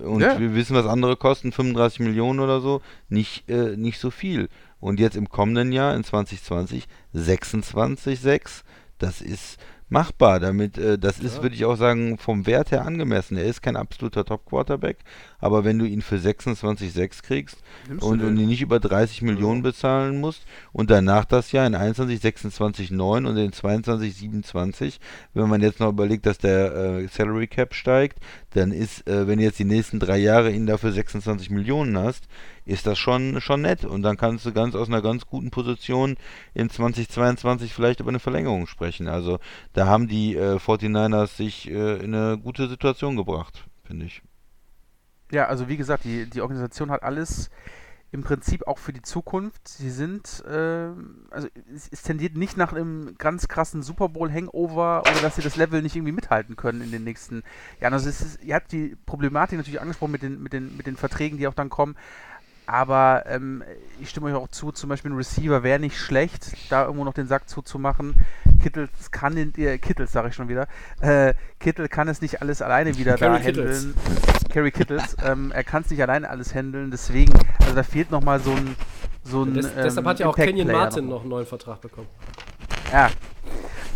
und 0.00 0.20
ja. 0.20 0.38
wir 0.38 0.54
wissen, 0.54 0.74
was 0.74 0.86
andere 0.86 1.16
kosten, 1.16 1.52
35 1.52 2.00
Millionen 2.00 2.40
oder 2.40 2.60
so, 2.60 2.80
nicht, 3.08 3.48
äh, 3.48 3.76
nicht 3.76 3.98
so 3.98 4.10
viel. 4.10 4.48
Und 4.80 4.98
jetzt 4.98 5.16
im 5.16 5.28
kommenden 5.28 5.72
Jahr, 5.72 5.94
in 5.94 6.04
2020, 6.04 6.86
26,6. 7.14 8.62
Das 8.98 9.20
ist 9.20 9.58
machbar. 9.90 10.40
Damit, 10.40 10.78
äh, 10.78 10.98
das 10.98 11.18
ist, 11.18 11.42
würde 11.42 11.54
ich 11.54 11.64
auch 11.64 11.76
sagen, 11.76 12.16
vom 12.16 12.46
Wert 12.46 12.70
her 12.70 12.86
angemessen. 12.86 13.36
Er 13.36 13.44
ist 13.44 13.60
kein 13.60 13.76
absoluter 13.76 14.24
Top-Quarterback, 14.24 14.98
aber 15.38 15.64
wenn 15.64 15.78
du 15.78 15.84
ihn 15.84 16.00
für 16.00 16.16
26,6 16.16 17.22
kriegst 17.22 17.58
Nimmst 17.88 18.04
und, 18.04 18.22
und 18.22 18.38
ihn 18.38 18.48
nicht 18.48 18.62
über 18.62 18.80
30 18.80 19.22
Millionen 19.22 19.62
bezahlen 19.62 20.20
musst 20.20 20.44
und 20.72 20.90
danach 20.90 21.24
das 21.24 21.52
Jahr 21.52 21.66
in 21.66 21.74
21, 21.74 22.20
26, 22.20 22.90
9 22.90 23.26
und 23.26 23.36
in 23.36 23.52
22, 23.52 24.14
27, 24.14 25.00
wenn 25.34 25.48
man 25.48 25.60
jetzt 25.60 25.80
noch 25.80 25.90
überlegt, 25.90 26.26
dass 26.26 26.38
der 26.38 26.74
äh, 26.74 27.08
Salary 27.08 27.48
Cap 27.48 27.74
steigt, 27.74 28.18
dann 28.50 28.72
ist, 28.72 29.06
äh, 29.08 29.26
wenn 29.26 29.38
du 29.38 29.44
jetzt 29.44 29.58
die 29.58 29.64
nächsten 29.64 29.98
drei 29.98 30.18
Jahre 30.18 30.50
ihn 30.50 30.66
dafür 30.66 30.92
26 30.92 31.50
Millionen 31.50 31.98
hast, 31.98 32.28
ist 32.70 32.86
das 32.86 32.98
schon, 32.98 33.40
schon 33.40 33.62
nett. 33.62 33.84
Und 33.84 34.02
dann 34.02 34.16
kannst 34.16 34.46
du 34.46 34.52
ganz 34.52 34.74
aus 34.74 34.88
einer 34.88 35.02
ganz 35.02 35.26
guten 35.26 35.50
Position 35.50 36.16
in 36.54 36.70
2022 36.70 37.74
vielleicht 37.74 38.00
über 38.00 38.10
eine 38.10 38.20
Verlängerung 38.20 38.66
sprechen. 38.66 39.08
Also 39.08 39.38
da 39.72 39.86
haben 39.86 40.08
die 40.08 40.36
äh, 40.36 40.56
49ers 40.56 41.36
sich 41.36 41.68
äh, 41.68 41.96
in 41.96 42.14
eine 42.14 42.38
gute 42.38 42.68
Situation 42.68 43.16
gebracht, 43.16 43.64
finde 43.84 44.06
ich. 44.06 44.22
Ja, 45.32 45.46
also 45.46 45.68
wie 45.68 45.76
gesagt, 45.76 46.04
die, 46.04 46.28
die 46.28 46.40
Organisation 46.40 46.90
hat 46.90 47.02
alles 47.02 47.50
im 48.12 48.22
Prinzip 48.22 48.66
auch 48.66 48.78
für 48.78 48.92
die 48.92 49.02
Zukunft. 49.02 49.68
Sie 49.68 49.90
sind, 49.90 50.44
äh, 50.44 50.90
also 51.30 51.48
es, 51.72 52.02
tendiert 52.02 52.36
nicht 52.36 52.56
nach 52.56 52.72
einem 52.72 53.14
ganz 53.18 53.46
krassen 53.46 53.82
Super 53.82 54.08
Bowl-Hangover 54.08 55.02
oder 55.02 55.20
dass 55.22 55.36
sie 55.36 55.42
das 55.42 55.56
Level 55.56 55.80
nicht 55.82 55.94
irgendwie 55.94 56.12
mithalten 56.12 56.56
können 56.56 56.82
in 56.82 56.90
den 56.90 57.04
nächsten 57.04 57.42
Jahren. 57.80 57.94
Also 57.94 58.08
es 58.08 58.20
ist, 58.20 58.42
ihr 58.42 58.56
habt 58.56 58.72
die 58.72 58.96
Problematik 59.06 59.58
natürlich 59.58 59.80
angesprochen 59.80 60.12
mit 60.12 60.22
den, 60.22 60.42
mit 60.42 60.52
den, 60.52 60.76
mit 60.76 60.86
den 60.86 60.96
Verträgen, 60.96 61.38
die 61.38 61.46
auch 61.46 61.54
dann 61.54 61.70
kommen. 61.70 61.96
Aber 62.70 63.24
ähm, 63.26 63.64
ich 64.00 64.10
stimme 64.10 64.28
euch 64.28 64.34
auch 64.34 64.46
zu, 64.46 64.70
zum 64.70 64.90
Beispiel 64.90 65.10
ein 65.10 65.16
Receiver 65.16 65.64
wäre 65.64 65.80
nicht 65.80 65.98
schlecht, 65.98 66.56
da 66.70 66.84
irgendwo 66.84 67.02
noch 67.02 67.14
den 67.14 67.26
Sack 67.26 67.48
zuzumachen. 67.48 68.14
Kittels 68.62 69.10
kann 69.10 69.34
den, 69.34 69.52
äh, 69.56 69.76
Kittels 69.78 70.12
sage 70.12 70.28
ich 70.28 70.36
schon 70.36 70.48
wieder, 70.48 70.68
äh, 71.00 71.34
Kittel 71.58 71.88
kann 71.88 72.06
es 72.06 72.22
nicht 72.22 72.40
alles 72.42 72.62
alleine 72.62 72.96
wieder 72.96 73.16
da 73.16 73.26
Kerry 73.26 73.40
Kittles. 73.40 73.86
handeln. 73.86 73.94
Kerry 74.50 74.70
Kittles, 74.70 75.16
ähm, 75.24 75.50
er 75.50 75.64
kann 75.64 75.82
es 75.82 75.90
nicht 75.90 76.00
alleine 76.00 76.30
alles 76.30 76.54
handeln, 76.54 76.92
deswegen, 76.92 77.32
also 77.58 77.74
da 77.74 77.82
fehlt 77.82 78.12
nochmal 78.12 78.38
so 78.38 78.52
ein, 78.52 78.76
so 79.24 79.42
ein 79.42 79.54
Des, 79.54 79.66
ähm, 79.66 79.72
deshalb 79.82 80.06
hat 80.06 80.20
ja 80.20 80.28
auch 80.28 80.36
Kenyon 80.36 80.68
Martin 80.68 81.06
noch. 81.06 81.14
noch 81.14 81.20
einen 81.22 81.30
neuen 81.30 81.46
Vertrag 81.46 81.80
bekommen. 81.80 82.06
Ja. 82.92 83.10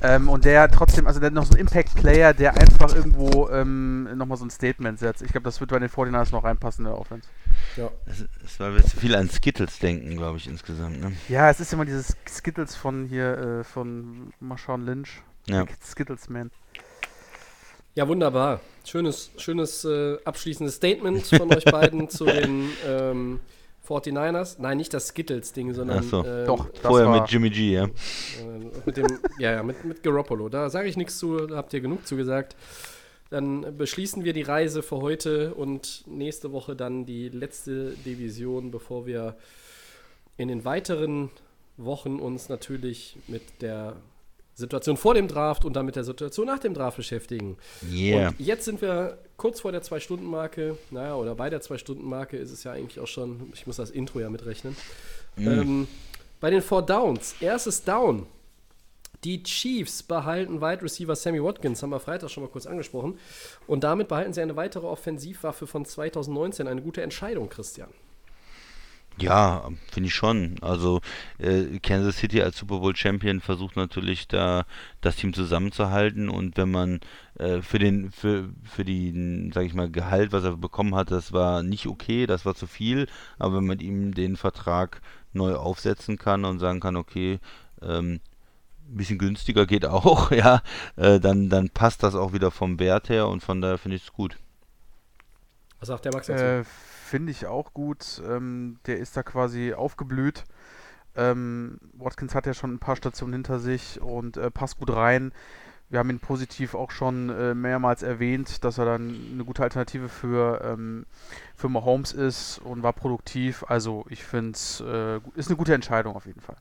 Ähm, 0.02 0.28
und 0.28 0.44
der 0.44 0.68
trotzdem, 0.68 1.06
also 1.06 1.20
der 1.20 1.30
noch 1.30 1.46
so 1.46 1.54
ein 1.54 1.60
Impact-Player, 1.60 2.34
der 2.34 2.56
einfach 2.60 2.92
irgendwo 2.94 3.48
ähm, 3.50 4.08
nochmal 4.16 4.36
so 4.36 4.44
ein 4.44 4.50
Statement 4.50 4.98
setzt. 4.98 5.22
Ich 5.22 5.30
glaube, 5.30 5.44
das 5.44 5.60
wird 5.60 5.70
bei 5.70 5.78
den 5.78 5.88
49ers 5.88 6.32
noch 6.32 6.42
reinpassen 6.42 6.84
in 6.84 6.90
der 6.90 7.00
Offense. 7.00 7.28
Ja. 7.76 7.90
Es, 8.06 8.24
es 8.44 8.60
war 8.60 8.72
jetzt 8.76 8.92
viel 8.92 9.14
an 9.14 9.28
Skittles 9.28 9.78
denken, 9.78 10.16
glaube 10.16 10.38
ich, 10.38 10.46
insgesamt. 10.46 11.00
Ne? 11.00 11.12
Ja, 11.28 11.50
es 11.50 11.60
ist 11.60 11.72
immer 11.72 11.84
dieses 11.84 12.16
Skittles 12.28 12.74
von 12.74 13.06
hier, 13.06 13.38
äh, 13.60 13.64
von 13.64 14.32
Marshawn 14.40 14.84
Lynch. 14.84 15.22
Ja. 15.48 15.64
Skittles 15.82 16.28
Man. 16.28 16.50
Ja, 17.94 18.08
wunderbar. 18.08 18.60
Schönes, 18.84 19.30
schönes 19.36 19.84
äh, 19.84 20.16
abschließendes 20.24 20.74
Statement 20.76 21.26
von 21.26 21.54
euch 21.54 21.64
beiden 21.64 22.08
zu 22.10 22.24
den 22.24 22.70
ähm, 22.86 23.40
49ers. 23.86 24.56
Nein, 24.58 24.78
nicht 24.78 24.92
das 24.94 25.08
Skittles-Ding, 25.08 25.74
sondern 25.74 25.98
Ach 25.98 26.02
so. 26.02 26.24
ähm, 26.24 26.46
Doch, 26.46 26.68
das 26.70 26.80
Vorher 26.80 27.08
war, 27.08 27.20
mit 27.20 27.30
Jimmy 27.30 27.50
G, 27.50 27.72
ja. 27.72 27.84
äh, 27.84 27.90
mit 28.84 28.96
dem, 28.96 29.06
ja, 29.38 29.52
ja, 29.52 29.62
mit, 29.62 29.84
mit 29.84 30.02
Garoppolo. 30.02 30.48
Da 30.48 30.70
sage 30.70 30.88
ich 30.88 30.96
nichts 30.96 31.18
zu, 31.18 31.46
da 31.46 31.56
habt 31.56 31.72
ihr 31.72 31.80
genug 31.80 32.06
zugesagt. 32.06 32.56
Dann 33.30 33.76
beschließen 33.76 34.24
wir 34.24 34.32
die 34.32 34.42
Reise 34.42 34.82
für 34.82 34.98
heute 34.98 35.54
und 35.54 36.04
nächste 36.06 36.52
Woche 36.52 36.76
dann 36.76 37.06
die 37.06 37.28
letzte 37.28 37.92
Division, 38.04 38.70
bevor 38.70 39.06
wir 39.06 39.36
in 40.36 40.48
den 40.48 40.64
weiteren 40.64 41.30
Wochen 41.76 42.18
uns 42.20 42.48
natürlich 42.48 43.16
mit 43.26 43.62
der 43.62 43.96
Situation 44.54 44.96
vor 44.96 45.14
dem 45.14 45.26
Draft 45.26 45.64
und 45.64 45.74
dann 45.74 45.84
mit 45.84 45.96
der 45.96 46.04
Situation 46.04 46.46
nach 46.46 46.60
dem 46.60 46.74
Draft 46.74 46.96
beschäftigen. 46.96 47.56
Yeah. 47.92 48.28
Und 48.28 48.40
jetzt 48.40 48.64
sind 48.64 48.80
wir 48.80 49.18
kurz 49.36 49.60
vor 49.60 49.72
der 49.72 49.82
Zwei-Stunden-Marke. 49.82 50.78
Naja, 50.90 51.16
oder 51.16 51.34
bei 51.34 51.50
der 51.50 51.60
Zwei-Stunden-Marke 51.60 52.36
ist 52.36 52.52
es 52.52 52.62
ja 52.62 52.72
eigentlich 52.72 53.00
auch 53.00 53.08
schon, 53.08 53.52
ich 53.52 53.66
muss 53.66 53.76
das 53.76 53.90
Intro 53.90 54.20
ja 54.20 54.30
mitrechnen. 54.30 54.76
Ähm, 55.36 55.88
bei 56.40 56.50
den 56.50 56.62
Four 56.62 56.82
Downs, 56.82 57.34
erstes 57.40 57.82
Down. 57.82 58.26
Die 59.24 59.42
Chiefs 59.42 60.02
behalten 60.02 60.60
Wide 60.60 60.82
Receiver 60.82 61.16
Sammy 61.16 61.42
Watkins, 61.42 61.82
haben 61.82 61.90
wir 61.90 62.00
Freitag 62.00 62.30
schon 62.30 62.42
mal 62.42 62.50
kurz 62.50 62.66
angesprochen. 62.66 63.18
Und 63.66 63.82
damit 63.82 64.08
behalten 64.08 64.34
sie 64.34 64.42
eine 64.42 64.56
weitere 64.56 64.86
Offensivwaffe 64.86 65.66
von 65.66 65.86
2019. 65.86 66.68
Eine 66.68 66.82
gute 66.82 67.02
Entscheidung, 67.02 67.48
Christian. 67.48 67.88
Ja, 69.16 69.70
finde 69.92 70.08
ich 70.08 70.14
schon. 70.14 70.56
Also 70.60 71.00
äh, 71.38 71.78
Kansas 71.78 72.16
City 72.16 72.42
als 72.42 72.58
Super 72.58 72.80
Bowl 72.80 72.96
Champion 72.96 73.40
versucht 73.40 73.76
natürlich 73.76 74.26
da 74.26 74.64
das 75.00 75.16
Team 75.16 75.32
zusammenzuhalten 75.32 76.28
und 76.28 76.56
wenn 76.56 76.70
man 76.70 77.00
äh, 77.38 77.62
für 77.62 77.78
den 77.78 78.10
für 78.10 78.50
für 78.64 78.84
den 78.84 79.52
sag 79.54 79.66
ich 79.66 79.74
mal 79.74 79.88
Gehalt, 79.88 80.32
was 80.32 80.42
er 80.42 80.56
bekommen 80.56 80.96
hat, 80.96 81.12
das 81.12 81.32
war 81.32 81.62
nicht 81.62 81.86
okay, 81.86 82.26
das 82.26 82.44
war 82.44 82.56
zu 82.56 82.66
viel, 82.66 83.06
aber 83.38 83.58
wenn 83.58 83.66
man 83.66 83.78
ihm 83.78 84.14
den 84.14 84.36
Vertrag 84.36 85.00
neu 85.32 85.54
aufsetzen 85.54 86.18
kann 86.18 86.44
und 86.44 86.58
sagen 86.58 86.80
kann, 86.80 86.96
okay, 86.96 87.38
ähm, 87.82 88.20
ein 88.94 88.96
bisschen 88.96 89.18
günstiger 89.18 89.66
geht 89.66 89.84
auch, 89.84 90.30
ja, 90.30 90.62
äh, 90.96 91.20
dann 91.20 91.48
dann 91.48 91.70
passt 91.70 92.02
das 92.02 92.14
auch 92.14 92.32
wieder 92.32 92.50
vom 92.50 92.78
Wert 92.78 93.08
her 93.08 93.28
und 93.28 93.42
von 93.42 93.60
daher 93.60 93.78
finde 93.78 93.96
ich 93.96 94.04
es 94.04 94.12
gut. 94.12 94.38
Was 95.80 95.88
sagt 95.88 96.04
der 96.04 96.12
Max 96.14 96.28
dazu? 96.28 96.42
Äh, 96.42 96.64
Finde 96.64 97.30
ich 97.30 97.46
auch 97.46 97.74
gut. 97.74 98.22
Ähm, 98.26 98.78
der 98.86 98.98
ist 98.98 99.16
da 99.16 99.22
quasi 99.22 99.74
aufgeblüht. 99.74 100.44
Ähm, 101.14 101.78
Watkins 101.92 102.34
hat 102.34 102.46
ja 102.46 102.54
schon 102.54 102.72
ein 102.72 102.78
paar 102.78 102.96
Stationen 102.96 103.34
hinter 103.34 103.60
sich 103.60 104.00
und 104.00 104.36
äh, 104.36 104.50
passt 104.50 104.78
gut 104.78 104.90
rein. 104.90 105.32
Wir 105.90 105.98
haben 105.98 106.10
ihn 106.10 106.18
positiv 106.18 106.74
auch 106.74 106.90
schon 106.90 107.28
äh, 107.28 107.54
mehrmals 107.54 108.02
erwähnt, 108.02 108.64
dass 108.64 108.78
er 108.78 108.86
dann 108.86 109.14
eine 109.32 109.44
gute 109.44 109.62
Alternative 109.62 110.08
für, 110.08 110.62
ähm, 110.64 111.04
für 111.54 111.68
Mahomes 111.68 112.12
ist 112.12 112.58
und 112.58 112.82
war 112.82 112.94
produktiv. 112.94 113.64
Also 113.68 114.06
ich 114.08 114.24
finde 114.24 114.52
es 114.52 114.80
äh, 114.80 115.20
ist 115.36 115.48
eine 115.48 115.56
gute 115.56 115.74
Entscheidung 115.74 116.16
auf 116.16 116.26
jeden 116.26 116.40
Fall. 116.40 116.56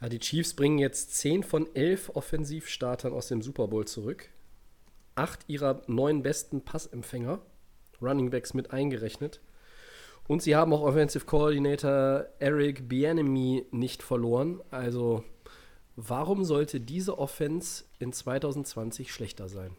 Ja, 0.00 0.08
die 0.08 0.18
Chiefs 0.18 0.54
bringen 0.54 0.78
jetzt 0.78 1.14
10 1.16 1.42
von 1.42 1.74
11 1.74 2.10
Offensivstartern 2.14 3.12
aus 3.12 3.28
dem 3.28 3.40
Super 3.40 3.68
Bowl 3.68 3.86
zurück. 3.86 4.28
Acht 5.14 5.48
ihrer 5.48 5.82
neun 5.86 6.22
besten 6.22 6.62
Passempfänger, 6.62 7.40
Running 8.02 8.30
Backs 8.30 8.52
mit 8.52 8.72
eingerechnet. 8.72 9.40
Und 10.28 10.42
sie 10.42 10.56
haben 10.56 10.72
auch 10.72 10.82
Offensive 10.82 11.24
Coordinator 11.24 12.26
Eric 12.40 12.88
Bieniemy 12.88 13.66
nicht 13.70 14.02
verloren. 14.02 14.60
Also, 14.70 15.24
warum 15.94 16.44
sollte 16.44 16.80
diese 16.80 17.18
Offense 17.18 17.84
in 17.98 18.12
2020 18.12 19.12
schlechter 19.12 19.48
sein? 19.48 19.70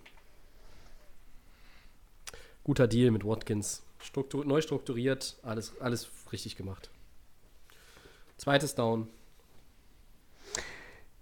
Guter 2.64 2.88
Deal 2.88 3.12
mit 3.12 3.24
Watkins. 3.24 3.84
Struktur, 4.00 4.46
neu 4.46 4.62
strukturiert, 4.62 5.38
alles, 5.44 5.74
alles 5.80 6.10
richtig 6.32 6.56
gemacht. 6.56 6.90
Zweites 8.38 8.74
Down. 8.74 9.08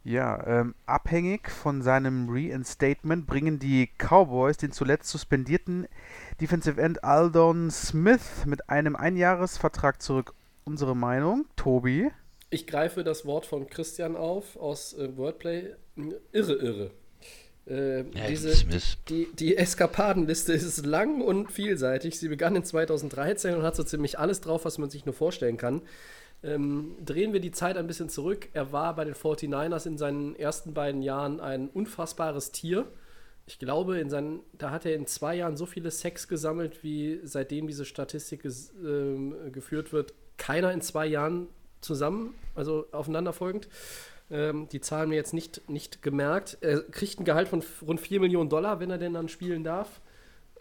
Ja, 0.05 0.45
ähm, 0.45 0.75
abhängig 0.85 1.49
von 1.49 1.81
seinem 1.81 2.29
Reinstatement 2.29 3.25
bringen 3.25 3.57
die 3.57 3.89
Cowboys 3.97 4.55
den 4.55 4.71
zuletzt 4.71 5.09
suspendierten 5.09 5.87
Defensive 6.39 6.79
End 6.79 7.03
Aldon 7.03 7.71
Smith 7.71 8.45
mit 8.45 8.69
einem 8.69 8.95
Einjahresvertrag 8.95 10.03
zurück. 10.03 10.35
Unsere 10.63 10.95
Meinung, 10.95 11.45
Tobi? 11.55 12.11
Ich 12.51 12.67
greife 12.67 13.03
das 13.03 13.25
Wort 13.25 13.47
von 13.47 13.67
Christian 13.67 14.15
auf 14.15 14.57
aus 14.57 14.93
äh, 14.93 15.17
Wordplay. 15.17 15.73
Irre, 16.31 16.53
irre. 16.53 16.91
Äh, 17.65 18.03
diese, 18.29 18.53
Smith. 18.53 18.97
die, 19.09 19.27
die 19.33 19.57
Eskapadenliste 19.57 20.53
ist 20.53 20.85
lang 20.85 21.21
und 21.21 21.51
vielseitig. 21.51 22.19
Sie 22.19 22.27
begann 22.27 22.55
in 22.55 22.63
2013 22.63 23.55
und 23.55 23.63
hat 23.63 23.75
so 23.75 23.83
ziemlich 23.83 24.19
alles 24.19 24.39
drauf, 24.39 24.65
was 24.65 24.77
man 24.77 24.91
sich 24.91 25.05
nur 25.05 25.15
vorstellen 25.15 25.57
kann. 25.57 25.81
Ähm, 26.45 26.95
drehen 27.03 27.33
wir 27.33 27.39
die 27.39 27.51
Zeit 27.51 27.75
ein 27.75 27.87
bisschen 27.87 28.09
zurück. 28.09 28.49
Er 28.53 28.71
war 28.71 28.95
bei 28.95 29.03
den 29.03 29.15
49ers 29.15 29.87
in 29.87 29.97
seinen 29.97 30.35
ersten 30.35 30.73
beiden 30.73 31.01
Jahren 31.01 31.39
ein 31.39 31.69
unfassbares 31.69 32.51
Tier. 32.51 32.85
Ich 33.47 33.57
glaube, 33.57 33.99
in 33.99 34.09
seinen, 34.09 34.41
da 34.53 34.69
hat 34.69 34.85
er 34.85 34.95
in 34.95 35.07
zwei 35.07 35.35
Jahren 35.35 35.57
so 35.57 35.65
viele 35.65 35.89
Sex 35.89 36.27
gesammelt, 36.27 36.83
wie 36.83 37.19
seitdem 37.23 37.67
diese 37.67 37.85
Statistik 37.85 38.43
ges, 38.43 38.73
ähm, 38.83 39.35
geführt 39.51 39.91
wird. 39.91 40.13
Keiner 40.37 40.71
in 40.71 40.81
zwei 40.81 41.07
Jahren 41.07 41.47
zusammen, 41.81 42.35
also 42.53 42.85
aufeinanderfolgend. 42.91 43.67
Ähm, 44.29 44.67
die 44.71 44.81
Zahlen 44.81 45.09
mir 45.09 45.15
jetzt 45.15 45.33
nicht, 45.33 45.67
nicht 45.69 46.01
gemerkt. 46.03 46.57
Er 46.61 46.81
kriegt 46.81 47.19
ein 47.19 47.25
Gehalt 47.25 47.47
von 47.47 47.63
rund 47.85 48.01
4 48.01 48.19
Millionen 48.19 48.49
Dollar, 48.49 48.79
wenn 48.79 48.91
er 48.91 48.97
denn 48.97 49.13
dann 49.13 49.29
spielen 49.29 49.63
darf. 49.63 50.01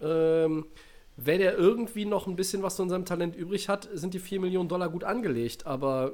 Ähm, 0.00 0.66
wenn 1.16 1.40
er 1.40 1.56
irgendwie 1.56 2.04
noch 2.04 2.26
ein 2.26 2.36
bisschen 2.36 2.62
was 2.62 2.76
von 2.76 2.88
seinem 2.88 3.04
Talent 3.04 3.36
übrig 3.36 3.68
hat, 3.68 3.88
sind 3.92 4.14
die 4.14 4.18
4 4.18 4.40
Millionen 4.40 4.68
Dollar 4.68 4.88
gut 4.88 5.04
angelegt. 5.04 5.66
Aber 5.66 6.12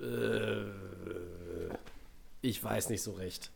äh, 0.00 0.04
äh, 0.04 0.64
ich 2.42 2.62
weiß 2.62 2.90
nicht 2.90 3.02
so 3.02 3.12
recht. 3.12 3.50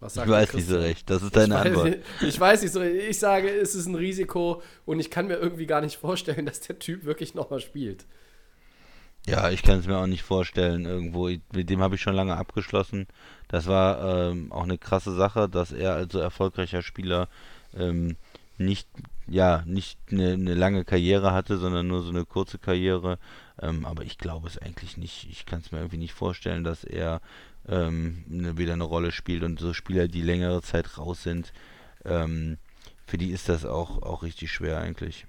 Was 0.00 0.12
Ich 0.12 0.16
sagt 0.16 0.28
der 0.28 0.34
weiß 0.36 0.54
nicht 0.54 0.66
so 0.66 0.78
recht. 0.78 1.08
Das 1.10 1.22
ist 1.22 1.36
deine 1.36 1.54
ich 1.54 1.60
weiß, 1.60 1.66
Antwort. 1.66 1.98
Ich 2.22 2.40
weiß 2.40 2.62
nicht 2.62 2.72
so. 2.72 2.82
Ich 2.82 3.18
sage, 3.18 3.48
es 3.48 3.74
ist 3.74 3.86
ein 3.86 3.94
Risiko 3.94 4.60
und 4.84 4.98
ich 4.98 5.10
kann 5.10 5.28
mir 5.28 5.36
irgendwie 5.36 5.66
gar 5.66 5.80
nicht 5.80 5.96
vorstellen, 5.96 6.46
dass 6.46 6.60
der 6.60 6.78
Typ 6.78 7.04
wirklich 7.04 7.34
nochmal 7.34 7.60
spielt. 7.60 8.04
Ja, 9.26 9.50
ich 9.50 9.62
kann 9.62 9.78
es 9.78 9.86
mir 9.86 9.98
auch 9.98 10.08
nicht 10.08 10.24
vorstellen 10.24 10.84
irgendwo. 10.84 11.28
Ich- 11.28 11.40
Mit 11.52 11.70
dem 11.70 11.80
habe 11.80 11.94
ich 11.94 12.00
schon 12.00 12.14
lange 12.16 12.36
abgeschlossen. 12.36 13.06
Das 13.46 13.68
war 13.68 14.30
ähm, 14.30 14.50
auch 14.50 14.64
eine 14.64 14.78
krasse 14.78 15.14
Sache, 15.14 15.48
dass 15.48 15.70
er 15.70 15.94
als 15.94 16.12
so 16.12 16.18
erfolgreicher 16.18 16.82
Spieler 16.82 17.28
ähm, 17.76 18.16
nicht, 18.58 18.88
ja, 19.26 19.62
nicht 19.66 19.98
eine, 20.10 20.32
eine 20.32 20.54
lange 20.54 20.84
Karriere 20.84 21.32
hatte, 21.32 21.58
sondern 21.58 21.86
nur 21.86 22.02
so 22.02 22.10
eine 22.10 22.24
kurze 22.24 22.58
Karriere. 22.58 23.18
Ähm, 23.60 23.84
aber 23.84 24.04
ich 24.04 24.18
glaube 24.18 24.48
es 24.48 24.58
eigentlich 24.58 24.96
nicht. 24.96 25.28
Ich 25.30 25.46
kann 25.46 25.60
es 25.60 25.72
mir 25.72 25.78
irgendwie 25.78 25.98
nicht 25.98 26.14
vorstellen, 26.14 26.64
dass 26.64 26.84
er 26.84 27.20
ähm, 27.68 28.24
ne, 28.26 28.56
wieder 28.58 28.72
eine 28.74 28.84
Rolle 28.84 29.12
spielt. 29.12 29.42
Und 29.42 29.58
so 29.58 29.72
Spieler, 29.72 30.08
die 30.08 30.22
längere 30.22 30.62
Zeit 30.62 30.98
raus 30.98 31.22
sind, 31.22 31.52
ähm, 32.04 32.58
für 33.06 33.18
die 33.18 33.30
ist 33.30 33.48
das 33.48 33.64
auch, 33.64 34.02
auch 34.02 34.22
richtig 34.22 34.52
schwer 34.52 34.78
eigentlich. 34.78 35.26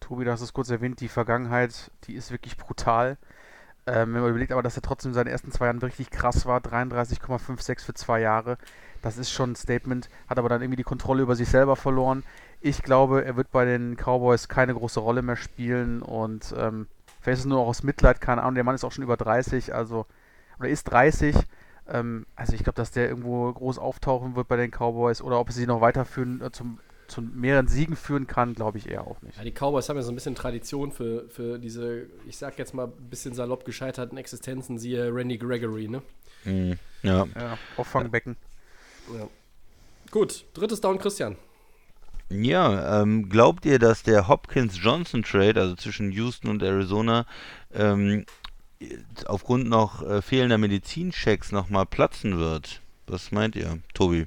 Tobi, 0.00 0.24
du 0.24 0.32
hast 0.32 0.40
es 0.40 0.52
kurz 0.52 0.70
erwähnt, 0.70 1.00
die 1.00 1.08
Vergangenheit, 1.08 1.90
die 2.04 2.14
ist 2.14 2.30
wirklich 2.30 2.56
brutal. 2.56 3.18
Ähm, 3.86 4.14
wenn 4.14 4.22
man 4.22 4.30
überlegt 4.30 4.52
aber, 4.52 4.62
dass 4.62 4.76
er 4.76 4.82
trotzdem 4.82 5.10
in 5.10 5.14
seinen 5.14 5.28
ersten 5.28 5.52
zwei 5.52 5.66
Jahren 5.66 5.78
richtig 5.78 6.10
krass 6.10 6.46
war, 6.46 6.60
33,56 6.60 7.80
für 7.80 7.94
zwei 7.94 8.20
Jahre, 8.20 8.58
das 9.02 9.18
ist 9.18 9.30
schon 9.30 9.52
ein 9.52 9.56
Statement, 9.56 10.08
hat 10.28 10.38
aber 10.38 10.48
dann 10.48 10.62
irgendwie 10.62 10.76
die 10.76 10.82
Kontrolle 10.82 11.22
über 11.22 11.36
sich 11.36 11.48
selber 11.48 11.76
verloren. 11.76 12.22
Ich 12.60 12.82
glaube, 12.82 13.24
er 13.24 13.36
wird 13.36 13.50
bei 13.50 13.64
den 13.64 13.96
Cowboys 13.96 14.48
keine 14.48 14.74
große 14.74 15.00
Rolle 15.00 15.22
mehr 15.22 15.36
spielen 15.36 16.02
und 16.02 16.54
ähm, 16.56 16.86
vielleicht 17.20 17.38
ist 17.38 17.44
es 17.44 17.46
nur 17.46 17.60
auch 17.60 17.68
aus 17.68 17.82
Mitleid, 17.82 18.20
keine 18.20 18.42
Ahnung, 18.42 18.54
der 18.54 18.64
Mann 18.64 18.74
ist 18.74 18.84
auch 18.84 18.92
schon 18.92 19.04
über 19.04 19.16
30, 19.16 19.74
also, 19.74 20.06
oder 20.58 20.68
ist 20.68 20.84
30. 20.84 21.34
Ähm, 21.88 22.26
also 22.36 22.52
ich 22.54 22.62
glaube, 22.62 22.76
dass 22.76 22.90
der 22.90 23.08
irgendwo 23.08 23.52
groß 23.52 23.78
auftauchen 23.78 24.36
wird 24.36 24.48
bei 24.48 24.56
den 24.56 24.70
Cowboys 24.70 25.22
oder 25.22 25.40
ob 25.40 25.48
es 25.48 25.56
sie 25.56 25.66
noch 25.66 25.80
weiterführen, 25.80 26.40
äh, 26.42 26.50
zum, 26.52 26.78
zu 27.08 27.22
mehreren 27.22 27.66
Siegen 27.66 27.96
führen 27.96 28.26
kann, 28.26 28.54
glaube 28.54 28.78
ich 28.78 28.88
eher 28.88 29.06
auch 29.06 29.20
nicht. 29.22 29.36
Ja, 29.38 29.44
die 29.44 29.52
Cowboys 29.52 29.88
haben 29.88 29.96
ja 29.96 30.02
so 30.02 30.12
ein 30.12 30.14
bisschen 30.14 30.34
Tradition 30.34 30.92
für, 30.92 31.28
für 31.28 31.58
diese, 31.58 32.06
ich 32.28 32.36
sag 32.36 32.58
jetzt 32.58 32.74
mal, 32.74 32.86
ein 32.86 33.10
bisschen 33.10 33.34
salopp 33.34 33.64
gescheiterten 33.64 34.18
Existenzen, 34.18 34.78
siehe 34.78 35.12
Randy 35.12 35.38
Gregory, 35.38 35.88
ne? 35.88 36.02
Mhm. 36.44 36.78
Ja. 37.02 37.26
Ja, 37.34 37.58
Auffangbecken. 37.76 38.36
Ja. 39.18 39.28
Gut, 40.10 40.44
drittes 40.54 40.80
Down, 40.80 40.98
Christian. 40.98 41.36
Ja, 42.30 43.02
ähm, 43.02 43.28
glaubt 43.28 43.66
ihr, 43.66 43.78
dass 43.78 44.04
der 44.04 44.28
Hopkins-Johnson-Trade, 44.28 45.60
also 45.60 45.74
zwischen 45.74 46.12
Houston 46.12 46.48
und 46.48 46.62
Arizona, 46.62 47.26
ähm, 47.74 48.24
aufgrund 49.26 49.68
noch 49.68 50.02
äh, 50.02 50.22
fehlender 50.22 50.56
Medizinchecks 50.58 51.50
nochmal 51.50 51.86
platzen 51.86 52.38
wird? 52.38 52.80
Was 53.06 53.32
meint 53.32 53.56
ihr, 53.56 53.78
Tobi? 53.94 54.26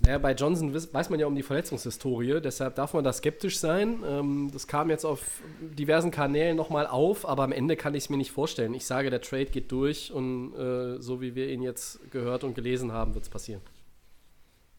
Naja, 0.00 0.18
bei 0.18 0.32
Johnson 0.32 0.72
weiß 0.74 1.10
man 1.10 1.18
ja 1.18 1.26
um 1.26 1.34
die 1.34 1.42
Verletzungshistorie, 1.42 2.40
deshalb 2.40 2.76
darf 2.76 2.94
man 2.94 3.02
da 3.02 3.12
skeptisch 3.12 3.58
sein. 3.58 4.02
Ähm, 4.06 4.50
das 4.52 4.66
kam 4.66 4.90
jetzt 4.90 5.04
auf 5.04 5.40
diversen 5.60 6.10
Kanälen 6.10 6.56
nochmal 6.56 6.86
auf, 6.86 7.26
aber 7.26 7.42
am 7.42 7.52
Ende 7.52 7.76
kann 7.76 7.94
ich 7.94 8.04
es 8.04 8.10
mir 8.10 8.16
nicht 8.16 8.30
vorstellen. 8.30 8.74
Ich 8.74 8.84
sage, 8.84 9.10
der 9.10 9.20
Trade 9.20 9.46
geht 9.46 9.72
durch 9.72 10.12
und 10.12 10.54
äh, 10.54 11.00
so 11.00 11.20
wie 11.20 11.34
wir 11.34 11.48
ihn 11.48 11.62
jetzt 11.62 11.98
gehört 12.10 12.44
und 12.44 12.54
gelesen 12.54 12.92
haben, 12.92 13.14
wird 13.14 13.24
es 13.24 13.30
passieren. 13.30 13.60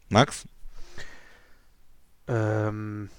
Max? 0.10 0.48
Ähm, 2.28 3.10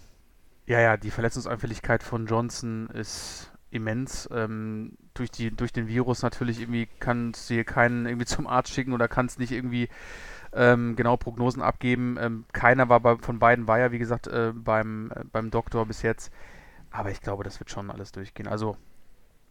ja, 0.66 0.80
ja, 0.80 0.96
die 0.96 1.10
Verletzungsanfälligkeit 1.10 2.02
von 2.02 2.26
Johnson 2.26 2.88
ist 2.90 3.50
immens. 3.70 4.28
Ähm, 4.32 4.96
durch, 5.14 5.30
die, 5.30 5.50
durch 5.50 5.72
den 5.72 5.88
Virus 5.88 6.22
natürlich 6.22 6.60
irgendwie 6.60 6.88
kannst 6.98 7.50
du 7.50 7.54
hier 7.54 7.64
keinen 7.64 8.06
irgendwie 8.06 8.26
zum 8.26 8.46
Arzt 8.46 8.72
schicken 8.72 8.92
oder 8.92 9.08
kannst 9.08 9.38
nicht 9.38 9.52
irgendwie 9.52 9.88
ähm, 10.52 10.96
genau 10.96 11.16
Prognosen 11.16 11.62
abgeben. 11.62 12.16
Ähm, 12.20 12.44
keiner 12.52 12.88
war 12.88 13.00
bei, 13.00 13.16
von 13.16 13.38
beiden 13.38 13.68
war 13.68 13.78
ja, 13.78 13.92
wie 13.92 13.98
gesagt, 13.98 14.26
äh, 14.26 14.52
beim, 14.54 15.10
äh, 15.14 15.24
beim 15.24 15.50
Doktor 15.50 15.86
bis 15.86 16.02
jetzt. 16.02 16.32
Aber 16.90 17.10
ich 17.10 17.20
glaube, 17.20 17.44
das 17.44 17.60
wird 17.60 17.70
schon 17.70 17.90
alles 17.90 18.12
durchgehen. 18.12 18.48
Also 18.48 18.76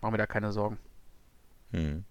machen 0.02 0.14
wir 0.14 0.18
da 0.18 0.28
keine 0.28 0.52
Sorgen, 0.52 0.78
Hm. 1.72 2.04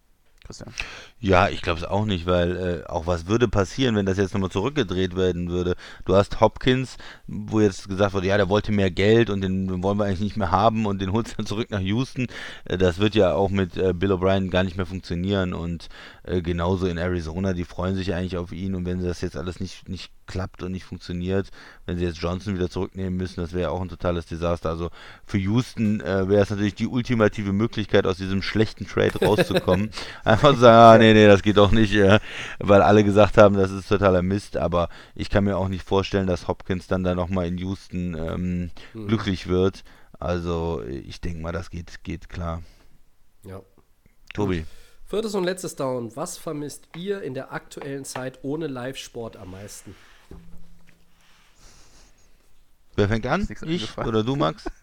Christian. 0.44 0.72
Ja, 1.20 1.48
ich 1.48 1.62
glaube 1.62 1.80
es 1.80 1.86
auch 1.86 2.04
nicht, 2.04 2.26
weil 2.26 2.56
äh, 2.56 2.88
auch 2.88 3.06
was 3.06 3.26
würde 3.26 3.48
passieren, 3.48 3.96
wenn 3.96 4.06
das 4.06 4.18
jetzt 4.18 4.34
nochmal 4.34 4.50
zurückgedreht 4.50 5.16
werden 5.16 5.50
würde. 5.50 5.74
Du 6.04 6.14
hast 6.14 6.40
Hopkins, 6.40 6.96
wo 7.26 7.60
jetzt 7.60 7.88
gesagt 7.88 8.14
wurde, 8.14 8.28
ja, 8.28 8.36
der 8.36 8.48
wollte 8.48 8.72
mehr 8.72 8.90
Geld 8.90 9.30
und 9.30 9.40
den 9.40 9.82
wollen 9.82 9.98
wir 9.98 10.04
eigentlich 10.04 10.20
nicht 10.20 10.36
mehr 10.36 10.50
haben 10.50 10.86
und 10.86 11.00
den 11.00 11.12
holst 11.12 11.38
dann 11.38 11.46
zurück 11.46 11.70
nach 11.70 11.80
Houston. 11.80 12.26
Äh, 12.64 12.78
das 12.78 12.98
wird 12.98 13.14
ja 13.14 13.34
auch 13.34 13.50
mit 13.50 13.76
äh, 13.76 13.92
Bill 13.92 14.12
O'Brien 14.12 14.50
gar 14.50 14.64
nicht 14.64 14.76
mehr 14.76 14.86
funktionieren 14.86 15.52
und 15.52 15.88
äh, 16.22 16.40
genauso 16.40 16.86
in 16.86 16.98
Arizona, 16.98 17.52
die 17.52 17.64
freuen 17.64 17.96
sich 17.96 18.14
eigentlich 18.14 18.36
auf 18.36 18.52
ihn 18.52 18.74
und 18.74 18.86
wenn 18.86 19.02
das 19.02 19.20
jetzt 19.20 19.36
alles 19.36 19.60
nicht, 19.60 19.88
nicht 19.88 20.10
klappt 20.28 20.62
und 20.62 20.70
nicht 20.70 20.84
funktioniert, 20.84 21.48
wenn 21.86 21.98
sie 21.98 22.04
jetzt 22.04 22.18
Johnson 22.18 22.54
wieder 22.54 22.70
zurücknehmen 22.70 23.16
müssen, 23.16 23.40
das 23.40 23.52
wäre 23.52 23.62
ja 23.62 23.70
auch 23.70 23.80
ein 23.80 23.88
totales 23.88 24.26
Desaster. 24.26 24.70
Also 24.70 24.90
für 25.26 25.38
Houston 25.38 26.00
äh, 26.00 26.28
wäre 26.28 26.42
es 26.42 26.50
natürlich 26.50 26.76
die 26.76 26.86
ultimative 26.86 27.52
Möglichkeit, 27.52 28.06
aus 28.06 28.18
diesem 28.18 28.42
schlechten 28.42 28.86
Trade 28.86 29.18
rauszukommen. 29.26 29.90
Einfach 30.22 30.54
zu 30.54 30.60
sagen, 30.60 30.76
ah, 30.76 30.98
nee, 30.98 31.12
nee, 31.14 31.26
das 31.26 31.42
geht 31.42 31.56
doch 31.56 31.72
nicht, 31.72 31.94
äh, 31.94 32.20
weil 32.60 32.82
alle 32.82 33.02
gesagt 33.02 33.36
haben, 33.36 33.56
das 33.56 33.72
ist 33.72 33.88
totaler 33.88 34.22
Mist, 34.22 34.56
aber 34.56 34.88
ich 35.16 35.30
kann 35.30 35.42
mir 35.42 35.56
auch 35.56 35.68
nicht 35.68 35.82
vorstellen, 35.82 36.28
dass 36.28 36.46
Hopkins 36.46 36.86
dann 36.86 37.02
da 37.02 37.16
nochmal 37.16 37.46
in 37.46 37.58
Houston 37.58 38.14
ähm, 38.14 38.70
glücklich 38.92 39.48
wird. 39.48 39.82
Also 40.20 40.82
ich 40.86 41.20
denke 41.20 41.42
mal, 41.42 41.52
das 41.52 41.70
geht, 41.70 42.04
geht 42.04 42.28
klar. 42.28 42.62
Ja. 43.44 43.60
Tobi. 44.34 44.64
Viertes 45.08 45.34
und 45.34 45.44
letztes 45.44 45.74
Down. 45.74 46.14
Was 46.16 46.36
vermisst 46.36 46.86
ihr 46.94 47.22
in 47.22 47.32
der 47.32 47.50
aktuellen 47.50 48.04
Zeit 48.04 48.40
ohne 48.42 48.66
Live-Sport 48.66 49.38
am 49.38 49.52
meisten? 49.52 49.96
Wer 52.98 53.06
fängt 53.06 53.26
an? 53.26 53.46
Ich 53.62 53.96
oder 53.96 54.24
du, 54.24 54.36
Max? 54.36 54.64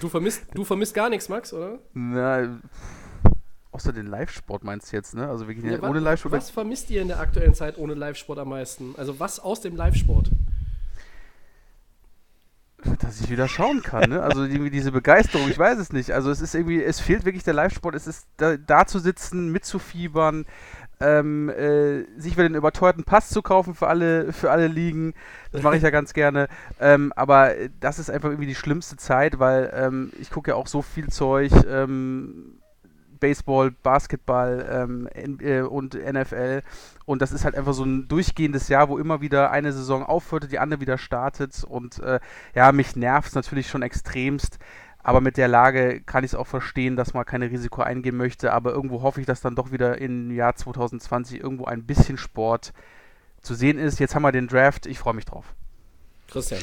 Du 0.00 0.08
vermisst, 0.08 0.44
du 0.54 0.64
vermisst 0.64 0.94
gar 0.94 1.10
nichts, 1.10 1.28
Max, 1.28 1.52
oder? 1.52 1.80
Na, 1.92 2.60
außer 3.72 3.92
den 3.92 4.06
Live-Sport 4.06 4.62
meinst 4.62 4.92
du 4.92 4.96
jetzt, 4.96 5.12
ne? 5.12 5.28
Also 5.28 5.48
wirklich 5.48 5.68
Ja, 5.72 5.82
ohne 5.82 5.98
Live-Sport. 5.98 6.32
Was 6.32 6.50
vermisst 6.50 6.88
ihr 6.90 7.02
in 7.02 7.08
der 7.08 7.18
aktuellen 7.18 7.52
Zeit 7.52 7.76
ohne 7.78 7.94
Live-Sport 7.94 8.38
am 8.38 8.50
meisten? 8.50 8.94
Also 8.96 9.18
was 9.18 9.40
aus 9.40 9.60
dem 9.60 9.74
Live-Sport? 9.74 10.30
dass 13.00 13.20
ich 13.20 13.30
wieder 13.30 13.48
schauen 13.48 13.82
kann, 13.82 14.10
ne? 14.10 14.22
Also 14.22 14.44
irgendwie 14.44 14.70
diese 14.70 14.92
Begeisterung, 14.92 15.48
ich 15.48 15.58
weiß 15.58 15.78
es 15.78 15.92
nicht. 15.92 16.12
Also 16.12 16.30
es 16.30 16.40
ist 16.40 16.54
irgendwie, 16.54 16.82
es 16.82 17.00
fehlt 17.00 17.24
wirklich 17.24 17.44
der 17.44 17.54
Live-Sport, 17.54 17.94
es 17.94 18.06
ist 18.06 18.26
da, 18.36 18.56
da 18.56 18.86
zu 18.86 18.98
sitzen, 18.98 19.52
mitzufiebern, 19.52 20.46
ähm, 21.02 21.48
äh, 21.50 22.04
sich 22.18 22.36
wieder 22.36 22.48
den 22.48 22.54
überteuerten 22.54 23.04
Pass 23.04 23.28
zu 23.28 23.42
kaufen 23.42 23.74
für 23.74 23.88
alle, 23.88 24.32
für 24.32 24.50
alle 24.50 24.68
Ligen. 24.68 25.14
Das 25.50 25.62
mache 25.62 25.76
ich 25.76 25.82
ja 25.82 25.90
ganz 25.90 26.12
gerne. 26.12 26.48
Ähm, 26.80 27.12
aber 27.16 27.52
das 27.80 27.98
ist 27.98 28.10
einfach 28.10 28.30
irgendwie 28.30 28.46
die 28.46 28.54
schlimmste 28.54 28.96
Zeit, 28.96 29.38
weil 29.38 29.72
ähm, 29.74 30.12
ich 30.20 30.30
gucke 30.30 30.52
ja 30.52 30.56
auch 30.56 30.66
so 30.66 30.82
viel 30.82 31.08
Zeug, 31.08 31.52
ähm, 31.68 32.58
Baseball, 33.22 33.70
Basketball 33.70 34.66
ähm, 34.68 35.08
äh, 35.40 35.60
und 35.60 35.94
NFL. 35.94 36.62
Und 37.04 37.22
das 37.22 37.30
ist 37.30 37.44
halt 37.44 37.54
einfach 37.54 37.72
so 37.72 37.84
ein 37.84 38.08
durchgehendes 38.08 38.66
Jahr, 38.66 38.88
wo 38.88 38.98
immer 38.98 39.20
wieder 39.20 39.52
eine 39.52 39.72
Saison 39.72 40.04
aufhört, 40.04 40.50
die 40.50 40.58
andere 40.58 40.80
wieder 40.80 40.98
startet. 40.98 41.62
Und 41.62 42.00
äh, 42.00 42.18
ja, 42.54 42.72
mich 42.72 42.96
nervt 42.96 43.28
es 43.28 43.34
natürlich 43.36 43.68
schon 43.68 43.82
extremst. 43.82 44.58
Aber 45.02 45.20
mit 45.20 45.36
der 45.36 45.48
Lage 45.48 46.00
kann 46.00 46.24
ich 46.24 46.32
es 46.32 46.34
auch 46.34 46.46
verstehen, 46.46 46.96
dass 46.96 47.14
man 47.14 47.24
keine 47.24 47.50
Risiko 47.50 47.82
eingehen 47.82 48.16
möchte. 48.16 48.52
Aber 48.52 48.72
irgendwo 48.72 49.02
hoffe 49.02 49.20
ich, 49.20 49.26
dass 49.26 49.40
dann 49.40 49.56
doch 49.56 49.72
wieder 49.72 49.98
im 49.98 50.30
Jahr 50.30 50.54
2020 50.54 51.40
irgendwo 51.40 51.64
ein 51.64 51.84
bisschen 51.84 52.18
Sport 52.18 52.72
zu 53.40 53.54
sehen 53.54 53.78
ist. 53.78 53.98
Jetzt 53.98 54.14
haben 54.14 54.22
wir 54.22 54.32
den 54.32 54.48
Draft. 54.48 54.86
Ich 54.86 54.98
freue 54.98 55.14
mich 55.14 55.24
drauf. 55.24 55.54
Christian. 56.28 56.60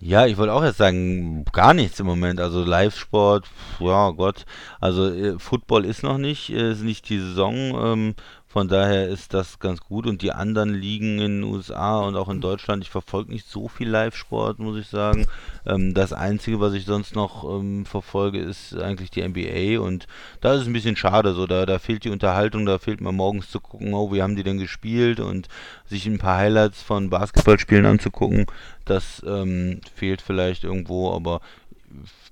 Ja, 0.00 0.26
ich 0.26 0.36
wollte 0.36 0.52
auch 0.52 0.62
jetzt 0.62 0.76
sagen, 0.76 1.44
gar 1.52 1.72
nichts 1.72 1.98
im 2.00 2.06
Moment. 2.06 2.38
Also 2.38 2.62
Live-Sport, 2.62 3.48
ja 3.78 4.10
Gott. 4.10 4.44
Also 4.78 5.08
äh, 5.10 5.38
Football 5.38 5.86
ist 5.86 6.02
noch 6.02 6.18
nicht, 6.18 6.50
äh, 6.50 6.72
ist 6.72 6.82
nicht 6.82 7.08
die 7.08 7.18
Saison. 7.18 7.54
Ähm, 7.54 8.14
von 8.56 8.68
daher 8.68 9.06
ist 9.06 9.34
das 9.34 9.58
ganz 9.58 9.80
gut. 9.80 10.06
Und 10.06 10.22
die 10.22 10.32
anderen 10.32 10.72
Ligen 10.72 11.18
in 11.18 11.42
den 11.42 11.42
USA 11.42 12.00
und 12.00 12.16
auch 12.16 12.30
in 12.30 12.40
Deutschland, 12.40 12.82
ich 12.82 12.88
verfolge 12.88 13.30
nicht 13.30 13.46
so 13.46 13.68
viel 13.68 13.86
Live-Sport, 13.86 14.60
muss 14.60 14.78
ich 14.78 14.86
sagen. 14.86 15.26
Ähm, 15.66 15.92
das 15.92 16.14
Einzige, 16.14 16.58
was 16.58 16.72
ich 16.72 16.86
sonst 16.86 17.14
noch 17.14 17.44
ähm, 17.44 17.84
verfolge, 17.84 18.38
ist 18.38 18.74
eigentlich 18.74 19.10
die 19.10 19.28
NBA. 19.28 19.78
Und 19.78 20.06
da 20.40 20.54
ist 20.54 20.62
es 20.62 20.68
ein 20.68 20.72
bisschen 20.72 20.96
schade. 20.96 21.34
So, 21.34 21.46
da, 21.46 21.66
da 21.66 21.78
fehlt 21.78 22.04
die 22.04 22.08
Unterhaltung, 22.08 22.64
da 22.64 22.78
fehlt 22.78 23.02
mir 23.02 23.12
morgens 23.12 23.50
zu 23.50 23.60
gucken, 23.60 23.92
oh, 23.92 24.10
wie 24.10 24.22
haben 24.22 24.36
die 24.36 24.42
denn 24.42 24.56
gespielt 24.56 25.20
und 25.20 25.48
sich 25.84 26.06
ein 26.06 26.16
paar 26.16 26.38
Highlights 26.38 26.80
von 26.80 27.10
Basketballspielen 27.10 27.84
anzugucken. 27.84 28.46
Das 28.86 29.22
ähm, 29.26 29.82
fehlt 29.94 30.22
vielleicht 30.22 30.64
irgendwo, 30.64 31.12
aber 31.12 31.42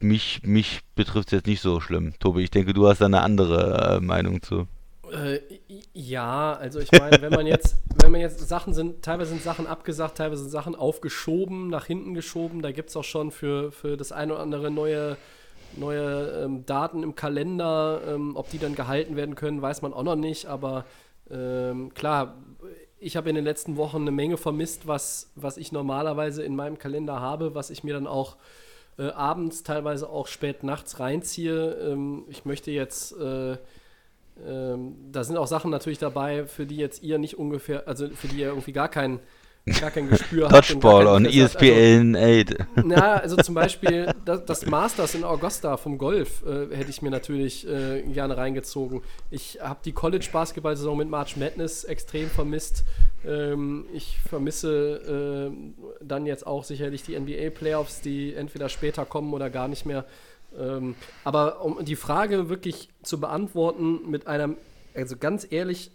mich, 0.00 0.40
mich 0.42 0.80
betrifft 0.94 1.28
es 1.28 1.32
jetzt 1.32 1.46
nicht 1.48 1.60
so 1.60 1.80
schlimm. 1.80 2.14
Tobi, 2.18 2.44
ich 2.44 2.50
denke, 2.50 2.72
du 2.72 2.88
hast 2.88 3.02
da 3.02 3.04
eine 3.04 3.20
andere 3.20 3.98
äh, 3.98 4.00
Meinung 4.00 4.40
zu. 4.40 4.66
Äh, 5.14 5.40
ja, 5.92 6.54
also 6.54 6.80
ich 6.80 6.90
meine, 6.92 7.20
wenn 7.22 7.32
man 7.32 7.46
jetzt, 7.46 7.76
wenn 8.02 8.12
man 8.12 8.20
jetzt 8.20 8.46
Sachen 8.48 8.74
sind, 8.74 9.02
teilweise 9.02 9.30
sind 9.30 9.42
Sachen 9.42 9.66
abgesagt, 9.66 10.18
teilweise 10.18 10.42
sind 10.42 10.50
Sachen 10.50 10.74
aufgeschoben, 10.74 11.68
nach 11.68 11.86
hinten 11.86 12.14
geschoben, 12.14 12.62
da 12.62 12.72
gibt 12.72 12.90
es 12.90 12.96
auch 12.96 13.04
schon 13.04 13.30
für, 13.30 13.70
für 13.72 13.96
das 13.96 14.12
eine 14.12 14.34
oder 14.34 14.42
andere 14.42 14.70
neue, 14.70 15.16
neue 15.76 16.44
ähm, 16.44 16.66
Daten 16.66 17.02
im 17.02 17.14
Kalender, 17.14 18.00
ähm, 18.06 18.36
ob 18.36 18.50
die 18.50 18.58
dann 18.58 18.74
gehalten 18.74 19.16
werden 19.16 19.34
können, 19.34 19.62
weiß 19.62 19.82
man 19.82 19.92
auch 19.92 20.02
noch 20.02 20.16
nicht, 20.16 20.46
aber 20.46 20.84
ähm, 21.30 21.94
klar, 21.94 22.36
ich 22.98 23.16
habe 23.16 23.28
in 23.28 23.34
den 23.34 23.44
letzten 23.44 23.76
Wochen 23.76 23.98
eine 23.98 24.10
Menge 24.10 24.36
vermisst, 24.36 24.86
was, 24.86 25.30
was 25.36 25.56
ich 25.58 25.72
normalerweise 25.72 26.42
in 26.42 26.56
meinem 26.56 26.78
Kalender 26.78 27.20
habe, 27.20 27.54
was 27.54 27.70
ich 27.70 27.84
mir 27.84 27.94
dann 27.94 28.06
auch 28.06 28.36
äh, 28.98 29.08
abends, 29.08 29.62
teilweise 29.62 30.08
auch 30.08 30.26
spät 30.26 30.62
nachts 30.62 31.00
reinziehe. 31.00 31.72
Ähm, 31.74 32.24
ich 32.28 32.44
möchte 32.44 32.70
jetzt, 32.70 33.12
äh, 33.18 33.58
ähm, 34.46 34.96
da 35.12 35.22
sind 35.22 35.36
auch 35.36 35.46
Sachen 35.46 35.70
natürlich 35.70 35.98
dabei, 35.98 36.46
für 36.46 36.66
die 36.66 36.76
jetzt 36.76 37.02
ihr 37.02 37.18
nicht 37.18 37.38
ungefähr, 37.38 37.86
also 37.86 38.08
für 38.08 38.28
die 38.28 38.38
ihr 38.38 38.48
irgendwie 38.48 38.72
gar 38.72 38.88
kein, 38.88 39.20
gar 39.80 39.90
kein 39.92 40.08
Gespür 40.08 40.48
habt. 40.48 40.70
und 40.72 40.80
gar 40.80 40.92
Dodgeball 40.92 41.04
kein 41.04 41.14
on 41.14 41.24
E 41.24 41.28
Interesse 41.28 41.54
habt. 41.54 41.62
Also, 41.62 41.74
ESPN 41.74 42.16
8. 42.16 42.84
na, 42.84 43.14
also 43.14 43.36
zum 43.36 43.54
Beispiel 43.54 44.12
das, 44.24 44.44
das 44.44 44.66
Masters 44.66 45.14
in 45.14 45.22
Augusta 45.22 45.76
vom 45.76 45.98
Golf 45.98 46.42
äh, 46.44 46.74
hätte 46.74 46.90
ich 46.90 47.00
mir 47.00 47.10
natürlich 47.10 47.66
äh, 47.68 48.02
gerne 48.02 48.36
reingezogen. 48.36 49.02
Ich 49.30 49.60
habe 49.62 49.78
die 49.84 49.92
College-Basketball-Saison 49.92 50.98
mit 50.98 51.08
March 51.08 51.36
Madness 51.36 51.84
extrem 51.84 52.28
vermisst. 52.28 52.84
Ähm, 53.24 53.86
ich 53.92 54.18
vermisse 54.18 55.50
äh, 55.52 56.04
dann 56.04 56.26
jetzt 56.26 56.44
auch 56.44 56.64
sicherlich 56.64 57.04
die 57.04 57.18
NBA-Playoffs, 57.18 58.00
die 58.00 58.34
entweder 58.34 58.68
später 58.68 59.04
kommen 59.04 59.32
oder 59.32 59.48
gar 59.48 59.68
nicht 59.68 59.86
mehr. 59.86 60.04
Ähm, 60.58 60.94
aber 61.24 61.64
um 61.64 61.84
die 61.84 61.96
Frage 61.96 62.48
wirklich 62.48 62.88
zu 63.02 63.20
beantworten 63.20 64.10
mit 64.10 64.26
einem, 64.26 64.56
also 64.94 65.16
ganz 65.16 65.46
ehrlich, 65.50 65.90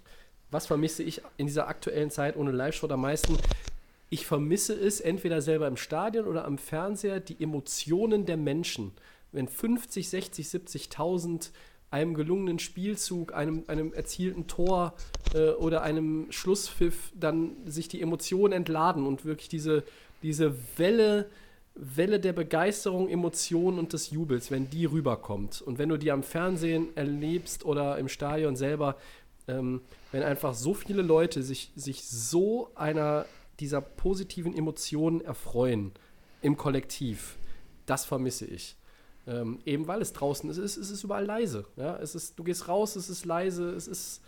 was 0.51 0.67
vermisse 0.67 1.03
ich 1.03 1.21
in 1.37 1.45
dieser 1.45 1.67
aktuellen 1.67 2.09
Zeit 2.09 2.35
ohne 2.35 2.51
Live-Show 2.51 2.87
am 2.89 3.01
meisten? 3.01 3.37
ich 4.09 4.25
vermisse 4.25 4.73
es 4.73 4.99
entweder 4.99 5.41
selber 5.41 5.67
im 5.67 5.77
Stadion 5.77 6.25
oder 6.25 6.45
am 6.45 6.57
Fernseher, 6.57 7.19
die 7.19 7.41
Emotionen 7.41 8.25
der 8.25 8.37
Menschen. 8.37 8.91
Wenn 9.31 9.47
50, 9.47 10.09
60, 10.09 10.47
70.000 10.47 11.51
einem 11.91 12.13
gelungenen 12.13 12.59
Spielzug, 12.59 13.33
einem, 13.33 13.63
einem 13.67 13.93
erzielten 13.93 14.47
Tor 14.47 14.93
äh, 15.33 15.49
oder 15.51 15.81
einem 15.81 16.31
Schlusspfiff 16.31 17.11
dann 17.15 17.55
sich 17.65 17.87
die 17.87 18.01
Emotionen 18.01 18.53
entladen 18.53 19.05
und 19.05 19.25
wirklich 19.25 19.49
diese, 19.49 19.83
diese 20.21 20.55
Welle, 20.77 21.29
Welle 21.81 22.19
der 22.19 22.33
Begeisterung, 22.33 23.07
Emotionen 23.07 23.79
und 23.79 23.93
des 23.93 24.09
Jubels, 24.09 24.51
wenn 24.51 24.69
die 24.69 24.85
rüberkommt. 24.85 25.61
Und 25.61 25.77
wenn 25.77 25.87
du 25.87 25.97
die 25.97 26.11
am 26.11 26.23
Fernsehen 26.23 26.89
erlebst 26.95 27.63
oder 27.63 27.97
im 27.97 28.09
Stadion 28.09 28.57
selber, 28.57 28.97
ähm, 29.47 29.81
wenn 30.11 30.21
einfach 30.21 30.53
so 30.53 30.73
viele 30.73 31.01
Leute 31.01 31.41
sich, 31.41 31.71
sich 31.75 32.05
so 32.05 32.69
einer 32.75 33.25
dieser 33.61 33.79
positiven 33.79 34.55
Emotionen 34.55 35.21
erfreuen 35.21 35.93
im 36.41 36.57
Kollektiv, 36.57 37.37
das 37.85 38.05
vermisse 38.05 38.45
ich. 38.45 38.75
Ähm, 39.25 39.59
eben 39.65 39.87
weil 39.87 40.01
es 40.01 40.11
draußen 40.11 40.49
ist, 40.49 40.57
es 40.57 40.75
ist, 40.75 40.85
es 40.85 40.91
ist 40.91 41.03
überall 41.03 41.25
leise. 41.25 41.65
Ja? 41.77 41.97
Es 41.97 42.13
ist, 42.13 42.37
du 42.37 42.43
gehst 42.43 42.67
raus, 42.67 42.97
es 42.97 43.09
ist 43.09 43.25
leise, 43.25 43.71
es 43.71 43.87
ist. 43.87 44.21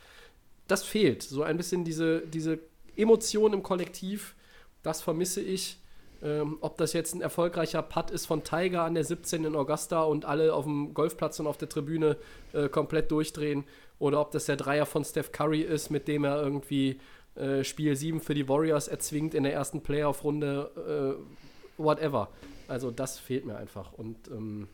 Das 0.68 0.84
fehlt. 0.84 1.23
So 1.23 1.44
ein 1.44 1.57
bisschen 1.57 1.84
diese, 1.84 2.22
diese 2.22 2.60
Emotion 2.95 3.52
im 3.52 3.61
Kollektiv, 3.61 4.36
das 4.84 5.02
vermisse 5.02 5.41
ich. 5.41 5.80
Ähm, 6.23 6.57
ob 6.61 6.77
das 6.77 6.93
jetzt 6.93 7.15
ein 7.15 7.22
erfolgreicher 7.22 7.81
Putt 7.81 8.11
ist 8.11 8.27
von 8.27 8.43
Tiger 8.43 8.84
an 8.84 8.93
der 8.93 9.03
17 9.03 9.43
in 9.43 9.56
Augusta 9.56 10.03
und 10.03 10.26
alle 10.26 10.53
auf 10.53 10.65
dem 10.65 10.93
Golfplatz 10.93 11.39
und 11.39 11.48
auf 11.48 11.57
der 11.57 11.69
Tribüne 11.69 12.18
äh, 12.53 12.69
komplett 12.69 13.11
durchdrehen, 13.11 13.65
oder 14.02 14.19
ob 14.19 14.31
das 14.31 14.45
der 14.45 14.56
Dreier 14.56 14.88
von 14.88 15.06
Steph 15.06 15.31
Curry 15.31 15.61
ist, 15.61 15.91
mit 15.91 16.07
dem 16.07 16.23
er 16.23 16.41
irgendwie 16.41 16.99
äh, 17.35 17.64
Spiel 17.64 17.95
7 17.95 18.19
für 18.19 18.34
die 18.34 18.49
Warriors 18.49 18.88
erzwingt 18.88 19.35
in 19.35 19.43
der 19.43 19.53
ersten 19.53 19.84
Playoff-Runde, 19.84 21.19
äh, 21.19 21.81
whatever. 21.81 22.30
Also 22.68 22.89
das 22.89 23.19
fehlt 23.19 23.45
mir 23.45 23.57
einfach. 23.57 23.93
Und 23.93 24.27
ähm, 24.30 24.68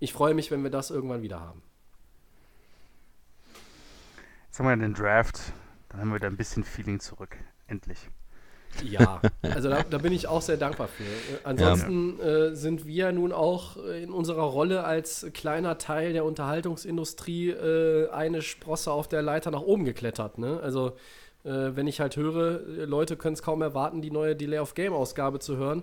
ich 0.00 0.12
freue 0.12 0.34
mich, 0.34 0.50
wenn 0.50 0.64
wir 0.64 0.70
das 0.70 0.90
irgendwann 0.90 1.22
wieder 1.22 1.40
haben. 1.40 1.62
Jetzt 4.46 4.58
haben 4.58 4.66
wir 4.66 4.76
den 4.76 4.94
Draft. 4.94 5.52
Dann 5.88 6.00
haben 6.00 6.08
wir 6.08 6.16
wieder 6.16 6.26
ein 6.26 6.36
bisschen 6.36 6.64
Feeling 6.64 6.98
zurück. 6.98 7.36
Endlich. 7.68 8.10
Ja, 8.88 9.20
also 9.42 9.68
da, 9.68 9.82
da 9.82 9.98
bin 9.98 10.12
ich 10.12 10.26
auch 10.26 10.42
sehr 10.42 10.56
dankbar 10.56 10.88
für. 10.88 11.02
Äh, 11.02 11.44
Ansonsten 11.44 12.20
äh, 12.20 12.54
sind 12.54 12.86
wir 12.86 13.12
nun 13.12 13.32
auch 13.32 13.76
äh, 13.76 14.02
in 14.02 14.10
unserer 14.10 14.44
Rolle 14.44 14.84
als 14.84 15.26
kleiner 15.34 15.78
Teil 15.78 16.12
der 16.12 16.24
Unterhaltungsindustrie 16.24 17.50
äh, 17.50 18.10
eine 18.10 18.42
Sprosse 18.42 18.92
auf 18.92 19.08
der 19.08 19.22
Leiter 19.22 19.50
nach 19.50 19.62
oben 19.62 19.84
geklettert. 19.84 20.38
Ne? 20.38 20.60
Also 20.62 20.92
äh, 21.44 21.70
wenn 21.74 21.86
ich 21.86 22.00
halt 22.00 22.16
höre, 22.16 22.60
Leute 22.86 23.16
können 23.16 23.34
es 23.34 23.42
kaum 23.42 23.62
erwarten, 23.62 24.02
die 24.02 24.10
neue 24.10 24.36
Delay 24.36 24.58
of 24.58 24.74
Game 24.74 24.92
Ausgabe 24.92 25.40
zu 25.40 25.56
hören, 25.56 25.82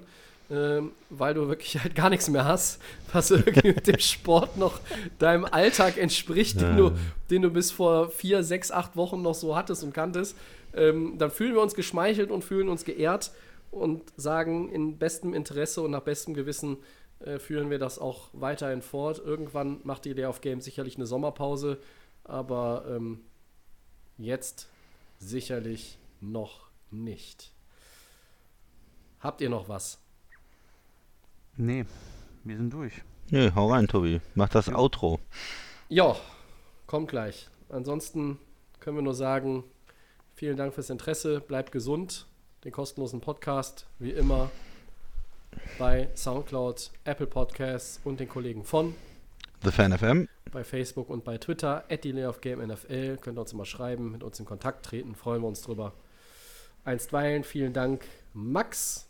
ähm, 0.50 0.92
weil 1.10 1.34
du 1.34 1.48
wirklich 1.50 1.78
halt 1.82 1.94
gar 1.94 2.10
nichts 2.10 2.30
mehr 2.30 2.46
hast, 2.46 2.80
was 3.12 3.32
irgendwie 3.32 3.74
mit 3.74 3.86
dem 3.88 4.00
Sport 4.00 4.58
noch 4.58 4.80
deinem 5.20 5.46
Alltag 5.46 5.98
entspricht, 5.98 6.62
den, 6.62 6.78
du, 6.78 6.92
den 7.30 7.42
du 7.42 7.50
bis 7.50 7.72
vor 7.72 8.10
vier, 8.10 8.44
sechs, 8.44 8.72
acht 8.72 8.96
Wochen 8.96 9.22
noch 9.22 9.36
so 9.36 9.56
hattest 9.56 9.84
und 9.84 9.94
kanntest. 9.94 10.38
Ähm, 10.78 11.18
dann 11.18 11.32
fühlen 11.32 11.54
wir 11.54 11.62
uns 11.62 11.74
geschmeichelt 11.74 12.32
und 12.32 12.44
fühlen 12.44 12.70
uns 12.70 12.86
geehrt 12.86 13.32
und 13.72 14.14
sagen, 14.16 14.70
in 14.70 14.98
bestem 14.98 15.34
Interesse 15.34 15.82
und 15.82 15.92
nach 15.92 16.02
bestem 16.02 16.34
Gewissen 16.34 16.78
äh, 17.20 17.40
führen 17.40 17.70
wir 17.70 17.80
das 17.80 18.00
auch 18.00 18.30
weiterhin 18.34 18.82
fort. 18.82 19.20
Irgendwann 19.20 19.80
macht 19.84 20.06
die 20.06 20.14
Delay 20.14 20.28
of 20.30 20.42
Game 20.42 20.62
sicherlich 20.62 20.96
eine 20.96 21.06
Sommerpause, 21.06 21.80
aber 22.24 22.86
ähm, 22.90 23.22
jetzt 24.18 24.70
sicherlich 25.20 25.98
noch 26.22 26.68
nicht. 26.92 27.52
Habt 29.20 29.42
ihr 29.42 29.50
noch 29.50 29.68
was? 29.68 30.00
Nee, 31.56 31.86
wir 32.44 32.58
sind 32.58 32.72
durch. 32.72 32.94
Nö, 33.32 33.52
hau 33.56 33.72
rein, 33.72 33.88
Tobi. 33.88 34.22
Mach 34.36 34.50
das 34.50 34.70
Outro. 34.70 35.20
Ja, 35.90 36.16
kommt 36.86 37.10
gleich. 37.10 37.50
Ansonsten 37.70 38.40
können 38.80 38.98
wir 38.98 39.02
nur 39.02 39.16
sagen, 39.16 39.64
vielen 40.38 40.56
Dank 40.56 40.74
fürs 40.76 40.92
Interesse, 40.92 41.42
bleibt 41.42 41.72
gesund. 41.72 42.28
Den 42.64 42.72
kostenlosen 42.72 43.22
Podcast, 43.22 43.88
wie 43.98 44.12
immer, 44.12 44.52
bei 45.80 46.10
Soundcloud, 46.16 46.92
Apple 47.06 47.26
Podcasts 47.26 48.00
und 48.04 48.20
den 48.20 48.30
Kollegen 48.30 48.64
von 48.64 48.94
The 49.64 49.72
Fan 49.72 49.98
FM. 49.98 50.30
bei 50.52 50.64
Facebook 50.64 51.10
und 51.10 51.24
bei 51.24 51.40
Twitter, 51.40 51.84
at 51.90 52.04
Delay 52.04 52.26
of 52.26 52.42
Game 52.42 52.60
NFL. 52.60 53.18
Könnt 53.18 53.38
ihr 53.38 53.42
uns 53.42 53.52
immer 53.54 53.66
schreiben, 53.66 54.12
mit 54.12 54.24
uns 54.24 54.40
in 54.40 54.46
Kontakt 54.46 54.86
treten, 54.86 55.16
freuen 55.16 55.42
wir 55.42 55.48
uns 55.48 55.62
drüber. 55.64 55.94
Einstweilen, 56.86 57.44
vielen 57.44 57.74
Dank, 57.74 58.06
Max. 58.34 59.08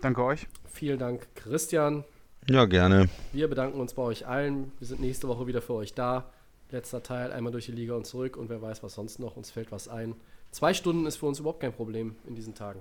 Danke 0.00 0.24
euch. 0.24 0.48
Vielen 0.64 0.98
Dank, 0.98 1.28
Christian. 1.36 2.04
Ja, 2.48 2.64
gerne. 2.64 3.08
Wir 3.32 3.48
bedanken 3.48 3.78
uns 3.80 3.94
bei 3.94 4.02
euch 4.02 4.26
allen. 4.26 4.72
Wir 4.80 4.88
sind 4.88 5.00
nächste 5.00 5.28
Woche 5.28 5.46
wieder 5.46 5.62
für 5.62 5.74
euch 5.74 5.94
da. 5.94 6.32
Letzter 6.70 7.02
Teil, 7.02 7.30
einmal 7.32 7.52
durch 7.52 7.66
die 7.66 7.72
Liga 7.72 7.94
und 7.94 8.06
zurück 8.06 8.36
und 8.36 8.48
wer 8.48 8.60
weiß, 8.60 8.82
was 8.82 8.94
sonst 8.94 9.20
noch. 9.20 9.36
Uns 9.36 9.50
fällt 9.50 9.70
was 9.70 9.86
ein. 9.86 10.14
Zwei 10.50 10.74
Stunden 10.74 11.06
ist 11.06 11.16
für 11.16 11.26
uns 11.26 11.38
überhaupt 11.38 11.60
kein 11.60 11.72
Problem 11.72 12.16
in 12.26 12.34
diesen 12.34 12.54
Tagen. 12.54 12.80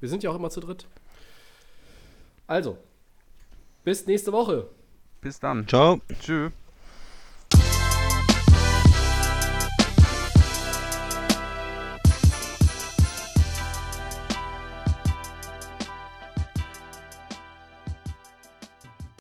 Wir 0.00 0.08
sind 0.08 0.22
ja 0.22 0.30
auch 0.30 0.34
immer 0.34 0.50
zu 0.50 0.60
dritt. 0.60 0.86
Also, 2.46 2.76
bis 3.84 4.06
nächste 4.06 4.32
Woche. 4.32 4.68
Bis 5.20 5.38
dann. 5.38 5.66
Ciao. 5.66 6.00
Tschüss. 6.20 6.52